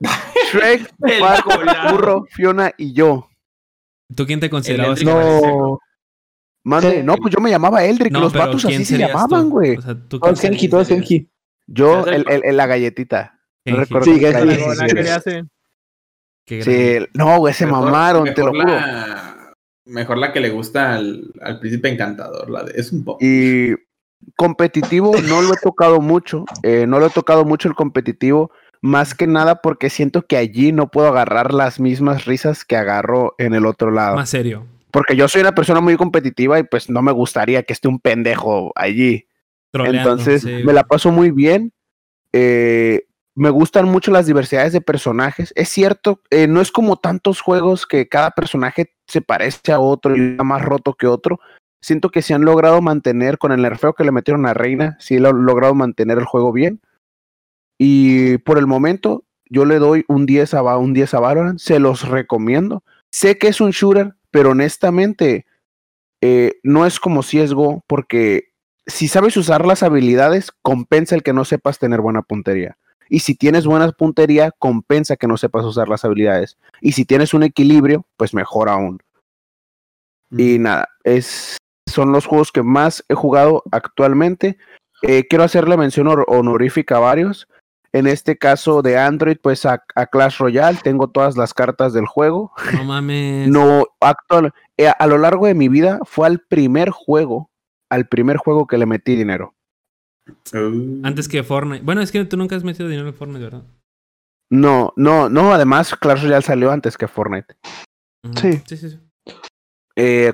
Shrek, 0.52 0.92
Farquaad. 1.20 1.92
Burro, 1.92 2.26
Fiona 2.30 2.72
y 2.76 2.92
yo. 2.92 3.28
¿Tú 4.14 4.24
quién 4.26 4.40
te 4.40 4.48
considerabas? 4.48 5.02
No. 5.02 5.78
Mande, 6.64 6.96
Sí. 6.98 7.02
no, 7.02 7.16
pues 7.16 7.32
yo 7.34 7.40
me 7.40 7.50
llamaba 7.50 7.84
Eldrick, 7.84 8.12
No, 8.12 8.20
los 8.20 8.32
pero 8.32 8.46
vatos 8.46 8.64
¿quién 8.64 8.82
así 8.82 8.84
se 8.96 8.98
llamaban, 8.98 9.44
tú? 9.44 9.50
güey. 9.50 9.76
O 9.76 9.82
sea, 9.82 9.94
¿tú 9.94 10.18
Todo 10.18 10.34
Genki, 10.36 10.68
todo? 10.68 10.84
Genki. 10.84 11.28
Yo, 11.66 12.06
el, 12.06 12.24
el- 12.28 12.44
el- 12.44 12.56
la 12.56 12.66
galletita. 12.66 13.38
No 13.64 13.76
recuerdo 13.76 14.04
Sí, 14.06 14.18
qué 14.18 14.30
grande. 14.30 15.44
Sí, 16.46 17.06
no, 17.14 17.38
güey, 17.38 17.52
se 17.54 17.66
Mejor- 17.66 17.84
mamaron, 17.84 18.34
te 18.34 18.42
lo 18.42 18.52
mejor 18.52 18.64
juro. 18.70 18.80
la- 18.80 19.34
Mejor 19.84 20.18
la 20.18 20.32
que 20.34 20.40
le 20.40 20.50
gusta 20.50 20.94
al, 20.96 21.32
al 21.40 21.60
príncipe 21.60 21.88
encantador, 21.88 22.50
la 22.50 22.62
de 22.62 22.78
es 22.78 22.92
un 22.92 23.04
poco. 23.04 23.24
Y 23.24 23.74
competitivo 24.36 25.12
no 25.28 25.42
lo 25.42 25.54
he 25.54 25.56
tocado 25.62 26.00
mucho, 26.00 26.44
eh, 26.62 26.86
no 26.86 26.98
lo 26.98 27.06
he 27.06 27.10
tocado 27.10 27.44
mucho 27.44 27.68
el 27.68 27.74
competitivo, 27.74 28.50
más 28.80 29.14
que 29.14 29.26
nada 29.26 29.60
porque 29.60 29.90
siento 29.90 30.22
que 30.22 30.36
allí 30.36 30.72
no 30.72 30.88
puedo 30.90 31.08
agarrar 31.08 31.52
las 31.52 31.80
mismas 31.80 32.24
risas 32.24 32.64
que 32.64 32.76
agarro 32.76 33.34
en 33.38 33.54
el 33.54 33.66
otro 33.66 33.90
lado. 33.90 34.16
Más 34.16 34.30
serio. 34.30 34.66
Porque 34.90 35.16
yo 35.16 35.28
soy 35.28 35.42
una 35.42 35.54
persona 35.54 35.80
muy 35.80 35.96
competitiva 35.96 36.58
y 36.58 36.62
pues 36.62 36.88
no 36.88 37.02
me 37.02 37.12
gustaría 37.12 37.62
que 37.62 37.72
esté 37.72 37.88
un 37.88 38.00
pendejo 38.00 38.72
allí. 38.74 39.26
Troleando, 39.70 40.10
Entonces 40.10 40.42
sí, 40.42 40.62
me 40.64 40.72
la 40.72 40.84
paso 40.84 41.12
muy 41.12 41.30
bien. 41.30 41.72
Eh, 42.32 43.02
me 43.34 43.50
gustan 43.50 43.86
mucho 43.86 44.10
las 44.10 44.26
diversidades 44.26 44.72
de 44.72 44.80
personajes. 44.80 45.52
Es 45.54 45.68
cierto, 45.68 46.22
eh, 46.30 46.46
no 46.48 46.60
es 46.60 46.72
como 46.72 46.96
tantos 46.96 47.40
juegos 47.40 47.86
que 47.86 48.08
cada 48.08 48.30
personaje 48.30 48.94
se 49.06 49.20
parece 49.20 49.72
a 49.72 49.78
otro 49.78 50.16
y 50.16 50.30
está 50.30 50.42
más 50.42 50.62
roto 50.62 50.94
que 50.94 51.06
otro. 51.06 51.38
Siento 51.80 52.10
que 52.10 52.22
se 52.22 52.34
han 52.34 52.44
logrado 52.44 52.80
mantener 52.82 53.38
con 53.38 53.52
el 53.52 53.62
nerfeo 53.62 53.94
que 53.94 54.04
le 54.04 54.12
metieron 54.12 54.46
a 54.46 54.54
Reina, 54.54 54.96
sí 55.00 55.18
lo 55.18 55.28
han 55.28 55.44
logrado 55.44 55.74
mantener 55.74 56.18
el 56.18 56.24
juego 56.24 56.52
bien. 56.52 56.80
Y 57.78 58.38
por 58.38 58.58
el 58.58 58.66
momento, 58.66 59.24
yo 59.48 59.64
le 59.64 59.78
doy 59.78 60.04
un 60.08 60.26
10 60.26 60.54
a, 60.54 60.76
un 60.76 60.92
10 60.92 61.14
a 61.14 61.20
Valorant, 61.20 61.58
se 61.58 61.78
los 61.78 62.08
recomiendo. 62.08 62.82
Sé 63.10 63.38
que 63.38 63.48
es 63.48 63.60
un 63.60 63.70
shooter, 63.70 64.14
pero 64.30 64.50
honestamente 64.50 65.46
eh, 66.20 66.58
no 66.62 66.84
es 66.84 66.98
como 66.98 67.22
CSGO, 67.22 67.84
porque 67.86 68.48
si 68.86 69.06
sabes 69.06 69.36
usar 69.36 69.64
las 69.64 69.82
habilidades, 69.82 70.50
compensa 70.62 71.14
el 71.14 71.22
que 71.22 71.32
no 71.32 71.44
sepas 71.44 71.78
tener 71.78 72.00
buena 72.00 72.22
puntería. 72.22 72.76
Y 73.08 73.20
si 73.20 73.34
tienes 73.34 73.66
buena 73.66 73.90
puntería, 73.92 74.50
compensa 74.58 75.16
que 75.16 75.26
no 75.26 75.36
sepas 75.36 75.64
usar 75.64 75.88
las 75.88 76.04
habilidades. 76.04 76.58
Y 76.80 76.92
si 76.92 77.04
tienes 77.04 77.32
un 77.32 77.42
equilibrio, 77.42 78.04
pues 78.16 78.34
mejor 78.34 78.68
aún. 78.68 79.00
Y 80.30 80.58
nada, 80.58 80.88
es, 81.04 81.56
son 81.88 82.12
los 82.12 82.26
juegos 82.26 82.52
que 82.52 82.62
más 82.62 83.04
he 83.08 83.14
jugado 83.14 83.62
actualmente. 83.72 84.58
Eh, 85.02 85.26
quiero 85.28 85.44
hacerle 85.44 85.76
mención 85.76 86.06
hor- 86.08 86.24
honorífica 86.28 86.96
a 86.96 87.00
varios. 87.00 87.48
En 87.92 88.06
este 88.06 88.36
caso 88.36 88.82
de 88.82 88.98
Android, 88.98 89.38
pues 89.42 89.64
a, 89.64 89.82
a 89.94 90.06
Clash 90.06 90.38
Royale 90.38 90.78
tengo 90.82 91.08
todas 91.08 91.36
las 91.38 91.54
cartas 91.54 91.92
del 91.94 92.06
juego. 92.06 92.52
No 92.74 92.84
mames. 92.84 93.48
No, 93.48 93.86
actual, 94.00 94.52
eh, 94.76 94.88
a 94.98 95.06
lo 95.06 95.16
largo 95.18 95.46
de 95.46 95.54
mi 95.54 95.68
vida 95.68 95.98
fue 96.04 96.26
al 96.26 96.40
primer 96.40 96.90
juego, 96.90 97.50
al 97.90 98.06
primer 98.06 98.36
juego 98.36 98.66
que 98.66 98.76
le 98.76 98.84
metí 98.86 99.16
dinero. 99.16 99.54
Uh, 100.52 101.00
Antes 101.02 101.28
que 101.28 101.42
Fortnite. 101.42 101.82
Bueno, 101.82 102.02
es 102.02 102.12
que 102.12 102.22
tú 102.26 102.36
nunca 102.36 102.56
has 102.56 102.64
metido 102.64 102.88
dinero 102.88 103.08
en 103.08 103.14
Fortnite, 103.14 103.44
¿verdad? 103.44 103.62
No, 104.50 104.92
no, 104.96 105.28
no, 105.30 105.52
además 105.54 105.94
Clash 105.94 106.22
Royale 106.24 106.42
salió 106.42 106.70
antes 106.70 106.98
que 106.98 107.08
Fortnite. 107.08 107.54
Sí, 108.36 108.60
sí, 108.66 108.76
sí. 108.76 108.98
Eh, 110.00 110.32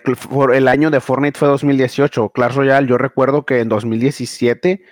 el 0.53 0.69
año 0.69 0.91
de 0.91 1.01
Fortnite 1.01 1.39
fue 1.39 1.49
2018. 1.49 2.28
Clash 2.28 2.55
Royale, 2.55 2.86
yo 2.86 2.99
recuerdo 2.99 3.47
que 3.47 3.61
en 3.61 3.70
2017 3.70 4.82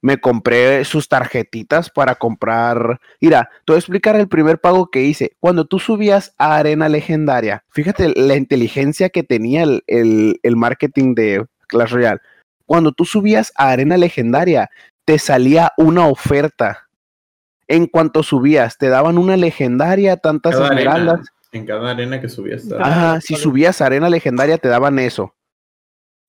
me 0.00 0.16
compré 0.18 0.84
sus 0.86 1.06
tarjetitas 1.06 1.90
para 1.90 2.14
comprar. 2.14 2.98
Mira, 3.20 3.50
te 3.66 3.72
voy 3.72 3.76
a 3.76 3.78
explicar 3.78 4.16
el 4.16 4.28
primer 4.28 4.58
pago 4.58 4.90
que 4.90 5.02
hice. 5.02 5.36
Cuando 5.38 5.66
tú 5.66 5.78
subías 5.78 6.34
a 6.38 6.56
Arena 6.56 6.88
Legendaria, 6.88 7.62
fíjate 7.70 8.14
la 8.16 8.34
inteligencia 8.36 9.10
que 9.10 9.22
tenía 9.22 9.64
el, 9.64 9.84
el- 9.86 10.40
el 10.42 10.56
marketing 10.56 11.14
de 11.14 11.44
Clash 11.68 11.90
Royale. 11.92 12.20
Cuando 12.64 12.92
tú 12.92 13.04
subías 13.04 13.52
a 13.56 13.68
Arena 13.70 13.98
Legendaria, 13.98 14.70
te 15.04 15.18
salía 15.18 15.72
una 15.76 16.06
oferta. 16.06 16.88
En 17.68 17.86
cuanto 17.86 18.22
subías, 18.22 18.78
te 18.78 18.88
daban 18.88 19.18
una 19.18 19.36
legendaria, 19.36 20.16
tantas 20.16 20.54
esmeraldas. 20.72 21.28
En 21.52 21.66
cada 21.66 21.90
arena 21.90 22.20
que 22.20 22.28
subías. 22.28 22.70
Ajá, 22.72 23.20
si 23.20 23.34
Vale. 23.34 23.42
subías 23.42 23.80
a 23.80 23.86
Arena 23.86 24.08
Legendaria 24.08 24.58
te 24.58 24.68
daban 24.68 24.98
eso. 24.98 25.34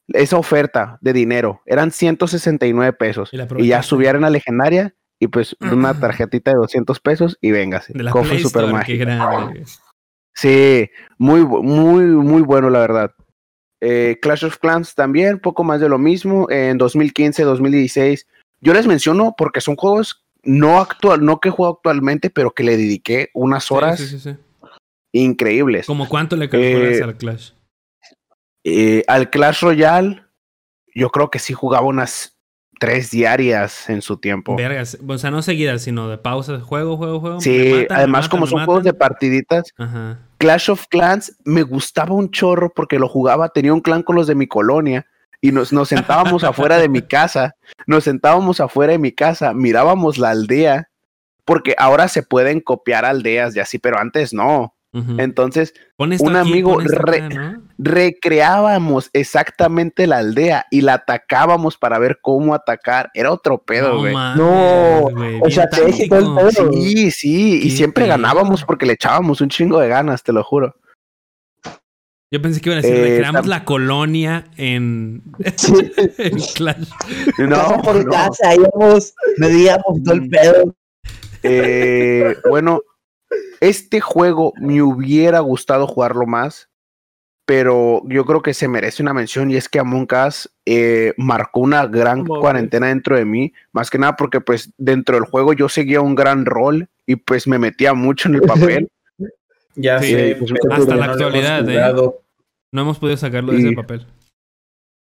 Esa 0.10 0.38
oferta 0.38 0.98
de 1.02 1.14
dinero. 1.14 1.62
Eran 1.66 1.92
169 1.92 2.94
pesos. 2.94 3.32
Y 3.32 3.64
Y 3.64 3.68
ya 3.68 3.82
subí 3.82 4.06
a 4.06 4.12
Arena 4.12 4.30
Legendaria 4.30 4.94
y 5.20 5.28
pues 5.28 5.56
una 5.62 5.98
tarjetita 5.98 6.52
de 6.52 6.58
200 6.58 7.00
pesos 7.00 7.38
y 7.40 7.52
véngase. 7.52 7.94
De 7.94 8.04
la 8.04 8.12
super 8.12 8.66
qué 8.86 8.98
grande. 8.98 9.64
Sí, 10.34 10.90
muy, 11.18 11.46
muy, 11.46 12.04
muy 12.04 12.42
bueno, 12.42 12.70
la 12.70 12.80
verdad. 12.80 13.12
Eh, 13.80 14.18
Clash 14.22 14.46
of 14.46 14.58
Clans 14.58 14.96
también, 14.96 15.40
poco 15.40 15.64
más 15.64 15.80
de 15.80 15.88
lo 15.88 15.98
mismo. 15.98 16.50
En 16.50 16.78
2015, 16.78 17.44
2016. 17.44 18.28
Yo 18.60 18.74
les 18.74 18.88
menciono 18.88 19.36
porque 19.38 19.62
son 19.62 19.76
juegos 19.78 20.26
no 20.44 20.80
actual, 20.80 21.24
no 21.24 21.40
que 21.40 21.50
juego 21.50 21.76
actualmente, 21.76 22.30
pero 22.30 22.52
que 22.52 22.64
le 22.64 22.76
dediqué 22.76 23.30
unas 23.34 23.66
Sí, 23.66 23.74
horas 23.74 24.00
Sí, 24.00 24.08
sí, 24.08 24.20
sí. 24.20 24.36
Increíbles. 25.14 25.86
¿Como 25.86 26.10
cuánto 26.10 26.36
le 26.36 26.50
calculas 26.50 26.98
Eh, 27.00 27.04
al 27.04 27.16
Clash? 27.18 27.52
Eh, 28.66 29.04
al 29.08 29.30
Clash 29.30 29.62
Royale, 29.62 30.24
yo 30.96 31.10
creo 31.10 31.30
que 31.30 31.40
sí 31.40 31.54
jugaba 31.54 31.86
unas 31.86 32.38
tres 32.80 33.12
diarias 33.12 33.90
en 33.90 34.02
su 34.02 34.18
tiempo. 34.18 34.56
Vergas. 34.56 34.98
O 35.08 35.18
sea, 35.18 35.32
no 35.32 35.42
seguidas, 35.42 35.84
sino 35.84 36.10
de 36.10 36.18
pausas. 36.18 36.62
Juego, 36.64 36.98
juego, 36.98 37.20
juego. 37.20 37.40
Sí, 37.42 37.82
matan, 37.84 37.98
además 37.98 38.24
matan, 38.26 38.30
como 38.30 38.48
son 38.48 38.56
matan. 38.58 38.66
juegos 38.66 38.84
de 38.84 38.94
partiditas, 38.94 39.74
Ajá. 39.78 40.20
Clash 40.38 40.70
of 40.72 40.86
Clans 40.90 41.38
me 41.46 41.64
gustaba 41.64 42.14
un 42.14 42.30
chorro 42.32 42.74
porque 42.74 43.00
lo 43.00 43.08
jugaba, 43.08 43.50
tenía 43.50 43.74
un 43.74 43.80
clan 43.82 44.04
con 44.04 44.16
los 44.16 44.28
de 44.28 44.36
mi 44.36 44.48
colonia 44.48 45.06
y 45.40 45.52
nos, 45.52 45.72
nos 45.72 45.90
sentábamos 45.90 46.44
afuera 46.44 46.78
de 46.78 46.90
mi 46.90 47.02
casa, 47.02 47.56
nos 47.88 48.04
sentábamos 48.06 48.60
afuera 48.60 48.92
de 48.94 49.00
mi 49.00 49.12
casa, 49.14 49.54
mirábamos 49.54 50.18
la 50.18 50.32
aldea, 50.32 50.90
porque 51.46 51.76
ahora 51.78 52.08
se 52.10 52.24
pueden 52.24 52.60
copiar 52.60 53.06
aldeas 53.06 53.56
y 53.56 53.60
así, 53.60 53.78
pero 53.80 54.00
antes 54.00 54.34
no. 54.34 54.74
Entonces 55.18 55.74
Pon 55.98 56.14
esto 56.14 56.28
un 56.28 56.36
aquí, 56.36 56.52
amigo 56.52 56.74
pon 56.74 56.86
esto 56.86 57.00
re- 57.00 57.22
acá, 57.24 57.30
¿no? 57.54 57.64
recreábamos 57.80 59.10
exactamente 59.14 60.06
la 60.06 60.20
aldea 60.20 60.68
y 60.70 60.82
la 60.82 60.94
atacábamos 60.94 61.78
para 61.78 61.98
ver 61.98 62.20
cómo 62.22 62.54
atacar. 62.54 63.10
Era 63.16 63.32
otro 63.32 63.58
pedo, 63.64 63.94
No 63.94 63.98
güey. 64.00 64.14
No, 64.14 65.02
güey, 65.12 65.40
o 65.42 65.50
sea, 65.50 65.68
bien 65.74 65.98
que 65.98 66.08
todo 66.08 66.20
el 66.20 66.54
pedo. 66.54 66.72
Sí, 66.74 67.10
sí, 67.12 67.62
y 67.64 67.72
siempre 67.72 68.04
pedo. 68.06 68.14
ganábamos 68.14 68.64
porque 68.64 68.86
le 68.86 68.94
echábamos 68.94 69.42
un 69.42 69.50
chingo 69.50 69.80
de 69.80 69.88
ganas, 69.88 70.22
te 70.22 70.32
lo 70.32 70.44
juro. 70.44 70.76
Yo 72.32 72.42
pensé 72.42 72.62
que 72.62 72.70
iban 72.70 72.80
a 72.80 72.82
decir, 72.82 72.98
Eh, 72.98 73.10
recreamos 73.10 73.42
tam- 73.46 73.50
la 73.50 73.66
colonia 73.66 74.46
en, 74.58 75.22
en 76.18 76.38
Clash. 76.56 76.90
casa 77.38 77.48
No, 77.48 77.82
por 77.82 78.04
no. 78.06 78.12
casa, 78.12 78.56
íbamos, 78.56 79.14
medíamos 79.38 80.04
todo 80.04 80.14
el 80.16 80.22
Mm. 80.22 80.30
pedo. 80.30 80.76
Eh, 81.44 82.36
bueno, 82.50 82.82
este 83.70 84.02
juego 84.02 84.54
me 84.60 84.82
hubiera 84.82 85.40
gustado 85.40 85.88
jugarlo 85.88 86.26
más, 86.26 86.70
pero 87.46 88.02
yo 88.06 88.26
creo 88.26 88.42
que 88.42 88.54
se 88.54 88.68
merece 88.68 89.04
una 89.04 89.14
mención 89.14 89.52
y 89.52 89.56
es 89.58 89.68
que 89.70 89.80
Among 89.80 90.08
Us 90.28 90.50
eh, 90.66 91.14
marcó 91.18 91.60
una 91.60 91.86
gran 91.88 92.26
¿Cómo 92.26 92.40
cuarentena 92.40 92.88
dentro 92.88 93.16
de 93.18 93.26
mí, 93.26 93.52
más 93.74 93.90
que 93.90 93.98
nada 93.98 94.16
porque 94.16 94.40
pues 94.42 94.72
dentro 94.78 95.16
del 95.16 95.26
juego 95.26 95.54
yo 95.54 95.68
seguía 95.70 96.00
un 96.02 96.16
gran 96.16 96.46
rol 96.46 96.88
y 97.06 97.18
pues 97.18 97.48
me 97.48 97.60
metía 97.60 97.94
mucho 97.94 98.30
en 98.30 98.36
el 98.36 98.42
papel. 98.42 98.90
Ya 99.76 100.00
Sí, 100.00 100.12
sé, 100.12 100.36
pues, 100.38 100.52
hasta 100.52 100.68
no 100.78 100.86
la 100.86 101.06
hemos 101.06 101.10
actualidad, 101.16 101.68
¿eh? 101.68 102.12
No 102.72 102.82
hemos 102.84 103.00
podido 103.00 103.18
sacarlo 103.18 103.54
de 103.54 103.60
Y- 103.60 103.66
ese 103.66 103.76
papel. 103.76 104.06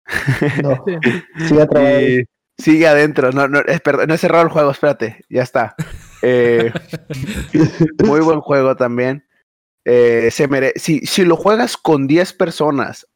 No, 0.64 0.84
Sí. 0.86 1.48
sigue 1.48 1.66
trabajando. 1.66 2.02
Y 2.08 2.26
sigue 2.58 2.88
adentro, 2.88 3.32
no, 3.32 3.48
no, 3.48 3.60
es- 3.62 3.82
perdón, 3.82 4.08
no 4.08 4.14
he 4.14 4.18
cerrado 4.20 4.44
el 4.44 4.50
juego, 4.52 4.70
espérate, 4.72 5.22
ya 5.30 5.42
está. 5.44 5.76
Eh, 6.22 6.72
muy 8.06 8.20
buen 8.22 8.42
juego 8.42 8.76
también. 8.76 9.26
Eh, 9.86 10.30
se 10.32 10.48
mere- 10.48 10.74
si, 10.76 11.00
si 11.06 11.24
lo 11.26 11.36
juegas 11.36 11.78
con 11.78 12.08
10 12.08 12.34
personas, 12.34 13.08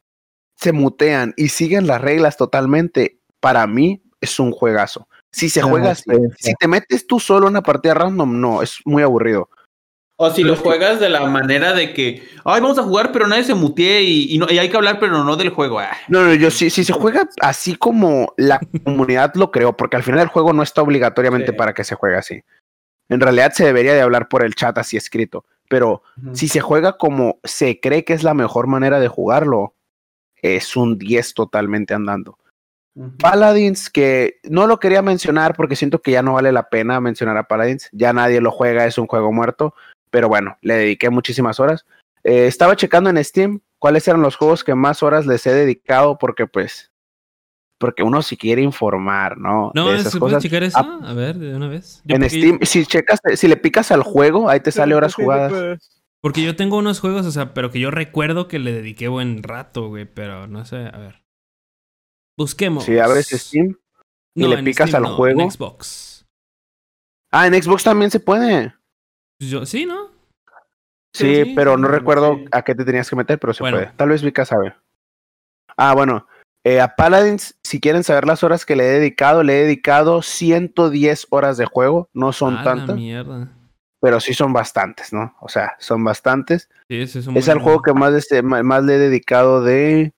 se 0.56 0.72
mutean 0.72 1.34
y 1.36 1.48
siguen 1.48 1.86
las 1.86 2.00
reglas 2.00 2.36
totalmente, 2.36 3.18
para 3.40 3.66
mí 3.66 4.02
es 4.20 4.38
un 4.38 4.52
juegazo. 4.52 5.08
Si 5.32 5.48
se 5.50 5.60
No, 5.60 5.68
juega, 5.68 5.94
sí, 5.94 6.04
si 6.38 6.54
te 6.54 6.68
metes 6.68 7.06
tú 7.06 7.18
solo 7.20 7.46
en 7.46 7.52
una 7.52 7.62
partida 7.62 7.94
random, 7.94 8.40
no, 8.40 8.62
es 8.62 8.78
muy 8.84 9.02
aburrido. 9.02 9.48
O 10.16 10.30
si 10.30 10.44
lo 10.44 10.54
juegas 10.54 11.00
de 11.00 11.08
la 11.08 11.26
manera 11.26 11.72
de 11.72 11.92
que, 11.92 12.22
ay, 12.44 12.60
vamos 12.60 12.78
a 12.78 12.84
jugar, 12.84 13.10
pero 13.10 13.26
nadie 13.26 13.42
se 13.42 13.54
mutee 13.54 14.02
y, 14.02 14.32
y 14.32 14.38
no, 14.38 14.46
y 14.48 14.58
hay 14.58 14.68
que 14.70 14.76
hablar, 14.76 15.00
pero 15.00 15.24
no 15.24 15.34
del 15.34 15.48
juego. 15.50 15.80
Ah, 15.80 15.90
No, 16.06 16.22
no, 16.22 16.32
yo 16.34 16.52
sí, 16.52 16.70
si 16.70 16.84
se 16.84 16.92
juega 16.92 17.28
así 17.40 17.74
como 17.74 18.32
la 18.36 18.60
comunidad 18.84 19.34
lo 19.34 19.50
creó, 19.50 19.76
porque 19.76 19.96
al 19.96 20.04
final 20.04 20.20
el 20.20 20.28
juego 20.28 20.52
no 20.52 20.62
está 20.62 20.82
obligatoriamente 20.82 21.50
Sí. 21.50 21.56
para 21.58 21.74
que 21.74 21.82
se 21.82 21.96
juegue 21.96 22.16
así. 22.16 22.42
En 23.08 23.20
realidad 23.20 23.52
se 23.52 23.64
debería 23.64 23.94
de 23.94 24.00
hablar 24.00 24.28
por 24.28 24.44
el 24.44 24.54
chat 24.54 24.76
así 24.78 24.96
escrito, 24.96 25.44
pero 25.68 26.02
si 26.32 26.48
se 26.48 26.60
juega 26.60 26.96
como 26.96 27.38
se 27.44 27.80
cree 27.80 28.04
que 28.04 28.12
es 28.12 28.22
la 28.22 28.34
mejor 28.34 28.66
manera 28.66 29.00
de 29.00 29.08
jugarlo, 29.08 29.74
es 30.36 30.76
un 30.76 30.98
10 30.98 31.34
totalmente 31.34 31.94
andando. 31.94 32.38
Paladins, 33.18 33.90
que 33.90 34.38
no 34.44 34.68
lo 34.68 34.78
quería 34.78 35.02
mencionar 35.02 35.56
porque 35.56 35.74
siento 35.74 36.00
que 36.00 36.12
ya 36.12 36.22
no 36.22 36.34
vale 36.34 36.52
la 36.52 36.68
pena 36.68 37.00
mencionar 37.00 37.36
a 37.36 37.48
Paladins, 37.48 37.88
ya 37.92 38.12
nadie 38.12 38.40
lo 38.40 38.52
juega, 38.52 38.86
es 38.86 38.98
un 38.98 39.08
juego 39.08 39.32
muerto, 39.32 39.74
pero 40.10 40.28
bueno, 40.28 40.56
le 40.60 40.74
dediqué 40.74 41.10
muchísimas 41.10 41.58
horas. 41.58 41.86
Eh, 42.22 42.46
estaba 42.46 42.76
checando 42.76 43.10
en 43.10 43.22
Steam 43.24 43.60
cuáles 43.80 44.06
eran 44.06 44.22
los 44.22 44.36
juegos 44.36 44.62
que 44.62 44.74
más 44.74 45.02
horas 45.02 45.26
les 45.26 45.44
he 45.46 45.52
dedicado 45.52 46.18
porque 46.18 46.46
pues, 46.46 46.92
porque 47.84 48.02
uno 48.02 48.22
si 48.22 48.38
quiere 48.38 48.62
informar, 48.62 49.36
¿no? 49.36 49.70
No, 49.74 49.90
de 49.90 49.98
esas 49.98 50.12
¿se 50.12 50.18
puede 50.18 50.32
cosas. 50.36 50.42
checar 50.42 50.62
eso? 50.62 50.78
Ah, 50.78 51.00
A 51.04 51.12
ver, 51.12 51.36
de 51.36 51.54
una 51.54 51.68
vez. 51.68 52.00
Yo 52.06 52.14
En 52.16 52.22
porque- 52.22 52.38
Steam, 52.38 52.58
si 52.62 52.86
checas, 52.86 53.20
si 53.34 53.46
le 53.46 53.58
picas 53.58 53.90
al 53.92 54.02
juego, 54.02 54.48
ahí 54.48 54.60
te 54.60 54.72
sale 54.72 54.94
horas 54.94 55.14
jugadas. 55.14 55.52
pues, 55.52 56.02
Porque 56.22 56.42
yo 56.42 56.56
tengo 56.56 56.78
unos 56.78 57.00
juegos, 57.00 57.26
o 57.26 57.30
sea, 57.30 57.52
pero 57.52 57.70
que 57.70 57.80
yo 57.80 57.90
recuerdo 57.90 58.48
que 58.48 58.58
le 58.58 58.72
dediqué 58.72 59.08
buen 59.08 59.42
rato, 59.42 59.88
güey, 59.88 60.06
pero 60.06 60.46
no 60.46 60.64
sé, 60.64 60.76
a 60.90 60.96
ver. 60.96 61.22
Busquemos. 62.38 62.84
Si 62.84 62.98
abres 62.98 63.28
Steam 63.28 63.76
y 64.34 64.46
le 64.48 64.62
picas 64.62 64.88
Steam 64.88 65.04
al 65.04 65.10
no, 65.10 65.16
juego. 65.16 65.40
En 65.42 65.50
Xbox. 65.50 66.24
Ah, 67.30 67.46
en 67.46 67.62
Xbox 67.62 67.84
también 67.84 68.10
se 68.10 68.18
puede. 68.20 68.74
Yo, 69.42 69.66
sí, 69.66 69.84
¿no? 69.84 70.08
Sí, 71.12 71.44
sí, 71.44 71.52
pero 71.54 71.76
no 71.76 71.88
sí. 71.88 71.92
recuerdo 71.94 72.38
a 72.50 72.62
qué 72.62 72.74
te 72.74 72.84
tenías 72.86 73.10
que 73.10 73.16
meter, 73.16 73.38
pero 73.38 73.52
se 73.52 73.62
Bueno. 73.62 73.76
puede. 73.76 73.92
Tal 73.96 74.08
vez 74.08 74.22
Vika 74.22 74.46
sabe. 74.46 74.74
Ah, 75.76 75.92
bueno. 75.94 76.26
Eh, 76.64 76.80
a 76.80 76.96
Paladins, 76.96 77.56
si 77.62 77.78
quieren 77.80 78.02
saber 78.04 78.26
las 78.26 78.42
horas 78.42 78.64
que 78.64 78.74
le 78.74 78.84
he 78.84 78.98
dedicado, 78.98 79.42
le 79.42 79.60
he 79.60 79.64
dedicado 79.64 80.22
110 80.22 81.26
horas 81.30 81.56
de 81.58 81.66
juego. 81.66 82.08
No 82.14 82.32
son 82.32 82.56
A 82.58 82.64
tantas, 82.64 82.96
mierda. 82.96 83.50
pero 84.00 84.18
sí 84.20 84.32
son 84.34 84.52
bastantes, 84.52 85.12
¿no? 85.12 85.34
O 85.40 85.48
sea, 85.48 85.76
son 85.78 86.02
bastantes. 86.04 86.68
Sí, 86.88 87.00
es 87.02 87.48
el 87.48 87.58
juego 87.58 87.82
que 87.82 87.92
más, 87.92 88.14
este, 88.14 88.42
más 88.42 88.82
le 88.84 88.94
he 88.94 88.98
dedicado 88.98 89.62
de 89.62 90.14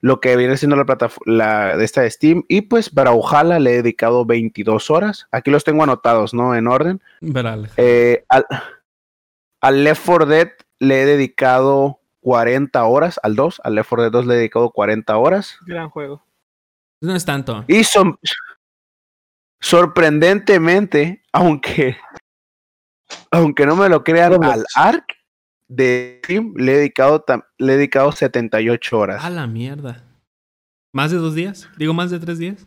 lo 0.00 0.20
que 0.20 0.36
viene 0.36 0.56
siendo 0.56 0.76
la 0.76 0.84
plataforma 0.84 1.76
de 1.76 1.84
esta 1.84 2.02
de 2.02 2.10
Steam. 2.10 2.44
Y 2.48 2.62
pues 2.62 2.90
para 2.90 3.12
Ojala 3.12 3.58
le 3.58 3.74
he 3.74 3.82
dedicado 3.82 4.24
22 4.24 4.90
horas. 4.90 5.26
Aquí 5.32 5.50
los 5.50 5.64
tengo 5.64 5.82
anotados, 5.82 6.34
¿no? 6.34 6.54
En 6.54 6.66
orden. 6.68 7.00
Veral. 7.20 7.70
Eh, 7.76 8.24
al, 8.28 8.46
al 9.60 9.84
Left 9.84 10.02
4 10.06 10.26
Dead 10.26 10.48
le 10.80 11.02
he 11.02 11.06
dedicado 11.06 12.00
40 12.28 12.84
horas. 12.84 13.18
Al 13.22 13.36
2, 13.36 13.62
al 13.64 13.74
Left 13.74 13.88
4 13.88 14.02
Dead 14.02 14.12
2 14.12 14.26
le 14.26 14.34
he 14.34 14.36
dedicado 14.36 14.70
40 14.70 15.16
horas. 15.16 15.56
Gran 15.64 15.88
juego. 15.88 16.22
No 17.00 17.16
es 17.16 17.24
tanto. 17.24 17.64
Y 17.68 17.84
son, 17.84 18.18
sorprendentemente, 19.62 21.22
aunque, 21.32 21.96
aunque 23.30 23.64
no 23.64 23.76
me 23.76 23.88
lo 23.88 24.04
crean, 24.04 24.32
Roblox. 24.32 24.52
al 24.52 24.66
Ark 24.74 25.06
de 25.68 26.20
Steam 26.22 26.52
le 26.58 26.72
he 26.72 26.76
dedicado, 26.76 27.24
le 27.56 27.72
he 27.72 27.76
dedicado 27.76 28.12
78 28.12 28.98
horas. 28.98 29.24
A 29.24 29.30
la 29.30 29.46
mierda. 29.46 30.04
¿Más 30.92 31.10
de 31.10 31.16
dos 31.16 31.34
días? 31.34 31.66
Digo, 31.78 31.94
más 31.94 32.10
de 32.10 32.18
tres 32.18 32.38
días. 32.38 32.66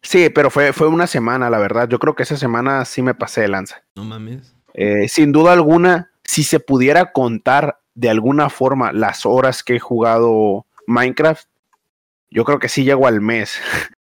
Sí, 0.00 0.30
pero 0.30 0.48
fue, 0.48 0.72
fue 0.72 0.86
una 0.86 1.06
semana, 1.06 1.50
la 1.50 1.58
verdad. 1.58 1.86
Yo 1.86 1.98
creo 1.98 2.14
que 2.14 2.22
esa 2.22 2.38
semana 2.38 2.86
sí 2.86 3.02
me 3.02 3.12
pasé 3.12 3.42
de 3.42 3.48
lanza. 3.48 3.84
No 3.94 4.04
mames. 4.04 4.56
Eh, 4.72 5.06
sin 5.06 5.32
duda 5.32 5.52
alguna, 5.52 6.12
si 6.24 6.44
se 6.44 6.60
pudiera 6.60 7.12
contar 7.12 7.82
de 7.98 8.08
alguna 8.08 8.48
forma 8.48 8.92
las 8.92 9.26
horas 9.26 9.64
que 9.64 9.74
he 9.76 9.80
jugado 9.80 10.66
Minecraft, 10.86 11.48
yo 12.30 12.44
creo 12.44 12.60
que 12.60 12.68
sí 12.68 12.84
llego 12.84 13.08
al 13.08 13.20
mes. 13.20 13.58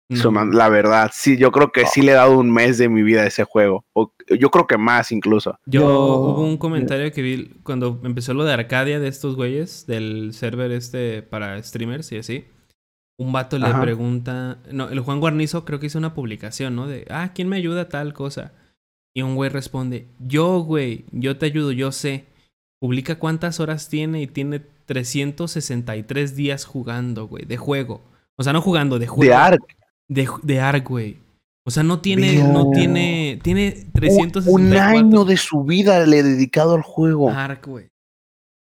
La 0.52 0.68
verdad, 0.68 1.10
sí, 1.12 1.36
yo 1.36 1.50
creo 1.50 1.72
que 1.72 1.84
sí 1.86 2.00
le 2.02 2.12
he 2.12 2.14
dado 2.14 2.38
un 2.38 2.52
mes 2.52 2.78
de 2.78 2.88
mi 2.88 3.02
vida 3.02 3.22
a 3.22 3.26
ese 3.26 3.42
juego. 3.42 3.84
O, 3.92 4.12
yo 4.38 4.50
creo 4.50 4.66
que 4.66 4.76
más 4.76 5.10
incluso. 5.10 5.58
Yo, 5.66 5.80
Yo- 5.80 6.14
hubo 6.20 6.42
un 6.42 6.58
comentario 6.58 7.10
que 7.10 7.22
vi 7.22 7.48
cuando 7.64 8.00
empezó 8.04 8.32
lo 8.34 8.44
de 8.44 8.52
Arcadia 8.52 9.00
de 9.00 9.08
estos 9.08 9.34
güeyes, 9.34 9.86
del 9.86 10.32
server 10.32 10.70
este 10.70 11.22
para 11.22 11.60
streamers 11.62 12.12
y 12.12 12.18
así. 12.18 12.44
Un 13.18 13.32
vato 13.32 13.58
le 13.58 13.66
Ajá. 13.66 13.80
pregunta. 13.80 14.58
No, 14.70 14.90
el 14.90 15.00
Juan 15.00 15.18
Guarnizo 15.20 15.64
creo 15.64 15.80
que 15.80 15.86
hizo 15.86 15.98
una 15.98 16.14
publicación, 16.14 16.76
¿no? 16.76 16.86
De, 16.86 17.06
ah, 17.10 17.32
¿quién 17.34 17.48
me 17.48 17.56
ayuda 17.56 17.80
a 17.82 17.88
tal 17.88 18.12
cosa? 18.12 18.52
Y 19.14 19.22
un 19.22 19.34
güey 19.34 19.48
responde, 19.50 20.06
yo, 20.20 20.60
güey, 20.60 21.06
yo 21.10 21.36
te 21.38 21.46
ayudo, 21.46 21.72
yo 21.72 21.90
sé. 21.90 22.26
Publica 22.80 23.18
cuántas 23.18 23.60
horas 23.60 23.88
tiene 23.88 24.22
y 24.22 24.26
tiene 24.26 24.60
363 24.86 26.36
días 26.36 26.64
jugando, 26.64 27.26
güey, 27.26 27.44
de 27.44 27.56
juego. 27.56 28.02
O 28.36 28.42
sea, 28.42 28.52
no 28.52 28.60
jugando, 28.60 28.98
de 28.98 29.06
juego. 29.06 29.30
De 29.30 29.34
Ark, 29.34 29.76
De, 30.08 30.28
de 30.42 30.60
Ark, 30.60 30.88
güey. 30.88 31.18
O 31.64 31.70
sea, 31.70 31.82
no 31.82 32.00
tiene, 32.00 32.44
no 32.44 32.70
tiene, 32.70 33.40
tiene 33.42 33.74
un 33.86 33.92
364 33.92 34.80
año 34.80 35.24
de 35.24 35.36
su 35.36 35.64
vida 35.64 36.06
le 36.06 36.20
he 36.20 36.22
dedicado 36.22 36.74
al 36.76 36.82
juego. 36.82 37.30
Ark, 37.30 37.66
güey. 37.66 37.88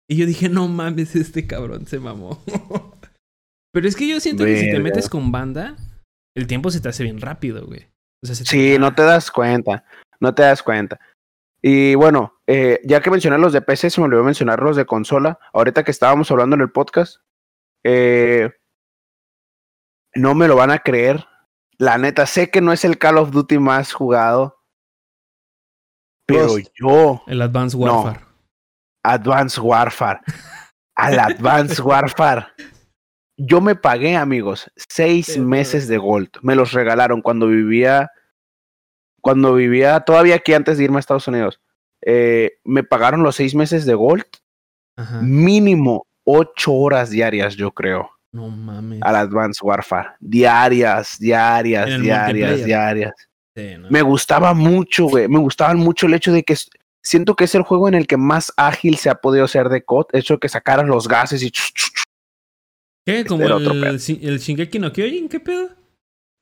Y 0.09 0.15
yo 0.15 0.25
dije, 0.25 0.47
no 0.47 0.69
mames, 0.69 1.15
este 1.15 1.45
cabrón 1.45 1.85
se 1.85 1.99
mamó. 1.99 2.41
Pero 3.73 3.87
es 3.87 3.95
que 3.95 4.07
yo 4.07 4.19
siento 4.19 4.45
que 4.45 4.57
si 4.57 4.71
te 4.71 4.79
metes 4.79 5.09
con 5.09 5.31
banda, 5.31 5.75
el 6.35 6.47
tiempo 6.47 6.71
se 6.71 6.79
te 6.79 6.87
hace 6.87 7.03
bien 7.03 7.19
rápido, 7.19 7.65
güey. 7.65 7.87
O 8.23 8.25
sea, 8.25 8.35
se 8.35 8.45
te 8.45 8.49
Sí, 8.49 8.79
no 8.79 8.95
te 8.95 9.01
das 9.01 9.29
cuenta, 9.29 9.83
no 10.21 10.33
te 10.33 10.43
das 10.43 10.63
cuenta. 10.63 10.99
Y 11.61 11.95
bueno, 11.95 12.36
eh, 12.47 12.79
ya 12.85 13.01
que 13.01 13.11
mencioné 13.11 13.37
los 13.37 13.53
de 13.53 13.61
PC, 13.61 13.89
se 13.89 13.99
me 14.01 14.05
olvidó 14.07 14.23
mencionar 14.23 14.61
los 14.61 14.75
de 14.77 14.85
consola. 14.85 15.37
Ahorita 15.53 15.83
que 15.83 15.91
estábamos 15.91 16.31
hablando 16.31 16.55
en 16.55 16.61
el 16.61 16.71
podcast, 16.71 17.17
eh, 17.83 18.51
no 20.15 20.33
me 20.33 20.47
lo 20.47 20.55
van 20.55 20.71
a 20.71 20.79
creer. 20.79 21.25
La 21.77 21.97
neta, 21.97 22.25
sé 22.25 22.49
que 22.49 22.61
no 22.61 22.71
es 22.73 22.83
el 22.85 22.97
Call 22.97 23.17
of 23.17 23.31
Duty 23.31 23.59
más 23.59 23.93
jugado, 23.93 24.63
pero 26.25 26.47
Ghost. 26.47 26.71
yo, 26.73 27.21
El 27.27 27.41
Advanced 27.41 27.77
No. 27.79 28.01
Warfare. 28.01 28.25
Advanced 29.03 29.59
Warfare, 29.61 30.19
al 30.95 31.19
Advanced 31.19 31.79
Warfare, 31.79 32.47
yo 33.37 33.61
me 33.61 33.75
pagué, 33.75 34.17
amigos, 34.17 34.69
seis 34.89 35.27
Sí, 35.27 35.39
meses 35.39 35.87
de 35.87 35.97
Gold. 35.97 36.29
Me 36.41 36.55
los 36.55 36.73
regalaron 36.73 37.21
cuando 37.21 37.47
vivía, 37.47 38.11
cuando 39.21 39.53
vivía 39.53 39.99
todavía 40.01 40.35
aquí 40.35 40.53
antes 40.53 40.77
de 40.77 40.85
irme 40.85 40.97
a 40.97 40.99
Estados 40.99 41.27
Unidos. 41.27 41.61
Eh, 42.09 42.59
me 42.63 42.83
pagaron 42.83 43.21
los 43.21 43.35
seis 43.35 43.53
meses 43.53 43.85
de 43.85 43.93
Gold, 43.93 44.23
Ajá. 44.95 45.21
mínimo 45.21 46.07
ocho 46.23 46.71
horas 46.73 47.09
diarias, 47.09 47.55
yo 47.57 47.71
creo, 47.71 48.09
No 48.31 48.47
mames. 48.49 49.01
al 49.01 49.15
Advanced 49.17 49.59
Warfare. 49.61 50.11
Diarias, 50.21 51.19
diarias, 51.19 52.01
diarias, 52.01 52.63
diarias. 52.65 53.13
Sí, 53.55 53.75
¿no? 53.77 53.89
Me 53.89 54.01
gustaba 54.03 54.53
mucho, 54.53 55.07
güey. 55.07 55.27
Me 55.27 55.39
gustaba 55.39 55.73
mucho 55.73 56.05
el 56.07 56.13
hecho 56.13 56.31
de 56.31 56.43
que 56.43 56.55
siento 57.03 57.35
que 57.35 57.43
es 57.45 57.55
el 57.55 57.63
juego 57.63 57.87
en 57.89 57.95
el 57.95 58.07
que 58.07 58.15
más 58.17 58.53
ágil 58.55 58.97
se 58.97 59.09
ha 59.09 59.15
podido 59.15 59.43
hacer 59.45 59.67
de 59.69 59.83
COD. 59.83 60.05
El 60.13 60.19
hecho 60.21 60.35
de 60.35 60.39
que 60.39 60.49
sacaran 60.49 60.87
los 60.87 61.07
gases 61.07 61.43
y. 61.43 61.51
¿Qué? 63.05 63.25
¿Como 63.25 63.43
era 63.45 63.55
otro 63.55 63.71
el, 63.73 63.85
el 63.85 64.39
Shingeki 64.39 64.79
no 64.79 64.91
Kyojin? 64.93 65.27
¿Qué 65.29 65.39
pedo? 65.39 65.69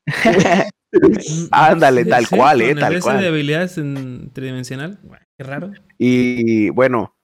Ándale, 1.50 2.04
tal 2.04 2.28
cual, 2.28 2.62
eh, 2.62 2.74
tal 2.74 3.00
cual. 3.00 3.20
de 3.20 3.28
habilidades 3.28 3.78
en 3.78 4.30
tridimensional. 4.32 4.98
Qué 5.36 5.44
raro. 5.44 5.72
Y 5.98 6.70
bueno, 6.70 7.14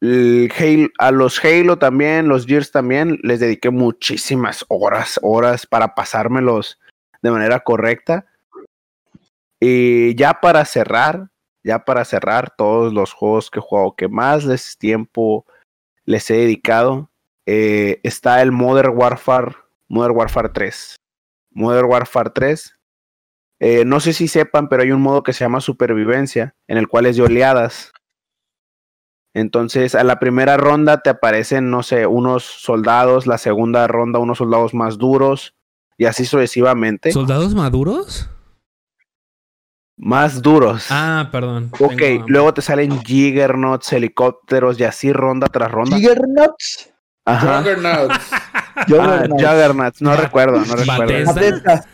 el 0.00 0.52
Halo- 0.58 0.90
a 0.98 1.10
los 1.10 1.42
Halo 1.42 1.78
también, 1.78 2.28
los 2.28 2.46
Gears 2.46 2.70
también, 2.70 3.18
les 3.22 3.40
dediqué 3.40 3.70
muchísimas 3.70 4.64
horas, 4.68 5.18
horas 5.22 5.66
para 5.66 5.94
pasármelos 5.94 6.78
de 7.22 7.30
manera 7.30 7.60
correcta. 7.60 8.26
Y 9.60 10.14
ya 10.16 10.34
para 10.40 10.64
cerrar, 10.66 11.30
ya 11.64 11.84
para 11.84 12.04
cerrar 12.04 12.54
todos 12.56 12.92
los 12.92 13.12
juegos 13.12 13.50
que 13.50 13.58
he 13.58 13.62
jugado, 13.62 13.94
que 13.96 14.08
más 14.08 14.44
les 14.44 14.76
tiempo 14.76 15.46
les 16.04 16.30
he 16.30 16.34
dedicado, 16.34 17.10
eh, 17.46 18.00
está 18.02 18.42
el 18.42 18.52
Modern 18.52 18.92
Warfare, 18.96 19.56
Modern 19.88 20.14
Warfare 20.16 20.50
3. 20.50 20.96
Modern 21.56 21.86
Warfare 21.88 22.30
3. 22.34 22.74
eh, 23.58 23.84
no 23.86 24.00
sé 24.00 24.12
si 24.12 24.28
sepan, 24.28 24.68
pero 24.68 24.82
hay 24.82 24.90
un 24.92 25.00
modo 25.00 25.22
que 25.22 25.32
se 25.32 25.42
llama 25.44 25.60
supervivencia, 25.62 26.54
en 26.68 26.76
el 26.76 26.88
cual 26.88 27.06
es 27.06 27.16
de 27.16 27.22
oleadas. 27.22 27.90
Entonces, 29.34 29.94
a 29.94 30.04
la 30.04 30.18
primera 30.18 30.56
ronda 30.58 31.00
te 31.02 31.08
aparecen, 31.10 31.70
no 31.70 31.82
sé, 31.82 32.06
unos 32.06 32.44
soldados, 32.44 33.26
la 33.26 33.38
segunda 33.38 33.86
ronda 33.86 34.18
unos 34.18 34.38
soldados 34.38 34.74
más 34.74 34.98
duros, 34.98 35.54
y 35.98 36.04
así 36.04 36.24
sucesivamente. 36.26 37.12
¿Soldados 37.12 37.54
maduros? 37.54 38.28
más 39.98 40.42
duros. 40.42 40.88
Ah, 40.90 41.30
perdón. 41.32 41.70
ok, 41.80 41.96
Tengo- 41.96 42.24
luego 42.28 42.52
te 42.52 42.60
salen 42.60 43.02
Jiggernauts, 43.02 43.90
helicópteros 43.94 44.78
y 44.78 44.84
así 44.84 45.10
ronda 45.10 45.46
tras 45.46 45.70
ronda. 45.72 45.96
Juggernuts. 45.96 46.92
Ajá. 47.26 47.58
Juggernauts. 47.58 48.30
Ah, 48.78 48.84
Juggernauts. 48.86 49.42
Juggernauts, 49.42 50.02
no 50.02 50.16
recuerdo, 50.16 50.60
no 50.60 50.76
recuerdo. 50.76 51.14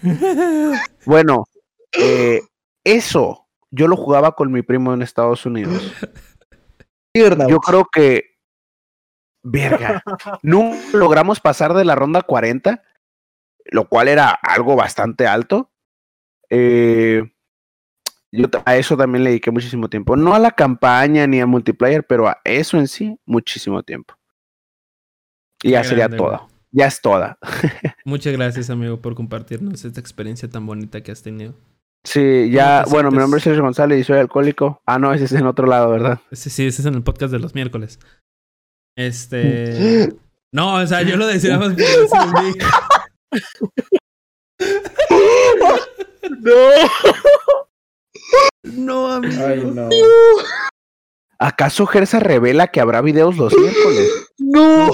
Bueno, 1.07 1.45
eh, 1.93 2.41
eso 2.83 3.47
yo 3.71 3.87
lo 3.87 3.97
jugaba 3.97 4.33
con 4.33 4.51
mi 4.51 4.63
primo 4.63 4.93
en 4.93 5.01
Estados 5.01 5.47
Unidos. 5.47 5.81
Yo 7.15 7.61
creo 7.61 7.87
que. 7.93 8.37
Verga. 9.45 10.03
No 10.43 10.73
logramos 10.93 11.39
pasar 11.39 11.73
de 11.75 11.85
la 11.85 11.95
ronda 11.95 12.23
40, 12.23 12.83
lo 13.67 13.89
cual 13.89 14.09
era 14.09 14.31
algo 14.31 14.75
bastante 14.75 15.29
alto. 15.29 15.71
Eh, 16.51 17.23
yo 18.33 18.47
a 18.65 18.77
eso 18.77 18.97
también 18.97 19.25
le 19.25 19.31
dediqué 19.31 19.51
muchísimo 19.51 19.89
tiempo. 19.89 20.17
No 20.17 20.35
a 20.35 20.39
la 20.39 20.51
campaña 20.51 21.27
ni 21.27 21.41
al 21.41 21.47
multiplayer, 21.47 22.05
pero 22.07 22.29
a 22.29 22.41
eso 22.45 22.77
en 22.79 22.89
sí, 22.89 23.19
muchísimo 23.25 23.83
tiempo. 23.83 24.15
Y 25.63 25.71
ya 25.71 25.85
sería 25.85 26.09
güey. 26.09 26.39
Ya 26.73 26.87
es 26.87 27.01
toda. 27.01 27.39
Muchas 28.05 28.33
gracias, 28.33 28.71
amigo, 28.71 29.01
por 29.01 29.15
compartirnos 29.15 29.85
esta 29.85 30.01
experiencia 30.01 30.49
tan 30.49 30.67
bonita 30.67 31.03
que 31.03 31.13
has 31.13 31.23
tenido. 31.23 31.55
Sí, 32.05 32.51
ya. 32.51 32.85
Bueno, 32.89 33.11
mi 33.11 33.19
nombre 33.19 33.39
es? 33.39 33.45
Sergio 33.45 33.63
González 33.63 34.01
y 34.01 34.05
soy 34.05 34.19
alcohólico. 34.19 34.81
Ah, 34.87 34.99
no, 34.99 35.13
ese 35.13 35.25
es 35.27 35.33
en 35.33 35.47
otro 35.47 35.67
lado, 35.67 35.91
¿verdad? 35.91 36.21
Sí, 36.33 36.51
sí, 36.51 36.67
ese 36.67 36.83
es 36.83 36.87
en 36.87 36.95
el 36.95 37.03
podcast 37.03 37.33
de 37.33 37.39
los 37.39 37.55
miércoles. 37.55 37.99
Este. 38.97 40.09
No, 40.55 40.75
o 40.75 40.87
sea, 40.87 41.01
yo 41.01 41.17
lo 41.17 41.27
decía 41.27 41.59
más 41.59 41.75
decir, 41.75 42.07
No. 46.41 46.53
No, 48.65 49.13
amigo. 49.13 49.47
Ay, 49.47 49.65
no. 49.65 49.89
¿Acaso 51.39 51.87
Gersa 51.87 52.21
revela 52.21 52.69
que 52.69 52.83
habrá 52.83 53.01
videos 53.01 53.39
los 53.39 53.57
miércoles? 53.57 54.29
¡No! 54.37 54.91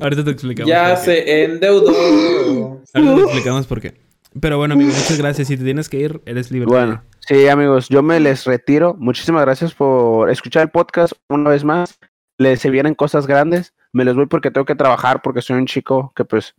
Ahorita 0.00 0.24
te 0.24 0.30
explicamos. 0.30 0.68
Ya 0.68 0.94
por 0.94 1.04
qué. 1.04 1.04
se 1.04 1.44
endeudó. 1.44 1.90
Ahorita 2.94 3.14
te 3.14 3.22
explicamos 3.22 3.66
por 3.66 3.80
qué. 3.80 3.94
Pero 4.40 4.58
bueno, 4.58 4.74
amigo, 4.74 4.90
muchas 4.90 5.18
gracias. 5.18 5.48
Si 5.48 5.56
te 5.56 5.64
tienes 5.64 5.88
que 5.88 5.98
ir, 5.98 6.22
eres 6.26 6.50
libre. 6.50 6.66
Bueno, 6.66 7.02
sí, 7.20 7.48
amigos, 7.48 7.88
yo 7.88 8.02
me 8.02 8.20
les 8.20 8.44
retiro. 8.44 8.94
Muchísimas 8.98 9.42
gracias 9.42 9.74
por 9.74 10.30
escuchar 10.30 10.62
el 10.62 10.70
podcast 10.70 11.12
una 11.28 11.50
vez 11.50 11.64
más. 11.64 11.98
Les 12.38 12.60
se 12.60 12.70
vienen 12.70 12.94
cosas 12.94 13.26
grandes. 13.26 13.74
Me 13.92 14.04
los 14.04 14.16
voy 14.16 14.26
porque 14.26 14.50
tengo 14.50 14.64
que 14.64 14.74
trabajar, 14.74 15.22
porque 15.22 15.42
soy 15.42 15.56
un 15.56 15.66
chico 15.66 16.12
que 16.14 16.24
pues 16.24 16.54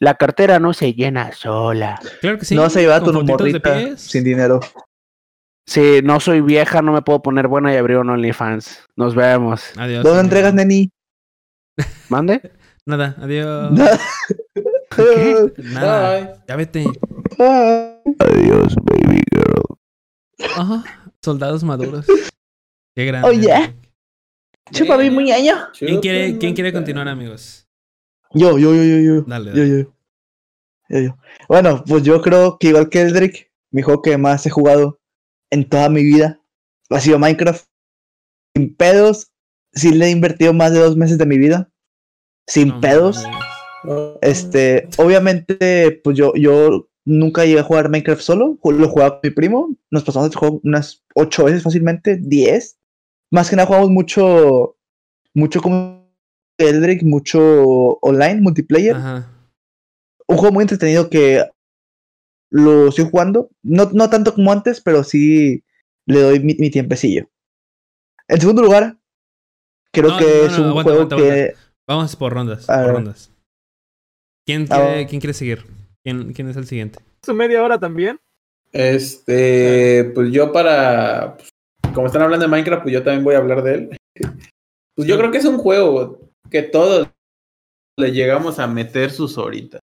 la 0.00 0.14
cartera 0.14 0.58
no 0.58 0.72
se 0.72 0.94
llena 0.94 1.32
sola. 1.32 2.00
Claro 2.20 2.38
que 2.38 2.44
sí. 2.46 2.54
no 2.54 2.62
vas 2.62 2.76
a 2.76 2.80
llevar 2.80 3.02
a 3.02 3.04
tu 3.04 3.12
morrita 3.12 3.74
pies. 3.74 4.00
sin 4.00 4.24
dinero. 4.24 4.60
Si 5.66 6.00
no 6.02 6.18
soy 6.18 6.40
vieja, 6.40 6.82
no 6.82 6.92
me 6.92 7.02
puedo 7.02 7.22
poner 7.22 7.46
buena 7.46 7.72
y 7.72 7.76
abrir 7.76 7.98
un 7.98 8.10
OnlyFans. 8.10 8.86
Nos 8.96 9.14
vemos. 9.14 9.70
Adiós. 9.76 10.02
¿Dónde 10.02 10.20
amigo. 10.20 10.20
entregas, 10.20 10.54
neni? 10.54 10.90
¿Mande? 12.08 12.52
Nada, 12.86 13.16
adiós. 13.20 13.78
¿Qué? 14.96 15.52
Nada. 15.58 16.20
Bye. 16.20 16.34
Ya 16.48 16.56
vete. 16.56 16.84
Adiós, 18.18 18.74
baby 18.82 19.22
girl. 19.30 19.78
Ajá. 20.56 20.84
Soldados 21.22 21.62
maduros. 21.62 22.06
Qué 22.94 23.04
grande. 23.06 23.28
Oh, 23.28 23.32
yeah. 23.32 23.74
Chupa 24.72 24.96
mi 24.96 25.10
muñeño. 25.10 25.54
¿Quién 25.78 26.00
quiere, 26.00 26.38
¿Quién 26.38 26.54
quiere 26.54 26.72
continuar, 26.72 27.08
amigos? 27.08 27.68
Yo, 28.32 28.58
yo, 28.58 28.74
yo, 28.74 28.82
yo, 28.82 28.98
yo. 28.98 29.22
Dale, 29.22 29.52
Yo, 29.54 29.64
yo. 29.64 29.92
Yo, 30.88 31.00
yo. 31.00 31.18
Bueno, 31.48 31.84
pues 31.86 32.02
yo 32.02 32.20
creo 32.22 32.58
que 32.58 32.68
igual 32.68 32.88
que 32.88 33.00
Eldrick, 33.00 33.50
mi 33.70 33.82
juego 33.82 34.02
que 34.02 34.16
más 34.16 34.46
he 34.46 34.50
jugado 34.50 35.00
en 35.50 35.68
toda 35.68 35.88
mi 35.88 36.02
vida 36.02 36.40
ha 36.90 37.00
sido 37.00 37.18
Minecraft. 37.18 37.66
Sin 38.54 38.74
pedos, 38.74 39.29
sí 39.72 39.92
le 39.92 40.06
he 40.06 40.10
invertido 40.10 40.52
más 40.52 40.72
de 40.72 40.80
dos 40.80 40.96
meses 40.96 41.18
de 41.18 41.26
mi 41.26 41.38
vida. 41.38 41.70
Sin 42.46 42.68
No 42.68 42.80
pedos. 42.80 43.24
Este, 44.20 44.88
obviamente, 44.98 46.00
pues 46.04 46.16
yo, 46.16 46.34
yo 46.34 46.88
nunca 47.04 47.44
llegué 47.44 47.60
a 47.60 47.64
jugar 47.64 47.88
Minecraft 47.88 48.20
solo, 48.20 48.58
lo 48.62 48.88
jugaba 48.88 49.12
con 49.12 49.20
mi 49.24 49.30
primo, 49.30 49.76
nos 49.90 50.04
pasamos 50.04 50.28
el 50.28 50.36
juego 50.36 50.60
unas 50.64 51.04
ocho 51.14 51.44
veces 51.44 51.62
fácilmente, 51.62 52.16
diez. 52.16 52.78
Más 53.30 53.48
que 53.48 53.56
nada 53.56 53.66
jugamos 53.66 53.90
mucho, 53.90 54.76
mucho 55.34 55.62
como 55.62 56.12
Eldrick, 56.58 57.02
mucho 57.02 57.40
online, 58.02 58.40
multiplayer. 58.40 58.96
Ajá. 58.96 59.30
Un 60.26 60.36
juego 60.36 60.52
muy 60.52 60.62
entretenido 60.62 61.08
que 61.08 61.44
lo 62.50 62.88
estoy 62.88 63.08
jugando, 63.08 63.50
no, 63.62 63.88
no 63.92 64.10
tanto 64.10 64.34
como 64.34 64.52
antes, 64.52 64.80
pero 64.80 65.04
sí 65.04 65.64
le 66.06 66.20
doy 66.20 66.40
mi, 66.40 66.54
mi 66.56 66.70
tiempecillo. 66.70 67.30
En 68.28 68.40
segundo 68.40 68.62
lugar, 68.62 68.99
creo 69.92 70.08
No, 70.10 70.18
que 70.18 70.24
no, 70.24 70.30
es 70.46 70.58
no, 70.58 70.64
un 70.64 70.68
aguanta, 70.70 70.90
juego 70.92 70.96
aguanta, 71.02 71.16
que... 71.16 71.54
Vamos 71.88 72.16
por 72.16 72.32
rondas. 72.32 72.68
A 72.70 72.76
por 72.76 72.84
ver. 72.86 72.94
rondas. 72.94 73.32
¿Quién 74.46 74.66
Ah, 74.70 74.76
quiere. 74.76 75.06
¿Quién 75.06 75.20
quiere 75.20 75.34
seguir? 75.34 75.66
¿Quién, 76.04 76.32
¿Quién 76.32 76.48
es 76.48 76.56
el 76.56 76.66
siguiente? 76.66 76.98
Su 77.24 77.34
media 77.34 77.62
hora 77.62 77.78
también. 77.78 78.18
Este, 78.72 80.12
pues 80.14 80.30
yo 80.32 80.52
para, 80.52 81.36
pues, 81.36 81.50
como 81.94 82.06
están 82.06 82.22
hablando 82.22 82.44
de 82.46 82.50
Minecraft, 82.50 82.82
pues 82.82 82.92
yo 82.94 83.02
también 83.02 83.24
voy 83.24 83.34
a 83.34 83.38
hablar 83.38 83.62
de 83.62 83.74
él. 83.74 83.96
Pues 84.96 85.08
yo 85.08 85.16
creo 85.16 85.30
que 85.30 85.38
es 85.38 85.44
un 85.46 85.56
juego 85.56 86.28
que 86.50 86.62
todos 86.62 87.08
le 87.98 88.12
llegamos 88.12 88.58
a 88.58 88.66
meter 88.66 89.10
sus 89.10 89.38
horitas. 89.38 89.80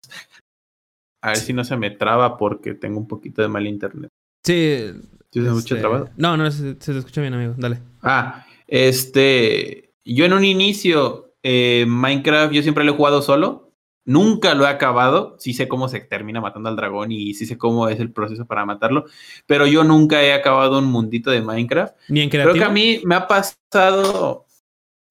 A 1.23 1.29
ver 1.29 1.37
si 1.37 1.53
no 1.53 1.63
se 1.63 1.77
me 1.77 1.93
traba 1.93 2.37
porque 2.37 2.75
tengo 2.75 2.99
un 2.99 3.07
poquito 3.07 3.41
de 3.41 3.47
mal 3.47 3.65
internet. 3.67 4.11
Sí. 4.45 4.91
¿Sí 5.31 5.41
se 5.41 5.47
escucha 5.47 5.75
este, 5.75 5.77
trabado? 5.77 6.11
No, 6.17 6.37
no, 6.37 6.51
se, 6.51 6.75
se 6.81 6.93
te 6.93 6.99
escucha 6.99 7.21
bien, 7.21 7.35
amigo. 7.35 7.55
Dale. 7.57 7.79
Ah, 8.03 8.45
este, 8.67 9.93
yo 10.05 10.25
en 10.25 10.33
un 10.33 10.45
inicio, 10.45 11.35
eh, 11.43 11.85
Minecraft, 11.89 12.53
yo 12.53 12.63
siempre 12.63 12.85
lo 12.85 12.93
he 12.93 12.97
jugado 12.97 13.23
solo. 13.23 13.73
Nunca 14.07 14.55
lo 14.55 14.65
he 14.65 14.69
acabado. 14.69 15.35
Sí 15.39 15.55
sé 15.55 15.67
cómo 15.67 15.89
se 15.89 16.01
termina 16.01 16.41
matando 16.41 16.69
al 16.69 16.77
dragón 16.77 17.11
y 17.11 17.33
sí 17.33 17.47
sé 17.47 17.57
cómo 17.57 17.89
es 17.89 17.99
el 18.01 18.13
proceso 18.13 18.45
para 18.47 18.67
matarlo. 18.67 19.07
Pero 19.47 19.67
yo 19.67 19.83
nunca 19.83 20.23
he 20.23 20.35
acabado 20.35 20.79
un 20.79 20.87
mundito 20.87 21.31
de 21.31 21.41
Minecraft. 21.41 21.95
Ni 22.09 22.21
en 22.21 22.29
Creo 22.29 22.43
creativo. 22.45 22.65
que 22.65 22.71
a 22.71 22.73
mí 22.73 23.01
me 23.05 23.15
ha 23.15 23.27
pasado, 23.27 24.45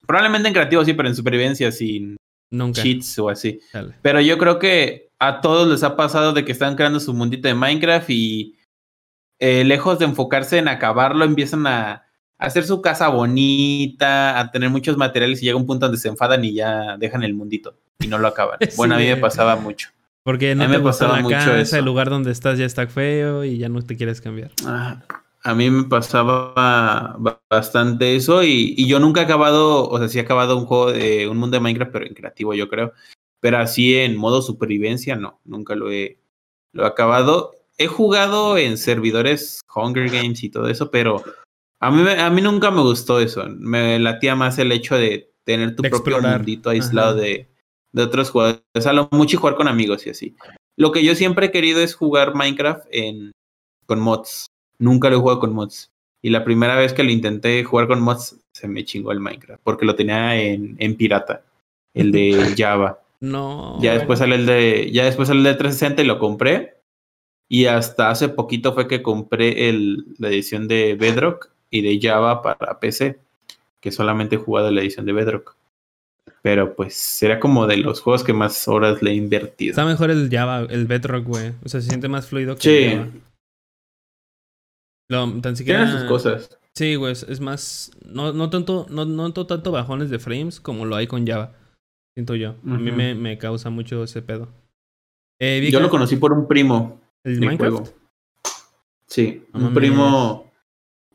probablemente 0.05 0.47
en 0.47 0.53
creativo 0.53 0.85
sí, 0.85 0.93
pero 0.93 1.09
en 1.09 1.15
supervivencia 1.15 1.71
sin 1.71 2.17
Nunca. 2.51 2.83
cheats 2.83 3.17
o 3.17 3.29
así. 3.29 3.59
Dale. 3.73 3.95
Pero 4.03 4.21
yo 4.21 4.37
creo 4.37 4.59
que 4.59 5.09
a 5.17 5.41
todos 5.41 5.67
les 5.67 5.81
ha 5.81 5.95
pasado 5.95 6.33
de 6.33 6.45
que 6.45 6.51
están 6.51 6.75
creando 6.75 6.99
su 6.99 7.15
mundito 7.15 7.47
de 7.47 7.55
Minecraft 7.55 8.09
y 8.11 8.57
eh, 9.39 9.63
lejos 9.63 9.97
de 9.97 10.05
enfocarse 10.05 10.59
en 10.59 10.67
acabarlo, 10.67 11.25
empiezan 11.25 11.65
a 11.65 12.02
hacer 12.43 12.63
su 12.65 12.81
casa 12.81 13.07
bonita, 13.09 14.39
a 14.39 14.51
tener 14.51 14.69
muchos 14.69 14.97
materiales 14.97 15.41
y 15.41 15.45
llega 15.45 15.57
un 15.57 15.65
punto 15.65 15.85
donde 15.85 15.99
se 15.99 16.09
enfadan 16.09 16.43
y 16.45 16.53
ya 16.53 16.97
dejan 16.97 17.23
el 17.23 17.33
mundito 17.33 17.75
y 17.99 18.07
no 18.07 18.17
lo 18.17 18.27
acaban. 18.27 18.57
Sí, 18.61 18.69
bueno, 18.77 18.95
a 18.95 18.97
mí 18.99 19.05
me 19.05 19.17
pasaba 19.17 19.55
mucho. 19.55 19.89
Porque 20.23 20.55
no 20.55 20.63
A 20.63 20.67
mí 20.67 20.73
te 20.73 20.77
me 20.79 20.83
pasaba 20.85 21.17
la 21.17 21.21
mucho 21.23 21.35
casa, 21.35 21.59
eso. 21.59 21.77
el 21.77 21.85
lugar 21.85 22.09
donde 22.09 22.31
estás 22.31 22.57
ya 22.57 22.65
está 22.65 22.87
feo 22.87 23.43
y 23.43 23.57
ya 23.57 23.67
no 23.69 23.81
te 23.81 23.95
quieres 23.97 24.21
cambiar. 24.21 24.51
Ah, 24.65 25.01
A 25.43 25.53
mí 25.53 25.69
me 25.69 25.83
pasaba 25.83 26.53
ba- 27.17 27.41
bastante 27.49 28.15
eso 28.15 28.41
y, 28.43 28.73
y 28.77 28.87
yo 28.87 28.99
nunca 28.99 29.21
he 29.21 29.23
acabado, 29.25 29.89
o 29.89 29.97
sea, 29.99 30.07
sí 30.07 30.19
he 30.19 30.21
acabado 30.21 30.57
un 30.57 30.65
juego 30.65 30.91
de 30.93 31.27
un 31.27 31.37
mundo 31.37 31.57
de 31.57 31.61
Minecraft, 31.61 31.91
pero 31.91 32.05
en 32.05 32.13
creativo 32.13 32.53
yo 32.53 32.69
creo. 32.69 32.93
Pero 33.41 33.57
así 33.57 33.95
en 33.97 34.15
modo 34.15 34.41
supervivencia, 34.41 35.17
no, 35.17 35.41
nunca 35.43 35.75
lo 35.75 35.91
he, 35.91 36.19
lo 36.71 36.83
he 36.83 36.87
acabado. 36.87 37.51
He 37.77 37.87
jugado 37.87 38.57
en 38.57 38.77
servidores 38.77 39.59
Hunger 39.75 40.09
Games 40.09 40.41
y 40.43 40.49
todo 40.49 40.69
eso, 40.69 40.89
pero 40.91 41.21
a 41.83 41.91
mí, 41.91 42.09
a 42.09 42.29
mí 42.29 42.41
nunca 42.41 42.71
me 42.71 42.81
gustó 42.81 43.19
eso. 43.19 43.45
Me 43.49 43.99
latía 43.99 44.35
más 44.35 44.57
el 44.57 44.71
hecho 44.71 44.95
de 44.95 45.31
tener 45.43 45.75
tu 45.75 45.83
De 45.83 45.89
propio 45.89 46.15
explorar. 46.15 46.37
mundito 46.39 46.69
aislado 46.69 47.15
de, 47.15 47.49
de 47.91 48.03
otros 48.03 48.29
jugadores. 48.29 48.87
A 48.87 48.93
lo 48.93 49.09
mucho 49.11 49.35
y 49.35 49.39
jugar 49.39 49.55
con 49.55 49.67
amigos 49.67 50.07
y 50.07 50.11
así. 50.11 50.35
Lo 50.77 50.91
que 50.91 51.03
yo 51.03 51.13
siempre 51.15 51.47
he 51.47 51.51
querido 51.51 51.81
es 51.81 51.93
jugar 51.93 52.35
Minecraft 52.35 52.85
en, 52.91 53.31
con 53.85 53.99
mods. 53.99 54.47
Nunca 54.79 55.09
lo 55.09 55.17
he 55.17 55.19
jugado 55.19 55.39
con 55.39 55.53
mods. 55.53 55.91
Y 56.21 56.29
la 56.29 56.45
primera 56.45 56.77
vez 56.77 56.93
que 56.93 57.03
lo 57.03 57.11
intenté 57.11 57.63
jugar 57.65 57.87
con 57.87 58.01
mods, 58.01 58.39
se 58.53 58.67
me 58.67 58.85
chingó 58.85 59.11
el 59.11 59.19
Minecraft. 59.19 59.61
Porque 59.63 59.85
lo 59.85 59.95
tenía 59.95 60.41
en, 60.41 60.75
en 60.79 60.95
pirata. 60.95 61.43
El 61.93 62.11
de 62.11 62.53
Java. 62.57 63.01
No. 63.19 63.77
Ya 63.81 63.93
después 63.93 64.19
sale 64.19 64.35
el 64.35 64.45
de. 64.45 64.89
Ya 64.91 65.03
después 65.05 65.27
sale 65.27 65.39
el 65.39 65.45
de 65.45 65.55
360 65.55 66.01
y 66.01 66.05
lo 66.05 66.17
compré. 66.17 66.77
Y 67.49 67.65
hasta 67.65 68.09
hace 68.09 68.29
poquito 68.29 68.73
fue 68.73 68.87
que 68.87 69.03
compré 69.03 69.69
el, 69.69 70.05
la 70.17 70.29
edición 70.29 70.67
de 70.67 70.95
Bedrock 70.95 71.52
y 71.73 71.81
de 71.81 71.99
Java 72.01 72.41
para 72.41 72.79
PC. 72.79 73.19
Que 73.81 73.91
solamente 73.91 74.35
he 74.35 74.39
jugado 74.39 74.71
la 74.71 74.81
edición 74.81 75.05
de 75.05 75.13
Bedrock. 75.13 75.55
Pero 76.41 76.75
pues 76.75 76.93
será 76.93 77.39
como 77.39 77.67
de 77.67 77.77
los 77.77 77.99
juegos 78.01 78.23
que 78.23 78.31
más 78.33 78.67
horas 78.67 79.01
le 79.01 79.11
he 79.11 79.15
invertido. 79.15 79.71
Está 79.71 79.85
mejor 79.85 80.11
el 80.11 80.29
Java, 80.29 80.61
el 80.69 80.85
Bedrock, 80.85 81.25
güey. 81.25 81.53
O 81.65 81.69
sea, 81.69 81.81
se 81.81 81.89
siente 81.89 82.07
más 82.07 82.27
fluido 82.27 82.55
que 82.55 82.61
Sí. 82.61 82.69
el 82.85 82.97
Java. 82.99 83.11
Lo, 85.09 85.41
tan 85.41 85.55
siquiera... 85.55 85.83
Tiene 85.85 85.99
sus 85.99 86.07
cosas. 86.07 86.57
Sí, 86.75 86.95
güey, 86.95 87.11
es, 87.13 87.39
más... 87.39 87.91
No, 88.05 88.33
no, 88.33 88.49
tanto, 88.49 88.85
no 88.89 89.31
tanto 89.33 89.71
bajones 89.71 90.09
de 90.09 90.19
frames 90.19 90.59
como 90.59 90.85
lo 90.85 90.95
hay 90.95 91.07
con 91.07 91.25
Java. 91.27 91.53
Siento 92.15 92.35
yo. 92.35 92.51
A 92.65 92.77
mí 92.77 92.91
me, 92.91 93.15
me 93.15 93.37
causa 93.37 93.69
mucho 93.69 94.03
ese 94.03 94.21
pedo. 94.21 94.47
Eh, 95.41 95.67
Yo 95.71 95.79
lo 95.79 95.89
conocí 95.89 96.15
por 96.15 96.31
un 96.31 96.47
primo. 96.47 97.01
¿El 97.25 97.39
Minecraft? 97.39 97.75
juego. 97.77 97.93
Sí, 99.07 99.45
No 99.53 99.67
un 99.67 99.73
primo 99.73 100.51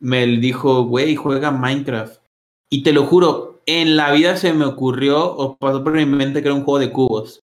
me 0.01 0.27
dijo, 0.27 0.85
güey, 0.85 1.17
juega 1.17 1.51
Minecraft. 1.51 2.21
Y 2.71 2.83
te 2.83 2.93
lo 2.93 3.07
juro, 3.07 3.61
en 3.67 3.97
la 3.97 4.13
vida 4.13 4.37
se 4.37 4.53
me 4.53 4.65
ocurrió 4.65 5.25
o 5.25 5.57
pasó 5.57 5.83
por 5.83 5.93
mi 5.93 6.07
mente 6.07 6.43
que 6.43 6.49
era 6.49 6.55
un 6.55 6.65
juego 6.65 6.79
de 6.79 6.93
cubos. 6.93 7.41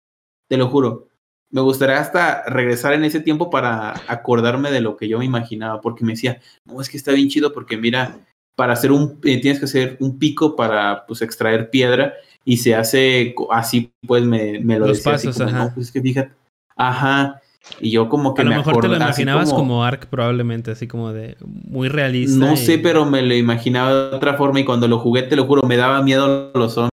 Te 0.49 0.57
lo 0.57 0.69
juro. 0.69 1.09
Me 1.51 1.61
gustaría 1.61 1.99
hasta 1.99 2.45
regresar 2.45 2.95
en 2.95 3.05
ese 3.05 3.21
tiempo 3.21 3.51
para 3.51 3.95
acordarme 4.09 4.71
de 4.71 4.81
lo 4.81 4.97
que 4.97 5.09
yo 5.09 5.19
me 5.19 5.25
imaginaba, 5.25 5.81
porque 5.81 6.05
me 6.05 6.13
decía, 6.13 6.41
no, 6.65 6.81
es 6.81 6.89
que 6.89 6.97
está 6.97 7.13
bien 7.13 7.29
chido 7.29 7.53
porque 7.53 7.77
mira, 7.77 8.19
para 8.57 8.73
hacer 8.73 8.93
un, 8.93 9.21
eh, 9.25 9.41
tienes 9.41 9.59
que 9.59 9.67
hacer 9.67 9.97
un 10.01 10.19
pico 10.19 10.57
para 10.57 11.07
pues 11.07 11.23
extraer 11.23 11.71
piedra 11.71 12.15
y 12.45 12.57
se 12.59 12.75
hace 12.75 13.35
así, 13.51 13.93
pues 14.07 14.25
me, 14.25 14.59
me 14.61 14.79
lo 14.79 14.87
Los 14.89 14.99
decía 14.99 15.13
pasos, 15.13 15.37
como, 15.37 15.49
ajá. 15.49 15.65
no, 15.65 15.75
pues 15.75 15.87
es 15.87 15.93
que 15.93 16.01
fíjate, 16.01 16.33
ajá, 16.77 17.41
y 17.81 17.91
yo 17.91 18.09
como 18.09 18.35
que 18.35 18.43
A 18.43 18.45
lo 18.45 18.51
me 18.51 18.57
mejor 18.59 18.81
te 18.81 18.89
lo 18.89 18.97
imaginabas 18.97 19.51
como... 19.51 19.59
como 19.63 19.85
Ark 19.85 20.07
probablemente, 20.11 20.71
así 20.71 20.87
como 20.87 21.13
de 21.13 21.37
muy 21.45 21.89
realista. 21.89 22.39
no 22.39 22.53
y- 22.55 22.57
sé, 22.57 22.79
pero 22.79 23.05
me 23.07 23.23
lo 23.23 23.35
imaginaba 23.35 23.95
de 24.11 24.17
otra 24.17 24.35
forma 24.35 24.61
y 24.61 24.65
cuando 24.65 24.87
lo 24.89 24.99
jugué, 24.99 25.23
te 25.23 25.37
lo 25.37 25.45
juro, 25.47 25.63
me 25.63 25.77
daba 25.77 26.03
miedo 26.03 26.51
los 26.55 26.75
zombies. 26.75 26.91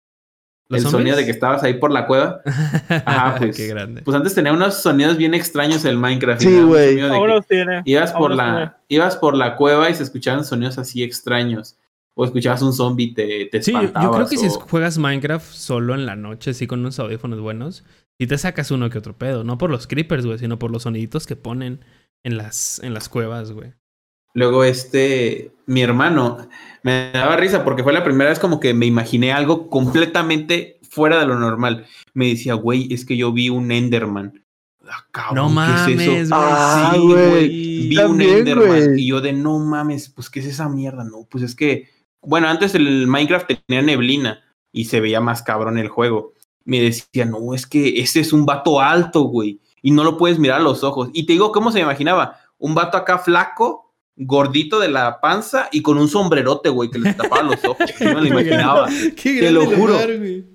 ¿Los 0.69 0.79
El 0.79 0.83
zombies? 0.85 1.01
sonido 1.01 1.17
de 1.17 1.25
que 1.25 1.33
estabas 1.33 1.65
ahí 1.65 1.75
por 1.75 1.91
la 1.91 2.07
cueva. 2.07 2.43
Ajá, 3.05 3.35
pues. 3.39 3.57
Qué 3.57 3.67
grande. 3.67 4.03
Pues 4.03 4.17
antes 4.17 4.33
tenía 4.37 4.53
unos 4.53 4.75
sonidos 4.81 5.17
bien 5.17 5.35
extraños 5.35 5.85
el 5.85 5.97
Minecraft. 5.99 6.41
Sí, 6.43 6.61
güey. 6.61 6.95
que 6.95 7.03
Ahora 7.03 7.35
los 7.35 7.47
tiene. 7.49 7.83
Ibas 7.85 8.13
por 8.13 8.31
Ahora 8.31 8.37
la, 8.37 8.79
ibas 8.87 9.17
por 9.17 9.35
la 9.37 9.57
cueva 9.57 9.91
y 9.91 9.95
se 9.97 10.05
escuchaban 10.05 10.45
sonidos 10.45 10.79
así 10.79 11.03
extraños. 11.03 11.77
O 12.21 12.25
escuchabas 12.27 12.61
un 12.63 12.73
zombie 12.73 13.07
y 13.07 13.15
te, 13.15 13.47
te 13.47 13.63
Sí, 13.63 13.73
yo, 13.73 14.11
creo 14.13 14.29
que 14.29 14.37
si 14.37 14.47
o- 14.47 14.51
juegas 14.51 14.99
Minecraft 14.99 15.51
solo 15.55 15.95
en 15.95 16.05
la 16.07 16.17
noche, 16.17 16.51
así 16.51 16.67
con 16.67 16.81
unos 16.81 16.99
audífonos 16.99 17.41
buenos, 17.41 17.85
y 18.19 18.27
te 18.27 18.37
sacas 18.37 18.71
uno 18.71 18.91
que 18.91 18.99
otro 18.99 19.17
pedo. 19.17 19.43
No 19.45 19.57
por 19.57 19.71
los 19.71 19.87
creepers, 19.87 20.27
güey, 20.27 20.39
sino 20.39 20.59
por 20.59 20.71
los 20.71 20.83
soniditos 20.83 21.27
que 21.27 21.37
ponen 21.37 21.85
en 22.25 22.37
las, 22.37 22.81
en 22.83 22.93
las 22.93 23.09
cuevas, 23.09 23.53
güey. 23.53 23.73
luego 24.35 24.65
este, 24.65 25.53
mi 25.67 25.81
hermano, 25.83 26.37
me 26.83 27.11
daba 27.13 27.37
risa 27.37 27.65
porque 27.65 27.83
fue 27.83 27.93
la 27.95 28.05
primera 28.05 28.29
vez 28.31 28.39
como 28.39 28.61
que 28.61 28.75
me 28.75 28.85
imaginé 28.87 29.33
algo 29.33 29.69
completamente 29.71 30.79
fuera 30.83 31.19
de 31.21 31.27
lo 31.27 31.39
normal. 31.39 31.87
Me 32.15 32.27
decía, 32.29 32.55
güey, 32.55 32.93
es 32.93 33.05
que 33.05 33.17
yo 33.17 33.33
vi 33.33 33.49
un 33.49 33.71
Enderman. 33.73 34.45
Ah, 34.93 35.07
cabrón, 35.13 35.37
No 35.37 35.49
¿qué 35.49 35.55
mames, 35.55 35.89
es 35.99 36.07
güey. 36.07 36.17
eso? 36.21 36.35
Ah, 36.37 36.91
Sí, 36.95 37.01
güey. 37.01 37.29
güey. 37.31 37.89
Vi 37.89 37.97
un 37.99 38.21
Enderman. 38.21 38.67
güey. 38.67 39.01
Y 39.01 39.07
yo 39.09 39.21
de 39.21 39.33
no 39.33 39.59
mames, 39.61 40.09
pues 40.11 40.29
¿qué 40.31 40.41
es 40.41 40.47
esa 40.47 40.69
mierda? 40.69 41.05
No, 41.05 41.27
pues 41.31 41.45
es 41.45 41.55
que, 41.55 41.89
bueno, 42.23 42.49
antes 42.49 42.75
el 42.75 43.07
Minecraft 43.07 43.51
tenía 43.67 43.83
neblina 43.83 44.41
y 44.73 44.85
se 44.87 45.01
veía 45.01 45.21
más 45.21 45.43
cabrón 45.43 45.79
el 45.79 45.89
juego. 45.89 46.35
Me 46.65 46.81
decía, 46.81 47.25
no, 47.25 47.55
es 47.55 47.67
que 47.67 48.01
ese 48.01 48.21
es 48.21 48.33
un 48.33 48.47
vato 48.47 48.81
alto, 48.81 49.23
güey. 49.23 49.61
Y 49.83 49.91
no 49.93 50.05
lo 50.05 50.17
puedes 50.19 50.39
mirar 50.39 50.61
a 50.61 50.63
los 50.63 50.85
ojos. 50.85 51.09
Y 51.13 51.25
te 51.27 51.33
digo, 51.33 51.53
¿cómo 51.53 51.73
se 51.73 51.81
imaginaba? 51.81 52.37
Un 52.59 52.75
vato 52.75 52.99
acá 52.99 53.19
flaco, 53.19 53.95
gordito 54.15 54.79
de 54.79 54.89
la 54.91 55.21
panza 55.21 55.69
y 55.73 55.81
con 55.81 55.97
un 55.97 56.09
sombrerote, 56.09 56.69
güey, 56.69 56.91
que 56.91 56.99
le 56.99 57.15
tapaba 57.15 57.43
los 57.43 57.65
ojos. 57.65 57.79
Así 57.91 58.05
me 58.05 58.13
lo 58.15 58.27
imaginaba. 58.27 58.89
Qué 59.17 59.41
Te 59.41 59.51
lo 59.51 59.65
juro. 59.65 59.95
lugar. 59.95 60.11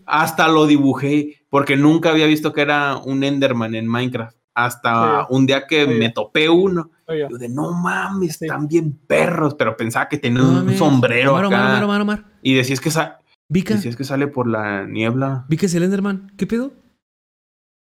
Hasta 0.05 0.47
lo 0.47 0.67
dibujé, 0.67 1.41
porque 1.49 1.75
nunca 1.75 2.11
había 2.11 2.27
visto 2.27 2.53
que 2.53 2.61
era 2.61 2.97
un 2.97 3.23
Enderman 3.23 3.73
en 3.73 3.87
Minecraft. 3.87 4.37
Hasta 4.53 5.21
Sí. 5.21 5.25
un 5.31 5.45
día 5.47 5.65
que 5.67 5.85
Sí. 5.85 5.91
me 5.91 6.09
topé 6.11 6.47
uno. 6.49 6.91
Oiga, 7.07 7.27
Yo 7.29 7.37
de 7.37 7.49
no 7.49 7.71
mames, 7.73 8.37
Sí. 8.37 8.45
están 8.45 8.67
bien 8.67 8.93
perros, 9.07 9.53
pero 9.55 9.77
pensaba 9.77 10.07
que 10.09 10.17
tenía 10.17 10.41
No 10.41 10.49
un 10.49 10.55
mames. 10.55 10.77
sombrero 10.79 11.31
Omar, 11.33 11.45
acá. 11.45 11.55
Omar, 11.55 11.69
Omar, 11.69 11.83
Omar, 11.83 12.01
Omar. 12.01 12.25
Y 12.41 12.55
decías 12.55 12.79
que, 12.81 12.89
sa- 12.91 13.19
Vika, 13.47 13.75
decías 13.75 13.95
que 13.95 14.03
sale 14.03 14.27
por 14.27 14.47
la 14.47 14.85
niebla. 14.87 15.45
Vika 15.47 15.67
es 15.67 15.75
el 15.75 15.83
Enderman. 15.83 16.31
¿Qué 16.37 16.47
pedo? 16.47 16.73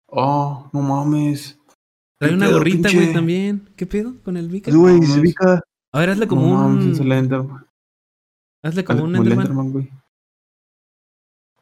Oh, 0.06 0.70
no 0.72 0.80
mames. 0.82 1.58
Trae 2.18 2.30
¿Qué 2.30 2.36
una 2.36 2.48
gorrita, 2.50 2.88
güey, 2.92 3.12
también. 3.12 3.68
¿Qué 3.76 3.86
pedo 3.86 4.14
con 4.22 4.36
el 4.36 4.48
Vika? 4.48 4.70
Güey. 4.72 5.00
Vika. 5.20 5.60
A 5.92 5.98
ver, 6.00 6.10
hazle 6.10 6.26
como 6.28 6.42
no 6.42 6.48
un... 6.66 6.74
mames, 6.76 6.86
es 6.94 7.00
el 7.00 7.12
Enderman. 7.12 7.66
Hazle 8.62 8.84
como 8.84 9.04
un 9.04 9.16
Enderman. 9.16 9.46
Enderman, 9.46 9.72
güey. 9.72 9.90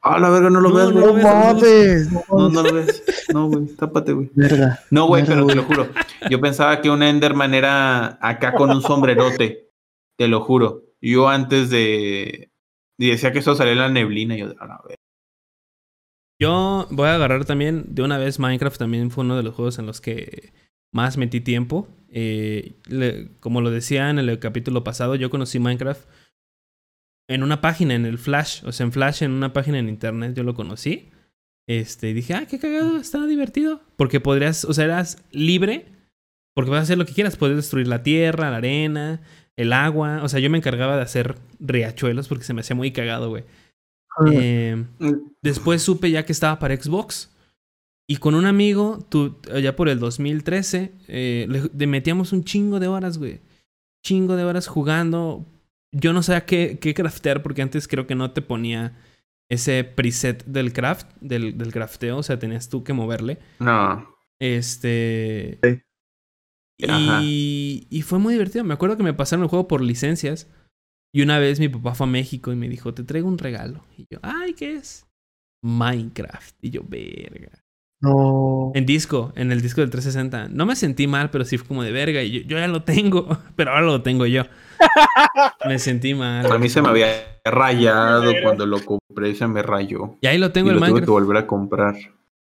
Ah, 0.08 0.18
la 0.20 0.30
verga, 0.30 0.50
no 0.50 0.60
lo 0.60 0.68
No, 0.70 0.74
ves, 0.76 0.94
no 0.94 1.12
mames. 1.14 2.12
no 2.12 2.48
No, 2.50 2.62
lo 2.62 2.72
ves. 2.74 3.02
No, 3.32 3.48
güey, 3.48 3.66
tápate, 3.74 4.12
güey. 4.12 4.30
Verga. 4.34 4.78
No, 4.90 5.06
güey, 5.08 5.24
pero 5.26 5.44
te 5.46 5.54
lo 5.56 5.64
juro. 5.64 5.88
Yo 6.30 6.40
pensaba 6.40 6.80
que 6.80 6.90
un 6.90 7.02
Enderman 7.02 7.54
era 7.54 8.18
acá 8.20 8.52
con 8.54 8.70
un 8.70 8.82
sombrerote. 8.82 9.70
Te 10.16 10.28
lo 10.28 10.40
juro. 10.40 10.82
Yo 11.00 11.28
antes 11.28 11.70
de. 11.70 12.50
Y 12.98 13.10
decía 13.10 13.32
que 13.32 13.40
eso 13.40 13.54
salía 13.54 13.72
en 13.72 13.78
la 13.80 13.88
neblina. 13.88 14.36
y 14.36 14.40
Yo, 14.40 14.46
a 14.58 14.66
la 14.66 14.80
verga. 14.82 14.96
Yo 16.40 16.86
voy 16.90 17.08
a 17.08 17.14
agarrar 17.14 17.44
también, 17.46 17.84
de 17.94 18.02
una 18.02 18.18
vez 18.18 18.38
Minecraft 18.38 18.78
también 18.78 19.10
fue 19.10 19.24
uno 19.24 19.36
de 19.36 19.42
los 19.42 19.54
juegos 19.54 19.78
en 19.78 19.86
los 19.86 20.00
que 20.00 20.52
más 20.92 21.16
metí 21.16 21.40
tiempo. 21.40 21.88
Eh, 22.10 22.74
le- 22.86 23.30
como 23.40 23.60
lo 23.60 23.70
decía 23.70 24.10
en 24.10 24.18
el 24.18 24.38
capítulo 24.38 24.84
pasado, 24.84 25.14
yo 25.14 25.30
conocí 25.30 25.58
Minecraft 25.58 26.06
en 27.28 27.42
una 27.42 27.60
página, 27.60 27.94
en 27.94 28.06
el 28.06 28.18
Flash, 28.18 28.62
o 28.64 28.72
sea, 28.72 28.84
en 28.84 28.92
Flash, 28.92 29.22
en 29.22 29.32
una 29.32 29.52
página 29.52 29.78
en 29.78 29.88
internet, 29.88 30.34
yo 30.34 30.42
lo 30.42 30.54
conocí. 30.54 31.10
Este, 31.68 32.14
dije, 32.14 32.34
ah, 32.34 32.46
qué 32.46 32.58
cagado, 32.58 32.96
está 32.96 33.26
divertido. 33.26 33.80
Porque 33.96 34.20
podrías, 34.20 34.64
o 34.64 34.72
sea, 34.72 34.84
eras 34.84 35.24
libre, 35.32 35.86
porque 36.54 36.70
vas 36.70 36.80
a 36.80 36.82
hacer 36.84 36.98
lo 36.98 37.06
que 37.06 37.12
quieras, 37.12 37.36
puedes 37.36 37.56
destruir 37.56 37.88
la 37.88 38.02
tierra, 38.02 38.50
la 38.50 38.58
arena, 38.58 39.20
el 39.56 39.72
agua. 39.72 40.22
O 40.22 40.28
sea, 40.28 40.38
yo 40.38 40.48
me 40.50 40.58
encargaba 40.58 40.96
de 40.96 41.02
hacer 41.02 41.36
riachuelos 41.58 42.28
porque 42.28 42.44
se 42.44 42.54
me 42.54 42.60
hacía 42.60 42.76
muy 42.76 42.92
cagado, 42.92 43.30
güey. 43.30 43.44
Eh, 44.32 44.84
Después 45.42 45.82
supe 45.82 46.10
ya 46.10 46.24
que 46.24 46.32
estaba 46.32 46.58
para 46.58 46.76
Xbox. 46.76 47.30
Y 48.08 48.18
con 48.18 48.36
un 48.36 48.46
amigo, 48.46 49.04
tú, 49.08 49.36
ya 49.60 49.74
por 49.74 49.88
el 49.88 49.98
2013, 49.98 50.92
eh, 51.08 51.68
le 51.74 51.86
metíamos 51.88 52.32
un 52.32 52.44
chingo 52.44 52.78
de 52.78 52.86
horas, 52.86 53.18
güey. 53.18 53.40
Chingo 54.04 54.36
de 54.36 54.44
horas 54.44 54.68
jugando. 54.68 55.44
Yo 55.98 56.12
no 56.12 56.22
sabía 56.22 56.44
qué, 56.44 56.78
qué 56.78 56.92
craftear 56.92 57.42
porque 57.42 57.62
antes 57.62 57.88
creo 57.88 58.06
que 58.06 58.14
no 58.14 58.32
te 58.32 58.42
ponía 58.42 58.98
ese 59.50 59.82
preset 59.84 60.44
del 60.44 60.72
craft, 60.72 61.10
del, 61.20 61.56
del 61.56 61.72
crafteo. 61.72 62.18
O 62.18 62.22
sea, 62.22 62.38
tenías 62.38 62.68
tú 62.68 62.84
que 62.84 62.92
moverle. 62.92 63.38
No. 63.58 64.14
Este. 64.38 65.58
Sí. 65.62 65.82
Y, 66.78 67.86
y 67.88 68.02
fue 68.02 68.18
muy 68.18 68.34
divertido. 68.34 68.64
Me 68.64 68.74
acuerdo 68.74 68.98
que 68.98 69.02
me 69.02 69.14
pasaron 69.14 69.44
el 69.44 69.48
juego 69.48 69.68
por 69.68 69.80
licencias. 69.80 70.50
Y 71.14 71.22
una 71.22 71.38
vez 71.38 71.60
mi 71.60 71.70
papá 71.70 71.94
fue 71.94 72.06
a 72.06 72.10
México 72.10 72.52
y 72.52 72.56
me 72.56 72.68
dijo, 72.68 72.92
te 72.92 73.02
traigo 73.02 73.28
un 73.28 73.38
regalo. 73.38 73.86
Y 73.96 74.06
yo, 74.10 74.18
ay, 74.22 74.52
¿qué 74.52 74.74
es? 74.74 75.06
Minecraft. 75.62 76.56
Y 76.62 76.70
yo, 76.70 76.82
verga. 76.86 77.64
No. 78.00 78.72
En 78.74 78.84
disco, 78.84 79.32
en 79.36 79.50
el 79.52 79.62
disco 79.62 79.80
del 79.80 79.90
360. 79.90 80.48
No 80.54 80.66
me 80.66 80.76
sentí 80.76 81.06
mal, 81.06 81.30
pero 81.30 81.44
sí 81.44 81.56
fue 81.56 81.66
como 81.68 81.82
de 81.82 81.92
verga. 81.92 82.22
Y 82.22 82.30
yo, 82.30 82.40
yo 82.42 82.58
ya 82.58 82.68
lo 82.68 82.82
tengo, 82.82 83.26
pero 83.56 83.70
ahora 83.72 83.86
lo 83.86 84.02
tengo 84.02 84.26
yo. 84.26 84.42
Me 85.66 85.78
sentí 85.78 86.14
mal. 86.14 86.50
A 86.50 86.58
mí 86.58 86.68
se 86.68 86.82
me 86.82 86.88
había 86.88 87.08
rayado 87.44 88.32
cuando 88.42 88.66
lo 88.66 88.84
compré. 88.84 89.34
Se 89.34 89.46
me 89.46 89.62
rayó. 89.62 90.18
Y 90.20 90.26
ahí 90.26 90.36
lo 90.38 90.52
tengo 90.52 90.68
y 90.68 90.74
el 90.74 90.76
lo 90.76 90.80
tuve 90.80 90.86
que 90.88 90.92
Minecraft. 90.92 91.10
volver 91.10 91.36
a 91.38 91.46
comprar. 91.46 91.94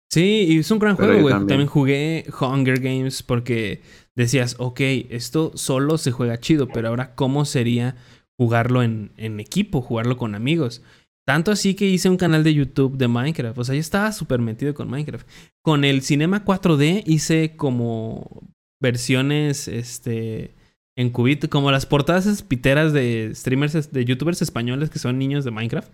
Sí, 0.10 0.46
y 0.50 0.58
es 0.60 0.72
un 0.72 0.80
gran 0.80 0.96
Pero 0.96 1.10
juego, 1.10 1.22
güey. 1.22 1.34
también. 1.34 1.48
También. 1.50 1.70
jugué 1.70 2.26
Hunger 2.40 2.80
Games 2.80 3.22
porque 3.24 3.82
decías, 4.16 4.56
ok, 4.58 4.80
esto 5.10 5.52
solo 5.56 5.98
se 6.00 6.12
juega 6.12 6.40
chido, 6.40 6.68
pero 6.68 6.88
ahora, 6.88 7.14
¿cómo 7.14 7.46
sería 7.46 7.96
jugarlo 8.38 8.82
en, 8.84 9.12
en 9.18 9.40
equipo, 9.40 9.82
jugarlo 9.82 10.18
con 10.18 10.34
amigos? 10.34 10.82
Tanto 11.28 11.52
así 11.52 11.76
que 11.76 11.86
hice 11.90 12.10
un 12.10 12.16
canal 12.16 12.42
de 12.46 12.54
YouTube 12.54 12.96
de 12.98 13.10
Minecraft. 13.10 13.58
O 13.58 13.64
sea, 13.66 13.76
yo 13.76 13.82
estaba 13.82 14.14
súper 14.14 14.40
metido 14.40 14.74
con 14.74 14.90
Minecraft. 14.90 15.28
Con 15.62 15.84
el 15.84 16.02
Cinema 16.02 16.46
4D 16.46 17.04
hice 17.06 17.58
como 17.58 18.44
versiones, 18.82 19.68
este, 19.68 20.56
en 20.96 21.10
cubito, 21.10 21.50
como 21.50 21.70
las 21.70 21.86
portadas 21.86 22.28
esas 22.28 22.44
piteras 22.44 22.94
de 22.94 23.32
streamers, 23.36 23.92
de 23.92 24.06
youtubers 24.06 24.42
españoles 24.42 24.90
que 24.90 25.00
son 25.00 25.20
niños 25.20 25.44
de 25.44 25.52
Minecraft. 25.52 25.92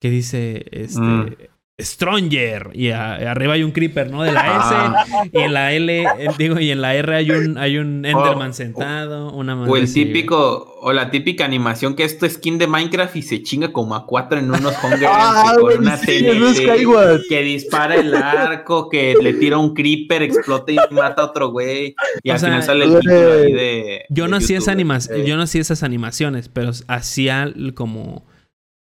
Que 0.00 0.08
dice, 0.08 0.64
este, 0.70 0.98
Mm. 1.00 1.34
Stronger. 1.82 2.70
Y 2.74 2.90
a- 2.90 3.14
arriba 3.30 3.54
hay 3.54 3.62
un 3.62 3.72
creeper, 3.72 4.10
¿no? 4.10 4.22
De 4.22 4.32
la 4.32 4.42
Ah. 4.44 5.04
S. 5.24 5.30
Y 5.32 5.38
en 5.40 5.52
la 5.54 5.72
L, 5.72 6.02
eh, 6.02 6.08
digo, 6.38 6.58
y 6.60 6.70
en 6.70 6.80
la 6.80 6.94
R 6.94 7.14
hay 7.16 7.30
un, 7.30 7.58
hay 7.58 7.78
un 7.78 8.04
Enderman 8.04 8.50
Oh, 8.50 8.52
sentado. 8.52 9.32
Una 9.32 9.60
O 9.62 9.76
el 9.76 9.84
así, 9.84 10.04
típico, 10.04 10.76
o 10.82 10.92
la 10.92 11.10
típica 11.10 11.44
animación 11.44 11.94
que 11.94 12.04
es 12.04 12.18
tu 12.18 12.28
skin 12.28 12.58
de 12.58 12.66
Minecraft 12.66 13.16
y 13.16 13.22
se 13.22 13.42
chinga 13.42 13.72
como 13.72 13.94
a 13.94 14.06
cuatro 14.06 14.38
en 14.38 14.46
unos 14.50 14.74
Hunger 14.82 15.00
Games 15.00 15.16
Ah, 15.20 15.54
con 15.60 15.78
una 15.78 15.96
sí, 15.96 16.06
TNT, 16.24 17.22
que 17.28 17.42
dispara 17.42 17.94
el 17.96 18.14
arco, 18.14 18.88
que 18.88 19.14
le 19.20 19.34
tira 19.34 19.58
un 19.58 19.74
creeper, 19.74 20.22
explota 20.22 20.72
y 20.72 20.76
mata 20.90 21.22
a 21.22 21.24
otro 21.26 21.50
güey. 21.50 21.94
Y 22.22 22.30
O 22.30 22.32
al 22.32 22.38
sea, 22.38 22.48
final 22.48 22.62
sale 22.62 22.84
el 22.84 22.94
título 23.00 23.32
ahí 23.32 23.52
de. 23.52 24.04
Yo 24.08 24.24
de 24.24 24.30
no 24.30 24.36
hacía 24.36 24.58
esa 24.58 24.72
animación, 24.72 25.20
Eh, 25.20 25.24
yo 25.26 25.36
no 25.36 25.42
hacía 25.42 25.60
esas 25.60 25.82
animaciones, 25.82 26.48
pero 26.48 26.70
hacía 26.88 27.52
como 27.74 28.24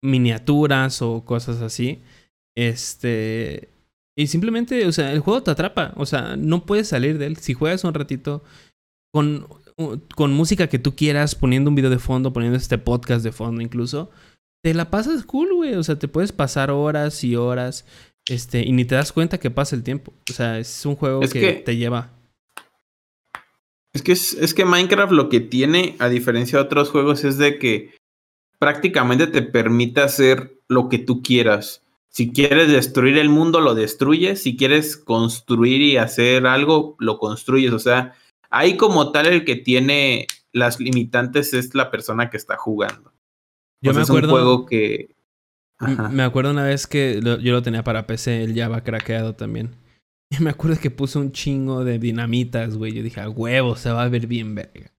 miniaturas 0.01 1.01
o 1.01 1.23
cosas 1.25 1.61
así. 1.61 2.01
Este. 2.67 3.69
Y 4.17 4.27
simplemente, 4.27 4.85
o 4.85 4.91
sea, 4.91 5.13
el 5.13 5.21
juego 5.21 5.43
te 5.43 5.51
atrapa. 5.51 5.93
O 5.95 6.05
sea, 6.05 6.35
no 6.35 6.65
puedes 6.65 6.89
salir 6.89 7.17
de 7.17 7.27
él. 7.27 7.37
Si 7.37 7.53
juegas 7.53 7.85
un 7.85 7.93
ratito 7.93 8.43
con, 9.13 9.47
con 10.15 10.33
música 10.33 10.67
que 10.67 10.77
tú 10.77 10.93
quieras, 10.95 11.35
poniendo 11.35 11.69
un 11.69 11.75
video 11.75 11.89
de 11.89 11.99
fondo, 11.99 12.33
poniendo 12.33 12.57
este 12.57 12.77
podcast 12.77 13.23
de 13.23 13.31
fondo 13.31 13.61
incluso, 13.61 14.11
te 14.61 14.73
la 14.73 14.89
pasas 14.89 15.23
cool, 15.23 15.53
güey. 15.53 15.75
O 15.75 15.83
sea, 15.83 15.97
te 15.97 16.09
puedes 16.09 16.33
pasar 16.33 16.69
horas 16.69 17.23
y 17.23 17.37
horas. 17.37 17.85
Este, 18.27 18.61
y 18.61 18.73
ni 18.73 18.83
te 18.83 18.95
das 18.95 19.13
cuenta 19.13 19.39
que 19.39 19.51
pasa 19.51 19.75
el 19.77 19.83
tiempo. 19.83 20.13
O 20.29 20.33
sea, 20.33 20.59
es 20.59 20.85
un 20.85 20.95
juego 20.97 21.21
Es 21.23 21.31
que, 21.31 21.39
que- 21.39 21.53
te 21.53 21.77
lleva. 21.77 22.11
Es 23.93 24.03
que, 24.03 24.11
es, 24.11 24.33
es 24.33 24.53
que 24.53 24.65
Minecraft 24.65 25.13
lo 25.13 25.29
que 25.29 25.39
tiene, 25.39 25.95
a 25.99 26.09
diferencia 26.09 26.59
de 26.59 26.65
otros 26.65 26.89
juegos, 26.89 27.23
es 27.23 27.37
de 27.39 27.57
que 27.57 27.91
prácticamente 28.59 29.25
te 29.27 29.41
permite 29.41 30.01
hacer 30.01 30.59
lo 30.67 30.89
que 30.89 30.99
tú 30.99 31.23
quieras. 31.23 31.81
Si 32.19 32.33
quieres 32.33 32.67
destruir 32.67 33.17
el 33.17 33.29
mundo, 33.29 33.61
lo 33.61 33.75
destruyes. 33.75 34.43
Si 34.43 34.57
quieres 34.57 34.97
construir 34.97 35.81
y 35.81 35.95
hacer 35.95 36.45
algo, 36.47 36.97
lo 36.99 37.17
construyes. 37.17 37.71
O 37.71 37.79
sea, 37.79 38.13
ahí 38.49 38.75
como 38.75 39.13
tal 39.13 39.27
el 39.27 39.45
que 39.45 39.55
tiene 39.55 40.27
las 40.51 40.81
limitantes 40.81 41.53
es 41.53 41.73
la 41.75 41.89
persona 41.91 42.29
que 42.29 42.35
está 42.35 42.57
jugando. 42.57 43.13
Yo 43.81 43.93
me 43.93 44.01
es 44.01 44.09
un 44.09 44.17
acuerdo. 44.17 44.31
juego 44.31 44.65
que... 44.65 45.15
Ajá. 45.79 46.09
Me 46.09 46.23
acuerdo 46.23 46.51
una 46.51 46.65
vez 46.65 46.87
que 46.87 47.21
lo- 47.21 47.39
yo 47.39 47.53
lo 47.53 47.61
tenía 47.61 47.85
para 47.85 48.05
PC, 48.05 48.43
el 48.43 48.53
Java 48.53 48.83
craqueado 48.83 49.33
también. 49.35 49.71
Y 50.37 50.43
me 50.43 50.49
acuerdo 50.49 50.77
que 50.81 50.91
puse 50.91 51.17
un 51.19 51.31
chingo 51.31 51.85
de 51.85 51.99
dinamitas, 51.99 52.75
güey. 52.75 52.91
Yo 52.91 53.01
dije, 53.01 53.21
a 53.21 53.29
huevo, 53.29 53.77
se 53.77 53.91
va 53.91 54.03
a 54.03 54.09
ver 54.09 54.27
bien 54.27 54.55
verga. 54.55 54.91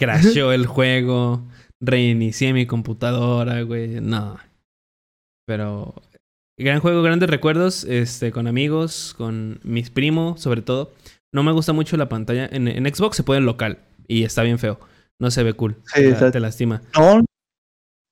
Crasheó 0.00 0.50
el 0.52 0.66
juego, 0.66 1.46
reinicié 1.80 2.52
mi 2.52 2.66
computadora, 2.66 3.62
güey. 3.62 4.00
No. 4.00 4.38
Pero 5.46 5.94
gran 6.58 6.80
juego, 6.80 7.02
grandes 7.02 7.28
recuerdos, 7.30 7.84
este, 7.84 8.32
con 8.32 8.46
amigos, 8.46 9.14
con 9.16 9.60
mis 9.62 9.90
primos, 9.90 10.40
sobre 10.40 10.62
todo. 10.62 10.92
No 11.32 11.42
me 11.42 11.52
gusta 11.52 11.72
mucho 11.72 11.96
la 11.96 12.08
pantalla. 12.08 12.46
En, 12.50 12.68
en 12.68 12.94
Xbox 12.94 13.16
se 13.16 13.22
puede 13.22 13.40
en 13.40 13.46
local 13.46 13.78
y 14.08 14.22
está 14.24 14.42
bien 14.42 14.58
feo. 14.58 14.78
No 15.20 15.30
se 15.30 15.42
ve 15.42 15.52
cool. 15.54 15.76
Sí, 15.94 16.02
te, 16.32 16.40
lastima. 16.40 16.82
No. 16.96 17.24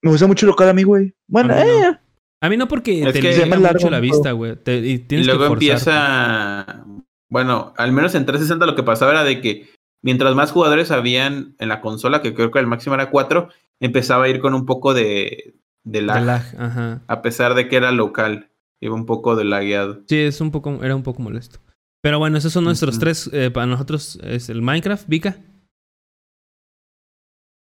Me 0.03 0.11
gusta 0.11 0.27
mucho 0.27 0.45
local 0.45 0.69
a 0.69 0.73
mí, 0.73 0.83
güey. 0.83 1.13
Bueno, 1.27 1.53
A 1.53 1.57
mí 1.57 1.63
no. 1.63 1.89
eh. 1.89 1.99
A 2.41 2.49
mí 2.49 2.57
no 2.57 2.67
porque 2.67 3.01
Es 3.03 3.13
te 3.13 3.21
que- 3.21 3.35
limita 3.37 3.71
mucho 3.73 3.89
la 3.89 3.97
el 3.97 4.01
vista, 4.03 4.31
güey. 4.33 4.55
Te- 4.55 4.77
Y 4.77 5.23
luego 5.23 5.47
que 5.47 5.53
empieza... 5.53 6.85
Bueno, 7.29 7.73
al 7.77 7.91
menos 7.91 8.13
en 8.13 8.25
360 8.25 8.65
lo 8.67 8.75
que 8.75 8.83
pasaba 8.83 9.11
era 9.11 9.23
de 9.23 9.41
que 9.41 9.67
mientras 10.03 10.35
más 10.35 10.51
jugadores 10.51 10.91
habían 10.91 11.55
en 11.57 11.69
la 11.69 11.81
consola, 11.81 12.21
que 12.21 12.35
creo 12.35 12.51
que 12.51 12.59
el 12.59 12.67
máximo 12.67 12.93
era 12.95 13.09
cuatro, 13.09 13.49
empezaba 13.79 14.25
a 14.25 14.29
ir 14.29 14.39
con 14.39 14.53
un 14.53 14.65
poco 14.67 14.93
de, 14.93 15.55
de 15.85 16.01
lag, 16.01 16.19
De 16.19 16.25
lag, 16.25 16.43
ajá. 16.59 17.01
a 17.07 17.21
pesar 17.21 17.53
de 17.53 17.67
que 17.69 17.77
era 17.77 17.91
local. 17.91 18.51
Iba 18.81 18.93
un 18.93 19.05
poco 19.05 19.35
de 19.37 19.45
lagueado. 19.45 20.01
Sí, 20.07 20.17
es 20.17 20.41
un 20.41 20.51
poco, 20.51 20.83
era 20.83 20.95
un 20.95 21.03
poco 21.03 21.21
molesto. 21.21 21.59
Pero 22.01 22.19
bueno, 22.19 22.37
esos 22.37 22.51
son 22.51 22.65
nuestros 22.65 22.99
tres. 22.99 23.29
eh, 23.33 23.49
para 23.49 23.65
nosotros 23.65 24.19
es 24.21 24.49
el 24.49 24.61
Minecraft, 24.61 25.07
Vika. 25.07 25.37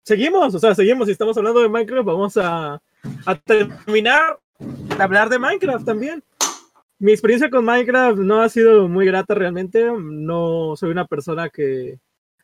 Seguimos, 0.06 0.54
o 0.56 0.60
sea, 0.60 0.76
seguimos. 0.76 1.06
Si 1.08 1.12
estamos 1.12 1.38
hablando 1.38 1.62
de 1.62 1.70
Minecraft, 1.70 2.06
vamos 2.06 2.38
a, 2.38 2.82
a 3.26 3.36
terminar 3.46 4.40
de 4.60 5.04
hablar 5.04 5.30
de 5.30 5.40
Minecraft 5.40 5.86
también. 5.86 6.24
Mi 7.00 7.12
experiencia 7.12 7.50
con 7.50 7.66
Minecraft 7.66 8.18
no 8.20 8.42
ha 8.42 8.50
sido 8.50 8.88
muy 8.88 9.06
grata 9.06 9.34
realmente. 9.34 9.92
No 10.02 10.76
soy 10.78 10.92
una 10.92 11.06
persona 11.06 11.50
que, 11.50 12.00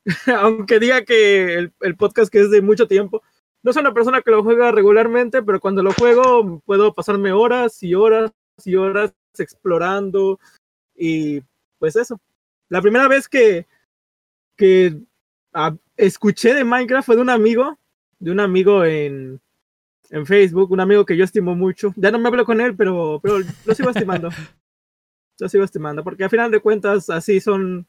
aunque 0.39 0.79
diga 0.79 1.03
que 1.03 1.55
el, 1.55 1.73
el 1.81 1.95
podcast 1.95 2.31
que 2.31 2.41
es 2.41 2.51
de 2.51 2.61
mucho 2.61 2.87
tiempo, 2.87 3.21
no 3.63 3.73
soy 3.73 3.81
una 3.81 3.93
persona 3.93 4.21
que 4.21 4.31
lo 4.31 4.43
juega 4.43 4.71
regularmente, 4.71 5.41
pero 5.43 5.59
cuando 5.59 5.83
lo 5.83 5.91
juego 5.93 6.61
puedo 6.65 6.93
pasarme 6.93 7.31
horas 7.31 7.81
y 7.83 7.93
horas 7.93 8.31
y 8.63 8.75
horas 8.75 9.13
explorando 9.37 10.39
y 10.95 11.41
pues 11.77 11.95
eso. 11.95 12.19
La 12.69 12.81
primera 12.81 13.07
vez 13.07 13.27
que, 13.27 13.65
que 14.55 14.95
ah, 15.53 15.75
escuché 15.97 16.53
de 16.53 16.63
Minecraft 16.63 17.05
fue 17.05 17.15
de 17.15 17.21
un 17.21 17.29
amigo, 17.29 17.77
de 18.19 18.31
un 18.31 18.39
amigo 18.39 18.85
en, 18.85 19.39
en 20.09 20.25
Facebook, 20.25 20.71
un 20.71 20.79
amigo 20.81 21.05
que 21.05 21.17
yo 21.17 21.23
estimo 21.23 21.55
mucho. 21.55 21.93
Ya 21.95 22.11
no 22.11 22.19
me 22.19 22.27
hablo 22.27 22.45
con 22.45 22.61
él, 22.61 22.75
pero, 22.75 23.19
pero 23.23 23.39
lo 23.65 23.75
sigo 23.75 23.89
estimando. 23.89 24.29
Lo 25.41 25.47
sigo 25.47 25.63
estimando, 25.63 26.03
porque 26.03 26.25
al 26.25 26.29
final 26.29 26.51
de 26.51 26.59
cuentas 26.59 27.09
así 27.09 27.39
son 27.39 27.87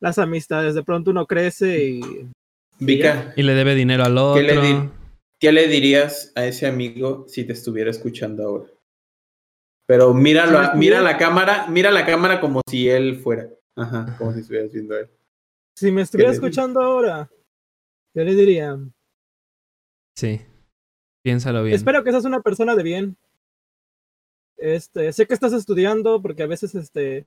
las 0.00 0.18
amistades. 0.18 0.74
De 0.74 0.82
pronto 0.82 1.10
uno 1.10 1.26
crece 1.26 1.84
y 1.84 2.00
Vika, 2.78 3.34
Y 3.36 3.42
le 3.42 3.52
debe 3.52 3.74
dinero 3.74 4.02
al 4.04 4.16
otro. 4.16 4.40
¿Qué 4.40 4.54
le 4.54 4.60
di- 4.62 4.90
¿qué 5.46 5.52
le 5.52 5.68
dirías 5.68 6.32
a 6.34 6.44
ese 6.44 6.66
amigo 6.66 7.24
si 7.28 7.44
te 7.44 7.52
estuviera 7.52 7.88
escuchando 7.88 8.42
ahora? 8.42 8.66
Pero 9.86 10.12
míralo, 10.12 10.58
mira 10.74 11.00
la 11.00 11.18
cámara, 11.18 11.68
mira 11.68 11.92
la 11.92 12.04
cámara 12.04 12.40
como 12.40 12.62
si 12.68 12.88
él 12.88 13.20
fuera. 13.20 13.48
Ajá, 13.76 14.16
como 14.18 14.32
si 14.32 14.40
estuvieras 14.40 14.72
viendo 14.72 14.96
a 14.96 15.00
él. 15.02 15.10
si 15.76 15.92
me 15.92 16.02
estuviera 16.02 16.32
escuchando 16.32 16.82
ahora, 16.82 17.30
yo 18.12 18.24
le 18.24 18.34
diría, 18.34 18.76
Sí. 20.16 20.40
Piénsalo 21.22 21.62
bien. 21.62 21.76
espero 21.76 22.02
que 22.02 22.10
seas 22.10 22.24
una 22.24 22.40
persona 22.40 22.74
de 22.74 22.82
bien. 22.82 23.16
Este, 24.56 25.12
sé 25.12 25.28
que 25.28 25.34
estás 25.34 25.52
estudiando 25.52 26.20
porque 26.20 26.42
a 26.42 26.48
veces 26.48 26.74
este, 26.74 27.24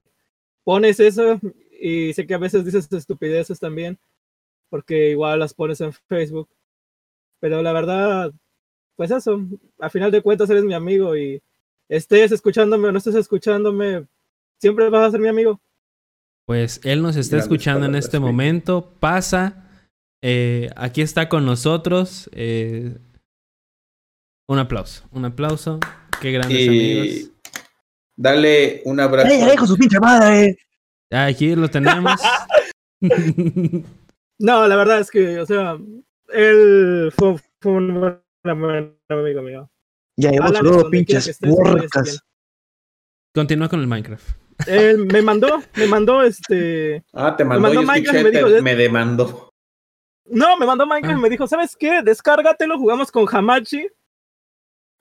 pones 0.65 0.99
eso 0.99 1.39
y 1.79 2.11
sé 2.11 2.27
que 2.27 2.33
a 2.33 2.37
veces 2.37 2.65
dices 2.65 2.91
estupideces 2.91 3.61
también 3.61 3.97
porque 4.69 5.11
igual 5.11 5.39
las 5.39 5.53
pones 5.53 5.79
en 5.79 5.93
Facebook. 5.93 6.49
Pero 7.39 7.61
la 7.61 7.71
verdad, 7.73 8.31
pues 8.95 9.11
eso, 9.11 9.41
a 9.79 9.89
final 9.89 10.11
de 10.11 10.21
cuentas 10.21 10.49
eres 10.49 10.63
mi 10.63 10.73
amigo 10.73 11.15
y 11.15 11.41
estés 11.87 12.31
escuchándome 12.31 12.87
o 12.87 12.91
no 12.91 12.97
estés 12.97 13.15
escuchándome, 13.15 14.05
siempre 14.59 14.89
vas 14.89 15.07
a 15.07 15.11
ser 15.11 15.19
mi 15.19 15.29
amigo. 15.29 15.59
Pues 16.45 16.81
él 16.83 17.01
nos 17.01 17.15
está 17.15 17.37
escuchando 17.37 17.85
en 17.85 17.95
este 17.95 18.19
momento. 18.19 18.93
Pasa. 18.99 19.65
eh, 20.21 20.69
aquí 20.75 21.01
está 21.01 21.29
con 21.29 21.45
nosotros. 21.45 22.29
eh, 22.33 22.97
un 24.47 24.57
aplauso. 24.57 25.07
Un 25.11 25.25
aplauso. 25.25 25.79
Qué 26.19 26.31
grandes 26.31 26.67
amigos. 26.67 27.31
Dale 28.17 28.81
un 28.83 28.99
abrazo. 28.99 29.29
¡Ey, 29.29 29.55
su 29.65 29.77
pinche 29.77 29.99
madre! 29.99 30.57
Aquí 31.11 31.55
lo 31.55 31.69
tenemos. 31.69 32.19
No, 34.41 34.65
la 34.67 34.75
verdad 34.77 34.99
es 35.01 35.11
que, 35.11 35.37
o 35.39 35.45
sea, 35.45 35.77
él 36.33 37.11
fue, 37.15 37.35
fue 37.59 37.71
un 37.73 37.99
buen 38.43 38.97
amigo 39.09 39.41
mío. 39.41 39.69
Ya 40.17 40.31
quiera 40.31 40.51
que 40.51 40.89
pinches 40.91 41.37
porcas. 41.39 42.21
Continúa 43.33 43.69
con 43.69 43.79
el 43.79 43.87
Minecraft. 43.87 44.27
Él 44.67 45.05
me 45.05 45.21
mandó, 45.21 45.61
me 45.75 45.87
mandó 45.87 46.21
este. 46.23 47.03
Ah, 47.13 47.35
te 47.37 47.43
Me 47.45 47.49
mandó, 47.51 47.61
mandó 47.61 47.81
yo 47.81 47.87
Minecraft 47.87 48.19
y 48.19 48.23
me 48.23 48.31
dijo, 48.31 48.47
te- 48.49 48.57
"Es- 48.57 48.63
me 48.63 48.75
demandó. 48.75 49.49
No, 50.25 50.57
me 50.57 50.65
mandó 50.65 50.85
Minecraft 50.85 51.15
Ah. 51.15 51.19
y 51.19 51.21
me 51.21 51.29
dijo, 51.29 51.47
¿sabes 51.47 51.75
qué? 51.77 52.01
Descárgatelo, 52.03 52.77
jugamos 52.77 53.11
con 53.11 53.25
Hamachi. 53.31 53.87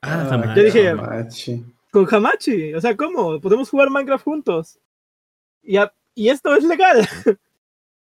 Ah, 0.03 0.23
Ah, 0.23 0.27
jamás. 0.31 0.57
Yo 0.57 0.63
dije- 0.63 0.95
machi. 0.95 1.65
Con 1.91 2.07
Hamachi. 2.09 2.75
O 2.75 2.81
sea, 2.81 2.97
¿cómo? 2.97 3.41
Podemos 3.41 3.69
jugar 3.69 3.91
Minecraft 3.91 4.25
juntos. 4.25 4.79
Y, 5.63 5.77
a- 5.77 5.93
y 6.15 6.29
esto 6.29 6.55
es 6.55 6.63
legal. 6.65 6.99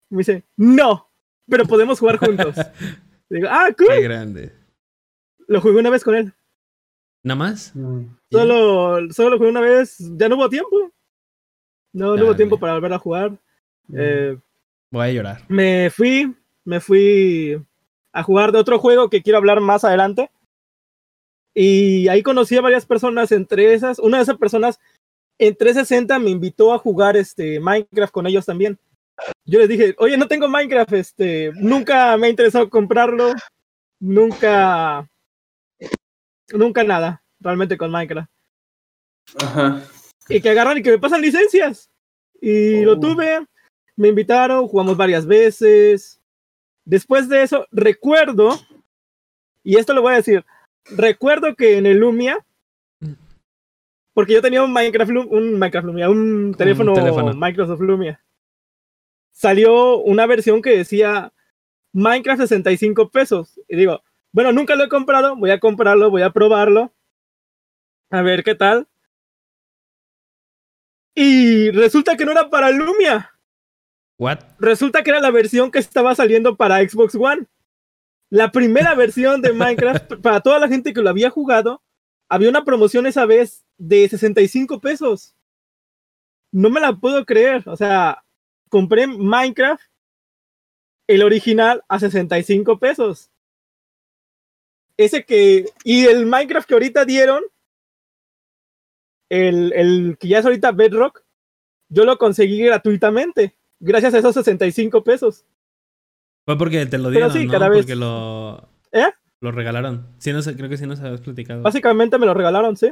me 0.10 0.18
dice, 0.20 0.44
no, 0.58 1.10
pero 1.50 1.66
podemos 1.66 2.00
jugar 2.00 2.18
juntos. 2.18 2.56
Digo, 3.30 3.48
ah, 3.50 3.70
Qué 3.76 4.02
grande. 4.02 4.54
Lo 5.48 5.62
jugué 5.62 5.80
una 5.80 5.90
vez 5.90 6.04
con 6.04 6.16
él. 6.16 6.34
¿Nada 7.24 7.38
más? 7.38 7.76
Mm. 7.76 8.06
Solo, 8.32 9.12
solo 9.12 9.32
lo 9.32 9.38
jugué 9.38 9.50
una 9.50 9.62
vez. 9.62 9.98
Ya 10.16 10.30
no 10.30 10.36
hubo 10.36 10.50
tiempo. 10.50 10.92
No, 11.94 12.16
no 12.16 12.26
hubo 12.26 12.36
tiempo 12.36 12.60
para 12.60 12.74
volver 12.74 12.94
a 12.94 13.00
jugar. 13.00 13.38
Eh, 13.94 14.38
Voy 14.92 15.08
a 15.08 15.12
llorar. 15.12 15.42
me 15.48 15.90
fui, 15.90 16.36
me 16.64 16.80
fui 16.80 17.62
a 18.12 18.24
jugar 18.24 18.52
de 18.52 18.60
otro 18.60 18.80
juego 18.80 19.10
que 19.10 19.22
quiero 19.22 19.38
hablar 19.38 19.60
más 19.62 19.84
adelante. 19.84 20.30
Y 21.54 22.08
ahí 22.10 22.22
conocí 22.22 22.58
a 22.58 22.62
varias 22.62 22.86
personas, 22.86 23.32
entre 23.32 23.74
esas, 23.74 23.98
una 24.00 24.18
de 24.18 24.24
esas 24.24 24.38
personas 24.38 24.80
en 25.38 25.56
360 25.56 26.20
me 26.20 26.30
invitó 26.30 26.74
a 26.74 26.78
jugar 26.78 27.18
este 27.18 27.60
Minecraft 27.60 28.14
con 28.14 28.28
ellos 28.28 28.46
también. 28.46 28.78
Yo 29.46 29.60
les 29.60 29.70
dije, 29.70 29.96
oye, 30.00 30.18
no 30.18 30.28
tengo 30.28 30.48
Minecraft, 30.48 30.94
este, 30.94 31.52
nunca 31.56 32.18
me 32.18 32.28
ha 32.28 32.30
interesado 32.30 32.70
comprarlo, 32.70 33.34
nunca, 34.00 35.08
nunca 36.52 36.84
nada, 36.84 37.24
realmente 37.40 37.78
con 37.78 37.92
Minecraft. 37.92 38.30
Ajá. 39.42 39.82
Y 40.28 40.42
que 40.42 40.50
agarran 40.50 40.78
y 40.78 40.82
que 40.82 40.92
me 40.92 41.00
pasan 41.00 41.22
licencias. 41.22 41.90
Y 42.42 42.82
lo 42.84 42.94
Oh. 42.94 43.00
tuve, 43.00 43.46
me 43.96 44.10
invitaron, 44.10 44.68
jugamos 44.68 44.98
varias 44.98 45.26
veces. 45.26 46.20
Después 46.84 47.30
de 47.30 47.44
eso, 47.44 47.66
recuerdo, 47.72 48.60
y 49.64 49.78
esto 49.78 49.94
lo 49.94 50.02
voy 50.02 50.14
a 50.14 50.18
decir, 50.18 50.46
recuerdo 50.86 51.56
que 51.56 51.78
en 51.78 51.86
el 51.86 51.98
Lumia, 51.98 52.46
porque 54.14 54.34
yo 54.34 54.42
tenía 54.42 54.64
un 54.64 54.74
Minecraft, 54.74 55.12
un 55.12 55.58
Minecraft 55.60 55.86
Lumia, 55.88 56.10
un 56.10 56.54
teléfono, 56.58 56.94
teléfono. 56.94 57.34
Microsoft 57.34 57.82
Lumia, 57.82 58.24
salió 59.36 59.98
una 59.98 60.26
versión 60.26 60.62
que 60.62 60.78
decía 60.78 61.34
Minecraft 61.92 62.42
65 62.42 63.10
pesos. 63.10 63.60
Y 63.68 63.76
digo, 63.76 64.02
bueno, 64.32 64.54
nunca 64.54 64.76
lo 64.76 64.86
he 64.86 64.90
comprado, 64.90 65.36
voy 65.36 65.52
a 65.52 65.60
comprarlo, 65.60 66.10
voy 66.10 66.22
a 66.22 66.32
probarlo, 66.32 66.94
a 68.10 68.22
ver 68.22 68.44
qué 68.44 68.56
tal. 68.56 68.88
Y 71.14 71.70
resulta 71.72 72.16
que 72.16 72.26
no 72.26 72.32
era 72.32 72.50
para 72.50 72.72
Lumia. 72.72 73.34
¿What? 74.18 74.40
Resulta 74.60 75.04
que 75.04 75.10
era 75.10 75.20
la 75.20 75.32
versión 75.32 75.70
que 75.70 75.80
estaba 75.80 76.16
saliendo 76.16 76.56
para 76.56 76.80
Xbox 76.80 77.16
One. 77.16 77.46
La 78.30 78.52
primera 78.52 78.96
versión 78.96 79.42
de 79.42 79.52
Minecraft, 79.52 80.16
para 80.22 80.40
toda 80.40 80.60
la 80.60 80.70
gente 80.70 80.94
que 80.94 81.02
lo 81.02 81.10
había 81.10 81.30
jugado, 81.30 81.82
había 82.30 82.50
una 82.50 82.64
promoción 82.64 83.06
esa 83.06 83.26
vez 83.26 83.66
de 83.78 84.08
65 84.08 84.80
pesos. 84.80 85.36
No 86.52 86.70
me 86.70 86.80
la 86.80 86.94
puedo 86.94 87.26
creer. 87.26 87.64
O 87.68 87.76
sea, 87.76 88.25
compré 88.76 89.08
Minecraft, 89.08 89.82
el 91.08 91.24
original, 91.24 91.82
a 91.88 91.98
65 91.98 92.78
pesos. 92.78 93.32
Ese 94.98 95.24
que. 95.24 95.66
Y 95.86 96.06
el 96.08 96.26
Minecraft 96.26 96.68
que 96.68 96.74
ahorita 96.74 97.06
dieron, 97.06 97.42
el, 99.30 99.72
el 99.74 100.18
que 100.20 100.28
ya 100.28 100.40
es 100.40 100.46
ahorita 100.46 100.74
Bedrock, 100.74 101.24
yo 101.88 102.04
lo 102.04 102.18
conseguí 102.18 102.60
gratuitamente 102.66 103.56
gracias 103.80 104.14
a 104.14 104.18
esos 104.20 104.34
65 104.36 105.06
pesos. 105.06 105.46
Fue 106.46 106.58
porque 106.58 106.86
te 106.86 106.98
lo 106.98 107.06
Pero 107.06 107.12
dieron, 107.30 107.32
sí, 107.32 107.46
¿no? 107.46 107.52
cada 107.54 107.70
vez- 107.70 107.80
Porque 107.84 107.96
lo... 107.96 108.70
¿Eh? 108.92 109.08
Lo 109.40 109.52
regalaron. 109.52 110.08
Sí, 110.18 110.34
no 110.34 110.42
sé, 110.42 110.56
creo 110.58 110.70
que 110.70 110.78
sí 110.78 110.86
nos 110.86 111.00
habías 111.00 111.22
platicado. 111.22 111.62
Básicamente 111.62 112.18
me 112.18 112.26
lo 112.26 112.34
regalaron, 112.34 112.76
¿sí? 112.76 112.92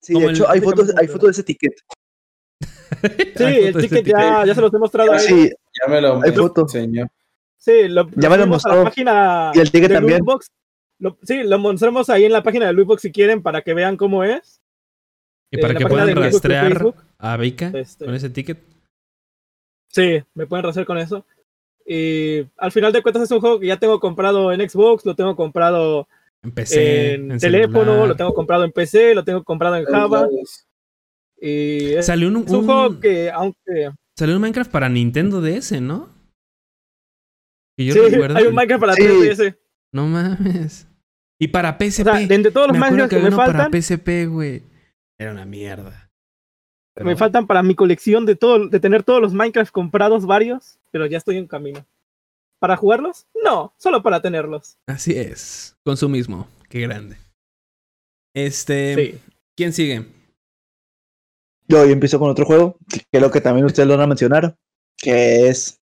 Sí, 0.00 0.14
Como 0.14 0.26
de 0.26 0.32
el- 0.32 0.36
hecho, 0.38 0.48
hay 0.50 0.60
fotos, 0.62 0.92
hay 0.96 1.08
fotos 1.08 1.26
de 1.28 1.30
ese 1.32 1.42
ticket. 1.44 1.72
Sí, 3.36 3.44
el 3.44 3.74
ticket 3.76 4.04
ya, 4.06 4.44
ya 4.44 4.54
se 4.54 4.60
los 4.60 4.72
he 4.74 4.78
mostrado. 4.78 5.18
Sí, 5.18 5.50
Ya 5.50 5.90
me 5.92 6.00
lo 6.00 6.20
Hay. 6.22 6.32
Sí, 7.56 7.88
lo, 7.88 8.08
Ya 8.16 8.28
me 8.30 8.36
lo 8.38 8.42
subimos 8.44 8.64
a 8.66 8.68
mostró. 8.68 8.74
la 8.76 8.84
página 8.84 9.50
Y 9.54 9.58
el 9.60 9.70
ticket 9.70 9.88
de 9.90 9.94
también. 9.96 10.18
Lootbox. 10.20 10.50
Lo- 10.98 11.16
sí, 11.22 11.42
lo 11.44 11.58
mostramos 11.58 12.10
ahí 12.10 12.24
en 12.24 12.32
la 12.32 12.42
página 12.42 12.66
de 12.66 12.72
Lootbox 12.72 13.02
si 13.02 13.12
quieren 13.12 13.42
para 13.42 13.62
que 13.62 13.74
vean 13.74 13.96
cómo 13.96 14.24
es. 14.24 14.60
Y 15.50 15.58
para 15.58 15.74
que 15.74 15.86
puedan 15.86 16.14
rastrear 16.14 16.68
Facebook. 16.72 16.94
a 17.18 17.36
Vika 17.36 17.70
Este, 17.74 18.04
con 18.04 18.14
ese 18.14 18.30
ticket. 18.30 18.58
Sí, 19.88 20.22
me 20.34 20.46
pueden 20.46 20.64
rastrear 20.64 20.86
con 20.86 20.98
eso. 20.98 21.24
Y 21.86 22.46
al 22.56 22.70
final 22.70 22.92
de 22.92 23.02
cuentas 23.02 23.24
es 23.24 23.30
un 23.32 23.40
juego 23.40 23.58
que 23.58 23.66
ya 23.66 23.76
tengo 23.78 23.98
comprado 23.98 24.52
en 24.52 24.68
Xbox, 24.68 25.04
lo 25.04 25.16
tengo 25.16 25.34
comprado 25.34 26.06
En 26.42 26.52
PC, 26.52 27.14
en, 27.14 27.32
en 27.32 27.38
teléfono, 27.38 27.84
celular. 27.84 28.08
lo 28.08 28.16
tengo 28.16 28.32
comprado 28.34 28.64
en 28.64 28.70
PC, 28.72 29.14
lo 29.14 29.24
tengo 29.24 29.42
comprado 29.42 29.76
en 29.76 29.84
Java. 29.86 30.28
Y 31.40 31.94
es, 31.94 32.06
Salió 32.06 32.28
un, 32.28 32.36
es 32.44 32.50
un 32.50 32.56
un- 32.58 32.64
juego 32.66 33.00
que, 33.00 33.30
aunque 33.30 33.90
salió 34.16 34.36
un 34.36 34.42
Minecraft 34.42 34.70
para 34.70 34.88
Nintendo 34.88 35.40
DS, 35.40 35.80
¿no? 35.80 36.10
Y 37.78 37.86
yo 37.86 37.94
Sí, 37.94 38.00
recuerdo. 38.10 38.36
hay 38.36 38.46
un 38.46 38.54
Minecraft 38.54 38.80
para 38.80 38.94
Sí. 38.94 39.02
3DS. 39.02 39.56
No 39.92 40.06
mames. 40.06 40.86
Y 41.40 41.48
para 41.48 41.78
PSP. 41.78 42.00
O 42.08 42.12
sea, 42.16 42.26
de 42.26 42.34
entre 42.34 42.52
todos 42.52 42.68
los 42.68 42.76
Minecraft 42.76 43.10
que, 43.10 43.18
me 43.18 43.30
para 43.30 43.46
faltan, 43.46 43.70
PSP, 43.72 44.26
güey. 44.26 44.62
Era 45.18 45.32
una 45.32 45.46
mierda. 45.46 46.10
Pero 46.94 47.06
me 47.06 47.16
faltan 47.16 47.46
para 47.46 47.62
mi 47.62 47.74
colección 47.74 48.26
de 48.26 48.36
todo, 48.36 48.68
de 48.68 48.80
tener 48.80 49.02
todos 49.02 49.22
los 49.22 49.32
Minecraft 49.32 49.72
comprados 49.72 50.26
varios, 50.26 50.78
pero 50.90 51.06
ya 51.06 51.16
estoy 51.16 51.38
en 51.38 51.46
camino. 51.46 51.86
¿Para 52.60 52.76
jugarlos? 52.76 53.26
No, 53.42 53.72
solo 53.78 54.02
para 54.02 54.20
tenerlos. 54.20 54.76
Así 54.86 55.12
es. 55.16 55.78
Consumismo. 55.82 56.46
Qué 56.68 56.80
grande. 56.80 57.16
Este. 58.34 58.94
Sí. 58.94 59.18
¿Quién 59.56 59.72
sigue? 59.72 60.04
Yo, 61.70 61.84
yo 61.86 61.92
empiezo 61.92 62.18
con 62.18 62.30
otro 62.30 62.44
juego, 62.44 62.76
que 62.88 63.04
es 63.12 63.20
lo 63.20 63.30
que 63.30 63.40
también 63.40 63.66
ustedes 63.66 63.88
lo 63.88 63.94
van 63.94 64.04
a 64.04 64.08
mencionar, 64.08 64.56
que 64.96 65.48
es 65.48 65.80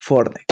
Fortnite. 0.00 0.46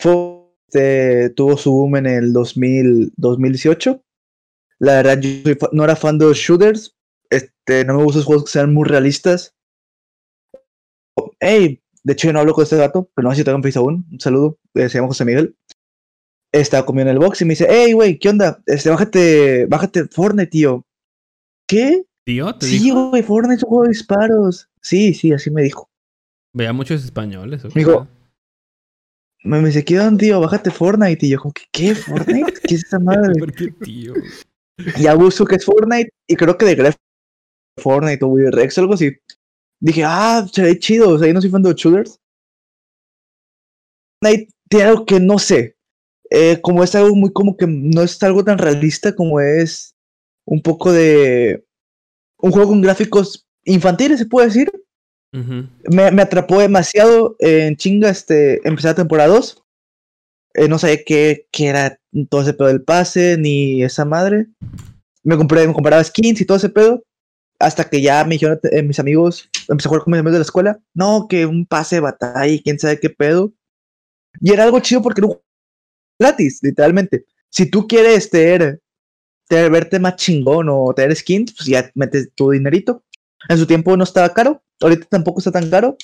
Fortnite 0.00 0.42
este, 0.72 1.30
tuvo 1.30 1.58
su 1.58 1.70
boom 1.70 1.96
en 1.96 2.06
el 2.06 2.32
2000, 2.32 3.12
2018. 3.16 4.02
La 4.78 4.94
verdad, 4.94 5.20
yo 5.20 5.54
no 5.72 5.84
era 5.84 5.96
fan 5.96 6.18
de 6.18 6.26
los 6.26 6.38
shooters. 6.38 6.96
Este, 7.28 7.84
no 7.84 7.98
me 7.98 8.04
gustan 8.04 8.20
los 8.20 8.26
juegos 8.26 8.44
que 8.44 8.52
sean 8.52 8.72
muy 8.72 8.88
realistas. 8.88 9.54
Hey, 11.40 11.82
de 12.02 12.12
hecho 12.14 12.28
yo 12.28 12.32
no 12.32 12.40
hablo 12.40 12.54
con 12.54 12.62
este 12.64 12.76
gato, 12.76 13.10
pero 13.14 13.28
no 13.28 13.34
sé 13.34 13.38
si 13.38 13.44
tengo 13.44 13.56
en 13.56 13.62
Face 13.62 13.78
aún. 13.78 14.06
Un 14.10 14.20
saludo, 14.20 14.58
eh, 14.74 14.88
se 14.88 14.96
llama 14.96 15.08
José 15.08 15.26
Miguel. 15.26 15.56
Estaba 16.52 16.86
comiendo 16.86 17.10
en 17.10 17.16
el 17.16 17.22
box 17.22 17.42
y 17.42 17.44
me 17.44 17.50
dice, 17.50 17.66
hey, 17.68 17.92
güey, 17.92 18.18
¿qué 18.18 18.30
onda? 18.30 18.62
Este, 18.66 18.88
bájate, 18.88 19.66
bájate 19.66 20.08
Fortnite, 20.08 20.50
tío. 20.50 20.86
¿Qué? 21.68 22.04
¿Tío? 22.24 22.54
¿Te 22.56 22.66
Sí, 22.66 22.78
dijo? 22.78 23.10
güey, 23.10 23.22
Fortnite 23.22 23.56
es 23.56 23.62
un 23.64 23.68
juego 23.68 23.84
de 23.84 23.88
disparos. 23.90 24.68
Sí, 24.80 25.14
sí, 25.14 25.32
así 25.32 25.50
me 25.50 25.62
dijo. 25.62 25.88
Veía 26.54 26.72
muchos 26.72 27.04
españoles. 27.04 27.64
¿o 27.64 27.68
qué? 27.68 27.78
Digo, 27.80 28.06
Me, 29.44 29.60
me 29.60 29.68
dice, 29.68 29.84
¿qué 29.84 29.98
onda, 29.98 30.18
tío? 30.18 30.40
Bájate 30.40 30.70
Fortnite. 30.70 31.26
Y 31.26 31.30
yo, 31.30 31.38
como 31.40 31.52
que, 31.52 31.64
¿qué? 31.72 31.94
¿Fortnite? 31.94 32.52
¿Qué 32.66 32.74
es 32.76 32.84
esa 32.84 32.98
madre? 32.98 33.32
¿Por 33.38 33.52
qué 33.52 33.68
tío? 33.72 34.14
Ya 35.00 35.14
busco 35.14 35.44
que 35.46 35.56
es 35.56 35.64
Fortnite 35.64 36.10
y 36.28 36.36
creo 36.36 36.56
que 36.56 36.66
de 36.66 36.74
Gref 36.74 36.96
Fortnite 37.78 38.24
o 38.24 38.28
Willy 38.28 38.50
Rex 38.50 38.78
o 38.78 38.80
algo 38.82 38.94
así. 38.94 39.12
Dije, 39.80 40.04
ah, 40.04 40.46
se 40.52 40.62
ve 40.62 40.78
chido. 40.78 41.10
O 41.10 41.18
sea, 41.18 41.26
yo 41.28 41.34
no 41.34 41.40
soy 41.40 41.50
fan 41.50 41.62
de 41.62 41.70
los 41.70 41.80
shooters. 41.80 42.20
Fortnite 44.22 44.52
tiene 44.68 44.84
algo 44.86 45.06
que 45.06 45.20
no 45.20 45.38
sé. 45.38 45.76
Eh, 46.30 46.60
como 46.62 46.82
es 46.82 46.94
algo 46.94 47.14
muy 47.14 47.32
como 47.32 47.56
que 47.56 47.66
no 47.66 48.02
es 48.02 48.22
algo 48.22 48.42
tan 48.44 48.56
realista 48.58 49.14
como 49.14 49.40
es 49.40 49.94
un 50.46 50.62
poco 50.62 50.90
de 50.92 51.66
un 52.42 52.50
juego 52.50 52.68
con 52.68 52.82
gráficos 52.82 53.46
infantiles, 53.64 54.18
se 54.18 54.26
puede 54.26 54.48
decir. 54.48 54.70
Me 55.32 56.20
atrapó 56.20 56.60
demasiado 56.60 57.36
en 57.38 57.76
chinga, 57.76 58.10
este, 58.10 58.66
empecé 58.68 58.88
la 58.88 58.94
temporada 58.94 59.30
2. 59.30 59.62
Eh, 60.54 60.68
no 60.68 60.78
sabía 60.78 61.02
qué, 61.06 61.46
qué 61.50 61.68
era 61.68 61.98
todo 62.28 62.42
ese 62.42 62.52
pedo 62.52 62.68
del 62.68 62.82
pase, 62.82 63.38
ni 63.38 63.82
esa 63.82 64.04
madre. 64.04 64.48
Me 65.22 65.38
compré, 65.38 65.66
me 65.66 65.72
compraba 65.72 66.04
skins 66.04 66.42
y 66.42 66.44
todo 66.44 66.58
ese 66.58 66.68
pedo. 66.68 67.02
Hasta 67.58 67.88
que 67.88 68.02
ya 68.02 68.24
me 68.24 68.34
dijeron 68.34 68.60
eh, 68.64 68.82
mis 68.82 68.98
amigos, 68.98 69.48
empecé 69.68 69.86
a 69.86 69.90
jugar 69.90 70.04
con 70.04 70.10
mis 70.10 70.18
amigos 70.18 70.32
de 70.32 70.38
la 70.40 70.44
escuela. 70.44 70.80
No, 70.92 71.26
que 71.28 71.46
un 71.46 71.64
pase 71.64 71.96
de 71.96 72.00
batalla 72.00 72.46
y 72.46 72.60
quién 72.60 72.78
sabe 72.78 73.00
qué 73.00 73.08
pedo. 73.08 73.54
Y 74.40 74.52
era 74.52 74.64
algo 74.64 74.80
chido 74.80 75.00
porque 75.00 75.20
era 75.20 75.28
un 75.28 75.32
juego 75.34 75.46
gratis, 76.18 76.58
literalmente. 76.62 77.24
Si 77.48 77.70
tú 77.70 77.86
quieres 77.86 78.28
tener, 78.28 78.80
tener- 79.56 79.70
verte 79.70 79.98
más 80.00 80.16
chingón 80.16 80.68
o 80.70 80.92
tener 80.94 81.14
skins, 81.14 81.52
pues 81.52 81.66
ya 81.68 81.90
metes 81.94 82.30
tu 82.34 82.50
dinerito. 82.50 83.02
En 83.48 83.58
su 83.58 83.66
tiempo 83.66 83.96
no 83.96 84.04
estaba 84.04 84.32
caro, 84.32 84.62
ahorita 84.80 85.06
tampoco 85.10 85.40
está 85.40 85.50
tan 85.52 85.68
caro. 85.70 85.96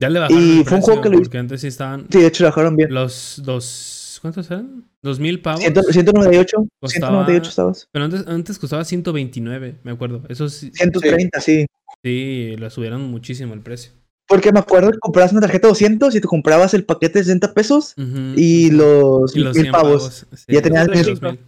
Ya 0.00 0.08
le 0.08 0.20
bajaron 0.20 0.42
Y 0.42 0.58
el 0.60 0.64
fue 0.64 0.76
un 0.76 0.82
juego 0.82 1.00
que 1.02 1.08
lo 1.08 1.14
hice- 1.16 1.22
Porque 1.24 1.38
antes 1.38 1.60
sí 1.60 1.66
estaban 1.66 2.06
Sí, 2.10 2.20
de 2.20 2.26
hecho 2.28 2.44
lo 2.44 2.48
dejaron 2.50 2.76
bien. 2.76 2.92
los 2.94 3.40
dos... 3.44 4.18
¿Cuántos 4.22 4.50
eran? 4.50 4.84
¿Dos 5.02 5.20
mil 5.20 5.40
pavos? 5.40 5.60
Ciento- 5.60 5.82
198, 5.82 6.56
Costaba- 6.80 7.08
198 7.24 7.48
estabas. 7.50 7.88
Pero 7.92 8.04
antes, 8.04 8.26
antes 8.26 8.58
costaba 8.58 8.84
129, 8.84 9.76
me 9.84 9.92
acuerdo. 9.92 10.22
Eso 10.28 10.48
sí, 10.48 10.70
130, 10.74 11.40
sí. 11.40 11.66
sí, 12.02 12.56
lo 12.58 12.68
subieron 12.70 13.02
muchísimo 13.10 13.54
el 13.54 13.60
precio. 13.60 13.92
Porque 14.26 14.52
me 14.52 14.58
acuerdo 14.58 14.90
que 14.90 14.98
comprabas 14.98 15.30
una 15.32 15.40
tarjeta 15.40 15.68
de 15.68 15.70
200 15.70 16.14
y 16.16 16.20
te 16.20 16.26
comprabas 16.28 16.74
el 16.74 16.84
paquete 16.84 17.20
de 17.20 17.24
60 17.24 17.54
pesos 17.54 17.94
Ujú, 17.96 18.34
y 18.36 18.66
ujú. 18.68 18.76
los, 18.76 19.36
Y 19.36 19.38
los 19.40 19.54
mil 19.54 19.62
100 19.62 19.72
pavos. 19.72 20.26
sí, 20.34 20.44
Ya 20.48 20.62
tenías 20.62 20.88
mil. 20.88 21.04
2000. 21.04 21.38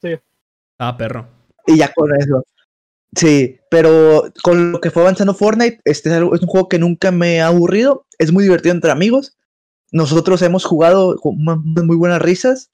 Sí. 0.00 0.08
Estaba 0.82 0.96
perro. 0.98 1.28
Y 1.68 1.76
ya 1.78 1.92
con 1.92 2.10
eso. 2.20 2.42
Sí, 3.14 3.60
pero 3.70 4.24
con 4.42 4.72
lo 4.72 4.80
que 4.80 4.90
fue 4.90 5.02
avanzando 5.02 5.32
Fortnite, 5.32 5.80
este 5.84 6.08
es, 6.08 6.14
algo- 6.16 6.34
es 6.34 6.40
un 6.42 6.48
juego 6.48 6.68
que 6.68 6.80
nunca 6.80 7.12
me 7.12 7.40
ha 7.40 7.46
aburrido. 7.46 8.04
Es 8.18 8.32
muy 8.32 8.42
divertido 8.42 8.74
entre 8.74 8.90
amigos. 8.90 9.36
Nosotros 9.92 10.42
hemos 10.42 10.64
jugado 10.64 11.16
con 11.20 11.36
mu- 11.38 11.84
muy 11.84 11.96
buenas 11.96 12.20
risas 12.20 12.68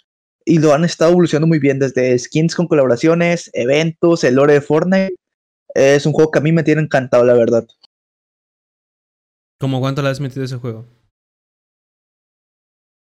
y 0.47 0.59
lo 0.59 0.73
han 0.73 0.85
estado 0.87 1.11
evolucionando 1.11 1.49
muy 1.49 1.59
bien 1.59 1.79
desde 1.79 2.19
skins 2.19 2.55
con 2.55 2.67
colaboraciones, 2.67 3.51
eventos, 3.53 4.25
el 4.25 4.37
lore 4.37 4.55
de 4.55 4.61
Fortnite. 4.63 5.15
Es 5.75 6.07
un 6.07 6.15
juego 6.15 6.31
que 6.31 6.39
a 6.39 6.43
mí 6.43 6.51
me 6.53 6.63
tiene 6.63 6.81
encantado, 6.81 7.25
la 7.27 7.35
verdad. 7.35 7.67
¿Cómo 9.61 9.81
cuánto 9.81 10.01
le 10.01 10.09
has 10.09 10.21
metido 10.21 10.43
a 10.43 10.47
ese 10.47 10.57
juego? 10.57 10.87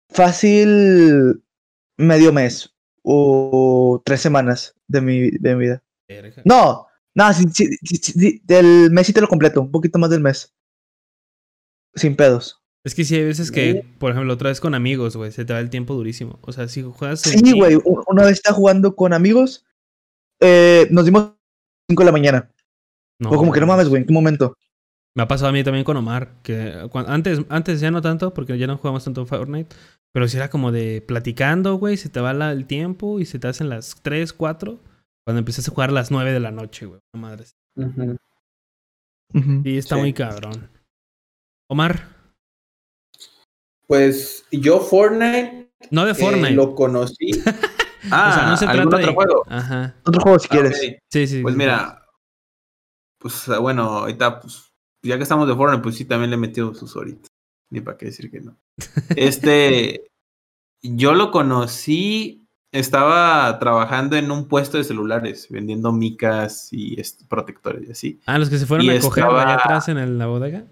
Fácil 0.09 1.41
medio 1.97 2.31
mes 2.33 2.71
o 3.03 4.01
tres 4.05 4.21
semanas 4.21 4.75
de 4.87 5.01
mi, 5.01 5.31
de 5.31 5.55
mi 5.55 5.65
vida. 5.65 5.83
Verga. 6.07 6.41
No, 6.45 6.87
no, 7.13 7.33
sí, 7.33 7.45
sí, 7.53 7.67
sí, 7.83 7.95
sí, 7.97 8.11
sí, 8.13 8.41
del 8.43 8.91
mes 8.91 9.07
sí 9.07 9.13
te 9.13 9.21
lo 9.21 9.27
completo, 9.27 9.61
un 9.61 9.71
poquito 9.71 9.99
más 9.99 10.09
del 10.09 10.21
mes. 10.21 10.53
Sin 11.95 12.15
pedos. 12.15 12.61
Es 12.83 12.95
que 12.95 13.03
sí 13.03 13.15
hay 13.15 13.25
veces 13.25 13.51
que, 13.51 13.85
por 13.99 14.11
ejemplo, 14.11 14.33
otra 14.33 14.49
vez 14.49 14.59
con 14.59 14.73
amigos, 14.73 15.15
güey, 15.15 15.31
se 15.31 15.45
te 15.45 15.53
va 15.53 15.59
el 15.59 15.69
tiempo 15.69 15.93
durísimo. 15.93 16.39
O 16.41 16.51
sea, 16.51 16.67
si 16.67 16.81
juegas 16.81 17.25
en 17.27 17.45
Sí, 17.45 17.51
güey, 17.51 17.77
una 18.07 18.23
vez 18.23 18.33
estaba 18.33 18.55
jugando 18.55 18.95
con 18.95 19.13
amigos, 19.13 19.65
eh, 20.39 20.87
nos 20.89 21.05
dimos 21.05 21.33
5 21.89 22.01
de 22.01 22.05
la 22.05 22.11
mañana. 22.11 22.51
No, 23.19 23.29
o 23.29 23.35
como 23.35 23.51
que 23.51 23.59
no 23.59 23.67
mames, 23.67 23.87
güey, 23.87 24.01
¿en 24.01 24.07
qué 24.07 24.13
momento? 24.13 24.57
Me 25.15 25.23
ha 25.23 25.27
pasado 25.27 25.49
a 25.49 25.51
mí 25.51 25.63
también 25.63 25.83
con 25.83 25.97
Omar, 25.97 26.33
que 26.41 26.73
antes, 27.07 27.41
antes 27.49 27.81
ya 27.81 27.91
no 27.91 28.01
tanto, 28.01 28.33
porque 28.33 28.57
ya 28.57 28.67
no 28.67 28.77
jugamos 28.77 29.03
tanto 29.03 29.25
Fortnite, 29.25 29.75
pero 30.13 30.27
si 30.27 30.37
era 30.37 30.49
como 30.49 30.71
de 30.71 31.01
platicando, 31.05 31.75
güey, 31.75 31.97
se 31.97 32.09
te 32.09 32.21
va 32.21 32.33
la- 32.33 32.51
el 32.53 32.65
tiempo 32.65 33.19
y 33.19 33.25
se 33.25 33.37
te 33.39 33.47
hacen 33.49 33.67
las 33.69 33.97
3, 34.01 34.31
4, 34.31 34.79
cuando 35.25 35.39
empiezas 35.39 35.67
a 35.67 35.71
jugar 35.71 35.89
a 35.89 35.93
las 35.93 36.11
9 36.11 36.31
de 36.31 36.39
la 36.39 36.51
noche, 36.51 36.85
güey. 36.85 37.01
No 37.13 37.21
madres. 37.21 37.55
Ujú. 37.75 38.17
Ujú. 39.33 39.61
Sí, 39.63 39.77
está 39.77 39.95
Sí. 39.95 40.01
muy 40.01 40.13
cabrón. 40.13 40.69
Omar, 41.69 42.07
Pues 43.87 44.45
yo 44.51 44.79
Fortnite 44.79 45.73
no 45.89 46.05
de 46.05 46.11
eh, 46.11 46.15
Fortnite. 46.15 46.51
lo 46.51 46.73
conocí. 46.75 47.31
Ah, 48.09 48.29
o 48.31 48.33
sea, 48.33 48.47
no 48.49 48.57
se 48.57 48.65
¿algún 48.65 48.89
trata 48.89 48.95
otro 48.97 49.07
de... 49.09 49.13
juego? 49.13 49.43
Ajá. 49.47 49.95
Otro 50.03 50.21
juego 50.21 50.39
si 50.39 50.47
Ah, 50.49 50.53
quieres. 50.53 50.79
Sí, 51.07 51.27
sí. 51.27 51.41
Pues 51.43 51.53
sí. 51.53 51.57
mira, 51.59 52.03
pues 53.19 53.47
ah, 53.49 53.59
bueno, 53.59 53.83
ahorita, 53.83 54.39
pues, 54.39 54.70
ya 55.03 55.17
que 55.17 55.23
estamos 55.23 55.47
de 55.47 55.55
Fortnite, 55.55 55.81
pues 55.83 55.95
sí, 55.95 56.05
también 56.05 56.29
le 56.29 56.35
he 56.35 56.39
metido 56.39 56.73
sus 56.73 56.95
horitas. 56.95 57.27
Ni 57.69 57.81
para 57.81 57.97
qué 57.97 58.07
decir 58.07 58.29
que 58.29 58.41
no. 58.41 58.57
Este, 59.15 60.03
yo 60.83 61.13
lo 61.13 61.31
conocí, 61.31 62.45
estaba 62.73 63.57
trabajando 63.59 64.15
en 64.17 64.29
un 64.31 64.47
puesto 64.47 64.77
de 64.77 64.83
celulares, 64.83 65.47
vendiendo 65.49 65.91
micas 65.91 66.69
y 66.71 66.97
protectores 67.27 67.87
y 67.87 67.91
así. 67.91 68.19
Ah, 68.25 68.37
los 68.37 68.49
que 68.49 68.57
se 68.57 68.65
fueron 68.65 68.85
y 68.85 68.89
a 68.89 68.99
coger 68.99 69.23
estaba- 69.23 69.41
allá 69.43 69.55
atrás 69.55 69.87
en 69.89 69.97
el- 69.97 70.17
la 70.17 70.27
bodega. 70.27 70.65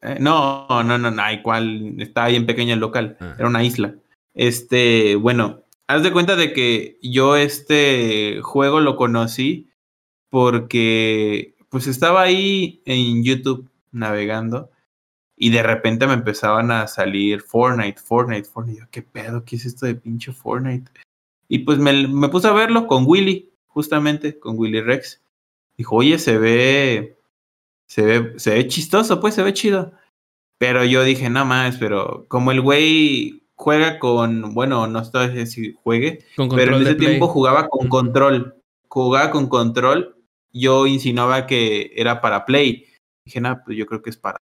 Eh, 0.00 0.18
no, 0.20 0.66
no, 0.68 0.96
no, 0.98 1.10
no, 1.10 1.32
igual 1.32 1.94
estaba 2.00 2.28
bien 2.28 2.46
pequeño 2.46 2.74
el 2.74 2.80
local, 2.80 3.16
Ah. 3.20 3.34
era 3.38 3.48
una 3.48 3.64
isla. 3.64 3.94
Este, 4.32 5.16
bueno, 5.16 5.64
haz 5.88 6.02
de 6.04 6.12
cuenta 6.12 6.36
de 6.36 6.52
que 6.52 6.98
yo 7.02 7.34
este 7.36 8.40
juego 8.42 8.80
lo 8.80 8.94
conocí 8.96 9.70
porque 10.30 11.56
pues 11.68 11.86
estaba 11.86 12.22
ahí 12.22 12.82
en 12.84 13.22
YouTube 13.24 13.68
navegando 13.92 14.70
y 15.36 15.50
de 15.50 15.62
repente 15.62 16.06
me 16.06 16.14
empezaban 16.14 16.70
a 16.70 16.86
salir 16.86 17.42
Fortnite, 17.42 18.00
Fortnite, 18.00 18.48
Fortnite. 18.48 18.80
Yo, 18.80 18.86
¿qué 18.90 19.02
pedo? 19.02 19.44
¿Qué 19.44 19.56
es 19.56 19.66
esto 19.66 19.86
de 19.86 19.94
pinche 19.94 20.32
Fortnite? 20.32 20.90
Y 21.48 21.60
pues 21.60 21.78
me, 21.78 22.08
me 22.08 22.28
puse 22.28 22.48
a 22.48 22.52
verlo 22.52 22.86
con 22.86 23.04
Willy, 23.06 23.52
justamente, 23.66 24.38
con 24.38 24.58
Willy 24.58 24.80
Rex. 24.80 25.22
Dijo, 25.76 25.96
oye, 25.96 26.18
se 26.18 26.38
ve, 26.38 27.18
se 27.86 28.02
ve, 28.02 28.38
se 28.38 28.54
ve 28.54 28.66
chistoso, 28.66 29.20
pues 29.20 29.34
se 29.34 29.42
ve 29.42 29.52
chido. 29.52 29.92
Pero 30.58 30.84
yo 30.84 31.04
dije, 31.04 31.30
no 31.30 31.44
más, 31.44 31.76
pero 31.76 32.26
como 32.28 32.50
el 32.50 32.60
güey 32.60 33.44
juega 33.54 33.98
con, 33.98 34.54
bueno, 34.54 34.86
no 34.88 35.04
sé 35.04 35.46
si 35.46 35.72
juegue, 35.82 36.24
Con 36.36 36.48
pero 36.48 36.76
en 36.76 36.82
ese 36.82 36.94
play. 36.96 37.08
tiempo 37.08 37.28
jugaba 37.28 37.68
con 37.68 37.88
control. 37.88 38.56
Jugaba 38.88 39.30
con 39.30 39.48
control. 39.48 40.16
Yo 40.58 40.86
insinuaba 40.86 41.46
que 41.46 41.92
era 41.94 42.20
para 42.20 42.44
Play. 42.44 42.86
Dije, 43.24 43.40
no, 43.40 43.60
pues 43.64 43.76
yo 43.76 43.86
creo 43.86 44.02
que 44.02 44.10
es 44.10 44.16
para 44.16 44.38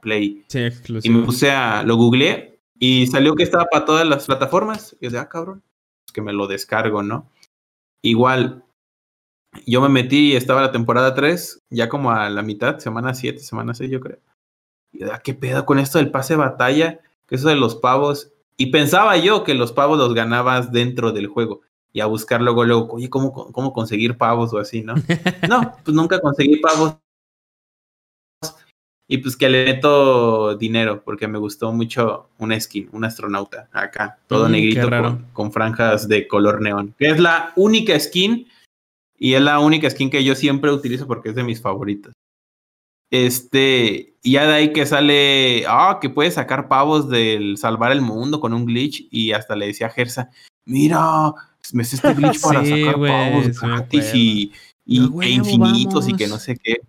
Play. 0.00 0.44
Sí, 0.48 0.68
Y 1.02 1.10
me 1.10 1.24
puse 1.24 1.52
a, 1.52 1.84
lo 1.84 1.96
googleé 1.96 2.58
y 2.78 3.06
salió 3.06 3.36
que 3.36 3.44
estaba 3.44 3.66
para 3.66 3.84
todas 3.84 4.06
las 4.06 4.26
plataformas. 4.26 4.96
Y 5.00 5.04
yo 5.04 5.10
de, 5.12 5.18
ah, 5.18 5.28
cabrón, 5.28 5.62
pues 6.04 6.12
que 6.12 6.22
me 6.22 6.32
lo 6.32 6.48
descargo, 6.48 7.04
¿no? 7.04 7.30
Igual, 8.02 8.64
yo 9.64 9.80
me 9.80 9.88
metí 9.88 10.32
y 10.32 10.36
estaba 10.36 10.60
la 10.60 10.72
temporada 10.72 11.14
3, 11.14 11.60
ya 11.70 11.88
como 11.88 12.10
a 12.10 12.28
la 12.30 12.42
mitad, 12.42 12.78
semana 12.78 13.14
7, 13.14 13.38
semana 13.38 13.74
6, 13.74 13.90
yo 13.90 14.00
creo. 14.00 14.18
Y 14.92 15.00
yo, 15.00 15.12
"Ah, 15.12 15.20
¿qué 15.22 15.34
pedo 15.34 15.64
con 15.64 15.78
esto 15.78 15.98
del 15.98 16.10
pase 16.10 16.32
de 16.34 16.38
batalla? 16.38 17.00
Que 17.28 17.36
eso 17.36 17.48
de 17.48 17.56
los 17.56 17.76
pavos. 17.76 18.32
Y 18.56 18.66
pensaba 18.66 19.16
yo 19.16 19.44
que 19.44 19.54
los 19.54 19.72
pavos 19.72 19.98
los 19.98 20.14
ganabas 20.14 20.72
dentro 20.72 21.12
del 21.12 21.28
juego. 21.28 21.60
Y 21.92 22.00
a 22.00 22.06
buscar 22.06 22.40
luego, 22.40 22.64
luego, 22.64 22.92
oye, 22.92 23.10
¿cómo, 23.10 23.32
cómo 23.32 23.72
conseguir 23.72 24.16
pavos 24.16 24.52
o 24.54 24.58
así, 24.58 24.82
no? 24.82 24.94
no, 25.48 25.76
pues 25.84 25.94
nunca 25.94 26.20
conseguí 26.20 26.56
pavos. 26.56 26.96
Y 29.08 29.18
pues 29.18 29.36
que 29.36 29.50
le 29.50 29.66
meto 29.66 30.56
dinero, 30.56 31.02
porque 31.04 31.28
me 31.28 31.38
gustó 31.38 31.70
mucho 31.70 32.30
una 32.38 32.58
skin, 32.58 32.88
un 32.92 33.04
astronauta, 33.04 33.68
acá, 33.70 34.18
todo 34.26 34.48
Mm, 34.48 34.52
negrito 34.52 34.88
con, 34.88 35.26
con 35.34 35.52
franjas 35.52 36.08
de 36.08 36.26
color 36.26 36.62
neón. 36.62 36.94
Que 36.98 37.10
es 37.10 37.20
la 37.20 37.52
única 37.56 37.98
skin, 38.00 38.48
y 39.18 39.34
es 39.34 39.42
la 39.42 39.60
única 39.60 39.90
skin 39.90 40.08
que 40.08 40.24
yo 40.24 40.34
siempre 40.34 40.72
utilizo 40.72 41.06
porque 41.06 41.28
es 41.28 41.34
de 41.34 41.44
mis 41.44 41.60
favoritas. 41.60 42.12
Este, 43.10 44.14
y 44.22 44.32
ya 44.32 44.46
de 44.46 44.54
ahí 44.54 44.72
que 44.72 44.86
sale, 44.86 45.64
ah, 45.68 45.98
que 46.00 46.08
puedes 46.08 46.34
sacar 46.34 46.66
pavos 46.66 47.10
del 47.10 47.58
salvar 47.58 47.92
el 47.92 48.00
mundo 48.00 48.40
con 48.40 48.54
un 48.54 48.64
glitch, 48.64 49.06
y 49.10 49.32
hasta 49.32 49.54
le 49.54 49.66
decía 49.66 49.88
a 49.88 49.90
Gersa, 49.90 50.30
mira, 50.64 51.34
me 51.72 51.82
hice 51.82 51.96
este 51.96 52.14
glitch 52.14 52.40
para 52.42 52.64
Sí, 52.64 52.70
sacar 52.70 52.94
pavos 52.94 53.46
me 53.46 53.52
gratis 53.52 54.14
y, 54.14 54.52
y 54.84 54.98
e 55.22 55.30
infinitos 55.30 56.08
y 56.08 56.14
que 56.14 56.26
no 56.26 56.38
sé 56.38 56.56
qué. 56.56 56.80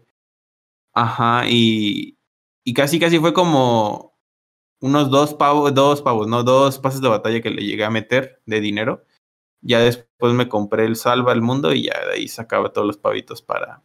Ajá, 0.93 1.43
y, 1.49 2.17
y 2.63 2.73
casi 2.73 2.99
casi 2.99 3.19
fue 3.19 3.33
como 3.33 4.13
unos 4.79 5.09
dos 5.09 5.33
pavos, 5.33 5.73
dos 5.73 6.01
pavos, 6.01 6.27
no, 6.27 6.43
dos 6.43 6.77
pases 6.79 7.01
de 7.01 7.07
batalla 7.07 7.41
que 7.41 7.49
le 7.49 7.63
llegué 7.63 7.85
a 7.85 7.89
meter 7.89 8.41
de 8.45 8.59
dinero. 8.61 9.05
Ya 9.61 9.79
después 9.79 10.33
me 10.33 10.49
compré 10.49 10.85
el 10.85 10.97
Salva 10.97 11.31
al 11.31 11.41
Mundo 11.41 11.73
y 11.73 11.83
ya 11.83 12.05
de 12.05 12.15
ahí 12.15 12.27
sacaba 12.27 12.73
todos 12.73 12.85
los 12.85 12.97
pavitos 12.97 13.41
para, 13.41 13.81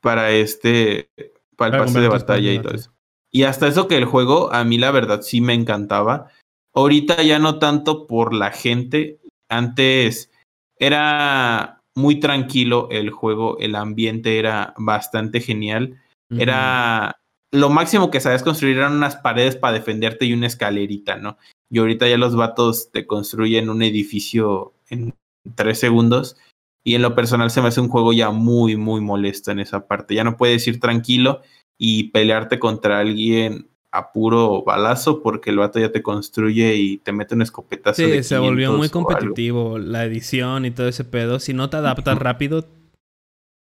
para 0.00 0.30
este, 0.30 1.10
para 1.56 1.78
el 1.78 1.82
pase 1.84 2.00
de 2.00 2.08
batalla 2.08 2.52
y 2.52 2.60
todo 2.60 2.74
eso. 2.74 2.92
Y 3.32 3.42
hasta 3.44 3.66
eso 3.66 3.88
que 3.88 3.96
el 3.96 4.04
juego, 4.04 4.52
a 4.52 4.62
mí 4.62 4.78
la 4.78 4.90
verdad 4.90 5.22
sí 5.22 5.40
me 5.40 5.54
encantaba. 5.54 6.28
Ahorita 6.74 7.22
ya 7.22 7.38
no 7.38 7.58
tanto 7.58 8.06
por 8.06 8.34
la 8.34 8.50
gente. 8.50 9.20
Antes 9.52 10.30
era 10.78 11.82
muy 11.94 12.20
tranquilo 12.20 12.88
el 12.90 13.10
juego, 13.10 13.58
el 13.58 13.74
ambiente 13.74 14.38
era 14.38 14.74
bastante 14.78 15.40
genial. 15.40 16.00
Era 16.30 17.20
lo 17.52 17.68
máximo 17.68 18.10
que 18.10 18.20
sabes 18.20 18.42
construir 18.42 18.78
eran 18.78 18.94
unas 18.94 19.16
paredes 19.16 19.56
para 19.56 19.74
defenderte 19.74 20.24
y 20.24 20.32
una 20.32 20.46
escalerita, 20.46 21.16
¿no? 21.16 21.36
Y 21.70 21.78
ahorita 21.78 22.08
ya 22.08 22.16
los 22.16 22.34
vatos 22.34 22.90
te 22.90 23.06
construyen 23.06 23.68
un 23.68 23.82
edificio 23.82 24.72
en 24.88 25.14
tres 25.54 25.78
segundos. 25.78 26.36
Y 26.84 26.94
en 26.94 27.02
lo 27.02 27.14
personal 27.14 27.50
se 27.50 27.60
me 27.60 27.68
hace 27.68 27.82
un 27.82 27.88
juego 27.88 28.14
ya 28.14 28.30
muy, 28.30 28.76
muy 28.76 29.02
molesto 29.02 29.50
en 29.50 29.60
esa 29.60 29.86
parte. 29.86 30.14
Ya 30.14 30.24
no 30.24 30.38
puedes 30.38 30.66
ir 30.66 30.80
tranquilo 30.80 31.42
y 31.78 32.04
pelearte 32.04 32.58
contra 32.58 33.00
alguien 33.00 33.68
a 33.94 34.10
puro 34.12 34.62
balazo 34.64 35.22
porque 35.22 35.50
el 35.50 35.58
vato 35.58 35.78
ya 35.78 35.92
te 35.92 36.02
construye 36.02 36.74
y 36.76 36.98
te 36.98 37.12
mete 37.12 37.34
un 37.34 37.42
escopetazo. 37.42 38.02
Sí, 38.02 38.10
de 38.10 38.22
se 38.22 38.38
volvió 38.38 38.70
muy 38.72 38.88
500 38.88 38.94
o 38.94 38.98
algo. 38.98 39.08
competitivo. 39.20 39.78
La 39.78 40.04
edición 40.04 40.64
y 40.64 40.70
todo 40.70 40.88
ese 40.88 41.04
pedo. 41.04 41.38
Si 41.38 41.52
no 41.52 41.68
te 41.70 41.76
adaptas 41.76 42.16
rápido, 42.18 42.66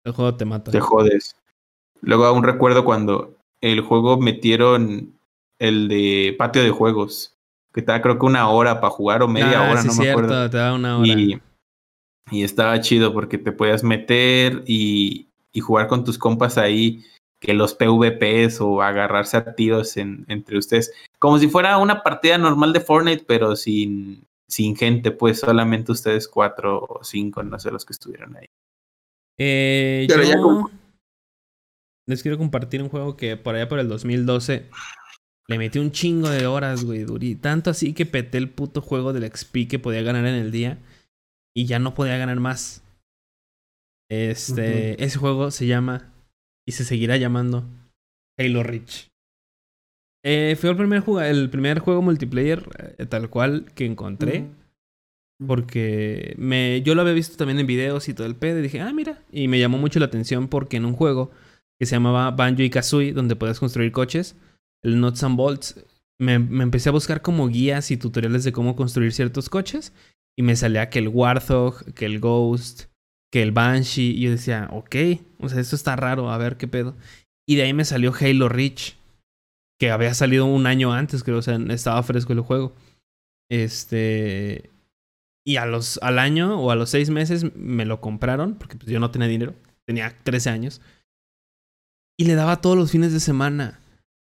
el 0.05 0.13
juego 0.13 0.35
te 0.35 0.45
mata. 0.45 0.71
te 0.73 0.81
jodes. 0.81 1.37
Luego 2.01 2.25
aún 2.27 2.43
recuerdo 2.43 2.85
cuando 2.85 3.37
el 3.61 3.81
juego 3.81 4.19
metieron 4.21 5.15
el 5.61 5.89
de 5.89 6.35
patio 6.39 6.63
de 6.63 6.71
juegos, 6.71 7.35
que 7.73 7.81
estaba 7.81 8.01
creo 8.03 8.19
que 8.19 8.27
una 8.27 8.49
hora 8.51 8.81
para 8.81 8.91
jugar 8.93 9.23
o 9.23 9.29
media 9.29 9.67
Ah, 9.67 9.71
hora, 9.71 9.83
sí, 9.83 9.89
no 9.89 9.95
me 9.95 10.03
cierto, 10.03 10.21
acuerdo. 10.21 10.51
te 10.51 10.57
da 10.57 10.75
una 10.75 10.99
hora. 10.99 11.09
Y, 11.09 11.41
y 12.31 12.43
estaba 12.45 12.81
chido 12.81 13.13
porque 13.13 13.39
te 13.39 13.53
podías 13.53 13.83
meter 13.83 14.63
y, 14.67 15.29
y 15.53 15.61
jugar 15.61 15.89
con 15.89 16.05
tus 16.05 16.19
compas 16.19 16.59
ahí, 16.59 17.05
que 17.41 17.55
los 17.55 17.75
PvPs 17.75 18.61
o 18.61 18.83
agarrarse 18.83 19.37
a 19.37 19.55
tiros 19.55 19.97
en- 19.97 20.25
entre 20.29 20.59
ustedes. 20.59 20.93
Como 21.19 21.39
si 21.39 21.49
fuera 21.49 21.79
una 21.79 22.03
partida 22.03 22.37
normal 22.39 22.73
de 22.73 22.81
Fortnite, 22.81 23.25
pero 23.27 23.55
sin, 23.57 24.25
sin 24.49 24.75
gente, 24.77 25.11
pues 25.13 25.41
solamente 25.41 25.93
ustedes 25.93 26.27
cuatro 26.29 26.81
o 26.89 27.05
cinco, 27.05 27.43
no 27.43 27.59
sé 27.59 27.71
los 27.71 27.85
que 27.85 27.93
estuvieron 27.93 28.37
ahí. 28.37 28.47
Eh, 29.39 30.07
Pero 30.09 30.23
yo 30.25 30.29
ya 30.29 30.41
como- 30.41 30.71
les 32.09 32.23
quiero 32.23 32.39
compartir 32.39 32.83
un 32.83 32.89
juego 32.89 33.17
que 33.17 33.37
por 33.37 33.55
allá 33.55 33.69
por 33.69 33.79
el 33.79 33.89
2012 33.89 34.69
le 35.47 35.59
metí 35.59 35.79
un 35.79 35.93
chingo 35.93 36.29
de 36.31 36.47
horas, 36.47 36.85
güey, 36.85 37.05
durí. 37.05 37.35
Tanto 37.37 37.71
así 37.71 37.95
que 37.95 38.05
peté 38.07 38.39
el 38.39 38.51
puto 38.51 38.81
juego 38.83 39.13
del 39.13 39.25
XP 39.31 39.69
que 39.69 39.79
podía 39.79 40.03
ganar 40.03 40.27
en 40.27 40.35
el 40.35 40.51
día 40.51 40.79
y 41.55 41.67
ya 41.67 41.79
no 41.79 41.95
podía 41.95 42.17
ganar 42.19 42.41
más. 42.41 42.83
Este, 44.11 45.03
ese 45.05 45.19
juego 45.19 45.51
se 45.51 45.67
llama 45.67 46.11
y 46.69 46.73
se 46.73 46.85
seguirá 46.85 47.17
llamando 47.17 47.65
Halo 48.39 48.63
Reach. 48.63 49.09
Eh, 50.23 50.55
fue 50.61 50.69
el 50.69 50.77
primer, 50.77 51.03
el 51.25 51.49
primer 51.49 51.79
juego 51.79 52.03
multiplayer 52.03 52.63
eh, 52.99 53.07
tal 53.07 53.31
cual 53.31 53.73
que 53.75 53.87
enconré. 53.87 54.45
Porque 55.47 56.35
me, 56.37 56.83
yo 56.83 56.95
lo 56.95 57.01
había 57.01 57.15
visto 57.15 57.39
también 57.39 57.59
en 57.59 57.67
videos 57.67 58.11
y 58.11 58.15
todo 58.15 58.27
el 58.27 58.37
pedo 58.37 58.59
y 58.59 58.63
dije, 58.63 58.83
ah, 58.83 58.93
mira. 58.93 59.23
Y 59.33 59.49
me 59.49 59.59
llamó 59.59 59.79
mucho 59.79 59.99
la 59.99 60.07
atención 60.07 60.49
porque 60.49 60.77
en 60.77 60.85
un 60.85 60.93
juego 60.93 61.31
que 61.81 61.87
se 61.87 61.97
llamaba 61.97 62.33
Banjo 62.33 62.61
y 62.61 62.69
Kazooie, 62.69 63.15
donde 63.15 63.37
puedes 63.37 63.61
construir 63.61 63.91
coches, 63.91 64.37
el 64.85 65.01
Nuts 65.01 65.23
and 65.23 65.37
Bolts, 65.37 65.87
me, 66.21 66.39
me 66.39 66.65
empecé 66.65 66.91
a 66.91 66.93
buscar 66.93 67.23
como 67.23 67.49
guías 67.49 67.91
y 67.91 67.97
tutoriales 67.97 68.45
de 68.45 68.53
cómo 68.53 68.77
construir 68.77 69.15
ciertos 69.15 69.49
coches. 69.49 69.95
Y 70.37 70.43
me 70.43 70.55
salía 70.55 70.91
que 70.91 70.99
el 70.99 71.09
Warthog, 71.09 71.95
que 71.95 72.05
el 72.05 72.21
Ghost, 72.21 72.91
que 73.31 73.43
el 73.43 73.53
Banshee. 73.53 74.17
Y 74.17 74.23
yo 74.23 74.31
decía, 74.31 74.69
ok, 74.73 74.97
o 75.39 75.49
sea, 75.49 75.61
esto 75.61 75.77
está 75.77 75.97
raro, 75.97 76.31
a 76.31 76.39
ver 76.39 76.57
qué 76.57 76.69
pedo. 76.69 76.97
Y 77.47 77.57
de 77.57 77.63
ahí 77.63 77.73
me 77.73 77.85
salió 77.85 78.13
Halo 78.19 78.49
Reach, 78.49 78.97
que 79.79 79.91
había 79.91 80.13
salido 80.15 80.47
un 80.47 80.67
año 80.67 80.93
antes, 80.93 81.23
creo, 81.23 81.39
o 81.39 81.43
sea, 81.43 81.57
estaba 81.71 82.03
fresco 82.03 82.33
el 82.33 82.41
juego. 82.41 82.75
Este. 83.51 84.71
Y 85.47 85.57
a 85.57 85.65
los, 85.65 85.99
al 86.03 86.19
año 86.19 86.61
o 86.61 86.71
a 86.71 86.77
los 86.77 86.91
seis 86.91 87.09
meses 87.09 87.57
me 87.57 87.87
lo 87.87 88.01
compraron, 88.01 88.57
porque 88.57 88.77
pues, 88.77 88.91
yo 88.91 89.01
no 89.01 89.11
tenía 89.11 89.29
dinero, 89.29 89.55
tenía 89.87 90.15
13 90.23 90.51
años. 90.51 90.81
Y 92.19 92.25
le 92.25 92.35
daba 92.35 92.61
todos 92.61 92.77
los 92.77 92.91
fines 92.91 93.13
de 93.13 93.21
semana. 93.21 93.81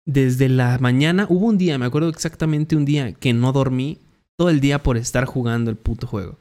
Desde 0.08 0.50
la 0.50 0.80
mañana, 0.80 1.28
hubo 1.30 1.46
un 1.46 1.60
día, 1.60 1.78
me 1.78 1.86
acuerdo 1.86 2.10
exactamente 2.10 2.76
un 2.76 2.86
día, 2.86 3.14
que 3.14 3.34
no 3.34 3.52
dormí 3.52 4.00
todo 4.36 4.50
el 4.50 4.60
día 4.60 4.82
por 4.82 4.98
estar 4.98 5.26
jugando 5.26 5.70
el 5.70 5.78
puto 5.78 6.08
juego. 6.08 6.40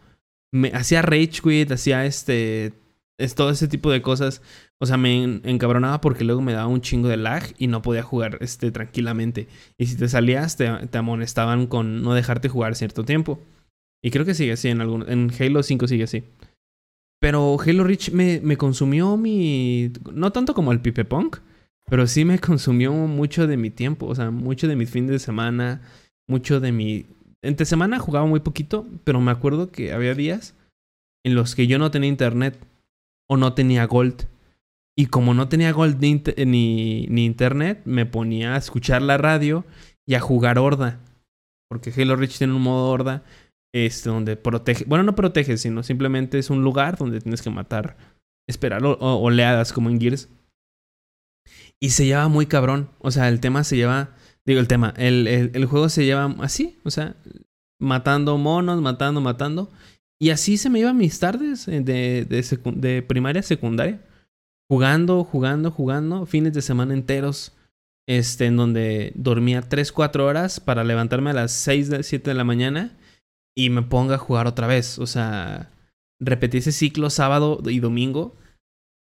Me 0.53 0.69
hacía 0.75 1.03
rage 1.03 1.41
quit, 1.43 1.71
hacía 1.73 2.05
este. 2.07 2.73
Es 3.19 3.35
todo 3.35 3.51
ese 3.51 3.69
tipo 3.69 3.91
de 3.91 4.01
cosas. 4.03 4.41
O 4.79 4.87
sea, 4.87 4.97
me 4.97 5.23
en- 5.23 5.43
encabronaba 5.45 6.01
porque 6.01 6.25
luego 6.25 6.41
me 6.41 6.53
daba 6.55 6.67
un 6.69 6.81
chingo 6.81 7.09
de 7.09 7.19
lag 7.19 7.43
y 7.59 7.67
no 7.67 7.83
podía 7.83 8.03
jugar 8.03 8.39
este, 8.41 8.71
tranquilamente. 8.71 9.47
Y 9.79 9.87
si 9.87 9.97
te 9.97 10.09
salías, 10.09 10.57
te, 10.57 10.69
te 10.89 10.99
amonestaban 10.99 11.67
con 11.67 12.03
no 12.03 12.15
dejarte 12.15 12.49
jugar 12.49 12.75
cierto 12.77 13.05
tiempo. 13.05 13.41
Y 14.03 14.11
creo 14.11 14.25
que 14.25 14.33
sigue 14.35 14.53
así 14.53 14.69
en 14.69 14.81
algún, 14.81 15.05
en 15.11 15.31
Halo 15.39 15.63
5 15.63 15.87
sigue 15.87 16.05
así. 16.05 16.25
Pero 17.21 17.59
Halo 17.61 17.85
Reach 17.85 18.11
me, 18.13 18.41
me 18.43 18.57
consumió 18.57 19.17
mi. 19.17 19.93
No 20.13 20.33
tanto 20.33 20.55
como 20.55 20.73
el 20.73 20.81
Pipe 20.81 21.05
Punk, 21.05 21.37
pero 21.87 22.07
sí 22.07 22.25
me 22.25 22.39
consumió 22.39 22.93
mucho 22.93 23.47
de 23.47 23.57
mi 23.59 23.71
tiempo. 23.71 24.07
O 24.07 24.15
sea, 24.15 24.31
mucho 24.31 24.67
de 24.69 24.77
mis 24.77 24.91
fines 24.91 25.11
de 25.11 25.19
semana. 25.19 25.83
Mucho 26.27 26.61
de 26.61 26.73
mi. 26.73 27.07
Entre 27.43 27.67
semana 27.67 27.99
jugaba 27.99 28.27
muy 28.27 28.41
poquito, 28.41 28.87
pero 29.05 29.21
me 29.21 29.31
acuerdo 29.31 29.71
que 29.71 29.93
había 29.93 30.15
días 30.15 30.57
en 31.25 31.35
los 31.35 31.55
que 31.55 31.67
yo 31.67 31.79
no 31.79 31.91
tenía 31.91 32.09
internet 32.09 32.59
o 33.29 33.37
no 33.37 33.55
tenía 33.55 33.85
gold. 33.87 34.27
Y 34.99 35.07
como 35.07 35.33
no 35.33 35.49
tenía 35.49 35.73
gold 35.73 36.03
ni, 36.03 37.07
ni, 37.09 37.25
internet, 37.25 37.81
me 37.85 38.05
ponía 38.05 38.55
a 38.55 38.59
escuchar 38.59 39.01
la 39.03 39.17
radio 39.17 39.65
y 40.07 40.15
a 40.15 40.21
jugar 40.21 40.59
horda. 40.59 41.01
Porque 41.71 41.93
Halo 41.97 42.17
Reach 42.17 42.37
tiene 42.37 42.53
un 42.53 42.63
modo 42.63 42.91
horda 42.91 43.23
este, 43.73 44.11
donde 44.11 44.37
protege, 44.37 44.85
bueno, 44.85 45.05
no 45.05 45.15
protege, 45.15 45.57
sino 45.57 45.83
simplemente 45.83 46.39
es 46.39 46.51
un 46.51 46.63
lugar 46.63 46.99
donde 46.99 47.21
tienes 47.21 47.41
que 47.41 47.51
matar, 47.51 47.97
esperar 48.49 48.85
o- 48.85 48.97
oleadas 48.99 49.73
como 49.73 49.89
en 49.89 50.01
Gears. 50.01 50.29
Y 51.81 51.91
se 51.91 52.05
lleva 52.05 52.29
muy 52.29 52.47
cabrón, 52.47 52.91
o 52.99 53.11
sea, 53.11 53.29
el 53.29 53.41
tema 53.41 53.65
se 53.65 53.77
lleva, 53.77 54.15
digo 54.47 54.61
el 54.61 54.69
tema, 54.69 54.95
el, 54.97 55.27
el, 55.27 55.65
juego 55.67 55.89
se 55.89 56.05
lleva 56.05 56.35
así, 56.41 56.79
o 56.85 56.91
sea, 56.91 57.17
matando 57.79 58.37
monos, 58.39 58.81
matando, 58.81 59.21
matando. 59.21 59.71
Y 60.21 60.31
así 60.31 60.57
se 60.57 60.69
me 60.69 60.81
iban 60.81 60.99
mis 60.99 61.19
tardes 61.19 61.67
eh, 61.69 61.81
de, 61.81 62.27
de, 62.29 62.41
secu- 62.41 62.75
de 62.75 63.03
primaria 63.03 63.41
a 63.41 63.43
secundaria. 63.43 64.01
Jugando, 64.69 65.25
jugando, 65.25 65.71
jugando, 65.71 66.27
fines 66.27 66.53
de 66.53 66.63
semana 66.63 66.95
enteros. 66.95 67.53
Este, 68.07 68.47
en 68.47 68.57
donde 68.57 69.13
dormía 69.15 69.63
3, 69.63 69.93
4 69.93 70.27
horas 70.27 70.59
para 70.59 70.83
levantarme 70.83 71.31
a 71.31 71.35
las 71.35 71.53
6, 71.53 71.91
7 72.03 72.31
de 72.31 72.35
la 72.35 72.43
mañana 72.45 72.99
y 73.55 73.71
me 73.71 73.83
ponga 73.83 74.17
a 74.17 74.19
jugar 74.19 74.47
otra 74.47 74.67
vez. 74.67 74.99
O 74.99 75.07
sea, 75.07 75.71
repetí 76.19 76.59
ese 76.59 76.73
ciclo 76.73 77.09
sábado 77.11 77.61
y 77.67 77.79
domingo. 77.81 78.37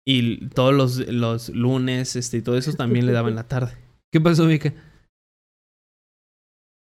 Y 0.05 0.48
todos 0.48 0.74
los, 0.74 0.98
los 1.08 1.48
lunes, 1.50 2.15
este, 2.16 2.39
y 2.39 2.42
todo 2.42 2.56
eso 2.56 2.73
también 2.74 3.06
le 3.06 3.12
daba 3.12 3.28
en 3.28 3.36
la 3.36 3.48
tarde. 3.48 3.76
¿Qué 4.12 4.20
pasó, 4.20 4.44
Mika? 4.44 4.73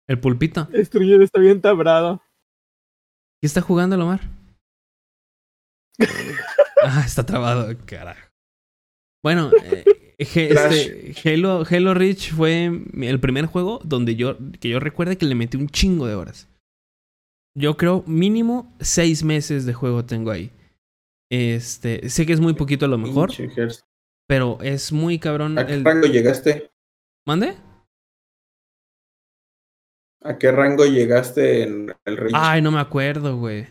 El 0.06 0.20
pulpito. 0.20 0.64
Destruido 0.66 1.22
está 1.22 1.40
bien 1.40 1.60
tabrado. 1.60 2.22
¿Qué 3.40 3.46
está 3.46 3.60
jugando 3.60 3.96
el 3.96 4.02
Omar? 4.02 4.20
ah, 6.82 7.02
está 7.04 7.24
trabado, 7.24 7.74
carajo. 7.86 8.28
Bueno, 9.22 9.50
eh, 9.64 9.84
este, 10.18 11.14
Halo, 11.24 11.64
Halo 11.68 11.94
Reach 11.94 12.32
fue 12.32 12.66
el 12.66 13.20
primer 13.20 13.46
juego 13.46 13.80
donde 13.84 14.16
yo, 14.16 14.36
que 14.60 14.68
yo 14.68 14.80
recuerde 14.80 15.16
que 15.16 15.26
le 15.26 15.34
metí 15.34 15.56
un 15.56 15.68
chingo 15.68 16.06
de 16.06 16.14
horas. 16.14 16.48
Yo 17.56 17.76
creo 17.76 18.04
mínimo 18.06 18.76
seis 18.80 19.22
meses 19.22 19.64
de 19.64 19.74
juego 19.74 20.04
tengo 20.04 20.30
ahí. 20.30 20.50
Este, 21.30 22.08
sé 22.10 22.26
que 22.26 22.32
es 22.32 22.40
muy 22.40 22.54
poquito 22.54 22.84
a 22.84 22.88
lo 22.88 22.98
mejor, 22.98 23.30
pero 24.28 24.58
es 24.60 24.92
muy 24.92 25.18
cabrón 25.18 25.58
¿A 25.58 25.66
qué 25.66 25.74
el... 25.74 25.84
rango 25.84 26.06
llegaste? 26.06 26.70
¿Mande? 27.26 27.56
¿A 30.24 30.38
qué 30.38 30.50
rango 30.50 30.86
llegaste 30.86 31.62
en 31.62 31.94
el 32.06 32.16
Reach? 32.16 32.32
Ay, 32.34 32.62
no 32.62 32.70
me 32.70 32.80
acuerdo, 32.80 33.36
güey. 33.36 33.66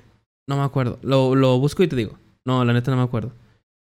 No 0.48 0.58
me 0.58 0.64
acuerdo. 0.64 1.00
Lo, 1.02 1.36
lo 1.36 1.60
busco 1.60 1.82
y 1.82 1.88
te 1.88 1.96
digo. 1.96 2.20
No, 2.46 2.64
la 2.64 2.74
neta 2.74 2.92
no 2.92 2.98
me 2.98 3.04
acuerdo. 3.04 3.34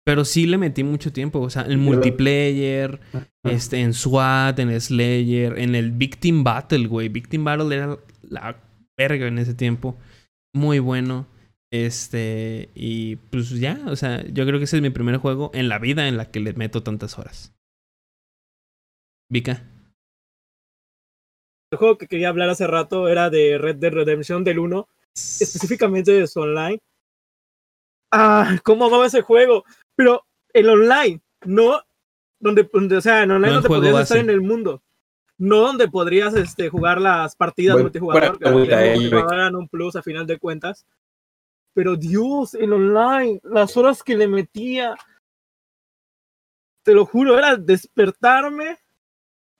Pero 0.05 0.25
sí 0.25 0.47
le 0.47 0.57
metí 0.57 0.83
mucho 0.83 1.13
tiempo. 1.13 1.41
O 1.41 1.51
sea, 1.51 1.63
en 1.63 1.81
multiplayer, 1.81 3.01
este, 3.43 3.81
en 3.81 3.93
SWAT, 3.93 4.59
en 4.59 4.81
Slayer, 4.81 5.59
en 5.59 5.75
el 5.75 5.93
Victim 5.93 6.43
Battle, 6.43 6.87
güey. 6.87 7.09
Victim 7.11 7.45
Battle 7.45 7.75
era 7.75 7.99
la 8.23 8.57
verga 8.97 9.27
en 9.27 9.39
ese 9.39 9.55
tiempo. 9.55 9.99
Muy 10.55 10.79
bueno. 10.79 11.27
Este, 11.71 12.71
y 12.75 13.17
pues 13.17 13.51
ya, 13.51 13.81
o 13.87 13.97
sea, 13.97 14.25
yo 14.27 14.47
creo 14.47 14.59
que 14.59 14.65
ese 14.65 14.77
es 14.77 14.83
mi 14.83 14.91
primer 14.91 15.17
juego 15.17 15.51
en 15.55 15.69
la 15.69 15.79
vida 15.79 16.07
en 16.07 16.17
la 16.17 16.31
que 16.31 16.41
le 16.41 16.53
meto 16.53 16.83
tantas 16.83 17.19
horas. 17.19 17.53
Vika. 19.29 19.65
El 21.75 21.79
juego 21.79 21.99
que 21.99 22.07
quería 22.07 22.29
hablar 22.29 22.49
hace 22.51 22.69
rato 22.69 23.09
era 23.09 23.31
de 23.31 23.59
Red 23.59 23.79
Dead 23.79 23.93
Redemption 23.93 24.45
del 24.45 24.61
1, 24.61 24.89
específicamente 25.13 26.13
de 26.13 26.29
su 26.29 26.39
online. 26.39 26.79
Ah, 28.13 28.57
¿cómo 28.63 28.89
va 28.89 29.05
ese 29.07 29.23
juego? 29.23 29.65
Pero 29.97 30.25
el 30.53 30.69
online, 30.69 31.21
no 31.47 31.83
donde, 32.39 32.71
donde 32.73 32.99
o 32.99 33.01
sea, 33.01 33.25
en 33.25 33.33
online 33.33 33.49
No 33.49 33.55
donde 33.55 33.69
podrías 33.69 33.93
base. 33.95 34.03
estar 34.05 34.19
en 34.19 34.31
el 34.31 34.41
mundo. 34.41 34.85
No 35.37 35.63
donde 35.63 35.89
podrías 35.89 36.33
este, 36.35 36.69
jugar 36.69 37.01
las 37.01 37.35
partidas 37.35 37.75
Buen- 37.75 37.87
multijugador, 37.87 38.39
que 38.39 38.49
un 39.57 39.69
plus 39.69 39.97
a 39.97 40.03
final 40.05 40.29
de 40.29 40.39
cuentas. 40.39 40.87
Pero 41.75 41.97
Dios, 41.97 42.55
el 42.55 42.73
online, 42.73 43.41
las 43.43 43.77
horas 43.77 44.01
que 44.05 44.17
le 44.17 44.29
metía, 44.29 44.95
te 46.85 46.95
lo 46.95 47.05
juro, 47.05 47.37
era 47.37 47.57
despertarme, 47.57 48.79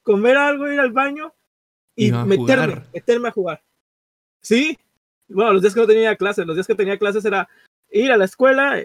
comer 0.05 0.37
algo, 0.37 0.71
ir 0.71 0.79
al 0.79 0.93
baño 0.93 1.35
y 1.97 2.09
Y 2.09 2.11
a 2.11 2.25
meterme, 2.25 2.37
jugar. 2.67 2.87
meterme 2.93 3.29
a 3.29 3.33
jugar. 3.33 3.63
Sí, 4.41 4.79
bueno, 5.29 5.53
los 5.55 5.63
días 5.63 5.75
que 5.75 5.81
no 5.81 5.87
tenía 5.87 6.17
clases, 6.17 6.47
los 6.47 6.57
días 6.57 6.67
que 6.67 6.75
tenía 6.75 6.99
clases 6.99 7.25
era 7.25 7.49
ir 7.91 8.13
a 8.13 8.17
la 8.17 8.25
escuela, 8.27 8.79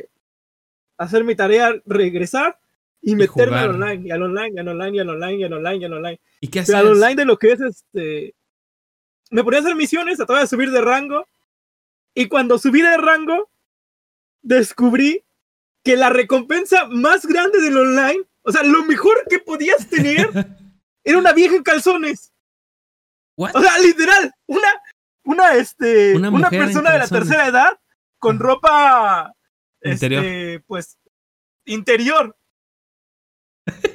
hacer 0.97 1.23
mi 1.23 1.35
tarea, 1.35 1.73
regresar 1.85 2.59
y 3.01 3.15
meterme 3.15 3.57
al 3.57 3.71
jugar. 3.73 3.89
online, 3.91 4.07
y 4.07 4.11
al 4.11 4.21
online, 4.23 4.51
y 4.55 4.59
al 4.59 4.67
online, 4.69 4.97
y 4.97 4.99
al 4.99 5.09
online, 5.09 5.37
y 5.37 5.43
al 5.43 5.53
online, 5.53 5.77
y 5.77 5.83
al 5.85 5.93
online. 5.93 6.21
¿Y 6.41 6.47
qué 6.47 6.63
Pero 6.65 6.77
hacías? 6.77 6.79
al 6.79 6.87
online 6.87 7.15
de 7.15 7.25
lo 7.25 7.37
que 7.37 7.51
es 7.51 7.61
este. 7.61 8.35
Me 9.31 9.43
ponía 9.43 9.59
a 9.59 9.61
hacer 9.63 9.75
misiones, 9.75 10.17
trataba 10.17 10.41
de 10.41 10.47
subir 10.47 10.71
de 10.71 10.81
rango. 10.81 11.27
Y 12.15 12.27
cuando 12.27 12.57
subí 12.57 12.81
de 12.81 12.97
rango, 12.97 13.49
descubrí 14.41 15.23
que 15.83 15.95
la 15.95 16.09
recompensa 16.09 16.87
más 16.87 17.25
grande 17.25 17.61
del 17.61 17.77
online, 17.77 18.23
o 18.41 18.51
sea, 18.51 18.63
lo 18.63 18.83
mejor 18.85 19.23
que 19.29 19.39
podías 19.39 19.87
tener, 19.87 20.29
era 21.03 21.17
una 21.17 21.33
vieja 21.33 21.55
en 21.55 21.63
calzones. 21.63 22.33
What? 23.39 23.55
O 23.55 23.61
sea, 23.61 23.77
literal, 23.79 24.33
una, 24.47 24.67
una, 25.23 25.53
este, 25.55 26.13
Una 26.15 26.49
persona 26.49 26.91
de 26.91 26.99
la 26.99 27.07
tercera 27.07 27.47
edad 27.47 27.79
con 28.17 28.35
Ajá. 28.35 28.43
ropa, 28.43 29.33
Interior. 29.81 30.25
este, 30.25 30.59
pues, 30.67 30.99
interior. 31.63 32.35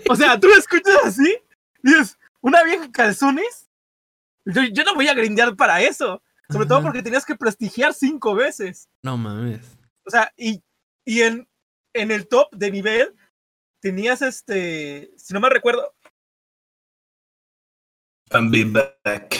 O 0.08 0.16
sea, 0.16 0.40
tú 0.40 0.48
lo 0.48 0.54
escuchas 0.54 0.96
así, 1.04 1.36
y 1.82 1.90
dices, 1.90 2.18
una 2.40 2.62
vieja 2.64 2.84
en 2.86 2.92
calzones. 2.92 3.68
Yo, 4.46 4.62
yo 4.62 4.82
no 4.84 4.94
voy 4.94 5.08
a 5.08 5.14
grindear 5.14 5.54
para 5.56 5.82
eso. 5.82 6.22
Sobre 6.50 6.66
todo 6.66 6.82
porque 6.82 7.02
tenías 7.02 7.24
que 7.24 7.36
prestigiar 7.36 7.94
cinco 7.94 8.34
veces. 8.34 8.88
No 9.02 9.16
mames. 9.16 9.60
O 10.06 10.10
sea, 10.10 10.32
y, 10.36 10.62
y 11.04 11.22
en, 11.22 11.48
en 11.94 12.10
el 12.10 12.28
top 12.28 12.50
de 12.52 12.70
nivel 12.70 13.14
tenías 13.80 14.20
este, 14.22 15.10
si 15.16 15.32
no 15.34 15.40
me 15.40 15.48
recuerdo, 15.48 15.93
And 18.34 18.50
be 18.50 18.64
back. 18.64 19.36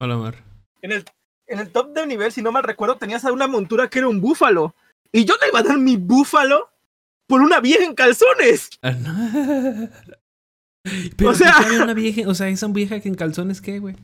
Hola, 0.00 0.16
Mar. 0.16 0.34
en 0.82 0.92
el, 0.92 1.04
en 1.46 1.58
el 1.60 1.70
top 1.70 1.94
de 1.94 2.06
nivel, 2.06 2.30
si 2.30 2.42
no 2.42 2.52
mal 2.52 2.62
recuerdo, 2.62 2.96
tenías 2.96 3.24
a 3.24 3.32
una 3.32 3.46
montura 3.46 3.88
que 3.88 3.98
era 4.00 4.08
un 4.08 4.20
búfalo. 4.20 4.74
Y 5.12 5.24
yo 5.24 5.34
le 5.40 5.48
iba 5.48 5.60
a 5.60 5.62
dar 5.62 5.78
mi 5.78 5.96
búfalo 5.96 6.70
por 7.26 7.40
una 7.40 7.60
vieja 7.60 7.84
en 7.84 7.94
calzones. 7.94 8.70
Ah. 8.82 8.94
Pero 11.16 11.30
O 11.30 11.34
sea- 11.34 11.52
¿por 11.54 11.60
qué 11.60 11.66
había 11.66 11.82
una 11.84 11.94
vieja, 11.94 12.28
o 12.28 12.34
sea, 12.34 12.48
esa 12.48 12.66
vieja 12.68 13.00
que 13.00 13.08
en 13.08 13.14
calzones 13.14 13.60
qué, 13.60 13.78
güey. 13.78 13.96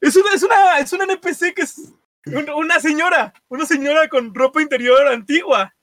Es 0.00 0.14
una, 0.16 0.32
es 0.34 0.42
una, 0.44 0.78
es 0.78 0.92
una 0.92 1.04
NPC 1.04 1.54
que 1.54 1.62
es 1.62 1.76
un- 2.26 2.50
una 2.50 2.78
señora, 2.80 3.34
una 3.48 3.66
señora 3.66 4.08
con 4.08 4.32
ropa 4.34 4.62
interior 4.62 5.08
antigua. 5.08 5.74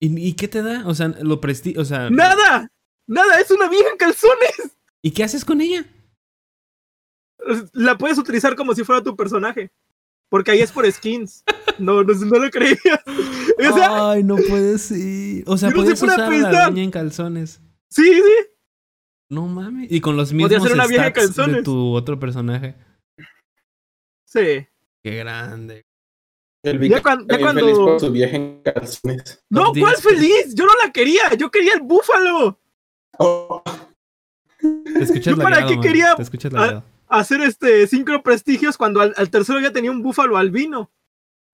¿Y, 0.00 0.28
y 0.28 0.34
qué 0.34 0.46
te 0.48 0.62
da? 0.62 0.84
O 0.86 0.94
sea, 0.94 1.08
lo 1.08 1.40
presti, 1.40 1.76
o 1.76 1.84
sea, 1.84 2.08
Nada, 2.10 2.68
nada, 3.06 3.40
es 3.40 3.50
una 3.50 3.68
vieja 3.68 3.90
en 3.90 3.96
calzones. 3.96 4.76
¿Y 5.02 5.10
qué 5.10 5.24
haces 5.24 5.44
con 5.44 5.60
ella? 5.60 5.84
La 7.72 7.96
puedes 7.98 8.18
utilizar 8.18 8.54
como 8.56 8.74
si 8.74 8.84
fuera 8.84 9.02
tu 9.02 9.16
personaje. 9.16 9.70
Porque 10.28 10.50
ahí 10.52 10.60
es 10.60 10.72
por 10.72 10.90
skins. 10.90 11.44
No, 11.78 12.02
no, 12.04 12.12
no 12.14 12.38
lo 12.38 12.50
creías. 12.50 12.78
O 13.58 13.74
sea, 13.74 14.10
Ay, 14.10 14.22
no 14.24 14.36
puedes 14.36 14.90
ir. 14.90 15.42
O 15.46 15.56
sea, 15.56 15.70
no 15.70 15.76
puedes 15.76 16.02
usar 16.02 16.18
la 16.30 16.64
doña 16.66 16.82
en 16.82 16.90
calzones. 16.90 17.60
sí, 17.88 18.04
sí. 18.14 18.46
No 19.30 19.46
mames. 19.46 19.90
Y 19.90 20.00
con 20.02 20.16
los 20.16 20.32
mismos 20.34 20.62
ser 20.62 20.72
una 20.74 20.86
vieja 20.86 21.06
en 21.06 21.12
stats 21.14 21.28
de 21.28 21.34
calzones. 21.34 21.64
tu 21.64 21.94
otro 21.94 22.18
personaje. 22.20 22.74
Sí. 24.26 24.66
Qué 25.02 25.16
grande. 25.16 25.86
El 26.62 26.78
Ya 26.88 27.02
cuan- 27.02 27.26
ya 27.28 27.38
cuando- 27.38 27.60
feliz 27.62 27.76
por 27.78 27.98
su 28.00 28.12
viaje 28.12 28.36
en 28.36 28.62
calzones. 28.62 29.42
No, 29.50 29.72
¿cuál 29.72 29.94
10, 29.96 30.02
feliz? 30.02 30.54
Yo 30.54 30.66
no 30.66 30.72
la 30.84 30.92
quería. 30.92 31.34
Yo 31.34 31.50
quería 31.50 31.74
el 31.74 31.80
búfalo. 31.80 32.58
Oh, 33.18 33.62
Te 34.60 35.02
escuchas 35.02 35.34
¿Yo 35.34 35.42
para 35.42 35.66
qué 35.66 35.74
man. 35.74 35.80
quería- 35.82 36.14
Te 36.14 36.22
escuchas 36.22 36.52
Ah. 36.54 36.84
Hacer 37.12 37.40
este 37.42 37.86
cinco 37.86 38.22
prestigios 38.22 38.76
cuando 38.78 39.00
al, 39.00 39.12
al 39.16 39.30
tercero 39.30 39.60
ya 39.60 39.72
tenía 39.72 39.90
un 39.90 40.02
búfalo 40.02 40.36
albino. 40.36 40.90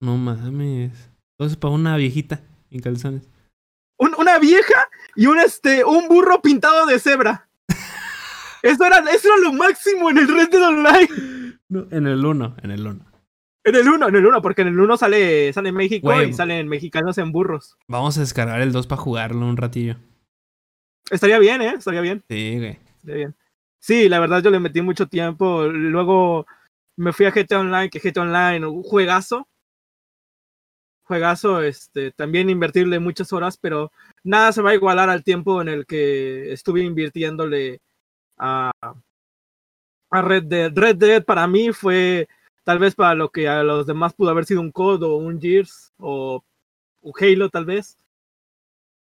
No 0.01 0.17
mames. 0.17 1.09
Entonces 1.37 1.57
para 1.57 1.73
una 1.73 1.97
viejita 1.97 2.41
en 2.71 2.79
calzones. 2.81 3.29
Un- 3.97 4.15
una 4.17 4.39
vieja 4.39 4.89
y 5.15 5.25
un 5.25 5.39
este 5.39 5.83
un 5.83 6.07
burro 6.07 6.41
pintado 6.41 6.85
de 6.85 6.99
cebra. 6.99 7.49
Eso 8.63 8.83
era, 8.85 8.97
eso 9.11 9.27
era 9.29 9.37
lo 9.37 9.53
máximo 9.53 10.09
en 10.09 10.17
el 10.17 10.27
Red 10.27 10.49
Dead 10.49 10.61
Online. 10.67 11.59
No, 11.69 11.87
en 11.91 12.07
el 12.07 12.25
1, 12.25 12.57
en 12.61 12.71
el 12.71 12.85
1. 12.87 13.05
En 13.63 13.75
el 13.75 13.87
1, 13.87 14.07
en 14.09 14.15
el 14.15 14.25
1, 14.25 14.41
porque 14.41 14.63
en 14.63 14.67
el 14.69 14.79
1 14.79 14.97
sale, 14.97 15.53
sale 15.53 15.71
México 15.71 16.11
y 16.23 16.33
salen 16.33 16.67
mexicanos 16.67 17.17
en 17.19 17.31
burros. 17.31 17.77
Vamos 17.87 18.17
a 18.17 18.21
descargar 18.21 18.59
el 18.61 18.71
2 18.73 18.87
para 18.87 19.01
jugarlo 19.01 19.45
un 19.45 19.55
ratillo. 19.55 19.95
Estaría 21.09 21.39
bien, 21.39 21.61
¿eh? 21.61 21.75
Estaría 21.77 22.01
bien, 22.01 22.23
Sí, 22.29 22.55
güey. 22.57 22.79
estaría 22.97 23.15
bien. 23.15 23.35
Sí, 23.79 24.09
la 24.09 24.19
verdad 24.19 24.43
yo 24.43 24.49
le 24.49 24.59
metí 24.59 24.81
mucho 24.81 25.07
tiempo. 25.07 25.63
Luego 25.67 26.45
me 26.97 27.13
fui 27.13 27.25
a 27.25 27.31
GTA 27.31 27.59
Online, 27.61 27.89
que 27.89 27.99
GTA 27.99 28.21
Online, 28.21 28.65
un 28.65 28.83
juegazo. 28.83 29.47
Juegazo, 31.03 31.61
este, 31.63 32.11
también 32.11 32.49
invertirle 32.49 32.99
muchas 32.99 33.33
horas, 33.33 33.57
pero 33.57 33.91
nada 34.23 34.51
se 34.51 34.61
va 34.61 34.71
a 34.71 34.75
igualar 34.75 35.09
al 35.09 35.23
tiempo 35.23 35.61
en 35.61 35.69
el 35.69 35.85
que 35.87 36.51
estuve 36.51 36.81
invirtiéndole 36.81 37.81
a, 38.37 38.71
a 40.11 40.21
Red 40.21 40.43
Dead. 40.43 40.71
Red 40.75 40.97
Dead 40.97 41.23
para 41.23 41.47
mí 41.47 41.71
fue 41.71 42.27
tal 42.63 42.77
vez 42.77 42.93
para 42.93 43.15
lo 43.15 43.29
que 43.29 43.47
a 43.47 43.63
los 43.63 43.87
demás 43.87 44.13
pudo 44.13 44.29
haber 44.29 44.45
sido 44.45 44.61
un 44.61 44.71
COD 44.71 45.03
o 45.03 45.15
un 45.15 45.41
Gears 45.41 45.93
o 45.97 46.43
un 47.01 47.13
Halo 47.19 47.49
tal 47.49 47.65
vez. 47.65 47.97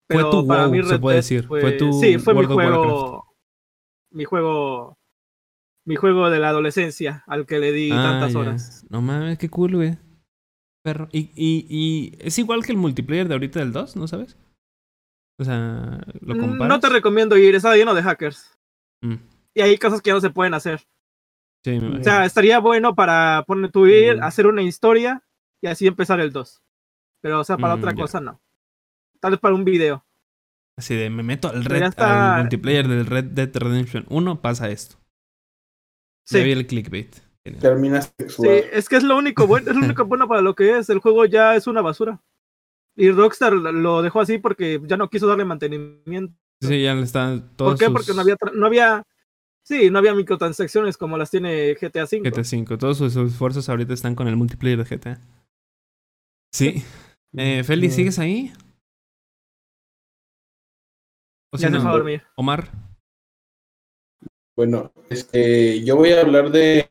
Fue 0.07 0.17
Pero 0.17 0.29
tu 0.29 0.47
para 0.47 0.63
WoW, 0.67 0.71
mí 0.71 0.83
se 0.83 0.91
Red 0.91 0.99
puede 0.99 1.15
Dead 1.15 1.23
decir. 1.23 1.47
Fue, 1.47 1.61
Fue 1.61 1.71
tu 1.71 1.93
sí, 1.93 2.19
fue 2.19 2.33
World 2.33 2.49
mi 2.49 2.55
juego. 2.55 3.26
Mi 4.17 4.25
juego. 4.25 4.97
Mi 5.85 5.95
juego 5.95 6.29
de 6.31 6.39
la 6.39 6.49
adolescencia 6.49 7.23
al 7.27 7.45
que 7.45 7.59
le 7.59 7.71
di 7.71 7.91
Ah, 7.93 8.01
tantas 8.03 8.35
horas. 8.35 8.85
No 8.89 9.01
mames, 9.01 9.37
qué 9.37 9.47
cool, 9.47 9.75
güey. 9.75 9.97
Perro. 10.83 11.07
Y, 11.11 11.31
y, 11.35 11.65
y 11.69 12.17
es 12.19 12.37
igual 12.39 12.63
que 12.65 12.71
el 12.71 12.77
multiplayer 12.77 13.27
de 13.27 13.35
ahorita 13.35 13.59
del 13.59 13.71
2, 13.71 13.95
¿no 13.95 14.07
sabes? 14.07 14.37
O 15.39 15.45
sea, 15.45 16.01
¿lo 16.19 16.35
Mm, 16.35 16.39
comparas? 16.39 16.69
No 16.69 16.79
te 16.79 16.89
recomiendo 16.89 17.37
ir, 17.37 17.53
está 17.55 17.75
lleno 17.75 17.93
de 17.93 18.01
hackers. 18.03 18.57
Mm, 19.01 19.15
Y 19.53 19.61
hay 19.61 19.77
cosas 19.77 20.01
que 20.01 20.09
ya 20.09 20.15
no 20.15 20.21
se 20.21 20.29
pueden 20.31 20.55
hacer. 20.55 20.79
sí, 21.63 21.77
O 21.77 22.03
sea, 22.03 22.25
estaría 22.25 22.59
bueno 22.59 22.95
para 22.95 23.43
poner 23.45 23.71
tu 23.71 23.85
ir, 23.85 24.17
Mm. 24.17 24.23
hacer 24.23 24.47
una 24.47 24.63
historia 24.63 25.23
y 25.61 25.67
así 25.67 25.85
empezar 25.87 26.19
el 26.19 26.31
2. 26.33 26.61
Pero, 27.21 27.39
o 27.39 27.43
sea, 27.43 27.57
para 27.57 27.75
Mm, 27.75 27.77
otra 27.77 27.93
cosa 27.95 28.19
no. 28.19 28.41
Tal 29.21 29.31
vez 29.31 29.39
para 29.39 29.55
un 29.55 29.63
video. 29.63 30.03
Así 30.77 30.95
de, 30.95 31.09
me 31.09 31.23
meto 31.23 31.49
al, 31.49 31.65
red, 31.65 31.83
está- 31.83 32.35
al 32.35 32.41
multiplayer 32.43 32.87
del 32.87 33.05
Red 33.05 33.25
Dead 33.25 33.49
Redemption 33.53 34.05
1, 34.09 34.41
pasa 34.41 34.69
esto. 34.69 34.97
Sí. 36.25 36.43
Vi 36.43 36.51
el 36.51 36.67
clickbait. 36.67 37.15
Genial. 37.43 37.61
termina 37.61 38.01
Sí, 38.01 38.47
es 38.73 38.89
que 38.89 38.97
es 38.97 39.03
lo 39.03 39.17
único 39.17 39.47
bueno, 39.47 39.71
es 39.71 39.77
lo 39.77 39.83
único 39.85 40.05
bueno 40.05 40.27
para 40.27 40.41
lo 40.41 40.53
que 40.53 40.77
es. 40.77 40.89
El 40.89 40.99
juego 40.99 41.25
ya 41.25 41.55
es 41.55 41.65
una 41.65 41.81
basura. 41.81 42.21
Y 42.95 43.09
Rockstar 43.11 43.53
lo 43.53 44.01
dejó 44.01 44.19
así 44.21 44.37
porque 44.37 44.81
ya 44.83 44.97
no 44.97 45.09
quiso 45.09 45.27
darle 45.27 45.45
mantenimiento. 45.45 46.33
Sí, 46.61 46.81
ya 46.81 46.93
le 46.95 47.03
están 47.03 47.55
todos 47.55 47.71
¿Por 47.73 47.79
qué? 47.79 47.85
sus 47.85 47.93
Porque 47.93 48.13
no 48.13 48.21
había, 48.21 48.35
no 48.53 48.65
había, 48.65 49.03
sí, 49.63 49.89
no 49.89 49.99
había 49.99 50.13
microtransacciones 50.15 50.97
como 50.97 51.17
las 51.17 51.29
tiene 51.31 51.75
GTA 51.75 52.03
V. 52.05 52.29
GTA 52.29 52.41
V. 52.41 52.77
Todos 52.77 52.97
sus 52.97 53.15
esfuerzos 53.15 53.69
ahorita 53.69 53.93
están 53.93 54.15
con 54.15 54.27
el 54.27 54.35
multiplayer 54.35 54.83
de 54.83 54.97
GTA. 54.97 55.21
Sí. 56.51 56.83
Eh, 57.37 57.63
Feli, 57.63 57.89
¿sigues 57.91 58.19
ahí? 58.19 58.51
O 61.51 61.57
ya 61.57 61.67
si 61.67 61.73
se 61.73 61.77
no, 61.77 61.81
fue 61.81 61.89
a 61.89 61.93
dormir. 61.93 62.23
Omar. 62.35 62.69
Bueno, 64.55 64.91
este, 65.09 65.83
yo 65.83 65.95
voy 65.95 66.11
a 66.11 66.21
hablar 66.21 66.49
de, 66.51 66.89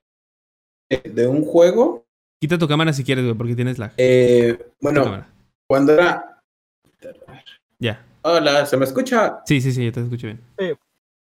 de 1.04 1.26
un 1.26 1.44
juego. 1.44 2.06
Quita 2.40 2.58
tu 2.58 2.68
cámara 2.68 2.92
si 2.92 3.02
quieres, 3.04 3.24
güey, 3.24 3.36
porque 3.36 3.56
tienes 3.56 3.78
lag. 3.78 3.92
Eh, 3.96 4.72
bueno, 4.80 5.04
cámara. 5.04 5.28
cuando 5.66 5.92
era. 5.92 6.42
Ya. 7.78 8.04
Hola, 8.22 8.66
¿se 8.66 8.76
me 8.76 8.84
escucha 8.84 9.42
Sí, 9.46 9.60
sí, 9.60 9.72
sí, 9.72 9.84
ya 9.84 9.92
te 9.92 10.00
escucho 10.00 10.26
bien. 10.26 10.40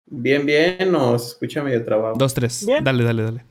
bien, 0.07 0.47
bien 0.47 0.95
o 0.95 1.19
se 1.19 1.29
escucha 1.29 1.63
medio 1.63 1.85
trabajo? 1.85 2.17
Dos, 2.17 2.35
tres. 2.35 2.65
Bien. 2.67 2.83
Dale, 2.85 3.05
dale, 3.05 3.23
dale. 3.23 3.45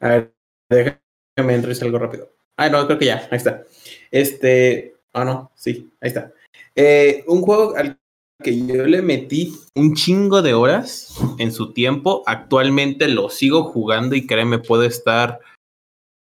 A 0.00 0.08
ver, 0.08 0.34
déjame 0.68 1.54
entrar 1.54 1.72
y 1.72 1.74
salgo 1.74 1.98
rápido. 1.98 2.32
Ah, 2.56 2.68
no, 2.68 2.86
creo 2.86 2.98
que 2.98 3.06
ya, 3.06 3.28
ahí 3.30 3.36
está. 3.36 3.64
Este, 4.10 4.94
ah, 5.12 5.24
no, 5.24 5.50
sí, 5.54 5.90
ahí 6.00 6.08
está. 6.08 6.32
Eh, 6.74 7.24
un 7.26 7.42
juego 7.42 7.74
al 7.76 7.98
que 8.42 8.66
yo 8.66 8.86
le 8.86 9.02
metí 9.02 9.54
un 9.74 9.94
chingo 9.94 10.42
de 10.42 10.54
horas 10.54 11.14
en 11.38 11.52
su 11.52 11.72
tiempo. 11.72 12.22
Actualmente 12.26 13.08
lo 13.08 13.28
sigo 13.28 13.64
jugando 13.64 14.14
y 14.14 14.26
créeme, 14.26 14.58
puedo 14.58 14.84
estar 14.84 15.40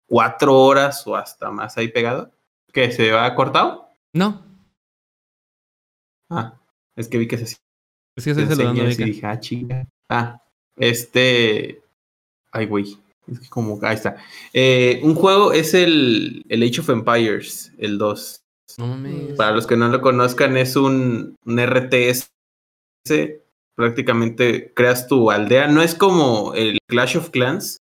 cuatro 0.08 0.58
horas 0.58 1.06
o 1.08 1.16
hasta 1.16 1.52
más 1.52 1.78
ahí 1.78 1.90
pegado. 1.90 2.32
¿Qué? 2.72 2.92
¿Se 2.92 3.12
va 3.12 3.34
cortado? 3.36 3.90
No. 4.14 4.46
Ah, 6.30 6.60
es 6.96 7.08
que 7.08 7.18
vi 7.18 7.28
que 7.28 7.38
se 7.38 7.44
Es 8.16 8.24
que 8.24 8.32
a 8.32 8.34
enseñas 8.34 9.00
y 9.00 9.04
dije, 9.04 9.26
ah, 9.26 9.40
chinga. 9.40 9.88
Ah, 10.10 10.42
este. 10.78 11.82
Ay, 12.52 12.66
güey. 12.66 12.98
Es 13.28 13.40
que 13.40 13.50
como. 13.50 13.80
Ahí 13.82 13.96
está. 13.96 14.18
Eh, 14.54 15.00
un 15.04 15.16
juego 15.16 15.54
es 15.54 15.74
el, 15.74 16.46
el 16.50 16.64
Age 16.64 16.82
of 16.82 16.90
Empires, 16.90 17.72
el 17.78 17.98
2. 17.98 18.45
Para 19.38 19.52
los 19.52 19.68
que 19.68 19.78
no 19.78 19.88
lo 19.90 20.02
conozcan, 20.02 20.58
es 20.58 20.76
un, 20.76 21.36
un 21.46 21.60
RTS. 21.60 22.32
Prácticamente 23.76 24.74
creas 24.74 25.08
tu 25.08 25.30
aldea. 25.32 25.68
No 25.68 25.82
es 25.82 25.96
como 25.96 26.54
el 26.56 26.78
Clash 26.88 27.18
of 27.18 27.30
Clans. 27.30 27.78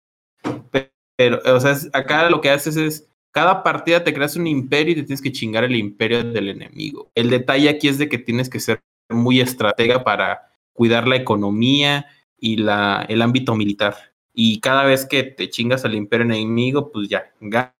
pe- 0.72 0.92
Pero, 1.18 1.40
o 1.46 1.60
sea, 1.60 1.76
acá 1.94 2.30
lo 2.30 2.42
que 2.42 2.50
haces 2.50 2.78
es. 2.78 3.06
Cada 3.32 3.62
partida 3.64 4.04
te 4.04 4.14
creas 4.14 4.36
un 4.36 4.48
imperio 4.48 4.94
y 4.94 4.96
te 4.96 5.04
tienes 5.04 5.22
que 5.22 5.32
chingar 5.32 5.64
el 5.64 5.76
imperio 5.76 6.24
del 6.24 6.50
enemigo. 6.50 7.12
El 7.14 7.30
detalle 7.30 7.70
aquí 7.70 7.88
es 7.88 7.98
de 8.00 8.10
que 8.10 8.18
tienes 8.18 8.50
que 8.50 8.60
ser 8.60 8.82
muy 9.10 9.40
estratega 9.40 10.04
para 10.04 10.52
cuidar 10.74 11.08
la 11.08 11.16
economía 11.16 12.08
y 12.40 12.58
la, 12.58 13.06
el 13.08 13.22
ámbito 13.22 13.56
militar. 13.56 13.96
Y 14.34 14.60
cada 14.62 14.84
vez 14.84 15.06
que 15.06 15.24
te 15.24 15.50
chingas 15.50 15.86
al 15.86 15.94
imperio 15.96 16.26
enemigo, 16.26 16.92
pues 16.92 17.08
ya 17.10 17.32
ga- 17.40 17.74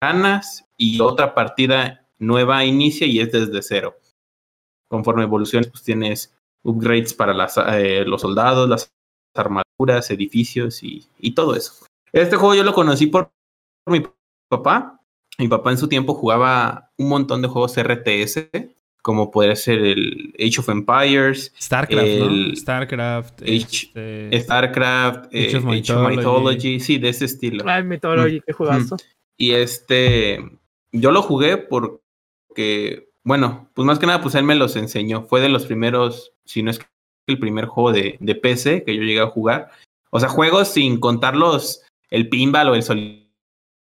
ganas 0.00 0.64
y 0.76 1.00
otra 1.00 1.34
partida 1.34 2.03
nueva 2.18 2.64
inicia 2.64 3.06
y 3.06 3.20
es 3.20 3.32
desde 3.32 3.62
cero. 3.62 3.96
Conforme 4.88 5.24
evoluciones, 5.24 5.68
pues 5.68 5.82
tienes 5.82 6.34
upgrades 6.62 7.14
para 7.14 7.34
las, 7.34 7.56
eh, 7.58 8.04
los 8.06 8.20
soldados, 8.22 8.68
las 8.68 8.92
armaduras, 9.34 10.10
edificios 10.10 10.82
y, 10.82 11.04
y 11.18 11.34
todo 11.34 11.56
eso. 11.56 11.86
Este 12.12 12.36
juego 12.36 12.54
yo 12.54 12.62
lo 12.62 12.72
conocí 12.74 13.06
por, 13.08 13.30
por 13.84 13.92
mi 13.98 14.06
papá. 14.48 15.00
Mi 15.38 15.48
papá 15.48 15.72
en 15.72 15.78
su 15.78 15.88
tiempo 15.88 16.14
jugaba 16.14 16.92
un 16.96 17.08
montón 17.08 17.42
de 17.42 17.48
juegos 17.48 17.76
RTS, 17.76 18.50
como 19.02 19.32
podría 19.32 19.56
ser 19.56 19.80
el 19.80 20.32
Age 20.38 20.60
of 20.60 20.68
Empires, 20.68 21.52
Starcraft, 21.60 22.56
Starcraft. 22.56 23.42
Age- 23.42 23.56
este, 23.88 24.40
StarCraft, 24.40 25.26
Age 25.26 25.50
eh, 25.50 25.56
of 25.56 25.66
Age 25.66 25.92
of 25.92 26.08
Mythology. 26.08 26.78
Sí, 26.78 26.98
de 26.98 27.08
ese 27.08 27.24
estilo. 27.24 27.64
Ay, 27.66 27.82
Mythology, 27.82 28.40
qué 28.46 28.52
jugazo. 28.52 28.96
Y 29.36 29.50
este, 29.50 30.38
yo 30.92 31.10
lo 31.10 31.20
jugué 31.20 31.56
porque, 32.54 33.10
bueno, 33.24 33.68
pues 33.74 33.84
más 33.84 33.98
que 33.98 34.06
nada, 34.06 34.22
pues 34.22 34.36
él 34.36 34.44
me 34.44 34.54
los 34.54 34.76
enseñó. 34.76 35.24
Fue 35.24 35.40
de 35.40 35.48
los 35.48 35.66
primeros, 35.66 36.32
si 36.44 36.62
no 36.62 36.70
es 36.70 36.78
que 36.78 36.86
el 37.26 37.40
primer 37.40 37.66
juego 37.66 37.90
de, 37.90 38.16
de 38.20 38.34
PC 38.36 38.84
que 38.84 38.94
yo 38.94 39.02
llegué 39.02 39.18
a 39.18 39.26
jugar. 39.26 39.72
O 40.10 40.20
sea, 40.20 40.28
juegos 40.28 40.68
sin 40.68 41.00
contar 41.00 41.34
los, 41.34 41.82
el 42.10 42.28
pinball 42.28 42.68
o 42.68 42.76
el 42.76 42.84
solitario 42.84 43.26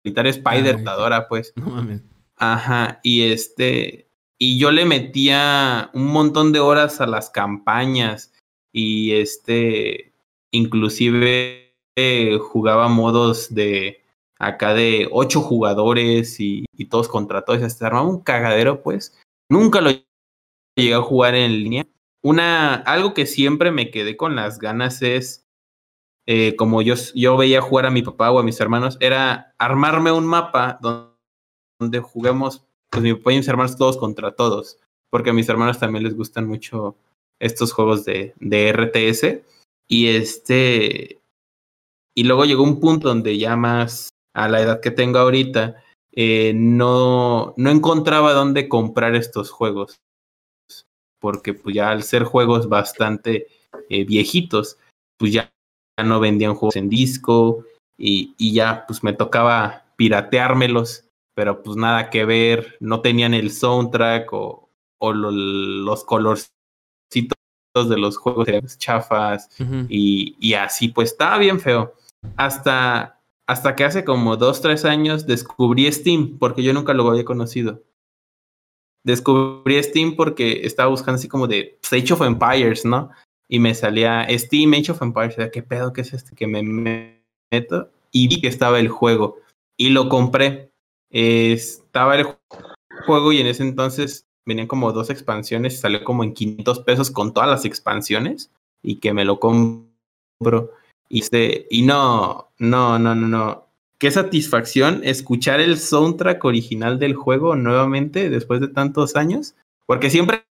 Spider, 0.03 0.75
Ay. 0.77 0.83
Tadora, 0.83 1.29
pues. 1.29 1.53
No 1.55 1.67
mames. 1.67 2.01
Ajá, 2.35 2.99
y 3.01 3.31
este, 3.31 4.09
y 4.37 4.59
yo 4.59 4.71
le 4.71 4.83
metía 4.83 5.89
un 5.93 6.07
montón 6.07 6.51
de 6.51 6.59
horas 6.59 6.99
a 6.99 7.07
las 7.07 7.29
campañas 7.29 8.33
y 8.73 9.13
este, 9.13 10.11
inclusive 10.51 11.75
eh, 11.95 12.37
jugaba 12.41 12.89
modos 12.89 13.53
de 13.53 14.03
acá 14.39 14.73
de 14.73 15.07
ocho 15.11 15.41
jugadores 15.41 16.39
y, 16.39 16.65
todos 16.89 17.07
contra 17.07 17.43
todos, 17.43 17.71
se 17.71 17.85
armaba 17.85 18.07
un 18.07 18.21
cagadero, 18.21 18.81
pues. 18.81 19.19
Nunca 19.49 19.81
lo 19.81 19.91
llegué 20.75 20.93
a 20.93 21.01
jugar 21.01 21.35
en 21.35 21.51
línea. 21.51 21.87
Una, 22.23 22.75
algo 22.75 23.13
que 23.13 23.25
siempre 23.25 23.71
me 23.71 23.91
quedé 23.91 24.17
con 24.17 24.35
las 24.35 24.59
ganas 24.59 25.01
es, 25.01 25.45
eh, 26.27 26.55
como 26.55 26.81
yo, 26.81 26.95
yo 27.15 27.37
veía 27.37 27.61
jugar 27.61 27.85
a 27.85 27.91
mi 27.91 28.01
papá 28.01 28.31
o 28.31 28.39
a 28.39 28.43
mis 28.43 28.59
hermanos, 28.59 28.97
era 28.99 29.53
armarme 29.57 30.11
un 30.11 30.25
mapa 30.25 30.79
donde 30.81 31.09
donde 31.79 31.99
juguemos, 31.99 32.65
pues 32.91 33.01
mi 33.01 33.13
papá 33.13 33.33
y 33.33 33.37
mis 33.37 33.47
hermanos 33.47 33.77
todos 33.77 33.97
contra 33.97 34.35
todos, 34.35 34.77
porque 35.09 35.29
a 35.29 35.33
mis 35.33 35.49
hermanos 35.49 35.79
también 35.79 36.03
les 36.03 36.15
gustan 36.15 36.47
mucho 36.47 36.97
estos 37.39 37.71
juegos 37.71 38.05
de, 38.05 38.33
de 38.39 38.71
RTS. 38.73 39.41
Y 39.87 40.09
este, 40.09 41.21
y 42.15 42.23
luego 42.23 42.45
llegó 42.45 42.63
un 42.63 42.79
punto 42.79 43.07
donde 43.07 43.37
ya 43.37 43.55
más 43.55 44.09
a 44.35 44.47
la 44.47 44.61
edad 44.61 44.79
que 44.81 44.91
tengo 44.91 45.19
ahorita, 45.19 45.83
eh, 46.11 46.53
no, 46.55 47.53
no 47.57 47.69
encontraba 47.69 48.33
dónde 48.33 48.67
comprar 48.69 49.15
estos 49.15 49.51
juegos, 49.51 49.99
porque 51.19 51.53
pues 51.53 51.75
ya 51.75 51.89
al 51.91 52.03
ser 52.03 52.23
juegos 52.23 52.69
bastante 52.69 53.47
eh, 53.89 54.05
viejitos, 54.05 54.77
pues 55.17 55.33
ya, 55.33 55.51
ya 55.99 56.05
no 56.05 56.19
vendían 56.19 56.55
juegos 56.55 56.75
en 56.75 56.89
disco 56.89 57.65
y, 57.97 58.33
y 58.37 58.53
ya 58.53 58.85
pues 58.87 59.03
me 59.03 59.13
tocaba 59.13 59.85
pirateármelos 59.97 61.05
pero 61.35 61.63
pues 61.63 61.77
nada 61.77 62.09
que 62.09 62.25
ver, 62.25 62.75
no 62.81 62.99
tenían 62.99 63.33
el 63.33 63.49
soundtrack 63.51 64.33
o, 64.33 64.69
o 64.99 65.13
lo- 65.13 65.31
los 65.31 66.03
colorcitos 66.03 66.49
de 67.87 67.97
los 67.97 68.17
juegos 68.17 68.45
eran 68.49 68.67
chafas 68.77 69.49
Ujú. 69.57 69.85
y, 69.87 70.35
y 70.37 70.55
así 70.55 70.89
pues 70.89 71.11
estaba 71.11 71.37
bien 71.37 71.61
feo. 71.61 71.93
Hasta, 72.35 73.18
hasta 73.49 73.75
que 73.75 73.83
hace 73.83 74.05
como 74.05 74.37
dos, 74.37 74.61
tres 74.61 74.85
años 74.85 75.25
descubrí 75.25 75.91
Steam, 75.91 76.37
porque 76.37 76.61
yo 76.61 76.71
nunca 76.71 76.93
lo 76.93 77.09
había 77.09 77.25
conocido. 77.25 77.81
Descubrí 79.03 79.81
Steam 79.81 80.15
porque 80.15 80.67
estaba 80.67 80.91
buscando 80.91 81.15
así 81.15 81.27
como 81.27 81.47
de 81.47 81.79
pues, 81.81 82.03
Age 82.03 82.13
of 82.13 82.21
Empires, 82.21 82.85
¿no? 82.85 83.09
Y 83.49 83.57
me 83.57 83.73
salía 83.73 84.27
Steam 84.37 84.73
Age 84.73 84.91
of 84.91 85.01
Empires. 85.01 85.49
¿Qué 85.51 85.63
pedo 85.63 85.91
que 85.93 86.01
es 86.01 86.13
este? 86.13 86.35
Que 86.35 86.45
me 86.45 87.23
meto 87.51 87.89
y 88.11 88.27
vi 88.27 88.39
que 88.39 88.49
estaba 88.49 88.79
el 88.79 88.87
juego 88.87 89.37
y 89.75 89.89
lo 89.89 90.09
compré. 90.09 90.69
Estaba 91.09 92.17
el 92.17 92.27
juego 93.07 93.33
y 93.33 93.41
en 93.41 93.47
ese 93.47 93.63
entonces 93.63 94.27
venían 94.45 94.67
como 94.67 94.91
dos 94.91 95.09
expansiones, 95.09 95.79
salió 95.79 96.03
como 96.03 96.23
en 96.23 96.35
500 96.35 96.81
pesos 96.81 97.09
con 97.09 97.33
todas 97.33 97.49
las 97.49 97.65
expansiones 97.65 98.51
y 98.83 98.97
que 98.99 99.11
me 99.11 99.25
lo 99.25 99.39
compro. 99.39 100.71
Y, 101.09 101.19
este, 101.21 101.67
y 101.71 101.81
no, 101.81 102.51
no, 102.59 102.99
no, 102.99 103.15
no, 103.15 103.27
no. 103.27 103.65
Qué 103.97 104.11
satisfacción 104.11 105.01
escuchar 105.03 105.59
el 105.59 105.77
soundtrack 105.77 106.43
original 106.45 106.99
del 106.99 107.15
juego 107.15 107.55
nuevamente 107.55 108.29
después 108.29 108.61
de 108.61 108.69
tantos 108.69 109.15
años, 109.15 109.55
porque 109.85 110.09
siempre 110.09 110.45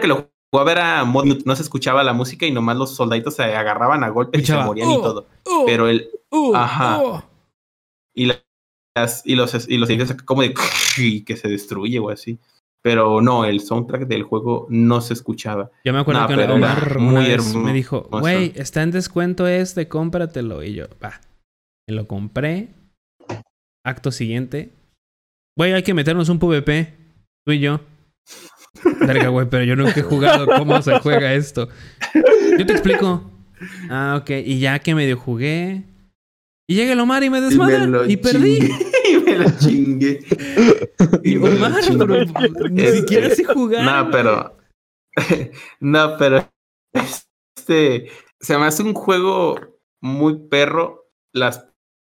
que 0.00 0.08
lo 0.08 0.30
jugaba 0.52 0.72
era 0.72 1.04
mod 1.04 1.24
no 1.44 1.54
se 1.54 1.62
escuchaba 1.62 2.02
la 2.02 2.12
música 2.14 2.46
y 2.46 2.50
nomás 2.50 2.76
los 2.76 2.96
soldaditos 2.96 3.36
se 3.36 3.44
agarraban 3.44 4.02
a 4.02 4.08
golpes 4.08 4.42
y 4.42 4.46
se 4.46 4.56
morían 4.56 4.90
y 4.90 4.96
"Oh, 4.96 5.02
todo. 5.02 5.26
oh, 5.46 5.64
Pero 5.66 5.86
el, 5.88 6.10
oh, 6.30 6.54
ajá. 6.56 6.98
oh". 7.00 7.22
y 8.14 8.26
las 8.26 9.22
y 9.24 9.36
los 9.36 9.68
y 9.68 9.78
los 9.78 9.88
edificios 9.88 10.20
como 10.22 10.42
de 10.42 10.54
que 11.26 11.36
se 11.36 11.48
destruye 11.48 11.98
o 12.00 12.10
así. 12.10 12.38
Pero 12.82 13.20
no, 13.20 13.44
el 13.44 13.60
soundtrack 13.60 14.06
del 14.06 14.22
juego 14.22 14.66
no 14.70 15.00
se 15.00 15.12
escuchaba. 15.12 15.70
Yo 15.84 15.92
me 15.92 16.00
acuerdo 16.00 16.26
que 16.26 16.34
Omar 16.34 16.98
muy 16.98 17.26
me 17.56 17.72
dijo, 17.72 18.08
güey, 18.10 18.52
está 18.56 18.82
en 18.82 18.90
descuento 18.90 19.46
este, 19.46 19.88
cómpratelo. 19.88 20.62
Y 20.62 20.74
yo, 20.74 20.86
va. 21.02 21.20
Me 21.86 21.94
lo 21.94 22.06
compré. 22.06 22.68
Acto 23.84 24.10
siguiente. 24.10 24.70
Güey, 25.58 25.74
hay 25.74 25.82
que 25.82 25.92
meternos 25.92 26.28
un 26.30 26.38
PvP. 26.38 26.94
Tú 27.44 27.52
y 27.52 27.60
yo. 27.60 27.80
Verga, 29.06 29.28
güey, 29.28 29.48
pero 29.50 29.64
yo 29.64 29.76
nunca 29.76 30.00
he 30.00 30.02
jugado 30.02 30.46
cómo 30.46 30.80
se 30.80 30.98
juega 31.00 31.34
esto. 31.34 31.68
Yo 32.58 32.64
te 32.64 32.72
explico. 32.72 33.30
Ah, 33.90 34.18
ok. 34.20 34.30
Y 34.44 34.58
ya 34.58 34.78
que 34.78 34.94
medio 34.94 35.18
jugué. 35.18 35.84
Y 36.66 36.76
llega 36.76 36.92
el 36.92 37.00
Omar 37.00 37.22
y 37.24 37.30
me 37.30 37.40
desmadra. 37.40 38.06
Y, 38.08 38.16
perdí. 38.16 38.58
y 38.58 38.89
lo 39.40 39.50
chingué. 39.58 40.20
Y 41.22 41.36
Omar, 41.36 41.82
ni 42.70 42.86
siquiera 42.88 43.34
sé 43.34 43.44
jugar. 43.44 43.84
No, 43.84 44.10
pero 44.10 44.56
no, 45.80 46.16
pero 46.18 46.48
este 46.92 48.10
se 48.40 48.56
me 48.58 48.66
hace 48.66 48.82
un 48.82 48.94
juego 48.94 49.58
muy 50.00 50.38
perro. 50.48 51.06
Las 51.32 51.66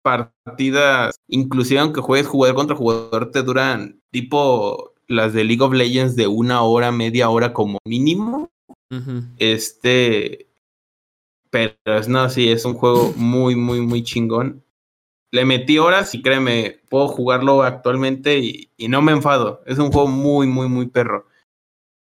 partidas, 0.03 1.15
inclusive 1.27 1.79
aunque 1.79 2.01
juegues 2.01 2.27
jugador 2.27 2.55
contra 2.55 2.75
jugador, 2.75 3.31
te 3.31 3.43
duran 3.43 4.01
tipo 4.11 4.93
las 5.07 5.33
de 5.33 5.43
League 5.43 5.61
of 5.63 5.73
Legends 5.73 6.15
de 6.15 6.27
una 6.27 6.61
hora, 6.63 6.91
media 6.91 7.29
hora 7.29 7.53
como 7.53 7.77
mínimo. 7.85 8.49
Este, 9.37 10.47
pero 11.49 11.73
es- 11.85 12.07
no, 12.07 12.29
sí, 12.29 12.49
es 12.49 12.65
un 12.65 12.73
juego 12.73 13.13
muy, 13.15 13.55
muy, 13.55 13.81
muy 13.81 14.03
chingón. 14.03 14.62
Le 15.33 15.45
metí 15.45 15.79
horas 15.79 16.13
y 16.13 16.21
créeme, 16.21 16.79
puedo 16.89 17.07
jugarlo 17.07 17.63
actualmente 17.63 18.37
y, 18.37 18.69
y 18.77 18.87
no 18.87 19.01
me 19.01 19.11
enfado. 19.11 19.63
Es 19.65 19.79
un 19.79 19.91
juego 19.91 20.07
muy, 20.07 20.45
muy, 20.45 20.69
muy 20.69 20.87
perro. 20.87 21.25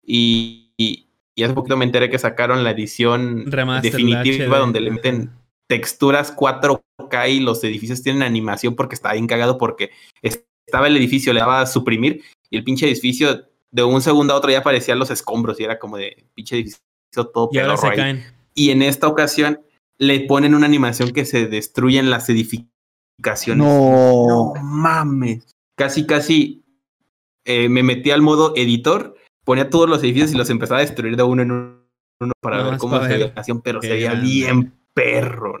Y, 0.05 0.71
y, 0.77 1.07
y 1.35 1.43
hace 1.43 1.53
poquito 1.53 1.75
me 1.75 1.85
enteré 1.85 2.09
que 2.09 2.19
sacaron 2.19 2.63
la 2.63 2.71
edición 2.71 3.45
Remaster, 3.47 3.91
definitiva 3.91 4.59
donde 4.59 4.81
le 4.81 4.91
meten 4.91 5.31
texturas 5.67 6.35
4K 6.35 7.29
y 7.29 7.39
los 7.39 7.63
edificios 7.63 8.03
tienen 8.03 8.21
animación 8.21 8.75
porque 8.75 8.95
estaba 8.95 9.13
bien 9.13 9.25
cagado 9.27 9.57
porque 9.57 9.89
estaba 10.21 10.87
el 10.87 10.97
edificio, 10.97 11.33
le 11.33 11.39
daba 11.39 11.61
a 11.61 11.65
suprimir 11.65 12.21
y 12.49 12.57
el 12.57 12.63
pinche 12.63 12.85
edificio 12.85 13.47
de 13.71 13.83
un 13.83 14.01
segundo 14.01 14.33
a 14.33 14.37
otro 14.37 14.51
ya 14.51 14.59
aparecían 14.59 14.99
los 14.99 15.09
escombros 15.09 15.59
y 15.59 15.63
era 15.63 15.79
como 15.79 15.97
de 15.97 16.27
pinche 16.35 16.55
edificio 16.55 16.83
todo 17.33 17.49
Y 17.51 17.57
ahora 17.57 17.77
se 17.77 17.93
caen. 17.93 18.23
Y 18.53 18.69
en 18.69 18.83
esta 18.83 19.07
ocasión 19.07 19.61
le 19.97 20.19
ponen 20.21 20.53
una 20.53 20.67
animación 20.67 21.11
que 21.11 21.25
se 21.25 21.47
destruyen 21.47 22.09
las 22.09 22.29
edificaciones. 22.29 22.72
No. 23.55 24.27
No 24.27 24.53
mames. 24.61 25.45
Casi, 25.77 26.05
casi 26.05 26.63
eh, 27.45 27.69
me 27.69 27.83
metí 27.83 28.11
al 28.11 28.21
modo 28.21 28.53
editor, 28.55 29.15
ponía 29.43 29.69
todos 29.69 29.89
los 29.89 30.03
edificios 30.03 30.33
y 30.33 30.37
los 30.37 30.49
empezaba 30.49 30.79
a 30.79 30.83
destruir 30.83 31.15
de 31.15 31.23
uno 31.23 31.41
en 31.41 31.51
uno 31.51 32.31
para 32.41 32.63
ver 32.63 32.77
cómo 32.77 32.99
ver. 32.99 33.19
la 33.19 33.25
animación, 33.25 33.61
pero 33.61 33.79
Qué 33.79 33.87
se 33.87 33.93
veía 33.93 34.11
grande. 34.11 34.29
bien 34.29 34.73
perro. 34.93 35.59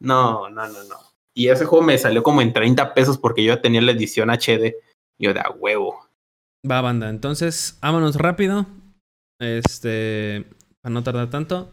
No, 0.00 0.48
no, 0.50 0.66
no, 0.68 0.84
no. 0.84 0.96
Y 1.34 1.48
ese 1.48 1.66
juego 1.66 1.84
me 1.84 1.98
salió 1.98 2.22
como 2.22 2.40
en 2.40 2.52
30 2.52 2.94
pesos 2.94 3.18
porque 3.18 3.44
yo 3.44 3.54
ya 3.54 3.60
tenía 3.60 3.82
la 3.82 3.92
edición 3.92 4.30
HD. 4.30 4.74
Yo 5.18 5.32
de 5.34 5.40
a 5.40 5.50
huevo. 5.50 6.08
Va, 6.68 6.80
banda. 6.80 7.08
Entonces, 7.10 7.78
vámonos 7.80 8.16
rápido. 8.16 8.66
Este. 9.38 10.46
Para 10.82 10.92
no 10.94 11.02
tardar 11.02 11.30
tanto. 11.30 11.72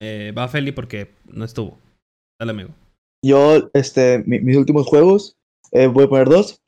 Eh, 0.00 0.32
va 0.36 0.48
Feli 0.48 0.72
porque 0.72 1.14
no 1.26 1.44
estuvo. 1.44 1.78
Dale, 2.38 2.50
amigo. 2.52 2.70
Yo, 3.22 3.70
este, 3.72 4.22
mi- 4.26 4.40
mis 4.40 4.56
últimos 4.56 4.86
juegos, 4.86 5.38
eh, 5.70 5.86
voy 5.86 6.04
a 6.04 6.08
poner 6.08 6.28
dos. 6.28 6.60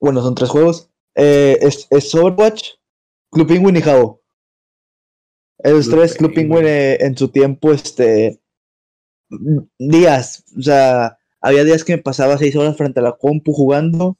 Bueno, 0.00 0.22
son 0.22 0.34
tres 0.34 0.50
juegos. 0.50 0.90
Eh, 1.14 1.58
es, 1.60 1.86
es 1.90 2.14
Overwatch, 2.14 2.70
Club 3.30 3.48
Penguin 3.48 3.76
y 3.76 3.82
Jabo. 3.82 4.22
Esos 5.58 5.86
Club 5.86 5.98
tres, 5.98 6.14
Club 6.14 6.34
Penguin. 6.34 6.64
Eh, 6.66 6.96
en 7.00 7.16
su 7.16 7.28
tiempo, 7.28 7.72
este, 7.72 8.40
días, 9.78 10.44
o 10.58 10.62
sea, 10.62 11.18
había 11.40 11.64
días 11.64 11.84
que 11.84 11.96
me 11.96 12.02
pasaba 12.02 12.38
seis 12.38 12.56
horas 12.56 12.76
frente 12.76 13.00
a 13.00 13.02
la 13.04 13.16
compu 13.16 13.52
jugando. 13.52 14.18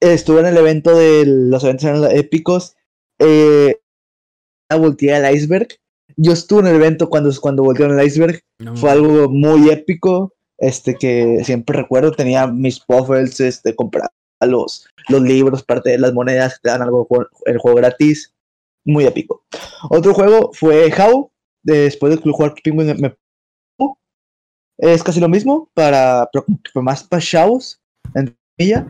Estuve 0.00 0.40
en 0.40 0.46
el 0.46 0.56
evento 0.56 0.96
de 0.96 1.24
los 1.26 1.62
eventos 1.64 2.10
épicos. 2.12 2.74
Eh, 3.18 3.80
volteé 4.70 5.14
al 5.14 5.34
iceberg. 5.34 5.68
Yo 6.16 6.32
estuve 6.32 6.60
en 6.60 6.66
el 6.68 6.76
evento 6.76 7.08
cuando, 7.08 7.30
cuando 7.40 7.62
voltearon 7.62 7.98
el 7.98 8.06
iceberg. 8.06 8.42
No, 8.58 8.76
Fue 8.76 8.90
algo 8.90 9.28
muy 9.28 9.70
épico, 9.70 10.32
este 10.58 10.94
que 10.94 11.42
siempre 11.44 11.76
recuerdo, 11.76 12.12
tenía 12.12 12.46
mis 12.46 12.80
puffles, 12.80 13.40
este, 13.40 13.74
compraba 13.74 14.10
los, 14.40 14.86
los 15.08 15.22
libros, 15.22 15.62
parte 15.62 15.90
de 15.90 15.98
las 15.98 16.12
monedas, 16.12 16.54
que 16.54 16.60
te 16.62 16.70
dan 16.70 16.82
algo 16.82 17.06
el 17.46 17.58
juego 17.58 17.76
gratis, 17.78 18.34
muy 18.84 19.04
épico. 19.04 19.44
Otro 19.90 20.14
juego 20.14 20.50
fue 20.52 20.92
How, 20.92 21.30
después 21.62 22.14
de 22.14 22.30
jugar 22.30 22.54
Penguin 22.62 22.96
me, 23.00 23.14
es 24.80 25.02
casi 25.02 25.20
lo 25.20 25.28
mismo, 25.28 25.68
para, 25.74 26.28
pero 26.32 26.44
más 26.82 27.04
para 27.04 27.22
chavos, 27.22 27.80
en 28.14 28.34
ella. 28.56 28.86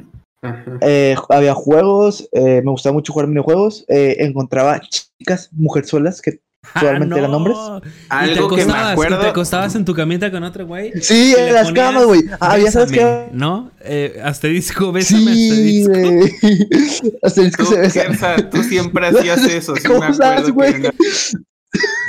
Eh, 0.80 1.16
había 1.28 1.52
juegos, 1.52 2.28
eh, 2.32 2.62
me 2.64 2.70
gustaba 2.70 2.94
mucho 2.94 3.12
jugar 3.12 3.28
minijuegos, 3.28 3.84
eh, 3.88 4.16
encontraba 4.20 4.80
chicas, 4.80 5.50
mujerzuelas 5.52 6.22
que 6.22 6.40
Actualmente 6.74 7.18
eran 7.18 7.34
hombres. 7.34 7.56
Y 7.84 7.88
te 7.88 7.90
Algo 8.10 8.48
que 8.54 8.64
me 8.64 8.72
acuerdo. 8.72 9.18
te 9.20 9.26
acostabas 9.28 9.74
en 9.74 9.84
tu 9.84 9.94
camita 9.94 10.30
con 10.30 10.42
otro 10.44 10.66
güey. 10.66 10.92
Sí, 11.00 11.34
en 11.36 11.52
las 11.54 11.68
ponías, 11.68 11.86
camas, 11.86 12.04
güey. 12.04 12.22
Ah, 12.38 12.58
ya 12.58 12.70
sabes. 12.70 13.32
¿No? 13.32 13.70
Eh, 13.80 14.20
asterisco, 14.22 14.92
bésame, 14.92 15.34
Sí, 15.34 15.84
asterisco. 17.22 17.64
Tú, 17.64 17.70
se 17.70 17.78
besa. 17.78 18.00
Gersa, 18.02 18.50
tú 18.50 18.62
siempre 18.62 19.06
hacías 19.08 19.42
eso. 19.44 19.74
sí 19.76 19.86
¿Cómo 19.88 20.00
me 20.00 20.14
sabes, 20.14 20.48
acuerdo 20.48 20.54
güey? 20.54 20.74
una- 20.80 20.92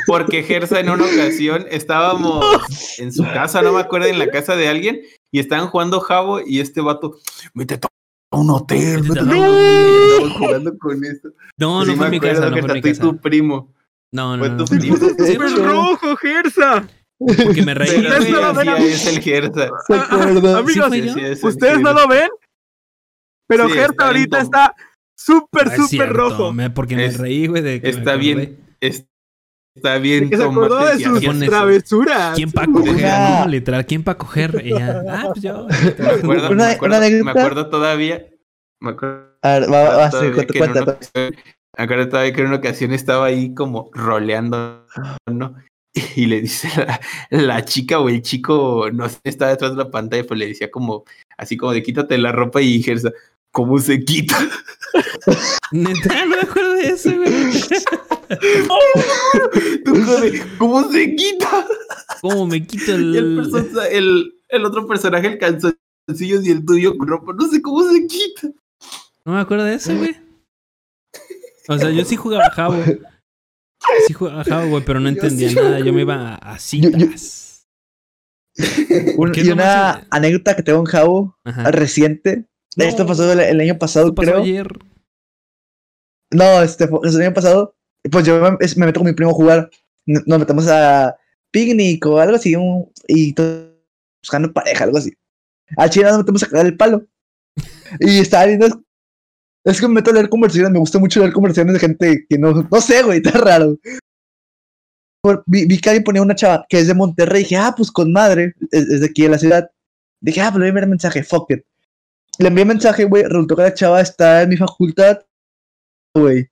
Porque 0.06 0.44
Gersa 0.44 0.80
en 0.80 0.90
una 0.90 1.06
ocasión 1.06 1.66
estábamos 1.72 2.44
en 3.00 3.12
su 3.14 3.24
casa, 3.24 3.62
no 3.62 3.74
me 3.74 3.80
acuerdo, 3.82 4.08
en 4.08 4.20
la 4.20 4.28
casa 4.28 4.56
de 4.56 4.68
alguien, 4.68 5.00
y 5.32 5.40
estaban 5.40 5.68
jugando 5.68 6.00
Jabo 6.02 6.42
y 6.46 6.60
este 6.60 6.82
vato, 6.82 7.16
métete 7.54 7.88
a 8.32 8.38
un 8.38 8.50
hotel, 8.50 9.10
hotel", 9.10 9.28
y 9.28 9.40
andaban 9.40 10.34
jugando 10.38 10.78
con 10.78 11.04
eso. 11.06 11.30
No, 11.58 11.86
Sí 11.86 11.92
no 11.92 11.98
fue 11.98 12.10
mi 12.10 12.20
casa, 12.20 12.50
no 12.50 12.58
fue 12.58 12.74
mi 12.74 12.82
casa. 12.82 13.02
tu 13.02 13.18
primo. 13.18 13.72
No, 14.14 14.36
no, 14.38 14.48
no. 14.48 14.66
tu 14.66 14.74
no, 14.74 14.80
primo. 14.80 14.98
no. 14.98 15.08
De 15.08 15.34
¡Súper 15.34 15.48
hecho, 15.48 15.66
rojo, 15.66 16.16
Gersa! 16.18 16.88
Porque 17.20 17.62
me 17.62 17.74
reí. 17.74 18.00
Ustedes 18.00 18.30
no 18.32 18.42
lo 18.42 18.54
ven, 18.54 18.70
es 18.82 19.06
el 19.08 19.22
Gersa. 19.22 19.70
¿Se 19.88 19.94
acuerda? 19.96 20.58
Amigos, 20.58 20.92
es 21.18 21.44
Ustedes 21.44 21.80
no 21.80 21.94
lo 21.94 22.08
ven, 22.08 22.30
pero 23.48 23.68
Sí, 23.68 23.74
Gersa 23.74 23.96
ahorita 24.08 24.42
está 24.42 24.76
súper, 25.16 25.68
Ah, 25.70 25.76
es 25.76 25.90
súper 25.90 26.10
rojo. 26.14 26.52
me- 26.52 26.70
porque 26.72 26.96
me 26.96 27.06
Es- 27.06 27.18
reí, 27.20 27.46
güey. 27.48 27.62
de 27.62 27.80
que 27.82 27.92
me 27.94 28.00
Está 28.00 28.16
bien, 28.16 28.58
es- 28.80 29.06
está 29.76 29.98
bien. 30.00 30.30
Que 30.32 30.38
se 30.38 30.44
acordó 30.44 30.80
de 30.84 31.00
sus 31.00 31.18
es. 31.22 31.26
pones- 31.30 31.50
travesuras. 31.50 32.36
¿Quién 32.36 32.52
para 32.52 32.72
coger? 32.72 32.96
No, 33.20 33.48
literal, 33.48 33.86
¿quién 33.86 34.04
para 34.04 34.18
coger? 34.18 34.64
Ah, 35.08 35.26
pues 35.32 35.44
yo. 35.44 35.68
Me 36.00 36.08
acuerdo, 36.10 36.50
Una- 36.50 36.66
me 36.66 36.72
acuerdo, 36.72 36.98
una 36.98 37.24
me 37.24 37.30
acuerdo 37.32 37.70
todavía. 37.70 38.26
Me 38.80 38.92
acuerdo 38.92 39.38
A 39.44 39.50
ver, 39.60 39.72
va, 39.72 39.96
va, 39.98 40.10
cuenta, 40.58 40.98
acuerdo 41.78 42.10
todavía 42.10 42.34
que 42.34 42.42
en 42.42 42.48
una 42.48 42.58
ocasión 42.58 42.92
estaba 42.92 43.28
ahí 43.28 43.54
como 43.54 43.90
roleando, 43.94 44.86
¿no? 45.32 45.56
Y 46.16 46.26
le 46.26 46.42
dice 46.42 46.70
la, 46.78 47.02
la 47.30 47.66
chica 47.66 48.00
o 48.00 48.08
el 48.10 48.22
chico, 48.22 48.90
no 48.94 49.10
sé, 49.10 49.20
estaba 49.24 49.52
detrás 49.52 49.72
de 49.72 49.78
la 49.78 49.92
pantalla, 49.92 50.26
pues 50.26 50.40
le 50.40 50.48
decía 50.48 50.72
como, 50.72 51.04
así 51.38 51.58
como 51.58 51.74
de 51.74 51.84
quítate 51.84 52.18
la 52.18 52.32
ropa 52.32 52.62
y 52.62 52.82
Gersa, 52.82 53.12
¿cómo 53.52 53.78
se 53.80 54.04
quita? 54.04 54.38
Neta, 55.72 56.26
no 56.26 56.28
me 56.28 56.40
acuerdo 56.42 56.74
de 56.74 56.88
eso, 56.88 57.12
güey. 57.16 57.32
¿Cómo 60.58 60.90
se 60.90 61.16
quita? 61.16 61.68
¿Cómo 62.22 62.48
me 62.48 62.66
quito 62.66 62.92
Y 62.92 62.94
el, 62.94 63.16
el. 63.18 63.78
el, 63.92 64.34
el 64.50 64.66
otro 64.66 64.88
personaje, 64.88 65.28
el 65.28 65.38
calzoncillos 65.38 66.46
y 66.46 66.52
el 66.52 66.66
tuyo 66.66 66.98
con 66.98 67.08
ropa, 67.08 67.34
no 67.34 67.48
sé 67.48 67.62
cómo 67.62 67.84
se 67.90 68.08
quita. 68.08 68.50
No 69.26 69.34
me 69.34 69.40
acuerdo 69.40 69.66
de 69.66 69.76
eso, 69.76 69.96
güey. 69.96 70.16
O 71.76 71.78
sea, 71.80 71.90
yo 71.92 72.06
sí 72.06 72.16
jugaba 72.16 72.50
Jabo. 72.52 72.76
Sí 74.08 74.14
jugaba 74.14 74.44
Jabo, 74.44 74.70
güey, 74.70 74.86
pero 74.86 75.00
no 75.00 75.10
Yo 75.10 75.16
entendía 75.16 75.50
sí 75.50 75.56
nada. 75.56 75.80
Yo 75.80 75.92
me 75.92 76.02
iba 76.02 76.36
a 76.36 76.58
Yo- 76.58 76.90
yo- 76.92 77.18
citas. 77.18 77.68
Un- 79.18 79.32
¿Qué 79.32 79.42
es 79.42 79.48
y 79.48 79.52
una 79.52 80.06
anécdota 80.12 80.56
que 80.56 80.62
tengo 80.62 80.80
en 80.80 80.86
Jabo 80.86 81.36
Ajá. 81.44 81.72
reciente. 81.72 82.46
No. 82.78 82.84
Esto 82.86 83.06
pasó 83.08 83.32
el, 83.34 83.40
el 83.40 83.60
año 83.60 83.78
pasado, 83.80 84.14
pasó 84.14 84.32
creo. 84.32 84.44
ayer. 84.44 84.68
No, 86.32 86.62
este 86.62 86.88
fue 86.88 87.00
el 87.04 87.22
año 87.22 87.34
pasado. 87.34 87.76
Pues 88.12 88.26
yo 88.26 88.40
me, 88.40 88.58
meto 88.86 89.00
con 89.00 89.08
mi 89.08 89.14
primo 89.14 89.32
a 89.32 89.36
jugar. 89.36 89.70
Nos 90.06 90.40
metemos 90.40 90.68
a 90.68 91.16
picnic 91.52 92.06
o 92.06 92.20
algo 92.20 92.36
así. 92.36 92.56
un- 92.56 92.92
y 93.08 93.34
to- 93.34 93.72
buscando 94.24 94.54
pareja, 94.54 94.84
algo 94.84 94.98
así. 95.00 95.12
A 95.78 95.90
China 95.90 96.10
nos 96.10 96.20
metemos 96.20 96.44
a 96.44 96.48
cagar 96.48 96.66
el 96.68 96.78
palo. 96.78 97.08
Y 98.00 98.20
estaba 98.20 98.46
viendo. 98.46 98.84
Es 99.66 99.80
que 99.80 99.88
me 99.88 99.96
meto 99.96 100.10
a 100.12 100.14
leer 100.14 100.30
conversaciones. 100.30 100.72
Me 100.72 100.80
gusta 100.80 100.98
mucho 101.00 101.20
leer 101.20 101.34
conversaciones 101.34 101.74
de 101.74 101.80
gente 101.80 102.26
que 102.30 102.38
no. 102.38 102.68
No 102.70 102.82
sé, 102.82 103.04
güey, 103.04 103.18
está 103.24 103.38
raro. 103.40 103.78
Por- 105.24 105.44
vi, 105.46 105.66
vi 105.66 105.80
que 105.80 105.90
alguien 105.90 106.04
ponía 106.04 106.22
una 106.22 106.36
chava 106.36 106.66
que 106.68 106.80
es 106.80 106.88
de 106.88 106.94
Monterrey. 106.94 107.44
Dije, 107.44 107.58
ah, 107.58 107.74
pues 107.76 107.92
con 107.92 108.12
madre. 108.12 108.56
Es, 108.72 108.88
es 108.90 109.02
de 109.02 109.08
aquí 109.08 109.24
de 109.24 109.30
la 109.30 109.38
ciudad. 109.38 109.70
Dije, 110.20 110.42
ah, 110.42 110.50
pues 110.52 110.56
le 110.56 110.60
voy 110.60 110.68
a 110.68 110.70
enviar 110.70 110.88
mensaje. 110.88 111.24
Fuck 111.24 111.52
it. 111.52 111.64
Le 112.40 112.48
envié 112.48 112.66
mensaje, 112.66 113.04
güey. 113.06 113.24
Resultó 113.24 113.56
que 113.56 113.62
la 113.64 113.74
chava 113.74 114.02
está 114.02 114.42
en 114.44 114.50
mi 114.50 114.58
facultad. 114.58 115.20
Güey. 116.16 116.48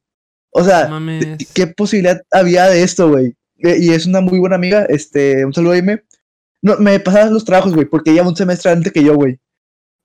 O 0.51 0.63
sea, 0.63 0.87
mames. 0.87 1.25
¿qué 1.53 1.67
posibilidad 1.67 2.21
había 2.31 2.65
de 2.67 2.81
esto, 2.83 3.09
güey? 3.09 3.35
Eh, 3.57 3.77
Y 3.79 3.89
es 3.91 4.05
una 4.05 4.21
muy 4.21 4.39
buena 4.39 4.55
amiga, 4.55 4.85
este, 4.85 5.45
un 5.45 5.53
saludo 5.53 5.73
a 5.73 5.75
Aime. 5.75 6.03
No, 6.63 6.77
me 6.77 6.99
pasaban 6.99 7.33
los 7.33 7.45
trabajos, 7.45 7.73
güey, 7.75 7.85
porque 7.85 8.11
ella 8.11 8.27
un 8.27 8.35
semestre 8.35 8.71
antes 8.71 8.91
que 8.91 9.03
yo, 9.03 9.15
güey. 9.15 9.39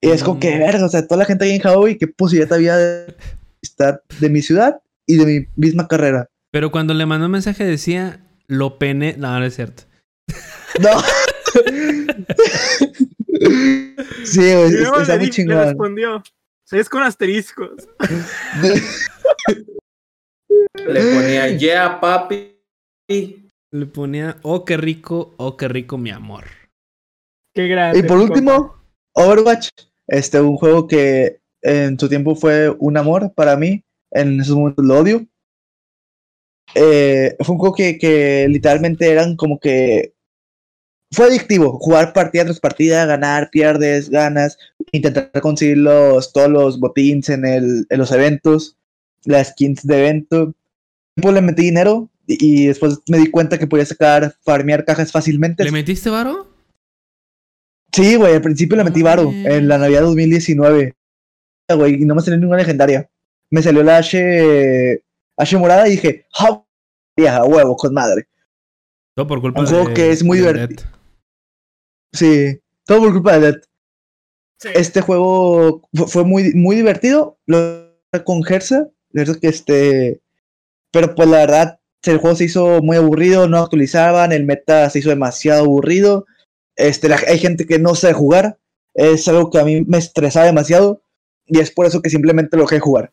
Y 0.05 0.11
es 0.11 0.23
como 0.23 0.39
que, 0.41 0.59
verga, 0.59 0.85
o 0.85 0.89
sea, 0.89 1.07
toda 1.07 1.19
la 1.21 1.25
gente 1.25 1.45
ahí 1.45 1.53
en 1.53 1.67
Hawaii, 1.67 1.97
¿qué 1.99 2.07
posibilidad 2.07 2.53
había 2.53 2.77
de 2.77 3.17
estar 3.63 4.03
de 4.21 4.29
mi 4.29 4.43
ciudad 4.43 4.81
y 5.07 5.17
de 5.17 5.27
mi 5.27 5.47
misma 5.57 5.89
carrera? 5.89 6.29
Pero 6.51 6.71
cuando 6.71 6.95
le 6.95 7.07
mandó 7.07 7.27
un 7.27 7.33
mensaje 7.33 7.65
decía, 7.65 8.21
lo 8.47 8.79
pene. 8.79 9.17
No, 9.19 9.39
no 9.39 9.45
es 9.45 9.57
cierto. 9.57 9.85
No. 10.81 10.91
sí, 14.25 14.41
güey, 14.41 14.65
es- 14.65 14.75
está 14.75 15.05
le, 15.15 15.19
muy 15.19 15.19
di- 15.19 15.25
le 15.27 15.31
chingón. 15.31 15.59
respondió. 15.59 16.23
"Sí, 16.67 16.79
Es 16.79 16.89
con 16.89 17.03
asteriscos. 17.03 17.73
Le 20.87 21.01
ponía, 21.15 21.49
yeah, 21.57 22.01
papi. 22.01 22.57
Le 23.09 23.87
ponía, 23.87 24.39
oh, 24.43 24.65
qué 24.65 24.77
rico, 24.77 25.35
oh, 25.39 25.57
qué 25.57 25.69
rico 25.69 25.99
mi 25.99 26.11
amor. 26.11 26.45
Qué 27.55 27.69
grande. 27.69 28.01
Y 28.01 28.03
por 28.03 28.19
último, 28.19 28.77
Overwatch, 29.15 29.69
este, 30.07 30.41
un 30.41 30.57
juego 30.57 30.87
que 30.87 31.41
en 31.63 31.99
su 31.99 32.09
tiempo 32.09 32.35
fue 32.35 32.71
un 32.79 32.97
amor 32.97 33.33
para 33.35 33.57
mí, 33.57 33.85
en 34.11 34.41
esos 34.41 34.57
momentos 34.57 34.85
lo 34.85 34.99
odio. 34.99 35.27
Eh, 36.75 37.37
fue 37.41 37.55
un 37.55 37.59
juego 37.59 37.75
que, 37.75 37.99
que 37.99 38.47
literalmente 38.49 39.11
eran 39.11 39.37
como 39.37 39.59
que 39.59 40.15
fue 41.13 41.27
adictivo, 41.27 41.79
jugar 41.79 42.13
partida 42.13 42.45
tras 42.45 42.61
partida, 42.61 43.07
ganar, 43.07 43.51
pierdes, 43.51 44.11
ganas, 44.11 44.59
intentar 44.93 45.31
conseguir 45.41 45.79
los, 45.79 46.33
todos 46.33 46.51
los 46.51 46.81
botines 46.81 47.29
en, 47.29 47.47
el, 47.47 47.87
en 47.89 47.99
los 47.99 48.11
eventos, 48.11 48.77
las 49.25 49.49
skins 49.51 49.87
de 49.87 49.99
evento. 49.99 50.55
Pues 51.15 51.33
le 51.33 51.41
metí 51.41 51.63
dinero 51.63 52.11
y, 52.27 52.65
y 52.65 52.67
después 52.67 52.99
me 53.09 53.19
di 53.19 53.31
cuenta 53.31 53.59
que 53.59 53.69
podía 53.69 53.87
sacar, 53.87 54.35
farmear 54.43 54.85
cajas 54.85 55.13
fácilmente. 55.13 55.63
¿Le 55.63 55.71
metiste 55.71 56.11
varo? 56.11 56.54
Sí, 57.95 58.17
güey, 58.17 58.35
al 58.35 58.43
principio 58.43 58.77
le 58.77 58.85
metí 58.85 59.03
varo, 59.03 59.31
en 59.33 59.69
la 59.69 59.79
Navidad 59.79 60.03
2019. 60.03 60.95
Güey, 61.77 61.95
y 61.95 62.05
no 62.05 62.15
me 62.15 62.21
salió 62.23 62.39
ninguna 62.39 62.59
legendaria. 62.59 63.09
Me 63.51 63.63
salió 63.63 63.83
la 63.83 63.99
H, 63.99 65.03
H 65.37 65.57
morada 65.59 65.87
y 65.89 65.93
dije, 65.93 66.27
¡ah! 66.39 66.61
a 67.29 67.45
huevo, 67.45 67.77
con 67.77 67.95
madre. 67.95 68.27
Todo 69.15 69.27
por 69.29 69.41
culpa 69.41 69.61
Un 69.61 69.67
juego 69.67 69.89
de- 69.89 69.95
que 69.95 70.11
es 70.11 70.25
muy 70.25 70.39
de 70.39 70.53
divertido. 70.53 70.91
Sí, 72.13 72.61
todo 72.85 72.99
por 73.01 73.13
culpa 73.13 73.39
de 73.39 73.41
Dead. 73.53 73.61
Sí. 74.61 74.69
Este 74.75 75.01
juego 75.01 75.83
fu- 75.95 76.07
fue 76.07 76.25
muy, 76.25 76.53
muy 76.55 76.77
divertido. 76.77 77.39
Lo 77.47 77.93
con 78.25 78.43
Gersa, 78.45 78.89
Gersa 79.13 79.39
que 79.41 79.49
este. 79.49 80.21
Pero 80.93 81.15
pues 81.15 81.29
la 81.29 81.39
verdad, 81.39 81.81
el 82.05 82.19
juego 82.19 82.37
se 82.37 82.45
hizo 82.45 82.81
muy 82.83 82.97
aburrido, 82.97 83.49
no 83.49 83.59
actualizaban, 83.59 84.33
el 84.33 84.45
meta 84.45 84.89
se 84.91 85.01
hizo 85.01 85.11
demasiado 85.11 85.65
aburrido. 85.65 86.27
Este, 86.77 87.09
la- 87.09 87.21
hay 87.29 87.39
gente 87.39 87.67
que 87.67 87.79
no 87.79 87.95
sabe 87.95 88.15
jugar. 88.15 88.59
Es 88.95 89.27
algo 89.29 89.51
que 89.51 89.59
a 89.59 89.65
mí 89.65 89.83
me 89.83 89.99
estresaba 89.99 90.47
demasiado. 90.47 91.03
Y 91.47 91.59
es 91.59 91.71
por 91.71 91.87
eso 91.87 92.01
que 92.01 92.11
simplemente 92.11 92.57
lo 92.57 92.63
dejé 92.63 92.77
de 92.77 92.81
jugar. 92.81 93.13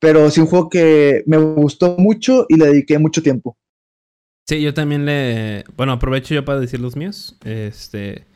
Pero 0.00 0.30
sí 0.30 0.40
un 0.40 0.46
juego 0.48 0.68
que 0.68 1.22
me 1.26 1.36
gustó 1.38 1.96
mucho 1.96 2.44
y 2.48 2.56
le 2.56 2.66
dediqué 2.66 2.98
mucho 2.98 3.22
tiempo. 3.22 3.56
Sí, 4.48 4.60
yo 4.60 4.74
también 4.74 5.06
le. 5.06 5.64
Bueno, 5.76 5.92
aprovecho 5.92 6.34
yo 6.34 6.44
para 6.44 6.60
decir 6.60 6.80
los 6.80 6.96
míos. 6.96 7.36
Este. 7.44 8.26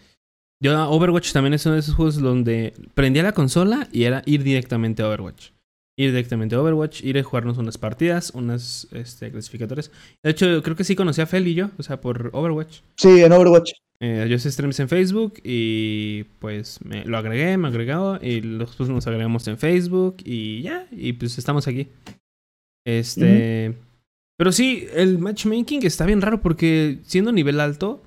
Yo, 0.63 0.89
Overwatch 0.91 1.33
también 1.33 1.53
es 1.55 1.67
uno 1.67 1.75
de 1.75 1.81
esos 1.81 1.95
juegos 1.95 2.19
donde 2.19 2.73
prendía 2.95 3.23
la 3.23 3.33
consola 3.33 3.89
y 3.93 4.05
era 4.05 4.23
ir 4.25 4.43
directamente 4.43 5.03
a 5.03 5.09
Overwatch. 5.09 5.51
Ir 5.99 6.13
directamente 6.13 6.55
a 6.55 6.61
Overwatch, 6.63 7.03
ir 7.03 7.19
a 7.19 7.23
jugarnos 7.23 7.59
unas 7.59 7.77
partidas, 7.77 8.31
unas 8.31 8.87
este, 8.93 9.31
clasificatorias. 9.31 9.91
De 10.23 10.31
hecho, 10.31 10.63
creo 10.63 10.77
que 10.77 10.85
sí 10.85 10.95
conocí 10.97 11.21
a 11.21 11.27
Fel 11.27 11.49
y 11.49 11.55
yo, 11.55 11.71
o 11.79 11.83
sea, 11.83 12.01
por 12.01 12.31
Overwatch. 12.33 12.81
Sí, 12.97 13.23
en 13.23 13.33
Overwatch. 13.33 13.73
Eh, 14.01 14.27
yo 14.29 14.37
hice 14.37 14.51
streams 14.51 14.79
en 14.81 14.89
Facebook 14.89 15.35
y 15.43 16.25
pues 16.39 16.85
me, 16.85 17.05
lo 17.05 17.17
agregué, 17.17 17.57
me 17.57 17.69
agregó 17.69 18.19
y 18.21 18.41
después 18.41 18.91
nos 18.91 19.07
agregamos 19.07 19.47
en 19.49 19.57
Facebook 19.57 20.17
y 20.25 20.63
ya, 20.63 20.87
y 20.91 21.15
pues 21.15 21.39
estamos 21.39 21.67
aquí. 21.67 21.89
Este... 22.87 23.75
Pero 24.39 24.53
sí, 24.53 24.87
el 24.95 25.19
matchmaking 25.19 25.87
está 25.87 26.05
bien 26.05 26.21
raro 26.21 26.43
porque 26.43 26.99
siendo 27.05 27.33
nivel 27.33 27.59
alto, 27.59 28.03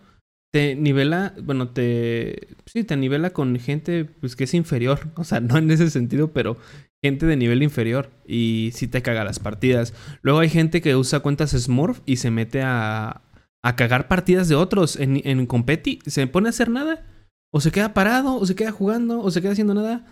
te 0.52 0.76
nivela, 0.76 1.34
bueno, 1.42 1.70
te... 1.70 2.50
Sí, 2.66 2.84
te 2.84 2.96
nivela 2.98 3.32
con 3.32 3.58
gente 3.60 4.06
pues 4.06 4.36
que 4.36 4.46
es 4.46 4.54
inferior. 4.54 5.00
O 5.16 5.24
sea, 5.24 5.40
no 5.40 5.58
en 5.58 5.72
ese 5.72 5.90
sentido, 5.90 6.32
pero 6.32 6.58
gente 7.04 7.26
de 7.26 7.38
nivel 7.38 7.64
inferior 7.64 8.10
y 8.28 8.72
sí 8.74 8.88
te 8.88 9.02
caga 9.02 9.24
las 9.24 9.40
partidas. 9.40 9.94
Luego 10.22 10.40
hay 10.40 10.50
gente 10.50 10.82
que 10.82 10.96
usa 10.96 11.22
cuentas 11.22 11.52
Smurf 11.52 12.02
y 12.06 12.18
se 12.18 12.30
mete 12.30 12.62
a, 12.62 13.22
a 13.64 13.76
cagar 13.76 14.08
partidas 14.08 14.48
de 14.48 14.56
otros 14.56 14.96
en, 14.96 15.22
en 15.24 15.46
competi. 15.46 16.00
Se 16.06 16.26
pone 16.28 16.48
a 16.48 16.52
hacer 16.52 16.70
nada. 16.70 17.06
O 17.52 17.62
se 17.62 17.72
queda 17.72 17.96
parado, 17.96 18.36
o 18.36 18.46
se 18.46 18.56
queda 18.56 18.72
jugando, 18.72 19.22
o 19.22 19.32
se 19.32 19.42
queda 19.42 19.54
haciendo 19.54 19.74
nada. 19.74 20.06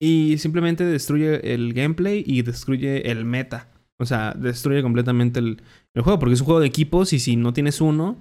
Y 0.00 0.36
simplemente 0.38 0.84
destruye 0.84 1.54
el 1.54 1.72
gameplay 1.72 2.22
y 2.26 2.42
destruye 2.42 3.10
el 3.10 3.24
meta. 3.24 3.68
O 3.98 4.04
sea, 4.04 4.34
destruye 4.34 4.82
completamente 4.82 5.40
el, 5.40 5.62
el 5.94 6.02
juego. 6.02 6.18
Porque 6.18 6.34
es 6.34 6.40
un 6.40 6.46
juego 6.46 6.60
de 6.60 6.66
equipos 6.66 7.12
y 7.12 7.20
si 7.20 7.36
no 7.36 7.52
tienes 7.52 7.80
uno, 7.80 8.20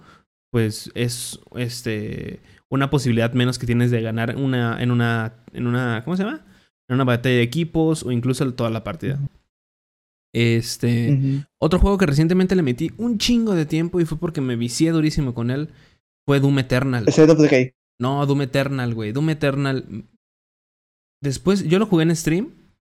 pues 0.52 0.92
es 0.96 1.40
este 1.56 2.42
una 2.70 2.90
posibilidad 2.90 3.34
menos 3.34 3.60
que 3.60 3.68
tienes 3.68 3.92
de 3.92 4.02
ganar 4.02 4.36
una, 4.36 4.82
en 4.82 4.92
una. 4.92 5.34
en 5.54 5.68
una. 5.68 6.02
¿Cómo 6.04 6.18
se 6.18 6.24
llama? 6.24 6.46
En 6.88 6.96
una 6.96 7.04
batalla 7.04 7.36
de 7.36 7.42
equipos 7.44 8.04
o 8.04 8.12
incluso 8.12 8.52
toda 8.54 8.70
la 8.70 8.84
partida. 8.84 9.20
Este. 10.34 11.46
Otro 11.60 11.80
juego 11.80 11.98
que 11.98 12.08
recientemente 12.08 12.56
le 12.56 12.64
metí 12.64 12.92
un 12.98 13.20
chingo 13.20 13.54
de 13.54 13.66
tiempo 13.66 14.02
y 14.02 14.06
fue 14.06 14.18
porque 14.18 14.42
me 14.42 14.56
vicié 14.56 14.92
durísimo 14.92 15.34
con 15.34 15.52
él. 15.52 15.70
Fue 16.26 16.40
Doom 16.40 16.60
Eternal. 16.60 17.08
Of. 17.08 17.14
No, 18.00 18.26
Doom 18.26 18.42
Eternal, 18.42 18.94
güey. 18.96 19.12
Doom 19.12 19.30
Eternal. 19.30 20.06
Después, 21.22 21.64
yo 21.64 21.80
lo 21.80 21.86
jugué 21.86 22.04
en 22.04 22.16
stream. 22.16 22.50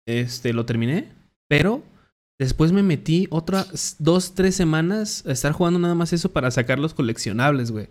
Este, 0.08 0.54
lo 0.54 0.66
terminé. 0.66 1.10
Pero 1.50 1.84
después 2.40 2.72
me 2.72 2.84
metí 2.84 3.28
otras 3.32 3.96
dos, 4.00 4.36
tres 4.36 4.56
semanas 4.56 5.26
a 5.26 5.32
estar 5.32 5.54
jugando 5.54 5.80
nada 5.80 5.96
más 5.96 6.14
eso 6.14 6.32
para 6.32 6.52
sacar 6.52 6.78
los 6.78 6.94
coleccionables, 6.94 7.72
güey. 7.72 7.88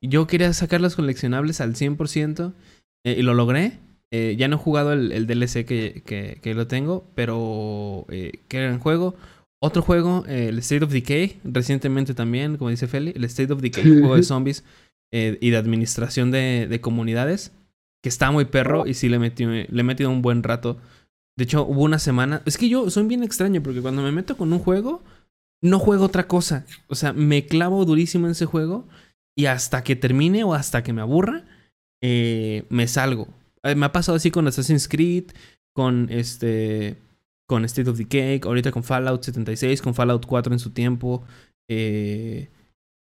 Yo 0.00 0.26
quería 0.26 0.52
sacar 0.52 0.80
los 0.80 0.96
coleccionables 0.96 1.60
al 1.60 1.74
100% 1.74 2.54
eh, 3.04 3.16
y 3.18 3.22
lo 3.22 3.34
logré. 3.34 3.78
Eh, 4.16 4.36
ya 4.38 4.46
no 4.46 4.54
he 4.54 4.58
jugado 4.60 4.92
el, 4.92 5.10
el 5.10 5.26
DLC 5.26 5.64
que, 5.64 6.04
que, 6.06 6.38
que 6.40 6.54
lo 6.54 6.68
tengo, 6.68 7.04
pero 7.16 8.06
eh, 8.10 8.44
qué 8.46 8.60
gran 8.62 8.78
juego. 8.78 9.16
Otro 9.60 9.82
juego, 9.82 10.24
eh, 10.28 10.48
el 10.50 10.58
State 10.58 10.84
of 10.84 10.92
Decay, 10.92 11.40
recientemente 11.42 12.14
también, 12.14 12.56
como 12.56 12.70
dice 12.70 12.86
Feli, 12.86 13.12
el 13.16 13.24
State 13.24 13.52
of 13.52 13.60
Decay, 13.60 13.90
un 13.90 14.00
juego 14.00 14.16
de 14.16 14.22
zombies 14.22 14.62
eh, 15.10 15.36
y 15.40 15.50
de 15.50 15.56
administración 15.56 16.30
de, 16.30 16.68
de 16.68 16.80
comunidades, 16.80 17.52
que 18.02 18.08
está 18.08 18.30
muy 18.30 18.44
perro 18.44 18.86
y 18.86 18.94
sí 18.94 19.08
le, 19.08 19.18
metí, 19.18 19.46
le 19.46 19.66
he 19.68 19.82
metido 19.82 20.10
un 20.10 20.22
buen 20.22 20.44
rato. 20.44 20.76
De 21.36 21.44
hecho, 21.44 21.64
hubo 21.64 21.82
una 21.82 21.98
semana. 21.98 22.42
Es 22.44 22.56
que 22.56 22.68
yo 22.68 22.90
soy 22.90 23.06
bien 23.06 23.24
extraño 23.24 23.62
porque 23.62 23.80
cuando 23.80 24.02
me 24.02 24.12
meto 24.12 24.36
con 24.36 24.52
un 24.52 24.60
juego, 24.60 25.02
no 25.60 25.78
juego 25.80 26.04
otra 26.04 26.28
cosa. 26.28 26.66
O 26.86 26.94
sea, 26.94 27.12
me 27.12 27.46
clavo 27.46 27.84
durísimo 27.84 28.26
en 28.26 28.32
ese 28.32 28.46
juego 28.46 28.86
y 29.34 29.46
hasta 29.46 29.82
que 29.82 29.96
termine 29.96 30.44
o 30.44 30.54
hasta 30.54 30.84
que 30.84 30.92
me 30.92 31.00
aburra, 31.00 31.44
eh, 32.02 32.64
me 32.68 32.86
salgo. 32.86 33.28
Me 33.76 33.86
ha 33.86 33.92
pasado 33.92 34.16
así 34.16 34.30
con 34.30 34.46
Assassin's 34.46 34.88
Creed, 34.88 35.30
con 35.72 36.08
este. 36.10 36.96
Con 37.46 37.64
State 37.66 37.90
of 37.90 37.98
Decay, 37.98 38.40
ahorita 38.42 38.72
con 38.72 38.82
Fallout 38.82 39.22
76, 39.22 39.82
con 39.82 39.94
Fallout 39.94 40.24
4 40.24 40.52
en 40.52 40.58
su 40.58 40.70
tiempo. 40.70 41.24
Eh, 41.68 42.48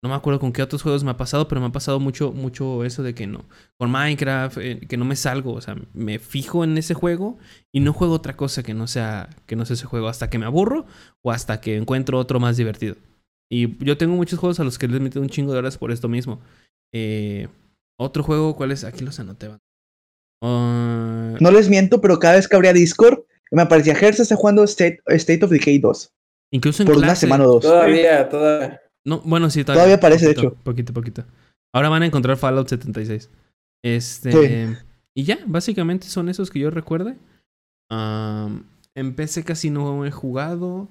no 0.02 0.08
me 0.10 0.16
acuerdo 0.16 0.40
con 0.40 0.54
qué 0.54 0.62
otros 0.62 0.82
juegos 0.82 1.04
me 1.04 1.12
ha 1.12 1.18
pasado, 1.18 1.50
pero 1.50 1.60
me 1.60 1.68
ha 1.68 1.72
pasado 1.72 2.00
mucho, 2.00 2.32
mucho 2.32 2.86
eso 2.86 3.04
de 3.04 3.14
que 3.14 3.28
no. 3.28 3.44
Con 3.78 3.92
Minecraft, 3.92 4.58
eh, 4.60 4.80
que 4.88 4.96
no 4.96 5.04
me 5.04 5.18
salgo. 5.18 5.54
O 5.54 5.62
sea, 5.62 5.76
me 5.94 6.20
fijo 6.20 6.64
en 6.64 6.78
ese 6.78 6.94
juego 6.94 7.38
y 7.74 7.82
no 7.82 7.92
juego 7.92 8.14
otra 8.14 8.38
cosa 8.38 8.64
que 8.64 8.74
no 8.74 8.88
sea, 8.88 9.30
que 9.46 9.58
no 9.58 9.66
sea 9.66 9.74
ese 9.74 9.86
juego 9.86 10.08
hasta 10.08 10.30
que 10.30 10.40
me 10.40 10.46
aburro 10.46 10.86
o 11.22 11.32
hasta 11.32 11.60
que 11.60 11.76
encuentro 11.76 12.18
otro 12.18 12.40
más 12.40 12.56
divertido. 12.56 12.96
Y 13.52 13.84
yo 13.84 13.98
tengo 13.98 14.16
muchos 14.16 14.40
juegos 14.40 14.60
a 14.62 14.64
los 14.64 14.78
que 14.78 14.88
les 14.88 14.98
he 14.98 15.04
metido 15.04 15.22
un 15.22 15.30
chingo 15.30 15.52
de 15.52 15.60
horas 15.60 15.78
por 15.78 15.92
esto 15.92 16.08
mismo. 16.08 16.40
Eh, 16.94 17.50
otro 17.98 18.24
juego, 18.24 18.56
¿cuál 18.56 18.72
es? 18.72 18.86
Aquí 18.86 19.04
los 19.04 19.20
anoté. 19.20 19.50
Ah, 20.42 21.36
No 21.40 21.52
les 21.52 21.70
miento, 21.70 22.02
pero 22.02 22.20
cada 22.20 22.36
vez 22.36 22.48
que 22.48 22.56
abría 22.56 22.74
Discord, 22.74 23.20
me 23.52 23.62
aparecía 23.62 23.96
Gersa 23.96 24.24
está 24.24 24.36
jugando 24.36 24.64
State, 24.64 25.02
State 25.08 25.44
of 25.44 25.52
Decay 25.52 25.80
2. 25.80 26.12
incluso 26.52 26.84
en 26.84 26.88
Por 26.88 26.98
una 26.98 27.16
semana 27.16 27.46
o 27.46 27.54
dos. 27.54 27.64
Todavía, 27.64 28.30
todavía. 28.30 28.82
No, 29.06 29.22
bueno, 29.22 29.50
sí, 29.50 29.64
Todavía 29.64 29.96
aparece, 29.96 30.28
de 30.28 30.34
poquito, 30.34 30.48
hecho. 30.54 30.64
Poquito, 30.64 30.94
poquito. 30.94 31.26
Ahora 31.74 31.90
van 31.90 32.04
a 32.04 32.06
encontrar 32.06 32.38
Fallout 32.38 32.68
76. 32.68 33.30
Este. 33.84 34.32
Sí. 34.32 34.78
Y 35.16 35.24
ya, 35.24 35.40
básicamente 35.46 36.08
son 36.08 36.30
esos 36.30 36.50
que 36.50 36.60
yo 36.60 36.70
recuerde. 36.70 37.16
Am, 37.90 38.66
en 38.96 39.16
PC 39.16 39.44
casi 39.44 39.70
no 39.70 40.06
he 40.06 40.12
jugado. 40.12 40.88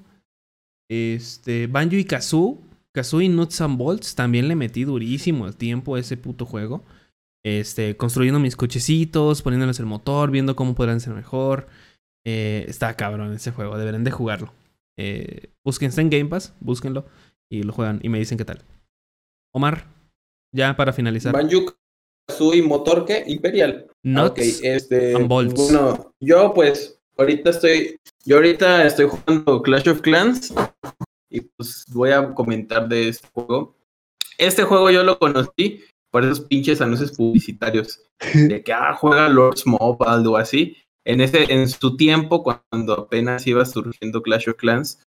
Este. 0.91 1.67
Banjo 1.67 1.97
y 1.97 2.05
Kazoo. 2.05 2.59
Kazoo 2.95 3.21
y 3.21 3.29
Nuts 3.29 3.61
and 3.61 3.77
Bolts. 3.79 4.15
También 4.15 4.49
le 4.49 4.57
metí 4.57 4.85
durísimo 4.85 5.47
el 5.47 5.57
tiempo 5.57 5.95
a 5.95 6.01
ese 6.01 6.17
puto 6.17 6.47
juego. 6.47 6.83
Este. 7.57 7.97
Construyendo 7.97 8.41
mis 8.41 8.57
cochecitos, 8.57 9.43
poniéndoles 9.43 9.79
el 9.79 9.87
motor, 9.87 10.31
viendo 10.31 10.57
cómo 10.57 10.75
podrán 10.75 11.01
ser 11.01 11.15
mejor. 11.15 11.69
Eh, 12.27 12.65
está 12.69 12.95
cabrón 12.95 13.33
ese 13.33 13.53
juego, 13.53 13.79
deberán 13.79 14.05
de 14.05 14.11
jugarlo. 14.11 14.53
Eh, 14.99 15.51
busquen, 15.65 15.89
está 15.89 16.03
en 16.03 16.11
Game 16.11 16.27
Pass, 16.27 16.53
búsquenlo 16.61 17.05
y 17.51 17.63
lo 17.63 17.73
juegan 17.73 18.01
y 18.03 18.09
me 18.09 18.19
dicen 18.19 18.39
qué 18.39 18.45
tal. 18.45 18.63
Omar, 19.53 19.87
ya 20.55 20.77
para 20.77 20.93
finalizar. 20.93 21.33
Banjo 21.33 21.75
Kazooie 22.27 22.63
Motor, 22.63 23.05
¿qué? 23.07 23.25
Imperial. 23.27 23.87
Ah, 23.89 23.95
Nuts. 24.03 24.31
Ok, 24.31 24.39
este. 24.63 25.15
and 25.15 25.29
bolts. 25.29 25.55
Bueno, 25.55 26.13
yo 26.21 26.53
pues 26.55 27.01
ahorita 27.17 27.51
estoy. 27.51 27.97
Yo 28.25 28.37
ahorita 28.37 28.87
estoy 28.87 29.09
jugando 29.09 29.63
Clash 29.63 29.89
of 29.89 30.01
Clans. 30.01 30.53
Y 31.31 31.41
pues 31.41 31.85
voy 31.89 32.11
a 32.11 32.35
comentar 32.35 32.89
de 32.89 33.09
este 33.09 33.29
juego. 33.33 33.75
Este 34.39 34.65
juego 34.65 34.91
yo 34.91 35.03
lo 35.03 35.19
conocí 35.19 35.83
por 36.11 36.25
esos 36.25 36.41
pinches 36.41 36.81
anuncios 36.81 37.13
publicitarios. 37.13 38.01
De 38.35 38.63
que 38.63 38.73
ah, 38.73 38.95
juega 38.95 39.29
Lords 39.29 39.67
Mobile 39.67 40.27
o 40.29 40.37
así. 40.37 40.77
En 41.07 41.21
ese, 41.21 41.53
en 41.53 41.69
su 41.69 41.97
tiempo, 41.97 42.43
cuando 42.43 42.93
apenas 42.95 43.47
iba 43.47 43.65
surgiendo 43.65 44.23
Clash 44.23 44.49
of 44.51 44.57
Clans, 44.57 45.03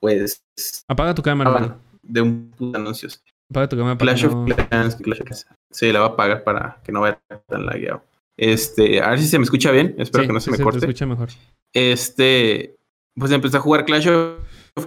pues 0.00 0.42
Apaga 0.88 1.14
tu 1.14 1.22
cámara, 1.22 1.50
Ah, 1.58 1.78
de 2.02 2.20
un 2.20 2.50
puto 2.50 2.76
anuncios. 2.78 3.22
Apaga 3.50 3.68
tu 3.68 3.76
cámara 3.76 3.96
para 3.96 4.12
Clash 4.12 4.26
of 4.26 4.34
no- 4.34 4.44
Clans, 4.56 4.96
Clash 4.96 5.20
of 5.20 5.26
Clans. 5.26 5.46
Sí, 5.72 5.90
la 5.92 6.00
va 6.00 6.06
a 6.06 6.16
pagar 6.16 6.44
para 6.44 6.80
que 6.84 6.92
no 6.92 7.00
vaya 7.00 7.20
tan 7.46 7.64
lagueado. 7.66 8.02
Este, 8.36 9.00
a 9.00 9.10
ver 9.10 9.20
si 9.20 9.26
se 9.26 9.38
me 9.38 9.44
escucha 9.44 9.70
bien. 9.70 9.94
Espero 9.98 10.24
Sí, 10.24 10.28
que 10.28 10.32
no 10.34 10.40
se 10.40 10.44
sí, 10.46 10.50
me 10.52 10.56
te 10.58 10.62
corte. 10.64 10.78
escucha 10.78 11.06
mejor. 11.06 11.28
Este, 11.74 12.76
pues 13.16 13.32
empecé 13.32 13.56
a 13.56 13.60
jugar 13.60 13.84
Clash 13.84 14.08
of 14.08 14.86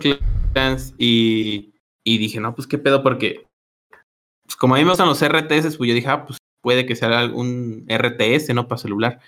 Clans 0.53 0.93
y, 0.97 1.73
y 2.05 2.17
dije, 2.17 2.39
no, 2.39 2.53
pues 2.55 2.67
qué 2.67 2.77
pedo, 2.77 3.01
porque 3.03 3.45
pues, 4.51 4.57
como 4.57 4.75
a 4.75 4.77
mí 4.77 4.83
me 4.83 4.89
gustan 4.91 5.07
los 5.07 5.21
RTS, 5.21 5.77
pues 5.77 5.87
yo 5.87 5.95
dije, 5.95 6.07
ah, 6.07 6.25
pues 6.25 6.37
puede 6.61 6.85
que 6.85 6.95
sea 6.95 7.19
algún 7.19 7.85
RTS, 7.87 8.53
¿no? 8.53 8.67
Para 8.67 8.81
celular. 8.81 9.19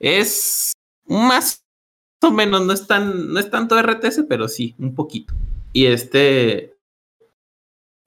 Es 0.00 0.72
más 1.06 1.64
o 2.22 2.30
menos, 2.30 2.64
no 2.64 2.72
es 2.72 2.86
tan, 2.86 3.32
no 3.32 3.40
es 3.40 3.50
tanto 3.50 3.76
RTS, 3.76 4.24
pero 4.28 4.48
sí, 4.48 4.74
un 4.78 4.94
poquito. 4.94 5.34
Y 5.72 5.86
este, 5.86 6.76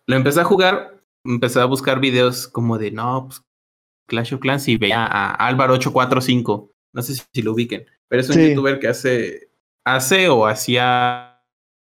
lo 0.08 0.16
empecé 0.16 0.40
a 0.42 0.46
jugar, 0.46 1.04
empecé 1.26 1.60
a 1.60 1.66
buscar 1.66 2.00
videos 2.00 2.48
como 2.48 2.78
de, 2.78 2.92
no, 2.92 3.28
pues 3.28 3.42
Clash 4.08 4.34
of 4.34 4.40
Clans 4.40 4.68
y 4.68 4.78
veía 4.78 5.06
a 5.06 5.34
Álvaro 5.34 5.74
845, 5.74 6.72
no 6.94 7.02
sé 7.02 7.16
si, 7.16 7.22
si 7.34 7.42
lo 7.42 7.54
ubiquen, 7.54 7.86
pero 8.08 8.22
es 8.22 8.30
un 8.30 8.36
Sí. 8.36 8.50
youtuber 8.50 8.80
que 8.80 8.88
hace, 8.88 9.50
hace 9.86 10.30
o 10.30 10.46
hacía 10.46 11.42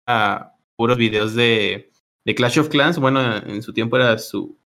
ah, 0.07 0.55
puros 0.75 0.97
videos 0.97 1.35
de, 1.35 1.88
de 2.25 2.35
Clash 2.35 2.59
of 2.59 2.69
Clans, 2.69 2.99
bueno, 2.99 3.37
en 3.37 3.61
su 3.61 3.73
tiempo 3.73 3.95
era 3.95 4.17
su 4.17 4.57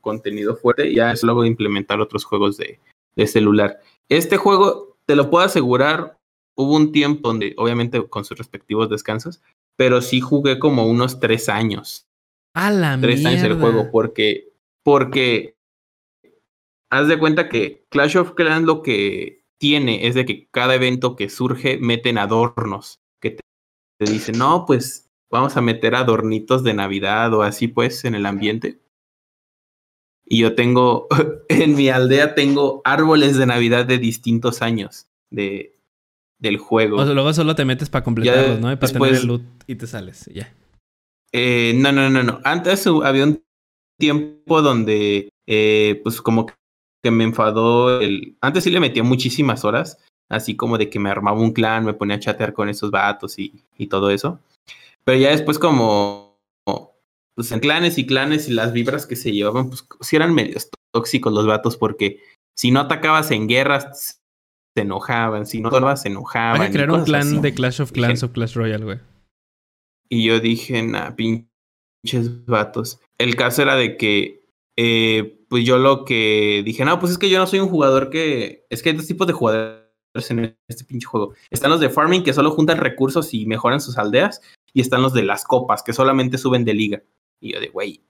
contenido 0.00 0.56
fuerte 0.56 0.88
y 0.88 0.96
ya 0.96 1.12
es 1.12 1.22
luego 1.22 1.44
implementar 1.44 2.00
otros 2.00 2.24
juegos 2.24 2.56
de, 2.56 2.80
de 3.16 3.26
celular. 3.26 3.80
Este 4.08 4.36
juego, 4.36 4.98
te 5.04 5.16
lo 5.16 5.30
puedo 5.30 5.44
asegurar, 5.44 6.18
hubo 6.56 6.76
un 6.76 6.92
tiempo 6.92 7.28
donde, 7.28 7.54
obviamente 7.56 8.06
con 8.08 8.24
sus 8.24 8.38
respectivos 8.38 8.88
descansos, 8.88 9.40
pero 9.76 10.00
sí 10.00 10.20
jugué 10.20 10.58
como 10.58 10.86
unos 10.86 11.20
tres 11.20 11.48
años 11.48 12.06
A 12.54 12.70
la 12.70 12.98
tres 13.00 13.24
años 13.24 13.42
el 13.42 13.60
juego 13.60 13.90
porque 13.90 14.52
porque 14.82 15.56
haz 16.90 17.08
de 17.08 17.18
cuenta 17.18 17.48
que 17.48 17.84
Clash 17.90 18.16
of 18.16 18.32
Clans 18.34 18.66
lo 18.66 18.82
que 18.82 19.44
tiene 19.58 20.06
es 20.06 20.14
de 20.14 20.24
que 20.24 20.48
cada 20.50 20.74
evento 20.74 21.16
que 21.16 21.28
surge 21.28 21.78
meten 21.78 22.18
adornos 22.18 23.00
que 23.20 23.32
te, 23.32 23.40
te 23.98 24.10
dicen 24.10 24.38
no 24.38 24.64
pues 24.66 25.05
vamos 25.30 25.56
a 25.56 25.60
meter 25.60 25.94
adornitos 25.94 26.62
de 26.64 26.74
Navidad 26.74 27.32
o 27.34 27.42
así 27.42 27.68
pues 27.68 28.04
en 28.04 28.14
el 28.14 28.26
ambiente 28.26 28.80
y 30.24 30.38
yo 30.40 30.54
tengo 30.54 31.06
en 31.48 31.74
mi 31.74 31.88
aldea 31.88 32.34
tengo 32.34 32.82
árboles 32.84 33.36
de 33.36 33.46
Navidad 33.46 33.86
de 33.86 33.98
distintos 33.98 34.62
años 34.62 35.06
de 35.30 35.72
del 36.38 36.58
juego 36.58 36.98
O 36.98 37.04
sea, 37.04 37.14
luego 37.14 37.32
solo 37.32 37.54
te 37.54 37.64
metes 37.64 37.88
para 37.88 38.04
completarlos, 38.04 38.60
¿no? 38.60 38.70
Y 38.70 38.76
para 38.76 38.92
tener 38.92 39.10
después- 39.10 39.20
el 39.22 39.26
loot 39.26 39.42
y 39.66 39.74
te 39.76 39.86
sales. 39.86 40.28
Ya. 40.34 40.52
Eh, 41.32 41.72
no, 41.76 41.92
no, 41.92 42.10
no, 42.10 42.22
no. 42.22 42.40
Antes 42.44 42.86
había 42.86 43.24
un 43.24 43.42
tiempo 43.98 44.60
donde, 44.60 45.30
eh, 45.46 45.98
pues 46.02 46.20
como 46.20 46.44
que 46.46 47.10
me 47.10 47.24
enfadó 47.24 48.00
el... 48.00 48.36
Antes 48.42 48.64
sí 48.64 48.70
le 48.70 48.80
metía 48.80 49.02
muchísimas 49.02 49.64
horas, 49.64 49.98
así 50.28 50.56
como 50.56 50.76
de 50.76 50.90
que 50.90 50.98
me 50.98 51.08
armaba 51.08 51.40
un 51.40 51.52
clan, 51.52 51.86
me 51.86 51.94
ponía 51.94 52.16
a 52.16 52.20
chatear 52.20 52.52
con 52.52 52.68
esos 52.68 52.90
vatos 52.90 53.38
y, 53.38 53.64
y 53.78 53.86
todo 53.86 54.10
eso. 54.10 54.38
Pero 55.06 55.18
ya 55.18 55.30
después 55.30 55.58
como, 55.58 56.40
pues 57.36 57.52
en 57.52 57.60
clanes 57.60 57.96
y 57.98 58.06
clanes 58.06 58.48
y 58.48 58.52
las 58.52 58.72
vibras 58.72 59.06
que 59.06 59.14
se 59.16 59.32
llevaban, 59.32 59.68
pues 59.68 59.86
sí 60.00 60.16
eran 60.16 60.34
medios 60.34 60.68
tóxicos 60.92 61.32
los 61.32 61.46
vatos 61.46 61.76
porque 61.76 62.20
si 62.56 62.70
no 62.70 62.80
atacabas 62.80 63.30
en 63.30 63.46
guerras 63.46 64.20
se 64.74 64.82
enojaban, 64.82 65.46
si 65.46 65.60
no 65.60 65.68
atacabas 65.68 66.02
se 66.02 66.08
enojaban. 66.08 66.60
Hay 66.60 66.68
que 66.68 66.74
crear 66.74 66.90
un 66.90 67.04
clan 67.04 67.22
así. 67.28 67.40
de 67.40 67.54
Clash 67.54 67.82
of 67.82 67.92
Clans 67.92 68.20
Dije- 68.20 68.26
o 68.26 68.32
Clash 68.32 68.54
Royale, 68.54 68.84
güey. 68.84 68.98
Y 70.08 70.24
yo 70.24 70.40
dije, 70.40 70.82
nah, 70.82 71.14
pinches 71.16 72.44
vatos. 72.46 73.00
El 73.18 73.36
caso 73.36 73.62
era 73.62 73.74
de 73.76 73.96
que, 73.96 74.48
eh, 74.76 75.44
pues 75.48 75.64
yo 75.64 75.78
lo 75.78 76.04
que 76.04 76.62
dije, 76.64 76.84
no, 76.84 76.98
pues 76.98 77.12
es 77.12 77.18
que 77.18 77.30
yo 77.30 77.38
no 77.38 77.46
soy 77.46 77.58
un 77.60 77.68
jugador 77.68 78.10
que. 78.10 78.66
Es 78.70 78.82
que 78.82 78.90
hay 78.90 78.96
dos 78.96 79.06
tipos 79.06 79.26
de 79.26 79.32
jugadores 79.32 79.84
en 80.30 80.56
este 80.68 80.84
pinche 80.84 81.06
juego. 81.06 81.34
Están 81.50 81.70
los 81.70 81.80
de 81.80 81.90
farming 81.90 82.22
que 82.22 82.32
solo 82.32 82.50
juntan 82.50 82.78
recursos 82.78 83.34
y 83.34 83.46
mejoran 83.46 83.80
sus 83.80 83.98
aldeas. 83.98 84.40
Y 84.76 84.82
están 84.82 85.00
los 85.00 85.14
de 85.14 85.22
las 85.22 85.44
copas 85.44 85.82
que 85.82 85.94
solamente 85.94 86.36
suben 86.36 86.66
de 86.66 86.74
liga. 86.74 87.02
Y 87.40 87.54
yo 87.54 87.60
de, 87.60 87.68
güey, 87.68 88.04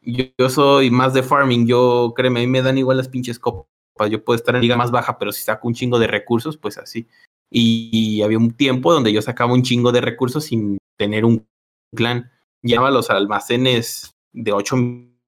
yo, 0.00 0.48
soy 0.48 0.90
más 0.90 1.12
de 1.12 1.22
farming. 1.22 1.66
Yo, 1.66 2.14
créeme, 2.16 2.40
a 2.40 2.42
mí 2.44 2.46
me 2.46 2.62
dan 2.62 2.78
igual 2.78 2.96
las 2.96 3.10
pinches 3.10 3.38
copas. 3.38 3.66
Yo 4.08 4.24
puedo 4.24 4.34
estar 4.34 4.54
en 4.54 4.62
liga 4.62 4.74
más 4.74 4.90
baja, 4.90 5.18
pero 5.18 5.32
si 5.32 5.42
saco 5.42 5.68
un 5.68 5.74
chingo 5.74 5.98
de 5.98 6.06
recursos, 6.06 6.56
pues 6.56 6.78
así. 6.78 7.06
Y, 7.50 8.22
había 8.22 8.38
un 8.38 8.52
tiempo 8.52 8.90
donde 8.90 9.12
yo 9.12 9.20
sacaba 9.20 9.52
un 9.52 9.62
chingo 9.62 9.92
de 9.92 10.00
recursos 10.00 10.44
sin 10.44 10.78
tener 10.96 11.26
un 11.26 11.46
clan. 11.94 12.32
Llevaba 12.62 12.90
los 12.90 13.10
almacenes 13.10 14.14
de 14.32 14.52
8 14.52 14.76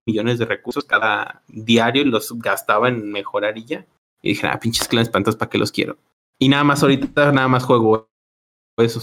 millones 0.07 0.39
de 0.39 0.47
recursos 0.47 0.87
cada 0.87 1.43
diario 1.49 2.01
y 2.01 2.07
los 2.07 2.33
gastaba 2.39 2.89
en 2.89 3.13
mejorar 3.13 3.59
y 3.59 3.67
ya. 3.67 3.87
Y 4.23 4.31
dije, 4.31 4.47
ah, 4.47 4.59
pinches 4.59 4.89
clanes 4.89 5.09
espantos, 5.09 5.37
¿para 5.37 5.51
qué 5.51 5.59
los 5.59 5.73
quiero? 5.73 5.99
Y 6.39 6.49
nada 6.49 6.65
más 6.65 6.83
ahorita, 6.83 7.33
nada 7.33 7.49
más 7.49 7.65
juego 7.65 8.09
eso. 8.79 9.03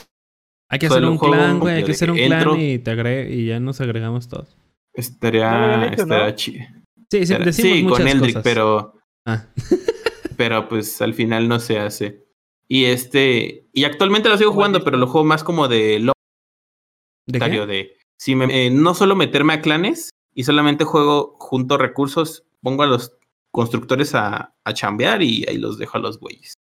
Hay 0.69 0.79
que 0.79 0.87
hacer 0.87 1.05
un 1.05 1.17
clan, 1.17 1.59
güey. 1.59 1.75
Hay 1.75 1.81
de 1.81 1.85
que 1.85 1.91
hacer 1.93 2.11
un 2.11 2.17
clan 2.17 2.59
y 2.59 2.79
te 2.79 3.33
y 3.33 3.45
ya 3.47 3.59
nos 3.59 3.79
agregamos 3.81 4.27
todos. 4.27 4.55
Lo 4.93 5.01
Estaría, 5.01 5.85
estaría 5.87 6.35
chido. 6.35 6.65
Sí, 7.09 7.25
sí, 7.25 7.33
Estaría- 7.33 7.45
decimos 7.45 7.77
sí, 7.77 7.83
muchas 7.83 7.97
con 7.99 8.07
Eldrick, 8.07 8.33
cosas. 8.35 8.43
pero, 8.43 8.93
Ah. 9.25 9.45
pero 10.37 10.67
pues 10.69 11.01
al 11.01 11.13
final 11.13 11.47
no 11.47 11.59
se 11.59 11.79
hace. 11.79 12.25
Y 12.67 12.85
este, 12.85 13.67
y 13.73 13.85
actualmente 13.85 14.27
lo 14.29 14.37
sigo 14.37 14.51
jugando, 14.51 14.83
pero 14.83 14.97
lo 14.97 15.07
juego 15.07 15.25
más 15.25 15.43
como 15.43 15.67
de 15.69 15.99
¿De 15.99 17.39
solitario, 17.39 17.65
qué? 17.67 17.73
de 17.73 17.97
si 18.19 18.35
me, 18.35 18.45
eh, 18.65 18.69
no 18.69 18.93
solo 18.93 19.15
meterme 19.15 19.53
a 19.53 19.61
clanes 19.61 20.09
y 20.33 20.43
solamente 20.43 20.83
juego 20.83 21.35
junto 21.39 21.77
recursos, 21.77 22.43
pongo 22.61 22.83
a 22.83 22.87
los 22.87 23.13
constructores 23.53 24.15
a, 24.15 24.53
a 24.65 24.73
chambear 24.73 25.21
y 25.21 25.45
ahí 25.47 25.57
los 25.57 25.77
dejo 25.77 25.97
a 25.97 26.01
los 26.01 26.19
güeyes. 26.19 26.55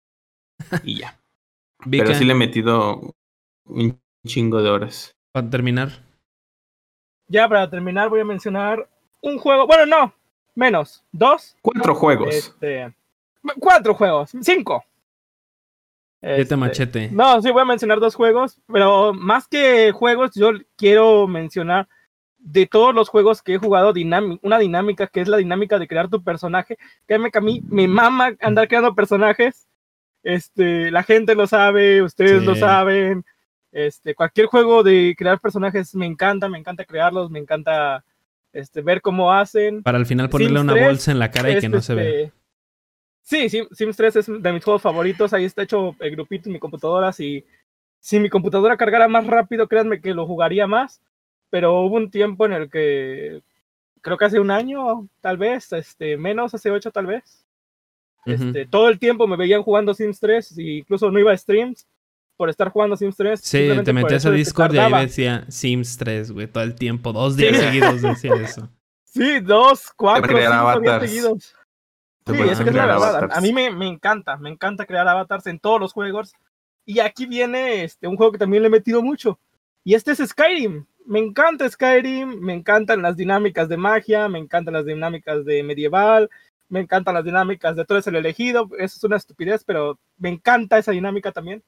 Y 0.85 0.97
ya. 0.99 1.21
Vika, 1.87 2.05
Pero 2.05 2.19
sí 2.19 2.25
le 2.25 2.33
he 2.33 2.37
metido 2.37 3.15
un 3.67 4.01
chingo 4.27 4.63
de 4.63 4.71
horas. 4.71 5.17
para 5.33 5.51
terminar. 5.51 5.91
Ya 7.27 7.49
para 7.49 7.69
terminar 7.69 8.09
voy 8.09 8.21
a 8.21 8.25
mencionar 8.25 8.89
un 9.21 9.39
juego, 9.39 9.67
bueno 9.67 9.87
no, 9.87 10.15
menos, 10.55 11.03
dos, 11.13 11.57
Cuatro 11.63 11.95
juegos. 11.95 12.35
este, 12.35 12.95
cuatro 13.59 13.95
juegos, 13.95 14.33
cinco. 14.43 14.85
Este, 16.21 16.57
machete. 16.57 17.11
No, 17.11 17.43
sí 17.43 17.51
voy 17.51 17.63
a 17.63 17.67
mencionar 17.67 18.01
dos 18.01 18.15
juegos, 18.15 18.59
pero 18.67 19.13
más 19.13 19.47
que 19.47 19.93
juegos 19.93 20.31
yo 20.35 20.53
quiero 20.77 21.27
mencionar 21.27 21.87
de 22.39 22.67
todos 22.67 22.95
los 22.95 23.09
juegos 23.09 23.43
que 23.43 23.55
he 23.55 23.59
jugado 23.59 23.93
una 24.43 24.59
dinámica 24.59 25.07
que 25.07 25.21
es 25.21 25.29
la 25.29 25.39
dinámica 25.39 25.79
de 25.79 25.89
crear 25.89 26.09
tu 26.09 26.23
personaje. 26.23 26.77
Créeme 27.07 27.31
que 27.31 27.39
a 27.39 27.43
mí 27.43 27.63
me 27.69 27.89
mama 27.89 28.33
andar 28.41 28.69
creando 28.69 28.95
personajes. 28.95 29.67
Este, 30.23 30.91
la 30.91 31.03
gente 31.03 31.35
lo 31.35 31.47
sabe, 31.47 32.03
ustedes 32.03 32.43
lo 32.45 32.55
saben. 32.55 33.25
Este, 33.75 34.15
cualquier 34.15 34.47
juego 34.47 34.85
de 34.85 35.17
crear 35.19 35.41
personajes 35.41 35.97
me 35.97 36.07
encanta, 36.07 36.49
me 36.49 36.59
encanta 36.59 36.85
crearlos, 36.85 37.29
me 37.29 37.41
encanta 37.41 38.05
este, 38.53 38.83
ver 38.83 39.01
cómo 39.03 39.33
hacen. 39.33 39.83
Para 39.83 39.99
al 39.99 40.07
final 40.07 40.29
ponerle 40.31 40.61
Sims 40.61 40.63
una 40.63 40.73
3 40.75 40.87
bolsa 40.87 41.11
en 41.11 41.19
la 41.19 41.31
cara 41.33 41.51
y 41.51 41.59
que 41.59 41.69
no 41.69 41.81
se 41.83 41.95
vea. 41.95 42.05
este, 42.09 42.33
Sí, 43.23 43.49
Sim- 43.49 43.67
Sims 43.73 43.97
3 43.97 44.17
es 44.17 44.27
de 44.27 44.53
mis 44.53 44.63
juegos 44.63 44.81
favoritos. 44.81 45.33
Ahí 45.33 45.45
está 45.45 45.63
hecho 45.63 45.97
el 45.99 46.11
grupito 46.13 46.49
en 46.49 46.53
mi 46.53 46.61
computadora. 46.61 47.13
Si, 47.13 47.45
si 47.99 48.21
mi 48.21 48.29
computadora 48.31 48.77
cargara 48.77 49.09
más 49.09 49.27
rápido, 49.27 49.67
créanme 49.67 50.01
que 50.01 50.15
lo 50.15 50.25
jugaría 50.25 50.69
más. 50.69 51.01
Pero 51.51 51.81
hubo 51.81 51.97
un 51.97 52.11
tiempo 52.13 52.47
en 52.47 52.53
el 52.53 52.71
que 52.71 53.43
creo 54.03 54.17
que 54.19 54.25
hace 54.27 54.39
un 54.39 54.53
año, 54.53 55.09
tal 55.21 55.37
vez, 55.37 55.73
este, 55.73 56.17
menos, 56.17 56.55
hace 56.55 56.71
ocho 56.71 56.93
tal 56.93 57.07
vez. 57.07 57.45
Este, 58.25 58.67
todo 58.67 58.89
el 58.89 59.01
tiempo 59.01 59.27
me 59.27 59.37
veían 59.37 59.63
jugando 59.65 59.95
Sims 59.95 60.21
3 60.21 60.57
e 60.59 60.63
incluso 60.79 61.11
no 61.11 61.19
iba 61.19 61.33
a 61.33 61.37
streams 61.37 61.87
por 62.37 62.51
estar 62.51 62.69
jugando 62.71 62.97
Sims 62.97 63.17
3. 63.17 63.41
Sí, 63.41 63.69
te 63.85 63.93
metías 63.93 64.27
a 64.27 64.31
Discord 64.31 64.75
y 64.75 64.79
ahí 64.79 65.07
decía 65.07 65.45
Sims 65.49 65.97
3, 65.99 66.33
güey, 66.33 66.47
todo 66.47 66.65
el 66.65 66.75
tiempo. 66.75 67.13
Dos 67.13 67.37
días 67.37 67.57
Sí. 67.57 67.63
seguidos 67.63 68.03
decía 68.03 68.35
eso. 68.43 68.69
Sí, 69.05 69.41
dos, 69.41 69.93
cuatro, 69.97 70.27
cinco 70.27 70.39
días 70.41 70.53
avatars. 70.53 71.09
seguidos. 71.11 71.55
Te 72.25 72.33
Sí, 72.35 72.43
eso 72.43 72.65
que 72.65 72.71
es 72.71 72.77
la 72.77 72.87
verdad. 72.87 72.97
avatars. 73.17 73.37
A 73.37 73.41
mí 73.41 73.53
me, 73.53 73.71
me 73.71 73.87
encanta, 73.87 74.37
me 74.37 74.51
encanta 74.51 74.87
crear 74.87 75.07
avatars 75.07 75.47
en 75.47 75.59
todos 75.61 75.79
los 75.81 75.93
juegos. 75.93 76.33
Y 76.87 76.99
aquí 77.01 77.27
viene 77.27 77.85
este, 77.85 78.09
un 78.09 78.17
juego 78.17 78.33
que 78.33 78.39
también 78.39 78.63
le 78.63 78.67
he 78.69 78.71
metido 78.71 79.03
mucho. 79.03 79.39
Y 79.85 79.95
este 79.95 80.13
es 80.13 80.19
Skyrim. 80.19 80.87
Me 81.07 81.19
encanta 81.19 81.69
Skyrim, 81.69 82.41
me 82.41 82.55
encantan 82.55 83.03
las 83.03 83.17
dinámicas 83.17 83.69
de 83.69 83.77
magia, 83.77 84.29
me 84.29 84.39
encantan 84.39 84.73
las 84.75 84.87
dinámicas 84.87 85.45
de 85.45 85.63
medieval, 85.63 86.31
me 86.71 86.81
encantan 86.81 87.15
las 87.15 87.25
dinámicas 87.25 87.77
de 87.77 87.85
tú 87.85 87.95
eres 87.95 88.07
el 88.07 88.17
elegido. 88.17 88.69
Eso 88.79 88.97
es 88.97 89.05
una 89.05 89.17
estupidez, 89.17 89.63
pero 89.65 89.99
me 90.17 90.31
encanta 90.31 90.79
esa 90.79 90.93
dinámica 90.93 91.31
también. 91.31 91.63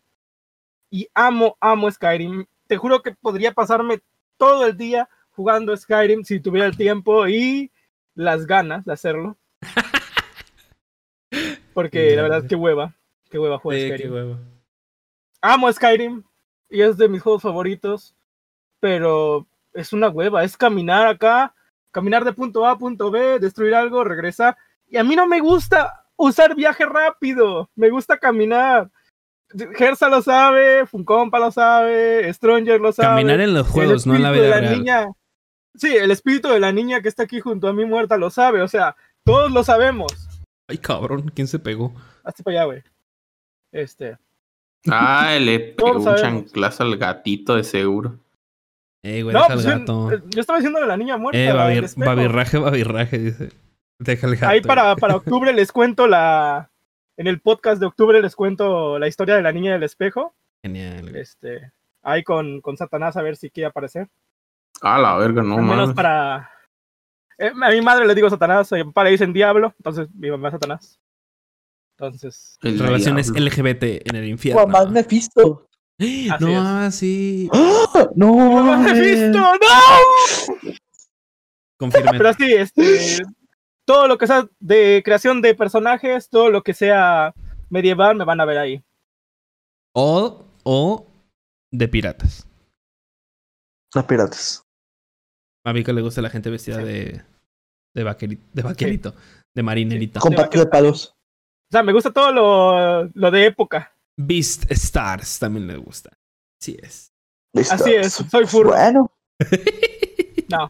Y 0.90 1.08
amo, 1.14 1.56
amo 1.60 1.90
Skyrim. 1.90 2.46
Te 2.66 2.76
juro 2.76 3.02
que 3.02 3.12
podría 3.12 3.52
pasarme 3.52 4.00
todo 4.36 4.66
el 4.66 4.76
día 4.76 5.08
jugando 5.30 5.76
Skyrim 5.76 6.24
si 6.24 6.40
tuviera 6.40 6.66
el 6.66 6.76
tiempo 6.76 7.26
y 7.28 7.70
las 8.14 8.46
ganas 8.46 8.84
de 8.84 8.92
hacerlo. 8.92 9.36
Porque 11.74 12.16
la 12.16 12.22
verdad, 12.22 12.44
qué 12.48 12.54
hueva. 12.54 12.94
Qué 13.30 13.38
hueva 13.38 13.58
jugar 13.58 13.78
Sí, 13.78 13.88
Skyrim. 13.88 14.12
qué. 14.12 14.36
Amo 15.42 15.72
Skyrim. 15.72 16.22
y 16.70 16.80
es 16.80 16.96
de 16.96 17.08
mis 17.08 17.22
juegos 17.22 17.42
favoritos, 17.42 18.14
pero 18.80 19.46
es 19.72 19.92
una 19.92 20.08
hueva, 20.08 20.42
es 20.42 20.56
caminar 20.56 21.06
acá, 21.06 21.54
caminar 21.90 22.24
de 22.24 22.32
punto 22.32 22.66
A 22.66 22.72
a 22.72 22.78
punto 22.78 23.10
B, 23.10 23.38
destruir 23.38 23.74
algo, 23.74 24.02
regresar. 24.04 24.56
Y 24.88 24.96
a 24.96 25.04
mí 25.04 25.14
no 25.14 25.26
me 25.26 25.40
gusta 25.40 26.06
usar 26.16 26.54
viaje 26.56 26.84
rápido, 26.86 27.70
me 27.76 27.90
gusta 27.90 28.18
caminar. 28.18 28.90
Gersa 29.76 30.08
lo 30.08 30.22
sabe, 30.22 30.86
Funcompa 30.86 31.38
lo 31.38 31.50
sabe, 31.50 32.32
Stranger 32.32 32.80
lo 32.80 32.92
sabe. 32.92 33.08
Caminar 33.22 33.40
en 33.40 33.54
los 33.54 33.66
juegos, 33.68 34.06
no 34.06 34.14
en 34.14 34.22
la 34.22 34.28
espíritu 34.30 34.46
vida 34.46 34.54
de 34.56 34.60
real. 34.60 34.78
niña. 34.78 35.06
Sí, 35.74 35.94
el 35.96 36.10
espíritu 36.10 36.48
de 36.48 36.60
la 36.60 36.72
niña 36.72 37.00
que 37.02 37.08
está 37.08 37.24
aquí 37.24 37.40
junto 37.40 37.68
a 37.68 37.72
mí 37.72 37.84
muerta 37.84 38.16
lo 38.16 38.30
sabe, 38.30 38.62
o 38.62 38.68
sea, 38.68 38.96
todos 39.24 39.50
lo 39.52 39.62
sabemos. 39.64 40.12
Ay, 40.68 40.78
cabrón, 40.78 41.30
¿quién 41.34 41.46
se 41.48 41.58
pegó? 41.58 41.94
Hasta 42.24 42.42
para 42.42 42.56
allá, 42.58 42.64
güey. 42.64 42.82
Este. 43.72 44.16
Ah, 44.88 45.36
le 45.40 45.58
pegó 45.76 45.92
un 45.98 46.14
chanclazo 46.16 46.82
al 46.82 46.96
gatito 46.96 47.56
de 47.56 47.64
seguro. 47.64 48.18
Eh, 49.04 49.22
güey, 49.22 49.34
No, 49.34 49.42
deja 49.42 49.52
pues 49.54 49.66
gato. 49.66 50.10
yo 50.26 50.40
estaba 50.40 50.58
diciendo 50.58 50.80
de 50.80 50.86
la 50.86 50.96
niña 50.96 51.16
muerta. 51.16 51.38
Eh, 51.38 51.46
la 51.46 51.54
babir, 51.54 51.86
babirraje, 51.96 52.58
babirraje, 52.58 53.18
dice. 53.18 53.52
Deja 54.00 54.26
el 54.26 54.36
gato. 54.36 54.48
Ahí 54.48 54.60
para, 54.60 54.96
para 54.96 55.16
octubre 55.16 55.52
les 55.52 55.70
cuento 55.72 56.06
la. 56.06 56.70
En 57.16 57.26
el 57.26 57.40
podcast 57.40 57.80
de 57.80 57.86
octubre 57.86 58.20
les 58.20 58.36
cuento 58.36 58.98
la 58.98 59.08
historia 59.08 59.36
de 59.36 59.42
la 59.42 59.52
niña 59.52 59.72
del 59.72 59.82
espejo. 59.82 60.34
Genial. 60.62 61.14
Este. 61.16 61.72
Ahí 62.02 62.22
con, 62.22 62.60
con 62.60 62.76
Satanás 62.76 63.16
a 63.16 63.22
ver 63.22 63.36
si 63.36 63.50
quiere 63.50 63.68
aparecer. 63.68 64.08
Ah, 64.82 64.98
la 64.98 65.16
verga, 65.16 65.42
no 65.42 65.56
Al 65.56 65.62
menos 65.62 65.94
para. 65.94 66.50
Eh, 67.38 67.50
a 67.62 67.70
mi 67.70 67.80
madre 67.80 68.06
le 68.06 68.14
digo 68.14 68.28
Satanás, 68.30 68.72
a 68.72 68.76
mi 68.76 68.84
papá 68.84 69.04
le 69.04 69.10
dicen 69.10 69.32
diablo, 69.32 69.74
entonces 69.78 70.08
mi 70.14 70.30
mamá 70.30 70.48
es 70.48 70.52
Satanás. 70.52 71.00
Entonces. 71.98 72.58
El 72.62 72.78
Relaciones 72.78 73.32
diablo. 73.32 73.50
LGBT 73.50 73.82
en 74.08 74.16
el 74.16 74.24
infierno. 74.28 74.60
Juan 74.62 74.72
más 74.72 74.90
Mephisto. 74.90 75.66
Así 75.98 76.28
no, 76.40 76.48
es. 76.50 76.58
ah, 76.58 76.90
sí. 76.90 77.48
¡Mi 77.52 77.58
No, 78.16 78.34
mamá 78.36 78.76
mames. 78.76 78.92
Mephisto! 78.94 79.38
¡No! 79.38 80.72
Confirme. 81.78 82.10
Pero 82.18 82.32
sí, 82.34 82.52
este, 82.52 83.18
todo 83.86 84.08
lo 84.08 84.18
que 84.18 84.26
sea 84.26 84.48
de 84.60 85.00
creación 85.04 85.40
de 85.40 85.54
personajes, 85.54 86.28
todo 86.28 86.50
lo 86.50 86.62
que 86.62 86.74
sea 86.74 87.34
medieval, 87.70 88.16
me 88.16 88.24
van 88.24 88.40
a 88.40 88.44
ver 88.44 88.58
ahí. 88.58 88.84
O, 89.94 90.44
o 90.64 91.06
de 91.72 91.88
piratas. 91.88 92.46
Los 93.94 94.04
piratas. 94.04 94.62
A 95.64 95.72
mí 95.72 95.82
que 95.82 95.92
le 95.92 96.02
gusta 96.02 96.20
la 96.20 96.30
gente 96.30 96.50
vestida 96.50 96.78
de, 96.78 97.22
de, 97.94 98.04
vaqueri- 98.04 98.40
de 98.52 98.62
vaquerito, 98.62 99.14
de 99.54 99.62
marinerito. 99.62 100.20
Con 100.20 100.34
de 100.34 100.66
palos. 100.66 101.14
O 101.68 101.72
sea, 101.72 101.82
me 101.82 101.92
gusta 101.92 102.12
todo 102.12 102.30
lo, 102.30 103.04
lo 103.14 103.30
de 103.30 103.46
época. 103.46 103.92
Beast 104.18 104.70
Stars 104.70 105.38
también 105.38 105.66
le 105.66 105.76
gusta. 105.76 106.10
Así 106.60 106.76
es. 106.80 107.12
Listo. 107.54 107.74
Así 107.74 107.94
es, 107.94 108.12
soy 108.12 108.46
furro. 108.46 108.70
Bueno, 108.70 109.10
No, 110.48 110.68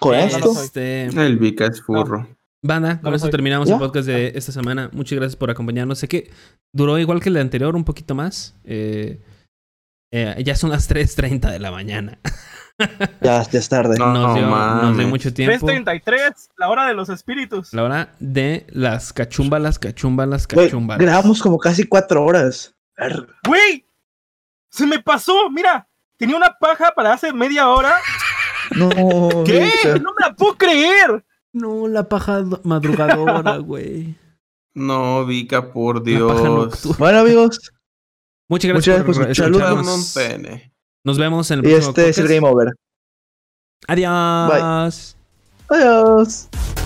con 0.00 0.14
Eh, 0.14 0.28
no 0.30 0.36
esto. 0.38 0.62
este, 0.62 1.04
El 1.06 1.38
Vika 1.38 1.66
es 1.66 1.82
furro. 1.82 2.28
Banda, 2.62 2.94
No 2.94 3.00
con 3.02 3.10
lo 3.10 3.16
eso 3.16 3.24
soy. 3.26 3.30
terminamos 3.30 3.68
¿Ya? 3.68 3.74
el 3.74 3.80
podcast 3.80 4.06
de 4.06 4.32
esta 4.34 4.50
semana. 4.52 4.88
Muchas 4.92 5.18
gracias 5.18 5.36
por 5.36 5.50
acompañarnos. 5.50 5.98
Sé 5.98 6.08
que 6.08 6.30
duró 6.72 6.98
igual 6.98 7.20
que 7.20 7.28
el 7.28 7.34
de 7.34 7.40
anterior, 7.42 7.76
un 7.76 7.84
poquito 7.84 8.14
más. 8.14 8.56
Eh, 8.64 9.20
eh, 10.12 10.42
ya 10.44 10.56
son 10.56 10.70
las 10.70 10.88
3.30 10.88 11.50
de 11.50 11.58
la 11.58 11.70
mañana. 11.70 12.18
Ya, 13.20 13.42
ya 13.42 13.58
es 13.58 13.68
tarde. 13.68 13.96
No, 13.98 14.12
nos, 14.12 14.34
dio, 14.34 14.46
nos 14.48 14.96
dio 14.98 15.06
mucho 15.08 15.32
tiempo. 15.34 15.66
3.33, 15.66 16.48
la 16.56 16.70
hora 16.70 16.86
de 16.86 16.94
los 16.94 17.08
espíritus. 17.08 17.72
La 17.74 17.84
hora 17.84 18.14
de 18.18 18.66
las 18.70 19.12
cachumbalas, 19.12 19.78
cachumbalas, 19.78 20.46
cachumbalas. 20.46 21.00
grabamos 21.04 21.40
como 21.42 21.58
casi 21.58 21.84
cuatro 21.86 22.24
horas. 22.24 22.74
¡Güey! 23.46 23.86
Se 24.70 24.86
me 24.86 25.00
pasó, 25.00 25.50
mira, 25.50 25.86
tenía 26.16 26.36
una 26.36 26.56
paja 26.58 26.92
para 26.96 27.12
hace 27.12 27.32
media 27.32 27.68
hora. 27.68 27.94
No. 28.76 28.88
¿Qué? 29.46 29.70
No 30.02 30.12
me 30.18 30.26
la 30.26 30.34
puedo 30.36 30.56
creer. 30.56 31.24
No, 31.52 31.86
la 31.88 32.08
paja 32.08 32.42
do- 32.42 32.60
madrugadora, 32.64 33.56
güey. 33.58 34.16
No, 34.74 35.24
Vika, 35.24 35.72
por 35.72 36.02
Dios. 36.02 36.96
Bueno, 36.98 37.20
amigos, 37.20 37.70
Muchas 38.48 38.68
gracias 38.70 38.98
Muchas 38.98 39.06
por 39.16 39.24
gracias 39.24 39.48
por 39.48 39.56
escucharnos. 39.56 40.16
Un 40.16 40.22
pene. 40.42 40.72
Nos 41.04 41.16
vemos 41.18 41.50
en 41.50 41.60
el 41.60 41.66
y 41.66 41.70
próximo 41.70 41.90
este 41.90 42.08
es 42.08 42.18
el 42.18 42.24
podcast. 42.24 42.34
Game 42.40 42.48
Over. 42.52 42.72
Adiós. 43.86 45.16
Adiós. 45.68 46.83